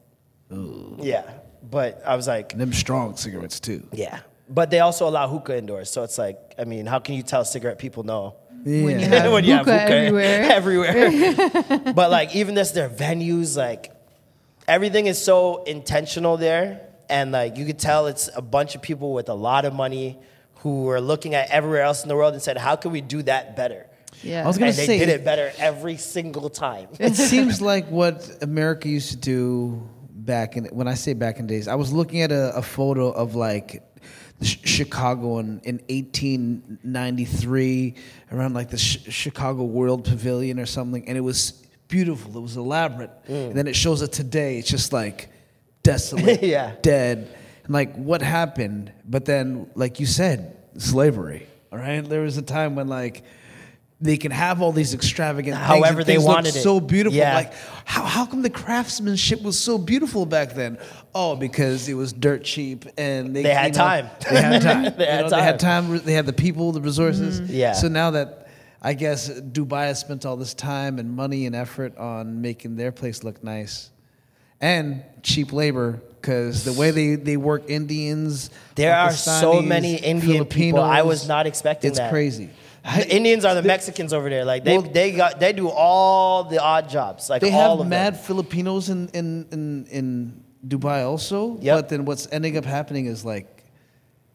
Ooh. 0.53 0.97
Yeah, 1.01 1.29
but 1.61 2.01
I 2.05 2.15
was 2.15 2.25
like, 2.27 2.57
Them 2.57 2.71
strong 2.71 3.17
cigarettes 3.17 3.59
too. 3.59 3.85
yeah. 3.91 4.19
But 4.49 4.69
they 4.69 4.79
also 4.79 5.09
allow 5.09 5.27
hookah 5.27 5.57
indoors, 5.57 5.89
so 5.89 6.03
it's 6.03 6.17
like, 6.17 6.37
I 6.57 6.63
mean, 6.63 6.85
how 6.85 6.99
can 6.99 7.15
you 7.15 7.23
tell 7.23 7.43
cigarette 7.43 7.79
people 7.79 8.03
no? 8.03 8.37
When 8.63 8.99
you 8.99 9.05
Yeah. 9.05 9.07
have 9.23 9.31
when 9.31 9.43
you 9.43 9.53
have 9.53 9.65
hookah 9.65 9.79
hookah 9.79 9.93
everywhere. 10.53 10.91
everywhere. 11.09 11.93
but 11.93 12.09
like 12.11 12.35
even 12.35 12.55
this, 12.55 12.71
their 12.71 12.89
venues, 12.89 13.55
like 13.57 13.91
everything 14.67 15.07
is 15.07 15.23
so 15.23 15.63
intentional 15.63 16.37
there, 16.37 16.81
and 17.09 17.31
like 17.31 17.57
you 17.57 17.65
could 17.65 17.79
tell 17.79 18.07
it's 18.07 18.29
a 18.35 18.41
bunch 18.41 18.75
of 18.75 18.81
people 18.81 19.13
with 19.13 19.29
a 19.29 19.33
lot 19.33 19.65
of 19.65 19.73
money 19.73 20.17
who 20.61 20.89
are 20.89 20.99
looking 21.01 21.35
at 21.35 21.49
everywhere 21.51 21.83
else 21.83 22.03
in 22.03 22.09
the 22.09 22.15
world 22.15 22.33
and 22.33 22.41
said, 22.41 22.57
"How 22.57 22.75
can 22.75 22.91
we 22.91 23.01
do 23.01 23.21
that 23.23 23.55
better?" 23.55 23.85
Yeah. 24.23 24.43
I 24.43 24.47
was 24.47 24.57
gonna 24.57 24.69
and 24.69 24.77
they 24.77 24.85
say 24.87 24.97
did 24.99 25.09
it 25.09 25.23
better 25.23 25.51
every 25.59 25.97
single 25.97 26.49
time. 26.49 26.87
it 26.99 27.15
seems 27.15 27.61
like 27.61 27.87
what 27.89 28.27
America 28.41 28.89
used 28.89 29.11
to 29.11 29.17
do 29.17 29.87
back 30.11 30.57
in 30.57 30.65
when 30.65 30.87
I 30.87 30.95
say 30.95 31.13
back 31.13 31.37
in 31.39 31.45
days. 31.47 31.67
I 31.67 31.75
was 31.75 31.93
looking 31.93 32.21
at 32.21 32.31
a, 32.31 32.55
a 32.55 32.61
photo 32.63 33.11
of 33.11 33.35
like 33.35 33.67
Ch- 33.69 33.81
Chicago 34.41 35.39
in, 35.39 35.59
in 35.63 35.79
1893 35.89 37.95
around 38.31 38.53
like 38.53 38.69
the 38.69 38.77
Ch- 38.77 39.11
Chicago 39.11 39.63
World 39.63 40.05
Pavilion 40.05 40.59
or 40.59 40.65
something, 40.65 41.07
and 41.07 41.17
it 41.17 41.21
was 41.21 41.51
beautiful. 41.87 42.37
It 42.37 42.41
was 42.41 42.57
elaborate. 42.57 43.09
Mm. 43.27 43.47
And 43.49 43.55
then 43.55 43.67
it 43.67 43.75
shows 43.75 44.01
it 44.01 44.11
today. 44.11 44.57
It's 44.59 44.69
just 44.69 44.93
like 44.93 45.29
desolate, 45.83 46.43
Yeah. 46.43 46.75
dead. 46.81 47.35
And 47.63 47.73
like 47.73 47.95
what 47.95 48.21
happened? 48.21 48.91
But 49.05 49.25
then, 49.25 49.69
like 49.75 49.99
you 49.99 50.05
said, 50.05 50.57
slavery. 50.77 51.47
All 51.71 51.79
right, 51.79 52.01
there 52.01 52.21
was 52.21 52.37
a 52.37 52.41
time 52.41 52.75
when 52.75 52.87
like. 52.87 53.23
They 53.99 54.17
can 54.17 54.31
have 54.31 54.61
all 54.61 54.71
these 54.71 54.93
extravagant 54.93 55.57
things 55.57 55.65
However 55.67 56.03
they 56.03 56.19
wanted 56.19 56.55
it. 56.55 56.61
so 56.61 56.79
beautiful. 56.79 57.17
Yeah. 57.17 57.33
Like 57.33 57.53
how, 57.85 58.03
how 58.05 58.25
come 58.27 58.43
the 58.43 58.49
craftsmanship 58.51 59.41
was 59.41 59.59
so 59.59 59.79
beautiful 59.79 60.27
back 60.27 60.53
then? 60.53 60.77
Oh, 61.15 61.35
because 61.35 61.89
it 61.89 61.95
was 61.95 62.13
dirt 62.13 62.43
cheap 62.43 62.85
and 62.95 63.35
they, 63.35 63.41
They 63.41 63.53
had 63.55 63.73
know, 63.73 63.79
time. 63.79 64.09
They 64.29 64.41
had 64.41 64.61
time. 64.61 64.83
They 64.97 65.05
You 65.05 65.11
had 65.11 65.21
know, 65.21 65.29
They 65.31 65.41
had 65.41 65.59
time. 65.59 65.87
time. 65.87 66.01
They 66.05 66.13
had 66.13 66.27
the 66.27 66.33
people, 66.33 66.71
the 66.73 66.81
resources. 66.81 67.41
Mm-hmm. 67.41 67.53
Yeah. 67.53 67.73
So 67.73 67.87
now 67.87 68.11
that 68.11 68.47
I 68.83 68.93
guess 68.93 69.29
Dubai 69.31 69.87
has 69.87 69.99
spent 69.99 70.27
all 70.27 70.37
this 70.37 70.53
time 70.53 70.99
and 70.99 71.15
money 71.15 71.47
and 71.47 71.55
effort 71.55 71.97
on 71.97 72.41
making 72.41 72.75
their 72.75 72.91
place 72.91 73.23
look 73.23 73.43
nice 73.43 73.89
and 74.61 75.03
cheap 75.23 75.51
labor 75.51 76.01
because 76.21 76.63
the 76.65 76.73
way 76.73 76.91
they, 76.91 77.15
they 77.15 77.37
work 77.37 77.63
Indians, 77.67 78.51
There 78.75 78.95
are 78.95 79.11
so 79.11 79.61
many 79.61 79.95
Indian 79.95 80.45
people. 80.45 80.81
I 80.81 81.01
was 81.01 81.27
not 81.27 81.47
expecting 81.47 81.89
it's 81.89 81.97
that. 81.99 82.11
crazy. 82.11 82.49
The 82.95 83.15
Indians 83.15 83.43
are 83.43 83.53
the 83.53 83.63
Mexicans 83.63 84.13
over 84.13 84.29
there. 84.29 84.45
Like 84.45 84.63
they, 84.63 84.77
Well- 84.77 84.89
they 84.89 85.11
got 85.11 85.39
they 85.39 85.51
do 85.53 85.67
all 85.69 86.45
the 86.45 86.61
odd 86.61 86.89
jobs. 86.89 87.29
Like 87.29 87.41
They 87.41 87.51
all 87.51 87.71
have 87.77 87.79
of 87.81 87.87
mad 87.87 88.13
them. 88.15 88.21
Filipinos 88.23 88.89
in, 88.89 89.09
in, 89.09 89.45
in, 89.51 89.85
in 89.87 90.43
Dubai 90.65 91.05
also. 91.05 91.57
Yep. 91.59 91.77
But 91.77 91.89
then 91.89 92.05
what's 92.05 92.27
ending 92.31 92.57
up 92.57 92.65
happening 92.65 93.05
is 93.07 93.25
like 93.25 93.65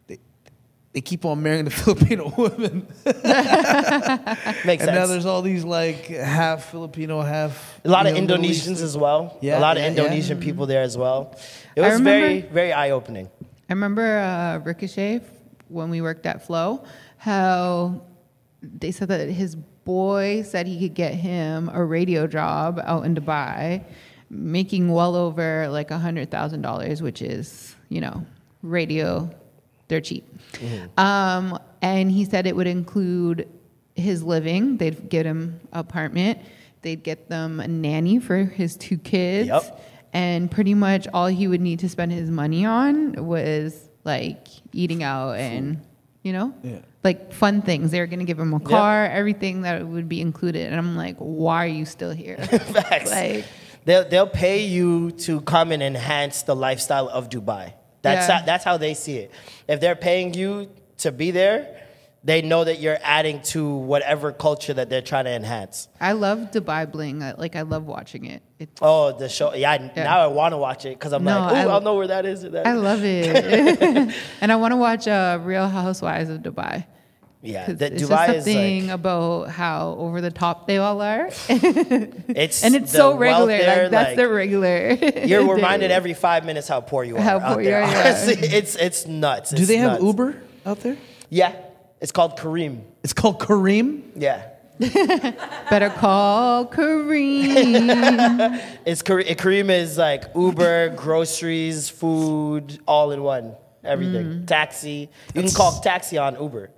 they, 0.06 0.18
they 0.92 1.00
keep 1.00 1.24
on 1.24 1.42
marrying 1.42 1.64
the 1.64 1.70
Filipino 1.82 2.32
women. 2.36 2.86
Makes 3.04 4.84
sense. 4.84 4.88
and 4.88 4.94
now 4.94 5.06
there's 5.06 5.26
all 5.26 5.42
these 5.42 5.64
like 5.64 6.06
half 6.08 6.70
Filipino, 6.70 7.22
half 7.22 7.80
A 7.84 7.88
lot 7.88 8.06
of 8.06 8.14
know, 8.14 8.20
Indonesians 8.20 8.82
as 8.82 8.96
well. 8.96 9.38
Yeah, 9.40 9.58
a 9.58 9.60
lot 9.60 9.76
yeah, 9.76 9.86
of 9.86 9.96
yeah. 9.96 10.02
Indonesian 10.02 10.40
people 10.40 10.66
there 10.66 10.82
as 10.82 10.96
well. 10.98 11.34
It 11.74 11.82
I 11.82 11.88
was 11.90 12.00
very, 12.00 12.42
very 12.42 12.72
eye 12.72 12.90
opening. 12.90 13.30
I 13.68 13.72
remember 13.72 14.18
uh, 14.18 14.58
Ricochet 14.58 15.20
when 15.68 15.88
we 15.88 16.02
worked 16.02 16.26
at 16.26 16.46
Flow, 16.46 16.84
how 17.16 18.02
they 18.62 18.90
said 18.92 19.08
that 19.08 19.28
his 19.28 19.56
boy 19.56 20.42
said 20.42 20.66
he 20.66 20.78
could 20.78 20.94
get 20.94 21.14
him 21.14 21.68
a 21.72 21.84
radio 21.84 22.26
job 22.26 22.80
out 22.84 23.04
in 23.04 23.14
Dubai, 23.14 23.84
making 24.30 24.92
well 24.92 25.16
over 25.16 25.68
like 25.68 25.90
a 25.90 25.98
hundred 25.98 26.30
thousand 26.30 26.62
dollars, 26.62 27.02
which 27.02 27.20
is 27.22 27.74
you 27.88 28.00
know 28.00 28.24
radio, 28.62 29.28
they're 29.88 30.00
cheap. 30.00 30.24
Um, 30.96 31.58
and 31.80 32.10
he 32.10 32.24
said 32.24 32.46
it 32.46 32.54
would 32.54 32.66
include 32.68 33.48
his 33.94 34.22
living. 34.22 34.76
They'd 34.76 35.08
get 35.08 35.26
him 35.26 35.60
apartment. 35.72 36.38
They'd 36.82 37.02
get 37.02 37.28
them 37.28 37.60
a 37.60 37.68
nanny 37.68 38.18
for 38.20 38.44
his 38.44 38.76
two 38.76 38.98
kids. 38.98 39.48
Yep. 39.48 39.80
And 40.12 40.50
pretty 40.50 40.74
much 40.74 41.08
all 41.14 41.26
he 41.26 41.48
would 41.48 41.60
need 41.60 41.78
to 41.80 41.88
spend 41.88 42.12
his 42.12 42.30
money 42.30 42.64
on 42.66 43.26
was 43.26 43.88
like 44.04 44.46
eating 44.72 45.02
out 45.02 45.32
and, 45.32 45.80
you 46.22 46.32
know, 46.32 46.52
Yeah. 46.62 46.80
Like 47.04 47.32
fun 47.32 47.62
things. 47.62 47.90
They 47.90 48.00
were 48.00 48.06
going 48.06 48.20
to 48.20 48.24
give 48.24 48.38
him 48.38 48.54
a 48.54 48.60
car, 48.60 49.06
everything 49.06 49.62
that 49.62 49.86
would 49.86 50.08
be 50.08 50.20
included. 50.20 50.66
And 50.68 50.76
I'm 50.76 50.96
like, 50.96 51.16
why 51.18 51.64
are 51.64 51.68
you 51.68 51.84
still 51.84 52.12
here? 52.12 52.36
Facts. 52.38 53.10
like, 53.10 53.44
They'll, 53.84 54.08
they'll 54.08 54.28
pay 54.28 54.64
you 54.64 55.10
to 55.26 55.40
come 55.40 55.72
and 55.72 55.82
enhance 55.82 56.42
the 56.42 56.54
lifestyle 56.54 57.08
of 57.08 57.28
Dubai. 57.28 57.72
That's, 58.02 58.28
Yeah. 58.28 58.38
how, 58.38 58.46
that's 58.46 58.64
how 58.64 58.76
they 58.76 58.94
see 58.94 59.16
it. 59.18 59.32
If 59.66 59.80
they're 59.80 59.96
paying 59.96 60.34
you 60.34 60.70
to 60.98 61.10
be 61.10 61.32
there, 61.32 61.81
they 62.24 62.40
know 62.42 62.62
that 62.62 62.78
you're 62.80 62.98
adding 63.02 63.42
to 63.42 63.68
whatever 63.68 64.30
culture 64.32 64.72
that 64.74 64.88
they're 64.88 65.02
trying 65.02 65.24
to 65.24 65.32
enhance. 65.32 65.88
I 66.00 66.12
love 66.12 66.50
Dubai 66.52 66.90
Bling. 66.90 67.18
Like, 67.36 67.56
I 67.56 67.62
love 67.62 67.84
watching 67.86 68.26
it. 68.26 68.42
It's, 68.60 68.80
Oh, 68.80 69.18
the 69.18 69.28
show. 69.28 69.54
Yeah, 69.54 69.72
I- 69.72 69.90
Yeah. 69.96 70.04
now 70.04 70.20
I 70.20 70.28
want 70.28 70.52
to 70.52 70.56
watch 70.56 70.84
it 70.84 70.90
because 70.98 71.12
I'm 71.12 71.24
No, 71.24 71.40
like, 71.40 71.52
oh, 71.66 71.68
I- 71.70 71.72
I'll 71.72 71.80
know 71.80 71.96
where 71.96 72.06
that 72.08 72.24
is. 72.24 72.44
or 72.44 72.50
that 72.50 72.66
I 72.66 72.74
is." 72.76 72.80
love 72.80 73.00
it. 73.04 74.14
and 74.40 74.52
I 74.52 74.56
want 74.56 74.70
to 74.72 74.76
watch 74.76 75.08
uh, 75.08 75.40
Real 75.42 75.66
Housewives 75.68 76.30
of 76.30 76.38
Dubai. 76.42 76.86
Yeah, 77.44 77.66
that 77.72 77.94
it's 77.94 78.04
Dubai 78.04 78.26
just 78.28 78.36
is 78.38 78.44
something 78.44 78.86
like, 78.86 78.94
about 78.94 79.48
how 79.50 79.96
over 79.98 80.20
the 80.20 80.30
top 80.30 80.68
they 80.68 80.78
all 80.78 81.00
are. 81.02 81.26
it's 81.48 82.62
and 82.64 82.76
it's 82.76 82.92
so 82.92 83.16
regular. 83.16 83.46
there, 83.48 83.82
like 83.82 83.90
that's 83.90 84.08
like, 84.10 84.16
the 84.16 84.28
regular. 84.28 84.90
You're 85.26 85.42
day. 85.46 85.52
reminded 85.52 85.90
every 85.90 86.14
five 86.14 86.44
minutes 86.44 86.68
how 86.68 86.80
poor 86.80 87.02
you 87.02 87.16
are. 87.16 87.20
How 87.20 87.40
out 87.40 87.54
poor 87.54 87.64
there. 87.64 87.80
you 87.80 87.86
are, 87.88 87.90
yeah. 87.90 88.00
Honestly, 88.00 88.34
it's 88.48 88.76
it's 88.76 89.06
nuts. 89.08 89.50
Do 89.50 89.56
It's 89.56 89.66
they 89.66 89.78
have. 89.78 90.00
Uber 90.00 90.36
out 90.64 90.78
there? 90.80 90.96
Yeah, 91.30 91.54
it's 92.02 92.12
called 92.12 92.36
Careem. 92.38 92.82
It's 93.02 93.14
called 93.14 93.38
Careem. 93.40 94.02
Yeah, 94.16 94.46
Better 95.70 95.88
call 95.90 96.66
Careem. 96.66 98.60
it's 98.84 99.00
Kare- 99.02 99.22
Careem 99.22 99.70
is 99.70 99.96
like 99.96 100.24
Uber, 100.34 100.90
groceries, 100.90 101.88
food, 101.88 102.80
all 102.86 103.12
in 103.12 103.22
one. 103.22 103.54
Everything. 103.84 104.26
Mm. 104.26 104.46
Taxi. 104.46 105.08
You 105.34 105.42
can 105.42 105.50
call 105.50 105.80
taxi 105.80 106.16
on 106.18 106.40
Uber. 106.40 106.70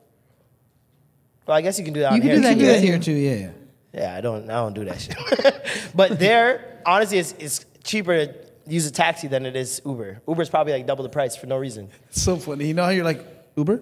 Well, 1.46 1.56
I 1.56 1.60
guess 1.60 1.78
you 1.78 1.84
can 1.84 1.92
do 1.92 2.01
that 2.01 2.12
on 2.12 2.16
You 2.16 2.22
can 2.22 2.30
here. 2.30 2.36
do 2.38 2.42
that 2.42 2.55
too. 2.55 2.59
Do 2.59 2.64
here 2.64 2.74
that 2.98 3.05
too. 3.05 3.14
here 3.14 3.34
too. 3.34 3.42
Yeah. 3.42 3.46
yeah. 3.46 3.51
Yeah, 3.92 4.16
I 4.16 4.20
don't. 4.20 4.51
I 4.51 4.55
don't 4.55 4.74
do 4.74 4.84
that 4.86 5.01
shit. 5.01 5.90
but 5.94 6.18
there, 6.18 6.80
honestly, 6.84 7.18
it's, 7.18 7.32
it's 7.38 7.64
cheaper 7.84 8.26
to 8.26 8.34
use 8.66 8.86
a 8.86 8.90
taxi 8.90 9.28
than 9.28 9.46
it 9.46 9.55
is 9.55 9.80
Uber. 9.84 10.20
Uber's 10.26 10.48
probably 10.51 10.72
like 10.72 10.86
double 10.86 11.05
the 11.05 11.10
price 11.10 11.36
for 11.36 11.46
no 11.46 11.56
reason. 11.59 11.90
It's 12.09 12.22
so 12.22 12.36
funny. 12.36 12.66
You 12.66 12.74
know 12.74 12.84
how 12.84 12.90
you're 12.90 13.05
like 13.05 13.24
Uber? 13.56 13.80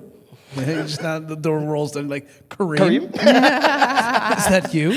You 0.56 0.64
just 0.84 1.02
now 1.02 1.18
the 1.18 1.36
door 1.36 1.58
rolls 1.60 1.92
down 1.92 2.08
like 2.08 2.48
Careem. 2.48 2.78
Careem? 2.78 3.14
Is 3.14 3.20
that 4.48 4.72
you? 4.74 4.92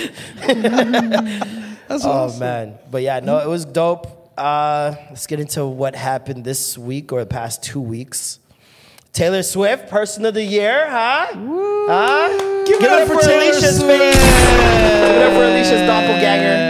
That's 1.88 1.99
Oh 2.06 2.11
awesome. 2.11 2.40
man, 2.40 2.77
but 2.90 3.02
yeah, 3.03 3.19
no, 3.22 3.38
it 3.40 3.48
was 3.48 3.64
dope. 3.65 4.07
Uh, 4.38 4.95
let's 5.10 5.27
get 5.27 5.40
into 5.40 5.65
what 5.65 5.95
happened 5.95 6.44
this 6.44 6.77
week 6.77 7.14
or 7.14 7.19
the 7.22 7.26
past 7.26 7.64
two 7.64 7.80
weeks. 7.80 8.40
Taylor 9.14 9.44
Swift, 9.44 9.90
Person 9.90 10.26
of 10.26 10.34
the 10.34 10.44
Year, 10.44 10.90
huh? 10.90 11.27
Huh? 11.34 12.64
Give, 12.65 12.82
it 12.82 12.90
up 12.90 13.07
for 13.07 13.15
Taylor 13.22 13.44
Alicia's 13.52 13.77
Swift. 13.80 13.99
face. 13.99 14.15
Give 14.15 15.15
it 15.15 15.22
up 15.22 15.34
for 15.34 15.44
Alicia's 15.44 15.82
doppelganger. 15.88 16.65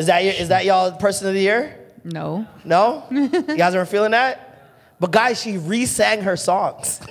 is 0.00 0.06
that 0.06 0.24
your, 0.24 0.32
is 0.34 0.48
that 0.48 0.64
y'all 0.64 0.90
Person 0.92 1.28
of 1.28 1.34
the 1.34 1.40
Year? 1.40 1.76
no. 2.02 2.46
No, 2.64 3.04
you 3.10 3.28
guys 3.56 3.74
aren't 3.74 3.90
feeling 3.90 4.12
that. 4.12 4.49
But 5.00 5.10
guys, 5.12 5.40
she 5.40 5.56
re-sang 5.56 6.20
her 6.22 6.36
songs. 6.36 7.00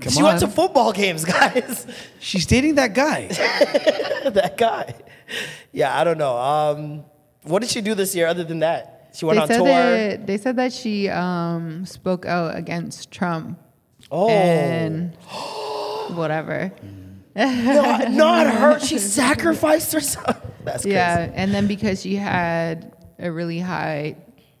Come 0.00 0.12
she 0.12 0.20
on. 0.20 0.24
went 0.24 0.40
to 0.40 0.46
football 0.48 0.92
games, 0.92 1.24
guys. 1.24 1.84
She's 2.20 2.46
dating 2.46 2.76
that 2.76 2.94
guy. 2.94 3.26
that 4.30 4.54
guy. 4.56 4.94
Yeah, 5.72 5.98
I 5.98 6.04
don't 6.04 6.18
know. 6.18 6.36
Um, 6.38 7.04
what 7.42 7.60
did 7.60 7.70
she 7.70 7.80
do 7.80 7.94
this 7.94 8.14
year 8.14 8.28
other 8.28 8.44
than 8.44 8.60
that? 8.60 9.10
She 9.14 9.24
went 9.24 9.36
They 9.36 9.42
on 9.42 9.48
said 9.48 9.56
tour. 9.56 9.66
that 9.66 10.26
they 10.26 10.36
said 10.36 10.56
that 10.56 10.72
she 10.72 11.08
um, 11.08 11.86
spoke 11.86 12.24
out 12.26 12.54
against 12.54 13.10
Trump 13.10 13.58
oh, 14.10 14.28
and 14.28 15.16
whatever. 16.16 16.70
no, 17.34 18.04
not 18.10 18.46
her. 18.46 18.78
She 18.78 18.98
sacrificed 18.98 19.92
herself. 19.92 20.40
That's 20.64 20.82
crazy. 20.82 20.94
Yeah, 20.94 21.30
and 21.34 21.52
then 21.52 21.66
because 21.66 22.00
she 22.02 22.14
had 22.14 22.94
a 23.18 23.32
really 23.32 23.58
high 23.58 24.16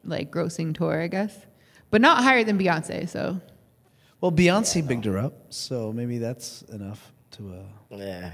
like 0.06 0.30
grossing 0.30 0.74
tour, 0.74 1.00
I 1.02 1.08
guess, 1.08 1.34
but 1.90 2.00
not 2.00 2.22
higher 2.22 2.44
than 2.44 2.58
Beyonce. 2.58 3.08
So 3.08 3.40
Well, 4.20 4.32
Beyonce 4.32 4.86
bigged 4.86 5.04
her 5.04 5.18
up, 5.18 5.34
so 5.50 5.92
maybe 5.92 6.18
that's 6.18 6.62
enough 6.72 7.12
to. 7.32 7.52
Uh, 7.52 7.96
Yeah. 7.96 8.30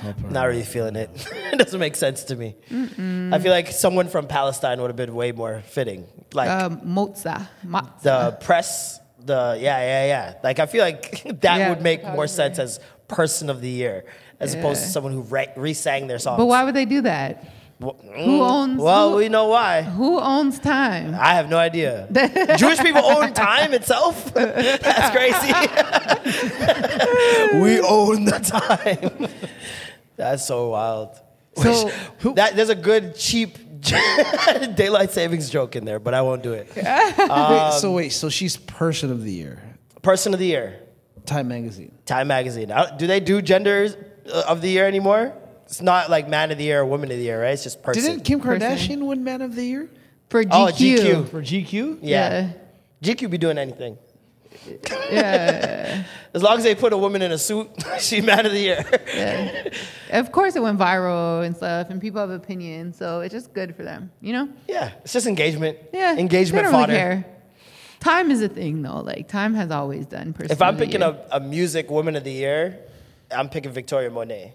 help 0.00 0.18
her. 0.20 0.30
Not 0.30 0.44
really 0.48 0.62
feeling 0.62 0.96
it. 0.96 1.10
it 1.52 1.58
doesn't 1.58 1.80
make 1.80 1.96
sense 1.96 2.24
to 2.24 2.36
me. 2.36 2.54
I 3.34 3.38
feel 3.38 3.52
like 3.52 3.68
someone 3.72 4.08
from 4.08 4.26
Palestine 4.26 4.80
would 4.80 4.88
have 4.88 4.96
been 4.96 5.14
way 5.14 5.32
more 5.32 5.62
fitting. 5.66 6.06
Like 6.32 6.48
um, 6.48 6.80
Mozza, 6.80 7.46
Mozza. 7.66 8.02
the 8.02 8.18
press, 8.40 8.98
the 9.24 9.58
yeah, 9.60 9.78
yeah, 9.80 10.04
yeah. 10.06 10.34
Like 10.42 10.58
I 10.60 10.66
feel 10.66 10.82
like 10.82 11.22
that 11.42 11.58
Yeah, 11.58 11.68
would 11.70 11.82
make 11.82 12.02
more 12.02 12.12
probably. 12.26 12.28
sense 12.28 12.58
as 12.58 12.80
person 13.08 13.50
of 13.50 13.60
the 13.60 13.68
year 13.68 14.04
as 14.40 14.54
opposed 14.54 14.82
to 14.82 14.88
someone 14.88 15.12
who 15.12 15.22
re- 15.22 15.52
re-sang 15.56 16.06
their 16.08 16.18
songs. 16.18 16.36
but 16.38 16.46
why 16.46 16.62
would 16.64 16.74
they 16.74 16.84
do 16.84 17.00
that? 17.02 17.44
Wh- 17.78 17.92
Who 18.02 18.38
Mm, 18.38 18.50
owns- 18.50 18.80
Well, 18.80 19.10
who- 19.10 19.16
we 19.16 19.28
know 19.28 19.48
why. 19.48 19.82
Who 19.82 20.18
owns 20.18 20.58
time? 20.58 21.14
I 21.18 21.34
have 21.34 21.50
no 21.50 21.58
idea. 21.58 22.08
Jewish 22.56 22.78
people 22.80 23.04
own 23.16 23.34
time 23.34 23.74
itself. 23.74 24.32
That's 24.34 25.10
crazy. 25.14 25.52
we 27.60 27.80
own 27.80 28.24
the 28.24 28.38
time. 28.40 29.28
That's 30.16 30.46
so 30.46 30.70
wild. 30.70 31.10
So- 31.56 31.90
that 32.34 32.56
there's 32.56 32.70
a 32.70 32.74
good 32.74 33.14
cheap 33.16 33.58
daylight 34.74 35.12
savings 35.12 35.48
joke 35.50 35.76
in 35.76 35.84
there, 35.84 35.98
but 35.98 36.14
I 36.14 36.22
won't 36.22 36.42
do 36.42 36.52
it. 36.54 36.68
wait, 36.74 37.72
so 37.80 37.92
wait, 37.92 38.10
so 38.10 38.28
she's 38.28 38.56
person 38.56 39.10
of 39.10 39.22
the 39.22 39.32
year, 39.32 39.62
Person 40.02 40.32
of 40.34 40.40
the 40.40 40.46
year, 40.46 40.80
Time 41.24 41.48
Magazine. 41.48 41.92
Time 42.06 42.28
Magazine. 42.28 42.72
Do 42.98 43.06
they 43.06 43.20
do 43.20 43.42
genders 43.42 43.96
uh, 44.32 44.44
of 44.48 44.60
the 44.60 44.70
year 44.70 44.86
anymore? 44.86 45.32
It's 45.66 45.82
not 45.82 46.08
like 46.10 46.28
man 46.28 46.50
of 46.52 46.58
the 46.58 46.64
year 46.64 46.80
or 46.80 46.86
woman 46.86 47.10
of 47.10 47.16
the 47.18 47.24
year, 47.24 47.42
right? 47.42 47.50
It's 47.50 47.64
just 47.64 47.82
person. 47.82 48.02
Didn't 48.02 48.24
Kim 48.24 48.40
Person. 48.40 48.60
Kardashian 48.70 49.06
win 49.06 49.24
Man 49.24 49.42
of 49.42 49.54
the 49.56 49.64
Year 49.64 49.90
For 50.30 50.44
GQ. 50.44 50.48
Oh, 50.52 50.66
GQ. 50.72 51.28
for 51.28 51.42
GQ? 51.42 51.98
yeah. 52.02 52.52
GQ 53.02 53.28
be 53.30 53.38
doing 53.38 53.58
anything. 53.58 53.98
Yeah. 55.10 56.04
As 56.34 56.42
long 56.42 56.58
as 56.58 56.64
they 56.64 56.74
put 56.74 56.92
a 56.92 56.96
woman 56.96 57.22
in 57.22 57.32
a 57.32 57.38
suit, 57.38 57.68
she 58.00 58.20
man 58.20 58.46
of 58.46 58.52
the 58.52 58.58
year. 58.60 58.84
yeah. 59.14 59.68
Of 60.18 60.32
course, 60.32 60.56
it 60.56 60.62
went 60.62 60.78
viral 60.78 61.44
and 61.44 61.56
stuff, 61.56 61.88
and 61.90 62.00
people 62.00 62.20
have 62.20 62.30
opinions, 62.30 62.96
so 62.96 63.20
it's 63.20 63.32
just 63.32 63.52
good 63.52 63.74
for 63.76 63.82
them, 63.82 64.10
you 64.20 64.32
know? 64.32 64.48
Yeah, 64.68 64.92
it's 65.02 65.12
just 65.12 65.26
engagement. 65.26 65.78
Yeah. 65.92 66.16
engagement 66.16 66.64
they 66.66 66.70
don't 66.70 66.80
fodder. 66.80 66.92
Really 66.92 67.04
care. 67.22 67.26
Time 68.00 68.30
is 68.30 68.40
a 68.42 68.48
thing, 68.48 68.82
though. 68.82 69.00
Like 69.00 69.28
time 69.28 69.54
has 69.54 69.70
always 69.70 70.06
done. 70.06 70.32
Person 70.32 70.52
If 70.52 70.62
I'm 70.62 70.74
of 70.74 70.78
the 70.78 70.86
picking 70.86 71.00
year. 71.00 71.16
a, 71.32 71.36
a 71.38 71.40
music 71.40 71.90
woman 71.90 72.14
of 72.14 72.24
the 72.24 72.32
year, 72.32 72.78
I'm 73.30 73.48
picking 73.48 73.72
Victoria 73.72 74.10
Monet. 74.10 74.54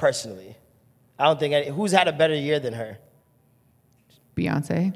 Personally, 0.00 0.56
I 1.18 1.24
don't 1.24 1.38
think 1.38 1.52
any, 1.52 1.68
who's 1.68 1.92
had 1.92 2.08
a 2.08 2.12
better 2.12 2.34
year 2.34 2.58
than 2.58 2.72
her. 2.72 2.96
Beyonce, 4.34 4.94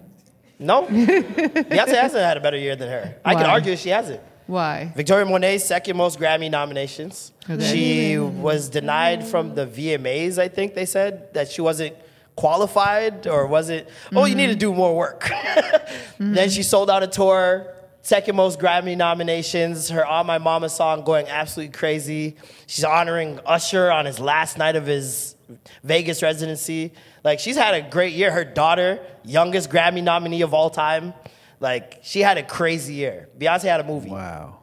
No, 0.59 0.87
Beyonce 0.87 2.01
hasn't 2.01 2.23
had 2.23 2.39
a 2.39 2.41
better 2.41 2.57
year 2.57 2.75
than 2.75 2.89
her. 2.89 3.15
I 3.23 3.35
can 3.35 3.45
argue 3.45 3.77
she 3.77 3.91
hasn't. 3.91 4.23
why? 4.47 4.95
Victoria 4.97 5.27
Monet's 5.27 5.67
second 5.67 5.99
most 5.99 6.19
Grammy 6.19 6.51
nominations. 6.51 7.33
Okay. 7.51 7.71
She 7.71 8.19
was 8.19 8.71
denied 8.71 9.27
from 9.27 9.55
the 9.55 9.67
VMAs, 9.67 10.39
I 10.39 10.49
think 10.49 10.73
they 10.73 10.87
said, 10.87 11.35
that 11.35 11.51
she 11.51 11.61
wasn't 11.61 11.95
qualified 12.35 13.27
or 13.27 13.47
wasn't, 13.47 13.87
oh, 14.15 14.25
you 14.25 14.31
mm-hmm. 14.31 14.39
need 14.39 14.47
to 14.47 14.57
do 14.57 14.73
more 14.73 14.97
work. 14.97 15.31
Then 16.19 16.49
she 16.49 16.63
sold 16.63 16.89
out 16.89 17.03
a 17.03 17.09
tour, 17.09 17.74
second 18.05 18.37
most 18.37 18.61
Grammy 18.61 18.97
nominations, 18.97 19.89
her 19.89 20.07
On 20.07 20.25
My 20.27 20.39
Mama 20.39 20.69
song 20.69 21.03
going 21.05 21.27
absolutely 21.27 21.73
crazy. 21.73 22.37
She's 22.69 22.85
honoring 22.85 23.41
Usher 23.45 23.91
on 23.91 24.07
his 24.07 24.21
last 24.21 24.57
night 24.57 24.77
of 24.77 24.87
his 24.87 25.35
Vegas 25.83 26.23
residency. 26.23 26.93
Like, 27.25 27.41
she's 27.41 27.57
had 27.57 27.75
a 27.75 27.83
great 27.91 28.13
year. 28.15 28.31
Her 28.31 28.45
daughter, 28.45 29.01
youngest 29.25 29.69
Grammy 29.71 30.03
nominee 30.03 30.43
of 30.43 30.55
all 30.55 30.71
time. 30.71 31.13
Like 31.61 32.01
she 32.03 32.21
had 32.21 32.37
a 32.39 32.43
crazy 32.43 32.95
year. 32.95 33.29
Beyonce 33.39 33.63
had 33.65 33.81
a 33.81 33.85
movie. 33.85 34.11
Wow. 34.11 34.59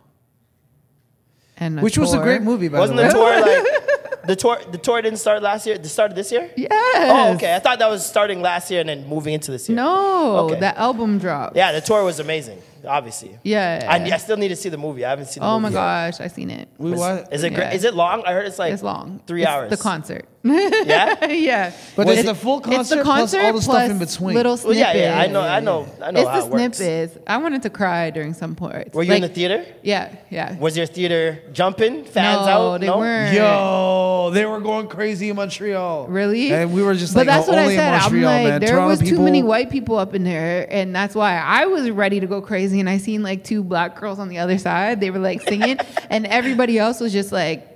And 1.58 1.82
Which 1.82 1.98
was 1.98 2.14
a 2.14 2.18
great 2.20 2.42
movie, 2.42 2.68
by 2.70 2.80
Wasn't 2.80 2.98
the 2.98 3.08
the 3.08 3.20
way. 3.20 3.42
tour 3.42 3.42
like 3.42 4.24
the 4.28 4.36
tour? 4.36 4.58
The 4.72 4.78
tour 4.78 5.02
didn't 5.02 5.20
start 5.20 5.42
last 5.42 5.66
year. 5.66 5.76
It 5.76 5.86
started 5.86 6.16
this 6.16 6.32
year. 6.32 6.50
Yeah. 6.58 6.68
Oh, 6.72 7.34
okay. 7.36 7.56
I 7.56 7.60
thought 7.60 7.80
that 7.80 7.90
was 7.90 8.06
starting 8.06 8.42
last 8.42 8.70
year 8.72 8.82
and 8.82 8.90
then 8.90 9.08
moving 9.08 9.34
into 9.34 9.52
this 9.52 9.70
year. 9.70 9.76
No, 9.76 10.38
Okay. 10.50 10.60
that 10.60 10.78
album 10.78 11.18
dropped. 11.20 11.56
Yeah, 11.56 11.72
the 11.72 11.82
tour 11.82 12.04
was 12.04 12.20
amazing. 12.20 12.62
Obviously. 12.86 13.38
Yeah. 13.44 13.88
I, 13.90 14.12
I 14.12 14.18
still 14.18 14.38
need 14.38 14.50
to 14.50 14.56
see 14.56 14.70
the 14.70 14.78
movie. 14.78 15.06
I 15.06 15.10
haven't 15.12 15.28
seen. 15.28 15.42
the 15.42 15.48
oh 15.48 15.60
my 15.60 15.70
movie 15.70 15.76
yet. 15.76 15.82
gosh, 16.12 16.20
I've 16.22 16.32
seen 16.32 16.50
it. 16.50 16.68
We 16.78 16.94
Is, 16.94 17.00
wa- 17.00 17.24
is 17.32 17.44
it 17.44 17.52
Yeah. 17.52 17.58
great? 17.58 17.74
Is 17.74 17.84
it 17.84 17.94
long? 17.94 18.24
I 18.26 18.34
heard 18.34 18.46
it's 18.48 18.60
like 18.60 18.74
It's 18.74 18.84
long. 18.84 19.22
three 19.28 19.42
It's 19.44 19.50
hours. 19.50 19.70
The 19.70 19.78
concert. 19.78 20.26
Yeah. 20.44 21.26
yeah. 21.28 21.72
But 21.96 22.08
Was 22.08 22.18
it's 22.18 22.24
it- 22.28 22.32
the 22.32 22.36
full 22.36 22.62
concert, 22.62 22.80
It's 22.82 22.90
concert, 22.90 22.98
the 22.98 23.04
concert 23.04 23.38
plus 23.40 23.68
all 23.68 23.74
the 23.76 23.82
stuff 23.86 23.92
in 23.92 24.00
between. 24.00 24.36
little 24.36 24.52
Well, 24.54 24.58
snippets. 24.58 24.80
yeah, 24.80 25.16
yeah. 25.16 25.22
I 25.22 25.28
know. 25.28 25.42
I 25.42 25.60
know. 25.60 25.88
I 26.02 26.10
know 26.12 26.20
It's 26.22 26.30
how 26.30 26.40
the 26.42 26.46
it 26.48 26.52
works. 26.52 26.78
snippets. 26.78 27.18
I 27.28 27.38
wanted 27.38 27.62
to 27.64 27.70
cry 27.70 28.10
during 28.10 28.34
some 28.34 28.56
parts. 28.56 28.94
Were 28.96 29.04
you 29.04 29.14
in 29.14 29.22
Like, 29.22 29.32
the 29.32 29.36
theater? 29.36 29.66
Yeah, 29.84 30.16
yeah. 30.32 30.58
Was 30.58 30.76
your 30.76 30.88
theater 30.88 31.40
jumping? 31.54 32.06
Fans 32.06 32.48
no, 32.48 32.52
out? 32.52 32.82
they 32.82 32.88
no. 32.88 32.98
weren't. 32.98 33.36
Yo, 33.36 34.32
they 34.34 34.46
were 34.48 34.60
going 34.60 34.88
crazy 34.88 35.30
in 35.30 35.36
Montreal. 35.36 36.08
Really? 36.08 36.52
And 36.52 36.74
we 36.74 36.82
were 36.82 36.96
just 36.96 37.14
but 37.14 37.28
like, 37.28 37.28
that's 37.28 37.48
oh, 37.48 37.52
what 37.52 37.60
I 37.60 37.64
only 37.64 37.76
said. 37.76 37.88
in 37.90 37.94
I'm 37.94 38.02
Montreal, 38.02 38.34
like, 38.34 38.44
man. 38.48 38.60
there 38.62 38.70
Toronto 38.70 38.88
was 38.90 39.00
too 39.00 39.06
people, 39.06 39.24
many 39.26 39.44
white 39.44 39.70
people 39.70 39.98
up 39.98 40.16
in 40.16 40.24
there, 40.24 40.68
and 40.74 40.96
that's 40.96 41.14
why 41.14 41.36
I 41.38 41.66
was 41.68 41.92
ready 41.92 42.20
to 42.20 42.26
go 42.26 42.42
crazy. 42.42 42.71
And 42.80 42.90
I 42.90 42.98
seen 42.98 43.22
like 43.24 43.44
two 43.44 43.64
black 43.64 44.00
girls 44.00 44.20
on 44.20 44.30
the 44.30 44.38
other 44.40 44.58
side. 44.58 45.00
They 45.02 45.12
were 45.12 45.20
like 45.20 45.42
singing, 45.42 45.78
and 46.10 46.26
everybody 46.26 46.78
else 46.80 47.00
was 47.00 47.12
just 47.12 47.32
like. 47.32 47.68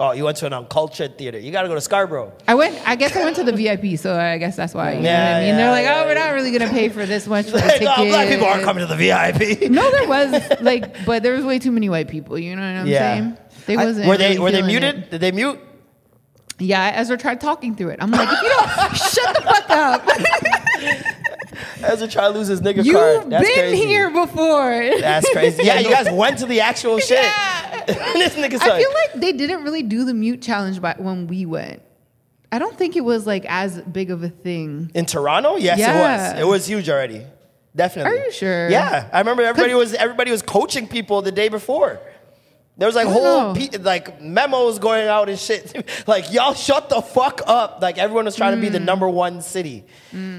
Oh, 0.00 0.10
you 0.12 0.24
went 0.24 0.38
to 0.38 0.46
an 0.46 0.52
uncultured 0.54 1.16
theater. 1.18 1.38
You 1.38 1.52
got 1.52 1.62
to 1.62 1.68
go 1.68 1.74
to 1.74 1.80
Scarborough. 1.80 2.32
I 2.48 2.54
went. 2.56 2.76
I 2.88 2.96
guess 2.96 3.14
I 3.14 3.22
went 3.22 3.36
to 3.36 3.44
the 3.44 3.52
VIP, 3.52 3.98
so 3.98 4.18
I 4.18 4.38
guess 4.38 4.56
that's 4.56 4.74
why. 4.74 4.94
You 4.94 5.00
know 5.00 5.04
Yeah, 5.04 5.28
what 5.30 5.36
I 5.36 5.38
mean? 5.40 5.48
yeah, 5.48 5.56
They're 5.58 5.70
like, 5.70 5.84
yeah, 5.84 6.02
oh, 6.02 6.06
we're 6.06 6.14
not 6.14 6.32
really 6.34 6.50
gonna 6.50 6.70
pay 6.70 6.88
for 6.88 7.06
this 7.06 7.26
much 7.28 7.44
for 7.46 7.52
the 7.58 7.60
ticket. 7.60 7.88
oh, 7.96 8.04
black 8.06 8.28
people 8.28 8.46
aren't 8.46 8.64
coming 8.64 8.80
to 8.86 8.92
the 8.92 8.96
VIP. 8.96 9.70
No, 9.70 9.88
there 9.92 10.08
was 10.08 10.60
like, 10.62 11.04
but 11.04 11.22
there 11.22 11.34
was 11.34 11.44
way 11.44 11.58
too 11.60 11.70
many 11.70 11.88
white 11.88 12.08
people. 12.08 12.36
You 12.38 12.56
know 12.56 12.62
what 12.62 12.80
I'm 12.80 12.86
Yeah. 12.86 12.98
saying? 12.98 13.38
They 13.66 13.76
I- 13.76 13.84
wasn't. 13.84 14.08
were 14.08 14.16
they 14.16 14.28
really 14.30 14.38
were 14.40 14.50
they 14.50 14.62
muted? 14.62 14.94
it. 14.96 15.10
Did 15.12 15.20
they 15.20 15.30
mute? 15.32 15.60
Yeah, 16.58 16.92
Ezra 16.94 17.18
tried 17.18 17.40
talking 17.40 17.74
through 17.76 17.90
it. 17.90 17.98
I'm 18.02 18.10
like, 18.10 18.28
if 18.32 18.42
you 18.42 18.48
don't 18.48 18.96
shut 18.96 19.36
the 19.36 19.42
fuck 19.42 19.70
up, 19.70 20.08
Ezra 21.84 22.08
tried 22.08 22.28
to 22.28 22.34
lose 22.34 22.48
his 22.48 22.60
nigga 22.60 22.84
you've 22.84 22.96
card. 22.96 23.30
That's 23.30 23.46
been 23.46 23.54
crazy. 23.54 23.86
here 23.86 24.10
before. 24.10 24.90
That's 25.00 25.28
crazy. 25.30 25.62
Yeah, 25.64 25.78
you 25.80 25.90
guys 25.90 26.10
went 26.10 26.38
to 26.38 26.46
the 26.46 26.60
actual 26.60 26.98
shit. 27.08 27.18
Yeah. 27.22 27.84
this 27.86 28.34
nigga's 28.34 28.60
I 28.60 28.78
feel 28.80 28.90
like 28.92 29.12
they 29.14 29.32
didn't 29.32 29.64
really 29.64 29.82
do 29.82 30.04
the 30.04 30.14
mute 30.14 30.42
challenge 30.42 30.80
by 30.80 30.94
when 30.98 31.26
we 31.26 31.46
went. 31.46 31.82
I 32.50 32.58
don't 32.58 32.76
think 32.76 32.96
it 32.96 33.00
was 33.04 33.26
like 33.26 33.44
as 33.48 33.80
big 33.80 34.10
of 34.10 34.22
a 34.22 34.28
thing. 34.28 34.90
in 34.94 35.06
Toronto. 35.06 35.56
Yes, 35.56 35.78
Yeah. 35.78 35.96
it 35.96 36.00
was. 36.34 36.40
It 36.40 36.46
was 36.46 36.66
huge 36.66 36.88
already. 36.90 37.26
Definitely. 37.74 38.18
Are 38.20 38.24
you 38.26 38.32
sure? 38.32 38.68
Yeah, 38.68 39.08
I 39.12 39.18
remember 39.20 39.42
everybody 39.42 39.74
was 39.74 39.94
everybody 39.94 40.30
was 40.30 40.42
coaching 40.42 40.86
people 40.86 41.22
the 41.22 41.32
day 41.32 41.48
before. 41.48 41.98
There 42.78 42.88
was 42.88 42.94
like 42.94 43.06
whole 43.06 43.54
pe- 43.54 43.76
like 43.78 44.20
memos 44.22 44.78
going 44.78 45.06
out 45.06 45.28
and 45.28 45.38
shit. 45.38 46.04
like 46.08 46.32
y'all 46.32 46.54
shut 46.54 46.88
the 46.88 47.02
fuck 47.02 47.42
up. 47.46 47.80
Like 47.82 47.98
everyone 47.98 48.24
was 48.24 48.34
trying 48.34 48.54
to 48.56 48.60
be 48.60 48.68
Mm. 48.68 48.72
the 48.72 48.80
number 48.80 49.08
one 49.08 49.42
city 49.42 49.84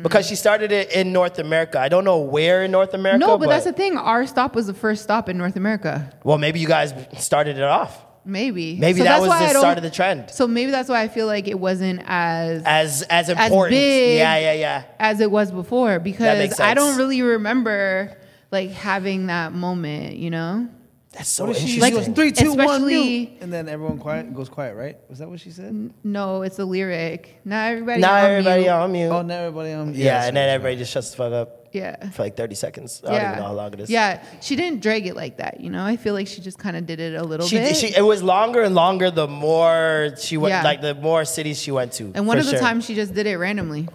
because 0.02 0.28
she 0.28 0.36
started 0.36 0.72
it 0.72 0.92
in 0.92 1.14
North 1.14 1.38
America. 1.38 1.80
I 1.80 1.90
don't 1.90 2.04
know 2.04 2.18
where 2.20 2.64
in 2.66 2.72
North 2.72 2.94
America. 2.96 3.20
No, 3.20 3.38
but, 3.38 3.50
that's 3.50 3.66
the 3.66 3.72
thing. 3.74 3.98
Our 3.98 4.26
stop 4.26 4.56
was 4.56 4.66
the 4.68 4.74
first 4.74 5.04
stop 5.04 5.30
in 5.30 5.38
North 5.38 5.56
America. 5.56 6.12
well, 6.24 6.38
maybe 6.40 6.60
you 6.60 6.68
guys 6.68 6.94
started 7.20 7.58
it 7.58 7.64
off. 7.64 8.04
Maybe. 8.26 8.78
Maybe 8.78 9.00
So 9.00 9.04
that 9.04 9.10
that's 9.12 9.22
was 9.22 9.30
why 9.30 9.54
the 9.54 9.60
start 9.60 9.78
of 9.78 9.84
the 9.84 9.90
trend. 9.92 10.30
So 10.32 10.48
maybe 10.48 10.72
that's 10.72 10.88
why 10.90 11.02
I 11.02 11.10
feel 11.10 11.28
like 11.28 11.48
it 11.48 11.60
wasn't 11.60 12.02
as 12.08 12.64
As 12.66 13.02
as 13.04 13.30
important. 13.30 13.72
big. 13.72 14.18
yeah, 14.18 14.38
yeah, 14.40 14.54
yeah. 14.54 14.84
as 14.98 15.20
it 15.20 15.30
was 15.30 15.52
before 15.52 16.00
because 16.00 16.60
I 16.60 16.74
don't 16.74 16.98
really 16.98 17.22
remember 17.22 18.18
like 18.50 18.72
having 18.72 19.28
that 19.28 19.52
moment, 19.54 20.16
you 20.16 20.30
know? 20.32 20.68
That's 21.14 21.30
so 21.30 21.46
What 21.46 21.54
did 21.56 21.62
she 21.68 21.76
interesting. 21.76 22.02
she 22.02 22.08
goes, 22.08 22.16
three, 22.16 22.32
two, 22.32 22.50
one, 22.54 22.60
Especially- 22.62 22.94
mute. 23.20 23.30
And 23.42 23.54
then 23.54 23.70
everyone 23.70 24.00
quiet 24.00 24.34
goes 24.34 24.50
quiet, 24.50 24.76
right? 24.76 24.98
Was 25.10 25.20
that 25.20 25.30
what 25.30 25.40
she 25.40 25.52
said? 25.52 25.94
No, 26.04 26.42
it's 26.42 26.58
a 26.58 26.66
lyric. 26.66 27.40
Not 27.46 27.72
everybody. 27.72 28.02
Now 28.02 28.14
on 28.16 28.26
everybody 28.32 28.62
mute. 28.64 28.70
on 28.72 28.92
mute. 28.92 29.10
Oh, 29.10 29.22
now 29.22 29.38
everybody 29.42 29.72
on. 29.74 29.94
yeah, 29.94 30.14
that's 30.16 30.28
and 30.30 30.38
then 30.38 30.48
right, 30.48 30.54
everybody 30.56 30.78
just 30.78 30.92
shuts 30.92 31.12
the 31.12 31.18
fuck 31.18 31.32
up 31.34 31.68
Yeah. 31.72 32.10
for 32.10 32.24
like 32.24 32.36
30 32.36 32.56
seconds. 32.56 33.02
I 33.04 33.08
don't 33.08 33.16
yeah. 33.16 33.28
even 33.30 33.40
know 33.44 33.48
how 33.50 33.54
long 33.54 33.74
it 33.74 33.80
is. 33.82 33.90
Yeah, 33.92 34.24
she 34.42 34.56
didn't 34.56 34.82
drag 34.82 35.06
it 35.06 35.16
like 35.16 35.38
that, 35.38 35.60
you 35.62 35.70
know. 35.70 35.86
I 35.86 35.98
feel 35.98 36.16
like 36.16 36.26
she 36.28 36.42
just 36.42 36.58
kind 36.58 36.76
of 36.76 36.88
did 36.88 37.00
it 37.00 37.14
a 37.14 37.24
little 37.24 37.46
She, 37.48 37.58
bit. 37.58 37.76
she, 37.78 37.96
it 37.96 38.02
was 38.04 38.24
longer 38.24 38.64
and 38.64 38.74
longer 38.74 39.12
the 39.12 39.28
more 39.28 40.16
she 40.20 40.38
went, 40.38 40.54
Yeah. 40.54 40.64
like 40.64 40.82
the 40.82 40.96
more 40.96 41.26
cities 41.26 41.62
she 41.62 41.70
went 41.72 41.92
to. 41.94 42.12
and 42.16 42.26
one 42.26 42.38
for 42.38 42.40
of 42.40 42.46
the 42.48 42.52
sure. 42.54 42.60
times 42.60 42.86
she 42.86 42.96
just 42.96 43.14
did 43.14 43.28
it 43.28 43.38
randomly, 43.38 43.88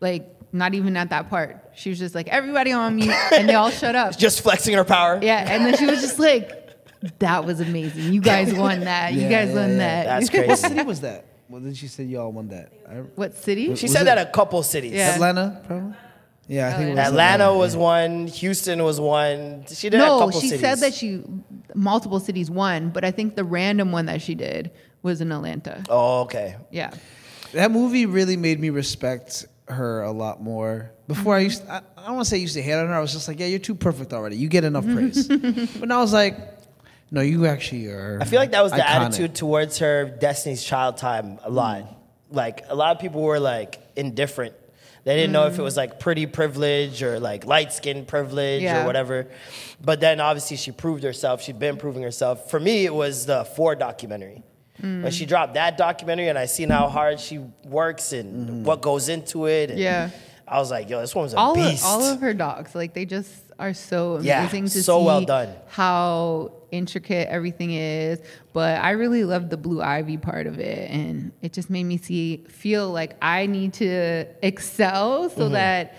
like 0.00 0.34
not 0.52 0.74
even 0.74 0.96
at 0.96 1.10
that 1.10 1.28
part. 1.28 1.72
She 1.74 1.90
was 1.90 1.98
just 1.98 2.14
like 2.14 2.28
everybody 2.28 2.72
on 2.72 2.96
mute, 2.96 3.14
and 3.32 3.48
they 3.48 3.54
all 3.54 3.70
shut 3.70 3.94
up. 3.94 4.16
just 4.18 4.42
flexing 4.42 4.74
her 4.74 4.84
power. 4.84 5.18
Yeah, 5.22 5.44
and 5.48 5.64
then 5.64 5.76
she 5.76 5.86
was 5.86 6.00
just 6.00 6.18
like, 6.18 6.50
"That 7.18 7.44
was 7.44 7.60
amazing. 7.60 8.12
You 8.12 8.20
guys 8.20 8.52
won 8.54 8.80
that. 8.80 9.14
you 9.14 9.28
guys 9.28 9.48
yeah, 9.50 9.54
won 9.54 9.70
yeah. 9.70 9.76
that." 9.76 10.04
That's 10.06 10.30
crazy. 10.30 10.46
What 10.48 10.58
crazy. 10.60 10.74
city 10.74 10.86
was 10.86 11.00
that? 11.02 11.24
Well, 11.48 11.60
then 11.62 11.74
she 11.74 11.88
said 11.88 12.08
y'all 12.08 12.30
won 12.30 12.48
that. 12.48 12.72
I, 12.88 12.94
what 13.14 13.34
city? 13.36 13.74
She 13.74 13.86
Was 13.86 13.92
said 13.92 14.02
it- 14.02 14.04
that 14.06 14.18
a 14.18 14.30
couple 14.30 14.62
cities. 14.62 14.92
Yeah. 14.92 15.14
Atlanta, 15.14 15.62
probably. 15.66 15.94
Yeah, 16.48 16.68
I 16.68 16.72
think 16.72 16.90
it 16.90 16.96
was 16.96 17.08
Atlanta 17.08 17.54
was 17.54 17.74
yeah. 17.74 17.80
one. 17.80 18.26
Houston 18.26 18.82
was 18.82 18.98
one. 18.98 19.66
She 19.68 19.90
did 19.90 20.00
a 20.00 20.04
no, 20.04 20.18
couple 20.18 20.40
she 20.40 20.48
cities. 20.48 20.60
said 20.62 20.78
that 20.78 20.94
she 20.94 21.22
multiple 21.74 22.20
cities 22.20 22.50
won, 22.50 22.88
but 22.88 23.04
I 23.04 23.10
think 23.10 23.36
the 23.36 23.44
random 23.44 23.92
one 23.92 24.06
that 24.06 24.22
she 24.22 24.34
did 24.34 24.70
was 25.02 25.20
in 25.20 25.30
Atlanta. 25.30 25.84
Oh, 25.90 26.22
okay. 26.22 26.56
Yeah. 26.70 26.90
That 27.52 27.70
movie 27.70 28.06
really 28.06 28.38
made 28.38 28.60
me 28.60 28.70
respect 28.70 29.46
her 29.70 30.02
a 30.02 30.12
lot 30.12 30.42
more. 30.42 30.92
Before 31.06 31.34
I 31.34 31.40
used, 31.40 31.66
I, 31.68 31.80
I 31.96 32.06
don't 32.06 32.16
want 32.16 32.26
to 32.26 32.30
say 32.30 32.36
I 32.36 32.40
used 32.40 32.54
to 32.54 32.62
hate 32.62 32.74
on 32.74 32.86
her. 32.86 32.94
I 32.94 33.00
was 33.00 33.12
just 33.12 33.28
like, 33.28 33.38
yeah, 33.40 33.46
you're 33.46 33.58
too 33.58 33.74
perfect 33.74 34.12
already. 34.12 34.36
You 34.36 34.48
get 34.48 34.64
enough 34.64 34.84
praise. 34.84 35.28
but 35.28 35.88
now 35.88 35.98
I 35.98 36.02
was 36.02 36.12
like, 36.12 36.36
no, 37.10 37.20
you 37.20 37.46
actually 37.46 37.86
are. 37.88 38.18
I 38.20 38.24
feel 38.24 38.38
like 38.38 38.50
that 38.50 38.62
was 38.62 38.72
the 38.72 38.78
iconic. 38.78 39.06
attitude 39.06 39.34
towards 39.34 39.78
her 39.78 40.04
Destiny's 40.04 40.62
Child 40.62 40.98
time 40.98 41.38
a 41.42 41.50
lot. 41.50 41.82
Mm. 41.82 41.96
Like 42.30 42.64
a 42.68 42.74
lot 42.74 42.94
of 42.94 43.00
people 43.00 43.22
were 43.22 43.40
like 43.40 43.80
indifferent. 43.96 44.54
They 45.04 45.16
didn't 45.16 45.32
know 45.32 45.46
if 45.46 45.54
it 45.54 45.60
mm. 45.62 45.64
was 45.64 45.76
like 45.76 46.00
pretty 46.00 46.26
privilege 46.26 47.02
or 47.02 47.18
like 47.18 47.46
light 47.46 47.72
skin 47.72 48.04
privilege 48.04 48.62
Yeah. 48.62 48.82
or 48.82 48.86
whatever. 48.86 49.28
But 49.82 50.00
then 50.00 50.20
obviously 50.20 50.58
she 50.58 50.70
proved 50.70 51.02
herself. 51.02 51.40
She'd 51.40 51.58
been 51.58 51.78
proving 51.78 52.02
herself. 52.02 52.50
For 52.50 52.60
me, 52.60 52.84
it 52.84 52.94
was 52.94 53.24
the 53.24 53.44
Four 53.44 53.74
documentary. 53.74 54.42
When 54.80 55.10
she 55.10 55.26
dropped 55.26 55.54
that 55.54 55.76
documentary 55.76 56.28
and 56.28 56.38
I 56.38 56.46
seen 56.46 56.70
how 56.70 56.88
hard 56.88 57.18
she 57.20 57.38
works 57.64 58.12
and 58.12 58.64
what 58.64 58.80
goes 58.80 59.08
into 59.08 59.46
it. 59.46 59.70
and 59.70 59.78
Yeah. 59.78 60.10
I 60.46 60.58
was 60.58 60.70
like, 60.70 60.88
yo, 60.88 61.00
this 61.00 61.14
woman's 61.14 61.34
a 61.34 61.36
all 61.36 61.54
beast. 61.54 61.84
Of, 61.84 61.90
all 61.90 62.04
of 62.04 62.20
her 62.20 62.32
dogs, 62.32 62.74
like 62.74 62.94
they 62.94 63.04
just 63.04 63.32
are 63.58 63.74
so 63.74 64.18
Yeah, 64.20 64.40
amazing 64.40 64.64
to 64.64 64.82
so 64.82 64.98
see 65.00 65.04
well 65.04 65.20
done. 65.24 65.48
how 65.66 66.52
intricate 66.70 67.28
everything 67.28 67.72
is. 67.74 68.18
But 68.54 68.80
I 68.82 68.92
really 68.92 69.24
loved 69.24 69.50
the 69.50 69.56
blue 69.58 69.82
ivy 69.82 70.16
part 70.16 70.46
of 70.46 70.58
it, 70.58 70.90
and 70.90 71.32
it 71.42 71.52
just 71.52 71.68
made 71.70 71.84
me 71.84 71.98
see 71.98 72.44
feel 72.48 72.90
like 72.90 73.16
I 73.20 73.46
need 73.46 73.74
to 73.74 74.26
excel 74.42 75.28
so 75.28 75.36
Mm-hmm. 75.44 75.52
that 75.54 75.94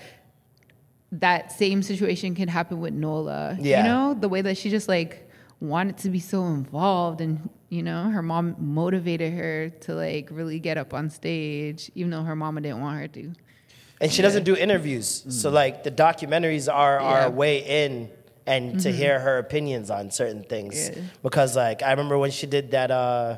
that 1.11 1.51
same 1.51 1.81
situation 1.81 2.35
can 2.35 2.47
happen 2.47 2.79
with 2.79 2.93
Nola. 2.93 3.57
Yeah. 3.59 3.79
You 3.79 3.83
know, 3.83 4.13
the 4.13 4.29
way 4.29 4.41
that 4.41 4.57
she 4.57 4.69
just 4.69 4.87
like 4.87 5.29
wanted 5.59 5.97
to 5.97 6.09
be 6.09 6.19
so 6.19 6.45
involved 6.45 7.19
and 7.21 7.49
you 7.69 7.83
know, 7.83 8.09
her 8.09 8.21
mom 8.21 8.55
motivated 8.59 9.33
her 9.33 9.69
to 9.81 9.93
like 9.95 10.29
really 10.31 10.59
get 10.59 10.77
up 10.77 10.93
on 10.93 11.09
stage, 11.09 11.91
even 11.95 12.09
though 12.11 12.23
her 12.23 12.35
mama 12.35 12.61
didn't 12.61 12.81
want 12.81 12.99
her 12.99 13.07
to. 13.09 13.33
and 14.01 14.11
she 14.11 14.21
doesn't 14.21 14.43
do 14.43 14.55
interviews. 14.55 15.25
So 15.29 15.49
like 15.49 15.83
the 15.83 15.91
documentaries 15.91 16.71
are 16.73 16.99
Yeah. 16.99 17.05
our 17.07 17.29
way 17.29 17.85
in 17.85 18.09
and 18.47 18.79
to 18.79 18.91
hear 18.91 19.19
her 19.19 19.37
opinions 19.37 19.91
on 19.91 20.09
certain 20.09 20.43
things. 20.43 20.89
Yeah. 20.89 21.01
Because 21.21 21.55
like 21.55 21.83
I 21.83 21.91
remember 21.91 22.17
when 22.17 22.31
she 22.31 22.47
did 22.47 22.71
that 22.71 22.89
uh 22.91 23.37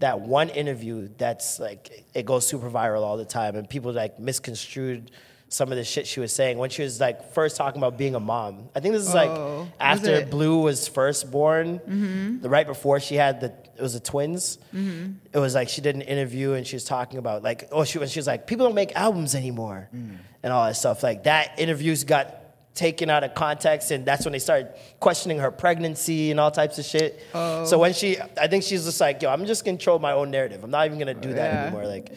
that 0.00 0.20
one 0.20 0.50
interview 0.50 1.08
that's 1.16 1.58
like 1.58 2.04
it 2.12 2.26
goes 2.26 2.46
super 2.46 2.68
viral 2.70 3.02
all 3.02 3.16
the 3.16 3.24
time 3.24 3.56
and 3.56 3.66
people 3.70 3.92
like 3.92 4.18
misconstrued 4.20 5.10
some 5.48 5.70
of 5.70 5.78
the 5.78 5.84
shit 5.84 6.06
she 6.06 6.18
was 6.18 6.32
saying 6.32 6.58
when 6.58 6.70
she 6.70 6.82
was 6.82 7.00
like 7.00 7.32
first 7.32 7.56
talking 7.56 7.80
about 7.80 7.96
being 7.96 8.14
a 8.14 8.20
mom. 8.20 8.68
I 8.74 8.80
think 8.80 8.94
this 8.94 9.06
is 9.06 9.14
like 9.14 9.30
Oh, 9.30 9.68
after? 9.78 10.26
Blue 10.26 10.60
was 10.62 10.88
first 10.88 11.30
born, 11.30 11.78
mm-hmm. 11.78 12.40
the 12.40 12.48
right 12.48 12.66
before 12.66 12.98
she 12.98 13.14
had 13.14 13.40
the 13.40 13.52
it 13.76 13.82
was 13.82 13.92
the 13.92 14.00
twins. 14.00 14.58
Mm-hmm. 14.74 15.12
It 15.32 15.38
was 15.38 15.54
like 15.54 15.68
she 15.68 15.80
did 15.80 15.94
an 15.94 16.02
interview 16.02 16.54
and 16.54 16.66
she 16.66 16.76
was 16.76 16.84
talking 16.84 17.18
about 17.18 17.42
like 17.42 17.68
oh 17.70 17.84
she 17.84 17.98
when 17.98 18.08
she 18.08 18.18
was 18.18 18.26
like 18.26 18.46
people 18.46 18.66
don't 18.66 18.74
make 18.74 18.96
albums 18.96 19.34
anymore 19.34 19.88
mm. 19.94 20.16
and 20.42 20.52
all 20.52 20.66
that 20.66 20.76
stuff 20.76 21.02
like 21.02 21.24
that. 21.24 21.58
Interviews 21.58 22.02
got 22.04 22.42
taken 22.74 23.08
out 23.08 23.24
of 23.24 23.34
context 23.34 23.90
and 23.90 24.04
that's 24.04 24.24
when 24.26 24.32
they 24.32 24.38
started 24.38 24.68
questioning 25.00 25.38
her 25.38 25.50
pregnancy 25.50 26.30
and 26.30 26.40
all 26.40 26.50
types 26.50 26.78
of 26.78 26.84
shit. 26.84 27.20
So 27.32 27.66
oh. 27.72 27.78
when 27.78 27.94
she 27.94 28.18
I 28.40 28.48
think 28.48 28.64
she's 28.64 28.84
just 28.84 29.00
like 29.00 29.22
yo 29.22 29.30
I'm 29.30 29.46
just 29.46 29.64
gonna 29.64 29.76
control 29.76 30.00
my 30.00 30.12
own 30.12 30.32
narrative. 30.32 30.64
I'm 30.64 30.70
not 30.70 30.86
even 30.86 30.98
gonna 30.98 31.14
do 31.14 31.34
that 31.34 31.52
Yeah. 31.52 31.62
anymore. 31.66 31.86
Like 31.86 32.12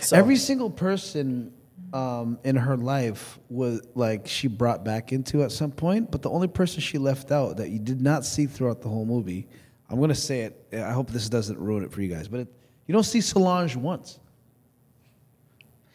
so 0.00 0.16
Every 0.16 0.36
single 0.36 0.70
person 0.70 1.52
um, 1.94 2.38
in 2.44 2.56
her 2.56 2.76
life 2.76 3.38
was 3.48 3.80
like 3.94 4.26
she 4.26 4.48
brought 4.48 4.84
back 4.84 5.12
into 5.12 5.42
at 5.44 5.52
some 5.52 5.70
point, 5.70 6.10
but 6.10 6.22
the 6.22 6.28
only 6.30 6.48
person 6.48 6.80
she 6.80 6.98
left 6.98 7.30
out 7.30 7.56
that 7.58 7.70
you 7.70 7.78
did 7.78 8.00
not 8.02 8.24
see 8.24 8.46
throughout 8.46 8.82
the 8.82 8.88
whole 8.88 9.06
movie, 9.06 9.46
I'm 9.88 10.00
gonna 10.00 10.14
say 10.14 10.40
it. 10.40 10.66
I 10.74 10.90
hope 10.92 11.10
this 11.10 11.28
doesn't 11.28 11.58
ruin 11.58 11.84
it 11.84 11.92
for 11.92 12.02
you 12.02 12.08
guys, 12.08 12.26
but 12.26 12.40
it, 12.40 12.48
you 12.86 12.92
don't 12.92 13.04
see 13.04 13.20
Solange 13.20 13.76
once. 13.76 14.18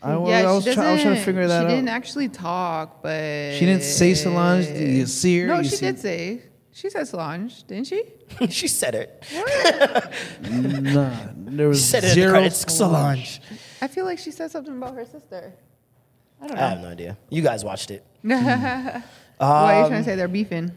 I, 0.01 0.11
yeah, 0.11 0.49
I 0.49 0.53
was, 0.53 0.63
she 0.63 0.73
try- 0.73 0.85
I 0.85 0.93
was 0.93 1.01
trying 1.01 1.15
to 1.15 1.21
figure 1.21 1.45
that 1.45 1.59
She 1.61 1.65
out. 1.65 1.69
She 1.69 1.75
didn't 1.75 1.89
actually 1.89 2.29
talk, 2.29 3.03
but 3.03 3.55
She 3.55 3.65
didn't 3.65 3.83
say 3.83 4.13
Solange. 4.13 4.67
Did 4.67 4.89
you 4.95 5.05
see 5.05 5.39
her? 5.41 5.47
No, 5.47 5.57
You 5.57 5.63
she 5.65 5.75
see- 5.75 5.85
did 5.87 5.99
say. 5.99 6.41
She 6.71 6.89
said 6.89 7.05
Solange, 7.09 7.63
didn't 7.63 7.87
she? 7.87 8.03
she 8.49 8.69
said 8.69 8.95
it. 8.95 9.25
Nah, 10.49 11.13
there 11.35 11.67
was 11.67 11.83
Said 11.83 12.05
it 12.05 12.17
in 12.17 12.31
the 12.31 12.31
zero. 12.31 12.49
Solange. 12.49 13.41
I 13.81 13.87
feel 13.89 14.05
like 14.05 14.17
she 14.19 14.31
said 14.31 14.49
something 14.51 14.77
about 14.77 14.95
her 14.95 15.03
sister. 15.05 15.53
I 16.41 16.47
don't 16.47 16.57
I 16.57 16.69
have 16.69 16.81
no 16.81 16.87
idea. 16.89 17.17
You 17.29 17.41
guys 17.41 17.63
watched 17.63 17.91
it. 17.91 18.05
Why 18.21 18.33
are 19.39 19.83
you 19.83 19.87
trying 19.87 19.89
to 19.89 19.97
um, 19.97 20.03
say 20.03 20.15
they're 20.15 20.27
beefing? 20.27 20.71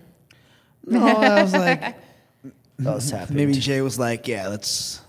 No, 0.85 1.07
I 1.07 1.43
was 1.43 1.53
like, 1.53 1.97
That 2.79 2.95
was 2.95 3.11
happening. 3.11 3.37
maybe 3.37 3.59
Jay 3.61 3.81
was 3.81 3.99
like, 3.99 4.27
yeah, 4.27 4.49
let's 4.49 5.01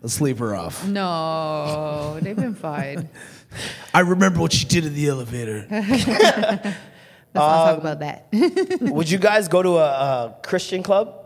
let's 0.00 0.20
leave 0.20 0.38
her 0.38 0.54
off. 0.54 0.86
No, 0.86 2.18
they've 2.20 2.36
been 2.36 2.54
fine. 2.54 3.08
I 3.94 4.00
remember 4.00 4.40
what 4.40 4.52
she 4.52 4.64
did 4.64 4.86
in 4.86 4.94
the 4.94 5.08
elevator. 5.08 5.66
Let's 5.70 6.06
not 7.34 7.64
talk 7.64 7.78
about 7.78 8.00
that. 8.00 8.28
Um, 8.32 8.90
would 8.90 9.10
you 9.10 9.18
guys 9.18 9.48
go 9.48 9.62
to 9.62 9.78
a, 9.78 9.88
a 9.88 10.36
Christian 10.44 10.82
club? 10.82 11.16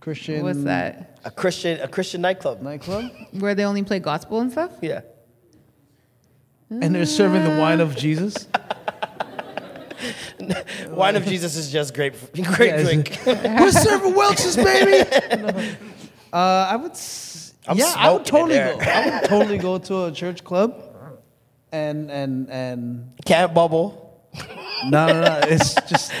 Christian. 0.00 0.42
What's 0.42 0.64
that? 0.64 1.18
A 1.24 1.30
Christian 1.30 1.80
a 1.80 1.88
Christian 1.88 2.20
nightclub? 2.20 2.60
Nightclub? 2.60 3.10
Where 3.32 3.54
they 3.54 3.64
only 3.64 3.84
play 3.84 4.00
gospel 4.00 4.40
and 4.40 4.50
stuff? 4.50 4.72
Yeah. 4.82 5.02
And 6.80 6.94
they're 6.94 7.04
serving 7.06 7.44
the 7.44 7.60
wine 7.60 7.80
of 7.80 7.94
Jesus. 7.96 8.48
Wine 10.90 11.14
of 11.16 11.24
Jesus 11.24 11.54
is 11.56 11.70
just 11.70 11.94
great, 11.94 12.14
great 12.42 12.70
Yeah, 12.70 12.82
drink. 12.82 13.18
We're 13.26 13.70
serving 13.70 14.14
Welch's, 14.14 14.56
baby. 14.56 15.08
Uh, 16.32 16.36
I 16.36 16.76
would. 16.76 16.90
s- 16.92 17.54
I'm 17.68 17.76
yeah, 17.78 17.92
I 17.96 18.10
would 18.10 18.26
smoking 18.26 18.48
totally 18.48 18.58
it 18.58 18.78
there. 18.78 18.84
go. 18.84 18.90
I 18.90 19.20
would 19.20 19.28
totally 19.28 19.58
go 19.58 19.78
to 19.78 20.04
a 20.06 20.12
church 20.12 20.42
club, 20.42 20.74
and 21.70 22.10
and 22.10 22.50
and 22.50 23.12
Can't 23.24 23.54
bubble. 23.54 24.26
no, 24.86 25.06
no, 25.06 25.20
no. 25.20 25.40
It's 25.44 25.74
just 25.88 26.12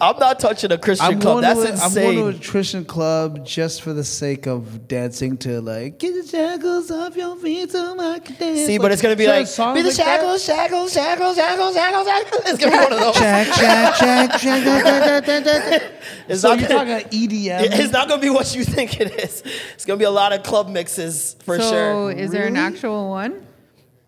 I'm 0.00 0.18
not 0.18 0.38
touching 0.40 0.72
a 0.72 0.78
Christian 0.78 1.06
I'm 1.06 1.20
club. 1.20 1.42
going, 1.42 1.42
That's 1.42 1.80
to 1.94 2.00
a, 2.00 2.04
I'm 2.10 2.14
going 2.16 2.32
to 2.32 2.38
a 2.38 2.50
Christian 2.50 2.84
club 2.84 3.44
just 3.46 3.82
for 3.82 3.92
the 3.92 4.04
sake 4.04 4.46
of 4.46 4.86
dancing 4.88 5.36
to 5.38 5.60
like 5.60 5.98
get 5.98 6.14
the 6.14 6.28
shackles 6.28 6.90
off 6.90 7.16
your 7.16 7.36
feet 7.36 7.70
so 7.72 7.98
I 7.98 8.18
can 8.18 8.36
dance. 8.36 8.66
See, 8.66 8.78
but 8.78 8.92
it's 8.92 9.02
gonna 9.02 9.16
be 9.16 9.24
certain 9.26 9.46
like 9.66 9.74
be 9.74 9.82
the 9.82 9.88
like 9.88 9.96
shackles, 9.96 10.44
shackles, 10.44 10.92
shackles, 10.92 11.36
shackles, 11.36 11.74
shackles, 11.74 12.06
shackles. 12.06 12.42
It's 12.46 12.58
gonna 12.58 12.72
be 12.72 12.82
one 12.84 12.92
of 12.92 12.98
those. 13.00 13.16
Shack, 13.16 13.46
shack, 13.54 13.94
shack, 13.96 14.38
shack, 14.40 14.64
da, 14.64 14.80
da, 14.82 15.20
da, 15.20 15.40
da, 15.40 15.70
da. 15.78 15.86
It's 16.28 16.40
So 16.42 16.48
not 16.50 16.60
you're 16.60 16.68
gonna- 16.68 17.00
talking 17.02 17.10
EDM? 17.28 17.60
It's 17.78 17.92
not 17.92 18.08
gonna 18.08 18.22
be 18.22 18.30
what 18.30 18.54
you 18.54 18.64
think 18.64 19.00
it 19.00 19.18
is. 19.20 19.42
It's 19.74 19.84
gonna 19.84 19.98
be 19.98 20.04
a 20.04 20.10
lot 20.10 20.32
of 20.32 20.42
club 20.42 20.68
mixes 20.68 21.36
for 21.44 21.58
so 21.58 21.70
sure. 21.70 22.10
is 22.12 22.30
there 22.30 22.46
an 22.46 22.56
actual 22.56 23.08
one? 23.10 23.46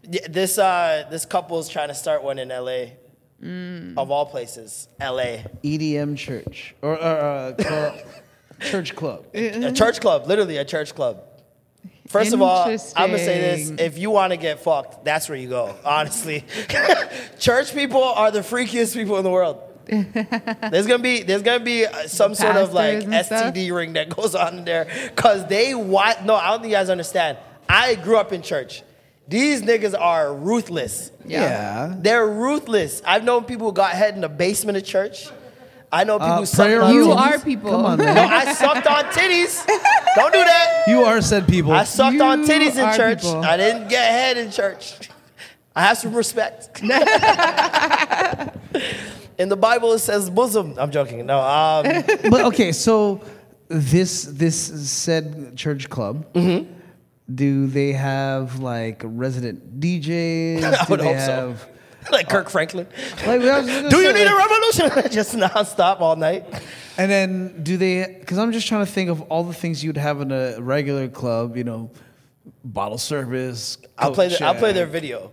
Yeah, 0.09 0.27
this 0.29 0.59
uh, 0.59 1.07
this 1.11 1.25
couple 1.25 1.59
is 1.61 1.69
trying 1.69 1.89
to 1.89 1.95
start 1.95 2.25
one 2.25 2.39
in 2.39 2.49
LA, 2.49 2.87
Mm. 3.43 3.97
of 3.97 4.11
all 4.11 4.27
places, 4.27 4.89
LA. 5.01 5.45
EDM 5.65 6.17
church 6.17 6.75
or, 6.83 6.93
or 6.93 6.99
uh, 6.99 7.53
club, 7.59 7.99
church 8.61 8.95
club. 8.95 9.25
A 9.33 9.73
church 9.73 10.01
club, 10.01 10.27
literally 10.27 10.59
a 10.59 10.65
church 10.65 10.95
club. 10.95 11.23
First 12.07 12.33
of 12.33 12.43
all, 12.43 12.69
I'm 12.97 13.11
gonna 13.11 13.19
say 13.19 13.57
this: 13.57 13.71
if 13.81 13.97
you 13.97 14.11
want 14.11 14.33
to 14.33 14.37
get 14.37 14.61
fucked, 14.61 15.05
that's 15.05 15.29
where 15.29 15.39
you 15.39 15.49
go. 15.49 15.75
Honestly, 15.85 16.45
church 17.39 17.73
people 17.73 18.03
are 18.03 18.31
the 18.31 18.41
freakiest 18.41 18.95
people 18.95 19.17
in 19.17 19.25
the 19.25 19.31
world. 19.31 19.63
there's 19.87 20.87
gonna 20.87 21.03
be 21.03 21.23
there's 21.23 21.43
gonna 21.43 21.65
be 21.65 21.87
uh, 21.87 22.09
some 22.09 22.35
sort 22.35 22.57
of 22.57 22.75
like 22.75 23.05
and 23.05 23.25
stuff? 23.25 23.55
STD 23.55 23.73
ring 23.75 23.93
that 23.95 24.15
goes 24.15 24.35
on 24.35 24.59
in 24.59 24.65
there 24.65 24.87
because 25.07 25.47
they 25.47 25.75
want. 25.75 26.25
No, 26.25 26.35
I 26.35 26.51
don't 26.51 26.61
think 26.61 26.73
you 26.73 26.77
guys 26.77 26.91
understand. 26.91 27.39
I 27.69 27.95
grew 27.95 28.17
up 28.17 28.33
in 28.33 28.43
church. 28.43 28.83
These 29.31 29.63
niggas 29.63 29.95
are 29.99 30.35
ruthless. 30.35 31.13
Yeah. 31.25 31.95
They're 31.97 32.27
ruthless. 32.27 33.01
I've 33.07 33.23
known 33.25 33.45
people 33.45 33.69
who 33.69 33.73
got 33.73 33.93
head 33.93 34.15
in 34.17 34.21
the 34.23 34.29
basement 34.29 34.77
of 34.77 34.85
church. 34.85 35.29
I 35.93 36.03
know 36.05 36.19
people 36.19 36.33
Uh, 36.35 36.39
who 36.41 36.47
sucked 36.47 36.83
on 36.83 36.95
You 36.95 37.07
titties. 37.07 37.17
are 37.17 37.39
people. 37.39 37.71
Come 37.71 37.85
on, 37.87 37.99
man. 38.03 38.15
No. 38.17 38.23
I 38.23 38.53
sucked 38.53 38.87
on 38.89 39.05
titties. 39.07 39.65
Don't 40.17 40.33
do 40.33 40.39
that. 40.45 40.85
You 40.89 41.03
are 41.05 41.21
said 41.23 41.47
people. 41.49 41.71
I 41.73 41.85
sucked 41.85 42.21
on 42.21 42.45
titties 42.45 42.77
in 42.77 42.97
church. 42.97 43.23
people. 43.23 43.45
I 43.45 43.57
didn't 43.57 43.89
get 43.89 44.11
head 44.11 44.37
in 44.37 44.51
church. 44.51 45.09
I 45.77 45.83
have 45.83 45.99
some 45.99 46.13
respect. 46.15 46.81
in 46.83 46.91
the 49.49 49.57
Bible, 49.57 49.93
it 49.93 50.01
says 50.01 50.29
bosom. 50.29 50.75
I'm 50.79 50.91
joking. 50.91 51.25
No, 51.27 51.39
um, 51.41 51.85
but 52.31 52.45
okay, 52.47 52.73
so 52.73 53.21
this 53.69 54.25
this 54.25 54.57
said 54.91 55.57
church 55.57 55.89
club. 55.89 56.33
Mm-hmm. 56.35 56.73
Do 57.35 57.67
they 57.67 57.93
have 57.93 58.59
like 58.61 59.03
resident 59.05 59.81
DJs? 59.81 60.63
I 60.65 60.85
Do 60.85 60.91
would 60.91 61.01
they 61.01 61.05
hope 61.05 61.19
so. 61.19 61.33
have, 61.33 61.69
like 62.13 62.29
Kirk 62.29 62.47
uh, 62.47 62.51
Franklin. 62.51 62.87
Like, 63.27 63.43
I 63.43 63.89
Do 63.89 63.99
you 63.99 64.13
say, 64.13 64.13
need 64.13 64.27
a 64.27 64.37
revolution? 64.37 65.11
Just 65.13 65.35
nonstop 65.37 66.01
all 66.01 66.17
night. 66.17 66.47
And 66.99 67.11
then 67.11 67.63
do 67.63 67.77
they? 67.77 68.17
Because 68.19 68.39
I'm 68.39 68.53
just 68.53 68.67
trying 68.67 68.85
to 68.85 68.91
think 68.91 69.09
of 69.11 69.23
all 69.23 69.45
the 69.45 69.55
things 69.55 69.83
you'd 69.83 69.97
have 69.97 70.21
in 70.21 70.33
a 70.33 70.61
regular 70.61 71.09
club. 71.09 71.57
You 71.57 71.65
know, 71.65 71.91
bottle 72.65 72.99
service. 72.99 73.79
I'll 73.97 74.13
play. 74.13 74.29
The, 74.29 74.45
I'll 74.45 74.55
play 74.55 74.73
their 74.73 74.87
video. 74.87 75.33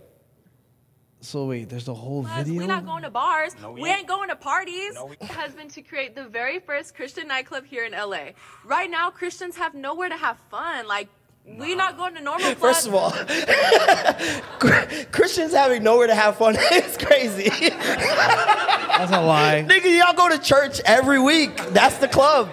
So 1.20 1.46
wait, 1.46 1.68
there's 1.68 1.88
a 1.88 1.94
whole 1.94 2.22
Plus, 2.22 2.38
video. 2.38 2.60
We're 2.60 2.68
not 2.68 2.86
going 2.86 3.02
to 3.02 3.10
bars. 3.10 3.56
we, 3.72 3.90
ain't 3.90 4.06
going 4.06 4.28
to 4.28 4.36
parties. 4.36 4.96
has 5.22 5.52
been 5.52 5.68
to 5.68 5.82
create 5.82 6.14
the 6.14 6.24
very 6.24 6.60
first 6.60 6.94
Christian 6.94 7.26
nightclub 7.26 7.64
here 7.66 7.84
in 7.84 7.92
LA. 7.92 8.30
Right 8.64 8.88
now, 8.88 9.10
Christians 9.10 9.56
have 9.56 9.74
nowhere 9.74 10.08
to 10.08 10.16
have 10.16 10.38
fun. 10.48 10.86
Like, 10.86 11.08
we're 11.56 11.76
not 11.76 11.96
going 11.96 12.14
to 12.14 12.20
normal 12.20 12.54
clubs. 12.54 12.60
First 12.60 12.86
of 12.86 12.94
all, 12.94 13.10
Christians 15.12 15.52
having 15.52 15.82
nowhere 15.82 16.06
to 16.06 16.14
have 16.14 16.36
fun 16.36 16.56
is 16.72 16.96
crazy. 16.96 17.50
That's 17.68 19.12
a 19.12 19.20
lie. 19.20 19.64
Nigga, 19.68 19.98
y'all 19.98 20.14
go 20.14 20.28
to 20.28 20.38
church 20.42 20.80
every 20.84 21.18
week. 21.20 21.56
That's 21.68 21.98
the 21.98 22.08
club. 22.08 22.50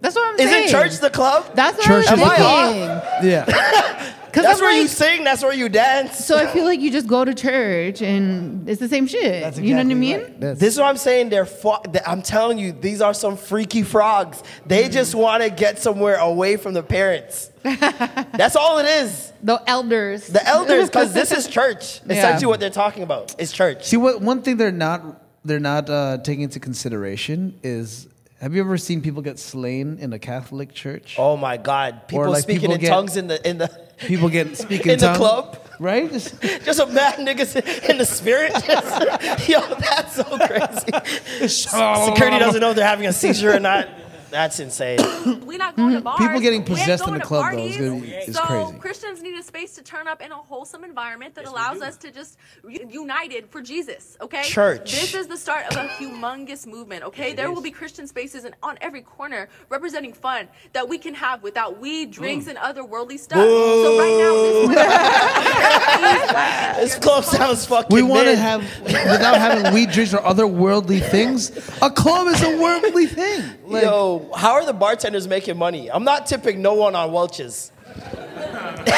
That's 0.00 0.14
what 0.14 0.28
I'm 0.28 0.38
saying. 0.38 0.66
Isn't 0.66 0.80
church 0.80 0.98
the 1.00 1.10
club? 1.10 1.54
That's 1.54 1.76
what 1.78 1.86
Church 1.86 2.06
I 2.08 2.14
is 2.14 2.20
was 2.20 2.30
the 2.30 2.36
thinking. 2.36 3.28
Yeah. 3.30 4.14
Because 4.28 4.44
That's 4.44 4.60
I'm 4.60 4.64
where 4.64 4.80
you 4.80 4.88
sing. 4.88 5.24
That's 5.24 5.42
where 5.42 5.52
you 5.52 5.68
dance. 5.68 6.24
so 6.24 6.36
I 6.36 6.46
feel 6.46 6.64
like 6.64 6.80
you 6.80 6.90
just 6.90 7.06
go 7.06 7.24
to 7.24 7.34
church 7.34 8.02
and 8.02 8.68
it's 8.68 8.80
the 8.80 8.88
same 8.88 9.06
shit. 9.06 9.42
That's 9.42 9.58
you 9.58 9.74
know 9.74 9.82
what 9.82 9.90
I 9.90 9.94
mean? 9.94 10.20
right. 10.20 10.38
This 10.38 10.74
is 10.74 10.78
what 10.78 10.86
I'm 10.86 10.96
saying. 10.96 11.30
They're. 11.30 11.46
Fo- 11.46 11.82
I'm 12.06 12.22
telling 12.22 12.58
you, 12.58 12.72
these 12.72 13.00
are 13.00 13.14
some 13.14 13.36
freaky 13.36 13.82
frogs. 13.82 14.42
They 14.66 14.88
just 14.88 15.14
want 15.14 15.42
to 15.42 15.50
get 15.50 15.78
somewhere 15.78 16.16
away 16.16 16.56
from 16.56 16.74
the 16.74 16.82
parents. 16.82 17.50
That's 17.62 18.56
all 18.56 18.78
it 18.78 18.86
is. 18.86 19.32
The 19.42 19.62
elders. 19.66 20.26
The 20.26 20.46
elders, 20.46 20.88
because 20.88 21.12
this 21.12 21.32
is 21.32 21.46
church. 21.46 22.00
Yeah. 22.08 22.14
Essentially, 22.14 22.46
what 22.46 22.60
they're 22.60 22.70
talking 22.70 23.02
about 23.02 23.38
is 23.38 23.52
church. 23.52 23.84
See 23.84 23.96
what 23.96 24.20
one 24.20 24.42
thing 24.42 24.56
they're 24.56 24.72
not 24.72 25.22
they're 25.44 25.60
not 25.60 25.88
uh, 25.90 26.18
taking 26.18 26.42
into 26.42 26.58
consideration 26.58 27.58
is 27.62 28.07
have 28.40 28.54
you 28.54 28.60
ever 28.60 28.78
seen 28.78 29.00
people 29.02 29.22
get 29.22 29.38
slain 29.38 29.98
in 30.00 30.12
a 30.12 30.18
Catholic 30.18 30.72
church? 30.72 31.16
Oh 31.18 31.36
my 31.36 31.56
God! 31.56 32.06
People 32.08 32.30
like 32.30 32.42
speaking 32.42 32.60
people 32.62 32.74
in 32.76 32.80
get- 32.80 32.88
tongues 32.88 33.16
in 33.16 33.26
the 33.28 33.48
in 33.48 33.58
the 33.58 33.68
People 33.98 34.28
get 34.28 34.56
speaking 34.56 34.92
in 34.92 34.98
the 35.00 35.06
tongues, 35.06 35.18
club. 35.18 35.58
right? 35.80 36.08
Just- 36.10 36.40
Just 36.64 36.78
a 36.78 36.86
mad 36.86 37.14
niggas 37.18 37.88
in 37.90 37.98
the 37.98 38.06
spirit. 38.06 38.52
Just- 38.64 39.48
yo, 39.48 39.60
that's 39.74 40.14
so 40.14 40.22
crazy. 40.38 41.48
Security 41.48 42.38
doesn't 42.38 42.60
know 42.60 42.70
if 42.70 42.76
they're 42.76 42.86
having 42.86 43.06
a 43.06 43.12
seizure 43.12 43.54
or 43.54 43.60
not. 43.60 43.88
That's 44.30 44.60
insane. 44.60 44.98
We're 45.46 45.58
not 45.58 45.76
going 45.76 45.94
to 45.94 46.00
bars. 46.00 46.18
People 46.18 46.40
getting 46.40 46.60
We 46.62 46.70
ain't 46.70 46.78
possessed 46.78 47.02
in 47.04 47.10
going 47.10 47.18
the 47.18 47.22
to 47.22 47.26
club, 47.26 47.52
though, 47.52 47.58
is 47.58 47.76
parties. 47.76 47.90
gonna 47.90 48.00
be- 48.00 48.12
is 48.12 48.36
so 48.36 48.42
crazy. 48.44 48.78
Christians 48.78 49.22
need 49.22 49.38
a 49.38 49.42
space 49.42 49.74
to 49.76 49.82
turn 49.82 50.06
up 50.06 50.20
in 50.22 50.32
a 50.32 50.36
wholesome 50.36 50.84
environment 50.84 51.34
that 51.34 51.46
allows 51.46 51.80
us 51.80 51.96
to 51.98 52.10
just 52.10 52.36
re- 52.62 52.84
united 52.90 53.48
for 53.50 53.60
Jesus. 53.62 54.16
Okay. 54.20 54.42
Church. 54.42 54.92
This 54.92 55.14
is 55.14 55.26
the 55.26 55.36
start 55.36 55.66
of 55.66 55.76
a 55.76 55.88
humongous 55.88 56.66
movement. 56.66 57.04
Okay. 57.04 57.32
there 57.32 57.50
will 57.50 57.62
be 57.62 57.70
Christian 57.70 58.06
spaces 58.06 58.44
in, 58.44 58.54
on 58.62 58.76
every 58.80 59.02
corner 59.02 59.48
representing 59.68 60.12
fun 60.12 60.48
that 60.72 60.88
we 60.88 60.98
can 60.98 61.14
have 61.14 61.42
without 61.42 61.80
weed, 61.80 62.10
drinks, 62.10 62.46
mm. 62.46 62.50
and 62.50 62.58
other 62.58 62.84
worldly 62.84 63.18
stuff. 63.18 63.38
So 63.38 63.98
right 63.98 64.18
now, 64.18 64.74
this, 64.74 66.78
This 66.78 66.98
club 66.98 67.24
sounds 67.24 67.66
fucking. 67.66 67.94
we 67.94 68.02
want 68.02 68.24
to 68.26 68.32
mid. 68.32 68.38
have 68.38 68.62
without 68.84 69.38
having 69.38 69.72
weed 69.74 69.90
drinks 69.90 70.14
or 70.14 70.22
other 70.24 70.46
worldly 70.46 71.00
things. 71.00 71.50
A 71.82 71.90
club 71.90 72.28
is 72.28 72.42
a 72.42 72.56
worldly 72.60 73.06
thing. 73.06 73.44
Like, 73.66 73.82
Yo, 73.84 74.17
how 74.36 74.52
are 74.52 74.64
the 74.64 74.72
bartenders 74.72 75.26
making 75.28 75.56
money? 75.56 75.90
I'm 75.90 76.04
not 76.04 76.26
tipping 76.26 76.62
no 76.62 76.74
one 76.74 76.94
on 76.94 77.12
Welch's. 77.12 77.72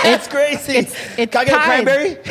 It's 0.02 0.28
crazy. 0.28 0.76
It's- 0.76 0.94
it's 1.18 1.32
Can 1.32 1.40
I 1.40 1.44
get 1.44 1.60
a 1.60 1.64
cranberry? 1.64 2.08
you 2.10 2.14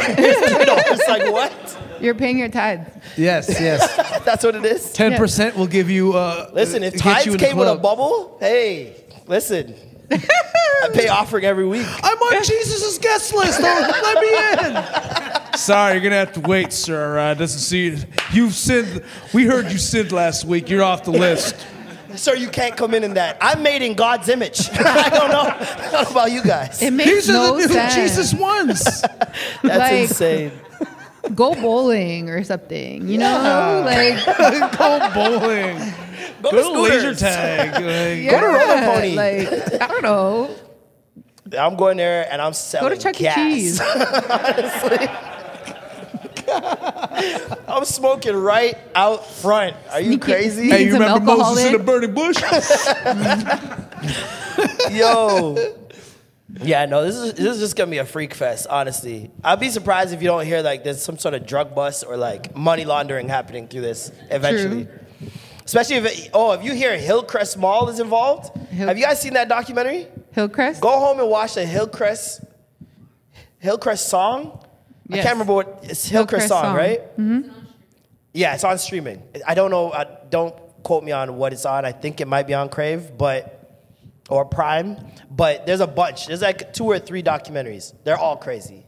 know, 0.66 0.78
it's 0.78 1.08
like 1.08 1.32
what? 1.32 1.78
You're 2.02 2.16
paying 2.16 2.38
your 2.38 2.48
tithes. 2.50 2.90
yes, 3.18 3.50
yes. 3.50 3.96
That's 4.26 4.44
what 4.46 4.56
it 4.56 4.64
is. 4.66 4.94
Ten 4.94 5.18
percent 5.18 5.56
will 5.58 5.68
give 5.68 5.90
you. 5.90 6.14
Uh, 6.14 6.50
Listen, 6.54 6.84
if 6.84 6.94
get 6.94 7.02
Tides 7.02 7.26
you 7.26 7.34
in 7.34 7.38
the 7.38 7.46
came 7.46 7.58
with 7.58 7.68
a 7.68 7.76
bubble, 7.76 8.38
hey, 8.40 8.96
listen. 9.28 9.76
I 10.12 10.90
pay 10.94 11.08
offering 11.10 11.44
every 11.46 11.68
week. 11.68 11.86
I'm 12.02 12.18
on 12.18 12.44
Jesus' 12.44 12.98
guest 12.98 13.34
list. 13.34 13.60
Don't 13.60 13.82
let 13.82 14.22
me 14.22 14.78
in. 15.52 15.58
Sorry, 15.58 15.94
you're 15.94 16.04
gonna 16.04 16.16
have 16.16 16.34
to 16.34 16.40
wait, 16.42 16.72
sir. 16.72 17.20
Uh, 17.20 17.34
doesn't 17.34 17.60
see 17.60 17.98
you've 18.32 18.54
sinned. 18.54 19.04
We 19.34 19.46
heard 19.46 19.72
you 19.72 19.78
sinned 19.78 20.12
last 20.14 20.46
week. 20.46 20.70
You're 20.70 20.84
off 20.84 21.04
the 21.04 21.12
list. 21.12 21.56
Sir, 22.16 22.36
you 22.36 22.50
can't 22.50 22.76
come 22.76 22.94
in 22.94 23.04
in 23.04 23.14
that. 23.16 23.38
I'm 23.42 23.62
made 23.64 23.82
in 23.82 23.94
God's 23.96 24.30
image. 24.30 24.70
I 24.74 25.10
don't 25.10 25.30
know. 25.32 25.42
I 25.42 25.90
don't 25.92 26.04
know 26.06 26.12
about 26.12 26.32
you 26.32 26.44
guys. 26.44 26.82
It 26.82 26.92
makes 26.92 27.10
These 27.28 27.30
are 27.30 27.52
the 27.54 27.58
new 27.60 27.68
sense. 27.68 27.94
Jesus 27.96 28.34
ones. 28.34 28.84
That's 29.64 29.64
like- 29.64 29.94
insane. 30.02 30.52
Go 31.36 31.54
bowling 31.54 32.30
or 32.30 32.44
something. 32.44 33.08
You 33.08 33.18
know, 33.20 33.84
like 33.86 34.26
Go 34.78 35.14
bowling. 35.14 35.78
Go, 36.42 36.52
Go 36.52 36.74
to 36.74 36.82
laser 36.82 37.00
scooters. 37.14 37.20
tag. 37.20 37.74
Like, 37.74 38.24
yeah, 38.24 38.40
to 38.40 38.46
roller 38.48 38.82
pony. 38.94 39.16
Like 39.16 39.82
I 39.82 39.88
don't 39.88 40.02
know. 40.02 40.56
I'm 41.58 41.76
going 41.76 41.98
there 41.98 42.26
and 42.32 42.42
I'm 42.42 42.54
selling 42.54 42.90
Go 42.90 42.96
to 42.96 43.02
Chuck 43.02 43.20
E. 43.20 43.24
gas. 43.24 43.36
Cheese. 43.36 43.82
Honestly. 43.82 45.08
I'm 47.68 47.86
smoking 47.86 48.36
right 48.36 48.78
out 48.96 49.26
front. 49.26 49.76
Are 49.92 50.00
you 50.02 50.14
Sneaky- 50.14 50.26
crazy? 50.26 50.70
Hey, 50.70 50.86
you 50.86 50.92
Some 50.92 51.02
remember 51.02 51.26
Moses 51.26 51.66
in 51.66 51.74
the 51.74 51.80
burning 51.80 52.14
bush? 52.14 52.38
Yo. 54.92 55.58
Yeah, 56.62 56.86
no, 56.86 57.04
this 57.06 57.16
is 57.16 57.34
this 57.36 57.56
is 57.56 57.60
just 57.60 57.76
gonna 57.76 57.92
be 57.92 58.00
a 58.00 58.06
freak 58.06 58.34
fest, 58.34 58.66
honestly. 58.70 59.30
I'd 59.44 59.60
be 59.60 59.70
surprised 59.70 60.14
if 60.14 60.22
you 60.22 60.28
don't 60.28 60.46
hear 60.46 60.62
like 60.62 60.84
there's 60.84 61.02
some 61.02 61.18
sort 61.20 61.36
of 61.36 61.46
drug 61.46 61.76
bust 61.76 62.04
or 62.08 62.18
like 62.18 62.56
money 62.56 62.86
laundering 62.86 63.30
happening 63.30 63.68
through 63.68 63.82
this 63.82 64.12
eventually. 64.32 64.88
Especially 65.64 65.98
if 65.98 66.06
it, 66.06 66.30
oh, 66.34 66.54
if 66.54 66.64
you 66.64 66.74
hear 66.74 66.98
Hillcrest 66.98 67.56
Mall 67.60 67.90
is 67.90 68.00
involved. 68.00 68.58
Hill- 68.70 68.88
Have 68.88 68.98
you 68.98 69.06
guys 69.06 69.22
seen 69.22 69.34
that 69.34 69.48
documentary? 69.48 70.08
Hillcrest. 70.32 70.82
Go 70.82 70.90
home 71.00 71.20
and 71.20 71.30
watch 71.30 71.54
the 71.54 71.66
Hillcrest 71.66 72.44
Hillcrest 73.60 74.10
song. 74.10 74.64
I 75.12 75.16
Yes. 75.16 75.24
can't 75.26 75.34
remember 75.36 75.54
what 75.54 75.80
it's 75.84 76.06
Hillcrest, 76.06 76.12
Hillcrest 76.12 76.48
song, 76.50 76.64
song. 76.66 76.76
right? 76.76 77.18
Mm-hmm. 77.18 77.50
Yeah, 78.34 78.54
it's 78.54 78.64
on 78.64 78.78
streaming. 78.78 79.24
I 79.48 79.56
don't 79.56 79.72
know. 79.72 79.92
I, 79.92 80.06
don't 80.30 80.56
quote 80.84 81.04
me 81.04 81.12
on 81.12 81.36
what 81.38 81.52
it's 81.52 81.66
on. 81.66 81.84
I 81.84 81.92
think 81.92 82.22
it 82.22 82.28
might 82.28 82.46
be 82.46 82.54
on 82.54 82.70
Crave, 82.70 83.18
but 83.18 83.56
or 84.30 84.46
Prime. 84.46 84.98
But 85.32 85.66
there's 85.66 85.80
a 85.80 85.88
bunch. 85.88 86.28
There's 86.28 86.44
like 86.44 86.72
two 86.74 86.86
or 86.86 87.00
three 87.00 87.24
documentaries. 87.24 87.94
They're 88.04 88.18
all 88.20 88.38
crazy. 88.38 88.86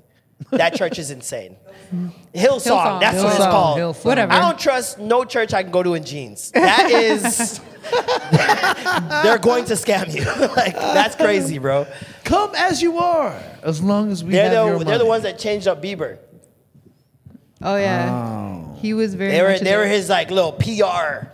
That 0.52 0.76
church 0.76 1.00
is 1.00 1.10
insane. 1.18 1.58
Hillsong, 1.92 2.14
Hillsong. 2.34 3.00
that's 3.02 3.22
what 3.22 3.36
it's 3.36 3.44
Hillsong, 3.44 3.52
called. 3.52 3.78
Hillsong. 3.80 4.06
Whatever. 4.06 4.32
I 4.32 4.40
don't 4.40 4.60
trust 4.60 5.00
no 5.00 5.26
church 5.26 5.54
I 5.54 5.64
can 5.64 5.72
go 5.72 5.84
to 5.84 5.94
in 5.94 6.04
jeans. 6.04 6.52
That 6.52 6.90
is, 6.92 7.60
they're 9.24 9.38
going 9.38 9.66
to 9.66 9.74
scam 9.74 10.14
you. 10.14 10.26
like 10.56 10.74
that's 10.76 11.16
crazy, 11.16 11.58
bro. 11.58 11.88
Come 12.24 12.52
as 12.56 12.82
you 12.82 12.98
are, 12.98 13.38
as 13.64 13.82
long 13.82 14.12
as 14.12 14.24
we 14.24 14.32
They're 14.32 14.50
have 14.50 14.68
your 14.68 14.80
the 14.80 14.86
they're 14.86 14.98
the 14.98 15.06
ones 15.06 15.24
that 15.24 15.38
changed 15.38 15.68
up 15.68 15.82
Bieber. 15.82 16.18
Oh 17.62 17.76
yeah. 17.76 18.76
He 18.78 18.94
was 18.94 19.14
very. 19.14 19.32
They 19.32 19.42
were 19.42 19.50
much 19.50 19.62
they 19.62 19.76
were 19.76 19.86
his 19.86 20.10
like 20.10 20.32
little 20.32 20.54
PR. 20.54 21.28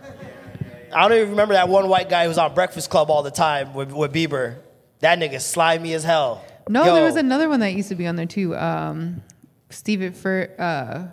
I 0.92 1.06
don't 1.06 1.16
even 1.16 1.30
remember 1.30 1.54
that 1.54 1.68
one 1.68 1.88
white 1.88 2.08
guy 2.08 2.22
who 2.22 2.28
was 2.28 2.38
on 2.38 2.54
Breakfast 2.54 2.90
Club 2.90 3.10
all 3.10 3.22
the 3.22 3.30
time 3.30 3.74
with, 3.74 3.92
with 3.92 4.12
Bieber. 4.12 4.56
That 5.00 5.18
nigga 5.18 5.40
slimy 5.40 5.92
as 5.94 6.02
hell. 6.02 6.44
No, 6.68 6.84
Yo, 6.84 6.94
there 6.94 7.04
was 7.04 7.16
another 7.16 7.48
one 7.48 7.60
that 7.60 7.72
used 7.72 7.88
to 7.90 7.94
be 7.94 8.06
on 8.06 8.16
there 8.16 8.26
too. 8.26 8.56
Um, 8.56 9.22
Steven 9.70 10.12
Fur, 10.12 10.54
uh, 10.58 11.08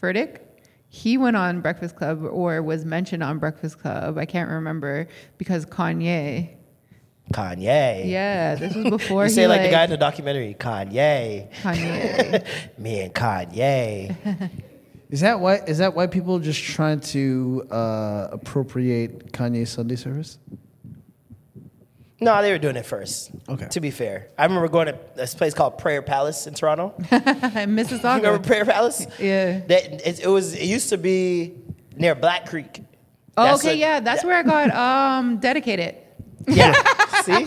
Furtick. 0.00 0.40
He 0.88 1.18
went 1.18 1.36
on 1.36 1.60
Breakfast 1.60 1.96
Club 1.96 2.22
or 2.24 2.62
was 2.62 2.84
mentioned 2.84 3.22
on 3.22 3.38
Breakfast 3.38 3.80
Club. 3.80 4.16
I 4.16 4.26
can't 4.26 4.48
remember 4.48 5.08
because 5.38 5.66
Kanye. 5.66 6.50
Kanye. 7.32 8.08
Yeah, 8.08 8.54
this 8.54 8.74
was 8.74 8.84
before 8.90 9.24
You 9.24 9.28
he 9.30 9.34
say 9.34 9.46
like, 9.46 9.60
like 9.60 9.70
the 9.70 9.74
guy 9.74 9.84
in 9.84 9.90
the 9.90 9.96
documentary, 9.96 10.54
Kanye. 10.58 11.50
Kanye. 11.62 12.46
Me 12.78 13.00
and 13.00 13.14
Kanye. 13.14 14.14
Is 15.10 15.20
that 15.20 15.40
why? 15.40 15.56
Is 15.66 15.78
that 15.78 15.94
why 15.94 16.06
people 16.06 16.38
just 16.38 16.62
trying 16.62 17.00
to 17.00 17.66
uh, 17.70 18.28
appropriate 18.32 19.32
Kanye's 19.32 19.70
Sunday 19.70 19.96
service? 19.96 20.38
No, 22.20 22.40
they 22.42 22.52
were 22.52 22.58
doing 22.58 22.76
it 22.76 22.86
first. 22.86 23.30
Okay. 23.48 23.66
To 23.68 23.80
be 23.80 23.90
fair, 23.90 24.28
I 24.38 24.44
remember 24.44 24.68
going 24.68 24.86
to 24.86 24.98
this 25.16 25.34
place 25.34 25.52
called 25.52 25.78
Prayer 25.78 26.00
Palace 26.00 26.46
in 26.46 26.54
Toronto. 26.54 26.94
Mississauga. 27.10 28.16
Remember 28.16 28.38
Prayer 28.38 28.64
Palace? 28.64 29.06
Yeah. 29.18 29.60
That 29.66 30.06
it, 30.06 30.20
it 30.20 30.28
was. 30.28 30.54
It 30.54 30.64
used 30.66 30.90
to 30.90 30.96
be 30.98 31.54
near 31.96 32.14
Black 32.14 32.46
Creek. 32.48 32.80
Oh, 33.36 33.44
That's 33.44 33.60
okay, 33.62 33.70
what- 33.70 33.78
yeah, 33.78 34.00
that's 34.00 34.24
where 34.24 34.36
I 34.36 34.42
got 34.42 34.70
um 34.70 35.38
dedicated. 35.38 35.96
Yeah. 36.46 36.72
See? 37.22 37.44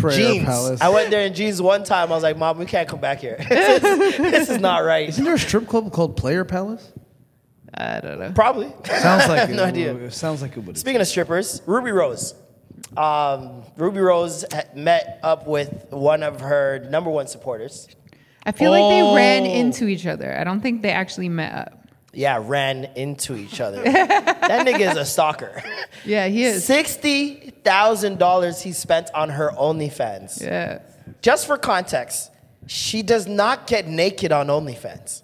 Prayer 0.00 0.16
jeans. 0.16 0.44
Palace. 0.44 0.80
I 0.80 0.88
went 0.90 1.10
there 1.10 1.22
in 1.26 1.32
jeans 1.32 1.62
one 1.62 1.84
time. 1.84 2.10
I 2.10 2.14
was 2.14 2.22
like, 2.22 2.36
Mom, 2.36 2.58
we 2.58 2.66
can't 2.66 2.88
come 2.88 3.00
back 3.00 3.20
here. 3.20 3.36
this, 3.48 3.82
is, 3.84 4.18
this 4.18 4.50
is 4.50 4.60
not 4.60 4.78
right. 4.84 5.08
Isn't 5.08 5.24
there 5.24 5.34
a 5.34 5.38
strip 5.38 5.68
club 5.68 5.92
called 5.92 6.16
Player 6.16 6.44
Palace? 6.44 6.92
I 7.72 8.00
don't 8.00 8.18
know. 8.18 8.32
Probably. 8.34 8.72
Sounds 8.84 9.28
like 9.28 9.48
no 9.50 9.62
it. 9.62 9.68
idea. 9.68 9.94
It 9.94 10.12
sounds 10.12 10.42
like 10.42 10.56
it 10.56 10.60
would. 10.60 10.76
Speaking 10.76 11.00
of 11.00 11.06
strippers, 11.06 11.62
Rubi 11.66 11.92
Rose. 11.92 12.34
Um, 12.96 13.62
Rubi 13.76 14.00
Rose 14.00 14.44
met 14.74 15.20
up 15.22 15.46
with 15.46 15.86
one 15.90 16.22
of 16.22 16.40
her 16.40 16.86
number 16.90 17.10
one 17.10 17.26
supporters. 17.26 17.88
I 18.44 18.52
feel 18.52 18.70
like 18.70 18.90
they 18.90 19.02
ran 19.02 19.42
Oh. 19.42 19.52
into 19.60 19.86
each 19.86 20.06
other. 20.06 20.36
I 20.38 20.44
don't 20.44 20.60
think 20.60 20.82
they 20.82 20.90
actually 20.90 21.28
met 21.28 21.52
up. 21.52 21.88
Yeah, 22.12 22.40
ran 22.42 22.84
into 22.94 23.34
each 23.36 23.60
other. 23.60 23.82
that 23.84 24.66
nigga 24.66 24.90
is 24.92 24.96
a 24.96 25.04
stalker. 25.04 25.62
Yeah, 26.04 26.28
he 26.28 26.44
is. 26.44 26.64
Sixty 26.64 27.50
thousand 27.64 28.18
dollars 28.18 28.62
he 28.62 28.72
spent 28.72 29.10
on 29.14 29.28
her 29.30 29.50
OnlyFans. 29.50 30.40
Yeah. 30.40 30.78
Just 31.20 31.46
for 31.46 31.58
context, 31.58 32.30
she 32.66 33.02
does 33.02 33.26
not 33.26 33.66
get 33.66 33.86
naked 33.88 34.32
on 34.32 34.46
OnlyFans. 34.46 35.22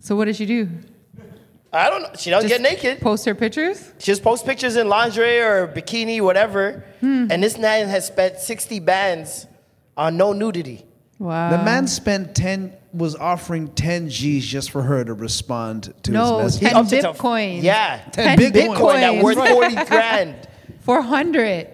So 0.00 0.16
what 0.16 0.24
did 0.24 0.36
she 0.36 0.46
do? 0.46 0.68
I 1.72 1.88
don't 1.88 2.02
know. 2.02 2.10
She 2.18 2.28
doesn't 2.30 2.50
Just 2.50 2.62
get 2.62 2.70
naked. 2.70 3.00
Post 3.00 3.24
her 3.24 3.34
pictures? 3.34 3.92
She 3.98 4.06
just 4.06 4.22
posts 4.22 4.44
pictures 4.46 4.76
in 4.76 4.88
lingerie 4.88 5.40
or 5.40 5.66
bikini, 5.68 6.20
whatever. 6.20 6.84
Hmm. 7.00 7.28
And 7.30 7.42
this 7.42 7.56
man 7.56 7.88
has 7.88 8.06
spent 8.06 8.38
60 8.38 8.78
bands 8.80 9.46
on 9.96 10.16
no 10.18 10.32
nudity. 10.32 10.84
Wow. 11.18 11.50
The 11.56 11.62
man 11.64 11.86
spent 11.86 12.34
ten 12.34 12.74
was 12.92 13.14
offering 13.16 13.68
ten 13.68 14.08
G's 14.10 14.44
just 14.46 14.70
for 14.70 14.82
her 14.82 15.02
to 15.04 15.14
respond 15.14 15.94
to 16.02 16.10
No, 16.10 16.40
his 16.40 16.60
message. 16.60 16.68
10 16.68 16.76
upped 16.76 16.92
it 16.92 17.02
to- 17.02 17.62
Yeah. 17.64 18.00
10 18.12 18.38
Bitcoin 18.38 19.00
that 19.00 19.22
worth 19.24 19.36
40 19.38 19.74
grand. 19.86 20.48
400. 20.80 21.68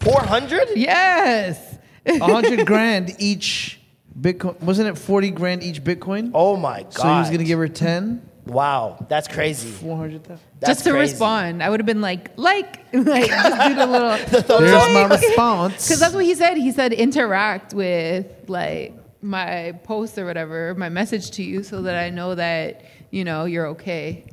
400? 0.00 0.68
Yes. 0.74 1.78
A 2.04 2.18
hundred 2.18 2.66
grand 2.66 3.14
each 3.18 3.80
Bitcoin. 4.20 4.60
Wasn't 4.60 4.88
it 4.88 4.98
forty 4.98 5.30
grand 5.30 5.62
each 5.62 5.82
Bitcoin? 5.84 6.32
Oh 6.34 6.56
my 6.56 6.82
God. 6.82 6.92
So 6.94 7.02
he 7.12 7.18
was 7.20 7.30
gonna 7.30 7.44
give 7.44 7.60
her 7.60 7.68
ten. 7.68 8.28
Wow, 8.46 9.04
that's 9.08 9.28
crazy. 9.28 9.70
Four 9.70 9.96
hundred 9.96 10.24
thousand. 10.24 10.44
Just 10.66 10.84
to 10.84 10.90
crazy. 10.90 11.12
respond. 11.12 11.62
I 11.62 11.70
would 11.70 11.78
have 11.78 11.86
been 11.86 12.00
like, 12.00 12.32
like, 12.36 12.80
like, 12.92 13.28
just 13.28 13.68
do 13.68 13.74
the 13.74 13.86
little. 13.86 14.58
There's 14.58 14.92
my 14.92 15.04
response. 15.04 15.86
Because 15.86 16.00
that's 16.00 16.14
what 16.14 16.24
he 16.24 16.34
said. 16.34 16.56
He 16.56 16.72
said 16.72 16.92
interact 16.92 17.72
with 17.72 18.26
like 18.48 18.94
my 19.20 19.78
post 19.84 20.18
or 20.18 20.26
whatever, 20.26 20.74
my 20.74 20.88
message 20.88 21.30
to 21.32 21.44
you, 21.44 21.62
so 21.62 21.82
that 21.82 21.96
I 21.96 22.10
know 22.10 22.34
that 22.34 22.84
you 23.10 23.24
know 23.24 23.44
you're 23.44 23.68
okay. 23.68 24.26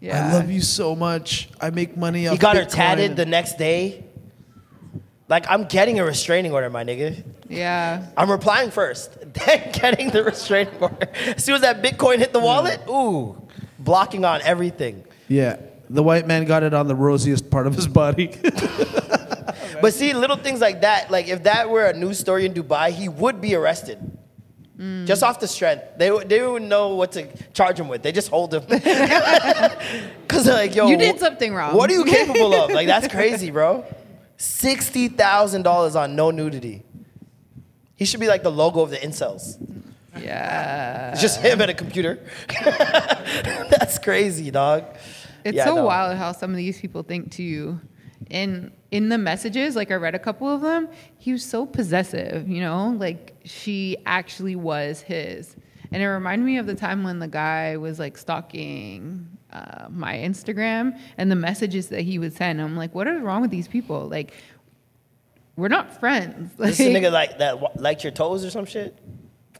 Yeah. 0.00 0.28
I 0.28 0.32
love 0.34 0.50
you 0.50 0.60
so 0.60 0.94
much. 0.94 1.48
I 1.60 1.70
make 1.70 1.96
money 1.96 2.26
off. 2.26 2.32
He 2.32 2.38
got 2.38 2.56
her 2.56 2.64
tatted 2.64 3.16
the 3.16 3.24
next 3.24 3.56
day. 3.56 4.03
Like, 5.28 5.46
I'm 5.48 5.64
getting 5.64 5.98
a 6.00 6.04
restraining 6.04 6.52
order, 6.52 6.68
my 6.68 6.84
nigga. 6.84 7.24
Yeah. 7.48 8.06
I'm 8.16 8.30
replying 8.30 8.70
first, 8.70 9.10
then 9.34 9.72
getting 9.72 10.10
the 10.10 10.22
restraining 10.24 10.74
order. 10.78 11.08
As 11.36 11.44
soon 11.44 11.56
as 11.56 11.60
that 11.62 11.82
Bitcoin 11.82 12.18
hit 12.18 12.32
the 12.32 12.40
mm. 12.40 12.44
wallet, 12.44 12.80
ooh, 12.88 13.40
blocking 13.78 14.24
on 14.24 14.42
everything. 14.42 15.04
Yeah, 15.28 15.58
the 15.88 16.02
white 16.02 16.26
man 16.26 16.44
got 16.44 16.62
it 16.62 16.74
on 16.74 16.88
the 16.88 16.94
rosiest 16.94 17.50
part 17.50 17.66
of 17.66 17.74
his 17.74 17.88
body. 17.88 18.36
But 19.84 19.92
see, 19.92 20.14
little 20.14 20.36
things 20.36 20.62
like 20.62 20.80
that, 20.80 21.10
like 21.10 21.28
if 21.28 21.42
that 21.42 21.68
were 21.68 21.84
a 21.84 21.92
news 21.92 22.18
story 22.18 22.46
in 22.46 22.54
Dubai, 22.54 22.90
he 22.90 23.10
would 23.10 23.42
be 23.42 23.54
arrested. 23.54 23.98
Mm. 24.78 25.04
Just 25.06 25.22
off 25.22 25.40
the 25.40 25.46
strength. 25.46 25.84
They, 25.98 26.10
would- 26.10 26.26
they 26.26 26.40
wouldn't 26.40 26.70
know 26.70 26.94
what 26.94 27.12
to 27.12 27.28
charge 27.52 27.78
him 27.78 27.88
with. 27.88 28.02
They 28.02 28.10
just 28.10 28.30
hold 28.30 28.54
him. 28.54 28.64
Because 30.26 30.46
they're 30.46 30.54
like, 30.54 30.74
yo, 30.74 30.88
You 30.88 30.96
did 30.96 31.20
something 31.20 31.54
wrong. 31.54 31.76
What 31.76 31.90
are 31.90 31.92
you 31.92 32.04
capable 32.06 32.54
of? 32.54 32.70
Like, 32.70 32.86
that's 32.86 33.08
crazy, 33.08 33.50
bro. 33.50 33.84
$60,000 34.38 35.94
on 35.96 36.16
no 36.16 36.30
nudity. 36.30 36.82
He 37.96 38.04
should 38.04 38.20
be 38.20 38.26
like 38.28 38.42
the 38.42 38.50
logo 38.50 38.80
of 38.80 38.90
the 38.90 38.96
incels. 38.96 39.56
Yeah. 40.20 41.12
It's 41.12 41.20
just 41.20 41.40
him 41.40 41.60
at 41.60 41.70
a 41.70 41.74
computer. 41.74 42.18
that's 42.64 43.98
crazy, 43.98 44.50
dog. 44.50 44.84
It's 45.44 45.56
Yeah, 45.56 45.66
so 45.66 45.76
no. 45.76 45.84
wild 45.84 46.16
how 46.16 46.32
some 46.32 46.50
of 46.50 46.56
these 46.56 46.80
people 46.80 47.02
think 47.02 47.30
too. 47.30 47.80
In 48.30 48.72
in 48.90 49.08
the 49.10 49.18
messages, 49.18 49.76
like 49.76 49.90
I 49.90 49.96
read 49.96 50.14
a 50.14 50.18
couple 50.18 50.48
of 50.48 50.60
them, 50.62 50.88
he 51.18 51.32
was 51.32 51.44
so 51.44 51.66
possessive, 51.66 52.48
you 52.48 52.60
know, 52.60 52.94
like 52.96 53.34
she 53.44 53.96
actually 54.06 54.56
was 54.56 55.00
his. 55.00 55.56
And 55.92 56.02
it 56.02 56.06
reminded 56.08 56.44
me 56.44 56.58
of 56.58 56.66
the 56.66 56.74
time 56.74 57.04
when 57.04 57.18
the 57.18 57.28
guy 57.28 57.76
was 57.76 57.98
like 57.98 58.16
stalking 58.16 59.33
uh, 59.54 59.86
my 59.88 60.16
Instagram 60.16 60.98
and 61.16 61.30
the 61.30 61.36
messages 61.36 61.88
that 61.88 62.02
he 62.02 62.18
would 62.18 62.34
send. 62.34 62.60
I'm 62.60 62.76
like, 62.76 62.94
what 62.94 63.06
is 63.06 63.22
wrong 63.22 63.40
with 63.42 63.50
these 63.50 63.68
people? 63.68 64.08
Like, 64.08 64.32
we're 65.56 65.68
not 65.68 65.98
friends. 66.00 66.52
This 66.58 66.80
is 66.80 66.86
a 66.88 66.90
nigga 66.90 67.12
like 67.12 67.38
that 67.38 67.80
liked 67.80 68.02
your 68.02 68.12
toes 68.12 68.44
or 68.44 68.50
some 68.50 68.66
shit? 68.66 68.98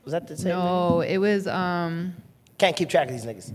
Was 0.05 0.12
that 0.12 0.27
the 0.27 0.37
same? 0.37 0.49
no, 0.49 1.01
it 1.01 1.19
was 1.19 1.47
um 1.47 2.15
Can't 2.59 2.77
keep 2.77 2.89
track 2.89 3.09
of 3.09 3.15
these 3.15 3.25
niggas. 3.25 3.53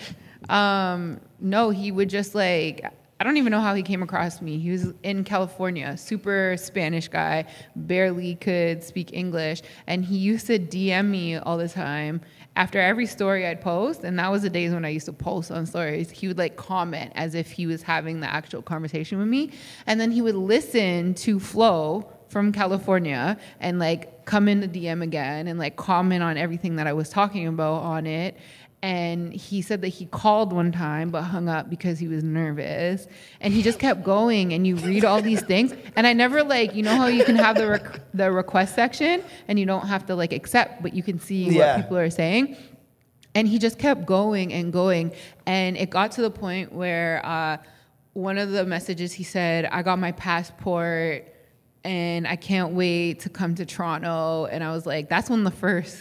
Um, 0.48 1.20
no, 1.40 1.70
he 1.70 1.90
would 1.90 2.08
just 2.08 2.34
like 2.34 2.84
I 3.18 3.24
don't 3.24 3.38
even 3.38 3.50
know 3.50 3.60
how 3.60 3.74
he 3.74 3.82
came 3.82 4.02
across 4.02 4.42
me. 4.42 4.58
He 4.58 4.70
was 4.70 4.92
in 5.02 5.24
California, 5.24 5.96
super 5.96 6.54
Spanish 6.58 7.08
guy, 7.08 7.46
barely 7.74 8.34
could 8.34 8.84
speak 8.84 9.12
English, 9.14 9.62
and 9.86 10.04
he 10.04 10.18
used 10.18 10.46
to 10.48 10.58
DM 10.58 11.08
me 11.08 11.36
all 11.36 11.56
the 11.56 11.68
time 11.68 12.20
after 12.56 12.80
every 12.80 13.06
story 13.06 13.46
I'd 13.46 13.60
post, 13.60 14.02
and 14.02 14.18
that 14.18 14.32
was 14.32 14.42
the 14.42 14.50
days 14.50 14.72
when 14.72 14.84
I 14.84 14.88
used 14.88 15.06
to 15.06 15.12
post 15.12 15.50
on 15.50 15.66
stories. 15.66 16.10
He 16.10 16.26
would 16.26 16.38
like 16.38 16.56
comment 16.56 17.12
as 17.14 17.34
if 17.34 17.52
he 17.52 17.66
was 17.66 17.82
having 17.82 18.20
the 18.20 18.32
actual 18.32 18.62
conversation 18.62 19.18
with 19.18 19.28
me, 19.28 19.52
and 19.86 20.00
then 20.00 20.10
he 20.10 20.22
would 20.22 20.34
listen 20.34 21.14
to 21.14 21.38
Flow 21.38 22.10
from 22.28 22.52
California 22.52 23.38
and 23.60 23.78
like 23.78 24.24
come 24.24 24.48
in 24.48 24.60
the 24.60 24.68
DM 24.68 25.02
again 25.02 25.46
and 25.46 25.58
like 25.58 25.76
comment 25.76 26.22
on 26.22 26.36
everything 26.36 26.76
that 26.76 26.86
I 26.86 26.92
was 26.92 27.08
talking 27.08 27.46
about 27.46 27.82
on 27.82 28.06
it 28.06 28.36
and 28.82 29.32
he 29.32 29.62
said 29.62 29.80
that 29.82 29.88
he 29.88 30.06
called 30.06 30.52
one 30.52 30.70
time 30.70 31.10
but 31.10 31.22
hung 31.22 31.48
up 31.48 31.68
because 31.70 31.98
he 31.98 32.08
was 32.08 32.22
nervous. 32.22 33.06
And 33.40 33.52
he 33.52 33.62
just 33.62 33.78
kept 33.78 34.04
going 34.04 34.52
and 34.52 34.66
you 34.66 34.76
read 34.76 35.04
all 35.04 35.20
these 35.22 35.42
things. 35.42 35.72
And 35.96 36.06
i 36.06 36.12
never 36.12 36.42
like 36.44 36.74
you 36.74 36.82
know 36.82 36.94
how 36.94 37.06
you 37.06 37.24
can 37.24 37.36
have 37.36 37.56
the 37.56 37.66
rec- 37.68 38.00
the 38.14 38.30
request 38.30 38.74
section 38.74 39.22
and 39.48 39.58
you 39.58 39.66
don't 39.66 39.86
have 39.86 40.06
to 40.06 40.14
like 40.14 40.32
accept 40.32 40.82
but 40.82 40.92
you 40.94 41.02
can 41.02 41.18
see 41.18 41.44
Yeah. 41.50 41.76
what 41.76 41.82
people 41.84 41.96
are 41.98 42.10
saying? 42.10 42.56
And 43.34 43.46
he 43.48 43.58
just 43.58 43.78
kept 43.78 44.06
going 44.06 44.52
and 44.52 44.72
going. 44.72 45.12
And 45.46 45.76
it 45.76 45.90
got 45.90 46.12
to 46.12 46.22
the 46.22 46.30
point 46.30 46.72
where 46.72 47.20
uh, 47.24 47.58
one 48.12 48.38
of 48.38 48.50
the 48.50 48.64
messages 48.64 49.12
he 49.12 49.24
said 49.24 49.64
i 49.66 49.82
got 49.82 49.98
my 49.98 50.12
passport 50.12 51.24
and 51.84 52.26
i 52.28 52.36
can't 52.36 52.72
wait 52.74 53.20
to 53.20 53.28
come 53.30 53.54
to 53.54 53.64
toronto. 53.66 54.46
And 54.46 54.62
i 54.62 54.70
was 54.70 54.86
like 54.86 55.08
that's 55.08 55.28
when 55.30 55.44
the 55.44 55.50
first 55.50 55.98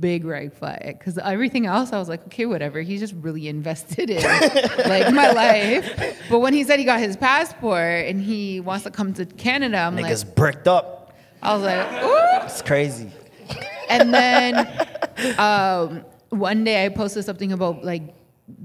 big 0.00 0.24
red 0.24 0.52
flag 0.52 0.98
because 0.98 1.18
everything 1.18 1.66
else 1.66 1.92
i 1.92 1.98
was 1.98 2.08
like 2.08 2.24
okay 2.26 2.46
whatever 2.46 2.80
he's 2.80 3.00
just 3.00 3.12
really 3.14 3.48
invested 3.48 4.08
in 4.08 4.22
like 4.88 5.12
my 5.12 5.30
life 5.32 6.18
but 6.30 6.38
when 6.38 6.54
he 6.54 6.64
said 6.64 6.78
he 6.78 6.84
got 6.86 7.00
his 7.00 7.16
passport 7.16 8.06
and 8.06 8.22
he 8.22 8.60
wants 8.60 8.84
to 8.84 8.90
come 8.90 9.12
to 9.12 9.26
canada 9.26 9.76
i'm 9.76 9.96
Niggas 9.96 10.24
like 10.24 10.34
bricked 10.36 10.68
up. 10.68 11.12
i 11.42 11.54
was 11.54 11.62
like 11.62 12.02
Ooh. 12.02 12.44
It's 12.44 12.62
crazy. 12.62 13.10
and 13.88 14.12
then 14.12 14.66
um, 15.38 16.04
one 16.30 16.64
day 16.64 16.84
I 16.84 16.88
posted 16.88 17.24
something 17.24 17.52
about 17.52 17.84
like 17.84 18.02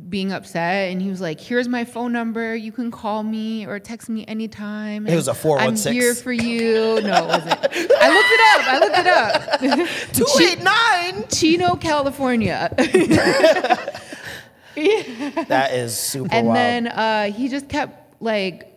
being 0.10 0.32
upset, 0.34 0.92
and 0.92 1.02
he 1.02 1.10
was 1.10 1.22
like, 1.22 1.40
"Here's 1.40 1.68
my 1.68 1.86
phone 1.86 2.12
number. 2.12 2.56
You 2.56 2.72
can 2.72 2.92
call 2.92 3.24
me 3.24 3.66
or 3.66 3.80
text 3.80 4.10
me 4.10 4.26
anytime." 4.28 5.08
It 5.08 5.16
was 5.16 5.28
a 5.28 5.34
416. 5.34 5.90
I'm 5.90 5.94
here 6.02 6.16
for 6.16 6.32
you. 6.34 7.02
No, 7.02 7.24
it 7.24 7.28
wasn't. 7.28 7.60
I 7.98 8.10
looked 8.16 8.32
it 8.32 8.42
up. 8.52 8.62
I 8.68 8.80
looked 8.80 8.98
it 8.98 9.08
up. 9.08 9.60
Two 10.14 10.26
eight 10.44 10.62
nine. 10.64 11.28
Chino, 11.30 11.76
California. 11.76 12.74
That 15.50 15.74
is 15.74 15.98
super 15.98 16.34
and 16.34 16.48
wild. 16.48 16.58
then 16.58 16.88
uh, 16.88 17.32
he 17.32 17.50
just 17.50 17.68
kept 17.68 18.22
like 18.22 18.69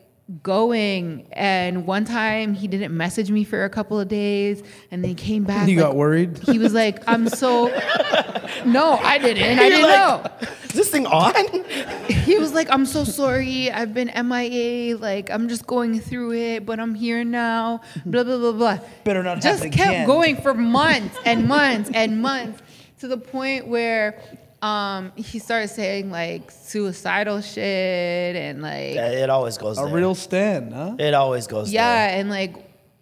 going 0.43 1.27
and 1.33 1.87
one 1.87 2.05
time 2.05 2.55
he 2.55 2.67
didn't 2.67 2.97
message 2.97 3.31
me 3.31 3.45
for 3.45 3.65
a 3.65 3.69
couple 3.71 4.01
of 4.01 4.09
days 4.09 4.63
and 4.91 5.03
then 5.05 5.11
he 5.11 5.15
came 5.15 5.45
back 5.45 5.69
You 5.69 5.77
like, 5.77 5.85
got 5.87 5.97
worried? 5.97 6.39
he 6.39 6.59
was 6.59 6.73
like 6.73 7.03
i'm 7.07 7.29
so 7.29 7.67
no 8.65 8.93
i 9.03 9.19
didn't 9.19 9.59
i 9.59 9.63
You're 9.67 9.71
didn't 9.71 9.83
like, 9.91 10.41
know 10.41 10.49
Is 10.65 10.73
this 10.73 10.89
thing 10.91 11.07
on? 11.07 11.35
he 12.09 12.39
was 12.39 12.55
like 12.55 12.69
i'm 12.71 12.87
so 12.87 13.05
sorry 13.05 13.71
i've 13.71 13.93
been 13.93 14.11
mia 14.27 14.97
like 14.97 15.31
i'm 15.31 15.49
just 15.49 15.67
going 15.67 16.01
through 16.01 16.33
it 16.33 16.65
but 16.65 16.81
i'm 16.81 16.95
here 16.95 17.25
now 17.25 17.81
blah 18.07 18.23
blah 18.25 18.39
blah 18.39 18.53
blah 18.53 18.79
Better 19.05 19.23
not 19.23 19.43
just 19.43 19.63
kept 19.65 19.75
again. 19.75 20.07
going 20.07 20.37
for 20.37 20.55
months 20.55 21.17
and 21.27 21.47
months 21.47 21.91
and 21.93 22.23
months 22.23 22.63
to 23.01 23.09
the 23.09 23.19
point 23.19 23.67
where 23.67 24.19
um, 24.63 25.13
he 25.17 25.39
started 25.41 25.69
saying 25.69 26.11
like 26.11 26.51
suicidal 26.51 27.41
shit 27.41 28.37
and 28.37 28.63
like 28.63 28.95
Yeah, 28.95 29.11
it 29.11 29.29
always 29.31 29.59
goes 29.59 29.79
A 29.79 29.83
there. 29.85 29.95
real 29.95 30.15
stand, 30.15 30.73
huh? 30.73 30.97
It 30.99 31.15
always 31.15 31.47
goes 31.49 31.73
yeah 31.73 32.07
there. 32.09 32.21
and 32.21 32.31
like 32.31 32.55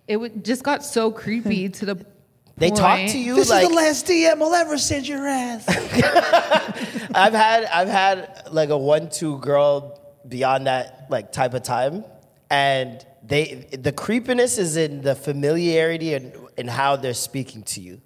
it 0.09 0.17
would 0.17 0.45
just 0.45 0.63
got 0.65 0.83
so 0.85 1.11
creepy 1.11 1.69
to 1.79 1.85
the 1.87 2.07
They 2.57 2.71
talk 2.71 2.99
point- 2.99 3.11
to 3.13 3.19
you 3.19 3.35
This 3.37 3.51
like 3.51 3.63
is 3.65 3.69
the 3.69 3.75
last 3.75 4.07
DM 4.07 4.41
I'll 4.43 4.55
ever 4.55 4.79
send 4.79 5.07
your 5.07 5.27
ass. 5.27 5.65
I've 7.15 7.33
had 7.35 7.65
I've 7.65 7.89
had 7.89 8.49
like 8.51 8.71
a 8.71 8.79
one 8.79 9.11
two 9.11 9.39
girl 9.39 10.01
beyond 10.27 10.67
that 10.67 11.07
like 11.11 11.33
type 11.33 11.55
of 11.55 11.63
time, 11.63 12.05
and 12.51 13.05
they 13.23 13.67
the 13.73 13.93
creepiness 13.93 14.59
is 14.59 14.77
in 14.77 15.03
the 15.03 15.15
familiarity 15.15 16.15
and 16.15 16.33
in 16.57 16.69
how 16.69 16.97
they're 16.97 17.15
speaking 17.15 17.63
to 17.65 17.81
you. 17.81 18.01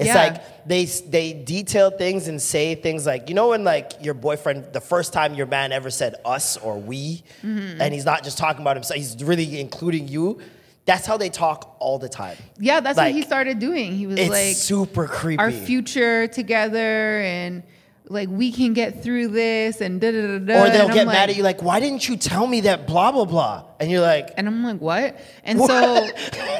It's 0.00 0.06
Yeah. 0.08 0.22
like 0.24 0.66
they 0.66 0.84
they 0.86 1.32
detail 1.34 1.90
things 1.90 2.26
and 2.26 2.40
say 2.40 2.74
things 2.74 3.04
like 3.06 3.28
you 3.28 3.34
know 3.34 3.48
when 3.50 3.62
like 3.64 3.92
your 4.02 4.14
boyfriend 4.14 4.72
the 4.72 4.80
first 4.80 5.12
time 5.12 5.34
your 5.34 5.46
man 5.46 5.72
ever 5.72 5.90
said 5.90 6.14
us 6.24 6.56
or 6.56 6.78
we, 6.78 7.22
Mhm. 7.44 7.80
and 7.80 7.94
he's 7.94 8.04
not 8.06 8.24
just 8.24 8.38
talking 8.38 8.62
about 8.62 8.76
himself, 8.76 8.96
he's 8.98 9.22
really 9.22 9.60
including 9.60 10.08
you. 10.08 10.40
That's 10.86 11.06
how 11.06 11.16
they 11.18 11.28
talk 11.28 11.76
all 11.78 11.98
the 11.98 12.08
time. 12.08 12.36
yeah 12.58 12.80
that's 12.80 12.96
Like, 12.96 13.08
what 13.08 13.14
he 13.14 13.22
started 13.22 13.58
doing 13.58 13.92
he 13.96 14.06
was 14.06 14.18
it's 14.18 14.30
like 14.30 14.56
super 14.56 15.06
creepy. 15.06 15.38
our 15.38 15.50
future 15.52 16.26
together 16.26 17.20
and 17.20 17.62
like 18.10 18.28
we 18.28 18.50
can 18.50 18.72
get 18.72 19.04
through 19.04 19.28
this 19.28 19.80
and 19.80 20.00
da 20.00 20.10
da 20.10 20.20
da 20.20 20.38
da 20.38 20.64
Or 20.64 20.70
they'll 20.70 20.88
get 20.88 21.06
mad 21.06 21.30
at 21.30 21.36
you 21.36 21.44
like, 21.44 21.62
why 21.62 21.78
didn't 21.78 22.08
you 22.08 22.16
tell 22.16 22.46
me 22.46 22.62
that 22.62 22.86
blah 22.86 23.12
blah 23.12 23.24
blah? 23.24 23.64
And 23.78 23.88
you're 23.88 24.00
like, 24.00 24.34
and 24.36 24.48
I'm 24.48 24.64
like, 24.64 24.80
what? 24.80 25.18
And 25.44 25.60
so 25.60 26.08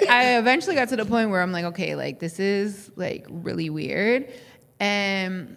I 0.08 0.38
eventually 0.38 0.76
got 0.76 0.88
to 0.90 0.96
the 0.96 1.04
point 1.04 1.30
where 1.30 1.42
I'm 1.42 1.50
like, 1.50 1.64
okay, 1.66 1.96
like 1.96 2.20
this 2.20 2.38
is 2.38 2.90
like 2.94 3.26
really 3.28 3.68
weird. 3.68 4.32
And 4.78 5.56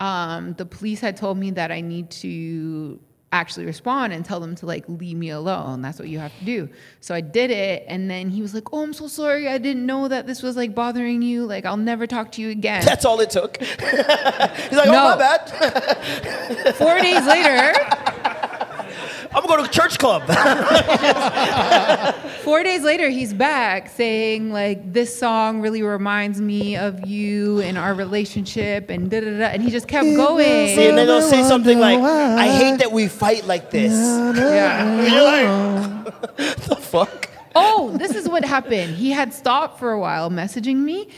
um, 0.00 0.54
the 0.54 0.64
police 0.64 1.00
had 1.00 1.18
told 1.18 1.36
me 1.36 1.50
that 1.52 1.70
I 1.70 1.82
need 1.82 2.10
to 2.10 2.98
actually 3.34 3.66
respond 3.66 4.12
and 4.12 4.24
tell 4.24 4.38
them 4.40 4.54
to 4.54 4.66
like 4.66 4.84
leave 4.88 5.16
me 5.16 5.30
alone. 5.30 5.82
That's 5.82 5.98
what 5.98 6.08
you 6.08 6.20
have 6.20 6.36
to 6.38 6.44
do. 6.44 6.68
So 7.00 7.14
I 7.14 7.20
did 7.20 7.50
it. 7.50 7.84
And 7.88 8.08
then 8.08 8.30
he 8.30 8.40
was 8.40 8.54
like, 8.54 8.72
oh, 8.72 8.82
I'm 8.82 8.92
so 8.92 9.08
sorry. 9.08 9.48
I 9.48 9.58
didn't 9.58 9.84
know 9.84 10.06
that 10.08 10.26
this 10.26 10.42
was 10.42 10.56
like 10.56 10.74
bothering 10.74 11.20
you. 11.20 11.44
Like, 11.44 11.64
I'll 11.66 11.76
never 11.76 12.06
talk 12.06 12.32
to 12.32 12.40
you 12.42 12.50
again. 12.50 12.82
That's 12.84 13.04
all 13.04 13.20
it 13.20 13.30
took. 13.30 13.56
He's 13.62 13.78
like, 13.78 14.86
No. 14.88 15.06
oh 15.06 15.10
my 15.10 15.16
bad. 15.18 16.74
Four 16.76 17.00
days 17.00 17.26
later, 17.26 17.74
I'm 19.34 19.46
going 19.46 19.64
to 19.64 19.70
church 19.70 19.98
club. 19.98 20.22
Four 22.54 22.62
days 22.62 22.82
later, 22.82 23.08
he's 23.08 23.34
back 23.34 23.88
saying 23.88 24.52
like 24.52 24.92
this 24.92 25.18
song 25.18 25.60
really 25.60 25.82
reminds 25.82 26.40
me 26.40 26.76
of 26.76 27.04
you 27.04 27.60
and 27.60 27.76
our 27.76 27.92
relationship 27.94 28.90
and 28.90 29.10
da 29.10 29.22
da 29.22 29.38
da, 29.38 29.46
and 29.46 29.60
he 29.60 29.72
just 29.72 29.88
kept 29.88 30.06
going. 30.14 30.76
See, 30.76 30.86
and 30.86 30.96
then 30.96 31.08
they'll 31.08 31.20
say 31.20 31.42
something 31.42 31.80
like, 31.80 31.98
I 31.98 32.46
hate 32.46 32.78
that 32.78 32.92
we 32.92 33.08
fight 33.08 33.48
like 33.48 33.72
this. 33.72 33.92
Yeah. 33.92 35.02
You're 35.02 36.04
like, 36.04 36.36
the 36.36 36.76
fuck? 36.76 37.28
Oh, 37.56 37.96
this 37.98 38.14
is 38.14 38.28
what 38.28 38.44
happened. 38.44 38.94
He 38.94 39.10
had 39.10 39.34
stopped 39.34 39.80
for 39.80 39.90
a 39.90 39.98
while 39.98 40.30
messaging 40.30 40.76
me. 40.76 41.08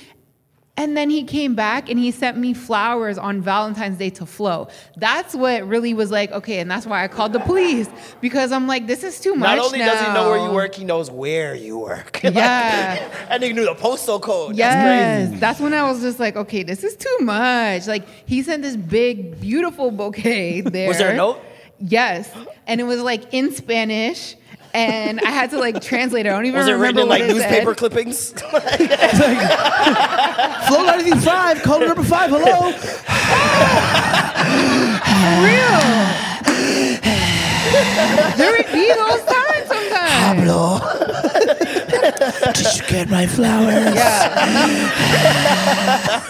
And 0.78 0.94
then 0.94 1.09
he 1.09 1.24
came 1.24 1.55
back 1.55 1.89
and 1.89 1.98
he 1.98 2.11
sent 2.11 2.36
me 2.36 2.53
flowers 2.53 3.16
on 3.16 3.40
Valentine's 3.40 3.97
Day 3.97 4.11
to 4.11 4.27
Flow. 4.27 4.69
That's 4.97 5.35
what 5.35 5.66
really 5.66 5.94
was 5.94 6.11
like, 6.11 6.31
okay, 6.32 6.59
and 6.59 6.70
that's 6.70 6.85
why 6.86 7.03
I 7.03 7.09
called 7.09 7.32
the 7.32 7.40
police 7.40 7.89
because 8.20 8.53
I'm 8.53 8.66
like, 8.66 8.86
this 8.86 9.03
is 9.03 9.19
too 9.19 9.35
much. 9.35 9.57
Not 9.57 9.65
only 9.65 9.78
does 9.78 10.07
he 10.07 10.12
know 10.12 10.28
where 10.28 10.47
you 10.47 10.53
work, 10.55 10.74
he 10.74 10.85
knows 10.85 11.11
where 11.11 11.55
you 11.55 11.78
work. 11.78 12.20
Yeah. 12.23 13.27
and 13.31 13.43
he 13.43 13.55
knew 13.55 13.65
the 13.65 13.74
postal 13.74 14.20
code. 14.20 14.51
That's 14.51 14.59
Yes, 14.59 15.28
crazy. 15.28 15.40
that's 15.40 15.61
when 15.61 15.73
I 15.73 15.90
was 15.90 16.03
just 16.03 16.20
like, 16.20 16.36
okay, 16.36 16.62
this 16.62 16.85
is 16.85 16.94
too 16.94 17.16
much. 17.23 17.86
Like 17.86 18.07
he 18.27 18.43
sent 18.43 18.62
this 18.62 18.77
big, 18.77 19.40
beautiful 19.40 19.90
bouquet 19.90 20.61
there. 20.61 20.89
Was 20.89 20.98
there 20.98 21.12
a 21.12 21.16
note? 21.16 21.40
Yes, 21.78 22.31
and 22.66 22.81
it 22.81 22.85
was 22.85 23.01
like 23.03 23.35
in 23.35 23.53
Spanish, 23.53 24.35
and 24.75 25.20
I 25.20 25.31
had 25.31 25.51
to 25.51 25.59
like 25.59 25.81
translate 25.83 26.27
it. 26.27 26.31
I 26.31 26.33
don't 26.33 26.47
even 26.47 26.59
Was 26.59 26.69
it 26.69 26.73
written 26.73 26.97
remember 26.97 27.03
in 27.03 27.09
like 27.09 27.25
newspaper 27.25 27.70
said. 27.70 27.77
clippings? 27.78 28.33
Flow 30.69 30.85
95, 30.85 31.62
caller 31.62 31.86
number 31.86 32.03
five, 32.05 32.31
hello. 32.31 32.73
Real. 35.43 35.81
There 38.36 38.51
would 38.53 38.67
be 38.73 38.86
those 38.95 39.23
times 39.25 39.67
sometimes. 39.69 40.47
Did 42.55 42.76
you 42.76 42.83
get 42.89 43.10
my 43.10 43.26
flowers? 43.26 43.94
Yeah. 43.94 44.44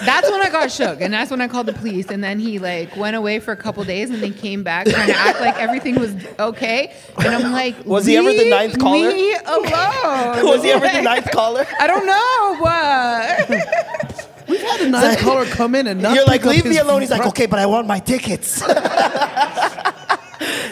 that's 0.05 0.31
when 0.31 0.41
I 0.41 0.49
got 0.51 0.71
shook, 0.71 1.01
and 1.01 1.13
that's 1.13 1.31
when 1.31 1.41
I 1.41 1.49
called 1.49 1.67
the 1.67 1.73
police. 1.73 2.11
And 2.11 2.23
then 2.23 2.39
he 2.39 2.59
like 2.59 2.97
went 2.97 3.17
away 3.17 3.41
for 3.41 3.53
a 3.53 3.57
couple 3.57 3.83
days, 3.85 4.11
and 4.11 4.23
then 4.23 4.35
came 4.35 4.63
back 4.63 4.87
trying 4.87 5.09
to 5.09 5.17
act 5.17 5.41
like 5.41 5.57
everything 5.57 5.99
was 5.99 6.15
okay. 6.39 6.95
And 7.19 7.29
I'm 7.29 7.53
like, 7.53 7.85
Was 7.85 8.07
he 8.07 8.17
ever 8.17 8.33
the 8.33 8.49
ninth 8.49 8.79
caller?" 8.79 9.09
Me 9.09 9.35
alone. 9.35 9.65
Was 10.47 10.63
he 10.63 10.71
ever 10.71 10.89
the 10.89 11.03
ninth 11.03 11.31
caller? 11.31 11.67
I 11.79 11.87
don't 11.87 12.07
know. 12.07 12.57
What? 12.61 14.31
We've 14.49 14.61
had 14.61 14.81
a 14.83 14.89
ninth 14.89 15.19
caller 15.19 15.45
come 15.47 15.75
in 15.75 15.89
and 15.89 16.01
not 16.01 16.15
You're 16.15 16.25
like, 16.25 16.47
up 16.47 16.53
leave 16.53 16.65
me 16.65 16.79
alone. 16.79 17.01
He's 17.01 17.11
like, 17.11 17.27
okay, 17.27 17.47
but 17.47 17.59
I 17.59 17.67
want 17.67 17.89
my 17.89 17.99
tickets. 17.99 18.63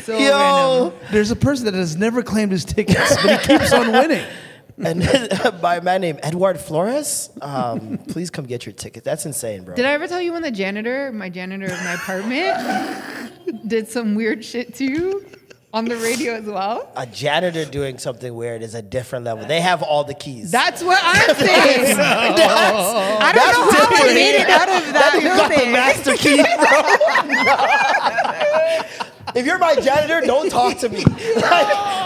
So 0.04 0.18
Yo. 0.18 0.92
There's 1.10 1.30
a 1.30 1.36
person 1.36 1.64
that 1.64 1.72
has 1.72 1.96
never 1.96 2.22
claimed 2.22 2.52
his 2.52 2.64
tickets, 2.64 3.16
but 3.22 3.40
he 3.40 3.46
keeps 3.46 3.72
on 3.72 3.90
winning. 3.90 4.24
and 4.84 5.00
by 5.60 5.76
a 5.76 5.80
man 5.80 6.00
named 6.00 6.18
Edward 6.22 6.58
Flores, 6.58 7.30
um, 7.40 7.98
please 8.08 8.30
come 8.30 8.44
get 8.44 8.66
your 8.66 8.72
ticket. 8.72 9.04
That's 9.04 9.24
insane, 9.24 9.62
bro. 9.64 9.76
Did 9.76 9.84
I 9.84 9.92
ever 9.92 10.08
tell 10.08 10.20
you 10.20 10.32
when 10.32 10.42
the 10.42 10.50
janitor, 10.50 11.12
my 11.12 11.28
janitor 11.28 11.66
of 11.66 11.78
my 11.84 11.92
apartment, 11.92 13.68
did 13.68 13.88
some 13.88 14.16
weird 14.16 14.44
shit 14.44 14.74
to 14.76 14.84
you 14.84 15.24
on 15.72 15.84
the 15.84 15.96
radio 15.96 16.34
as 16.34 16.46
well? 16.46 16.90
A 16.96 17.06
janitor 17.06 17.64
doing 17.64 17.98
something 17.98 18.34
weird 18.34 18.62
is 18.62 18.74
a 18.74 18.82
different 18.82 19.24
level. 19.24 19.46
They 19.46 19.60
have 19.60 19.80
all 19.82 20.02
the 20.02 20.14
keys. 20.14 20.50
That's 20.50 20.82
what 20.82 20.98
I'm 21.02 21.36
saying. 21.36 21.96
I 21.96 23.32
don't 23.32 23.44
know 23.44 23.70
how 23.70 23.86
I 23.90 24.12
made 24.12 24.40
it 24.40 24.48
out 24.48 24.68
of 24.68 24.92
that 24.92 25.14
you 25.22 25.28
got 25.28 25.50
the 25.50 25.66
master 25.70 26.16
key, 26.16 26.42
bro. 29.32 29.40
if 29.40 29.46
you're 29.46 29.58
my 29.58 29.76
janitor, 29.76 30.20
don't 30.26 30.50
talk 30.50 30.78
to 30.78 30.88
me. 30.88 31.04
Like, 31.04 32.03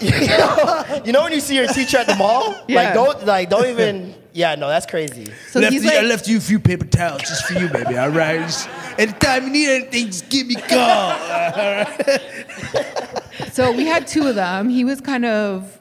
you, 0.00 0.10
know, 0.28 1.02
you 1.04 1.12
know 1.12 1.22
when 1.22 1.32
you 1.32 1.40
see 1.40 1.56
your 1.56 1.66
teacher 1.68 1.98
at 1.98 2.06
the 2.06 2.16
mall? 2.16 2.54
Yeah. 2.68 2.82
Like 2.82 2.94
don't 2.94 3.26
like 3.26 3.50
don't 3.50 3.66
even 3.66 4.14
yeah, 4.36 4.54
no, 4.54 4.68
that's 4.68 4.84
crazy. 4.84 5.32
So 5.48 5.60
left 5.60 5.72
he's 5.72 5.82
you, 5.82 5.90
I 5.90 6.02
left 6.02 6.28
you 6.28 6.36
a 6.36 6.40
few 6.40 6.60
paper 6.60 6.84
towels 6.84 7.22
just 7.22 7.46
for 7.46 7.54
you, 7.58 7.68
baby. 7.68 7.96
All 7.96 8.10
right. 8.10 8.40
Just, 8.40 8.68
anytime 8.98 9.44
you 9.44 9.50
need 9.50 9.68
anything, 9.70 10.06
just 10.06 10.28
give 10.28 10.46
me 10.46 10.56
a 10.56 10.60
call. 10.60 11.16
so 13.52 13.72
we 13.72 13.86
had 13.86 14.06
two 14.06 14.26
of 14.26 14.34
them. 14.34 14.68
He 14.68 14.84
was 14.84 15.00
kind 15.00 15.24
of 15.24 15.78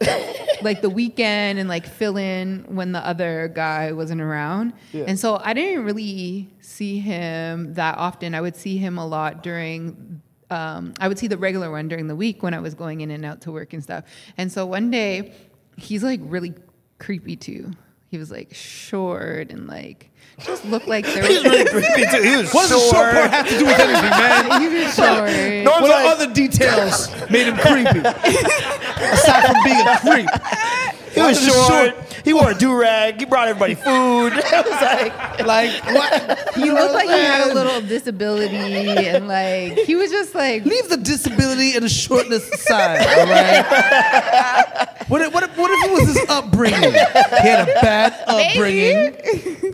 like 0.62 0.82
the 0.82 0.90
weekend 0.90 1.60
and 1.60 1.68
like 1.68 1.86
fill 1.86 2.16
in 2.16 2.64
when 2.70 2.94
the 2.94 3.06
other 3.06 3.52
guy 3.54 3.92
wasn't 3.92 4.22
around. 4.22 4.72
Yeah. 4.94 5.04
And 5.06 5.20
so 5.20 5.38
I 5.44 5.54
didn't 5.54 5.84
really 5.84 6.50
see 6.62 7.00
him 7.00 7.74
that 7.74 7.98
often. 7.98 8.34
I 8.34 8.40
would 8.40 8.56
see 8.56 8.78
him 8.78 8.98
a 8.98 9.06
lot 9.06 9.44
during 9.44 10.22
um, 10.50 10.94
I 11.00 11.08
would 11.08 11.18
see 11.18 11.28
the 11.28 11.38
regular 11.38 11.72
one 11.72 11.88
during 11.88 12.08
the 12.08 12.16
week 12.16 12.44
when 12.44 12.54
I 12.54 12.60
was 12.60 12.74
going 12.74 13.02
in 13.02 13.12
and 13.12 13.26
out 13.26 13.42
to 13.42 13.52
work 13.52 13.74
and 13.74 13.84
stuff. 13.84 14.06
And 14.38 14.52
so 14.52 14.66
one 14.66 14.92
day 14.92 15.34
he's 15.78 16.04
like 16.04 16.20
really 16.24 16.54
creepy 17.00 17.36
too. 17.36 17.72
He 18.10 18.18
was 18.18 18.32
like 18.32 18.54
short 18.54 19.50
and 19.52 19.68
like 19.68 20.12
just 20.40 20.64
looked 20.66 20.88
like 20.88 21.06
there 21.14 21.24
was 21.24 21.44
really 21.44 21.66
creepy 21.66 22.06
too. 22.12 22.22
He 22.22 22.36
was 22.38 22.54
What 22.54 22.70
does 22.70 22.72
the 22.72 22.96
short 22.96 23.12
part 23.14 23.32
have 23.32 23.48
to 23.50 23.58
do 23.58 23.66
with 23.66 23.80
anything, 23.80 24.10
man? 24.10 24.62
he 24.72 24.86
was 24.86 24.96
short. 24.96 25.30
No 25.66 25.72
What 25.72 25.82
one's 25.82 25.94
like, 25.94 26.06
other 26.06 26.34
details 26.34 27.10
made 27.30 27.48
him 27.48 27.58
creepy? 27.58 28.00
Aside 28.06 29.46
from 29.48 29.64
being 29.64 29.88
a 29.88 30.00
creep. 30.00 30.30
He 31.16 31.22
was 31.22 31.40
He 31.40 31.46
was 31.48 31.68
short. 31.68 31.96
He 32.24 32.34
wore 32.34 32.52
a 32.52 32.56
do 32.56 32.76
rag. 32.80 33.20
He 33.20 33.26
brought 33.26 33.48
everybody 33.48 33.76
food. 33.76 34.34
it 34.36 34.66
was 34.66 34.82
like 34.82 35.46
Like, 35.46 35.86
what? 35.86 36.56
He 36.56 36.72
looked 36.72 36.94
like 36.94 37.06
he 37.08 37.12
had 37.12 37.52
a 37.52 37.54
little 37.54 37.82
disability 37.82 38.56
and 38.56 39.28
like 39.28 39.74
he 39.80 39.96
was 39.96 40.12
just 40.12 40.36
like 40.36 40.66
Leave 40.66 40.90
the 40.90 40.98
disability 40.98 41.74
and 41.76 41.84
the 41.84 41.90
shortness 41.90 42.50
aside, 42.52 43.06
all 43.06 43.26
right? 43.28 44.88
What 45.08 45.22
if, 45.22 45.34
what, 45.34 45.44
if, 45.44 45.56
what 45.56 45.70
if 45.72 45.86
it 45.86 45.92
was 45.92 46.08
his 46.18 46.30
upbringing? 46.30 46.92
He 46.92 46.98
had 46.98 47.70
a 47.70 47.74
bad 47.82 48.14
upbringing. 48.28 49.18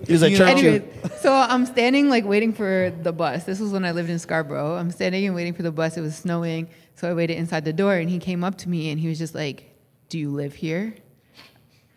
he 0.05 0.11
was 0.11 0.21
like 0.21 0.31
You 0.33 0.39
know, 0.39 0.45
church. 0.45 0.57
Anyway, 0.57 0.89
so 1.21 1.33
I'm 1.33 1.65
standing 1.65 2.09
like 2.09 2.25
waiting 2.25 2.51
for 2.53 2.93
the 3.01 3.13
bus. 3.13 3.45
This 3.45 3.59
was 3.59 3.71
when 3.71 3.85
I 3.85 3.91
lived 3.91 4.09
in 4.09 4.19
Scarborough. 4.19 4.75
I'm 4.75 4.91
standing 4.91 5.25
and 5.25 5.33
waiting 5.35 5.53
for 5.53 5.63
the 5.63 5.71
bus. 5.71 5.95
It 5.95 6.01
was 6.01 6.15
snowing, 6.17 6.67
so 6.95 7.09
I 7.09 7.13
waited 7.13 7.37
inside 7.37 7.63
the 7.63 7.71
door, 7.73 7.95
and 7.95 8.09
he 8.09 8.19
came 8.19 8.43
up 8.43 8.57
to 8.59 8.69
me 8.69 8.89
and 8.91 8.99
he 8.99 9.07
was 9.07 9.17
just 9.17 9.33
like, 9.33 9.73
"Do 10.09 10.19
you 10.19 10.31
live 10.31 10.53
here?" 10.53 10.95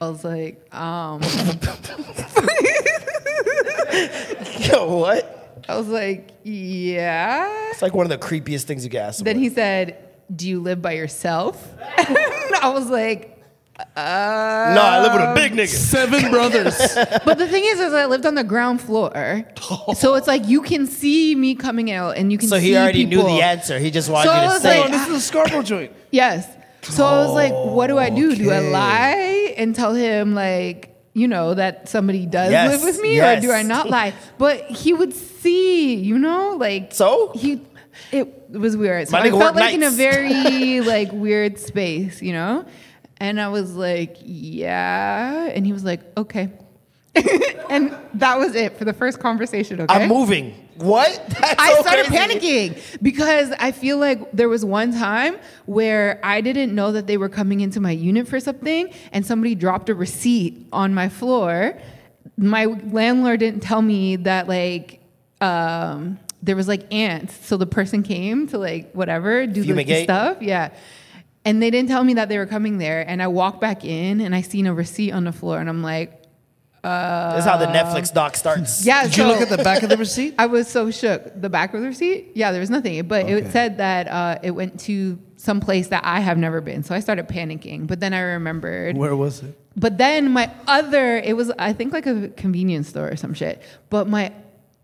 I 0.04 0.08
was 0.10 0.24
like, 0.24 0.74
um, 0.74 1.20
Yo, 4.60 4.96
what? 4.96 5.62
I 5.68 5.76
was 5.78 5.88
like, 5.88 6.30
yeah. 6.42 7.70
It's 7.70 7.80
like 7.82 7.94
one 7.94 8.04
of 8.06 8.10
the 8.10 8.18
creepiest 8.18 8.64
things 8.64 8.84
you 8.84 8.90
can 8.90 9.00
ask. 9.00 9.24
Then 9.24 9.34
someone. 9.36 9.42
he 9.42 9.48
said, 9.54 9.96
"Do 10.34 10.48
you 10.48 10.60
live 10.60 10.82
by 10.82 10.92
yourself?" 10.92 11.72
I 11.98 12.70
was 12.74 12.88
like, 12.90 13.42
uh. 13.78 14.72
No, 14.74 14.82
I 14.82 15.00
live 15.02 15.12
with 15.14 15.22
a 15.22 15.32
big 15.34 15.52
nigga. 15.52 15.68
Seven 15.68 16.30
brothers. 16.30 16.76
But 17.24 17.38
the 17.38 17.48
thing 17.48 17.64
is, 17.64 17.80
is 17.80 17.92
I 17.94 18.04
lived 18.06 18.26
on 18.26 18.34
the 18.34 18.44
ground 18.44 18.80
floor, 18.82 19.44
so 19.94 20.14
it's 20.16 20.26
like 20.26 20.46
you 20.46 20.60
can 20.62 20.86
see 20.86 21.34
me 21.34 21.54
coming 21.54 21.90
out, 21.90 22.16
and 22.18 22.30
you 22.30 22.36
can. 22.38 22.48
See. 22.48 22.54
So 22.54 22.60
he 22.60 22.68
see 22.68 22.76
already 22.76 23.06
knew 23.06 23.22
the 23.22 23.40
answer. 23.42 23.78
He 23.78 23.90
just 23.90 24.10
wanted 24.10 24.28
So 24.28 24.34
you 24.34 24.40
to 24.42 24.46
was 24.48 24.62
say 24.62 24.80
like, 24.80 24.88
it. 24.90 24.92
this 24.92 25.08
is 25.08 25.14
a 25.16 25.20
Scarborough 25.20 25.62
joint. 25.62 25.92
Yes. 26.10 26.46
So 26.84 27.04
I 27.06 27.24
was 27.24 27.32
like, 27.34 27.52
what 27.52 27.86
do 27.88 27.98
I 27.98 28.10
do? 28.10 28.34
Do 28.34 28.50
I 28.50 28.58
lie 28.60 29.54
and 29.56 29.74
tell 29.74 29.94
him 29.94 30.34
like, 30.34 30.90
you 31.14 31.28
know, 31.28 31.54
that 31.54 31.88
somebody 31.88 32.26
does 32.26 32.50
Yes, 32.50 32.70
live 32.72 32.82
with 32.82 33.00
me, 33.00 33.16
yes. 33.16 33.38
or 33.38 33.40
do 33.46 33.52
I 33.52 33.62
not 33.62 33.88
lie? 33.88 34.12
But 34.38 34.64
he 34.70 34.92
would 34.92 35.12
see, 35.14 35.94
you 35.94 36.18
know, 36.18 36.56
like 36.58 36.92
So? 36.92 37.32
he. 37.34 37.60
It 38.10 38.50
was 38.50 38.76
weird. 38.76 39.08
So 39.08 39.16
I 39.16 39.30
felt 39.30 39.54
like 39.54 39.72
in 39.74 39.84
a 39.84 39.90
very 39.90 40.80
like 40.80 41.12
weird 41.12 41.58
space, 41.58 42.20
you 42.20 42.32
know. 42.32 42.64
And 43.18 43.40
I 43.40 43.48
was 43.48 43.74
like, 43.74 44.16
yeah. 44.20 45.50
And 45.54 45.64
he 45.64 45.72
was 45.72 45.84
like, 45.84 46.00
okay. 46.16 46.50
and 47.70 47.96
that 48.14 48.38
was 48.38 48.56
it 48.56 48.76
for 48.76 48.84
the 48.84 48.92
first 48.92 49.20
conversation. 49.20 49.80
Okay. 49.80 49.94
I'm 49.94 50.08
moving. 50.08 50.63
What? 50.76 51.24
That's 51.28 51.54
I 51.58 51.74
so 51.74 51.80
started 51.82 52.06
crazy. 52.06 52.70
panicking 52.70 53.02
because 53.02 53.52
I 53.58 53.72
feel 53.72 53.98
like 53.98 54.32
there 54.32 54.48
was 54.48 54.64
one 54.64 54.92
time 54.92 55.36
where 55.66 56.20
I 56.22 56.40
didn't 56.40 56.74
know 56.74 56.92
that 56.92 57.06
they 57.06 57.16
were 57.16 57.28
coming 57.28 57.60
into 57.60 57.80
my 57.80 57.90
unit 57.90 58.28
for 58.28 58.40
something 58.40 58.92
and 59.12 59.24
somebody 59.24 59.54
dropped 59.54 59.88
a 59.88 59.94
receipt 59.94 60.66
on 60.72 60.94
my 60.94 61.08
floor. 61.08 61.78
My 62.36 62.66
landlord 62.66 63.40
didn't 63.40 63.60
tell 63.60 63.82
me 63.82 64.16
that 64.16 64.48
like 64.48 65.00
um, 65.40 66.18
there 66.42 66.56
was 66.56 66.68
like 66.68 66.92
ants. 66.92 67.46
So 67.46 67.56
the 67.56 67.66
person 67.66 68.02
came 68.02 68.46
to 68.48 68.58
like 68.58 68.92
whatever, 68.92 69.46
do 69.46 69.62
the, 69.62 69.84
the 69.84 70.04
stuff. 70.04 70.38
Yeah. 70.40 70.70
And 71.44 71.62
they 71.62 71.70
didn't 71.70 71.88
tell 71.88 72.04
me 72.04 72.14
that 72.14 72.28
they 72.28 72.38
were 72.38 72.46
coming 72.46 72.78
there. 72.78 73.06
And 73.06 73.22
I 73.22 73.28
walked 73.28 73.60
back 73.60 73.84
in 73.84 74.20
and 74.20 74.34
I 74.34 74.40
seen 74.40 74.66
a 74.66 74.74
receipt 74.74 75.12
on 75.12 75.24
the 75.24 75.32
floor 75.32 75.58
and 75.58 75.68
I'm 75.68 75.82
like, 75.82 76.23
This 76.84 77.44
is 77.44 77.50
how 77.50 77.56
the 77.56 77.66
Netflix 77.66 78.12
doc 78.12 78.36
starts. 78.36 78.84
yeah. 78.90 79.04
Did 79.04 79.16
you 79.16 79.24
look 79.26 79.40
at 79.40 79.48
the 79.48 79.62
back 79.62 79.82
of 79.82 79.88
the 79.88 79.96
receipt? 79.96 80.34
I 80.38 80.46
was 80.46 80.68
so 80.68 80.90
shook. 80.90 81.40
The 81.40 81.48
back 81.48 81.74
of 81.74 81.80
the 81.80 81.88
receipt? 81.88 82.32
Yeah, 82.34 82.52
there 82.52 82.60
was 82.60 82.70
nothing. 82.70 83.06
But 83.08 83.24
Okay. 83.24 83.32
it 83.34 83.52
said 83.52 83.78
that 83.78 84.08
uh, 84.08 84.38
it 84.42 84.50
went 84.52 84.78
to 84.80 85.18
some 85.36 85.60
place 85.60 85.88
that 85.88 86.04
I 86.04 86.20
have 86.20 86.38
never 86.38 86.60
been. 86.60 86.82
So 86.82 86.94
I 86.94 87.00
started 87.00 87.28
panicking. 87.28 87.86
But 87.86 88.00
then 88.00 88.12
I 88.14 88.20
remembered. 88.20 88.96
Where 88.96 89.16
was 89.16 89.42
it? 89.42 89.58
But 89.76 89.98
then 89.98 90.30
my 90.30 90.50
other, 90.68 91.18
it 91.18 91.36
was, 91.36 91.50
I 91.58 91.72
think, 91.72 91.92
like 91.92 92.06
a 92.06 92.28
convenience 92.28 92.88
store 92.88 93.08
or 93.08 93.16
some 93.16 93.34
shit. 93.34 93.60
But 93.90 94.08
my 94.08 94.32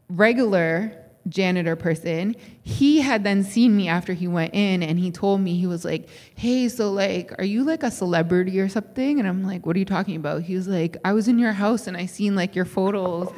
regular 0.08 0.92
janitor 1.28 1.76
person, 1.76 2.34
he 2.62 3.00
had 3.00 3.24
then 3.24 3.42
seen 3.44 3.76
me 3.76 3.89
after 3.89 4.12
he 4.12 4.26
went 4.26 4.55
in 4.55 4.82
and 4.82 4.99
he 4.99 5.10
told 5.10 5.40
me, 5.40 5.57
he 5.58 5.66
was 5.66 5.84
like, 5.84 6.08
hey, 6.34 6.68
so 6.68 6.90
like, 6.92 7.32
are 7.39 7.44
you 7.44 7.65
like 7.65 7.82
a 7.82 7.90
celebrity 7.90 8.60
or 8.60 8.68
something? 8.68 9.18
And 9.18 9.28
I'm 9.28 9.44
like, 9.44 9.66
what 9.66 9.76
are 9.76 9.78
you 9.78 9.84
talking 9.84 10.16
about? 10.16 10.42
He 10.42 10.55
was 10.55 10.68
like, 10.68 10.97
I 11.05 11.12
was 11.12 11.28
in 11.28 11.39
your 11.39 11.52
house 11.52 11.86
and 11.86 11.97
I 11.97 12.07
seen 12.07 12.34
like 12.34 12.57
your 12.57 12.65
photos 12.65 13.28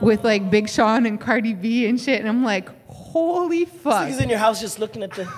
with 0.00 0.24
like 0.24 0.50
Big 0.50 0.68
Sean 0.68 1.06
and 1.06 1.20
Cardi 1.20 1.54
B 1.54 1.86
and 1.86 2.00
shit. 2.00 2.20
And 2.20 2.28
I'm 2.28 2.44
like, 2.44 2.68
holy 2.88 3.64
fuck. 3.64 4.08
He's 4.08 4.20
in 4.20 4.28
your 4.28 4.38
house 4.38 4.60
just 4.60 4.78
looking 4.78 5.02
at 5.02 5.12
the. 5.12 5.28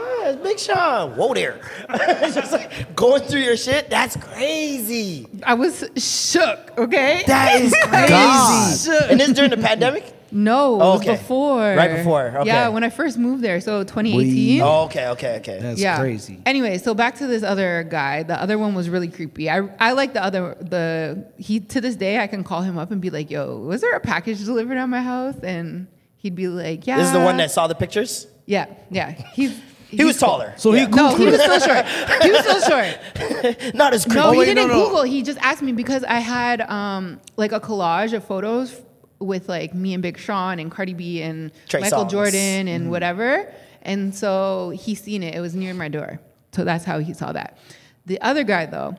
Oh, 0.00 0.38
Big 0.42 0.58
Sean. 0.58 1.16
Whoa 1.16 1.32
there. 1.32 1.60
just 1.88 2.52
like 2.52 2.94
going 2.94 3.22
through 3.22 3.40
your 3.40 3.56
shit. 3.56 3.88
That's 3.88 4.16
crazy. 4.16 5.26
I 5.42 5.54
was 5.54 5.84
shook, 5.96 6.72
okay? 6.76 7.24
That 7.26 7.60
is 7.60 7.74
crazy. 7.82 9.10
And 9.10 9.20
this 9.20 9.32
during 9.32 9.50
the 9.50 9.56
pandemic? 9.56 10.17
No, 10.30 10.74
it 10.80 10.82
Oh, 10.84 10.90
was 10.92 11.00
okay. 11.00 11.12
before. 11.12 11.58
Right 11.60 11.96
before, 11.96 12.26
okay. 12.38 12.46
Yeah, 12.46 12.68
when 12.68 12.84
I 12.84 12.90
first 12.90 13.16
moved 13.18 13.42
there, 13.42 13.60
so 13.60 13.82
2018. 13.82 14.60
Oh, 14.62 14.82
okay, 14.84 15.08
okay, 15.08 15.36
okay. 15.38 15.58
That's 15.60 15.80
yeah. 15.80 15.98
crazy. 15.98 16.40
Anyway, 16.44 16.78
so 16.78 16.94
back 16.94 17.16
to 17.16 17.26
this 17.26 17.42
other 17.42 17.82
guy. 17.84 18.22
The 18.24 18.40
other 18.40 18.58
one 18.58 18.74
was 18.74 18.88
really 18.90 19.08
creepy. 19.08 19.48
I 19.48 19.62
I 19.80 19.92
like 19.92 20.12
the 20.12 20.22
other 20.22 20.56
the 20.60 21.26
he 21.38 21.60
to 21.60 21.80
this 21.80 21.96
day 21.96 22.18
I 22.18 22.26
can 22.26 22.44
call 22.44 22.62
him 22.62 22.76
up 22.78 22.90
and 22.90 23.00
be 23.00 23.10
like, 23.10 23.30
"Yo, 23.30 23.56
was 23.58 23.80
there 23.80 23.94
a 23.94 24.00
package 24.00 24.44
delivered 24.44 24.76
at 24.76 24.86
my 24.86 25.00
house?" 25.02 25.36
And 25.42 25.86
he'd 26.18 26.34
be 26.34 26.48
like, 26.48 26.86
"Yeah." 26.86 26.98
This 26.98 27.06
is 27.06 27.12
the 27.12 27.20
one 27.20 27.36
that 27.38 27.50
saw 27.50 27.66
the 27.66 27.74
pictures? 27.74 28.26
Yeah, 28.46 28.66
yeah. 28.90 29.10
He's 29.34 29.58
He 29.90 30.04
was 30.04 30.18
taller. 30.18 30.52
So 30.58 30.72
he 30.72 30.86
no, 30.86 31.16
he 31.16 31.24
was 31.24 31.34
it. 31.34 31.40
still 31.40 31.60
short. 31.60 31.86
He 32.22 32.30
was 32.30 32.40
still 32.40 32.60
short. 32.60 33.74
Not 33.74 33.94
as 33.94 34.04
creepy. 34.04 34.20
No, 34.20 34.32
he 34.32 34.38
wait, 34.40 34.44
didn't 34.46 34.68
no. 34.68 34.84
Google. 34.84 35.02
He 35.04 35.22
just 35.22 35.38
asked 35.40 35.62
me 35.62 35.72
because 35.72 36.04
I 36.04 36.18
had 36.20 36.60
um 36.60 37.20
like 37.38 37.52
a 37.52 37.60
collage 37.60 38.12
of 38.12 38.24
photos 38.24 38.74
with 39.18 39.48
like 39.48 39.74
me 39.74 39.94
and 39.94 40.02
Big 40.02 40.18
Sean 40.18 40.58
and 40.58 40.70
Cardi 40.70 40.94
B 40.94 41.22
and 41.22 41.52
Trey 41.68 41.80
Michael 41.80 42.04
Songz. 42.04 42.10
Jordan 42.10 42.68
and 42.68 42.82
mm-hmm. 42.82 42.90
whatever. 42.90 43.52
And 43.82 44.14
so 44.14 44.70
he 44.70 44.94
seen 44.94 45.22
it. 45.22 45.34
It 45.34 45.40
was 45.40 45.54
near 45.54 45.74
my 45.74 45.88
door. 45.88 46.20
So 46.52 46.64
that's 46.64 46.84
how 46.84 46.98
he 46.98 47.12
saw 47.12 47.32
that. 47.32 47.58
The 48.06 48.20
other 48.20 48.44
guy 48.44 48.66
though, 48.66 48.96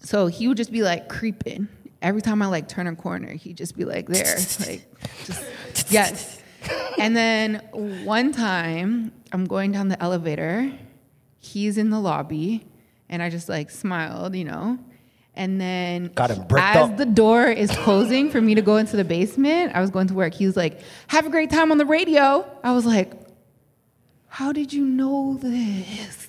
so 0.00 0.26
he 0.26 0.48
would 0.48 0.56
just 0.56 0.72
be 0.72 0.82
like 0.82 1.08
creeping. 1.08 1.68
Every 2.02 2.20
time 2.20 2.42
I 2.42 2.46
like 2.46 2.68
turn 2.68 2.86
a 2.86 2.94
corner, 2.94 3.32
he'd 3.32 3.56
just 3.56 3.76
be 3.76 3.84
like 3.84 4.06
there. 4.06 4.36
like 4.66 4.86
just 5.24 5.90
yes. 5.90 6.40
And 6.98 7.16
then 7.16 7.56
one 8.04 8.32
time 8.32 9.12
I'm 9.32 9.46
going 9.46 9.72
down 9.72 9.88
the 9.88 10.02
elevator, 10.02 10.72
he's 11.38 11.78
in 11.78 11.90
the 11.90 11.98
lobby, 12.00 12.66
and 13.08 13.22
I 13.22 13.30
just 13.30 13.48
like 13.48 13.70
smiled, 13.70 14.34
you 14.36 14.44
know. 14.44 14.78
And 15.36 15.60
then 15.60 16.12
Got 16.14 16.30
him 16.30 16.44
as 16.56 16.90
up. 16.90 16.96
the 16.96 17.06
door 17.06 17.46
is 17.48 17.68
closing 17.70 18.30
for 18.30 18.40
me 18.40 18.54
to 18.54 18.62
go 18.62 18.76
into 18.76 18.96
the 18.96 19.04
basement, 19.04 19.72
I 19.74 19.80
was 19.80 19.90
going 19.90 20.06
to 20.08 20.14
work. 20.14 20.32
He 20.34 20.46
was 20.46 20.56
like, 20.56 20.80
"Have 21.08 21.26
a 21.26 21.30
great 21.30 21.50
time 21.50 21.72
on 21.72 21.78
the 21.78 21.84
radio." 21.86 22.48
I 22.62 22.70
was 22.72 22.86
like, 22.86 23.12
"How 24.28 24.52
did 24.52 24.72
you 24.72 24.84
know 24.84 25.36
this?" 25.42 26.28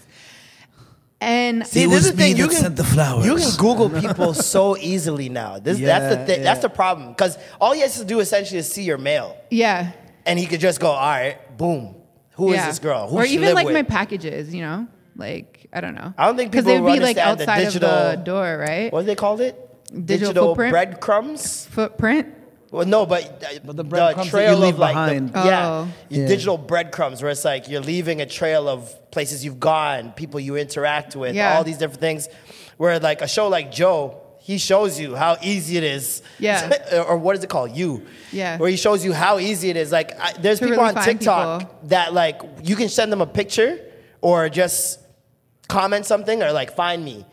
And 1.21 1.65
See, 1.65 1.83
It 1.83 1.89
this 1.89 2.05
is 2.05 2.11
the 2.11 2.17
thing. 2.17 2.33
me 2.33 2.39
You 2.39 2.47
that 2.47 2.53
can, 2.53 2.61
sent 2.63 2.75
the 2.75 2.83
flowers. 2.83 3.25
you 3.25 3.35
can 3.35 3.51
Google 3.57 3.89
people 4.01 4.33
so 4.33 4.75
easily 4.77 5.29
now. 5.29 5.59
This, 5.59 5.79
that's 5.79 6.13
the 6.15 6.19
Yeah, 6.21 6.25
thing. 6.25 6.43
That's 6.43 6.61
the 6.61 6.69
problem. 6.69 7.09
Because 7.09 7.37
all 7.59 7.73
he 7.73 7.81
has 7.81 7.97
to 7.99 8.05
do 8.05 8.19
essentially 8.19 8.59
is 8.59 8.71
see 8.71 8.83
your 8.83 8.97
mail. 8.97 9.37
yeah, 9.49 9.91
and 10.25 10.37
he 10.39 10.45
could 10.47 10.59
just 10.59 10.79
go, 10.79 10.89
all 10.89 10.99
right, 11.09 11.37
boom. 11.57 11.95
Who 12.33 12.49
is 12.49 12.55
Yeah. 12.55 12.67
this 12.67 12.79
girl? 12.79 13.07
Who 13.07 13.17
or 13.17 13.25
she 13.27 13.33
even 13.35 13.45
live 13.45 13.55
like 13.55 13.65
with? 13.67 13.75
my 13.75 13.83
packages, 13.83 14.53
you 14.53 14.61
know, 14.61 14.87
like 15.15 15.54
I 15.75 15.81
don't 15.81 15.93
know. 15.95 16.13
I 16.17 16.25
don't 16.25 16.37
think 16.37 16.51
because 16.51 16.65
people 16.65 16.85
they'd 16.85 16.93
be 16.93 16.99
like 17.01 17.17
understand 17.17 17.39
the 17.39 17.43
outside 17.51 17.63
digital- 17.65 17.89
of 17.89 18.17
the 18.19 18.23
door, 18.23 18.57
right? 18.57 18.91
What 18.93 19.01
do 19.01 19.05
they 19.07 19.15
called 19.15 19.41
it? 19.41 19.55
Digital 20.05 20.47
footprint? 20.55 20.71
breadcrumbs. 20.71 21.65
Footprint. 21.67 22.33
Well, 22.71 22.85
no, 22.85 23.05
but, 23.05 23.23
uh, 23.43 23.59
the 23.63 23.73
the, 23.73 23.83
breadcrumbs 23.83 24.31
that 24.31 24.37
trail 24.37 24.53
you 24.57 24.65
leave 24.65 24.73
of 24.73 24.79
like 24.79 24.93
behind. 24.95 25.33
The, 25.33 25.39
yeah, 25.45 25.69
Oh. 25.69 25.87
your 26.09 26.21
Yeah. 26.23 26.27
digital 26.27 26.57
breadcrumbs, 26.57 27.21
where 27.21 27.31
it's 27.31 27.45
like 27.45 27.69
you're 27.69 27.81
leaving 27.81 28.19
a 28.21 28.25
trail 28.25 28.67
of 28.67 28.93
places 29.11 29.45
you've 29.45 29.59
gone, 29.59 30.11
people 30.13 30.39
you 30.39 30.55
interact 30.57 31.15
with, 31.15 31.35
Yeah. 31.35 31.55
all 31.57 31.63
these 31.63 31.77
different 31.77 32.01
things. 32.01 32.27
Where 32.77 32.99
like 32.99 33.21
a 33.21 33.27
show 33.27 33.47
like 33.47 33.71
Joe, 33.71 34.17
he 34.39 34.57
shows 34.57 34.99
you 34.99 35.15
how 35.15 35.37
easy 35.41 35.77
it 35.77 35.83
is. 35.83 36.21
Yeah. 36.39 36.69
or 37.07 37.17
what 37.17 37.37
is 37.37 37.43
it 37.43 37.49
called? 37.49 37.71
You. 37.75 38.01
Yeah. 38.33 38.57
Where 38.57 38.69
he 38.69 38.75
shows 38.77 39.05
you 39.05 39.13
how 39.13 39.39
easy 39.39 39.69
it 39.69 39.77
is. 39.77 39.91
Like 39.91 40.11
I, 40.19 40.33
there's 40.33 40.59
To 40.59 40.65
people 40.65 40.83
really 40.83 40.95
on 40.95 41.03
TikTok 41.03 41.59
people. 41.61 41.75
that 41.85 42.13
like 42.13 42.41
you 42.63 42.75
can 42.75 42.89
send 42.89 43.11
them 43.11 43.21
a 43.21 43.27
picture 43.27 43.79
or 44.21 44.49
just 44.49 44.99
comment 45.65 46.05
something 46.05 46.41
or 46.41 46.51
like 46.51 46.75
find 46.75 47.03
me. 47.03 47.25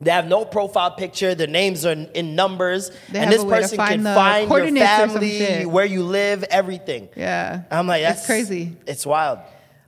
They 0.00 0.10
have 0.10 0.26
no 0.26 0.44
profile 0.44 0.90
picture. 0.90 1.34
Their 1.34 1.46
names 1.46 1.86
are 1.86 1.92
in, 1.92 2.06
in 2.12 2.34
numbers, 2.34 2.90
They 3.12 3.20
and 3.20 3.30
this 3.30 3.40
a 3.40 3.44
way 3.44 3.56
to 3.56 3.62
person 3.62 3.76
find 3.76 4.02
can 4.02 4.14
find 4.14 4.42
your 4.42 4.48
coordinates 4.48 4.90
or 4.90 5.08
some 5.08 5.20
family, 5.20 5.66
where 5.66 5.84
you 5.84 6.02
live, 6.02 6.42
everything. 6.44 7.08
Yeah. 7.14 7.62
I'm 7.70 7.86
like, 7.86 8.02
It's 8.02 8.14
that's 8.16 8.26
crazy. 8.26 8.76
It's 8.84 9.06
wild. 9.06 9.38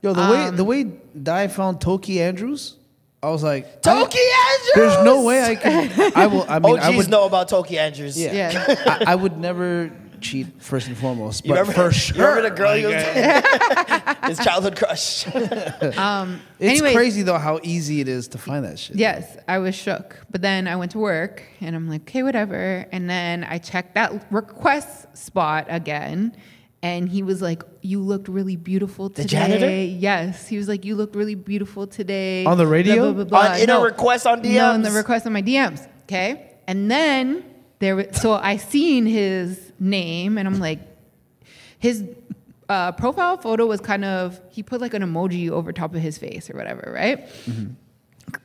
Yo, 0.01 0.13
the 0.13 0.21
way 0.21 0.47
Um, 0.47 0.55
the 0.55 0.63
way 0.63 0.83
Di 0.83 1.47
found 1.47 1.81
Toki 1.81 2.21
Andrews, 2.21 2.77
I 3.21 3.29
was 3.29 3.43
like, 3.43 3.81
Toki 3.81 4.19
Andrews. 4.19 4.71
there's 4.75 5.03
no 5.03 5.23
way 5.23 5.43
I 5.43 5.55
can. 5.55 6.13
I 6.15 6.27
will. 6.27 6.45
I 6.47 6.59
mean, 6.59 6.79
I 6.79 6.95
would 6.95 7.09
know 7.09 7.25
about 7.25 7.49
Toki 7.49 7.77
Andrews. 7.77 8.17
Yeah. 8.17 8.33
Yeah. 8.51 8.75
I, 9.07 9.13
I 9.13 9.15
would 9.15 9.37
never 9.37 9.91
cheat 10.21 10.61
first 10.61 10.87
and 10.87 10.97
foremost. 10.97 11.45
You 11.45 11.49
But 11.53 11.59
remember, 11.61 11.73
for 11.73 11.85
you 11.87 11.91
sure, 11.91 12.27
remember 12.27 12.49
the 12.49 12.55
girl 12.55 12.75
you 12.77 12.87
was 12.87 14.27
his 14.37 14.39
childhood 14.39 14.75
crush. 14.75 15.25
Um. 15.97 16.41
It's 16.59 16.71
anyways, 16.79 16.95
crazy 16.95 17.21
though 17.21 17.37
how 17.37 17.59
easy 17.63 17.99
it 18.01 18.07
is 18.07 18.27
to 18.29 18.37
find 18.37 18.63
that 18.65 18.79
shit. 18.79 18.95
Yes, 18.95 19.37
I 19.47 19.59
was 19.59 19.75
shook. 19.75 20.17
But 20.31 20.41
then 20.41 20.67
I 20.67 20.75
went 20.75 20.91
to 20.91 20.99
work 20.99 21.43
and 21.61 21.75
I'm 21.75 21.89
like, 21.89 22.01
okay, 22.01 22.23
whatever. 22.23 22.85
And 22.91 23.09
then 23.09 23.43
I 23.43 23.57
checked 23.57 23.95
that 23.95 24.25
request 24.31 25.15
spot 25.17 25.67
again. 25.69 26.35
And 26.83 27.09
he 27.09 27.23
was 27.23 27.41
like, 27.41 27.63
You 27.81 27.99
looked 27.99 28.27
really 28.27 28.55
beautiful 28.57 29.09
today. 29.09 29.27
janitor? 29.27 29.69
Yes. 29.69 30.47
He 30.47 30.57
was 30.57 30.67
like, 30.67 30.85
You 30.85 30.95
looked 30.95 31.15
really 31.15 31.33
beautiful 31.35 31.87
today. 31.87 32.45
On 32.45 32.57
the 32.57 32.67
radio? 32.67 33.09
On- 33.09 33.59
in 33.59 33.69
a 33.69 33.79
request 33.79 34.27
on 34.27 34.41
No, 34.43 34.73
in 34.75 34.81
the 34.83 34.91
request 34.91 35.25
on 35.25 35.33
my 35.33 35.41
DMs. 35.41 35.87
Okay. 36.03 36.51
And 36.67 36.89
then 36.91 37.43
there 37.79 37.95
was, 37.95 38.07
so 38.21 38.33
I 38.33 38.57
seen 38.57 39.05
his 39.07 39.64
name 39.79 40.37
and 40.37 40.47
I'm 40.47 40.59
like, 40.59 40.79
his 41.79 42.03
uh, 42.69 42.91
profile 42.93 43.37
photo 43.37 43.65
was 43.65 43.79
kind 43.79 44.05
of, 44.05 44.39
he 44.49 44.63
put 44.63 44.81
like 44.81 44.93
an 44.93 45.03
emoji 45.03 45.49
over 45.49 45.71
top 45.71 45.93
of 45.93 46.01
his 46.01 46.17
face 46.17 46.49
or 46.49 46.57
whatever, 46.57 46.91
right? 46.93 47.29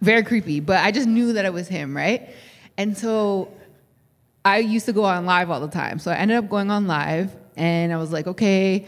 very 0.01 0.23
creepy, 0.23 0.61
but 0.61 0.79
I 0.85 0.91
just 0.91 1.09
knew 1.09 1.33
that 1.33 1.45
it 1.45 1.53
was 1.53 1.69
him, 1.69 1.97
right? 1.97 2.31
And 2.77 2.97
so 2.97 3.53
I 4.45 4.59
used 4.59 4.87
to 4.87 4.93
go 4.93 5.05
on 5.05 5.27
live 5.27 5.51
all 5.51 5.61
the 5.61 5.69
time. 5.69 5.99
So 5.99 6.11
I 6.11 6.17
ended 6.17 6.37
up 6.37 6.49
going 6.49 6.71
on 6.71 6.87
live 6.87 7.35
and 7.57 7.93
I 7.93 7.97
was 7.97 8.13
like, 8.13 8.27
okay, 8.27 8.87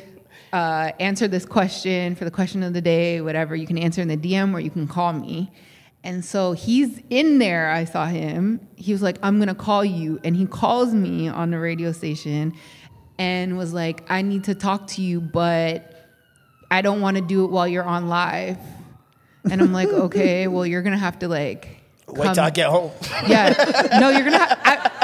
uh, 0.52 0.92
answer 1.00 1.28
this 1.28 1.44
question 1.46 2.14
for 2.14 2.24
the 2.24 2.30
question 2.30 2.62
of 2.62 2.72
the 2.72 2.80
day, 2.80 3.20
whatever. 3.20 3.56
You 3.56 3.66
can 3.66 3.78
answer 3.78 4.02
in 4.02 4.08
the 4.08 4.16
DM 4.16 4.54
or 4.54 4.60
you 4.60 4.70
can 4.70 4.86
call 4.86 5.12
me. 5.12 5.50
And 6.04 6.24
so 6.24 6.52
he's 6.52 7.00
in 7.10 7.38
there. 7.38 7.70
I 7.70 7.84
saw 7.84 8.06
him. 8.06 8.66
He 8.76 8.92
was 8.92 9.02
like, 9.02 9.18
I'm 9.22 9.36
going 9.36 9.48
to 9.48 9.54
call 9.54 9.84
you. 9.84 10.20
And 10.24 10.34
he 10.34 10.46
calls 10.46 10.92
me 10.92 11.28
on 11.28 11.50
the 11.50 11.58
radio 11.58 11.92
station 11.92 12.54
and 13.18 13.56
was 13.56 13.72
like, 13.72 14.10
I 14.10 14.22
need 14.22 14.44
to 14.44 14.54
talk 14.54 14.88
to 14.88 15.02
you, 15.02 15.20
but 15.20 15.94
I 16.70 16.82
don't 16.82 17.00
want 17.00 17.18
to 17.18 17.22
do 17.22 17.44
it 17.44 17.50
while 17.50 17.68
you're 17.68 17.84
on 17.84 18.08
live. 18.08 18.58
And 19.48 19.60
I'm 19.60 19.72
like, 19.72 19.88
okay, 19.90 20.48
well, 20.48 20.66
you're 20.66 20.82
going 20.82 20.94
to 20.94 20.98
have 20.98 21.20
to 21.20 21.28
like. 21.28 21.68
Wait 22.08 22.24
come- 22.24 22.34
till 22.34 22.44
I 22.44 22.50
get 22.50 22.68
home. 22.68 22.90
Yeah. 23.28 23.98
No, 24.00 24.08
you're 24.10 24.22
going 24.22 24.32
to 24.32 24.38
have. 24.38 25.01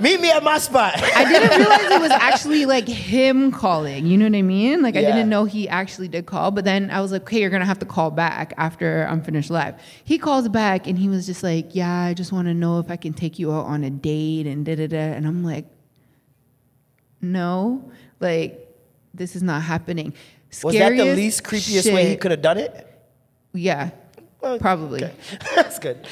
Meet 0.00 0.20
me 0.20 0.30
at 0.30 0.42
my 0.42 0.58
spot. 0.58 0.94
I 0.96 1.24
didn't 1.24 1.58
realize 1.58 1.90
it 1.92 2.00
was 2.00 2.10
actually 2.10 2.66
like 2.66 2.86
him 2.88 3.52
calling. 3.52 4.06
You 4.06 4.18
know 4.18 4.24
what 4.26 4.34
I 4.36 4.42
mean? 4.42 4.82
Like 4.82 4.96
I 4.96 5.00
Yeah. 5.00 5.12
didn't 5.12 5.28
know 5.28 5.44
he 5.44 5.68
actually 5.68 6.08
did 6.08 6.26
call. 6.26 6.50
But 6.50 6.64
then 6.64 6.90
I 6.90 7.00
was 7.00 7.12
like, 7.12 7.22
okay, 7.22 7.40
you're 7.40 7.50
gonna 7.50 7.64
have 7.64 7.78
to 7.80 7.86
call 7.86 8.10
back 8.10 8.52
after 8.56 9.06
I'm 9.08 9.22
finished 9.22 9.50
live. 9.50 9.74
He 10.04 10.18
calls 10.18 10.48
back 10.48 10.86
and 10.86 10.98
he 10.98 11.08
was 11.08 11.26
just 11.26 11.42
like, 11.42 11.74
yeah, 11.74 12.00
I 12.02 12.14
just 12.14 12.32
want 12.32 12.48
to 12.48 12.54
know 12.54 12.78
if 12.80 12.90
I 12.90 12.96
can 12.96 13.12
take 13.12 13.38
you 13.38 13.52
out 13.52 13.66
on 13.66 13.84
a 13.84 13.90
date 13.90 14.46
and 14.46 14.64
da 14.66 14.74
da 14.74 14.86
da. 14.88 14.96
And 14.98 15.26
I'm 15.26 15.44
like, 15.44 15.66
no, 17.20 17.90
like 18.20 18.60
this 19.14 19.36
is 19.36 19.42
not 19.42 19.62
happening. 19.62 20.12
Was 20.62 20.74
that 20.74 20.96
the 20.96 21.14
least 21.14 21.42
creepiest 21.42 21.92
way 21.92 22.08
he 22.08 22.16
could 22.16 22.30
have 22.30 22.42
done 22.42 22.58
it? 22.58 22.90
Yeah, 23.52 23.90
Well, 24.40 24.58
probably. 24.58 25.08
That's 25.54 25.78
good. 25.78 26.06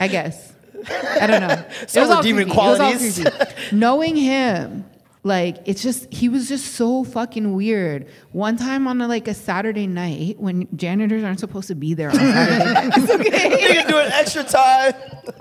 I 0.00 0.08
guess. 0.08 0.51
I 0.88 1.26
don't 1.26 1.40
know. 1.40 1.64
Some 1.86 2.10
all 2.10 2.16
redeeming 2.18 2.46
creepy. 2.48 2.60
It 2.60 2.68
was 2.70 2.80
all 2.80 2.86
qualities. 2.90 3.20
creepy. 3.20 3.76
Knowing 3.76 4.16
him, 4.16 4.84
like 5.24 5.58
it's 5.66 5.82
just 5.82 6.12
he 6.12 6.28
was 6.28 6.48
just 6.48 6.74
so 6.74 7.04
fucking 7.04 7.54
weird. 7.54 8.08
One 8.32 8.56
time 8.56 8.88
on 8.88 9.00
a, 9.00 9.06
like 9.06 9.28
a 9.28 9.34
Saturday 9.34 9.86
night 9.86 10.40
when 10.40 10.66
janitors 10.76 11.22
aren't 11.22 11.38
supposed 11.40 11.68
to 11.68 11.76
be 11.76 11.94
there 11.94 12.08
on 12.10 12.16
Saturday 12.16 12.72
nights. 12.74 13.10
Okay. 13.10 13.30
Nigga 13.84 13.88
doing 13.88 14.08
extra 14.12 14.42
time. 14.42 14.94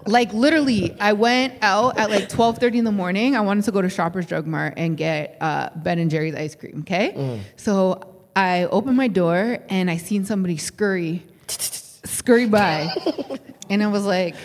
like 0.05 0.31
literally, 0.33 0.95
I 0.99 1.13
went 1.13 1.55
out 1.63 1.97
at 1.97 2.11
like 2.11 2.29
twelve 2.29 2.59
thirty 2.59 2.77
in 2.77 2.85
the 2.85 2.91
morning. 2.91 3.35
I 3.35 3.41
wanted 3.41 3.63
to 3.65 3.71
go 3.71 3.81
to 3.81 3.89
Shoppers 3.89 4.27
Drug 4.27 4.45
Mart 4.45 4.75
and 4.77 4.95
get 4.95 5.37
uh, 5.41 5.69
Ben 5.75 5.97
and 5.97 6.11
Jerry's 6.11 6.35
ice 6.35 6.53
cream. 6.53 6.81
Okay, 6.81 7.13
Mm. 7.17 7.39
so 7.55 8.07
I 8.35 8.65
opened 8.65 8.97
my 8.97 9.07
door 9.07 9.57
and 9.67 9.89
I 9.89 9.97
seen 9.97 10.25
somebody 10.25 10.57
scurry, 10.57 11.25
scurry 11.47 12.45
by, 12.45 12.87
and 13.69 13.83
I 13.83 13.87
was 13.87 14.05
like, 14.05 14.35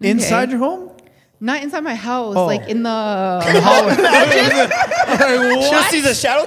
Inside 0.00 0.50
your 0.50 0.58
home? 0.58 0.90
Not 1.38 1.62
inside 1.62 1.84
my 1.84 1.94
house, 1.94 2.34
Oh. 2.36 2.46
like 2.46 2.68
in 2.68 2.82
the 2.82 2.88
hallway. 3.44 3.96
Just 5.70 5.90
see 5.90 6.00
the 6.00 6.14
shadow. 6.14 6.44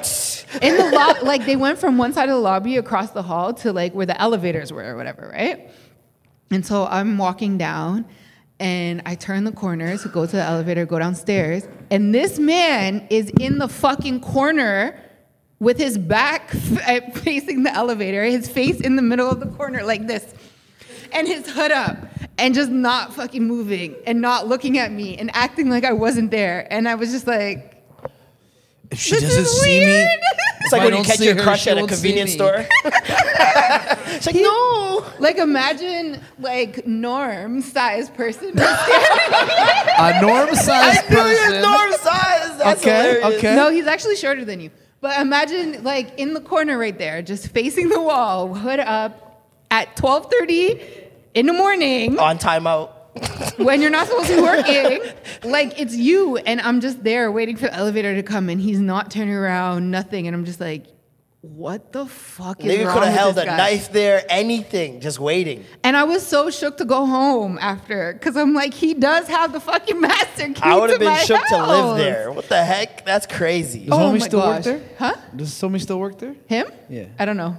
in 0.65 0.75
the 0.77 0.83
lo- 0.91 1.21
like 1.27 1.45
they 1.45 1.55
went 1.55 1.77
from 1.77 1.97
one 1.97 2.11
side 2.13 2.29
of 2.29 2.35
the 2.35 2.41
lobby 2.41 2.77
across 2.77 3.11
the 3.11 3.21
hall 3.21 3.53
to 3.55 3.71
like 3.71 3.93
where 3.93 4.05
the 4.05 4.19
elevators 4.19 4.71
were 4.73 4.83
or 4.83 4.95
whatever, 4.95 5.29
right? 5.33 5.69
And 6.51 6.65
so 6.65 6.85
I'm 6.87 7.17
walking 7.17 7.57
down 7.57 8.05
and 8.59 9.01
I 9.05 9.15
turn 9.15 9.43
the 9.43 9.51
corner 9.51 9.97
to 9.97 10.09
go 10.09 10.25
to 10.25 10.31
the 10.35 10.41
elevator, 10.43 10.85
go 10.85 10.97
downstairs, 10.99 11.67
and 11.91 12.13
this 12.13 12.39
man 12.39 13.05
is 13.09 13.31
in 13.39 13.57
the 13.59 13.67
fucking 13.69 14.21
corner 14.21 14.99
with 15.59 15.77
his 15.77 15.97
back 15.97 16.49
f- 16.53 17.13
facing 17.23 17.63
the 17.63 17.73
elevator, 17.73 18.23
his 18.23 18.49
face 18.49 18.81
in 18.81 18.95
the 18.95 19.01
middle 19.01 19.29
of 19.29 19.39
the 19.39 19.45
corner 19.47 19.83
like 19.83 20.07
this. 20.07 20.33
And 21.11 21.27
his 21.27 21.49
hood 21.49 21.71
up 21.71 21.97
and 22.37 22.53
just 22.53 22.69
not 22.71 23.13
fucking 23.13 23.45
moving 23.45 23.95
and 24.05 24.21
not 24.21 24.47
looking 24.47 24.77
at 24.77 24.91
me 24.91 25.17
and 25.17 25.29
acting 25.33 25.69
like 25.69 25.83
I 25.83 25.93
wasn't 25.93 26.31
there. 26.31 26.67
And 26.71 26.87
I 26.87 26.95
was 26.95 27.11
just 27.11 27.27
like, 27.27 27.83
If 28.91 28.99
she 28.99 29.11
This 29.15 29.23
doesn't 29.23 29.41
is 29.43 29.61
see 29.61 29.79
me, 29.79 29.85
weird. 29.85 30.19
It's 30.61 30.71
like 30.73 30.83
when 30.83 30.95
you 30.97 31.03
catch 31.03 31.19
your 31.21 31.35
her, 31.35 31.41
crush 31.41 31.63
she 31.63 31.69
at 31.71 31.77
a 31.77 31.87
convenience 31.87 32.33
store. 32.33 32.65
it's 32.85 34.25
like, 34.25 34.35
no. 34.35 35.05
Like 35.19 35.37
imagine 35.37 36.21
like 36.39 36.85
norm 36.87 37.61
size 37.61 38.09
person. 38.09 38.49
a 38.59 40.21
norm 40.21 40.53
sized 40.55 41.05
I 41.05 41.07
knew 41.09 41.15
person. 41.15 41.61
norm 41.61 41.91
size. 41.93 42.57
That's 42.57 42.81
Okay, 42.81 42.91
hilarious. 43.19 43.37
okay. 43.39 43.55
no, 43.55 43.69
he's 43.71 43.87
actually 43.87 44.15
shorter 44.15 44.45
than 44.45 44.59
you. 44.59 44.69
But 45.01 45.19
imagine 45.21 45.83
like 45.83 46.17
in 46.19 46.33
the 46.33 46.41
corner 46.41 46.77
right 46.77 46.97
there, 46.97 47.21
just 47.21 47.49
facing 47.49 47.89
the 47.89 48.01
wall, 48.01 48.53
hood 48.53 48.79
up 48.79 49.45
at 49.71 49.95
12:30 49.95 50.98
in 51.33 51.45
the 51.45 51.53
morning 51.53 52.17
On 52.19 52.37
timeout. 52.37 52.91
when 53.57 53.81
you're 53.81 53.89
not 53.89 54.07
supposed 54.07 54.27
to 54.27 54.35
be 54.35 54.41
working. 54.41 55.01
like 55.43 55.79
it's 55.79 55.95
you 55.95 56.37
and 56.37 56.61
I'm 56.61 56.79
just 56.79 57.03
there 57.03 57.31
waiting 57.31 57.55
for 57.55 57.63
the 57.63 57.73
elevator 57.73 58.15
to 58.15 58.23
come 58.23 58.49
and 58.49 58.61
he's 58.61 58.79
not 58.79 59.11
turning 59.11 59.33
around, 59.33 59.91
nothing 59.91 60.27
and 60.27 60.35
I'm 60.35 60.45
just 60.45 60.59
like 60.59 60.85
what 61.41 61.93
the 61.93 62.05
fuck 62.05 62.59
is 62.59 62.65
going 62.65 62.79
on? 62.79 62.83
Nigga 62.83 62.85
wrong 62.87 62.93
could 62.95 63.03
have 63.07 63.17
held 63.17 63.37
a 63.37 63.45
guy? 63.45 63.57
knife 63.57 63.91
there, 63.93 64.25
anything, 64.27 64.99
just 64.99 65.19
waiting. 65.19 65.63
And 65.85 65.95
I 65.95 66.03
was 66.03 66.25
so 66.27 66.49
shook 66.49 66.75
to 66.77 66.85
go 66.85 67.05
home 67.05 67.57
after 67.61 68.11
because 68.13 68.35
I'm 68.35 68.53
like, 68.53 68.73
he 68.73 68.93
does 68.93 69.27
have 69.29 69.53
the 69.53 69.61
fucking 69.61 69.99
master 70.01 70.47
key. 70.49 70.61
I 70.61 70.75
would 70.75 70.89
have 70.89 70.99
been 70.99 71.07
my 71.07 71.19
shook 71.19 71.41
to 71.47 71.65
live 71.65 71.97
there. 71.97 72.31
What 72.31 72.49
the 72.49 72.61
heck? 72.61 73.05
That's 73.05 73.25
crazy. 73.25 73.85
Does 73.85 73.93
Oh 73.93 73.97
homie 73.97 74.19
my 74.19 74.27
still 74.27 74.39
gosh. 74.41 74.55
work 74.55 74.63
there? 74.65 74.81
Huh? 74.97 75.15
Does 75.33 75.57
Tommy 75.57 75.79
still 75.79 75.99
work 75.99 76.19
there? 76.19 76.35
Him? 76.47 76.67
Yeah. 76.89 77.05
I 77.17 77.23
don't 77.23 77.37
know. 77.37 77.57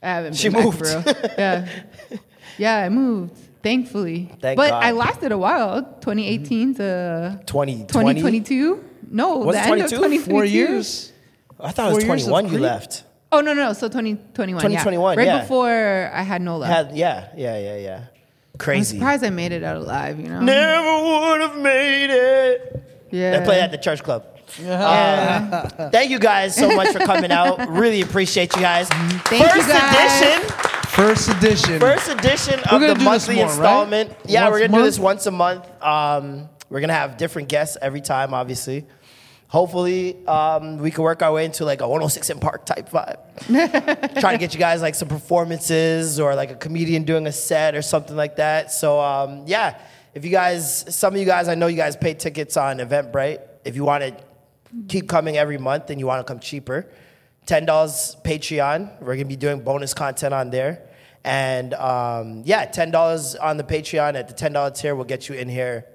I 0.00 0.06
haven't. 0.06 0.34
She 0.36 0.48
been 0.48 0.54
back 0.54 0.64
moved. 0.64 0.78
For 0.78 0.84
real. 0.84 1.32
Yeah. 1.36 1.68
Yeah, 2.58 2.76
I 2.76 2.88
moved. 2.88 3.36
Thankfully. 3.62 4.30
Thank 4.40 4.56
but 4.56 4.70
God. 4.70 4.84
I 4.84 4.92
lasted 4.92 5.32
a 5.32 5.38
while, 5.38 5.82
2018 5.82 6.74
to 6.76 7.40
2020? 7.46 7.86
2022. 7.86 8.84
No, 9.10 9.38
Was 9.38 9.56
the 9.56 9.62
it 9.62 9.66
end 9.66 9.82
of 9.82 9.90
22? 9.90 9.96
2022. 9.96 10.30
Four 10.30 10.44
years. 10.44 11.12
I 11.60 11.72
thought 11.72 11.90
it 11.90 11.94
was 11.94 12.04
years 12.04 12.22
of 12.22 12.28
21 12.28 12.52
you 12.52 12.58
left. 12.58 13.04
Oh 13.30 13.40
no, 13.40 13.52
no, 13.52 13.72
so 13.72 13.88
2021. 13.88 14.60
2021, 14.60 15.14
yeah. 15.14 15.18
Right 15.18 15.26
yeah. 15.26 15.40
before 15.40 16.10
I 16.14 16.22
had 16.22 16.40
Nola. 16.40 16.66
Had, 16.66 16.96
yeah, 16.96 17.28
yeah, 17.36 17.58
yeah, 17.58 17.76
yeah. 17.76 17.96
Crazy. 17.98 18.06
I'm 18.56 18.58
Crazy. 18.58 18.96
surprised 18.96 19.24
I 19.24 19.30
made 19.30 19.52
it 19.52 19.62
out 19.62 19.76
alive. 19.76 20.18
You 20.18 20.28
know. 20.28 20.40
Never 20.40 21.30
would 21.30 21.40
have 21.42 21.58
made 21.58 22.10
it. 22.10 22.84
Yeah. 23.10 23.38
They 23.38 23.44
play 23.44 23.60
at 23.60 23.70
the 23.70 23.78
church 23.78 24.02
club. 24.02 24.24
Uh, 24.66 25.68
thank 25.90 26.10
you 26.10 26.18
guys 26.18 26.56
so 26.56 26.74
much 26.74 26.88
for 26.88 27.00
coming 27.00 27.30
out. 27.30 27.68
Really 27.78 28.00
appreciate 28.00 28.54
you 28.56 28.62
guys. 28.62 28.88
Thank 28.88 29.42
you, 29.42 29.48
First 29.48 29.68
guys. 29.68 30.22
edition. 30.22 30.74
First 30.98 31.28
edition. 31.28 31.78
First 31.78 32.08
edition 32.08 32.58
of 32.72 32.80
the 32.80 32.96
monthly 32.96 33.36
more, 33.36 33.44
right? 33.44 33.50
installment. 33.52 34.16
Yeah, 34.26 34.42
Once 34.42 34.52
we're 34.52 34.66
gonna 34.66 34.78
do 34.78 34.84
this 34.84 34.98
once 34.98 35.26
a 35.26 35.30
month. 35.30 35.64
Um, 35.80 36.48
we're 36.68 36.80
gonna 36.80 36.92
have 36.92 37.16
different 37.16 37.48
guests 37.48 37.76
every 37.80 38.00
time, 38.00 38.34
obviously. 38.34 38.84
Hopefully, 39.46 40.26
um, 40.26 40.78
we 40.78 40.90
can 40.90 41.04
work 41.04 41.22
our 41.22 41.32
way 41.32 41.44
into 41.44 41.64
like 41.64 41.82
a 41.82 41.86
106 41.86 42.30
in 42.30 42.40
Park 42.40 42.66
type 42.66 42.90
vibe. 42.90 43.18
Trying 44.20 44.34
to 44.34 44.38
get 44.38 44.52
you 44.54 44.58
guys 44.58 44.82
like 44.82 44.96
some 44.96 45.06
performances 45.06 46.18
or 46.18 46.34
like 46.34 46.50
a 46.50 46.56
comedian 46.56 47.04
doing 47.04 47.28
a 47.28 47.32
set 47.32 47.76
or 47.76 47.82
something 47.82 48.16
like 48.16 48.34
that. 48.36 48.72
So 48.72 49.00
um, 49.00 49.44
yeah, 49.46 49.78
if 50.14 50.24
you 50.24 50.32
guys, 50.32 50.84
some 50.92 51.14
of 51.14 51.20
you 51.20 51.26
guys, 51.26 51.46
I 51.46 51.54
know 51.54 51.68
you 51.68 51.76
guys 51.76 51.96
pay 51.96 52.14
tickets 52.14 52.56
on 52.56 52.78
Eventbrite. 52.78 53.38
If 53.64 53.76
you 53.76 53.84
want 53.84 54.02
to 54.02 54.16
keep 54.88 55.08
coming 55.08 55.36
every 55.38 55.58
month 55.58 55.90
and 55.90 56.00
you 56.00 56.08
want 56.08 56.26
to 56.26 56.28
come 56.28 56.40
cheaper, 56.40 56.88
ten 57.46 57.64
dollars 57.66 58.16
Patreon. 58.24 59.00
We're 59.00 59.14
gonna 59.14 59.26
be 59.26 59.36
doing 59.36 59.60
bonus 59.60 59.94
content 59.94 60.34
on 60.34 60.50
there, 60.50 60.87
and 61.24 61.74
um, 61.74 62.42
yeah, 62.44 62.64
ten 62.64 62.90
dollars 62.90 63.34
on 63.34 63.56
the 63.56 63.64
Patreon 63.64 64.14
at 64.14 64.28
the 64.28 64.34
ten 64.34 64.52
dollar 64.52 64.70
tier 64.70 64.94
will 64.94 65.04
get 65.04 65.28
you 65.28 65.34
in 65.34 65.48
here 65.48 65.86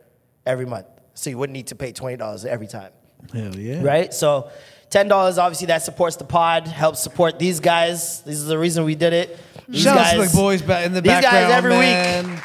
every 0.46 0.66
month. 0.66 0.88
So 1.16 1.30
you 1.30 1.38
wouldn't 1.38 1.54
need 1.54 1.68
to 1.68 1.76
pay 1.76 1.92
twenty 1.92 2.18
dollars 2.18 2.46
every 2.46 2.68
time 2.68 2.92
Hell 3.32 3.56
yeah. 3.56 3.82
right? 3.84 4.14
So 4.14 4.50
ten 4.90 5.08
dollars, 5.08 5.38
obviously, 5.38 5.68
that 5.68 5.82
supports 5.84 6.18
the 6.18 6.24
pod, 6.26 6.68
helps 6.68 7.00
support 7.02 7.40
these 7.40 7.60
guys. 7.60 8.22
This 8.22 8.36
is 8.36 8.46
the 8.46 8.58
reason 8.58 8.84
we 8.86 8.96
did 8.96 9.14
it. 9.14 9.40
These 9.68 9.84
Shout 9.84 9.98
out 9.98 10.12
to 10.12 10.18
guys, 10.18 10.32
the 10.32 10.38
boys 10.38 10.62
back 10.62 10.86
in 10.86 10.94
the 10.94 11.02
these 11.02 11.12
background, 11.12 11.36
guys 11.36 11.52
every 11.52 11.70
man. 11.72 12.32
week, 12.32 12.40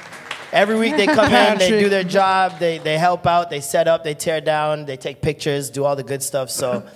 every 0.52 0.78
week 0.78 0.96
they 0.96 1.06
come 1.06 1.32
in, 1.32 1.58
they 1.58 1.70
do 1.80 1.88
their 1.88 2.04
job, 2.04 2.58
they 2.58 2.78
they 2.78 2.96
help 2.96 3.26
out, 3.26 3.50
they 3.50 3.60
set 3.60 3.88
up, 3.88 4.04
they 4.04 4.14
tear 4.14 4.40
down, 4.40 4.84
they 4.86 4.96
take 4.96 5.20
pictures, 5.20 5.68
do 5.70 5.84
all 5.84 5.96
the 5.96 6.04
good 6.04 6.22
stuff. 6.22 6.48
So 6.48 6.86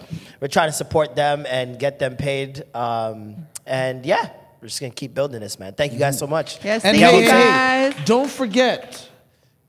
we're 0.41 0.49
trying 0.49 0.69
to 0.69 0.73
support 0.75 1.17
them 1.17 1.45
and 1.49 1.79
get 1.79 1.99
them 1.99 2.17
paid. 2.17 2.63
Um, 2.75 3.47
and 3.67 4.07
yeah, 4.07 4.31
we're 4.63 4.69
just 4.69 4.81
gonna 4.81 4.93
keep 4.93 5.13
building 5.13 5.41
this, 5.41 5.59
man. 5.59 5.73
Thank 5.75 5.93
you 5.93 5.99
guys 5.99 6.17
so 6.17 6.27
much. 6.29 6.65
Yes, 6.65 6.85
And 6.85 6.97
thank 6.97 7.05
hey, 7.05 7.17
you 7.17 7.23
hey, 7.31 7.91
guys. 7.91 8.05
don't 8.07 8.31
forget, 8.31 9.09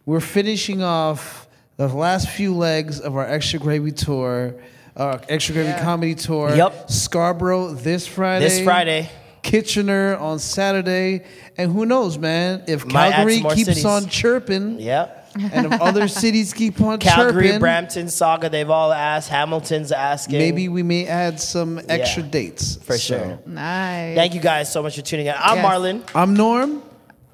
we're 0.06 0.20
finishing 0.20 0.84
off 0.84 1.48
the 1.78 1.88
last 1.88 2.30
few 2.30 2.56
legs 2.56 3.00
of 3.00 3.16
our 3.18 3.26
Extra 3.26 3.58
Gravy 3.60 3.92
tour, 3.92 4.54
our 4.96 5.20
Extra 5.28 5.56
Gravy 5.56 5.74
comedy 5.82 6.14
tour. 6.14 6.56
Yep. 6.56 6.92
Scarborough 6.92 7.74
this 7.74 8.06
Friday. 8.06 8.46
This 8.46 8.64
Friday. 8.64 9.10
Kitchener 9.42 10.16
on 10.18 10.38
Saturday. 10.38 11.24
And 11.58 11.72
who 11.72 11.88
knows, 11.88 12.20
man, 12.20 12.64
if 12.68 12.86
Might 12.86 13.08
add 13.08 13.14
Calgary 13.16 13.34
some 13.34 13.44
more 13.44 13.56
keeps 13.56 13.68
cities. 13.70 13.86
on 13.86 14.08
chirping 14.08 14.80
Yep. 14.80 15.23
And 15.36 15.66
if 15.74 15.82
other 15.82 16.08
cities 16.08 16.54
keep 16.54 16.80
on 16.82 17.00
Calgary, 17.00 17.44
chirping, 17.46 17.60
Brampton, 17.60 18.06
Sauga, 18.08 18.50
they've 18.52 18.70
all 18.70 18.92
asked. 18.94 19.30
Hamilton's 19.30 19.92
asking. 19.92 20.38
maybe 20.38 20.70
we 20.70 20.84
may 20.84 21.08
add 21.08 21.40
some 21.40 21.80
extra 21.90 22.24
Yeah. 22.24 22.30
dates. 22.30 22.76
For 22.84 22.98
So, 22.98 23.18
sure. 23.18 23.40
Nice. 23.46 24.16
Thank 24.16 24.34
you 24.36 24.42
guys 24.42 24.72
so 24.72 24.84
much 24.84 24.96
for 24.96 25.02
tuning 25.02 25.28
in. 25.28 25.34
I'm 25.38 25.58
Yes. 25.58 25.66
Marlon. 25.66 26.02
I'm 26.14 26.34
Norm. 26.36 26.82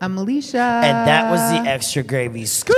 I'm 0.02 0.18
Alicia. 0.18 0.58
And 0.84 1.08
that 1.08 1.30
was 1.30 1.42
the 1.52 1.70
extra 1.70 2.04
gravy. 2.04 2.46
Scoot, 2.46 2.78